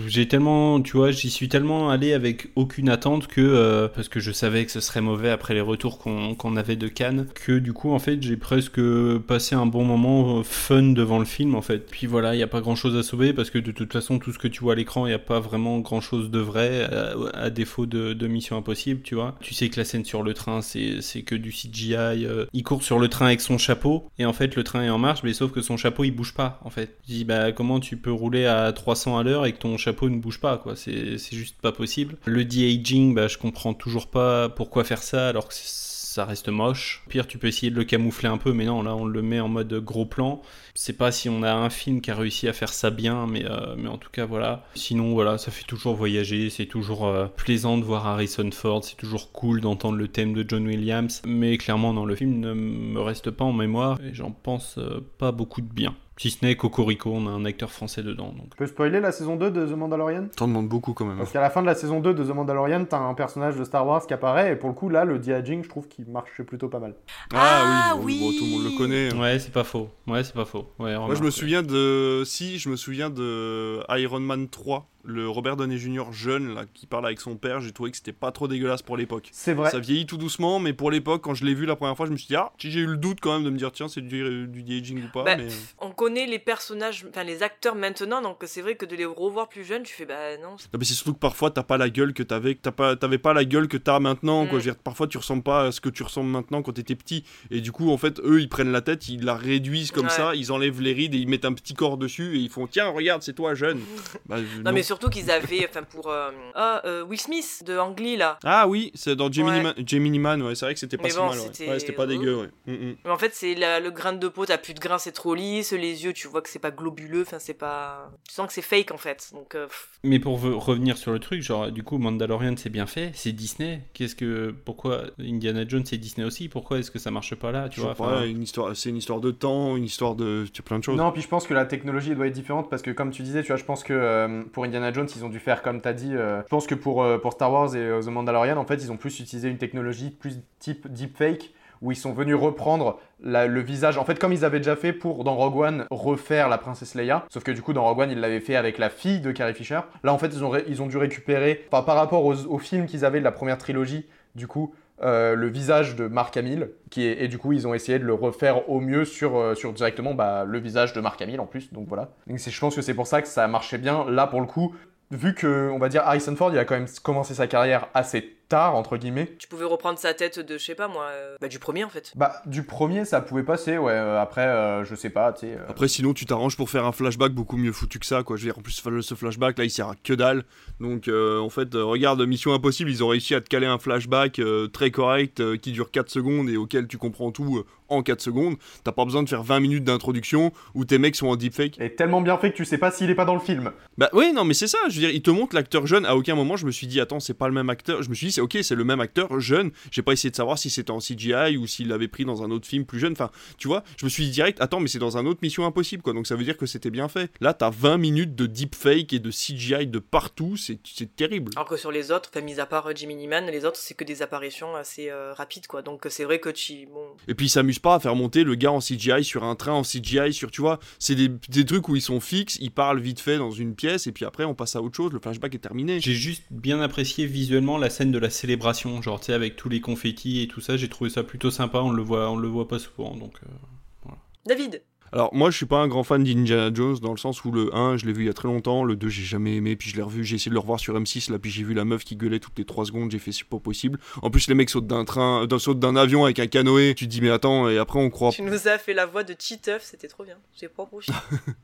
j'ai 0.08 0.28
tellement, 0.30 0.80
tu 0.82 0.96
vois, 0.96 1.12
j'y 1.12 1.30
suis 1.30 1.50
tellement 1.50 1.90
allé 1.90 2.14
avec 2.14 2.48
aucune 2.56 2.88
attente 2.88 3.28
que 3.28 3.42
euh, 3.42 3.90
parce 3.90 4.08
que 4.08 4.22
je 4.22 4.32
savais 4.32 4.66
que 4.66 4.72
ce 4.72 4.80
serait 4.80 5.02
mauvais 5.02 5.30
après 5.30 5.54
les 5.54 5.62
retours 5.62 6.00
qu'on 6.00 6.36
qu'on 6.36 6.56
avait 6.56 6.69
de 6.76 6.88
Cannes, 6.88 7.28
que 7.34 7.60
du 7.60 7.74
coup 7.74 7.92
en 7.92 8.00
fait 8.00 8.22
j'ai 8.22 8.38
presque 8.38 8.80
passé 9.28 9.56
un 9.56 9.66
bon 9.66 9.84
moment 9.84 10.40
euh, 10.40 10.44
fun 10.44 10.84
devant 10.94 11.20
le 11.20 11.26
film 11.26 11.56
en 11.56 11.62
fait. 11.62 11.88
Puis 11.90 12.08
voilà, 12.08 12.34
il 12.34 12.38
n'y 12.38 12.44
a 12.44 12.48
pas 12.48 12.62
grand 12.62 12.76
chose 12.76 12.96
à 12.98 13.04
sauver 13.04 13.34
parce 13.34 13.50
que 13.50 13.60
de 13.60 13.72
toute 13.72 13.92
façon 13.94 14.20
tout 14.20 14.32
ce 14.32 14.40
que 14.40 14.48
tu 14.48 14.62
vois 14.62 14.74
à 14.74 14.76
l'écran, 14.76 15.06
il 15.06 15.10
n'y 15.10 15.16
a 15.16 15.20
pas 15.20 15.40
vraiment 15.40 15.80
grand 15.80 16.02
chose 16.02 16.30
de 16.32 16.40
vrai 16.40 16.88
à, 17.34 17.50
défaut 17.50 17.86
de, 17.86 18.28
Mission 18.28 18.58
Impossible, 18.58 19.02
tu 19.02 19.16
vois. 19.16 19.36
Tu 19.42 19.54
sais 19.56 19.70
que 19.70 19.78
la 19.80 19.86
scène 19.86 20.06
sur 20.06 20.22
le 20.24 20.34
train 20.34 20.62
c'est 20.62 21.22
que 21.24 21.36
du 21.36 21.52
CGI. 21.52 21.96
euh, 21.96 22.46
il 22.54 22.64
court 22.64 22.84
sur 22.84 23.00
le 23.00 23.08
train 23.08 23.28
avec 23.28 23.42
son 23.42 23.58
chapeau 23.58 24.08
et 24.20 24.26
en 24.26 24.34
fait 24.34 24.56
le 24.56 24.64
train 24.64 24.84
est 24.84 24.90
en 24.90 25.00
marche, 25.00 25.22
mais 25.24 25.34
sauf 25.34 25.52
que 25.52 25.62
son 25.62 25.78
chapeau 25.78 26.04
il 26.04 26.12
bouge 26.12 26.34
pas 26.34 26.60
en 26.64 26.70
fait. 26.70 26.98
Je 27.08 27.14
dis 27.14 27.26
bah 27.26 27.52
comment 27.52 27.80
tu 27.80 27.98
peux 27.98 28.12
rouler 28.12 28.46
à 28.46 28.72
300 28.72 29.18
à 29.18 29.24
l'heure 29.24 29.46
et 29.46 29.54
que 29.54 29.58
ton 29.58 29.78
chapeau 29.78 30.10
ne 30.10 30.18
bouge 30.18 30.40
pas 30.40 30.58
quoi, 30.58 30.76
c'est 30.76 31.18
c'est 31.18 31.36
juste 31.36 31.58
pas 31.62 31.72
possible. 31.72 32.18
Le 32.26 32.46
de-aging, 32.46 33.14
bah 33.16 33.28
je 33.28 33.38
comprends 33.38 33.74
toujours 33.74 34.08
pas 34.08 34.50
pourquoi 34.50 34.84
faire 34.84 35.02
ça 35.04 35.28
alors 35.30 35.48
que 35.48 35.54
c'est- 35.54 35.89
ça 36.10 36.26
reste 36.26 36.50
moche. 36.50 37.04
Pire, 37.08 37.28
tu 37.28 37.38
peux 37.38 37.48
essayer 37.48 37.70
de 37.70 37.76
le 37.76 37.84
camoufler 37.84 38.30
un 38.30 38.38
peu, 38.38 38.52
mais 38.52 38.66
non, 38.66 38.82
là 38.82 38.96
on 38.96 39.06
le 39.06 39.22
met 39.22 39.40
en 39.40 39.48
mode 39.48 39.72
gros 39.76 40.06
plan. 40.06 40.42
C'est 40.74 40.98
pas 40.98 41.12
si 41.12 41.30
on 41.30 41.44
a 41.44 41.54
un 41.54 41.70
film 41.70 42.02
qui 42.02 42.10
a 42.10 42.16
réussi 42.16 42.48
à 42.48 42.54
faire 42.54 42.74
ça 42.74 42.90
bien, 42.90 43.28
mais, 43.28 43.46
euh, 43.46 43.76
mais 43.78 43.90
en 43.90 44.00
tout 44.00 44.10
cas 44.10 44.26
voilà. 44.26 44.66
Sinon 44.74 45.14
voilà, 45.14 45.38
ça 45.38 45.52
fait 45.52 45.66
toujours 45.66 45.96
voyager, 45.96 46.50
c'est 46.50 46.66
toujours 46.66 47.06
euh, 47.06 47.28
plaisant 47.28 47.78
de 47.78 47.84
voir 47.84 48.08
Harrison 48.08 48.50
Ford, 48.52 48.84
c'est 48.84 48.98
toujours 48.98 49.32
cool 49.32 49.62
d'entendre 49.62 49.98
le 49.98 50.08
thème 50.08 50.34
de 50.34 50.44
John 50.48 50.66
Williams, 50.66 51.22
mais 51.28 51.58
clairement 51.58 51.94
dans 51.94 52.06
le 52.06 52.16
film 52.16 52.40
ne 52.40 52.54
me 52.54 53.02
reste 53.02 53.30
pas 53.30 53.46
en 53.46 53.54
mémoire 53.54 54.00
et 54.02 54.14
j'en 54.14 54.32
pense 54.32 54.80
euh, 54.80 55.02
pas 55.20 55.32
beaucoup 55.32 55.62
de 55.62 55.72
bien. 55.72 55.96
Si 56.20 56.32
ce 56.32 56.44
n'est 56.46 56.58
Cocorico, 56.58 57.12
on 57.14 57.28
a 57.28 57.30
un 57.30 57.46
acteur 57.46 57.72
français 57.72 58.04
dedans. 58.04 58.34
Donc. 58.38 58.50
Tu 58.52 58.58
peux 58.58 58.68
spoiler 58.68 59.00
la 59.00 59.14
saison 59.14 59.38
2 59.38 59.52
de 59.52 59.66
The 59.66 59.72
Mandalorian? 59.72 60.28
T'en 60.36 60.50
demandes 60.50 60.68
beaucoup 60.68 60.92
quand 60.94 61.06
même. 61.06 61.18
Parce 61.18 61.32
qu'à 61.32 61.40
la 61.40 61.50
fin 61.50 61.62
de 61.62 61.66
la 61.66 61.76
saison 61.76 62.02
2 62.02 62.14
de 62.14 62.26
The 62.26 62.36
Mandalorian, 62.36 62.84
t'as 62.84 62.98
un 63.00 63.14
personnage 63.14 63.56
de 63.56 63.64
Star 63.64 63.88
Wars 63.88 64.06
qui 64.06 64.14
apparaît, 64.14 64.52
et 64.52 64.56
pour 64.58 64.68
le 64.68 64.76
coup, 64.76 64.90
là, 64.90 65.06
le 65.06 65.18
de-aging, 65.18 65.64
je 65.64 65.70
trouve 65.70 65.88
qu'il 65.88 66.06
marche 66.08 66.42
plutôt 66.42 66.68
pas 66.68 66.80
mal. 66.80 66.94
Ah, 67.34 67.96
oui, 68.02 68.20
bon, 68.20 68.26
bon, 68.26 68.38
tout 68.38 68.44
le 68.44 68.52
monde 68.52 68.72
le 68.74 68.78
connaît. 68.78 69.14
hein. 69.14 69.18
Ouais, 69.22 69.40
c'est 69.40 69.54
pas 69.54 69.64
faux. 69.64 69.88
Ouais, 70.08 70.22
c'est 70.26 70.34
pas 70.36 70.44
faux. 70.44 70.68
Ouais, 70.78 70.98
Moi, 70.98 71.16
je 71.16 71.24
me 71.24 71.32
souviens 71.32 71.64
de. 71.64 72.24
Si, 72.26 72.60
je 72.60 72.68
me 72.68 72.76
souviens 72.76 73.10
de 73.10 73.80
Iron 73.98 74.20
Man 74.20 74.50
3, 74.50 74.90
le 75.04 75.30
Robert 75.30 75.56
Downey 75.56 75.78
Jr. 75.78 76.12
jeune, 76.12 76.54
là, 76.54 76.66
qui 76.74 76.86
parle 76.86 77.06
avec 77.06 77.20
son 77.22 77.36
père. 77.38 77.60
J'ai 77.62 77.72
trouvé 77.72 77.92
que 77.92 77.98
c'était 77.98 78.12
pas 78.14 78.32
trop 78.32 78.48
dégueulasse 78.48 78.82
pour 78.82 78.98
l'époque. 78.98 79.30
C'est 79.32 79.54
vrai. 79.54 79.70
Ça 79.72 79.80
vieillit 79.80 80.06
tout 80.06 80.18
doucement, 80.18 80.60
mais 80.60 80.74
pour 80.74 80.92
l'époque, 80.92 81.22
quand 81.24 81.34
je 81.34 81.46
l'ai 81.46 81.54
vu 81.54 81.66
la 81.66 81.76
première 81.76 81.96
fois, 81.96 82.06
je 82.06 82.12
me 82.12 82.18
suis 82.18 82.28
dit, 82.28 82.36
ah, 82.36 82.52
j'ai 82.58 82.80
eu 82.82 82.86
le 82.86 82.98
doute 82.98 83.20
quand 83.22 83.34
même 83.34 83.44
de 83.46 83.50
me 83.50 83.58
dire, 83.58 83.72
tiens, 83.72 83.88
c'est 83.88 84.02
du, 84.02 84.48
du 84.48 84.64
de-aging 84.64 85.04
ou 85.06 85.08
pas. 85.12 85.24
Bah, 85.24 85.38
mais... 85.38 85.48
on 85.80 85.92
connaît 85.92 86.26
les 86.28 86.40
personnages, 86.40 87.06
enfin 87.10 87.24
les 87.24 87.44
acteurs 87.44 87.76
maintenant, 87.76 88.22
donc 88.22 88.38
c'est 88.46 88.62
vrai 88.62 88.76
que 88.76 88.86
de 88.86 88.96
les 88.96 89.06
revoir 89.06 89.48
plus 89.50 89.64
jeunes, 89.64 89.84
tu 89.84 89.94
fais 89.94 90.06
bah 90.06 90.38
non. 90.42 90.58
c'est- 90.58 90.72
Non, 90.74 90.80
mais 90.80 90.86
c'est 90.86 90.94
surtout 90.94 91.14
que 91.14 91.20
parfois 91.20 91.50
t'as 91.52 91.64
pas 91.64 91.78
la 91.78 91.90
gueule 91.90 92.14
que 92.14 92.24
t'avais, 92.24 92.56
t'as 92.56 92.72
pas, 92.72 92.96
t'avais 92.96 93.18
pas 93.18 93.34
la 93.34 93.46
gueule 93.46 93.68
que 93.68 93.78
t'as 93.78 94.00
maintenant. 94.00 94.46
Quoi. 94.48 94.60
Je 94.60 94.66
veux 94.66 94.72
dire, 94.74 94.82
parfois 94.82 95.08
tu 95.08 95.18
ressembles 95.18 95.44
pas 95.44 95.66
à 95.68 95.72
ce 95.72 95.80
que 95.82 95.90
tu 95.90 96.04
ressembles 96.04 96.30
maintenant 96.30 96.62
quand 96.62 96.74
t'étais 96.74 96.96
petit. 96.96 97.24
Et 97.52 97.62
du 97.62 97.72
coup, 97.72 97.90
en 97.92 97.98
fait, 97.98 98.20
eux, 98.20 98.42
ils 98.42 98.50
prennent 98.50 98.72
la 98.72 98.82
tête, 98.82 99.08
ils 99.10 99.24
la 99.24 99.36
réduisent 99.36 99.92
comme 99.92 100.06
Ouais. 100.06 100.12
ça, 100.12 100.36
ils 100.36 100.52
enlèvent 100.52 100.82
les 100.82 100.94
rides 100.94 101.14
et 101.16 101.18
ils 101.18 101.28
mettent 101.28 101.46
un 101.46 101.54
petit 101.54 101.74
corps 101.74 101.98
dessus 101.98 102.36
et 102.36 102.40
ils 102.40 102.50
font 102.50 102.68
tiens, 102.68 102.88
regarde, 102.90 103.22
c'est 103.24 103.34
toi 103.34 103.54
jeune. 103.56 103.80
Bah, 104.26 104.38
je- 104.38 104.62
Non, 104.62 104.72
mais 104.74 104.84
surtout 104.90 105.10
qu'ils 105.10 105.30
avaient, 105.30 105.68
enfin 105.70 105.84
pour 105.84 106.08
euh, 106.08 106.32
ah 106.56 106.82
euh, 106.86 107.04
Will 107.04 107.20
Smith 107.20 107.64
de 107.66 107.78
Ang 107.78 107.98
Lee 108.00 108.18
là. 108.18 108.40
Ah 108.44 108.68
oui, 108.68 108.92
c'est 108.96 109.16
dans 109.16 109.32
Gemini, 109.32 109.58
Ouais. 109.58 109.62
Man, 109.64 109.74
Gemini 109.86 110.18
Man, 110.20 110.42
ouais, 110.42 110.56
c'est 110.56 110.66
vrai 110.66 110.74
que 110.74 110.80
c'était 110.80 110.98
pas 110.98 111.10
si 111.10 111.16
bon, 111.18 111.28
mal. 111.28 111.38
Ouais, 111.40 111.46
c'était- 111.54 111.70
Ouais, 111.70 111.96
pas 111.96 112.08
dégueu, 112.08 112.36
ouais. 112.42 112.50
Mm, 112.66 112.74
mm. 112.90 112.96
Mais 113.06 113.12
en 113.12 113.18
fait, 113.18 113.32
c'est 113.36 113.54
la- 113.56 113.80
le 113.80 113.92
grain 113.92 114.14
de 114.14 114.28
peau, 114.28 114.46
t'as 114.46 114.58
plus 114.58 114.74
de 114.74 114.80
grain, 114.80 114.98
c'est 114.98 115.12
trop 115.12 115.36
lisse, 115.36 115.72
les 115.74 116.04
yeux, 116.06 116.14
tu 116.14 116.28
vois 116.28 116.42
que 116.42 116.50
c'est 116.50 116.60
pas 116.60 116.72
globuleux, 116.72 117.22
enfin 117.22 117.38
c'est 117.40 117.54
pas. 117.54 118.12
Tu 118.28 118.34
sens 118.34 118.48
que 118.48 118.54
c'est 118.54 118.62
fake 118.64 118.92
en 118.92 118.98
fait. 118.98 119.30
Donc 119.34 119.54
euh, 119.56 119.68
Mais 120.04 120.20
pour 120.20 120.38
ve- 120.40 120.54
revenir 120.58 120.98
sur 120.98 121.12
le 121.12 121.20
truc, 121.20 121.42
genre 121.44 121.72
du 121.72 121.84
coup 121.84 121.98
Mandalorian 122.00 122.56
c'est 122.58 122.70
bien 122.72 122.88
fait, 122.88 123.12
c'est 123.14 123.32
Disney. 123.32 123.82
Qu'est-ce 123.94 124.16
que 124.16 124.56
pourquoi 124.66 125.04
Indiana 125.20 125.68
Jones 125.68 125.86
c'est 125.86 125.98
Disney 125.98 126.26
aussi? 126.26 126.50
Pourquoi 126.50 126.80
est-ce 126.80 126.90
que 126.90 127.00
ça 127.00 127.12
marche 127.12 127.36
pas 127.36 127.52
là 127.52 127.70
Tu 127.70 127.78
Je 127.78 127.86
vois? 127.86 127.96
sais 127.96 128.02
enfin, 128.02 128.14
pas, 128.22 128.26
une 128.26 128.42
histoire, 128.42 128.76
c'est 128.76 128.90
une 128.90 128.98
histoire 128.98 129.20
de 129.20 129.32
temps, 129.32 129.76
une 129.78 129.84
histoire 129.84 130.16
de, 130.16 130.46
tu 130.52 130.62
plein 130.64 130.80
de 130.80 130.84
choses. 130.84 130.98
Non, 130.98 131.12
puis 131.12 131.22
je 131.22 131.28
pense 131.28 131.46
que 131.46 131.54
la 131.54 131.66
technologie 131.66 132.16
doit 132.16 132.28
être 132.28 132.34
différente 132.34 132.70
parce 132.70 132.82
que, 132.82 132.92
comme 132.92 133.12
tu 133.12 133.22
disais, 133.24 133.42
tu 133.42 133.48
vois, 133.50 133.58
je 133.58 133.66
pense 133.66 133.84
que 133.84 133.94
euh, 133.94 134.44
pour 134.54 134.64
Indiana 134.64 134.79
Jones, 134.94 135.08
ils 135.16 135.24
ont 135.26 135.30
dû 135.30 135.40
faire 135.40 135.62
comme 135.62 135.82
t'as 135.82 135.94
dit. 135.94 136.16
euh, 136.16 136.42
je 136.44 136.48
pense 136.48 136.68
que 136.68 136.76
pour, 136.76 137.04
euh, 137.04 137.18
pour 137.18 137.34
Star 137.34 137.52
Wars 137.52 137.76
et 137.76 137.80
euh, 137.80 138.02
The 138.02 138.08
Mandalorian, 138.08 138.58
en 138.58 138.66
fait, 138.66 138.76
ils 138.76 138.92
ont 138.92 138.98
plus 138.98 139.20
utilisé 139.20 139.50
une 139.50 139.58
technologie 139.58 140.10
plus 140.10 140.40
type 140.60 140.88
deepfake 140.92 141.54
où 141.82 141.92
ils 141.94 141.96
sont 141.96 142.12
venus 142.12 142.36
reprendre 142.36 143.00
le 143.24 143.60
visage. 143.62 143.98
En 143.98 144.04
fait, 144.04 144.20
comme 144.20 144.34
ils 144.34 144.44
avaient 144.44 144.60
déjà 144.60 144.76
fait 144.76 144.92
pour 144.92 145.24
dans 145.24 145.36
Rogue 145.36 145.56
One 145.56 145.86
refaire 145.92 146.50
la 146.50 146.58
princesse 146.58 146.94
Leia, 146.94 147.26
sauf 147.30 147.44
que 147.44 147.52
du 147.52 147.62
coup 147.62 147.72
dans 147.72 147.86
Rogue 147.86 148.00
One 148.00 148.12
ils 148.12 148.20
l'avaient 148.20 148.42
fait 148.42 148.58
avec 148.58 148.78
la 148.78 148.90
fille 148.90 149.22
de 149.22 149.32
Carrie 149.32 149.54
Fisher. 149.54 149.80
Là 150.04 150.14
en 150.14 150.18
fait 150.18 150.28
ils 150.28 150.44
ont, 150.44 150.52
ils 150.68 150.82
ont 150.82 150.88
dû 150.88 150.98
récupérer, 150.98 151.66
par 151.72 151.86
rapport 151.86 152.26
aux, 152.26 152.48
aux 152.48 152.58
films 152.60 152.86
qu'ils 152.86 153.06
avaient 153.06 153.20
de 153.20 153.24
la 153.24 153.32
première 153.32 153.58
trilogie, 153.58 154.06
du 154.36 154.46
coup 154.46 154.74
euh, 155.02 155.36
le 155.36 155.48
visage 155.48 155.96
de 155.96 156.08
Mark 156.08 156.36
Hamill, 156.36 156.72
qui 156.90 157.06
est, 157.06 157.24
et 157.24 157.28
du 157.28 157.38
coup 157.38 157.54
ils 157.54 157.68
ont 157.68 157.74
essayé 157.74 158.00
de 158.00 158.04
le 158.04 158.14
refaire 158.14 158.70
au 158.70 158.80
mieux 158.80 159.06
sur, 159.06 159.38
euh, 159.38 159.56
sur 159.56 159.72
directement 159.74 160.14
bah, 160.14 160.44
le 160.46 160.60
visage 160.60 160.94
de 160.94 161.00
Mark 161.00 161.22
Hamill 161.22 161.40
en 161.40 161.46
plus, 161.46 161.72
donc 161.72 161.88
voilà. 161.88 162.10
Donc 162.28 162.38
je 162.38 162.60
pense 162.60 162.76
que 162.76 162.82
c'est 162.82 162.94
pour 162.94 163.08
ça 163.08 163.22
que 163.22 163.28
ça 163.28 163.48
marchait 163.48 163.78
bien. 163.78 164.06
Là 164.10 164.28
pour 164.28 164.42
le 164.42 164.48
coup, 164.48 164.76
vu 165.12 165.34
que 165.34 165.70
on 165.72 165.80
va 165.80 165.90
dire 165.90 166.02
Harrison 166.06 166.36
Ford, 166.36 166.52
il 166.52 166.58
a 166.58 166.66
quand 166.66 166.76
même 166.76 166.88
commencé 167.04 167.34
sa 167.34 167.48
carrière 167.48 167.88
assez 167.94 168.39
tard 168.50 168.76
entre 168.76 168.98
guillemets. 168.98 169.34
Tu 169.40 169.48
pouvais 169.48 169.66
reprendre 169.66 169.98
sa 169.98 170.14
tête 170.14 170.40
de, 170.40 170.58
je 170.58 170.64
sais 170.66 170.76
pas 170.76 170.88
moi, 170.88 171.06
euh, 171.12 171.36
bah, 171.40 171.48
du 171.48 171.60
premier 171.60 171.84
en 171.84 171.90
fait. 171.90 172.12
Bah 172.16 172.42
du 172.46 172.64
premier 172.64 173.06
ça 173.06 173.22
pouvait 173.22 173.44
passer, 173.44 173.78
ouais. 173.78 173.94
euh, 173.94 174.20
après 174.22 174.46
euh, 174.46 174.84
je 174.84 174.96
sais 174.96 175.10
pas, 175.10 175.32
tu 175.32 175.42
sais. 175.42 175.54
euh, 175.54 175.66
Après, 175.70 175.88
sinon, 175.88 176.14
tu 176.14 176.26
t'arranges 176.26 176.58
pour 176.58 176.70
faire 176.70 176.86
un 176.86 176.92
flashback 176.92 177.32
beaucoup 177.32 177.58
mieux 177.58 177.72
foutu 177.72 178.00
que 178.00 178.06
ça, 178.06 178.24
quoi. 178.24 178.36
Je 178.36 178.42
veux 178.44 178.48
dire, 178.52 178.58
en 178.58 178.62
plus, 178.62 178.82
ce 179.02 179.14
flashback, 179.16 179.58
là, 179.58 179.64
il 179.64 179.70
sert 179.70 179.88
à 179.90 179.96
que 180.04 180.14
dalle. 180.14 180.44
Donc, 180.80 181.08
euh, 181.08 181.40
en 181.40 181.50
fait, 181.50 181.76
euh, 181.76 181.84
regarde, 181.84 182.22
Mission 182.22 182.54
Impossible, 182.54 182.90
ils 182.90 183.04
ont 183.04 183.08
réussi 183.10 183.36
à 183.36 183.42
te 183.42 183.48
caler 183.48 183.68
un 183.68 183.78
flashback 183.78 184.40
euh, 184.40 184.68
très 184.68 184.92
correct 184.92 185.40
euh, 185.40 185.58
qui 185.58 185.72
dure 185.72 185.92
4 185.92 186.10
secondes 186.10 186.50
et 186.50 186.58
auquel 186.58 186.88
tu 186.88 186.98
comprends 186.98 187.32
tout 187.32 187.58
euh, 187.60 187.66
en 187.90 188.04
4 188.04 188.22
secondes. 188.22 188.56
T'as 188.84 188.92
pas 188.92 189.06
besoin 189.06 189.24
de 189.24 189.30
faire 189.30 189.44
20 189.44 189.60
minutes 189.60 189.84
d'introduction 189.84 190.52
où 190.76 190.86
tes 190.86 190.98
mecs 190.98 191.16
sont 191.16 191.28
en 191.28 191.36
deepfake. 191.36 191.80
Et 191.80 191.96
tellement 191.96 192.22
bien 192.22 192.38
fait 192.38 192.52
que 192.52 192.58
tu 192.58 192.66
sais 192.66 192.78
pas 192.78 192.92
s'il 192.92 193.10
est 193.10 193.16
pas 193.16 193.26
dans 193.26 193.34
le 193.34 193.40
film. 193.40 193.72
Bah 193.98 194.10
oui, 194.14 194.32
non, 194.34 194.46
mais 194.46 194.54
c'est 194.54 194.68
ça. 194.68 194.78
Je 194.90 194.96
veux 194.96 195.02
dire, 195.02 195.10
il 195.10 195.22
te 195.22 195.32
montre 195.32 195.56
l'acteur 195.56 195.88
jeune. 195.88 196.06
À 196.06 196.16
aucun 196.16 196.36
moment, 196.36 196.58
je 196.58 196.66
me 196.66 196.72
suis 196.72 196.88
dit, 196.88 197.00
attends, 197.00 197.20
c'est 197.20 197.34
pas 197.34 197.48
le 197.48 197.54
même 197.54 197.70
acteur. 197.70 198.02
Je 198.04 198.10
me 198.10 198.16
suis 198.16 198.28
dit, 198.28 198.34
c'est 198.34 198.42
ok, 198.42 198.58
c'est 198.62 198.76
le 198.76 198.84
même 198.84 199.00
acteur 199.00 199.40
jeune. 199.40 199.72
J'ai 199.92 200.02
pas 200.02 200.14
essayé 200.14 200.32
de 200.32 200.36
savoir 200.36 200.58
si 200.58 200.70
c'était 200.70 200.92
en 200.92 201.00
CGI 201.00 201.58
ou 201.58 201.68
s'il 201.68 201.88
l'avait 201.90 202.08
pris 202.08 202.26
dans 202.26 202.44
un 202.44 202.52
autre 202.52 202.68
film 202.68 202.86
plus 202.86 203.00
jeune. 203.00 203.14
Enfin, 203.14 203.30
tu 203.58 203.68
vois, 203.68 203.84
je 203.98 204.06
me 204.06 204.10
suis 204.10 204.24
dit 204.26 204.32
direct, 204.32 204.62
attends, 204.62 204.80
mais 204.80 204.88
c'est 204.88 205.00
dans 205.00 205.18
un 205.18 205.26
autre 205.26 205.40
Mission 205.42 205.66
Impossible, 205.66 206.04
quoi. 206.04 206.14
Donc 206.14 206.28
ça 206.28 206.36
veut 206.36 206.44
dire 206.44 206.58
que 206.58 206.66
c'était 206.66 206.90
bien 206.90 207.08
fait. 207.08 207.32
Là, 207.42 207.54
t'as 207.54 207.70
20 207.70 207.98
minutes 207.98 208.36
de 208.36 208.46
deepfake 208.46 209.14
et 209.14 209.20
de 209.20 209.32
CGI 209.32 209.88
de 209.88 210.00
partout. 210.00 210.58
C'est 210.58 210.80
c'est 210.86 211.16
terrible. 211.16 211.52
Alors 211.56 211.68
que 211.68 211.78
sur 211.78 211.92
les 211.92 212.12
autres, 212.12 212.30
enfin, 212.34 212.44
mis 212.44 212.60
à 212.60 212.66
part 212.66 212.88
euh, 212.88 212.94
Jimmy 212.96 213.16
Neiman, 213.16 213.46
les 213.48 213.66
autres 213.66 213.78
c'est 213.78 213.94
que 213.94 214.04
des 214.04 214.22
apparitions 214.22 214.76
assez 214.76 215.10
euh, 215.10 215.34
rapides 215.34 215.68
quoi. 215.68 215.82
Donc 215.82 216.06
c'est 216.10 216.24
vrai 216.24 216.40
que 216.40 216.50
tu. 216.50 216.88
Bon. 216.88 217.08
Et 217.28 217.36
puis 217.36 217.48
ils 217.48 217.50
s'amusent 217.50 217.79
pas 217.80 217.96
à 217.96 218.00
faire 218.00 218.16
monter 218.16 218.44
le 218.44 218.56
gars 218.56 218.72
en 218.72 218.80
CGI 218.80 219.24
sur 219.24 219.44
un 219.44 219.56
train 219.56 219.74
en 219.74 219.84
CGI 219.84 220.34
sur 220.34 220.52
tu 220.52 220.62
vois, 220.62 220.80
c'est 221.00 221.16
des, 221.16 221.30
des 221.30 221.66
trucs 221.66 221.88
où 221.90 221.96
ils 221.96 222.02
sont 222.02 222.20
fixes, 222.20 222.58
ils 222.62 222.72
parlent 222.72 223.00
vite 223.00 223.20
fait 223.20 223.38
dans 223.38 223.52
une 223.52 223.76
pièce 223.76 224.08
et 224.08 224.12
puis 224.12 224.26
après 224.26 224.44
on 224.44 224.56
passe 224.56 224.76
à 224.76 224.82
autre 224.82 224.96
chose, 224.96 225.12
le 225.12 225.20
flashback 225.20 225.56
est 225.56 225.60
terminé. 225.60 226.00
J'ai 226.00 226.14
juste 226.14 226.44
bien 226.52 226.82
apprécié 226.82 227.26
visuellement 227.26 227.78
la 227.78 227.90
scène 227.90 228.12
de 228.12 228.20
la 228.20 228.30
célébration, 228.30 229.02
genre 229.02 229.20
tu 229.20 229.28
sais 229.28 229.34
avec 229.34 229.56
tous 229.56 229.70
les 229.70 229.82
confettis 229.82 230.42
et 230.42 230.48
tout 230.48 230.62
ça, 230.62 230.78
j'ai 230.78 230.90
trouvé 230.90 231.10
ça 231.10 231.24
plutôt 231.24 231.52
sympa, 231.52 231.80
on 231.80 231.92
le 231.92 232.04
voit, 232.04 232.30
on 232.30 232.38
le 232.38 232.48
voit 232.48 232.68
pas 232.68 232.80
souvent 232.80 233.16
donc. 233.16 233.34
euh, 233.44 234.12
David 234.46 234.82
Alors 235.12 235.34
moi 235.34 235.50
je 235.50 235.58
suis 235.58 235.66
pas 235.66 235.78
un 235.78 235.88
grand 235.88 236.04
fan 236.04 236.24
d'Indiana 236.24 236.72
Jones 236.74 236.98
dans 237.02 237.12
le 237.12 237.18
sens 237.18 237.44
où 237.44 237.52
le 237.52 237.74
1 237.76 237.98
je 237.98 238.06
l'ai 238.06 238.14
vu 238.14 238.24
il 238.24 238.28
y 238.28 238.30
a 238.30 238.34
très 238.34 238.48
longtemps, 238.48 238.84
le 238.84 238.96
2 238.96 239.10
j'ai 239.10 239.24
jamais 239.24 239.56
aimé, 239.56 239.76
puis 239.76 239.90
je 239.90 239.96
l'ai 239.96 240.04
revu, 240.04 240.24
j'ai 240.24 240.36
essayé 240.36 240.50
de 240.50 240.54
le 240.54 240.60
revoir 240.60 240.80
sur 240.80 241.00
M6 241.00 241.32
là, 241.32 241.40
puis 241.40 241.50
j'ai 241.50 241.64
vu 241.64 241.74
la 241.74 241.86
meuf 241.86 242.04
qui 242.04 242.16
gueulait 242.16 242.40
toutes 242.40 242.58
les 242.60 242.66
3 242.66 242.86
secondes, 242.86 243.10
j'ai 243.12 243.20
fait 243.20 243.32
c'est 243.32 243.44
pas 243.44 243.60
possible. 243.60 244.00
En 244.22 244.30
plus 244.30 244.48
les 244.48 244.56
mecs 244.56 244.70
sautent 244.70 244.88
d'un 244.88 245.06
train, 245.06 245.48
euh, 245.52 245.58
sautent 245.58 245.80
d'un 245.80 245.96
avion 245.96 246.26
avec 246.26 246.40
un 246.40 246.48
canoë, 246.48 246.94
tu 246.96 247.06
te 247.06 247.12
dis 247.12 247.22
mais 247.22 247.30
attends 247.30 247.70
et 247.70 247.78
après 247.78 248.00
on 248.00 248.10
croit 248.10 248.32
Tu 248.32 248.44
nous 248.44 248.68
as 248.68 248.78
fait 248.78 248.94
la 248.94 249.06
voix 249.06 249.24
de 249.24 249.36
Cheetuff, 249.38 249.82
c'était 249.82 250.08
trop 250.08 250.24
bien. 250.24 250.36
J'ai 250.60 250.68
pas 250.68 250.84
approché. 250.84 251.12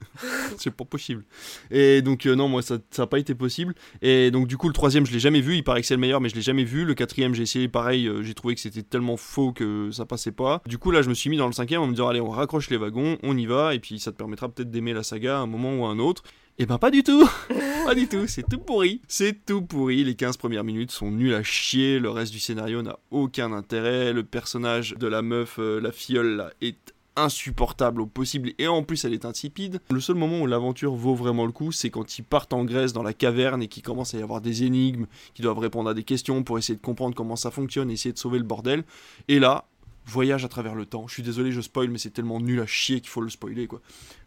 c'est 0.58 0.72
pas 0.72 0.86
possible. 0.86 1.24
Et 1.70 2.02
donc 2.02 2.26
euh, 2.26 2.36
non, 2.36 2.48
moi 2.48 2.62
ça 2.62 2.78
ça 2.92 3.04
a 3.04 3.08
pas 3.08 3.20
été 3.20 3.36
possible. 3.36 3.76
Et 4.02 4.32
donc 4.32 4.48
du 4.48 4.58
coup 4.58 4.68
le 4.68 4.74
troisième 4.74 5.06
je 5.06 5.12
l'ai 5.12 5.20
jamais 5.20 5.42
vu, 5.42 5.56
il 5.56 5.64
paraît 5.64 5.82
que 5.82 5.88
c'est 5.88 5.96
le 5.96 6.02
meilleur, 6.02 6.22
mais 6.22 6.30
je 6.30 6.36
l'ai 6.36 6.42
jamais 6.42 6.64
vu. 6.64 6.86
Le 6.86 6.96
quatrième 6.96 7.36
j'ai 7.36 7.44
essayé 7.44 7.68
pareil, 7.68 8.08
euh, 8.08 8.24
j'ai 8.24 8.34
trouvé 8.34 8.56
que 8.56 8.62
c'était 8.62 8.84
tellement 8.84 9.18
faux 9.18 9.52
que 9.52 9.92
ça 9.92 10.06
passait 10.06 10.32
pas. 10.32 10.62
Du 10.66 10.78
coup 10.78 10.92
là 10.92 11.02
je 11.02 11.10
me 11.10 11.14
suis 11.14 11.30
mis 11.30 11.38
dans 11.38 11.48
le 11.48 11.54
cinquième 11.54 11.82
en 11.82 11.88
me 11.88 11.92
disant 11.92 12.08
allez 12.08 12.22
on 12.22 12.30
raccroche 12.30 12.70
les 12.70 12.78
wagons, 12.78 13.18
on 13.24 13.35
y 13.38 13.46
va, 13.46 13.76
et 13.76 13.80
puis 13.80 14.00
ça 14.00 14.12
te 14.12 14.18
permettra 14.18 14.50
peut-être 14.50 14.72
d'aimer 14.72 14.94
la 14.94 15.04
saga 15.04 15.38
à 15.38 15.42
un 15.42 15.48
moment 15.48 15.76
ou 15.76 15.86
à 15.86 15.90
un 15.90 16.00
autre. 16.00 16.24
Et 16.58 16.66
ben 16.66 16.78
pas 16.78 16.90
du 16.90 17.04
tout 17.04 17.30
Pas 17.86 17.96
du 17.96 18.08
tout, 18.08 18.28
c'est 18.28 18.48
tout 18.48 18.60
pourri 18.60 19.02
C'est 19.08 19.46
tout 19.46 19.62
pourri, 19.62 20.04
les 20.06 20.16
15 20.16 20.38
premières 20.38 20.64
minutes 20.64 20.92
sont 20.92 21.12
nulles 21.12 21.34
à 21.34 21.44
chier, 21.44 22.00
le 22.00 22.10
reste 22.10 22.32
du 22.32 22.40
scénario 22.40 22.82
n'a 22.82 22.98
aucun 23.12 23.52
intérêt, 23.52 24.14
le 24.14 24.24
personnage 24.24 24.96
de 24.98 25.08
la 25.08 25.22
meuf, 25.22 25.58
euh, 25.60 25.82
la 25.82 25.92
filleule 25.92 26.38
là, 26.38 26.52
est 26.62 26.96
insupportable 27.16 28.02
au 28.02 28.06
possible 28.06 28.54
et 28.58 28.68
en 28.68 28.84
plus 28.84 29.06
elle 29.06 29.14
est 29.14 29.26
insipide. 29.26 29.82
Le 29.90 30.00
seul 30.00 30.16
moment 30.16 30.42
où 30.42 30.48
l'aventure 30.48 30.96
vaut 30.96 31.16
vraiment 31.16 31.46
le 31.46 31.52
coup, 31.52 31.72
c'est 31.72 31.90
quand 31.90 32.18
ils 32.18 32.24
partent 32.24 32.54
en 32.54 32.64
Grèce 32.64 32.94
dans 32.94 33.04
la 33.04 33.14
caverne 33.14 33.62
et 33.62 33.68
qu'il 33.68 33.84
commence 33.84 34.14
à 34.14 34.20
y 34.20 34.22
avoir 34.22 34.42
des 34.42 34.64
énigmes, 34.64 35.06
qu'ils 35.34 35.44
doivent 35.44 35.60
répondre 35.60 35.90
à 35.90 35.94
des 35.94 36.04
questions 36.04 36.44
pour 36.44 36.58
essayer 36.58 36.76
de 36.76 36.82
comprendre 36.82 37.16
comment 37.16 37.36
ça 37.36 37.52
fonctionne, 37.52 37.90
essayer 37.90 38.14
de 38.14 38.18
sauver 38.18 38.38
le 38.38 38.46
bordel. 38.46 38.84
Et 39.28 39.40
là, 39.40 39.66
voyage 40.06 40.46
à 40.46 40.48
travers 40.48 40.76
le 40.76 40.86
temps. 40.86 41.08
Je 41.08 41.14
suis 41.14 41.24
désolé, 41.24 41.52
je 41.52 41.62
spoil, 41.62 41.90
mais 41.90 41.98
c'est 41.98 42.12
tellement 42.12 42.40
nul 42.40 42.60
à 42.60 42.66
chier 42.66 43.02
qu'il 43.02 43.10
faut 43.10 43.22
le 43.22 43.30
spoiler 43.30 43.68
quoi. 43.68 43.82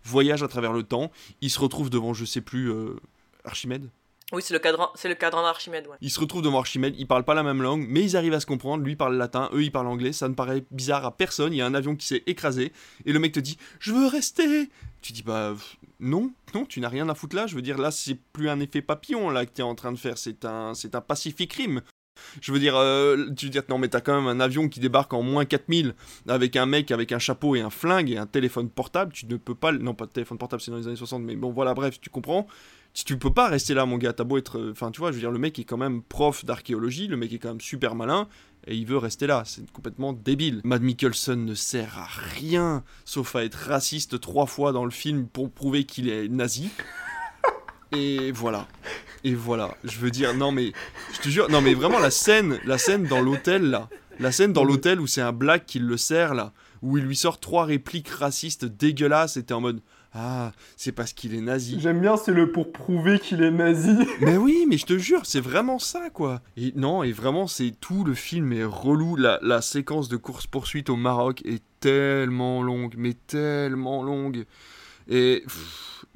Voyage 0.04 0.42
à 0.42 0.48
travers 0.48 0.72
le 0.72 0.82
temps, 0.82 1.10
ils 1.40 1.50
se 1.50 1.60
retrouvent 1.60 1.90
devant 1.90 2.14
je 2.14 2.24
sais 2.24 2.40
plus 2.40 2.70
euh, 2.70 2.96
Archimède. 3.44 3.90
Oui, 4.30 4.42
c'est 4.42 4.52
le 4.52 4.60
cadran, 4.60 4.90
c'est 4.94 5.08
le 5.08 5.14
cadran 5.14 5.42
d'Archimède, 5.42 5.86
ouais. 5.86 5.96
Ils 6.02 6.10
se 6.10 6.20
retrouvent 6.20 6.42
devant 6.42 6.58
Archimède, 6.58 6.94
ils 6.98 7.06
parlent 7.06 7.24
pas 7.24 7.32
la 7.32 7.42
même 7.42 7.62
langue, 7.62 7.86
mais 7.88 8.02
ils 8.02 8.14
arrivent 8.14 8.34
à 8.34 8.40
se 8.40 8.46
comprendre. 8.46 8.84
Lui 8.84 8.94
parle 8.94 9.16
latin, 9.16 9.48
eux 9.54 9.62
ils 9.62 9.72
parlent 9.72 9.86
anglais. 9.86 10.12
Ça 10.12 10.28
ne 10.28 10.34
paraît 10.34 10.64
bizarre 10.70 11.06
à 11.06 11.16
personne. 11.16 11.54
Il 11.54 11.56
y 11.56 11.62
a 11.62 11.66
un 11.66 11.72
avion 11.72 11.96
qui 11.96 12.06
s'est 12.06 12.24
écrasé 12.26 12.72
et 13.06 13.12
le 13.12 13.18
mec 13.20 13.32
te 13.32 13.40
dit 13.40 13.56
Je 13.80 13.92
veux 13.92 14.06
rester. 14.06 14.68
Tu 15.00 15.14
dis 15.14 15.22
Bah 15.22 15.54
non, 15.98 16.30
non, 16.54 16.66
tu 16.66 16.80
n'as 16.80 16.90
rien 16.90 17.08
à 17.08 17.14
foutre 17.14 17.36
là. 17.36 17.46
Je 17.46 17.54
veux 17.54 17.62
dire, 17.62 17.78
là 17.78 17.90
c'est 17.90 18.16
plus 18.16 18.50
un 18.50 18.60
effet 18.60 18.82
papillon 18.82 19.30
là 19.30 19.46
que 19.46 19.52
tu 19.54 19.62
es 19.62 19.64
en 19.64 19.74
train 19.74 19.92
de 19.92 19.98
faire. 19.98 20.18
C'est 20.18 20.44
un, 20.44 20.74
c'est 20.74 20.94
un 20.94 21.00
Pacific 21.00 21.50
Rim. 21.54 21.80
Je 22.40 22.52
veux 22.52 22.58
dire, 22.58 22.76
euh, 22.76 23.26
tu 23.36 23.46
veux 23.46 23.50
dire, 23.50 23.62
non, 23.68 23.78
mais 23.78 23.88
t'as 23.88 24.00
quand 24.00 24.14
même 24.20 24.26
un 24.28 24.40
avion 24.40 24.68
qui 24.68 24.80
débarque 24.80 25.12
en 25.14 25.22
moins 25.22 25.44
4000 25.44 25.94
avec 26.28 26.56
un 26.56 26.66
mec 26.66 26.90
avec 26.90 27.12
un 27.12 27.18
chapeau 27.18 27.56
et 27.56 27.60
un 27.60 27.70
flingue 27.70 28.10
et 28.10 28.16
un 28.18 28.26
téléphone 28.26 28.68
portable. 28.70 29.12
Tu 29.12 29.26
ne 29.26 29.36
peux 29.36 29.54
pas. 29.54 29.72
Non, 29.72 29.94
pas 29.94 30.06
de 30.06 30.12
téléphone 30.12 30.38
portable, 30.38 30.62
c'est 30.62 30.70
dans 30.70 30.76
les 30.78 30.86
années 30.86 30.96
60, 30.96 31.22
mais 31.22 31.36
bon, 31.36 31.50
voilà, 31.50 31.74
bref, 31.74 32.00
tu 32.00 32.10
comprends. 32.10 32.46
Tu, 32.94 33.04
tu 33.04 33.18
peux 33.18 33.32
pas 33.32 33.48
rester 33.48 33.74
là, 33.74 33.84
mon 33.86 33.98
gars. 33.98 34.12
T'as 34.12 34.24
beau 34.24 34.38
être. 34.38 34.58
euh, 34.58 34.70
Enfin, 34.72 34.90
tu 34.90 35.00
vois, 35.00 35.10
je 35.10 35.16
veux 35.16 35.20
dire, 35.20 35.30
le 35.30 35.38
mec 35.38 35.58
est 35.58 35.64
quand 35.64 35.76
même 35.76 36.02
prof 36.02 36.44
d'archéologie, 36.44 37.06
le 37.06 37.16
mec 37.16 37.32
est 37.32 37.38
quand 37.38 37.48
même 37.50 37.60
super 37.60 37.94
malin 37.94 38.28
et 38.66 38.74
il 38.74 38.86
veut 38.86 38.98
rester 38.98 39.26
là. 39.26 39.42
C'est 39.46 39.70
complètement 39.70 40.12
débile. 40.12 40.60
Mad 40.64 40.82
Mikkelsen 40.82 41.44
ne 41.44 41.54
sert 41.54 41.98
à 41.98 42.06
rien 42.38 42.82
sauf 43.04 43.36
à 43.36 43.44
être 43.44 43.54
raciste 43.54 44.20
trois 44.20 44.46
fois 44.46 44.72
dans 44.72 44.84
le 44.84 44.90
film 44.90 45.26
pour 45.26 45.50
prouver 45.50 45.84
qu'il 45.84 46.08
est 46.08 46.28
nazi. 46.28 46.70
Et 47.92 48.32
voilà. 48.32 48.66
Et 49.24 49.34
voilà. 49.34 49.76
Je 49.84 49.98
veux 49.98 50.10
dire, 50.10 50.34
non 50.34 50.52
mais, 50.52 50.72
je 51.14 51.20
te 51.20 51.28
jure, 51.28 51.50
non 51.50 51.60
mais 51.60 51.74
vraiment 51.74 51.98
la 51.98 52.10
scène, 52.10 52.58
la 52.64 52.78
scène 52.78 53.04
dans 53.04 53.20
l'hôtel 53.20 53.70
là, 53.70 53.88
la 54.20 54.32
scène 54.32 54.52
dans 54.52 54.64
l'hôtel 54.64 55.00
où 55.00 55.06
c'est 55.06 55.20
un 55.20 55.32
black 55.32 55.66
qui 55.66 55.78
le 55.78 55.96
sert 55.96 56.34
là, 56.34 56.52
où 56.82 56.98
il 56.98 57.04
lui 57.04 57.16
sort 57.16 57.40
trois 57.40 57.64
répliques 57.64 58.08
racistes 58.08 58.64
dégueulasses, 58.64 59.36
et 59.36 59.42
t'es 59.42 59.54
en 59.54 59.60
mode, 59.60 59.80
ah, 60.14 60.52
c'est 60.76 60.92
parce 60.92 61.12
qu'il 61.12 61.34
est 61.34 61.40
nazi. 61.40 61.78
J'aime 61.80 62.00
bien, 62.00 62.16
c'est 62.16 62.32
le 62.32 62.50
pour 62.50 62.72
prouver 62.72 63.18
qu'il 63.18 63.42
est 63.42 63.50
nazi. 63.50 63.96
Mais 64.20 64.36
oui, 64.36 64.64
mais 64.66 64.78
je 64.78 64.86
te 64.86 64.96
jure, 64.96 65.26
c'est 65.26 65.40
vraiment 65.40 65.78
ça, 65.78 66.08
quoi. 66.10 66.40
Et 66.56 66.72
non, 66.76 67.02
et 67.02 67.12
vraiment, 67.12 67.46
c'est 67.46 67.72
tout 67.78 68.04
le 68.04 68.14
film 68.14 68.52
est 68.52 68.64
relou. 68.64 69.16
La, 69.16 69.38
la 69.42 69.60
séquence 69.60 70.08
de 70.08 70.16
course-poursuite 70.16 70.88
au 70.88 70.96
Maroc 70.96 71.42
est 71.44 71.62
tellement 71.80 72.62
longue, 72.62 72.94
mais 72.96 73.12
tellement 73.12 74.02
longue. 74.02 74.46
Et 75.08 75.44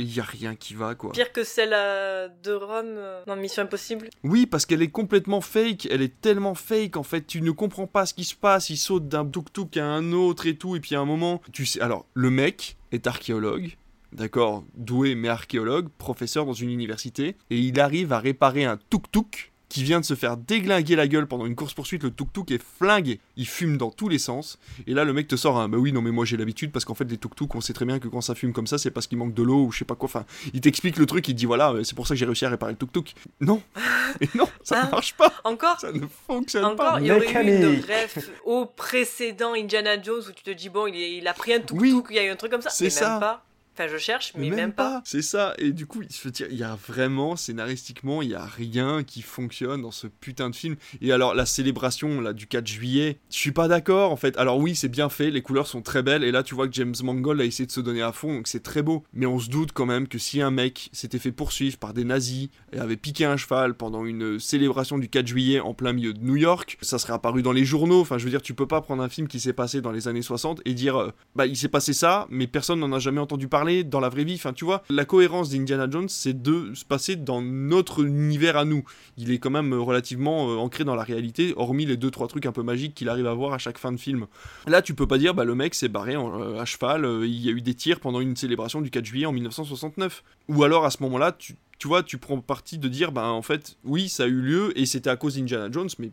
il 0.02 0.14
y 0.14 0.20
a 0.20 0.24
rien 0.24 0.54
qui 0.54 0.74
va, 0.74 0.94
quoi. 0.94 1.12
Pire 1.12 1.32
que 1.32 1.44
celle 1.44 1.72
euh, 1.72 2.28
de 2.42 2.52
Rome 2.52 2.94
euh, 2.96 3.22
dans 3.26 3.36
Mission 3.36 3.62
Impossible. 3.62 4.08
Oui, 4.24 4.46
parce 4.46 4.66
qu'elle 4.66 4.82
est 4.82 4.90
complètement 4.90 5.40
fake. 5.40 5.86
Elle 5.90 6.02
est 6.02 6.20
tellement 6.20 6.54
fake, 6.54 6.96
en 6.96 7.02
fait. 7.02 7.26
Tu 7.26 7.40
ne 7.40 7.50
comprends 7.50 7.86
pas 7.86 8.06
ce 8.06 8.14
qui 8.14 8.24
se 8.24 8.34
passe. 8.34 8.70
Il 8.70 8.76
saute 8.76 9.08
d'un 9.08 9.24
tuk-tuk 9.24 9.76
à 9.76 9.84
un 9.84 10.12
autre 10.12 10.46
et 10.46 10.56
tout. 10.56 10.76
Et 10.76 10.80
puis 10.80 10.94
à 10.94 11.00
un 11.00 11.04
moment, 11.04 11.40
tu 11.52 11.66
sais. 11.66 11.80
Alors, 11.80 12.06
le 12.14 12.30
mec 12.30 12.76
est 12.90 13.06
archéologue. 13.06 13.76
D'accord, 14.12 14.64
doué 14.74 15.14
mais 15.14 15.28
archéologue, 15.28 15.88
professeur 15.96 16.44
dans 16.44 16.52
une 16.52 16.68
université, 16.68 17.34
et 17.48 17.58
il 17.58 17.80
arrive 17.80 18.12
à 18.12 18.18
réparer 18.18 18.66
un 18.66 18.78
tuk-tuk 18.90 19.51
qui 19.73 19.82
vient 19.82 20.01
de 20.01 20.05
se 20.05 20.15
faire 20.15 20.36
déglinguer 20.36 20.97
la 20.97 21.09
gueule 21.09 21.27
pendant 21.27 21.47
une 21.47 21.55
course-poursuite, 21.55 22.03
le 22.03 22.11
tuk-tuk 22.11 22.53
est 22.53 22.62
flingué, 22.62 23.20
il 23.39 23.47
fume 23.47 23.78
dans 23.78 23.90
tous 23.90 24.11
les 24.11 24.19
sens, 24.19 24.59
et 24.86 24.93
là 24.93 25.05
le 25.05 25.15
mec 25.15 25.28
te 25.28 25.35
sort 25.36 25.59
un 25.59 25.70
bah 25.70 25.78
oui 25.78 25.93
non 25.93 26.03
mais 26.03 26.11
moi 26.11 26.27
j'ai 26.27 26.36
l'habitude 26.36 26.70
parce 26.73 26.85
qu'en 26.85 26.94
fait 26.94 27.05
les 27.11 27.16
tuk-tuk 27.16 27.55
on 27.55 27.62
sait 27.62 27.73
très 27.73 27.86
bien 27.86 27.99
que 27.99 28.07
quand 28.07 28.20
ça 28.20 28.35
fume 28.35 28.53
comme 28.53 28.66
ça 28.66 28.77
c'est 28.77 28.90
parce 28.90 29.07
qu'il 29.07 29.16
manque 29.16 29.32
de 29.32 29.43
l'eau 29.43 29.65
ou 29.65 29.73
je 29.73 29.78
sais 29.78 29.85
pas 29.86 29.94
quoi, 29.94 30.11
enfin 30.11 30.27
il 30.53 30.61
t'explique 30.61 30.99
le 30.99 31.07
truc, 31.07 31.27
il 31.28 31.32
te 31.32 31.39
dit 31.39 31.47
voilà 31.47 31.73
c'est 31.85 31.94
pour 31.94 32.07
ça 32.07 32.12
que 32.12 32.19
j'ai 32.19 32.27
réussi 32.27 32.44
à 32.44 32.51
réparer 32.51 32.73
le 32.73 32.78
tuk-tuk. 32.78 33.15
Non, 33.40 33.62
et 34.20 34.28
non, 34.35 34.47
ça 34.62 34.85
ne 34.85 34.90
marche 34.90 35.15
pas, 35.15 35.32
Encore. 35.44 35.81
Ça 35.81 35.90
ne 35.90 36.07
fonctionne 36.27 36.66
Encore, 36.66 36.93
pas. 36.93 37.01
il 37.01 37.07
y 37.07 37.11
aurait 37.11 37.32
eu 37.32 37.57
une 37.57 37.81
ref 37.81 38.31
au 38.44 38.66
précédent 38.66 39.55
Indiana 39.55 40.01
Jones 40.03 40.23
où 40.28 40.32
tu 40.32 40.43
te 40.43 40.51
dis 40.51 40.69
bon, 40.69 40.86
il, 40.86 41.27
a 41.27 41.32
pris 41.32 41.55
un 41.55 41.61
tuk-tuk, 41.61 42.09
il 42.11 42.16
y 42.16 42.19
a 42.19 42.24
eu 42.27 42.31
un 42.31 42.36
truc 42.36 42.53
comme 42.53 42.61
ça. 42.61 42.69
c'est 42.69 42.90
ça. 42.90 43.12
même 43.12 43.20
pas. 43.20 43.44
Enfin, 43.74 43.89
je 43.90 43.97
cherche, 43.97 44.35
mais, 44.36 44.51
même, 44.51 44.73
pas. 44.73 45.01
C'est 45.05 45.23
ça, 45.23 45.55
et 45.57 45.73
du 45.73 45.86
coup, 45.86 46.03
je 46.03 46.23
veux 46.23 46.31
dire, 46.31 46.47
il 46.51 46.59
y 46.59 46.62
a 46.62 46.77
vraiment, 46.86 47.36
scénaristiquement, 47.36 48.20
il 48.20 48.28
y 48.28 48.35
a 48.35 48.44
rien 48.44 49.03
qui 49.03 49.23
fonctionne 49.23 49.81
dans 49.81 49.90
ce 49.90 50.07
putain 50.07 50.51
de 50.51 50.57
film. 50.57 50.77
Et 51.01 51.11
alors, 51.11 51.35
la 51.35 51.47
célébration 51.47 52.20
là, 52.20 52.35
du 52.35 52.47
4 52.47 52.66
juillet, 52.66 53.19
je 53.31 53.36
suis 53.36 53.53
pas 53.53 53.69
d'accord 53.69 54.12
en 54.12 54.16
fait. 54.16 54.36
Alors, 54.36 54.59
oui, 54.59 54.74
c'est 54.74 54.90
bien 54.90 55.09
fait, 55.09 55.31
les 55.31 55.40
couleurs 55.40 55.66
sont 55.66 55.81
très 55.81 56.03
belles, 56.03 56.23
et 56.23 56.32
là, 56.32 56.43
tu 56.43 56.55
vois 56.55 56.69
que 56.69 56.74
James 56.74 56.94
Mangold 57.03 57.40
a 57.40 57.44
essayé 57.44 57.66
de 57.66 57.73
se 57.73 57.81
donner 57.81 58.03
à 58.03 58.12
fond, 58.12 58.35
donc 58.35 58.47
c'est 58.47 58.62
très 58.62 58.82
beau. 58.82 59.05
Mais 59.15 59.24
on 59.24 59.39
se 59.39 59.49
doute 59.49 59.73
quand 59.73 59.86
même 59.86 60.07
que 60.07 60.19
si 60.19 60.43
un 60.43 60.51
mec 60.51 60.90
s'était 60.93 61.19
fait 61.19 61.32
poursuivre 61.32 61.78
par 61.78 61.94
des 61.94 62.05
nazis 62.05 62.51
et 62.74 62.78
avait 62.78 62.97
piqué 62.97 63.24
un 63.24 63.39
cheval 63.39 63.74
pendant 63.74 64.05
une 64.05 64.39
célébration 64.39 64.99
du 64.99 65.09
4 65.09 65.27
juillet 65.27 65.61
en 65.61 65.73
plein 65.73 65.94
milieu 65.94 66.12
de 66.12 66.20
New 66.20 66.36
York, 66.36 66.77
ça 66.82 66.99
serait 66.99 67.15
apparu 67.15 67.40
dans 67.43 67.53
les 67.53 67.65
journaux. 67.65 68.03
Enfin, 68.03 68.19
je 68.19 68.24
veux 68.24 68.31
dire, 68.31 68.43
tu 68.43 68.53
peux 68.53 68.69
pas 68.69 68.82
prendre 68.82 69.03
un 69.03 69.09
film 69.09 69.28
qui 69.28 69.40
s'est 69.40 69.55
passé 69.55 69.81
dans 69.81 69.93
les 69.93 70.09
années 70.09 70.20
60 70.20 70.61
et 70.66 70.74
dire, 70.74 70.97
euh, 70.97 71.11
bah, 71.35 71.47
il 71.47 71.57
s'est 71.57 71.69
passé 71.69 71.94
ça, 71.94 72.27
mais 72.28 72.47
personne 72.47 72.78
n'en 72.78 72.93
a 72.93 72.99
jamais 72.99 73.20
entendu 73.20 73.49
parler 73.49 73.61
dans 73.84 74.01
la 74.01 74.09
vraie 74.09 74.24
vie. 74.24 74.34
Enfin, 74.34 74.52
tu 74.52 74.64
vois, 74.64 74.82
la 74.90 75.05
cohérence 75.05 75.51
d'Indiana 75.51 75.89
Jones, 75.89 76.09
c'est 76.09 76.43
de 76.43 76.74
se 76.74 76.84
passer 76.84 77.16
dans 77.16 77.40
notre 77.40 78.05
univers 78.05 78.56
à 78.56 78.64
nous. 78.64 78.84
Il 79.16 79.30
est 79.30 79.39
quand 79.39 79.51
même 79.51 79.72
relativement 79.74 80.51
euh, 80.51 80.56
ancré 80.56 80.84
dans 80.84 80.94
la 80.94 81.05
réalité, 81.05 81.55
hormis 81.56 81.86
les 81.86 81.97
deux 81.97 82.10
trois 82.10 82.28
trucs 82.28 82.47
un 82.47 82.52
peu 82.52 82.62
magiques 82.62 82.94
qu'il 82.94 83.09
arrive 83.09 83.26
à 83.26 83.34
voir 83.34 83.52
à 83.52 83.59
chaque 83.59 83.78
fin 83.78 83.93
de 83.93 83.98
film. 83.98 84.26
Là, 84.66 84.82
tu 84.82 84.94
peux 84.94 85.06
pas 85.06 85.18
dire, 85.18 85.34
bah 85.34 85.44
le 85.44 85.55
mec 85.55 85.74
s'est 85.74 85.89
barré 85.89 86.16
euh, 86.16 86.60
à 86.60 86.64
cheval, 86.64 87.05
euh, 87.05 87.26
il 87.26 87.40
y 87.44 87.48
a 87.48 87.52
eu 87.52 87.60
des 87.62 87.74
tirs 87.74 88.01
pendant 88.01 88.20
une 88.20 88.36
célébration 88.36 88.80
du 88.80 88.90
4 88.90 89.05
juillet 89.05 89.26
en 89.26 89.32
1969. 89.32 90.24
Ou 90.48 90.64
alors 90.64 90.84
à 90.84 90.90
ce 90.90 91.02
moment-là, 91.02 91.36
tu 91.39 91.56
vois, 91.84 92.02
tu 92.02 92.18
prends 92.18 92.40
parti 92.40 92.78
de 92.78 92.89
dire, 92.89 93.12
bah 93.12 93.28
en 93.28 93.43
fait, 93.43 93.76
oui, 93.84 94.09
ça 94.09 94.24
a 94.24 94.26
eu 94.26 94.40
lieu 94.40 94.78
et 94.78 94.86
c'était 94.86 95.10
à 95.10 95.16
cause 95.16 95.36
d'Indiana 95.36 95.68
Jones, 95.70 95.90
mais 95.98 96.10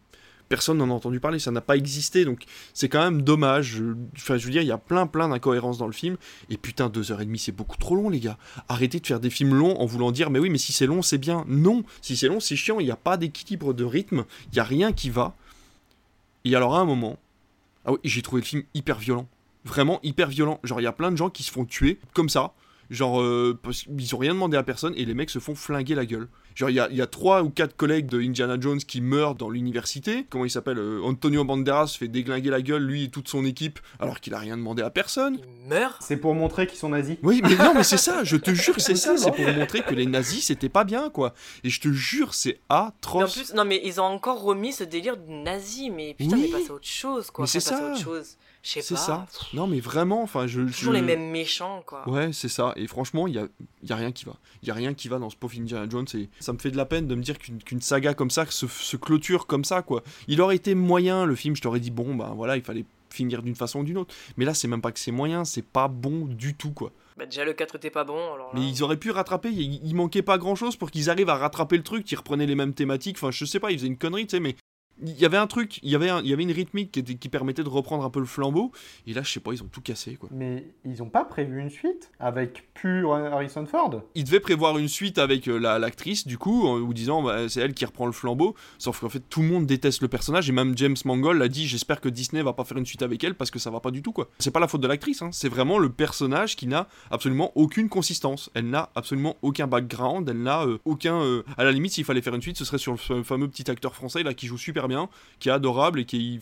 personne 0.50 0.78
n'en 0.78 0.90
a 0.90 0.94
entendu 0.94 1.20
parler, 1.20 1.40
ça 1.40 1.52
n'a 1.52 1.62
pas 1.62 1.78
existé, 1.78 2.26
donc 2.26 2.44
c'est 2.74 2.90
quand 2.90 3.00
même 3.00 3.22
dommage. 3.22 3.82
Enfin, 4.18 4.38
je 4.38 4.46
veux 4.46 4.52
dire, 4.52 4.62
il 4.62 4.68
y 4.68 4.72
a 4.72 4.78
plein 4.78 5.08
plein 5.08 5.30
d'incohérences 5.30 5.78
dans 5.78 5.88
le 5.88 5.94
film, 5.94 6.18
et 6.50 6.58
putain, 6.58 6.90
deux 6.90 7.12
heures 7.12 7.22
et 7.22 7.26
demie, 7.26 7.40
c'est 7.40 7.52
beaucoup 7.52 7.78
trop 7.78 7.96
long, 7.96 8.10
les 8.10 8.20
gars. 8.20 8.38
Arrêtez 8.68 9.00
de 9.00 9.08
faire 9.08 9.20
des 9.20 9.30
films 9.30 9.54
longs 9.54 9.78
en 9.78 9.86
voulant 9.86 10.12
dire, 10.12 10.30
mais 10.30 10.40
oui, 10.40 10.50
mais 10.50 10.58
si 10.58 10.74
c'est 10.74 10.88
long, 10.88 11.02
c'est 11.02 11.18
bien. 11.18 11.46
Non, 11.48 11.84
si 12.02 12.18
c'est 12.18 12.28
long, 12.28 12.40
c'est 12.40 12.56
chiant, 12.56 12.80
il 12.80 12.86
n'y 12.86 12.92
a 12.92 12.98
pas 12.98 13.16
d'équilibre 13.16 13.74
de 13.74 13.84
rythme, 13.84 14.26
il 14.52 14.56
n'y 14.56 14.60
a 14.60 14.64
rien 14.64 14.92
qui 14.92 15.10
va. 15.10 15.36
Et 16.46 16.56
alors 16.56 16.76
à 16.76 16.80
un 16.80 16.86
moment, 16.86 17.18
ah 17.86 17.92
oui, 17.94 18.00
j'ai 18.04 18.22
trouvé 18.22 18.42
le 18.42 18.46
film 18.46 18.64
hyper 18.74 18.98
violent. 18.98 19.28
Vraiment 19.66 20.00
hyper 20.04 20.30
violent. 20.30 20.60
Genre, 20.64 20.80
il 20.80 20.84
y 20.84 20.88
a 20.88 20.92
plein 20.92 21.12
de 21.12 21.18
gens 21.18 21.30
qui 21.30 21.44
se 21.44 21.52
font 21.52 21.66
tuer 21.66 22.00
comme 22.14 22.30
ça. 22.30 22.54
Genre, 22.90 23.22
euh, 23.22 23.60
qu'ils 23.98 24.16
ont 24.16 24.18
rien 24.18 24.34
demandé 24.34 24.58
à 24.58 24.64
personne 24.64 24.94
et 24.98 25.06
les 25.06 25.14
mecs 25.14 25.30
se 25.30 25.40
font 25.40 25.54
flinguer 25.56 25.94
la 25.96 26.06
gueule. 26.06 26.28
Genre, 26.56 26.70
il 26.72 26.76
y 26.76 26.80
a, 26.80 26.90
y 26.92 27.02
a 27.02 27.08
trois 27.08 27.44
ou 27.44 27.50
quatre 27.52 27.76
collègues 27.78 28.08
de 28.08 28.20
Indiana 28.20 28.58
Jones 28.60 28.80
qui 28.80 29.00
meurent 29.00 29.36
dans 29.36 29.50
l'université. 29.50 30.26
Comment 30.30 30.44
il 30.46 30.50
s'appelle 30.50 30.80
euh, 30.80 31.02
Antonio 31.04 31.44
Banderas 31.44 31.88
se 31.88 31.98
fait 32.00 32.08
déglinguer 32.08 32.50
la 32.50 32.62
gueule, 32.62 32.84
lui 32.84 33.04
et 33.06 33.10
toute 33.10 33.28
son 33.30 33.46
équipe, 33.46 33.80
alors 34.00 34.20
qu'il 34.20 34.34
a 34.34 34.40
rien 34.40 34.58
demandé 34.58 34.82
à 34.82 34.90
personne. 34.90 35.38
Meurt? 35.68 35.98
C'est 36.02 36.18
pour 36.18 36.34
montrer 36.34 36.66
qu'ils 36.68 36.80
sont 36.80 36.90
nazis. 36.90 37.18
Oui, 37.24 37.42
mais 37.44 37.56
non, 37.56 37.74
mais 37.76 37.84
c'est 37.84 37.98
ça, 37.98 38.24
je 38.24 38.36
te 38.38 38.52
jure 38.52 38.74
que 38.76 38.82
c'est 38.82 38.96
ça, 38.96 39.16
c'est 39.18 39.32
pour 39.32 39.48
montrer 39.54 39.82
que 39.84 39.94
les 39.94 40.08
nazis 40.08 40.48
c'était 40.48 40.68
pas 40.70 40.84
bien, 40.84 41.10
quoi. 41.12 41.34
Et 41.64 41.70
je 41.70 41.80
te 41.80 41.92
jure, 41.92 42.34
c'est 42.34 42.60
Mais 42.70 42.76
en 42.76 42.88
atroce. 42.88 43.34
plus, 43.36 43.54
non, 43.54 43.64
mais 43.66 43.80
ils 43.86 44.02
ont 44.02 44.06
encore 44.06 44.42
remis 44.42 44.74
ce 44.74 44.84
délire 44.84 45.16
de 45.16 45.30
nazi, 45.32 45.92
mais 45.92 46.16
putain, 46.18 46.36
Oui. 46.38 46.50
mais 46.52 46.60
passe 46.60 46.70
à 46.72 46.74
autre 46.74 46.88
chose, 46.88 47.30
quoi. 47.30 47.44
Mais 47.44 47.48
c'est 47.48 47.60
ça. 47.60 47.92
autre 47.92 48.02
chose. 48.02 48.36
Je 48.62 48.70
sais 48.72 48.82
C'est 48.82 48.96
pas. 48.96 49.00
ça. 49.00 49.28
Non, 49.54 49.68
mais 49.68 49.80
vraiment, 49.80 50.22
enfin, 50.22 50.46
je. 50.48 50.62
Toujours 50.62 50.94
je- 50.94 51.00
les 51.00 51.02
mêmes 51.02 51.30
méchants, 51.32 51.82
quoi. 51.86 52.08
Ouais, 52.10 52.34
c'est 52.34 52.50
ça. 52.50 52.74
Et 52.76 52.88
franchement, 52.88 53.26
il 53.28 53.36
y 53.36 53.40
a, 53.40 53.48
y 53.84 53.92
a 53.92 53.96
rien 53.96 54.12
qui 54.12 54.26
va. 54.26 54.34
Il 54.62 54.68
y 54.68 54.72
a 54.72 54.74
rien 54.74 54.94
qui 54.94 55.08
va 55.08 55.18
dans 55.18 55.30
ce 55.30 55.38
pauvre 55.38 55.54
Indiana 55.58 55.88
Jones. 55.90 56.06
Et 56.14 56.28
ça 56.42 56.52
me 56.52 56.58
fait 56.58 56.72
de 56.72 56.78
la 56.78 56.86
peine 56.86 57.08
de 57.08 57.16
me 57.16 57.22
dire 57.24 57.38
qu'une 57.40 57.82
saga 57.82 58.14
comme 58.14 58.30
ça 58.32 58.46
se, 58.46 58.68
se 58.68 58.98
clôture 58.98 59.48
comme 59.48 59.64
ça, 59.64 59.82
quoi. 59.82 60.04
Il 60.28 60.42
aurait 60.42 60.58
été 60.58 60.76
moyen, 60.76 61.26
le 61.26 61.36
film, 61.36 61.56
je 61.56 61.62
t'aurais 61.62 61.80
dit, 61.80 61.92
bon, 61.92 62.16
bah 62.16 62.34
voilà, 62.36 62.58
il 62.58 62.64
fallait 62.64 62.86
finir 63.10 63.42
d'une 63.42 63.56
façon 63.56 63.80
ou 63.80 63.84
d'une 63.84 63.98
autre. 63.98 64.14
Mais 64.38 64.44
là, 64.46 64.54
c'est 64.54 64.68
même 64.68 64.82
pas 64.82 64.92
que 64.92 65.00
c'est 65.00 65.12
moyen, 65.12 65.46
c'est 65.46 65.66
pas 65.66 65.88
bon 65.88 66.26
du 66.26 66.54
tout, 66.54 66.72
quoi. 66.72 66.92
Bah, 67.18 67.26
déjà, 67.26 67.44
le 67.46 67.54
4 67.54 67.76
était 67.78 67.90
pas 67.90 68.04
bon, 68.04 68.14
alors. 68.34 68.54
là- 68.54 68.60
Mais 68.60 68.70
ils 68.70 68.84
auraient 68.84 68.98
pu 68.98 69.12
rattraper, 69.12 69.50
il, 69.50 69.82
il 69.86 69.96
manquait 69.96 70.22
pas 70.22 70.38
grand 70.38 70.56
chose 70.56 70.76
pour 70.76 70.92
qu'ils 70.92 71.10
arrivent 71.10 71.30
à 71.30 71.36
rattraper 71.38 71.76
le 71.78 71.84
truc, 71.84 72.10
ils 72.12 72.16
reprenaient 72.16 72.46
les 72.46 72.56
mêmes 72.56 72.74
thématiques, 72.74 73.18
enfin 73.18 73.32
je 73.32 73.44
sais 73.46 73.60
pas, 73.60 73.72
ils 73.72 73.78
faisaient 73.80 73.88
une 73.88 73.98
connerie, 73.98 74.26
tu 74.28 74.32
sais, 74.38 74.40
mais 74.40 74.56
il 75.02 75.20
y 75.20 75.26
avait 75.26 75.38
un 75.38 75.48
truc, 75.48 75.80
il 75.84 75.90
y 75.90 75.96
avait, 75.96 76.10
un- 76.10 76.22
il 76.22 76.28
y 76.28 76.34
avait 76.34 76.44
une 76.44 76.52
rythmique 76.52 76.92
qui, 76.92 77.00
était- 77.00 77.16
qui 77.16 77.30
permettait 77.30 77.64
de 77.64 77.70
reprendre 77.70 78.04
un 78.04 78.10
peu 78.10 78.20
le 78.20 78.26
flambeau, 78.26 78.72
et 79.08 79.14
là 79.14 79.22
je 79.24 79.32
sais 79.32 79.40
pas, 79.40 79.52
ils 79.54 79.64
ont 79.64 79.68
tout 79.72 79.82
cassé 79.82 80.16
quoi. 80.16 80.30
Mais 80.32 80.66
ils 80.86 81.02
ont 81.04 81.10
pas 81.10 81.26
prévu 81.26 81.60
une 81.62 81.70
suite 81.70 82.12
avec 82.20 82.74
pur 82.74 83.14
Harrison 83.14 83.66
Ford? 83.66 84.02
Ils 84.16 84.24
devaient 84.24 84.40
prévoir 84.40 84.78
une 84.78 84.88
suite 84.88 85.18
avec 85.18 85.48
euh, 85.48 85.58
la- 85.58 85.80
l'actrice, 85.80 86.26
du 86.28 86.38
coup, 86.38 86.68
en 86.68 86.78
ou 86.80 86.94
disant 86.94 87.22
bah, 87.24 87.48
c'est 87.50 87.62
elle 87.62 87.74
qui 87.74 87.86
reprend 87.86 88.06
le 88.06 88.12
flambeau, 88.12 88.56
sauf 88.78 89.00
qu'en 89.00 89.10
fait 89.10 89.24
tout 89.30 89.42
le 89.42 89.48
monde 89.48 89.66
déteste 89.66 90.02
le 90.02 90.08
personnage, 90.08 90.50
et 90.50 90.54
même 90.54 90.78
James 90.78 90.96
Mangold 91.06 91.42
a 91.42 91.48
dit 91.48 91.68
j'espère 91.68 92.02
que 92.02 92.10
Disney 92.10 92.42
va 92.42 92.54
pas 92.54 92.64
faire 92.64 92.78
une 92.78 92.86
suite 92.86 93.02
avec 93.02 93.24
elle 93.24 93.36
parce 93.36 93.52
que 93.52 93.60
ça 93.60 93.70
va 93.70 93.80
pas 93.80 93.92
du 93.92 94.02
tout 94.02 94.12
quoi. 94.12 94.30
C'est 94.40 94.52
pas 94.52 94.60
la 94.60 94.68
faute 94.68 94.82
de 94.82 94.88
l'actrice, 94.88 95.22
hein, 95.22 95.30
c'est 95.32 95.50
vraiment 95.50 95.78
le 95.78 95.90
personnage 95.90 96.56
qui 96.56 96.68
n'a 96.68 96.88
absolument 97.12 97.52
aucune 97.56 97.90
consistance. 97.90 98.50
Elle 98.54 98.70
n'a 98.70 98.90
absolument 98.96 99.38
aucun 99.42 99.68
background, 99.68 100.28
elle 100.30 100.42
n'a 100.44 100.64
euh, 100.66 100.78
aucun. 100.86 101.22
euh, 101.22 101.44
à 101.58 101.64
la 101.64 101.72
limite, 101.72 101.94
s'il 101.94 102.06
fallait 102.06 102.22
faire 102.22 102.36
une 102.36 102.42
suite, 102.42 102.58
ce 102.58 102.66
serait 102.66 102.78
sur 102.78 102.92
le 102.92 102.98
fa- 102.98 103.24
fameux 103.24 103.48
petit 103.48 103.70
acteur 103.70 103.96
français 103.96 104.24
là 104.24 104.34
qui 104.34 104.48
joue 104.48 104.58
super 104.58 104.88
bien, 104.90 105.08
qui 105.40 105.48
est 105.48 105.52
adorable 105.54 106.02
et 106.02 106.06
qui, 106.06 106.38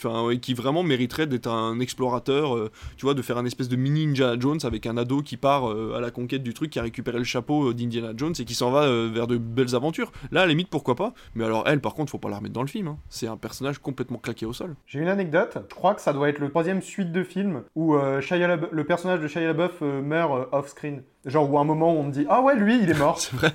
vraiment 0.56 0.82
mériterait 0.82 1.28
d'être 1.28 1.48
un 1.48 1.80
explorateur, 1.80 2.56
euh, 2.56 2.72
tu 2.98 3.06
vois, 3.06 3.14
de 3.14 3.22
faire 3.22 3.38
un 3.38 3.46
espèce 3.46 3.70
de 3.70 3.76
mini 3.76 4.06
Indiana 4.06 4.36
Jones 4.40 4.60
avec 4.64 4.88
un 4.88 4.98
ado 4.98 5.22
qui 5.22 5.38
part 5.38 5.70
euh, 5.70 5.94
à 5.96 6.02
la 6.02 6.10
conquête 6.10 6.42
du 6.42 6.54
truc, 6.54 6.72
qui 6.72 6.80
a 6.80 6.82
récupéré 6.82 7.20
le 7.20 7.24
chapeau 7.24 7.70
euh, 7.70 7.74
d'Indiana 7.74 8.14
Jones 8.16 8.34
et 8.40 8.46
qui 8.46 8.56
s'en 8.56 8.72
va 8.72 8.88
vers 9.08 9.28
de 9.28 9.38
belles 9.38 9.76
aventures. 9.76 10.12
Là, 10.32 10.42
à 10.42 10.46
la 10.46 10.50
limite, 10.50 10.70
pourquoi 10.70 10.96
pas 10.96 11.14
Mais 11.36 11.44
alors, 11.44 11.64
elle, 11.68 11.80
par 11.80 11.94
contre, 11.94 12.12
faut 12.12 12.18
pas 12.18 12.30
la 12.30 12.38
remettre 12.38 12.54
dans 12.54 12.62
le 12.62 12.68
film. 12.68 12.88
hein. 12.88 12.98
C'est 13.10 13.28
un 13.28 13.38
personnage 13.38 13.78
complètement 13.78 14.18
claqué 14.18 14.46
au 14.46 14.54
sol. 14.54 14.76
J'ai 14.88 15.00
une 15.00 15.10
anecdote, 15.10 15.58
je 15.70 15.76
crois 15.76 15.94
que 15.94 16.02
ça 16.02 16.14
doit 16.14 16.30
être 16.30 16.40
le 16.40 16.50
troisième 16.50 16.82
suite 16.82 17.12
de 17.12 17.24
film 17.24 17.64
où 17.76 17.96
Shia 18.22 18.58
le 18.72 18.84
personnage 18.84 19.20
de 19.20 19.28
Shia 19.28 19.42
LaBeouf 19.42 19.82
meurt 19.82 20.48
off-screen. 20.52 21.04
Genre 21.26 21.52
où 21.52 21.58
à 21.58 21.62
un 21.62 21.66
moment 21.66 21.94
on 21.94 22.04
me 22.04 22.12
dit 22.12 22.26
Ah 22.30 22.42
ouais, 22.42 22.56
lui 22.56 22.82
il 22.82 22.90
est 22.90 22.98
mort. 22.98 23.20
c'est 23.20 23.36
vrai. 23.36 23.52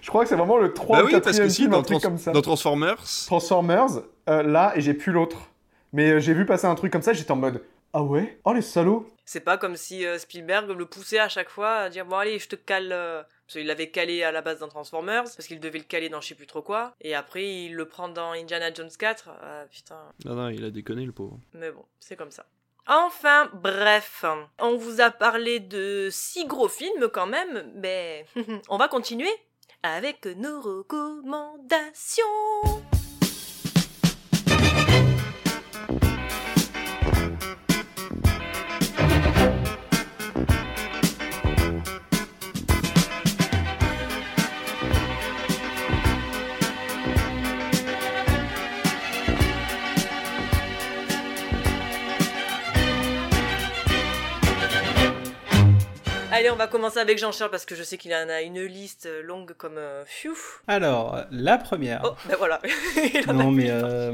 Je 0.00 0.08
crois 0.08 0.22
que 0.22 0.28
c'est 0.28 0.36
vraiment 0.36 0.58
le 0.58 0.72
3 0.72 0.96
bah 0.98 1.02
ou 1.02 1.06
oui, 1.06 1.12
parce 1.12 1.36
4 1.36 1.38
que 1.44 1.48
si, 1.48 1.56
film, 1.62 1.70
dans, 1.72 1.78
un 1.80 1.82
truc 1.82 2.00
Trans- 2.00 2.08
comme 2.10 2.18
ça. 2.18 2.32
dans 2.32 2.42
Transformers, 2.42 3.02
Transformers, 3.26 4.02
euh, 4.28 4.42
là, 4.42 4.72
et 4.76 4.80
j'ai 4.80 4.94
plus 4.94 5.12
l'autre. 5.12 5.38
Mais 5.92 6.10
euh, 6.10 6.20
j'ai 6.20 6.34
vu 6.34 6.44
passer 6.46 6.66
un 6.66 6.74
truc 6.74 6.92
comme 6.92 7.02
ça, 7.02 7.12
j'étais 7.12 7.30
en 7.30 7.36
mode 7.36 7.62
Ah 7.92 8.02
ouais? 8.02 8.38
Oh 8.44 8.52
les 8.52 8.60
salauds 8.62 9.08
C'est 9.24 9.40
pas 9.40 9.56
comme 9.56 9.76
si 9.76 10.04
euh, 10.04 10.18
Spielberg 10.18 10.68
le 10.70 10.84
poussait 10.86 11.18
à 11.18 11.28
chaque 11.28 11.48
fois 11.48 11.76
à 11.76 11.88
dire 11.88 12.04
bon 12.04 12.16
allez 12.18 12.38
je 12.38 12.48
te 12.48 12.56
cale 12.56 12.90
euh, 12.92 13.22
parce 13.46 13.54
qu'il 13.56 13.66
l'avait 13.66 13.88
calé 13.88 14.22
à 14.22 14.30
la 14.30 14.42
base 14.42 14.58
dans 14.58 14.68
Transformers 14.68 15.22
parce 15.24 15.46
qu'il 15.46 15.60
devait 15.60 15.78
le 15.78 15.84
caler 15.84 16.10
dans 16.10 16.20
je 16.20 16.28
sais 16.28 16.34
plus 16.34 16.46
trop 16.46 16.60
quoi 16.60 16.92
et 17.00 17.14
après 17.14 17.46
il 17.46 17.74
le 17.74 17.86
prend 17.86 18.08
dans 18.10 18.32
Indiana 18.32 18.70
Jones 18.72 18.90
4 18.98 19.30
ah, 19.42 19.64
putain 19.70 19.96
non, 20.26 20.34
non, 20.34 20.48
il 20.50 20.62
a 20.62 20.70
déconné, 20.70 21.06
le 21.06 21.12
pauvre. 21.12 21.38
mais 21.54 21.70
bon 21.70 21.84
c'est 22.00 22.16
comme 22.16 22.30
ça 22.30 22.44
Enfin, 22.90 23.50
bref, 23.52 24.24
on 24.60 24.76
vous 24.78 25.02
a 25.02 25.10
parlé 25.10 25.60
de 25.60 26.08
six 26.10 26.46
gros 26.46 26.68
films 26.70 27.08
quand 27.12 27.26
même, 27.26 27.70
mais 27.74 28.24
on 28.70 28.78
va 28.78 28.88
continuer 28.88 29.28
avec 29.82 30.26
nos 30.26 30.60
recommandations. 30.60 32.24
Va 56.58 56.66
commencer 56.66 56.98
avec 56.98 57.18
Jean-Charles 57.18 57.50
parce 57.50 57.64
que 57.64 57.74
je 57.74 57.82
sais 57.82 57.96
qu'il 57.96 58.12
en 58.12 58.28
a 58.28 58.42
une 58.42 58.60
liste 58.62 59.08
longue 59.24 59.54
comme 59.54 59.78
euh. 59.78 60.04
Alors, 60.66 61.24
la 61.30 61.56
première. 61.56 62.02
Oh, 62.04 62.14
ben 62.28 62.36
voilà. 62.36 62.60
Il 63.14 63.24
en 63.26 63.30
a 63.30 63.32
non, 63.32 63.50
mais 63.50 63.70
euh, 63.70 64.12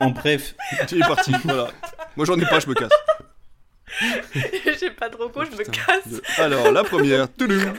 en 0.00 0.10
bref. 0.10 0.54
Il 0.92 0.98
est 0.98 1.00
parti, 1.00 1.32
voilà. 1.44 1.68
Moi, 2.16 2.26
j'en 2.26 2.38
ai 2.38 2.44
pas, 2.44 2.60
je 2.60 2.68
me 2.68 2.74
casse. 2.74 2.92
J'ai 4.80 4.90
pas 4.90 5.08
de 5.08 5.16
recours, 5.16 5.44
je 5.44 5.52
me 5.52 5.64
casse. 5.64 6.08
De- 6.08 6.22
Alors, 6.38 6.70
la 6.72 6.84
première. 6.84 7.32
Touloum. 7.32 7.72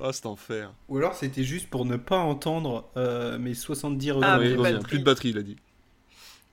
Ah, 0.00 0.10
c'est 0.12 0.26
enfer. 0.26 0.70
Ou 0.88 0.98
alors 0.98 1.14
c'était 1.14 1.42
juste 1.42 1.68
pour 1.68 1.84
ne 1.84 1.96
pas 1.96 2.18
entendre 2.18 2.88
euh, 2.96 3.38
mes 3.38 3.54
70 3.54 4.10
Ah, 4.10 4.14
recommandations. 4.14 4.50
Oui, 4.52 4.56
reviens. 4.56 4.78
plus 4.80 4.98
de 5.00 5.04
batterie, 5.04 5.30
il 5.30 5.38
a 5.38 5.42
dit. 5.42 5.56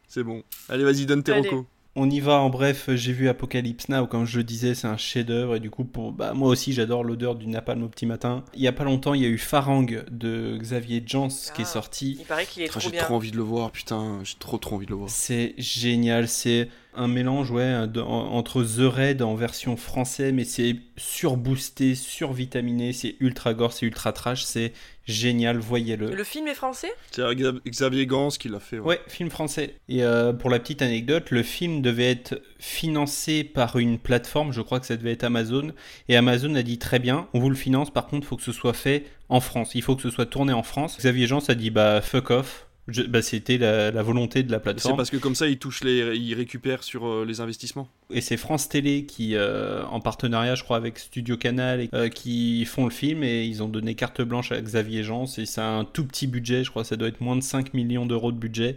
C'est 0.08 0.24
bon. 0.24 0.44
Allez, 0.70 0.84
vas-y, 0.84 1.06
donne 1.06 1.22
tes 1.24 1.34
recos. 1.34 1.66
On 1.96 2.10
y 2.10 2.20
va, 2.20 2.40
en 2.40 2.50
bref, 2.50 2.90
j'ai 2.96 3.14
vu 3.14 3.30
Apocalypse 3.30 3.88
Now, 3.88 4.08
comme 4.08 4.26
je 4.26 4.38
le 4.38 4.44
disais, 4.44 4.74
c'est 4.74 4.88
un 4.88 4.98
chef-d'œuvre, 4.98 5.58
et 5.58 5.60
du 5.60 5.70
coup, 5.70 5.84
pour, 5.84 6.12
bah, 6.12 6.34
moi 6.34 6.50
aussi, 6.50 6.74
j'adore 6.74 7.04
l'odeur 7.04 7.36
du 7.36 7.46
napalm 7.46 7.84
au 7.84 7.88
petit 7.88 8.08
matin. 8.08 8.44
Il 8.56 8.62
y 8.62 8.68
a 8.68 8.72
pas 8.72 8.84
longtemps, 8.84 9.14
il 9.14 9.22
y 9.22 9.26
a 9.26 9.30
eu 9.30 9.38
Farang 9.38 9.86
de 10.10 10.58
Xavier 10.58 11.04
Jans 11.06 11.28
qui 11.54 11.62
est 11.62 11.66
sorti. 11.66 12.18
Il 12.20 12.26
paraît 12.26 12.48
qu'il 12.48 12.64
est 12.64 12.66
Putain, 12.66 12.80
trop 12.80 12.90
J'ai 12.90 12.98
trop 12.98 13.14
envie 13.16 13.30
de 13.30 13.38
le 13.38 13.44
voir, 13.44 13.70
putain. 13.70 14.22
J'ai 14.24 14.38
trop, 14.40 14.58
trop 14.58 14.78
envie 14.78 14.88
de 14.88 14.92
le 14.92 14.98
voir. 14.98 15.10
C'est 15.12 15.54
génial, 15.60 16.28
c'est 16.28 16.68
Un 16.96 17.08
mélange, 17.08 17.50
ouais, 17.52 17.88
de- 17.88 18.02
en- 18.02 18.34
entre 18.34 18.64
The 18.64 18.82
Raid 18.94 19.22
en 19.22 19.36
version 19.36 19.78
français, 19.78 20.32
mais 20.32 20.44
c'est 20.44 20.76
surboosté, 20.98 21.96
survitaminé, 21.96 22.94
c'est 22.94 23.16
ultra 23.20 23.54
gore, 23.54 23.74
c'est 23.74 23.86
ultra 23.86 24.12
trash, 24.14 24.44
c'est 24.44 24.74
génial, 25.06 25.58
voyez-le. 25.58 26.14
Le 26.14 26.24
film 26.24 26.48
est 26.48 26.54
français? 26.54 26.92
C'est 27.12 27.22
Xa- 27.24 27.60
Xavier 27.68 28.06
Gans 28.06 28.30
qui 28.30 28.48
l'a 28.50 28.60
fait. 28.60 28.80
Ouais, 28.80 29.02
film 29.08 29.30
français. 29.30 29.76
Et 29.90 30.04
euh, 30.04 30.34
pour 30.34 30.50
la 30.50 30.60
petite 30.60 30.82
anecdote, 30.82 31.32
le 31.32 31.44
film 31.44 31.82
devait 31.82 32.12
être 32.12 32.42
financé 32.60 33.44
par 33.44 33.78
une 33.78 33.98
plateforme, 34.00 34.52
je 34.52 34.62
crois 34.62 34.80
que 34.80 34.86
ça 34.86 34.96
devait 34.98 35.12
être 35.14 35.24
Amazon, 35.24 35.72
et 36.10 36.16
Amazon 36.16 36.54
a 36.56 36.62
dit 36.64 36.78
très 36.78 37.00
bien, 37.00 37.28
on 37.34 37.40
vous 37.40 37.50
le 37.50 37.56
finance, 37.56 37.92
par 37.92 38.08
contre, 38.08 38.26
il 38.26 38.30
faut 38.30 38.38
que 38.38 38.44
ce 38.44 38.52
soit 38.52 38.74
fait 38.74 39.06
en 39.30 39.40
France, 39.40 39.72
il 39.74 39.82
faut 39.82 39.96
que 39.96 40.02
ce 40.02 40.10
soit 40.10 40.26
tourné 40.26 40.54
en 40.54 40.64
France. 40.64 40.98
Xavier 41.00 41.26
Jean 41.28 41.40
a 41.48 41.56
dit 41.56 41.70
bah 41.70 42.02
fuck 42.02 42.30
off. 42.30 42.63
Bah, 43.08 43.22
c'était 43.22 43.58
la, 43.58 43.92
la 43.92 44.04
volonté 44.04 44.44
de 44.44 44.52
la 44.52 44.58
C'est 44.58 44.64
plateforme. 44.64 44.98
parce 44.98 45.10
que 45.10 45.16
comme 45.18 45.36
ça, 45.36 45.48
il 45.48 45.58
touche 45.58 45.84
les, 45.86 46.18
il 46.18 46.34
récupère 46.34 46.84
sur 46.84 47.06
euh, 47.08 47.26
les 47.26 47.40
investissements. 47.40 47.88
Et 48.10 48.20
c'est 48.20 48.36
France 48.36 48.68
Télé 48.68 49.06
qui, 49.06 49.36
euh, 49.36 49.86
en 49.86 50.02
partenariat, 50.02 50.56
je 50.56 50.64
crois, 50.64 50.76
avec 50.78 51.00
Studio 51.00 51.38
Canal, 51.38 51.88
euh, 51.94 52.10
qui 52.10 52.66
font 52.66 52.84
le 52.84 52.92
film 52.92 53.24
et 53.24 53.46
ils 53.46 53.64
ont 53.64 53.70
donné 53.70 53.96
carte 53.96 54.22
blanche 54.22 54.52
à 54.52 54.60
Xavier 54.62 55.04
Jean. 55.04 55.24
Et 55.38 55.46
c'est 55.46 55.62
un 55.62 55.86
tout 55.86 56.06
petit 56.06 56.28
budget, 56.28 56.66
je 56.66 56.72
crois, 56.72 56.84
ça 56.84 56.98
doit 56.98 57.08
être 57.08 57.22
moins 57.22 57.38
de 57.38 57.42
5 57.42 57.74
millions 57.74 58.06
d'euros 58.06 58.34
de 58.34 58.38
budget. 58.38 58.76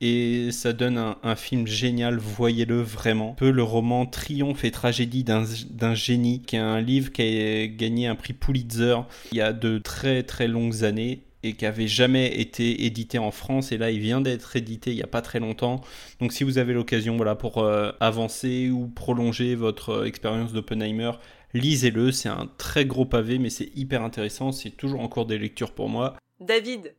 Et 0.00 0.50
ça 0.50 0.72
donne 0.72 0.98
un, 0.98 1.16
un 1.22 1.36
film 1.36 1.66
génial, 1.66 2.16
voyez-le 2.18 2.80
vraiment. 2.80 3.32
Un 3.32 3.34
peu 3.34 3.50
le 3.52 3.62
roman 3.62 4.04
Triomphe 4.06 4.64
et 4.64 4.72
tragédie 4.72 5.22
d'un 5.22 5.44
d'un 5.70 5.94
génie, 5.94 6.42
qui 6.42 6.56
est 6.56 6.58
un 6.58 6.80
livre 6.80 7.12
qui 7.12 7.22
a 7.22 7.66
gagné 7.68 8.08
un 8.08 8.16
prix 8.16 8.32
Pulitzer 8.32 8.96
il 9.30 9.38
y 9.38 9.40
a 9.40 9.52
de 9.52 9.78
très 9.78 10.24
très 10.24 10.48
longues 10.48 10.82
années 10.82 11.20
et 11.42 11.54
qui 11.54 11.66
avait 11.66 11.88
jamais 11.88 12.40
été 12.40 12.84
édité 12.84 13.18
en 13.18 13.30
France 13.30 13.72
et 13.72 13.78
là 13.78 13.90
il 13.90 13.98
vient 14.00 14.20
d'être 14.20 14.54
édité 14.56 14.90
il 14.92 14.96
y 14.96 15.02
a 15.02 15.06
pas 15.08 15.22
très 15.22 15.40
longtemps 15.40 15.80
donc 16.20 16.32
si 16.32 16.44
vous 16.44 16.58
avez 16.58 16.72
l'occasion 16.72 17.16
voilà 17.16 17.34
pour 17.34 17.58
euh, 17.58 17.90
avancer 18.00 18.70
ou 18.70 18.86
prolonger 18.88 19.54
votre 19.54 19.90
euh, 19.90 20.04
expérience 20.04 20.52
d'Oppenheimer 20.52 21.12
lisez-le 21.54 22.12
c'est 22.12 22.28
un 22.28 22.48
très 22.58 22.84
gros 22.84 23.04
pavé 23.04 23.38
mais 23.38 23.50
c'est 23.50 23.70
hyper 23.76 24.02
intéressant 24.02 24.52
c'est 24.52 24.70
toujours 24.70 25.00
en 25.00 25.08
cours 25.08 25.26
des 25.26 25.38
lectures 25.38 25.72
pour 25.72 25.88
moi 25.88 26.16
David. 26.40 26.94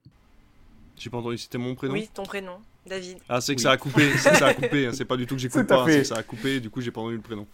J'ai 0.98 1.10
pas 1.10 1.18
entendu, 1.18 1.38
c'était 1.38 1.58
mon 1.58 1.76
prénom? 1.76 1.94
Oui, 1.96 2.08
ton 2.14 2.24
prénom. 2.24 2.54
David. 2.88 3.18
Ah, 3.28 3.42
c'est 3.42 3.56
que 3.56 3.60
Oui. 3.60 3.64
ça 3.64 3.72
a 3.72 3.78
coupé, 3.78 4.10
c'est 4.18 4.30
que 4.30 4.38
ça 4.38 4.48
a 4.48 4.54
coupé, 4.54 4.86
hein, 4.86 4.92
c'est 4.94 5.04
pas 5.06 5.18
du 5.18 5.26
tout 5.26 5.36
que 5.36 5.42
j'écoute 5.42 5.68
pas, 5.68 5.84
fait. 5.86 5.92
c'est 5.92 6.00
que 6.02 6.08
ça 6.08 6.16
a 6.18 6.24
coupé, 6.24 6.60
du 6.62 6.70
coup 6.70 6.80
j'ai 6.82 6.92
pas 6.92 7.02
entendu 7.02 7.16
le 7.18 7.22
prénom. 7.22 7.48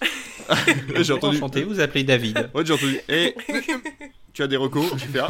j'ai 1.00 1.12
entendu. 1.12 1.36
enchanté 1.36 1.62
vous 1.64 1.80
appelez 1.80 2.04
David 2.04 2.50
Ouais, 2.54 2.66
j'ai 2.66 2.72
entendu. 2.74 2.98
Et 3.08 3.34
tu 4.36 4.42
as 4.42 4.48
des 4.48 4.58
recos 4.58 4.84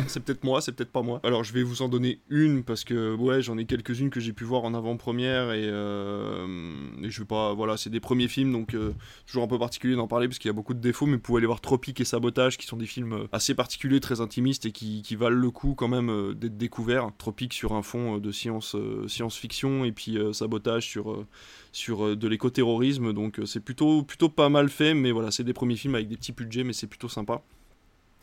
c'est 0.08 0.18
peut-être 0.18 0.42
moi, 0.42 0.60
c'est 0.60 0.72
peut-être 0.72 0.90
pas 0.90 1.02
moi. 1.02 1.20
Alors 1.22 1.44
je 1.44 1.52
vais 1.52 1.62
vous 1.62 1.80
en 1.80 1.88
donner 1.88 2.18
une 2.28 2.64
parce 2.64 2.82
que 2.82 3.14
ouais, 3.14 3.40
j'en 3.40 3.56
ai 3.56 3.64
quelques-unes 3.64 4.10
que 4.10 4.18
j'ai 4.18 4.32
pu 4.32 4.42
voir 4.42 4.64
en 4.64 4.74
avant-première 4.74 5.52
et, 5.52 5.68
euh, 5.68 6.74
et 7.00 7.08
je 7.08 7.20
vais 7.20 7.26
pas. 7.26 7.54
Voilà, 7.54 7.76
c'est 7.76 7.88
des 7.88 8.00
premiers 8.00 8.26
films 8.26 8.50
donc 8.50 8.74
euh, 8.74 8.92
toujours 9.24 9.44
un 9.44 9.46
peu 9.46 9.60
particulier 9.60 9.94
d'en 9.94 10.08
parler 10.08 10.26
parce 10.26 10.40
qu'il 10.40 10.48
y 10.48 10.50
a 10.50 10.54
beaucoup 10.54 10.74
de 10.74 10.80
défauts, 10.80 11.06
mais 11.06 11.14
vous 11.14 11.20
pouvez 11.20 11.38
aller 11.38 11.46
voir 11.46 11.60
Tropique 11.60 12.00
et 12.00 12.04
Sabotage 12.04 12.58
qui 12.58 12.66
sont 12.66 12.76
des 12.76 12.86
films 12.86 13.12
euh, 13.12 13.28
assez 13.30 13.54
particuliers, 13.54 14.00
très 14.00 14.20
intimistes 14.20 14.66
et 14.66 14.72
qui, 14.72 15.04
valent 15.14 15.36
le 15.36 15.50
coup 15.52 15.74
quand 15.76 15.86
même 15.86 16.10
euh, 16.10 16.34
d'être 16.34 16.56
découverts. 16.56 17.10
Tropique 17.16 17.54
sur 17.54 17.74
un 17.74 17.82
fond 17.82 18.18
de 18.18 18.32
science, 18.32 18.74
science-fiction 19.06 19.84
et 19.84 19.92
puis 19.92 20.18
Sabotage 20.32 20.88
sur. 20.88 21.24
sur 21.70 22.16
de 22.16 22.28
l'éco-terrorisme, 22.28 23.12
donc 23.12 23.40
c'est 23.44 23.60
plutôt, 23.60 24.02
plutôt 24.02 24.28
pas 24.28 24.48
mal 24.48 24.68
fait, 24.68 24.94
mais 24.94 25.12
voilà, 25.12 25.30
c'est 25.30 25.44
des 25.44 25.52
premiers 25.52 25.76
films 25.76 25.94
avec 25.94 26.08
des 26.08 26.16
petits 26.16 26.32
budgets, 26.32 26.64
mais 26.64 26.72
c'est 26.72 26.88
plutôt 26.88 27.08
sympa. 27.08 27.42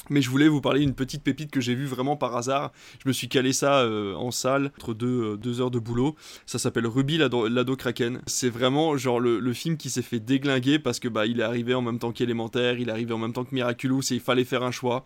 Mais 0.10 0.22
je 0.22 0.30
voulais 0.30 0.48
vous 0.48 0.62
parler 0.62 0.82
d'une 0.82 0.94
petite 0.94 1.24
pépite 1.24 1.52
que 1.52 1.62
j'ai 1.62 1.76
vue 1.76 1.86
vraiment 1.86 2.18
par 2.18 2.36
hasard. 2.36 2.72
Je 3.04 3.08
me 3.08 3.14
suis 3.14 3.30
calé 3.30 3.54
ça 3.54 3.80
euh, 3.80 4.16
en 4.16 4.32
salle, 4.32 4.72
entre 4.78 4.94
deux, 4.94 5.34
euh, 5.34 5.38
deux 5.38 5.62
heures 5.62 5.72
de 5.72 5.80
boulot. 5.80 6.16
Ça 6.46 6.60
s'appelle 6.60 6.88
Ruby 6.88 7.18
l'ado, 7.18 7.76
Kraken. 7.76 8.22
C'est 8.26 8.50
vraiment 8.50 8.98
genre 8.98 9.20
le, 9.20 9.40
le 9.40 9.54
film 9.54 9.78
qui 9.78 9.90
s'est 9.90 10.02
fait 10.02 10.20
déglinguer 10.20 10.80
parce 10.80 11.00
que 11.00 11.08
bah 11.08 11.26
il 11.26 11.40
est 11.40 11.44
arrivé 11.44 11.74
en 11.74 11.82
même 11.82 12.00
temps 12.00 12.12
qu'Élémentaire, 12.12 12.80
il 12.80 12.90
est 12.90 12.92
arrivé 12.92 13.14
en 13.14 13.18
même 13.18 13.34
temps 13.34 13.46
que 13.46 13.56
Miraculous 13.56 14.02
et 14.12 14.16
il 14.16 14.20
fallait 14.20 14.44
faire 14.44 14.64
un 14.64 14.72
choix. 14.72 15.06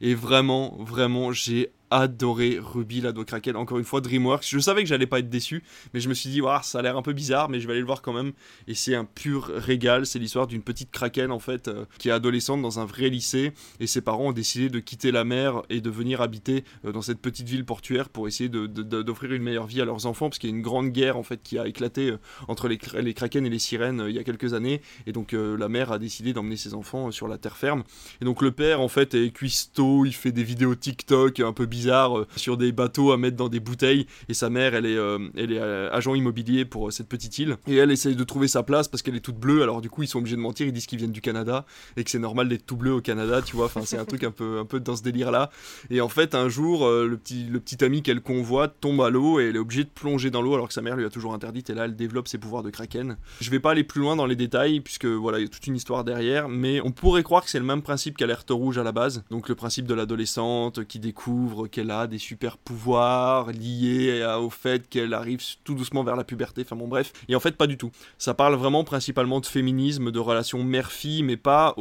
Et 0.00 0.14
vraiment, 0.14 0.76
vraiment, 0.80 1.32
j'ai 1.32 1.72
adoré 1.90 2.58
Ruby 2.60 3.00
l'ado 3.00 3.24
Kraken. 3.24 3.56
Encore 3.56 3.78
une 3.78 3.84
fois, 3.84 4.00
DreamWorks. 4.00 4.46
Je 4.48 4.58
savais 4.58 4.82
que 4.82 4.88
j'allais 4.88 5.06
pas 5.06 5.18
être 5.18 5.28
déçu, 5.28 5.62
mais 5.94 6.00
je 6.00 6.08
me 6.08 6.14
suis 6.14 6.30
dit, 6.30 6.40
Ouah, 6.40 6.62
ça 6.62 6.78
a 6.78 6.82
l'air 6.82 6.96
un 6.96 7.02
peu 7.02 7.12
bizarre, 7.12 7.48
mais 7.48 7.60
je 7.60 7.66
vais 7.66 7.72
aller 7.72 7.80
le 7.80 7.86
voir 7.86 8.02
quand 8.02 8.12
même. 8.12 8.32
Et 8.66 8.74
c'est 8.74 8.94
un 8.94 9.04
pur 9.04 9.46
régal. 9.54 10.06
C'est 10.06 10.18
l'histoire 10.18 10.46
d'une 10.46 10.62
petite 10.62 10.90
Kraken 10.90 11.30
en 11.30 11.38
fait, 11.38 11.68
euh, 11.68 11.84
qui 11.98 12.08
est 12.08 12.12
adolescente 12.12 12.62
dans 12.62 12.80
un 12.80 12.84
vrai 12.84 13.08
lycée, 13.08 13.52
et 13.80 13.86
ses 13.86 14.00
parents 14.00 14.28
ont 14.28 14.32
décidé 14.32 14.68
de 14.68 14.80
quitter 14.80 15.10
la 15.10 15.24
mer 15.24 15.62
et 15.70 15.80
de 15.80 15.90
venir 15.90 16.20
habiter 16.20 16.64
euh, 16.84 16.92
dans 16.92 17.02
cette 17.02 17.20
petite 17.20 17.48
ville 17.48 17.64
portuaire 17.64 18.08
pour 18.08 18.28
essayer 18.28 18.48
d'offrir 18.48 19.32
une 19.32 19.42
meilleure 19.42 19.66
vie 19.66 19.80
à 19.80 19.84
leurs 19.84 20.06
enfants, 20.06 20.28
parce 20.28 20.38
qu'il 20.38 20.50
y 20.50 20.52
a 20.52 20.56
une 20.56 20.62
grande 20.62 20.90
guerre 20.90 21.16
en 21.16 21.22
fait 21.22 21.42
qui 21.42 21.58
a 21.58 21.66
éclaté 21.66 22.10
euh, 22.10 22.18
entre 22.48 22.68
les, 22.68 22.78
les 23.00 23.14
Kraken 23.14 23.46
et 23.46 23.50
les 23.50 23.58
sirènes 23.58 24.04
il 24.08 24.14
y 24.14 24.18
a 24.18 24.24
quelques 24.24 24.54
années, 24.54 24.80
et 25.06 25.12
donc 25.12 25.32
la 25.32 25.68
mère 25.68 25.92
a 25.92 25.98
décidé 25.98 26.32
d'emmener 26.32 26.56
ses 26.56 26.74
enfants 26.74 27.10
sur 27.10 27.28
la 27.28 27.38
terre 27.38 27.56
ferme. 27.56 27.84
Et 28.20 28.24
donc 28.24 28.42
le 28.42 28.50
père 28.50 28.80
en 28.80 28.88
fait 28.88 29.14
est 29.14 29.30
cuistot, 29.30 29.85
il 30.04 30.14
fait 30.14 30.32
des 30.32 30.42
vidéos 30.42 30.74
TikTok 30.74 31.40
un 31.40 31.52
peu 31.52 31.66
bizarres 31.66 32.18
euh, 32.18 32.26
sur 32.36 32.56
des 32.56 32.72
bateaux 32.72 33.12
à 33.12 33.16
mettre 33.16 33.36
dans 33.36 33.48
des 33.48 33.60
bouteilles 33.60 34.06
et 34.28 34.34
sa 34.34 34.50
mère 34.50 34.74
elle 34.74 34.86
est, 34.86 34.96
euh, 34.96 35.18
elle 35.36 35.52
est 35.52 35.58
euh, 35.58 35.90
agent 35.92 36.14
immobilier 36.14 36.64
pour 36.64 36.92
cette 36.92 37.08
petite 37.08 37.38
île. 37.38 37.56
Et 37.66 37.76
elle 37.76 37.90
essaye 37.90 38.16
de 38.16 38.24
trouver 38.24 38.48
sa 38.48 38.62
place 38.62 38.88
parce 38.88 39.02
qu'elle 39.02 39.16
est 39.16 39.20
toute 39.20 39.38
bleue 39.38 39.62
alors 39.62 39.80
du 39.80 39.90
coup 39.90 40.02
ils 40.02 40.08
sont 40.08 40.18
obligés 40.18 40.36
de 40.36 40.40
mentir, 40.40 40.66
ils 40.66 40.72
disent 40.72 40.86
qu'ils 40.86 40.98
viennent 40.98 41.12
du 41.12 41.20
Canada 41.20 41.66
et 41.96 42.04
que 42.04 42.10
c'est 42.10 42.18
normal 42.18 42.48
d'être 42.48 42.66
tout 42.66 42.76
bleu 42.76 42.92
au 42.92 43.00
Canada 43.00 43.42
tu 43.42 43.56
vois, 43.56 43.66
enfin 43.66 43.82
c'est 43.84 43.98
un 43.98 44.04
truc 44.04 44.24
un 44.24 44.30
peu, 44.30 44.58
un 44.58 44.64
peu 44.64 44.80
dans 44.80 44.96
ce 44.96 45.02
délire 45.02 45.30
là 45.30 45.50
et 45.90 46.00
en 46.00 46.08
fait 46.08 46.34
un 46.34 46.48
jour 46.48 46.88
le, 46.88 47.16
petit, 47.16 47.44
le 47.44 47.60
petit 47.60 47.84
ami 47.84 48.02
qu'elle 48.02 48.20
convoite 48.20 48.76
tombe 48.80 49.00
à 49.00 49.10
l'eau 49.10 49.40
et 49.40 49.48
elle 49.48 49.56
est 49.56 49.60
obligée 49.60 49.84
de 49.84 49.90
plonger 49.90 50.30
dans 50.30 50.42
l'eau 50.42 50.54
alors 50.54 50.68
que 50.68 50.74
sa 50.74 50.82
mère 50.82 50.96
lui 50.96 51.04
a 51.04 51.10
toujours 51.10 51.34
interdit 51.34 51.64
et 51.68 51.74
là 51.74 51.84
elle 51.84 51.96
développe 51.96 52.28
ses 52.28 52.38
pouvoirs 52.38 52.62
de 52.62 52.70
kraken. 52.70 53.16
Je 53.40 53.50
vais 53.50 53.60
pas 53.60 53.72
aller 53.72 53.84
plus 53.84 54.00
loin 54.00 54.16
dans 54.16 54.26
les 54.26 54.36
détails 54.36 54.80
puisque 54.80 55.06
voilà 55.06 55.38
il 55.38 55.42
y 55.42 55.46
a 55.46 55.48
toute 55.48 55.66
une 55.66 55.76
histoire 55.76 56.04
derrière 56.04 56.48
mais 56.48 56.80
on 56.80 56.90
pourrait 56.90 57.22
croire 57.22 57.44
que 57.44 57.50
c'est 57.50 57.58
le 57.58 57.64
même 57.64 57.82
principe 57.82 58.16
qu'Alerte 58.16 58.50
Rouge 58.50 58.78
à 58.78 58.82
la 58.82 58.92
base. 58.92 59.24
Donc 59.30 59.48
le 59.48 59.54
principe 59.54 59.65
de 59.66 59.94
l'adolescente 59.94 60.84
qui 60.84 60.98
découvre 60.98 61.66
qu'elle 61.66 61.90
a 61.90 62.06
des 62.06 62.18
super 62.18 62.56
pouvoirs 62.56 63.50
liés 63.50 64.24
au 64.40 64.50
fait 64.50 64.88
qu'elle 64.88 65.12
arrive 65.12 65.40
tout 65.64 65.74
doucement 65.74 66.04
vers 66.04 66.16
la 66.16 66.24
puberté 66.24 66.62
enfin 66.62 66.76
bon 66.76 66.88
bref. 66.88 67.12
Et 67.28 67.34
en 67.34 67.40
fait 67.40 67.56
pas 67.56 67.66
du 67.66 67.76
tout. 67.76 67.90
Ça 68.18 68.32
parle 68.32 68.54
vraiment 68.54 68.84
principalement 68.84 69.40
de 69.40 69.46
féminisme 69.46 70.10
de 70.10 70.18
relations 70.18 70.62
mère-fille 70.62 71.22
mais 71.22 71.36
pas 71.36 71.74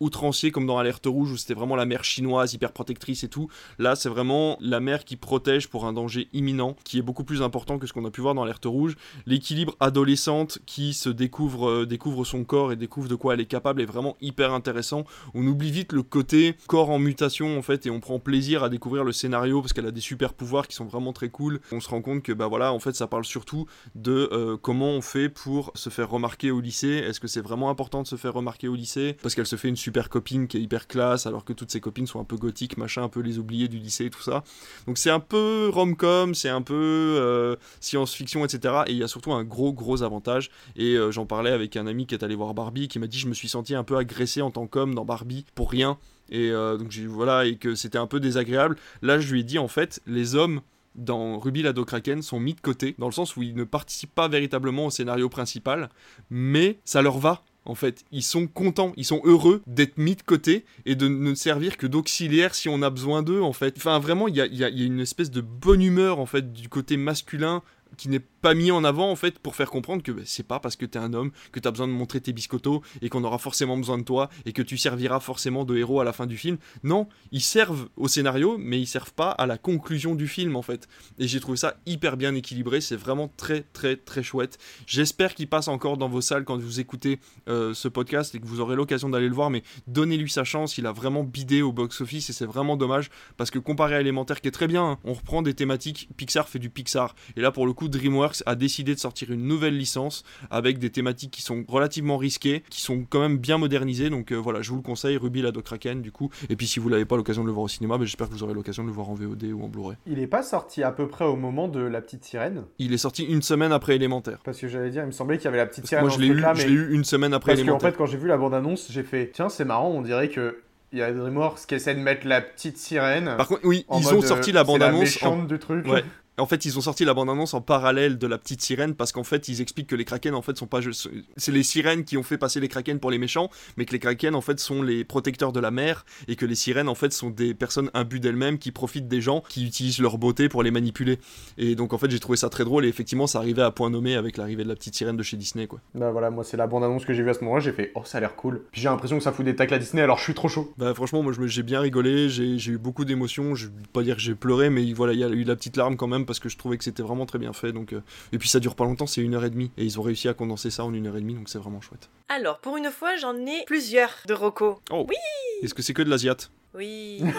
outrancier 0.00 0.50
comme 0.50 0.66
dans 0.66 0.78
Alerte 0.78 1.06
Rouge 1.06 1.32
où 1.32 1.36
c'était 1.36 1.54
vraiment 1.54 1.76
la 1.76 1.86
mère 1.86 2.04
chinoise 2.04 2.52
hyper 2.52 2.72
protectrice 2.72 3.24
et 3.24 3.28
tout. 3.28 3.48
Là 3.78 3.96
c'est 3.96 4.08
vraiment 4.08 4.58
la 4.60 4.80
mère 4.80 5.04
qui 5.04 5.16
protège 5.16 5.68
pour 5.68 5.86
un 5.86 5.92
danger 5.92 6.28
imminent 6.32 6.76
qui 6.84 6.98
est 6.98 7.02
beaucoup 7.02 7.24
plus 7.24 7.42
important 7.42 7.78
que 7.78 7.86
ce 7.86 7.92
qu'on 7.92 8.04
a 8.04 8.10
pu 8.10 8.20
voir 8.20 8.34
dans 8.34 8.42
Alerte 8.42 8.66
Rouge. 8.66 8.96
L'équilibre 9.26 9.76
adolescente 9.80 10.58
qui 10.66 10.92
se 10.92 11.08
découvre, 11.08 11.68
euh, 11.68 11.86
découvre 11.86 12.24
son 12.24 12.44
corps 12.44 12.72
et 12.72 12.76
découvre 12.76 13.08
de 13.08 13.14
quoi 13.14 13.34
elle 13.34 13.40
est 13.40 13.46
capable 13.46 13.80
est 13.80 13.86
vraiment 13.86 14.16
hyper 14.20 14.52
intéressant. 14.52 15.04
On 15.34 15.46
oublie 15.46 15.70
vite 15.70 15.92
le 15.92 16.02
côté 16.02 16.56
corps 16.66 16.90
en 16.90 16.98
mutation 16.98 17.29
et 17.40 17.90
on 17.90 18.00
prend 18.00 18.18
plaisir 18.18 18.62
à 18.64 18.68
découvrir 18.68 19.04
le 19.04 19.12
scénario 19.12 19.60
parce 19.60 19.72
qu'elle 19.72 19.86
a 19.86 19.90
des 19.90 20.00
super 20.00 20.34
pouvoirs 20.34 20.66
qui 20.66 20.76
sont 20.76 20.84
vraiment 20.84 21.12
très 21.12 21.28
cool. 21.28 21.60
On 21.72 21.80
se 21.80 21.88
rend 21.88 22.02
compte 22.02 22.22
que 22.22 22.32
bah 22.32 22.48
voilà 22.48 22.72
en 22.72 22.78
fait 22.78 22.94
ça 22.94 23.06
parle 23.06 23.24
surtout 23.24 23.66
de 23.94 24.28
euh, 24.32 24.56
comment 24.56 24.90
on 24.90 25.00
fait 25.00 25.28
pour 25.28 25.72
se 25.74 25.90
faire 25.90 26.10
remarquer 26.10 26.50
au 26.50 26.60
lycée. 26.60 26.88
Est-ce 26.88 27.20
que 27.20 27.28
c'est 27.28 27.40
vraiment 27.40 27.70
important 27.70 28.02
de 28.02 28.06
se 28.06 28.16
faire 28.16 28.34
remarquer 28.34 28.68
au 28.68 28.74
lycée? 28.74 29.16
Parce 29.22 29.34
qu'elle 29.34 29.46
se 29.46 29.56
fait 29.56 29.68
une 29.68 29.76
super 29.76 30.08
copine 30.08 30.48
qui 30.48 30.56
est 30.56 30.60
hyper 30.60 30.86
classe 30.86 31.26
alors 31.26 31.44
que 31.44 31.52
toutes 31.52 31.70
ses 31.70 31.80
copines 31.80 32.06
sont 32.06 32.20
un 32.20 32.24
peu 32.24 32.36
gothiques 32.36 32.76
machin 32.76 33.02
un 33.02 33.08
peu 33.08 33.20
les 33.20 33.38
oubliés 33.38 33.68
du 33.68 33.78
lycée 33.78 34.06
et 34.06 34.10
tout 34.10 34.22
ça. 34.22 34.42
Donc 34.86 34.98
c'est 34.98 35.10
un 35.10 35.20
peu 35.20 35.70
rom-com, 35.72 36.34
c'est 36.34 36.48
un 36.48 36.62
peu 36.62 36.74
euh, 36.74 37.56
science-fiction, 37.80 38.44
etc. 38.44 38.82
Et 38.86 38.92
il 38.92 38.98
y 38.98 39.02
a 39.02 39.08
surtout 39.08 39.32
un 39.32 39.44
gros, 39.44 39.72
gros 39.72 40.02
avantage. 40.02 40.50
Et 40.76 40.94
euh, 40.94 41.10
j'en 41.10 41.26
parlais 41.26 41.50
avec 41.50 41.76
un 41.76 41.86
ami 41.86 42.06
qui 42.06 42.14
est 42.14 42.24
allé 42.24 42.34
voir 42.34 42.54
Barbie, 42.54 42.88
qui 42.88 42.98
m'a 42.98 43.06
dit 43.06 43.18
je 43.18 43.28
me 43.28 43.34
suis 43.34 43.48
senti 43.48 43.74
un 43.74 43.84
peu 43.84 43.96
agressé 43.96 44.42
en 44.42 44.50
tant 44.50 44.66
qu'homme 44.66 44.94
dans 44.94 45.04
Barbie 45.04 45.44
pour 45.54 45.70
rien. 45.70 45.98
Et 46.30 46.50
euh, 46.50 46.76
donc 46.76 46.90
j'ai 46.90 47.06
voilà 47.06 47.44
et 47.44 47.56
que 47.56 47.74
c'était 47.74 47.98
un 47.98 48.06
peu 48.06 48.20
désagréable. 48.20 48.76
Là 49.02 49.18
je 49.18 49.32
lui 49.32 49.40
ai 49.40 49.44
dit 49.44 49.58
en 49.58 49.68
fait 49.68 50.00
les 50.06 50.34
hommes 50.34 50.60
dans 50.94 51.38
Ruby 51.38 51.62
Lado 51.62 51.84
Kraken 51.84 52.22
sont 52.22 52.40
mis 52.40 52.54
de 52.54 52.60
côté 52.60 52.94
dans 52.98 53.06
le 53.06 53.12
sens 53.12 53.36
où 53.36 53.42
ils 53.42 53.54
ne 53.54 53.64
participent 53.64 54.14
pas 54.14 54.28
véritablement 54.28 54.86
au 54.86 54.90
scénario 54.90 55.28
principal, 55.28 55.88
mais 56.30 56.78
ça 56.84 57.02
leur 57.02 57.18
va. 57.18 57.42
En 57.66 57.74
fait, 57.74 58.04
ils 58.10 58.22
sont 58.22 58.46
contents, 58.46 58.92
ils 58.96 59.04
sont 59.04 59.20
heureux 59.22 59.62
d'être 59.66 59.98
mis 59.98 60.16
de 60.16 60.22
côté 60.22 60.64
et 60.86 60.94
de 60.94 61.08
ne 61.08 61.34
servir 61.34 61.76
que 61.76 61.86
d'auxiliaire 61.86 62.54
si 62.54 62.70
on 62.70 62.80
a 62.80 62.88
besoin 62.88 63.22
d'eux, 63.22 63.42
en 63.42 63.52
fait. 63.52 63.74
Enfin, 63.76 63.98
vraiment, 63.98 64.28
il 64.28 64.36
y 64.36 64.40
a, 64.40 64.46
y 64.46 64.56
y 64.56 64.64
a 64.64 64.86
une 64.86 65.00
espèce 65.00 65.30
de 65.30 65.42
bonne 65.42 65.82
humeur, 65.82 66.20
en 66.20 66.26
fait, 66.26 66.54
du 66.54 66.70
côté 66.70 66.96
masculin 66.96 67.62
qui 67.96 68.08
n'est 68.08 68.22
pas 68.40 68.54
mis 68.54 68.70
en 68.70 68.84
avant 68.84 69.10
en 69.10 69.16
fait 69.16 69.38
pour 69.38 69.54
faire 69.54 69.70
comprendre 69.70 70.02
que 70.02 70.12
bah, 70.12 70.22
c'est 70.24 70.46
pas 70.46 70.60
parce 70.60 70.76
que 70.76 70.86
t'es 70.86 70.98
un 70.98 71.14
homme 71.14 71.30
que 71.52 71.60
t'as 71.60 71.70
besoin 71.70 71.88
de 71.88 71.92
montrer 71.92 72.20
tes 72.20 72.32
biscottos 72.32 72.82
et 73.02 73.08
qu'on 73.08 73.24
aura 73.24 73.38
forcément 73.38 73.76
besoin 73.76 73.98
de 73.98 74.04
toi 74.04 74.30
et 74.46 74.52
que 74.52 74.62
tu 74.62 74.78
serviras 74.78 75.20
forcément 75.20 75.64
de 75.64 75.76
héros 75.76 76.00
à 76.00 76.04
la 76.04 76.12
fin 76.12 76.26
du 76.26 76.36
film. 76.36 76.58
Non, 76.82 77.08
ils 77.32 77.42
servent 77.42 77.88
au 77.96 78.08
scénario 78.08 78.56
mais 78.58 78.80
ils 78.80 78.86
servent 78.86 79.12
pas 79.12 79.30
à 79.30 79.46
la 79.46 79.58
conclusion 79.58 80.14
du 80.14 80.28
film 80.28 80.56
en 80.56 80.62
fait. 80.62 80.88
Et 81.18 81.28
j'ai 81.28 81.40
trouvé 81.40 81.56
ça 81.56 81.76
hyper 81.86 82.16
bien 82.16 82.34
équilibré, 82.34 82.80
c'est 82.80 82.96
vraiment 82.96 83.28
très 83.36 83.62
très 83.72 83.96
très 83.96 84.22
chouette. 84.22 84.58
J'espère 84.86 85.34
qu'il 85.34 85.48
passe 85.48 85.68
encore 85.68 85.96
dans 85.96 86.08
vos 86.08 86.20
salles 86.20 86.44
quand 86.44 86.58
vous 86.58 86.80
écoutez 86.80 87.20
euh, 87.48 87.74
ce 87.74 87.88
podcast 87.88 88.34
et 88.34 88.40
que 88.40 88.46
vous 88.46 88.60
aurez 88.60 88.76
l'occasion 88.76 89.08
d'aller 89.08 89.28
le 89.28 89.34
voir 89.34 89.50
mais 89.50 89.62
donnez-lui 89.86 90.30
sa 90.30 90.44
chance, 90.44 90.78
il 90.78 90.86
a 90.86 90.92
vraiment 90.92 91.24
bidé 91.24 91.62
au 91.62 91.72
box-office 91.72 92.30
et 92.30 92.32
c'est 92.32 92.46
vraiment 92.46 92.76
dommage 92.76 93.10
parce 93.36 93.50
que 93.50 93.58
comparé 93.58 93.96
à 93.96 94.00
Élémentaire 94.00 94.40
qui 94.40 94.48
est 94.48 94.52
très 94.52 94.66
bien, 94.66 94.84
hein, 94.84 94.98
on 95.04 95.12
reprend 95.12 95.42
des 95.42 95.54
thématiques, 95.54 96.08
Pixar 96.16 96.48
fait 96.48 96.58
du 96.58 96.70
Pixar 96.70 97.14
et 97.36 97.40
là 97.40 97.50
pour 97.50 97.66
le 97.66 97.72
coup 97.72 97.88
DreamWorks 97.88 98.29
A 98.46 98.54
décidé 98.54 98.94
de 98.94 99.00
sortir 99.00 99.30
une 99.30 99.46
nouvelle 99.46 99.76
licence 99.76 100.24
avec 100.50 100.78
des 100.78 100.90
thématiques 100.90 101.30
qui 101.30 101.42
sont 101.42 101.64
relativement 101.68 102.16
risquées, 102.16 102.62
qui 102.70 102.80
sont 102.80 103.04
quand 103.08 103.20
même 103.20 103.38
bien 103.38 103.58
modernisées. 103.58 104.10
Donc 104.10 104.32
euh, 104.32 104.36
voilà, 104.36 104.62
je 104.62 104.70
vous 104.70 104.76
le 104.76 104.82
conseille, 104.82 105.16
Ruby 105.16 105.42
la 105.42 105.52
Kraken 105.52 106.00
du 106.02 106.12
coup. 106.12 106.30
Et 106.48 106.56
puis 106.56 106.66
si 106.66 106.80
vous 106.80 106.90
n'avez 106.90 107.04
pas 107.04 107.16
l'occasion 107.16 107.42
de 107.42 107.46
le 107.48 107.52
voir 107.52 107.64
au 107.64 107.68
cinéma, 107.68 107.98
ben, 107.98 108.04
j'espère 108.04 108.28
que 108.28 108.32
vous 108.34 108.42
aurez 108.42 108.54
l'occasion 108.54 108.82
de 108.82 108.88
le 108.88 108.94
voir 108.94 109.10
en 109.10 109.14
VOD 109.14 109.44
ou 109.52 109.62
en 109.62 109.68
Blu-ray. 109.68 109.96
Il 110.06 110.18
est 110.18 110.26
pas 110.26 110.42
sorti 110.42 110.82
à 110.82 110.90
peu 110.92 111.06
près 111.08 111.24
au 111.24 111.36
moment 111.36 111.68
de 111.68 111.80
La 111.80 112.00
Petite 112.00 112.24
Sirène? 112.24 112.64
Il 112.78 112.92
est 112.92 112.98
sorti 112.98 113.24
une 113.24 113.42
semaine 113.42 113.72
après 113.72 113.96
Élémentaire. 113.96 114.38
Parce 114.44 114.58
que 114.58 114.68
j'allais 114.68 114.90
dire, 114.90 115.02
il 115.02 115.06
me 115.06 115.12
semblait 115.12 115.36
qu'il 115.38 115.46
y 115.46 115.48
avait 115.48 115.58
La 115.58 115.66
Petite 115.66 115.82
Parce 115.84 115.88
Sirène. 115.90 116.04
moi 116.06 116.14
je 116.14 116.20
l'ai 116.20 116.28
eu, 116.28 116.88
mais- 116.88 116.94
une 116.94 117.04
semaine 117.04 117.34
après 117.34 117.52
Parce 117.52 117.60
qu'en 117.60 117.64
Élémentaire. 117.64 117.90
fait, 117.90 117.96
quand 117.96 118.06
j'ai 118.06 118.16
vu 118.18 118.28
la 118.28 118.36
bande-annonce, 118.36 118.88
j'ai 118.90 119.02
fait 119.02 119.30
Tiens, 119.32 119.48
c'est 119.48 119.64
marrant, 119.64 119.88
on 119.90 120.02
dirait 120.02 120.28
que. 120.28 120.58
Il 120.92 120.98
y 120.98 121.02
a 121.02 121.12
DreamWorks 121.12 121.66
qui 121.68 121.76
essaie 121.76 121.94
de 121.94 122.00
mettre 122.00 122.26
la 122.26 122.40
petite 122.40 122.76
sirène. 122.76 123.34
Par 123.36 123.46
contre, 123.46 123.60
oui, 123.62 123.86
ils 123.96 124.12
ont 124.12 124.22
sorti 124.22 124.50
la 124.50 124.62
euh, 124.62 124.64
c'est 124.64 124.72
bande-annonce. 124.72 125.00
méchante 125.02 125.40
en- 125.42 125.44
du 125.44 125.58
truc. 125.60 125.86
Ouais. 125.86 126.02
En 126.40 126.46
fait, 126.46 126.64
ils 126.64 126.76
ont 126.78 126.80
sorti 126.80 127.04
la 127.04 127.14
bande-annonce 127.14 127.54
en 127.54 127.60
parallèle 127.60 128.18
de 128.18 128.26
la 128.26 128.38
petite 128.38 128.62
sirène 128.62 128.94
parce 128.94 129.12
qu'en 129.12 129.24
fait, 129.24 129.48
ils 129.48 129.60
expliquent 129.60 129.86
que 129.88 129.96
les 129.96 130.04
kraken 130.04 130.34
en 130.34 130.42
fait 130.42 130.56
sont 130.56 130.66
pas 130.66 130.80
juste- 130.80 131.08
c'est 131.36 131.52
les 131.52 131.62
sirènes 131.62 132.04
qui 132.04 132.16
ont 132.16 132.22
fait 132.22 132.38
passer 132.38 132.60
les 132.60 132.68
kraken 132.68 132.98
pour 132.98 133.10
les 133.10 133.18
méchants, 133.18 133.50
mais 133.76 133.84
que 133.84 133.92
les 133.92 133.98
kraken 133.98 134.34
en 134.34 134.40
fait 134.40 134.58
sont 134.58 134.82
les 134.82 135.04
protecteurs 135.04 135.52
de 135.52 135.60
la 135.60 135.70
mer 135.70 136.04
et 136.28 136.36
que 136.36 136.46
les 136.46 136.54
sirènes 136.54 136.88
en 136.88 136.94
fait 136.94 137.12
sont 137.12 137.30
des 137.30 137.54
personnes 137.54 137.90
imbues 137.94 138.20
d'elles-mêmes 138.20 138.58
qui 138.58 138.72
profitent 138.72 139.08
des 139.08 139.20
gens 139.20 139.42
qui 139.48 139.66
utilisent 139.66 140.00
leur 140.00 140.18
beauté 140.18 140.48
pour 140.48 140.62
les 140.62 140.70
manipuler. 140.70 141.18
Et 141.58 141.74
donc 141.74 141.92
en 141.92 141.98
fait, 141.98 142.10
j'ai 142.10 142.18
trouvé 142.20 142.36
ça 142.36 142.48
très 142.48 142.64
drôle 142.64 142.84
et 142.84 142.88
effectivement, 142.88 143.26
ça 143.26 143.38
arrivait 143.38 143.62
à 143.62 143.70
point 143.70 143.90
nommé 143.90 144.16
avec 144.16 144.36
l'arrivée 144.36 144.64
de 144.64 144.68
la 144.68 144.74
petite 144.74 144.94
sirène 144.94 145.16
de 145.16 145.22
chez 145.22 145.36
Disney 145.36 145.66
quoi. 145.66 145.80
Bah 145.94 146.10
voilà, 146.10 146.30
moi 146.30 146.44
c'est 146.44 146.56
la 146.56 146.66
bande-annonce 146.66 147.04
que 147.04 147.12
j'ai 147.12 147.22
vue 147.22 147.30
à 147.30 147.34
ce 147.34 147.44
moment-là, 147.44 147.60
j'ai 147.60 147.72
fait 147.72 147.92
Oh, 147.94 148.02
ça 148.04 148.18
a 148.18 148.20
l'air 148.20 148.36
cool. 148.36 148.62
Puis 148.72 148.80
j'ai 148.80 148.88
l'impression 148.88 149.18
que 149.18 149.22
ça 149.24 149.32
fout 149.32 149.44
des 149.44 149.56
tacles 149.56 149.74
à 149.74 149.78
Disney, 149.78 150.02
alors 150.02 150.18
je 150.18 150.24
suis 150.24 150.34
trop 150.34 150.48
chaud. 150.48 150.72
Bah 150.78 150.94
franchement, 150.94 151.22
moi 151.22 151.32
j'ai 151.46 151.62
bien 151.62 151.80
rigolé, 151.80 152.28
j'ai 152.28 152.58
j'ai 152.58 152.72
eu 152.72 152.78
beaucoup 152.78 153.04
d'émotions, 153.04 153.54
je 153.54 153.66
vais 153.66 153.72
pas 153.92 154.02
dire 154.02 154.16
que 154.16 154.22
j'ai 154.22 154.34
pleuré, 154.34 154.70
mais 154.70 154.92
voilà, 154.92 155.12
il 155.12 155.18
y 155.18 155.24
a 155.24 155.28
eu 155.28 155.44
la 155.44 155.56
petite 155.56 155.76
larme 155.76 155.96
quand 155.96 156.06
même 156.06 156.26
parce 156.30 156.38
que 156.38 156.48
je 156.48 156.56
trouvais 156.56 156.78
que 156.78 156.84
c'était 156.84 157.02
vraiment 157.02 157.26
très 157.26 157.40
bien 157.40 157.52
fait. 157.52 157.72
Donc, 157.72 157.92
euh, 157.92 158.00
Et 158.32 158.38
puis 158.38 158.48
ça 158.48 158.60
dure 158.60 158.76
pas 158.76 158.84
longtemps, 158.84 159.08
c'est 159.08 159.20
une 159.20 159.34
heure 159.34 159.44
et 159.44 159.50
demie, 159.50 159.72
et 159.76 159.82
ils 159.84 159.98
ont 159.98 160.02
réussi 160.02 160.28
à 160.28 160.34
condenser 160.34 160.70
ça 160.70 160.84
en 160.84 160.94
une 160.94 161.08
heure 161.08 161.16
et 161.16 161.20
demie, 161.20 161.34
donc 161.34 161.48
c'est 161.48 161.58
vraiment 161.58 161.80
chouette. 161.80 162.08
Alors, 162.28 162.60
pour 162.60 162.76
une 162.76 162.90
fois, 162.92 163.16
j'en 163.16 163.34
ai 163.46 163.64
plusieurs 163.66 164.10
de 164.28 164.34
Rocco. 164.34 164.80
Oh. 164.92 165.06
Oui 165.08 165.16
Est-ce 165.62 165.74
que 165.74 165.82
c'est 165.82 165.92
que 165.92 166.02
de 166.02 166.08
l'Asiat 166.10 166.36
Oui 166.74 167.20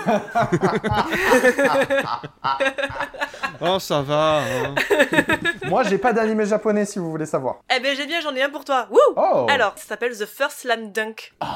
Oh 3.63 3.77
ça 3.80 4.01
va 4.01 4.41
hein. 4.43 4.76
moi 5.68 5.84
j'ai 5.84 5.97
pas 5.99 6.13
d'animé 6.13 6.45
japonais 6.45 6.84
si 6.85 6.97
vous 6.99 7.11
voulez 7.11 7.27
savoir. 7.27 7.59
Eh 7.76 7.80
ben 7.80 7.95
j'ai 7.95 8.07
bien, 8.07 8.19
j'en 8.19 8.34
ai 8.35 8.41
un 8.41 8.49
pour 8.49 8.65
toi. 8.65 8.88
Wouh 8.89 8.97
Oh. 9.15 9.45
Alors, 9.49 9.73
ça 9.77 9.85
s'appelle 9.85 10.18
The 10.18 10.26
First 10.26 10.59
Slam 10.61 10.91
Dunk. 10.91 11.34
ça 11.39 11.47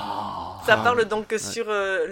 Ah, 0.68 0.82
parle 0.84 1.06
donc 1.06 1.28
ouais. 1.32 1.38
sur 1.40 1.66
euh, 1.68 2.06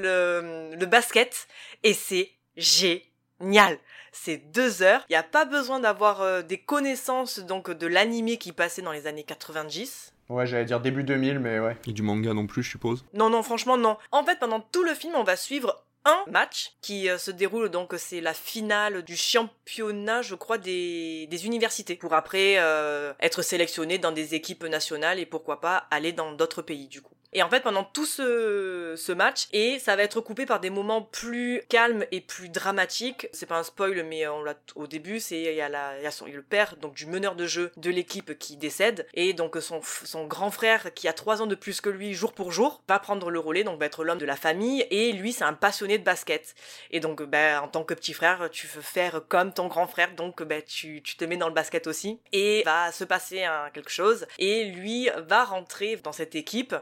le, 0.71 0.75
le 0.75 0.85
basket 0.87 1.47
et 1.83 1.93
c'est 1.93 2.31
génial. 2.57 3.77
C'est 4.14 4.38
deux 4.38 4.81
heures. 4.84 5.03
Il 5.10 5.14
n'y 5.14 5.18
a 5.18 5.23
pas 5.23 5.44
besoin 5.44 5.80
d'avoir 5.80 6.22
euh, 6.22 6.41
des 6.41 6.60
connaissances 6.60 7.40
donc 7.40 7.69
de 7.69 7.88
l'animé 7.88 8.38
qui 8.38 8.53
passait 8.53 8.81
dans 8.81 8.91
les 8.91 9.07
années 9.07 9.23
90. 9.23 10.14
Ouais, 10.30 10.48
j'allais 10.48 10.65
dire 10.65 10.80
début 10.80 11.03
2000, 11.03 11.40
mais 11.40 11.60
ouais. 11.60 11.76
Et 11.88 11.91
du 11.91 12.02
manga 12.02 12.34
non 12.34 12.48
plus, 12.48 12.64
je 12.64 12.69
suppose. 12.69 13.03
Non, 13.14 13.30
non, 13.30 13.44
franchement, 13.44 13.76
non. 13.76 13.98
En 14.11 14.23
fait, 14.23 14.40
pendant 14.40 14.61
tout 14.61 14.84
le 14.84 14.94
film, 14.94 15.15
on 15.15 15.23
va 15.23 15.35
suivre 15.35 15.84
un 16.06 16.23
match 16.30 16.73
qui 16.81 17.10
euh, 17.10 17.18
se 17.18 17.31
déroule 17.31 17.69
donc 17.69 17.94
c'est 17.98 18.19
la 18.19 18.34
finale 18.34 19.03
du 19.03 19.15
championnat 19.15 20.22
je 20.22 20.35
crois 20.35 20.57
des, 20.57 21.27
des 21.27 21.45
universités 21.45 21.95
pour 21.95 22.14
après 22.14 22.56
euh, 22.57 23.14
être 23.22 23.41
sélectionné 23.41 23.98
dans 23.99 24.11
des 24.11 24.35
équipes 24.35 24.65
nationales 24.65 25.19
et 25.19 25.26
pourquoi 25.26 25.61
pas 25.61 25.88
aller 25.91 26.11
dans 26.11 26.34
d'autres 26.34 26.61
pays 26.61 26.88
du 26.88 27.02
coup 27.02 27.14
et 27.34 27.43
en 27.43 27.49
fait 27.49 27.61
pendant 27.61 27.84
tout 27.84 28.05
ce, 28.05 28.95
ce 28.97 29.11
match 29.11 29.47
et 29.51 29.80
ça 29.80 29.95
va 29.95 30.03
être 30.03 30.22
coupé 30.22 30.45
par 30.45 30.60
des 30.60 30.69
moments 30.69 31.01
plus 31.01 31.61
calmes 31.69 32.05
et 32.11 32.22
plus 32.22 32.49
dramatiques. 32.49 33.27
C'est 33.34 33.45
pas 33.45 33.57
un 33.57 33.64
spoil 33.64 34.03
mais 34.03 34.27
on 34.27 34.43
l'a 34.43 34.55
au 34.76 34.88
début 34.88 35.19
c'est 35.19 35.41
il 35.41 35.55
y 35.55 35.61
a 35.61 35.69
la 35.69 35.99
y 35.99 36.31
le 36.31 36.41
père 36.41 36.76
donc 36.77 36.93
du 36.93 37.05
meneur 37.05 37.35
de 37.35 37.45
jeu 37.45 37.72
de 37.77 37.89
l'équipe 37.89 38.38
qui 38.38 38.57
décède. 38.57 39.07
Et 39.14 39.34
donc 39.34 39.57
son 39.61 39.81
son 39.81 40.26
grand 40.26 40.51
frère 40.51 40.93
qui 40.93 41.07
a 41.07 41.14
trois 41.14 41.41
ans 41.41 41.47
de 41.47 41.55
plus 41.55 41.81
que 41.81 41.89
lui 41.89 42.14
jour 42.14 42.34
pour 42.34 42.51
jour 42.51 42.81
va 42.88 42.99
prendre 42.99 43.30
le 43.30 43.39
relais 43.39 43.64
donc 43.64 43.80
va 43.80 43.85
être 43.85 44.03
l'homme 44.03 44.19
de 44.19 44.26
la 44.26 44.35
famille. 44.35 44.85
Et 44.91 45.11
lui 45.11 45.34
c'est 45.34 45.43
un 45.43 45.53
passionné 45.53 45.97
de 45.97 46.03
basket. 46.03 46.55
Et 46.91 46.99
donc 46.99 47.23
ben 47.23 47.60
en 47.60 47.68
tant 47.68 47.84
que 47.84 47.93
petit 47.93 48.14
frère 48.14 48.49
tu 48.51 48.68
veux 48.68 48.81
faire 48.81 49.22
comme 49.27 49.53
ton 49.53 49.68
grand 49.68 49.88
frère 49.88 50.14
donc 50.15 50.43
ben 50.43 50.61
tu, 50.65 51.01
tu 51.01 51.15
te 51.15 51.26
mets 51.26 51.38
dans 51.38 51.47
le 51.47 51.53
basket 51.53 51.88
aussi. 51.88 52.19
Et 52.31 52.64
va 52.65 52.91
se 52.91 53.03
passer 53.03 53.43
un, 53.43 53.69
quelque 53.73 53.91
chose. 53.91 54.26
Et 54.39 54.65
lui 54.65 55.10
va 55.27 55.43
rentrer 55.43 55.95
dans 55.97 56.11
cette 56.11 56.35
équipe 56.35 56.76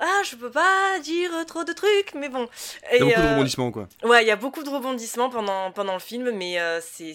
ah, 0.00 0.22
je 0.24 0.34
peux 0.36 0.50
pas 0.50 0.98
dire 1.00 1.30
trop 1.46 1.64
de 1.64 1.72
trucs, 1.72 2.14
mais 2.14 2.28
bon. 2.28 2.48
Il 2.92 3.06
y 3.06 3.12
a 3.12 3.16
beaucoup 3.16 3.20
de 3.20 3.26
euh, 3.26 3.30
rebondissements 3.32 3.70
quoi. 3.70 3.88
Ouais, 4.02 4.24
il 4.24 4.26
y 4.26 4.30
a 4.30 4.36
beaucoup 4.36 4.62
de 4.62 4.70
rebondissements 4.70 5.30
pendant, 5.30 5.70
pendant 5.72 5.92
le 5.94 6.00
film, 6.00 6.30
mais 6.30 6.58
euh, 6.58 6.80
c'est, 6.80 7.14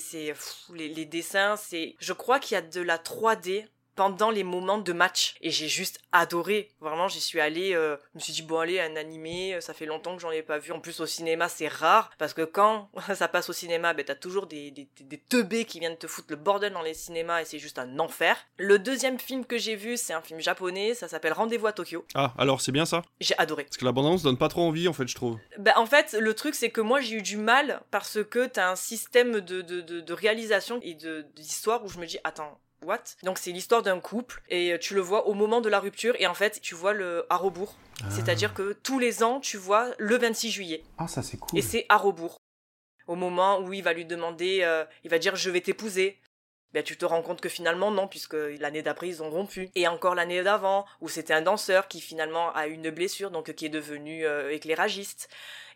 les, 0.73 0.89
les 0.89 1.05
dessins, 1.05 1.55
c'est, 1.55 1.95
je 1.99 2.13
crois 2.13 2.39
qu'il 2.39 2.55
y 2.55 2.57
a 2.57 2.61
de 2.61 2.81
la 2.81 2.97
3D 2.97 3.65
pendant 3.95 4.31
les 4.31 4.43
moments 4.43 4.77
de 4.77 4.93
match. 4.93 5.35
Et 5.41 5.51
j'ai 5.51 5.67
juste 5.67 5.99
adoré. 6.11 6.71
Vraiment 6.79 7.07
j'y 7.07 7.21
suis 7.21 7.39
allée 7.39 7.73
euh, 7.73 7.97
je 8.13 8.19
me 8.19 8.19
suis 8.19 8.33
dit 8.33 8.41
bon 8.41 8.59
allez 8.59 8.79
un 8.79 8.95
animé 8.95 9.59
ça 9.61 9.73
fait 9.73 9.85
longtemps 9.85 10.15
que 10.15 10.21
j'en 10.21 10.31
ai 10.31 10.41
pas 10.41 10.57
vu. 10.57 10.71
En 10.71 10.79
plus 10.79 10.99
au 10.99 11.05
cinéma 11.05 11.49
c'est 11.49 11.67
rare. 11.67 12.11
Parce 12.17 12.33
que 12.33 12.43
quand 12.43 12.89
ça 13.15 13.27
passe 13.27 13.49
au 13.49 13.53
cinéma 13.53 13.93
ben 13.93 14.05
t'as 14.05 14.15
toujours 14.15 14.47
des, 14.47 14.71
des, 14.71 14.87
teubés 15.29 15.65
qui 15.65 15.79
viennent 15.79 15.97
te 15.97 16.07
foutre 16.07 16.27
le 16.29 16.35
bordel 16.35 16.73
dans 16.73 16.81
les 16.81 16.93
cinémas 16.93 17.41
et 17.41 17.45
c'est 17.45 17.59
juste 17.59 17.79
un 17.79 17.99
enfer. 17.99 18.37
Le 18.57 18.79
deuxième 18.79 19.19
film 19.19 19.45
que 19.45 19.57
j'ai 19.57 19.75
vu 19.75 19.97
c'est 19.97 20.13
un 20.13 20.21
film 20.21 20.39
japonais. 20.39 20.93
Ça 20.93 21.07
s'appelle 21.07 21.33
Rendez-vous 21.33 21.67
à 21.67 21.73
Tokyo. 21.73 22.05
Ah, 22.13 22.33
alors 22.37 22.61
c'est 22.61 22.71
bien 22.71 22.85
ça? 22.85 23.01
J'ai 23.19 23.37
adoré. 23.37 23.63
Parce 23.63 23.77
que 23.77 23.85
la 23.85 23.91
bande-annonce 23.91 24.23
donne 24.23 24.37
pas 24.37 24.49
trop 24.49 24.61
envie 24.61 24.87
en 24.87 24.93
fait, 24.93 25.07
je 25.07 25.15
trouve. 25.15 25.37
bah, 25.57 25.73
en 25.77 25.85
fait, 25.85 26.15
le 26.19 26.33
truc, 26.33 26.55
c'est 26.55 26.69
que 26.69 26.81
moi, 26.81 27.01
j'ai 27.01 27.15
eu 27.15 27.21
du 27.21 27.37
mal 27.37 27.81
parce 27.91 28.23
que 28.23 28.45
t'as 28.45 28.71
un 28.71 28.75
système 28.75 29.39
de, 29.39 29.61
de, 29.61 29.81
de, 29.81 29.99
de 30.01 30.13
réalisation 30.13 30.79
et 30.81 30.93
de 30.93 31.25
d'histoire 31.35 31.83
où 31.83 31.89
je 31.89 31.99
me 31.99 32.05
dis, 32.05 32.19
attends, 32.23 32.59
what 32.85 33.03
Donc, 33.23 33.37
c'est 33.37 33.51
l'histoire 33.51 33.81
d'un 33.81 33.99
couple 33.99 34.41
et 34.49 34.73
euh, 34.73 34.77
tu 34.77 34.93
le 34.93 35.01
vois 35.01 35.27
au 35.27 35.33
moment 35.33 35.61
de 35.61 35.69
la 35.69 35.79
rupture 35.79 36.15
et 36.19 36.27
en 36.27 36.33
fait, 36.33 36.61
tu 36.61 36.75
vois 36.75 36.93
le 36.93 37.25
à 37.29 37.37
rebours. 37.37 37.75
C'est-à-dire 38.09 38.53
que 38.53 38.73
tous 38.83 38.99
les 38.99 39.23
ans, 39.23 39.39
tu 39.39 39.57
vois 39.57 39.91
le 39.97 40.17
26 40.17 40.51
juillet. 40.51 40.83
Ah, 40.97 41.07
ça 41.07 41.23
c'est 41.23 41.37
cool. 41.37 41.57
Et 41.57 41.61
c'est 41.61 41.85
à 41.89 41.97
rebours. 41.97 42.37
Au 43.07 43.15
moment 43.15 43.59
où 43.61 43.73
il 43.73 43.83
va 43.83 43.93
lui 43.93 44.05
demander, 44.05 44.59
euh, 44.63 44.83
il 45.03 45.09
va 45.09 45.19
dire 45.19 45.35
je 45.35 45.49
vais 45.49 45.61
t'épouser. 45.61 46.19
Ben, 46.73 46.83
tu 46.83 46.97
te 46.97 47.05
rends 47.05 47.21
compte 47.21 47.39
que 47.39 47.47
finalement 47.47 47.89
non, 47.89 48.07
puisque 48.07 48.35
l'année 48.59 48.81
d'après 48.81 49.07
ils 49.07 49.23
ont 49.23 49.29
rompu. 49.29 49.69
Et 49.75 49.87
encore 49.87 50.13
l'année 50.13 50.43
d'avant, 50.43 50.85
où 50.99 51.07
c'était 51.07 51.33
un 51.33 51.41
danseur 51.41 51.87
qui 51.87 52.01
finalement 52.01 52.53
a 52.53 52.67
une 52.67 52.89
blessure, 52.89 53.31
donc 53.31 53.53
qui 53.53 53.65
est 53.65 53.69
devenu 53.69 54.25
euh, 54.25 54.51
éclairagiste. 54.51 55.29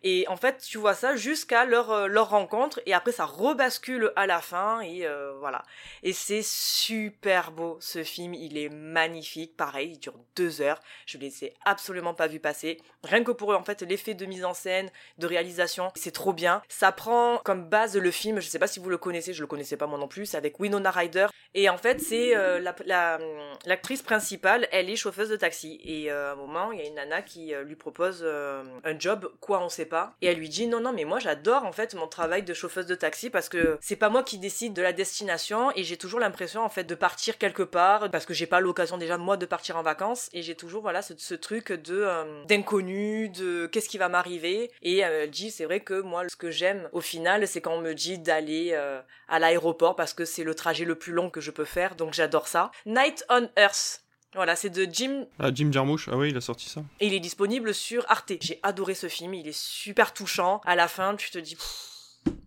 Et 0.04 0.26
en 0.30 0.38
fait, 0.38 0.60
tu 0.66 0.78
vois 0.78 0.94
ça 0.94 1.16
jusqu'à 1.18 1.66
leur, 1.66 1.92
euh, 1.92 2.08
leur 2.08 2.30
rencontre, 2.30 2.80
et 2.86 2.94
après 2.94 3.12
ça 3.12 3.26
rebascule 3.26 4.14
à 4.16 4.28
la 4.28 4.40
fin, 4.40 4.80
et 4.80 5.06
euh, 5.06 5.34
voilà. 5.40 5.64
Et 6.04 6.14
c'est 6.14 6.42
super 6.42 7.52
beau, 7.52 7.78
ce 7.82 8.04
film, 8.04 8.34
il 8.34 8.58
est 8.58 8.70
magnifique, 8.70 9.58
pareil, 9.58 9.92
il 9.92 10.00
dure 10.00 10.14
deux 10.36 10.62
heures, 10.62 10.80
je 11.06 11.18
ne 11.18 11.24
les 11.24 11.44
ai 11.44 11.54
absolument 11.66 12.14
pas 12.14 12.28
vu 12.28 12.40
passer. 12.40 12.80
Rien 13.04 13.24
que 13.24 13.32
pour 13.32 13.52
eux, 13.52 13.56
en 13.56 13.64
fait, 13.64 13.82
l'effet 13.82 14.14
de 14.14 14.26
mise 14.26 14.46
en 14.46 14.54
scène, 14.54 14.90
de 15.18 15.28
réalisation, 15.28 15.92
c'est 15.96 16.12
trop 16.12 16.32
bien. 16.32 16.62
Ça 16.70 16.92
prend 16.94 17.38
comme 17.44 17.66
base 17.68 17.98
le 17.98 18.12
film, 18.12 18.40
je 18.40 18.48
sais 18.48 18.60
pas 18.60 18.68
si 18.68 18.80
vous 18.80 18.90
le 18.90 18.98
connaissez, 18.98 19.34
je 19.34 19.42
le 19.42 19.48
connaissais 19.48 19.76
pas 19.78 19.88
moi 19.88 20.00
non 20.00 20.08
plus, 20.08 20.26
c'est 20.28 20.38
avec 20.38 20.60
Winona 20.60 20.92
Ryder, 20.92 21.28
et 21.56 21.70
en 21.70 21.78
fait, 21.78 22.00
c'est 22.00 22.38
euh, 22.38 22.60
la- 22.60 22.76
la- 22.86 23.20
l'actrice 23.66 24.02
principale, 24.02 24.68
elle 24.72 24.90
est 24.90 24.96
chauffeuse 24.96 25.28
de 25.30 25.36
taxi, 25.36 25.80
et 25.84 26.10
euh, 26.10 26.30
à 26.30 26.34
un 26.34 26.36
moment, 26.36 26.72
il 26.72 26.80
y 26.80 26.84
a 26.84 26.86
une 26.88 26.96
nana 26.96 27.22
qui 27.22 27.54
lui 27.66 27.76
propose 27.76 28.24
un 28.26 29.00
job, 29.00 29.30
quoi 29.42 29.62
on 29.62 29.68
sait 29.70 29.89
pas, 29.90 30.16
et 30.22 30.28
elle 30.28 30.38
lui 30.38 30.50
dit 30.50 30.68
non 30.68 30.80
non 30.80 30.94
mais 30.94 31.04
moi 31.04 31.20
j'adore 31.20 31.66
en 31.66 31.72
fait 31.72 31.94
mon 31.96 32.08
travail 32.08 32.44
de 32.44 32.54
chauffeuse 32.54 32.86
de 32.86 32.96
taxi 32.96 33.30
parce 33.30 33.50
que 33.50 33.78
c'est 33.82 33.96
pas 33.96 34.10
moi 34.10 34.24
qui 34.24 34.38
décide 34.38 34.74
de 34.74 34.82
la 34.82 34.94
destination 34.94 35.72
et 35.76 35.84
j'ai 35.84 35.98
toujours 35.98 36.20
l'impression 36.20 36.64
en 36.64 36.70
fait 36.70 36.84
de 36.84 36.96
partir 36.96 37.38
quelque 37.38 37.64
part 37.64 38.10
parce 38.12 38.26
que 38.26 38.34
j'ai 38.34 38.48
pas 38.48 38.60
l'occasion 38.60 38.98
déjà 38.98 39.18
moi 39.18 39.36
de 39.38 39.46
partir 39.46 39.78
en 39.78 39.84
vacances 39.84 40.30
et 40.34 40.42
j'ai 40.42 40.56
toujours 40.56 40.82
voilà 40.82 41.02
ce, 41.02 41.34
truc 41.34 41.72
de 41.72 42.02
euh, 42.02 42.46
d'inconnu 42.46 43.30
de 43.30 43.66
qu'est-ce 43.68 43.90
qui 43.90 43.98
va 43.98 44.10
m'arriver. 44.10 44.72
Et 44.82 45.00
elle 45.00 45.30
dit 45.30 45.52
c'est 45.52 45.66
vrai 45.66 45.82
que 45.82 46.00
moi 46.02 46.24
ce 46.30 46.36
que 46.36 46.52
j'aime 46.52 46.90
au 46.92 47.02
final 47.02 47.48
c'est 47.48 47.62
quand 47.62 47.74
on 47.74 47.82
me 47.82 47.94
dit 47.94 48.20
d'aller 48.20 48.72
euh, 48.74 49.02
à 49.28 49.40
l'aéroport 49.40 49.96
parce 49.96 50.14
que 50.14 50.26
c'est 50.26 50.44
le 50.44 50.56
trajet 50.56 50.86
le 50.86 50.96
plus 50.96 51.14
long 51.14 51.30
que 51.30 51.42
je 51.42 51.52
peux 51.52 51.66
faire. 51.66 51.96
Donc 51.96 52.14
j'adore 52.14 52.48
ça. 52.48 52.72
Night 52.86 53.26
on 53.30 53.50
Earth 53.58 54.04
voilà, 54.36 54.56
c'est 54.56 54.70
de 54.70 54.88
Jim 54.92 55.26
Ah, 55.40 55.50
Jim 55.54 55.72
Jarmusch, 55.72 56.08
ah 56.12 56.18
oui, 56.18 56.30
il 56.30 56.38
a 56.38 56.42
sorti 56.42 56.70
ça. 56.70 56.82
et 57.00 57.08
il 57.08 57.14
est 57.14 57.20
disponible 57.20 57.74
sur 57.74 58.06
Arte. 58.10 58.34
J'ai 58.42 58.60
adoré 58.64 58.94
ce 58.96 59.08
film, 59.08 59.34
il 59.34 59.48
est 59.48 59.58
super 59.58 60.14
touchant. 60.14 60.62
À 60.66 60.76
la 60.76 60.88
fin, 60.88 61.16
tu 61.16 61.32
te 61.32 61.40
dis, 61.40 61.58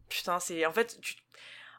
putain, 0.08 0.38
c'est 0.40 0.64
en 0.66 0.72
fait 0.72 0.98
tu- 1.00 1.16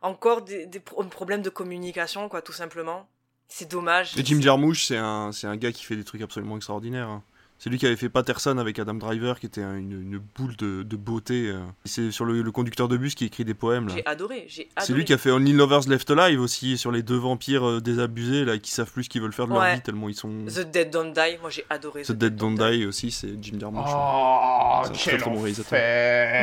encore 0.01 0.41
des, 0.41 0.65
des 0.65 0.79
pro- 0.79 1.03
problèmes 1.05 1.41
de 1.41 1.49
communication, 1.49 2.27
quoi, 2.29 2.41
tout 2.41 2.51
simplement. 2.53 3.07
C'est 3.47 3.69
dommage. 3.69 4.17
Et 4.17 4.25
Jim 4.25 4.41
Jarmusch, 4.41 4.85
c'est 4.85 4.97
un, 4.97 5.31
c'est 5.31 5.47
un 5.47 5.55
gars 5.55 5.71
qui 5.71 5.83
fait 5.83 5.95
des 5.95 6.03
trucs 6.03 6.21
absolument 6.21 6.57
extraordinaires. 6.57 7.21
Hein. 7.63 7.63
C'est 7.63 7.69
lui 7.69 7.77
qui 7.77 7.85
avait 7.85 7.95
fait 7.95 8.09
Patterson 8.09 8.57
avec 8.57 8.77
Adam 8.77 8.95
Driver, 8.95 9.39
qui 9.39 9.45
était 9.45 9.63
un- 9.63 9.77
une, 9.77 9.93
une 9.93 10.19
boule 10.37 10.55
de, 10.57 10.83
de 10.83 10.95
beauté. 10.97 11.47
euh. 11.49 11.59
C'est 11.85 12.11
sur 12.11 12.25
le, 12.25 12.41
le 12.41 12.51
conducteur 12.51 12.89
de 12.89 12.97
bus 12.97 13.15
qui 13.15 13.23
écrit 13.25 13.45
des 13.45 13.53
poèmes. 13.53 13.87
là. 13.87 13.93
J'ai 13.95 14.05
adoré, 14.05 14.45
j'ai 14.49 14.67
adoré. 14.75 14.85
C'est 14.87 14.93
lui 14.93 15.05
qui 15.05 15.13
a 15.13 15.17
fait 15.17 15.31
Only 15.31 15.53
Lovers 15.53 15.87
Left 15.87 16.11
Alive 16.11 16.41
aussi, 16.41 16.77
sur 16.77 16.91
les 16.91 17.03
deux 17.03 17.15
vampires 17.17 17.65
euh, 17.67 17.79
désabusés 17.81 18.43
là, 18.45 18.57
qui 18.57 18.71
savent 18.71 18.91
plus 18.91 19.05
ce 19.05 19.09
qu'ils 19.09 19.21
veulent 19.21 19.31
faire 19.33 19.47
de 19.47 19.53
leur 19.53 19.63
vie 19.75 19.81
tellement 19.81 20.09
ils 20.09 20.15
sont. 20.15 20.29
The 20.47 20.69
Dead 20.71 20.89
Don't 20.89 21.13
Die, 21.13 21.37
moi 21.41 21.49
j'ai 21.49 21.63
adoré. 21.69 22.01
The 22.01 22.11
Dead 22.11 22.35
Don't 22.35 22.55
Die 22.57 22.85
aussi, 22.85 23.11
c'est 23.11 23.41
Jim 23.41 23.57
Jarmusch. 23.59 23.85
Oh, 23.87 24.81
C'est 24.83 24.89
un 24.89 24.93
très 24.93 25.11
quel 25.11 25.19
très 25.21 25.31
bon 25.31 25.37
réalisateur. 25.41 25.79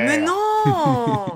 Mais 0.06 0.18
non 0.18 0.34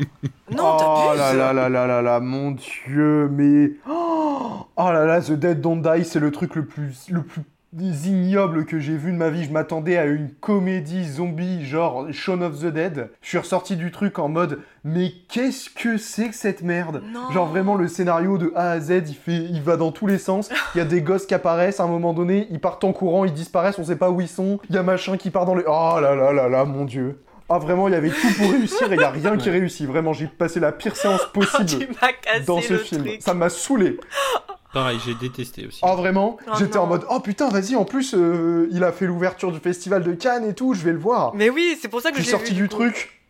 Non, 0.50 0.76
oh 0.78 1.14
là 1.16 1.32
là 1.34 1.52
là 1.52 1.68
là 1.68 1.86
là 1.86 2.02
là, 2.02 2.20
mon 2.20 2.52
dieu, 2.52 3.28
mais... 3.32 3.72
Oh, 3.88 4.66
oh 4.76 4.92
là 4.92 5.04
là, 5.04 5.20
The 5.20 5.32
Dead 5.32 5.60
Don't 5.60 5.80
Die, 5.82 6.04
c'est 6.04 6.20
le 6.20 6.30
truc 6.30 6.54
le 6.54 6.64
plus, 6.66 7.08
le 7.10 7.22
plus 7.22 7.42
ignoble 7.78 8.64
que 8.64 8.78
j'ai 8.78 8.96
vu 8.96 9.12
de 9.12 9.16
ma 9.16 9.30
vie. 9.30 9.44
Je 9.44 9.52
m'attendais 9.52 9.96
à 9.96 10.04
une 10.06 10.30
comédie 10.30 11.08
zombie 11.08 11.64
genre 11.64 12.06
Shaun 12.12 12.42
of 12.42 12.60
the 12.60 12.66
Dead. 12.66 13.10
Je 13.20 13.28
suis 13.28 13.38
ressorti 13.38 13.76
du 13.76 13.90
truc 13.90 14.18
en 14.18 14.28
mode, 14.28 14.60
mais 14.84 15.12
qu'est-ce 15.28 15.70
que 15.70 15.96
c'est 15.96 16.28
que 16.28 16.34
cette 16.34 16.62
merde? 16.62 17.02
Non. 17.12 17.30
Genre 17.30 17.46
vraiment 17.46 17.74
le 17.74 17.88
scénario 17.88 18.38
de 18.38 18.52
A 18.54 18.72
à 18.72 18.80
Z, 18.80 19.02
il, 19.08 19.14
fait, 19.14 19.36
il 19.36 19.62
va 19.62 19.76
dans 19.76 19.92
tous 19.92 20.06
les 20.06 20.18
sens. 20.18 20.50
Il 20.74 20.78
y 20.78 20.80
a 20.80 20.84
des 20.84 21.02
gosses 21.02 21.26
qui 21.26 21.34
apparaissent 21.34 21.80
à 21.80 21.84
un 21.84 21.88
moment 21.88 22.12
donné, 22.12 22.46
ils 22.50 22.60
partent 22.60 22.84
en 22.84 22.92
courant, 22.92 23.24
ils 23.24 23.32
disparaissent, 23.32 23.78
on 23.78 23.84
sait 23.84 23.96
pas 23.96 24.10
où 24.10 24.20
ils 24.20 24.28
sont. 24.28 24.58
Il 24.68 24.74
y 24.74 24.78
a 24.78 24.82
machin 24.82 25.16
qui 25.16 25.30
part 25.30 25.46
dans 25.46 25.54
les... 25.54 25.64
Oh 25.66 25.98
là 26.00 26.14
là 26.14 26.32
là 26.32 26.48
là, 26.48 26.64
mon 26.64 26.84
dieu. 26.84 27.20
Ah 27.48 27.58
vraiment, 27.58 27.88
il 27.88 27.92
y 27.92 27.96
avait 27.96 28.08
tout 28.08 28.32
pour 28.38 28.50
réussir 28.50 28.90
et 28.90 28.94
il 28.94 29.00
y 29.00 29.04
a 29.04 29.10
rien 29.10 29.36
qui 29.36 29.50
réussit. 29.50 29.86
Vraiment, 29.86 30.14
j'ai 30.14 30.26
passé 30.26 30.60
la 30.60 30.72
pire 30.72 30.96
séance 30.96 31.26
possible 31.32 31.66
tu 31.80 31.88
m'as 32.00 32.12
cassé 32.12 32.44
dans 32.46 32.60
ce 32.60 32.72
le 32.72 32.78
film. 32.78 33.04
truc. 33.04 33.22
Ça 33.22 33.34
m'a 33.34 33.50
saoulé. 33.50 33.98
Pareil, 34.74 34.98
j'ai 35.06 35.14
détesté 35.14 35.66
aussi. 35.66 35.80
Ah 35.82 35.94
vraiment 35.94 36.36
Oh 36.46 36.50
J'étais 36.58 36.76
en 36.78 36.86
mode 36.86 37.04
oh 37.08 37.20
putain 37.20 37.48
vas-y 37.48 37.76
en 37.76 37.84
plus 37.84 38.14
euh, 38.14 38.68
il 38.72 38.82
a 38.84 38.92
fait 38.92 39.06
l'ouverture 39.06 39.52
du 39.52 39.60
festival 39.60 40.02
de 40.02 40.12
Cannes 40.12 40.44
et 40.44 40.52
tout 40.54 40.74
je 40.74 40.82
vais 40.84 40.92
le 40.92 40.98
voir. 40.98 41.32
Mais 41.34 41.48
oui, 41.48 41.78
c'est 41.80 41.88
pour 41.88 42.00
ça 42.02 42.10
que 42.10 42.16
je 42.16 42.22
je 42.22 42.26
suis 42.26 42.32
sorti 42.32 42.52
vu, 42.54 42.62
du 42.62 42.68
coup. 42.68 42.74
truc. 42.82 43.20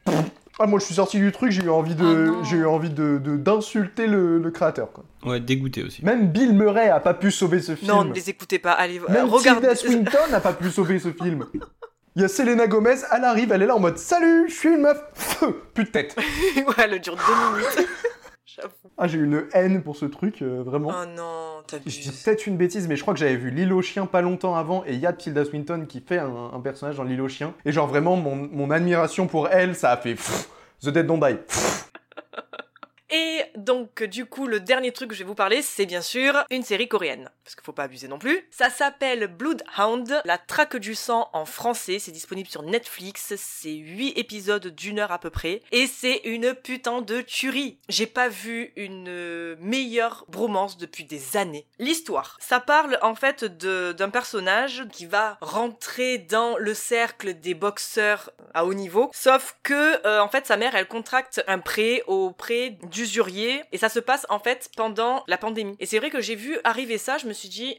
Ah 0.58 0.66
moi 0.66 0.78
je 0.78 0.84
suis 0.84 0.94
sorti 0.94 1.18
du 1.18 1.32
truc 1.32 1.50
j'ai 1.50 1.62
eu 1.64 1.68
envie 1.70 1.94
de 1.96 2.32
j'ai 2.44 2.56
eu 2.58 2.66
envie 2.66 2.88
de 2.90 3.18
de- 3.22 3.36
d'insulter 3.36 4.06
le, 4.06 4.38
le 4.38 4.50
créateur 4.50 4.92
quoi. 4.92 5.04
Ouais, 5.24 5.40
dégoûté 5.40 5.82
aussi. 5.82 6.04
Même 6.04 6.28
Bill 6.28 6.52
Murray 6.54 6.88
a 6.90 7.00
pas 7.00 7.12
pu 7.14 7.30
sauver 7.30 7.60
ce 7.60 7.74
film. 7.74 7.90
Non, 7.90 8.04
ne 8.04 8.12
les 8.14 8.30
écoutez 8.30 8.58
pas. 8.58 8.72
Allez, 8.72 8.98
euh, 9.00 9.12
Même 9.12 9.26
regardez. 9.26 9.74
Swinton 9.74 10.18
n'a 10.30 10.40
pas 10.40 10.52
pu 10.52 10.70
sauver 10.70 10.98
ce 10.98 11.10
film. 11.12 11.44
Il 12.16 12.22
y 12.22 12.24
a 12.24 12.28
Selena 12.28 12.68
Gomez, 12.68 12.94
elle 13.12 13.24
arrive, 13.24 13.50
elle 13.52 13.62
est 13.62 13.66
là 13.66 13.74
en 13.74 13.80
mode 13.80 13.98
salut, 13.98 14.44
je 14.48 14.54
suis 14.54 14.68
une 14.68 14.82
meuf, 14.82 15.02
plus 15.74 15.84
de 15.84 15.88
tête. 15.90 16.14
ouais, 16.56 16.62
elle 16.78 17.00
dure 17.00 17.16
deux 17.16 17.58
minutes. 17.58 17.88
Ah 18.98 19.08
j'ai 19.08 19.18
une 19.18 19.46
haine 19.52 19.82
pour 19.82 19.96
ce 19.96 20.04
truc 20.06 20.42
euh, 20.42 20.62
vraiment. 20.62 20.90
Oh 20.92 21.06
non, 21.06 21.60
Je 21.62 21.66
t'abuses. 21.76 22.00
dis 22.00 22.22
peut-être 22.24 22.46
une 22.46 22.56
bêtise, 22.56 22.86
mais 22.88 22.96
je 22.96 23.02
crois 23.02 23.14
que 23.14 23.20
j'avais 23.20 23.36
vu 23.36 23.50
L'île 23.50 23.72
aux 23.72 23.82
chiens 23.82 24.06
pas 24.06 24.20
longtemps 24.20 24.54
avant, 24.54 24.84
et 24.86 24.92
il 24.92 24.98
y 25.00 25.06
a 25.06 25.12
Tilda 25.12 25.44
Swinton 25.44 25.86
qui 25.88 26.00
fait 26.00 26.18
un, 26.18 26.50
un 26.52 26.60
personnage 26.60 26.96
dans 26.96 27.04
L'île 27.04 27.22
aux 27.22 27.28
chiens. 27.28 27.54
Et 27.64 27.72
genre 27.72 27.86
vraiment, 27.88 28.16
mon, 28.16 28.36
mon 28.36 28.70
admiration 28.70 29.26
pour 29.26 29.48
elle, 29.48 29.74
ça 29.74 29.90
a 29.92 29.96
fait 29.96 30.14
pff, 30.14 30.48
The 30.82 30.90
Dead 30.90 31.06
Don't 31.06 31.20
Die. 31.20 31.36
Pff. 31.36 31.90
Et 33.16 33.44
donc, 33.54 34.02
du 34.02 34.26
coup, 34.26 34.48
le 34.48 34.58
dernier 34.58 34.90
truc 34.90 35.10
que 35.10 35.14
je 35.14 35.20
vais 35.20 35.28
vous 35.28 35.36
parler, 35.36 35.62
c'est 35.62 35.86
bien 35.86 36.02
sûr 36.02 36.44
une 36.50 36.64
série 36.64 36.88
coréenne. 36.88 37.30
Parce 37.44 37.54
qu'il 37.54 37.62
faut 37.62 37.72
pas 37.72 37.84
abuser 37.84 38.08
non 38.08 38.18
plus. 38.18 38.48
Ça 38.50 38.70
s'appelle 38.70 39.28
Bloodhound, 39.28 40.20
la 40.24 40.36
traque 40.36 40.76
du 40.76 40.96
sang 40.96 41.30
en 41.32 41.44
français. 41.44 42.00
C'est 42.00 42.10
disponible 42.10 42.48
sur 42.48 42.64
Netflix. 42.64 43.34
C'est 43.36 43.74
8 43.74 44.18
épisodes 44.18 44.66
d'une 44.66 44.98
heure 44.98 45.12
à 45.12 45.20
peu 45.20 45.30
près. 45.30 45.62
Et 45.70 45.86
c'est 45.86 46.22
une 46.24 46.54
putain 46.54 47.02
de 47.02 47.20
tuerie. 47.20 47.78
J'ai 47.88 48.06
pas 48.06 48.28
vu 48.28 48.72
une 48.74 49.54
meilleure 49.60 50.24
bromance 50.26 50.76
depuis 50.76 51.04
des 51.04 51.36
années. 51.36 51.68
L'histoire. 51.78 52.36
Ça 52.40 52.58
parle 52.58 52.98
en 53.00 53.14
fait 53.14 53.44
d'un 53.44 54.10
personnage 54.10 54.88
qui 54.90 55.06
va 55.06 55.38
rentrer 55.40 56.18
dans 56.18 56.56
le 56.58 56.74
cercle 56.74 57.34
des 57.34 57.54
boxeurs 57.54 58.30
à 58.54 58.64
haut 58.64 58.74
niveau. 58.74 59.10
Sauf 59.12 59.56
que, 59.62 60.04
euh, 60.04 60.20
en 60.20 60.28
fait, 60.28 60.46
sa 60.46 60.56
mère, 60.56 60.74
elle 60.74 60.88
contracte 60.88 61.44
un 61.46 61.60
prêt 61.60 62.02
auprès 62.08 62.76
Et 63.72 63.78
ça 63.78 63.88
se 63.88 63.98
passe, 64.00 64.26
en 64.28 64.38
fait, 64.38 64.70
pendant 64.76 65.24
la 65.26 65.38
pandémie. 65.38 65.76
Et 65.80 65.86
c'est 65.86 65.98
vrai 65.98 66.10
que 66.10 66.20
j'ai 66.20 66.34
vu 66.34 66.58
arriver 66.64 66.98
ça, 66.98 67.18
je 67.18 67.26
me 67.26 67.32
suis 67.32 67.48
dit, 67.48 67.78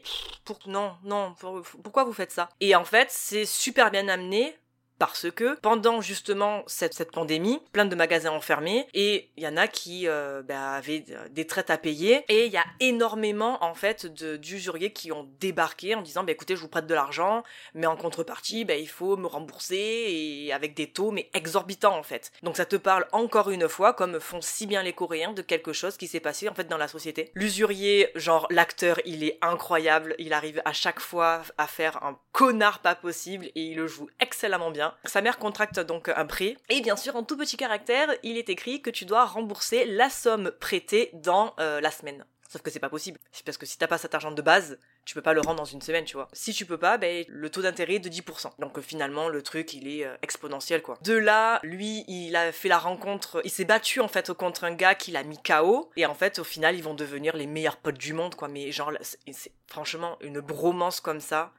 non, 0.66 0.94
non, 1.04 1.34
pour- 1.38 1.62
pourquoi 1.82 2.04
vous 2.04 2.12
faites 2.12 2.32
ça? 2.32 2.48
Et 2.60 2.74
en 2.74 2.84
fait, 2.84 3.08
c'est 3.10 3.44
super 3.44 3.90
bien 3.90 4.08
amené. 4.08 4.56
Parce 4.98 5.30
que 5.30 5.58
pendant 5.60 6.00
justement 6.00 6.62
cette, 6.66 6.94
cette 6.94 7.12
pandémie, 7.12 7.60
plein 7.72 7.84
de 7.84 7.94
magasins 7.94 8.32
ont 8.32 8.40
fermé 8.40 8.86
et 8.94 9.30
il 9.36 9.42
y 9.42 9.48
en 9.48 9.56
a 9.56 9.68
qui 9.68 10.08
euh, 10.08 10.42
bah, 10.42 10.72
avaient 10.72 11.04
des 11.30 11.46
traites 11.46 11.70
à 11.70 11.76
payer 11.76 12.24
et 12.28 12.46
il 12.46 12.52
y 12.52 12.56
a 12.56 12.64
énormément 12.80 13.62
en 13.62 13.74
fait 13.74 14.06
d'usuriers 14.06 14.92
qui 14.92 15.12
ont 15.12 15.28
débarqué 15.38 15.94
en 15.94 16.02
disant 16.02 16.24
bah, 16.24 16.32
écoutez 16.32 16.56
je 16.56 16.62
vous 16.62 16.68
prête 16.68 16.86
de 16.86 16.94
l'argent 16.94 17.42
mais 17.74 17.86
en 17.86 17.96
contrepartie 17.96 18.64
bah, 18.64 18.76
il 18.76 18.88
faut 18.88 19.16
me 19.16 19.26
rembourser 19.26 19.76
et 19.76 20.52
avec 20.52 20.74
des 20.74 20.90
taux 20.90 21.10
mais 21.10 21.28
exorbitants 21.34 21.96
en 21.96 22.02
fait. 22.02 22.32
Donc 22.42 22.56
ça 22.56 22.64
te 22.64 22.76
parle 22.76 23.06
encore 23.12 23.50
une 23.50 23.68
fois 23.68 23.92
comme 23.92 24.18
font 24.18 24.40
si 24.40 24.66
bien 24.66 24.82
les 24.82 24.92
Coréens 24.94 25.32
de 25.32 25.42
quelque 25.42 25.72
chose 25.72 25.96
qui 25.96 26.06
s'est 26.06 26.20
passé 26.20 26.48
en 26.48 26.54
fait 26.54 26.68
dans 26.68 26.78
la 26.78 26.88
société. 26.88 27.30
L'usurier 27.34 28.10
genre 28.14 28.46
l'acteur 28.50 28.98
il 29.04 29.24
est 29.24 29.38
incroyable, 29.42 30.14
il 30.18 30.32
arrive 30.32 30.62
à 30.64 30.72
chaque 30.72 31.00
fois 31.00 31.42
à 31.58 31.66
faire 31.66 32.02
un 32.02 32.18
connard 32.32 32.80
pas 32.80 32.94
possible 32.94 33.46
et 33.54 33.60
il 33.60 33.76
le 33.76 33.86
joue 33.86 34.08
excellemment 34.20 34.70
bien. 34.70 34.85
Sa 35.04 35.20
mère 35.20 35.38
contracte 35.38 35.80
donc 35.80 36.08
un 36.08 36.26
prêt 36.26 36.56
et 36.68 36.80
bien 36.80 36.96
sûr 36.96 37.16
en 37.16 37.22
tout 37.22 37.36
petit 37.36 37.56
caractère 37.56 38.08
il 38.22 38.36
est 38.36 38.48
écrit 38.48 38.82
que 38.82 38.90
tu 38.90 39.04
dois 39.04 39.24
rembourser 39.24 39.84
la 39.84 40.10
somme 40.10 40.52
prêtée 40.60 41.10
dans 41.14 41.54
euh, 41.60 41.80
la 41.80 41.90
semaine. 41.90 42.24
Sauf 42.48 42.62
que 42.62 42.70
c'est 42.70 42.80
pas 42.80 42.88
possible. 42.88 43.18
C'est 43.32 43.44
parce 43.44 43.58
que 43.58 43.66
si 43.66 43.76
t'as 43.76 43.88
pas 43.88 43.98
cet 43.98 44.14
argent 44.14 44.30
de 44.30 44.42
base, 44.42 44.78
tu 45.04 45.14
peux 45.14 45.22
pas 45.22 45.32
le 45.32 45.40
rendre 45.40 45.56
dans 45.56 45.64
une 45.64 45.82
semaine, 45.82 46.04
tu 46.04 46.16
vois. 46.16 46.28
Si 46.32 46.52
tu 46.52 46.64
peux 46.64 46.78
pas, 46.78 46.96
ben, 46.96 47.24
le 47.28 47.50
taux 47.50 47.62
d'intérêt 47.62 47.94
est 47.94 47.98
de 47.98 48.08
10%. 48.08 48.52
Donc 48.58 48.78
euh, 48.78 48.82
finalement, 48.82 49.28
le 49.28 49.42
truc, 49.42 49.74
il 49.74 49.88
est 49.88 50.04
euh, 50.04 50.16
exponentiel, 50.22 50.82
quoi. 50.82 50.98
De 51.02 51.14
là, 51.14 51.60
lui, 51.62 52.04
il 52.08 52.34
a 52.36 52.52
fait 52.52 52.68
la 52.68 52.78
rencontre, 52.78 53.40
il 53.44 53.50
s'est 53.50 53.64
battu, 53.64 54.00
en 54.00 54.08
fait, 54.08 54.32
contre 54.32 54.64
un 54.64 54.72
gars 54.72 54.94
qui 54.94 55.10
l'a 55.10 55.22
mis 55.22 55.38
KO. 55.42 55.90
Et 55.96 56.06
en 56.06 56.14
fait, 56.14 56.38
au 56.38 56.44
final, 56.44 56.76
ils 56.76 56.82
vont 56.82 56.94
devenir 56.94 57.36
les 57.36 57.46
meilleurs 57.46 57.76
potes 57.76 57.98
du 57.98 58.12
monde, 58.12 58.34
quoi. 58.34 58.48
Mais 58.48 58.70
genre, 58.72 58.92
c'est 59.02 59.52
franchement 59.66 60.16
une 60.20 60.40
bromance 60.40 61.00
comme 61.00 61.20
ça. 61.20 61.52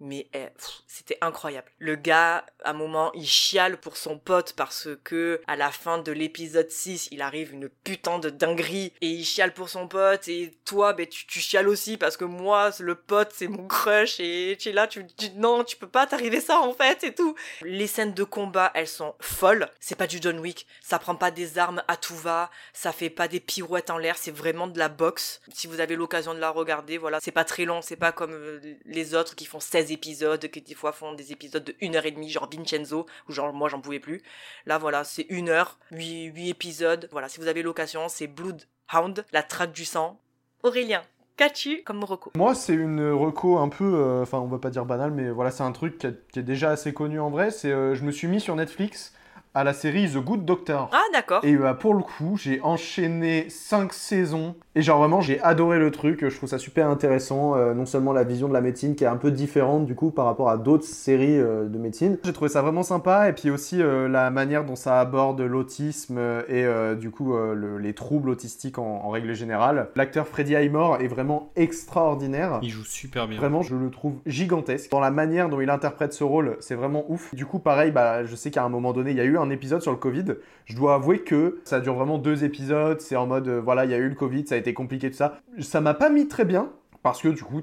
Mais 0.00 0.28
eh, 0.34 0.48
c'était 0.86 1.18
incroyable. 1.20 1.70
Le 1.78 1.94
gars, 1.96 2.44
à 2.62 2.70
un 2.70 2.72
moment, 2.72 3.12
il 3.14 3.26
chiale 3.26 3.78
pour 3.78 3.96
son 3.96 4.18
pote 4.18 4.54
parce 4.54 4.88
que 5.04 5.40
à 5.46 5.56
la 5.56 5.70
fin 5.70 5.98
de 5.98 6.12
l'épisode 6.12 6.70
6, 6.70 7.08
il 7.10 7.22
arrive 7.22 7.52
une 7.52 7.68
putain 7.68 8.18
de 8.18 8.30
dinguerie 8.30 8.92
et 9.00 9.08
il 9.08 9.24
chiale 9.24 9.54
pour 9.54 9.68
son 9.68 9.88
pote 9.88 10.28
et 10.28 10.58
toi, 10.64 10.92
ben 10.92 11.06
tu, 11.06 11.26
tu 11.26 11.40
chiales 11.40 11.68
aussi 11.68 11.96
parce 11.96 12.16
que 12.16 12.24
moi, 12.24 12.70
le 12.80 12.94
pote, 12.94 13.32
c'est 13.34 13.48
mon 13.48 13.66
crush 13.66 14.18
et 14.20 14.56
tu 14.58 14.70
es 14.70 14.72
là, 14.72 14.86
tu 14.86 15.04
dis 15.16 15.32
non, 15.36 15.64
tu 15.64 15.76
peux 15.76 15.88
pas 15.88 16.06
t'arriver 16.06 16.40
ça 16.40 16.60
en 16.60 16.72
fait 16.72 17.04
et 17.04 17.14
tout. 17.14 17.34
Les 17.62 17.86
scènes 17.86 18.14
de 18.14 18.24
combat, 18.24 18.72
elles 18.74 18.88
sont 18.88 19.14
folles. 19.20 19.68
C'est 19.80 19.96
pas 19.96 20.06
du 20.06 20.18
John 20.20 20.38
Wick, 20.40 20.66
ça 20.82 20.98
prend 20.98 21.14
pas 21.14 21.30
des 21.30 21.58
armes 21.58 21.82
à 21.88 21.96
tout 21.96 22.16
va, 22.16 22.50
ça 22.72 22.92
fait 22.92 23.10
pas 23.10 23.28
des 23.28 23.40
pirouettes 23.40 23.90
en 23.90 23.98
l'air, 23.98 24.16
c'est 24.18 24.30
vraiment 24.30 24.66
de 24.66 24.78
la 24.78 24.88
boxe. 24.88 25.40
Si 25.52 25.66
vous 25.66 25.80
avez 25.80 25.96
l'occasion 25.96 26.34
de 26.34 26.40
la 26.40 26.50
regarder, 26.50 26.98
voilà, 26.98 27.20
c'est 27.20 27.30
pas 27.30 27.44
très 27.44 27.64
long, 27.64 27.80
c'est 27.82 27.96
pas 27.96 28.12
comme 28.12 28.32
euh, 28.32 28.60
les 28.84 29.14
autres 29.14 29.34
qui 29.34 29.44
font 29.44 29.60
16 29.60 29.83
épisodes, 29.92 30.48
qui 30.48 30.60
des 30.60 30.74
fois 30.74 30.92
font 30.92 31.12
des 31.14 31.32
épisodes 31.32 31.64
de 31.64 31.74
1 31.82 31.94
heure 31.94 32.06
et 32.06 32.10
demie, 32.10 32.30
genre 32.30 32.48
Vincenzo, 32.50 33.06
ou 33.28 33.32
genre 33.32 33.52
moi 33.52 33.68
j'en 33.68 33.80
pouvais 33.80 34.00
plus. 34.00 34.22
Là 34.66 34.78
voilà, 34.78 35.04
c'est 35.04 35.26
une 35.28 35.48
heure, 35.48 35.78
8, 35.92 36.32
8 36.34 36.48
épisodes. 36.50 37.08
Voilà, 37.12 37.28
si 37.28 37.40
vous 37.40 37.48
avez 37.48 37.62
l'occasion, 37.62 38.08
c'est 38.08 38.26
Bloodhound, 38.26 39.24
la 39.32 39.42
traque 39.42 39.72
du 39.72 39.84
sang. 39.84 40.18
Aurélien, 40.62 41.02
qu'as-tu 41.36 41.82
comme 41.84 42.02
reco? 42.04 42.32
Moi, 42.36 42.54
c'est 42.54 42.74
une 42.74 43.10
reco 43.10 43.58
un 43.58 43.68
peu, 43.68 43.84
euh, 43.84 44.22
enfin, 44.22 44.38
on 44.38 44.46
va 44.46 44.58
pas 44.58 44.70
dire 44.70 44.86
banal, 44.86 45.10
mais 45.10 45.30
voilà, 45.30 45.50
c'est 45.50 45.62
un 45.62 45.72
truc 45.72 45.98
qui 45.98 46.38
est 46.38 46.42
déjà 46.42 46.70
assez 46.70 46.92
connu 46.94 47.20
en 47.20 47.30
vrai. 47.30 47.50
C'est, 47.50 47.70
euh, 47.70 47.94
je 47.94 48.04
me 48.04 48.10
suis 48.10 48.28
mis 48.28 48.40
sur 48.40 48.56
Netflix 48.56 49.12
à 49.54 49.62
la 49.64 49.72
série 49.72 50.08
The 50.10 50.16
Good 50.18 50.44
Doctor. 50.44 50.90
Ah 50.92 51.00
d'accord. 51.12 51.40
Et 51.44 51.56
bah, 51.56 51.74
pour 51.74 51.94
le 51.94 52.02
coup, 52.02 52.36
j'ai 52.36 52.60
enchaîné 52.62 53.46
5 53.48 53.92
saisons. 53.92 54.56
Et 54.74 54.82
genre 54.82 54.98
vraiment, 54.98 55.20
j'ai 55.20 55.40
adoré 55.40 55.78
le 55.78 55.90
truc. 55.92 56.28
Je 56.28 56.36
trouve 56.36 56.48
ça 56.48 56.58
super 56.58 56.88
intéressant. 56.88 57.54
euh, 57.56 57.72
non 57.74 57.86
seulement 57.86 58.12
la 58.12 58.24
vision 58.24 58.48
de 58.48 58.52
la 58.52 58.60
médecine 58.60 58.96
qui 58.96 59.04
est 59.04 59.08
un 59.08 59.16
peu 59.16 59.30
différente 59.30 59.86
du 59.86 59.94
coup 59.94 60.10
par 60.10 60.24
rapport 60.24 60.50
à 60.50 60.56
d'autres 60.58 60.84
séries 60.84 61.38
euh, 61.38 61.66
de 61.68 61.78
médecine. 61.78 62.18
J'ai 62.24 62.32
trouvé 62.32 62.48
ça 62.48 62.62
vraiment 62.62 62.82
sympa. 62.82 63.28
Et 63.28 63.32
puis 63.32 63.50
aussi 63.50 63.80
euh, 63.80 64.08
la 64.08 64.30
manière 64.30 64.64
dont 64.64 64.74
ça 64.76 64.98
aborde 65.00 65.40
l'autisme 65.40 66.18
et 66.48 66.64
euh, 66.64 66.94
du 66.96 67.10
coup 67.12 67.34
euh, 67.36 67.54
le- 67.54 67.78
les 67.78 67.94
troubles 67.94 68.30
autistiques 68.30 68.78
en, 68.78 69.02
en 69.04 69.10
règle 69.10 69.34
générale. 69.34 69.88
L'acteur 69.94 70.26
Freddie 70.26 70.56
Highmore 70.56 71.00
est 71.00 71.06
vraiment 71.08 71.50
extraordinaire. 71.54 72.58
Il 72.62 72.70
joue 72.70 72.84
super 72.84 73.28
bien. 73.28 73.38
Vraiment, 73.38 73.62
je 73.62 73.76
le 73.76 73.90
trouve 73.90 74.14
gigantesque. 74.26 74.90
Dans 74.90 75.00
la 75.00 75.10
manière 75.10 75.48
dont 75.48 75.60
il 75.60 75.70
interprète 75.70 76.12
ce 76.12 76.24
rôle, 76.24 76.56
c'est 76.60 76.74
vraiment 76.74 77.04
ouf. 77.08 77.34
Du 77.34 77.46
coup, 77.46 77.58
pareil, 77.58 77.90
bah, 77.92 78.24
je 78.24 78.34
sais 78.34 78.50
qu'à 78.50 78.64
un 78.64 78.68
moment 78.68 78.92
donné, 78.92 79.10
il 79.12 79.16
y 79.16 79.20
a 79.20 79.24
eu 79.24 79.36
un 79.38 79.43
épisode 79.50 79.82
sur 79.82 79.90
le 79.90 79.96
Covid. 79.96 80.24
Je 80.66 80.76
dois 80.76 80.94
avouer 80.94 81.20
que 81.20 81.60
ça 81.64 81.80
dure 81.80 81.94
vraiment 81.94 82.18
deux 82.18 82.44
épisodes. 82.44 83.00
C'est 83.00 83.16
en 83.16 83.26
mode, 83.26 83.48
euh, 83.48 83.60
voilà, 83.60 83.84
il 83.84 83.90
y 83.90 83.94
a 83.94 83.98
eu 83.98 84.08
le 84.08 84.14
Covid, 84.14 84.46
ça 84.46 84.54
a 84.54 84.58
été 84.58 84.74
compliqué, 84.74 85.10
tout 85.10 85.16
ça. 85.16 85.40
Ça 85.60 85.80
m'a 85.80 85.94
pas 85.94 86.10
mis 86.10 86.28
très 86.28 86.44
bien. 86.44 86.70
Parce 87.04 87.20
que 87.20 87.28
du 87.28 87.42
coup, 87.42 87.60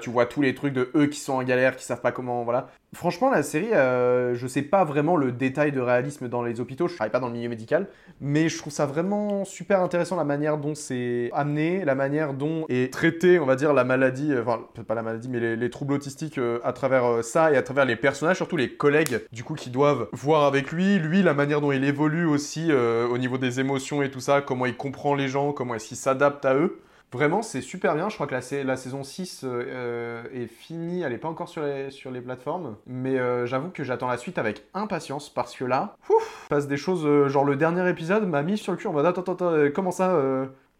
tu 0.00 0.10
vois 0.10 0.24
tous 0.24 0.40
les 0.40 0.54
trucs 0.54 0.72
de 0.72 0.90
eux 0.94 1.08
qui 1.08 1.20
sont 1.20 1.34
en 1.34 1.42
galère, 1.42 1.76
qui 1.76 1.84
savent 1.84 2.00
pas 2.00 2.10
comment, 2.10 2.42
voilà. 2.42 2.68
Franchement, 2.94 3.28
la 3.28 3.42
série, 3.42 3.74
euh, 3.74 4.34
je 4.34 4.46
sais 4.46 4.62
pas 4.62 4.82
vraiment 4.84 5.18
le 5.18 5.30
détail 5.30 5.72
de 5.72 5.80
réalisme 5.80 6.26
dans 6.26 6.40
les 6.42 6.58
hôpitaux, 6.58 6.88
je 6.88 6.94
travaille 6.94 7.12
pas 7.12 7.20
dans 7.20 7.26
le 7.26 7.34
milieu 7.34 7.50
médical, 7.50 7.88
mais 8.22 8.48
je 8.48 8.56
trouve 8.56 8.72
ça 8.72 8.86
vraiment 8.86 9.44
super 9.44 9.82
intéressant 9.82 10.16
la 10.16 10.24
manière 10.24 10.56
dont 10.56 10.74
c'est 10.74 11.28
amené, 11.34 11.84
la 11.84 11.94
manière 11.94 12.32
dont 12.32 12.64
est 12.70 12.90
traité, 12.90 13.38
on 13.38 13.44
va 13.44 13.56
dire, 13.56 13.74
la 13.74 13.84
maladie, 13.84 14.32
euh, 14.32 14.42
enfin, 14.42 14.66
pas 14.86 14.94
la 14.94 15.02
maladie, 15.02 15.28
mais 15.28 15.38
les, 15.38 15.54
les 15.54 15.68
troubles 15.68 15.92
autistiques 15.92 16.38
euh, 16.38 16.58
à 16.64 16.72
travers 16.72 17.04
euh, 17.04 17.20
ça 17.20 17.52
et 17.52 17.58
à 17.58 17.62
travers 17.62 17.84
les 17.84 17.96
personnages, 17.96 18.36
surtout 18.36 18.56
les 18.56 18.72
collègues, 18.72 19.20
du 19.32 19.44
coup, 19.44 19.54
qui 19.54 19.68
doivent 19.68 20.08
voir 20.12 20.44
avec 20.44 20.72
lui, 20.72 20.98
lui, 20.98 21.22
la 21.22 21.34
manière 21.34 21.60
dont 21.60 21.72
il 21.72 21.84
évolue 21.84 22.24
aussi 22.24 22.72
au 22.72 23.18
niveau 23.18 23.36
des 23.36 23.60
émotions 23.60 24.00
et 24.00 24.10
tout 24.10 24.20
ça, 24.20 24.40
comment 24.40 24.64
il 24.64 24.78
comprend 24.78 25.14
les 25.14 25.28
gens, 25.28 25.52
comment 25.52 25.74
est-ce 25.74 25.88
qu'il 25.88 25.98
s'adapte 25.98 26.46
à 26.46 26.54
eux. 26.54 26.80
Vraiment, 27.12 27.40
c'est 27.42 27.62
super 27.62 27.94
bien. 27.94 28.08
Je 28.08 28.14
crois 28.14 28.26
que 28.26 28.34
la, 28.34 28.64
la 28.64 28.76
saison 28.76 29.02
6 29.02 29.42
euh, 29.44 30.22
est 30.34 30.46
finie. 30.46 31.02
Elle 31.02 31.12
n'est 31.12 31.18
pas 31.18 31.28
encore 31.28 31.48
sur 31.48 31.62
les, 31.62 32.20
plateformes. 32.20 32.76
Mais 32.86 33.18
euh, 33.18 33.46
j'avoue 33.46 33.70
que 33.70 33.82
j'attends 33.82 34.08
la 34.08 34.18
suite 34.18 34.38
avec 34.38 34.64
impatience 34.74 35.30
parce 35.30 35.56
que 35.56 35.64
là, 35.64 35.96
ouf, 36.10 36.46
passe 36.50 36.66
des 36.66 36.76
choses. 36.76 37.06
euh, 37.06 37.28
genre 37.28 37.44
le 37.44 37.56
dernier 37.56 37.88
épisode 37.88 38.26
m'a 38.28 38.42
mis 38.42 38.58
sur 38.58 38.72
le 38.72 38.78
cul 38.78 38.88
en 38.88 38.92
mode 38.92 39.06
attends, 39.06 39.22
attends, 39.22 39.32
attends, 39.32 39.70
comment 39.74 39.90
ça 39.90 40.18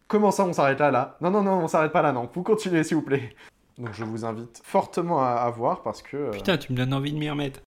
Comment 0.07 0.31
ça 0.31 0.43
on 0.43 0.53
s'arrête 0.53 0.79
là, 0.79 0.89
là? 0.89 1.17
Non, 1.21 1.29
non, 1.29 1.43
non, 1.43 1.59
on 1.59 1.67
s'arrête 1.67 1.91
pas 1.91 2.01
là, 2.01 2.11
non. 2.11 2.27
Vous 2.33 2.41
continuez 2.41 2.83
s'il 2.83 2.97
vous 2.97 3.03
plaît. 3.03 3.35
Donc 3.77 3.93
je 3.93 4.03
vous 4.03 4.25
invite 4.25 4.59
fortement 4.63 5.21
à, 5.23 5.47
voir 5.51 5.83
parce 5.83 6.01
que. 6.01 6.31
Putain, 6.31 6.57
tu 6.57 6.73
me 6.73 6.77
donnes 6.77 6.93
envie 6.93 7.13
de 7.13 7.17
m'y 7.17 7.29
remettre. 7.29 7.61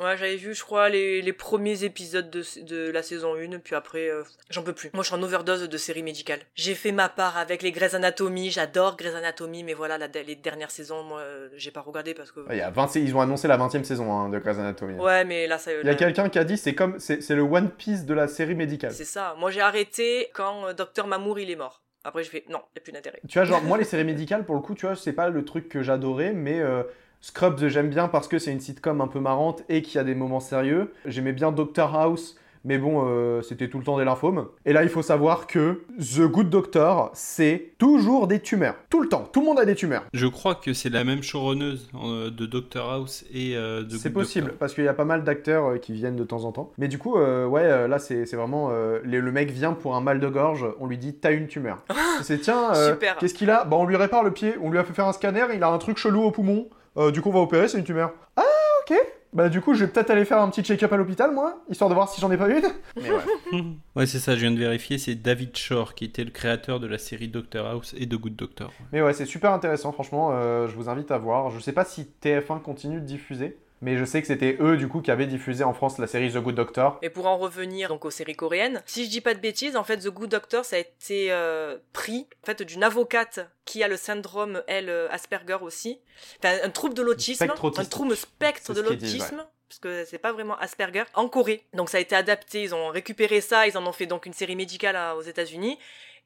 Ouais, 0.00 0.16
j'avais 0.16 0.34
vu, 0.36 0.54
je 0.54 0.62
crois, 0.64 0.88
les, 0.88 1.22
les 1.22 1.32
premiers 1.32 1.84
épisodes 1.84 2.28
de, 2.28 2.42
de 2.64 2.90
la 2.90 3.02
saison 3.04 3.36
1, 3.36 3.60
puis 3.60 3.76
après, 3.76 4.08
euh, 4.08 4.24
j'en 4.50 4.64
peux 4.64 4.72
plus. 4.72 4.90
Moi, 4.92 5.04
je 5.04 5.08
suis 5.08 5.16
en 5.16 5.22
overdose 5.22 5.68
de 5.68 5.76
séries 5.76 6.02
médicales. 6.02 6.40
J'ai 6.56 6.74
fait 6.74 6.90
ma 6.90 7.08
part 7.08 7.36
avec 7.38 7.62
les 7.62 7.70
Grey's 7.70 7.94
Anatomy, 7.94 8.50
j'adore 8.50 8.96
Grey's 8.96 9.14
Anatomy, 9.14 9.62
mais 9.62 9.72
voilà, 9.74 9.96
la- 9.96 10.08
les 10.08 10.34
dernières 10.34 10.72
saisons, 10.72 11.04
moi, 11.04 11.20
euh, 11.20 11.48
j'ai 11.56 11.70
pas 11.70 11.80
regardé 11.80 12.12
parce 12.12 12.32
que... 12.32 12.40
il 12.50 12.56
y 12.56 12.60
a 12.60 12.70
20 12.70 12.96
ils 12.96 13.14
ont 13.14 13.20
annoncé 13.20 13.46
la 13.46 13.56
20 13.56 13.72
e 13.76 13.82
saison 13.84 14.12
hein, 14.12 14.28
de 14.30 14.38
Grey's 14.40 14.58
Anatomy. 14.58 14.98
Ouais, 14.98 15.24
mais 15.24 15.46
là, 15.46 15.58
ça... 15.58 15.70
Il 15.72 15.76
y 15.76 15.80
a 15.80 15.82
là- 15.84 15.94
quelqu'un 15.94 16.28
qui 16.28 16.40
a 16.40 16.44
dit 16.44 16.56
c'est 16.58 16.74
comme 16.74 16.98
c'est 16.98 17.28
le 17.30 17.42
One 17.42 17.70
Piece 17.70 18.04
de 18.04 18.14
la 18.14 18.26
série 18.26 18.56
médicale. 18.56 18.90
C'est 18.92 19.04
ça. 19.04 19.36
Moi, 19.38 19.52
j'ai 19.52 19.60
arrêté 19.60 20.28
quand 20.34 20.66
euh, 20.66 20.72
Docteur 20.72 21.06
Mamour, 21.06 21.38
il 21.38 21.50
est 21.50 21.56
mort. 21.56 21.82
Après, 22.02 22.22
je 22.24 22.30
fais, 22.30 22.44
non, 22.50 22.60
y 22.74 22.78
a 22.78 22.82
plus 22.82 22.92
d'intérêt. 22.92 23.20
Tu 23.28 23.38
vois, 23.38 23.46
genre, 23.46 23.62
moi, 23.62 23.78
les 23.78 23.84
séries 23.84 24.04
médicales, 24.04 24.44
pour 24.44 24.56
le 24.56 24.60
coup, 24.60 24.74
tu 24.74 24.84
vois, 24.86 24.94
c'est 24.96 25.12
pas 25.14 25.30
le 25.30 25.44
truc 25.44 25.68
que 25.70 25.82
j'adorais, 25.82 26.32
mais 26.34 26.60
euh, 26.60 26.82
Scrubs, 27.28 27.68
j'aime 27.68 27.88
bien 27.88 28.08
parce 28.08 28.28
que 28.28 28.38
c'est 28.38 28.52
une 28.52 28.60
sitcom 28.60 29.00
un 29.00 29.06
peu 29.08 29.18
marrante 29.18 29.62
et 29.70 29.80
qu'il 29.80 29.94
y 29.96 29.98
a 29.98 30.04
des 30.04 30.14
moments 30.14 30.40
sérieux. 30.40 30.92
J'aimais 31.06 31.32
bien 31.32 31.52
Doctor 31.52 31.96
House, 31.96 32.36
mais 32.66 32.76
bon, 32.76 33.06
euh, 33.06 33.40
c'était 33.40 33.68
tout 33.68 33.78
le 33.78 33.84
temps 33.84 33.96
des 33.96 34.04
lymphomes. 34.04 34.46
Et 34.66 34.74
là, 34.74 34.82
il 34.82 34.90
faut 34.90 35.00
savoir 35.00 35.46
que 35.46 35.84
The 35.98 36.20
Good 36.30 36.50
Doctor, 36.50 37.10
c'est 37.14 37.72
toujours 37.78 38.26
des 38.26 38.40
tumeurs. 38.40 38.74
Tout 38.90 39.00
le 39.00 39.08
temps. 39.08 39.26
Tout 39.32 39.40
le 39.40 39.46
monde 39.46 39.58
a 39.58 39.64
des 39.64 39.74
tumeurs. 39.74 40.04
Je 40.12 40.26
crois 40.26 40.54
que 40.54 40.74
c'est 40.74 40.90
la 40.90 41.02
même 41.02 41.22
showrunneuse 41.22 41.88
euh, 41.94 42.28
de 42.30 42.44
Doctor 42.44 42.92
House 42.92 43.24
et 43.32 43.56
euh, 43.56 43.84
de 43.84 43.96
C'est 43.96 44.10
Good 44.10 44.12
possible, 44.22 44.44
Doctor. 44.48 44.58
parce 44.58 44.74
qu'il 44.74 44.84
y 44.84 44.88
a 44.88 44.92
pas 44.92 45.06
mal 45.06 45.24
d'acteurs 45.24 45.64
euh, 45.64 45.78
qui 45.78 45.94
viennent 45.94 46.16
de 46.16 46.24
temps 46.24 46.44
en 46.44 46.52
temps. 46.52 46.72
Mais 46.76 46.88
du 46.88 46.98
coup, 46.98 47.16
euh, 47.16 47.46
ouais, 47.46 47.88
là, 47.88 47.98
c'est 47.98 48.26
c'est 48.26 48.36
vraiment... 48.36 48.68
euh, 48.70 48.98
les- 49.02 49.22
le 49.22 49.32
mec 49.32 49.50
vient 49.50 49.72
pour 49.72 49.96
un 49.96 50.02
mal 50.02 50.20
de 50.20 50.28
gorge, 50.28 50.66
on 50.78 50.86
lui 50.86 50.98
dit 50.98 51.14
«t'as 51.22 51.32
une 51.32 51.46
tumeur». 51.46 51.82
C'est 52.22 52.36
«tiens, 52.42 52.74
euh, 52.74 52.96
qu'est-ce 53.18 53.32
qu'il 53.32 53.48
a?» 53.48 53.64
Bah, 53.70 53.78
on 53.78 53.86
lui 53.86 53.96
répare 53.96 54.22
le 54.24 54.30
pied, 54.30 54.56
on 54.62 54.68
lui 54.70 54.76
a 54.76 54.84
fait 54.84 54.92
faire 54.92 55.06
un 55.06 55.14
scanner, 55.14 55.46
il 55.54 55.62
a 55.62 55.68
un 55.70 55.78
truc 55.78 55.96
chelou 55.96 56.22
au 56.22 56.30
poumon. 56.30 56.68
Euh, 56.96 57.10
du 57.10 57.20
coup, 57.20 57.30
on 57.30 57.32
va 57.32 57.40
opérer, 57.40 57.68
c'est 57.68 57.78
une 57.78 57.84
tumeur. 57.84 58.12
Ah, 58.36 58.42
ok 58.86 58.96
Bah, 59.32 59.48
du 59.48 59.60
coup, 59.60 59.74
je 59.74 59.84
vais 59.84 59.90
peut-être 59.90 60.10
aller 60.10 60.24
faire 60.24 60.40
un 60.40 60.48
petit 60.48 60.62
check-up 60.62 60.92
à 60.92 60.96
l'hôpital, 60.96 61.32
moi, 61.32 61.62
histoire 61.68 61.90
de 61.90 61.94
voir 61.94 62.08
si 62.08 62.20
j'en 62.20 62.30
ai 62.30 62.36
pas 62.36 62.48
une. 62.48 62.66
Mais 62.96 63.10
ouais. 63.10 63.62
Ouais, 63.96 64.06
c'est 64.06 64.18
ça, 64.18 64.34
je 64.34 64.40
viens 64.40 64.50
de 64.52 64.58
vérifier, 64.58 64.98
c'est 64.98 65.14
David 65.16 65.56
Shore 65.56 65.94
qui 65.94 66.04
était 66.04 66.24
le 66.24 66.30
créateur 66.30 66.78
de 66.80 66.86
la 66.86 66.98
série 66.98 67.28
Doctor 67.28 67.66
House 67.66 67.94
et 67.98 68.06
de 68.06 68.16
Good 68.16 68.36
Doctor. 68.36 68.72
Mais 68.92 69.02
ouais, 69.02 69.12
c'est 69.12 69.26
super 69.26 69.52
intéressant, 69.52 69.92
franchement, 69.92 70.30
euh, 70.32 70.68
je 70.68 70.74
vous 70.76 70.88
invite 70.88 71.10
à 71.10 71.18
voir. 71.18 71.50
Je 71.50 71.58
sais 71.60 71.72
pas 71.72 71.84
si 71.84 72.08
TF1 72.22 72.60
continue 72.62 73.00
de 73.00 73.06
diffuser, 73.06 73.56
mais 73.80 73.96
je 73.98 74.04
sais 74.04 74.20
que 74.20 74.26
c'était 74.26 74.56
eux, 74.60 74.76
du 74.76 74.88
coup, 74.88 75.00
qui 75.02 75.10
avaient 75.10 75.26
diffusé 75.26 75.62
en 75.64 75.74
France 75.74 75.98
la 75.98 76.06
série 76.06 76.32
The 76.32 76.38
Good 76.38 76.54
Doctor. 76.54 76.98
Et 77.02 77.10
pour 77.10 77.26
en 77.26 77.36
revenir 77.36 77.88
donc 77.88 78.04
aux 78.04 78.10
séries 78.10 78.34
coréennes, 78.36 78.82
si 78.86 79.04
je 79.04 79.10
dis 79.10 79.20
pas 79.20 79.34
de 79.34 79.40
bêtises, 79.40 79.76
en 79.76 79.84
fait 79.84 79.98
The 79.98 80.08
Good 80.08 80.30
Doctor 80.30 80.64
ça 80.64 80.76
a 80.76 80.78
été 80.78 81.30
euh, 81.32 81.76
pris 81.92 82.26
en 82.42 82.46
fait 82.46 82.62
d'une 82.62 82.82
avocate 82.82 83.40
qui 83.64 83.82
a 83.82 83.88
le 83.88 83.96
syndrome 83.96 84.62
elle 84.66 84.88
euh, 84.88 85.08
Asperger 85.10 85.58
aussi, 85.60 86.00
enfin 86.42 86.56
un 86.62 86.70
trouble 86.70 86.94
de 86.94 87.02
l'autisme, 87.02 87.44
un 87.44 87.84
trouble 87.84 88.16
spectre 88.16 88.72
de 88.74 88.80
l'autisme. 88.80 89.44
Parce 89.68 89.78
que 89.80 90.04
c'est 90.04 90.18
pas 90.18 90.32
vraiment 90.32 90.56
Asperger 90.58 91.02
en 91.14 91.28
Corée. 91.28 91.64
Donc 91.72 91.88
ça 91.90 91.96
a 91.96 92.00
été 92.00 92.14
adapté, 92.14 92.62
ils 92.62 92.74
ont 92.74 92.88
récupéré 92.88 93.40
ça, 93.40 93.66
ils 93.66 93.76
en 93.76 93.84
ont 93.86 93.92
fait 93.92 94.06
donc 94.06 94.24
une 94.26 94.32
série 94.34 94.54
médicale 94.56 94.94
à- 94.94 95.16
aux 95.16 95.22
États-Unis. 95.22 95.78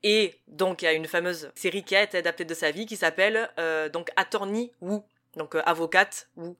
Et 0.02 0.34
donc 0.48 0.82
il 0.82 0.84
y 0.84 0.88
a 0.88 0.92
une 0.92 1.06
fameuse 1.06 1.50
série 1.54 1.82
qui 1.82 1.96
a 1.96 2.02
été 2.02 2.18
adaptée 2.18 2.44
de 2.44 2.52
sa 2.54 2.70
vie 2.72 2.84
qui 2.86 2.96
s'appelle 2.96 3.48
euh, 3.58 3.88
donc 3.88 4.10
Attorney 4.16 4.70
Wu, 4.82 4.98
donc 5.36 5.54
euh, 5.54 5.62
avocate 5.64 6.28
Wu. 6.36 6.54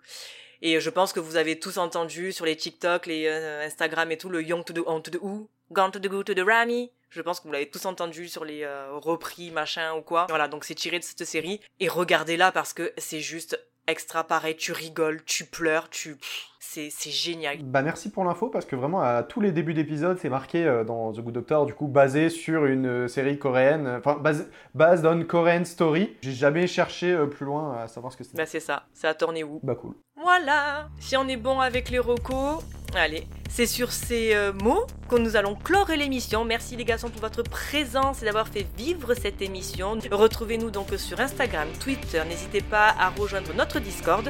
Et 0.62 0.80
je 0.80 0.90
pense 0.90 1.12
que 1.12 1.20
vous 1.20 1.36
avez 1.36 1.58
tous 1.58 1.78
entendu 1.78 2.32
sur 2.32 2.44
les 2.44 2.56
TikTok, 2.56 3.06
les 3.06 3.26
euh, 3.26 3.64
Instagram 3.64 4.10
et 4.10 4.18
tout, 4.18 4.28
le 4.28 4.42
Young 4.42 4.64
to 4.64 4.72
the 4.72 4.84
On 4.86 5.00
to 5.00 5.10
the 5.10 5.20
Who, 5.20 5.48
Gone 5.70 5.92
to 5.92 5.98
the 5.98 6.08
Go 6.08 6.22
to 6.22 6.34
the 6.34 6.44
Rami. 6.44 6.90
Je 7.10 7.22
pense 7.22 7.40
que 7.40 7.46
vous 7.46 7.52
l'avez 7.52 7.70
tous 7.70 7.86
entendu 7.86 8.28
sur 8.28 8.44
les 8.44 8.64
euh, 8.64 8.92
repris, 8.92 9.50
machin 9.50 9.94
ou 9.94 10.02
quoi. 10.02 10.26
Voilà, 10.28 10.48
donc 10.48 10.64
c'est 10.64 10.74
tiré 10.74 10.98
de 10.98 11.04
cette 11.04 11.24
série. 11.24 11.60
Et 11.80 11.88
regardez-la 11.88 12.52
parce 12.52 12.72
que 12.72 12.92
c'est 12.98 13.20
juste 13.20 13.58
extra 13.88 14.22
pareil. 14.22 14.56
Tu 14.56 14.70
rigoles, 14.70 15.24
tu 15.24 15.44
pleures, 15.44 15.90
tu... 15.90 16.16
C'est 16.60 16.90
c'est 16.90 17.10
génial. 17.10 17.62
Bah 17.62 17.80
merci 17.80 18.10
pour 18.10 18.24
l'info 18.24 18.50
parce 18.50 18.66
que 18.66 18.76
vraiment 18.76 19.00
à 19.00 19.22
tous 19.22 19.40
les 19.40 19.52
débuts 19.52 19.72
d'épisodes 19.72 20.18
c'est 20.20 20.28
marqué 20.28 20.66
euh, 20.66 20.84
dans 20.84 21.12
The 21.12 21.20
Good 21.20 21.32
Doctor 21.32 21.64
du 21.64 21.72
coup 21.72 21.86
basé 21.86 22.28
sur 22.28 22.66
une 22.66 22.86
euh, 22.86 23.08
série 23.08 23.38
coréenne, 23.38 23.86
euh, 23.86 23.98
enfin 24.00 24.18
basé 24.18 24.44
based 24.74 25.06
on 25.06 25.24
Korean 25.24 25.64
story. 25.64 26.14
J'ai 26.20 26.32
jamais 26.32 26.66
cherché 26.66 27.16
plus 27.30 27.46
loin 27.46 27.78
à 27.78 27.88
savoir 27.88 28.12
ce 28.12 28.18
que 28.18 28.24
c'était. 28.24 28.36
Bah 28.36 28.44
c'est 28.44 28.60
ça, 28.60 28.84
c'est 28.92 29.08
Attorney 29.08 29.44
Wu. 29.44 29.60
Bah 29.62 29.76
cool. 29.76 29.94
Voilà, 30.20 30.90
si 30.98 31.16
on 31.16 31.26
est 31.26 31.38
bon 31.38 31.58
avec 31.58 31.88
les 31.88 32.00
recos, 32.00 32.62
allez, 32.94 33.26
c'est 33.50 33.66
sur 33.66 33.92
ces 33.92 34.34
euh, 34.34 34.52
mots 34.52 34.86
que 35.08 35.16
nous 35.16 35.36
allons 35.36 35.54
clore 35.54 35.90
l'émission. 35.90 36.44
Merci 36.44 36.76
les 36.76 36.84
garçons 36.84 37.08
pour 37.08 37.20
votre 37.20 37.42
présence 37.42 38.22
et 38.22 38.24
d'avoir 38.24 38.48
fait 38.48 38.66
vivre 38.76 39.14
cette 39.14 39.40
émission. 39.42 39.98
Retrouvez-nous 40.10 40.70
donc 40.70 40.88
sur 40.96 41.18
Instagram, 41.20 41.68
Twitter, 41.80 42.22
n'hésitez 42.28 42.60
pas 42.60 42.94
à 42.98 43.10
rejoindre 43.10 43.52
notre 43.54 43.80
Discord. 43.80 44.28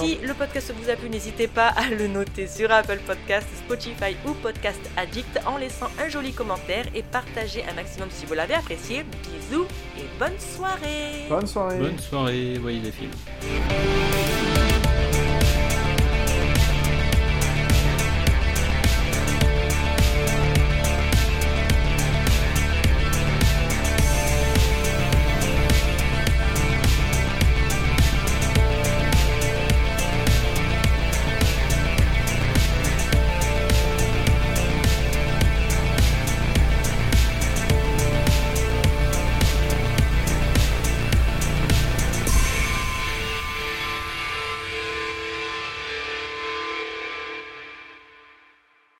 Si 0.00 0.16
le 0.16 0.34
podcast 0.34 0.72
vous 0.76 0.90
a 0.90 0.96
plu, 0.96 1.08
n'hésitez 1.08 1.48
pas 1.48 1.68
à 1.68 1.88
le 1.88 2.08
noter 2.08 2.46
sur 2.46 2.70
Apple 2.70 2.98
Podcast, 3.06 3.46
Spotify 3.64 4.16
ou 4.26 4.32
Podcast 4.34 4.80
Addict 4.96 5.40
en 5.46 5.56
laissant 5.56 5.88
un 5.98 6.08
joli 6.08 6.32
commentaire 6.32 6.84
et 6.94 7.02
partagez 7.02 7.64
un 7.70 7.74
maximum 7.74 8.08
si 8.10 8.26
vous 8.26 8.34
l'avez 8.34 8.54
apprécié. 8.54 9.04
Bisous 9.22 9.66
et 9.96 10.04
bonne 10.18 10.38
soirée 10.38 11.26
Bonne 11.28 11.46
soirée. 11.46 11.78
Bonne 11.78 11.98
soirée, 11.98 12.58
voyez 12.58 12.80
des 12.80 12.92
films. 12.92 13.12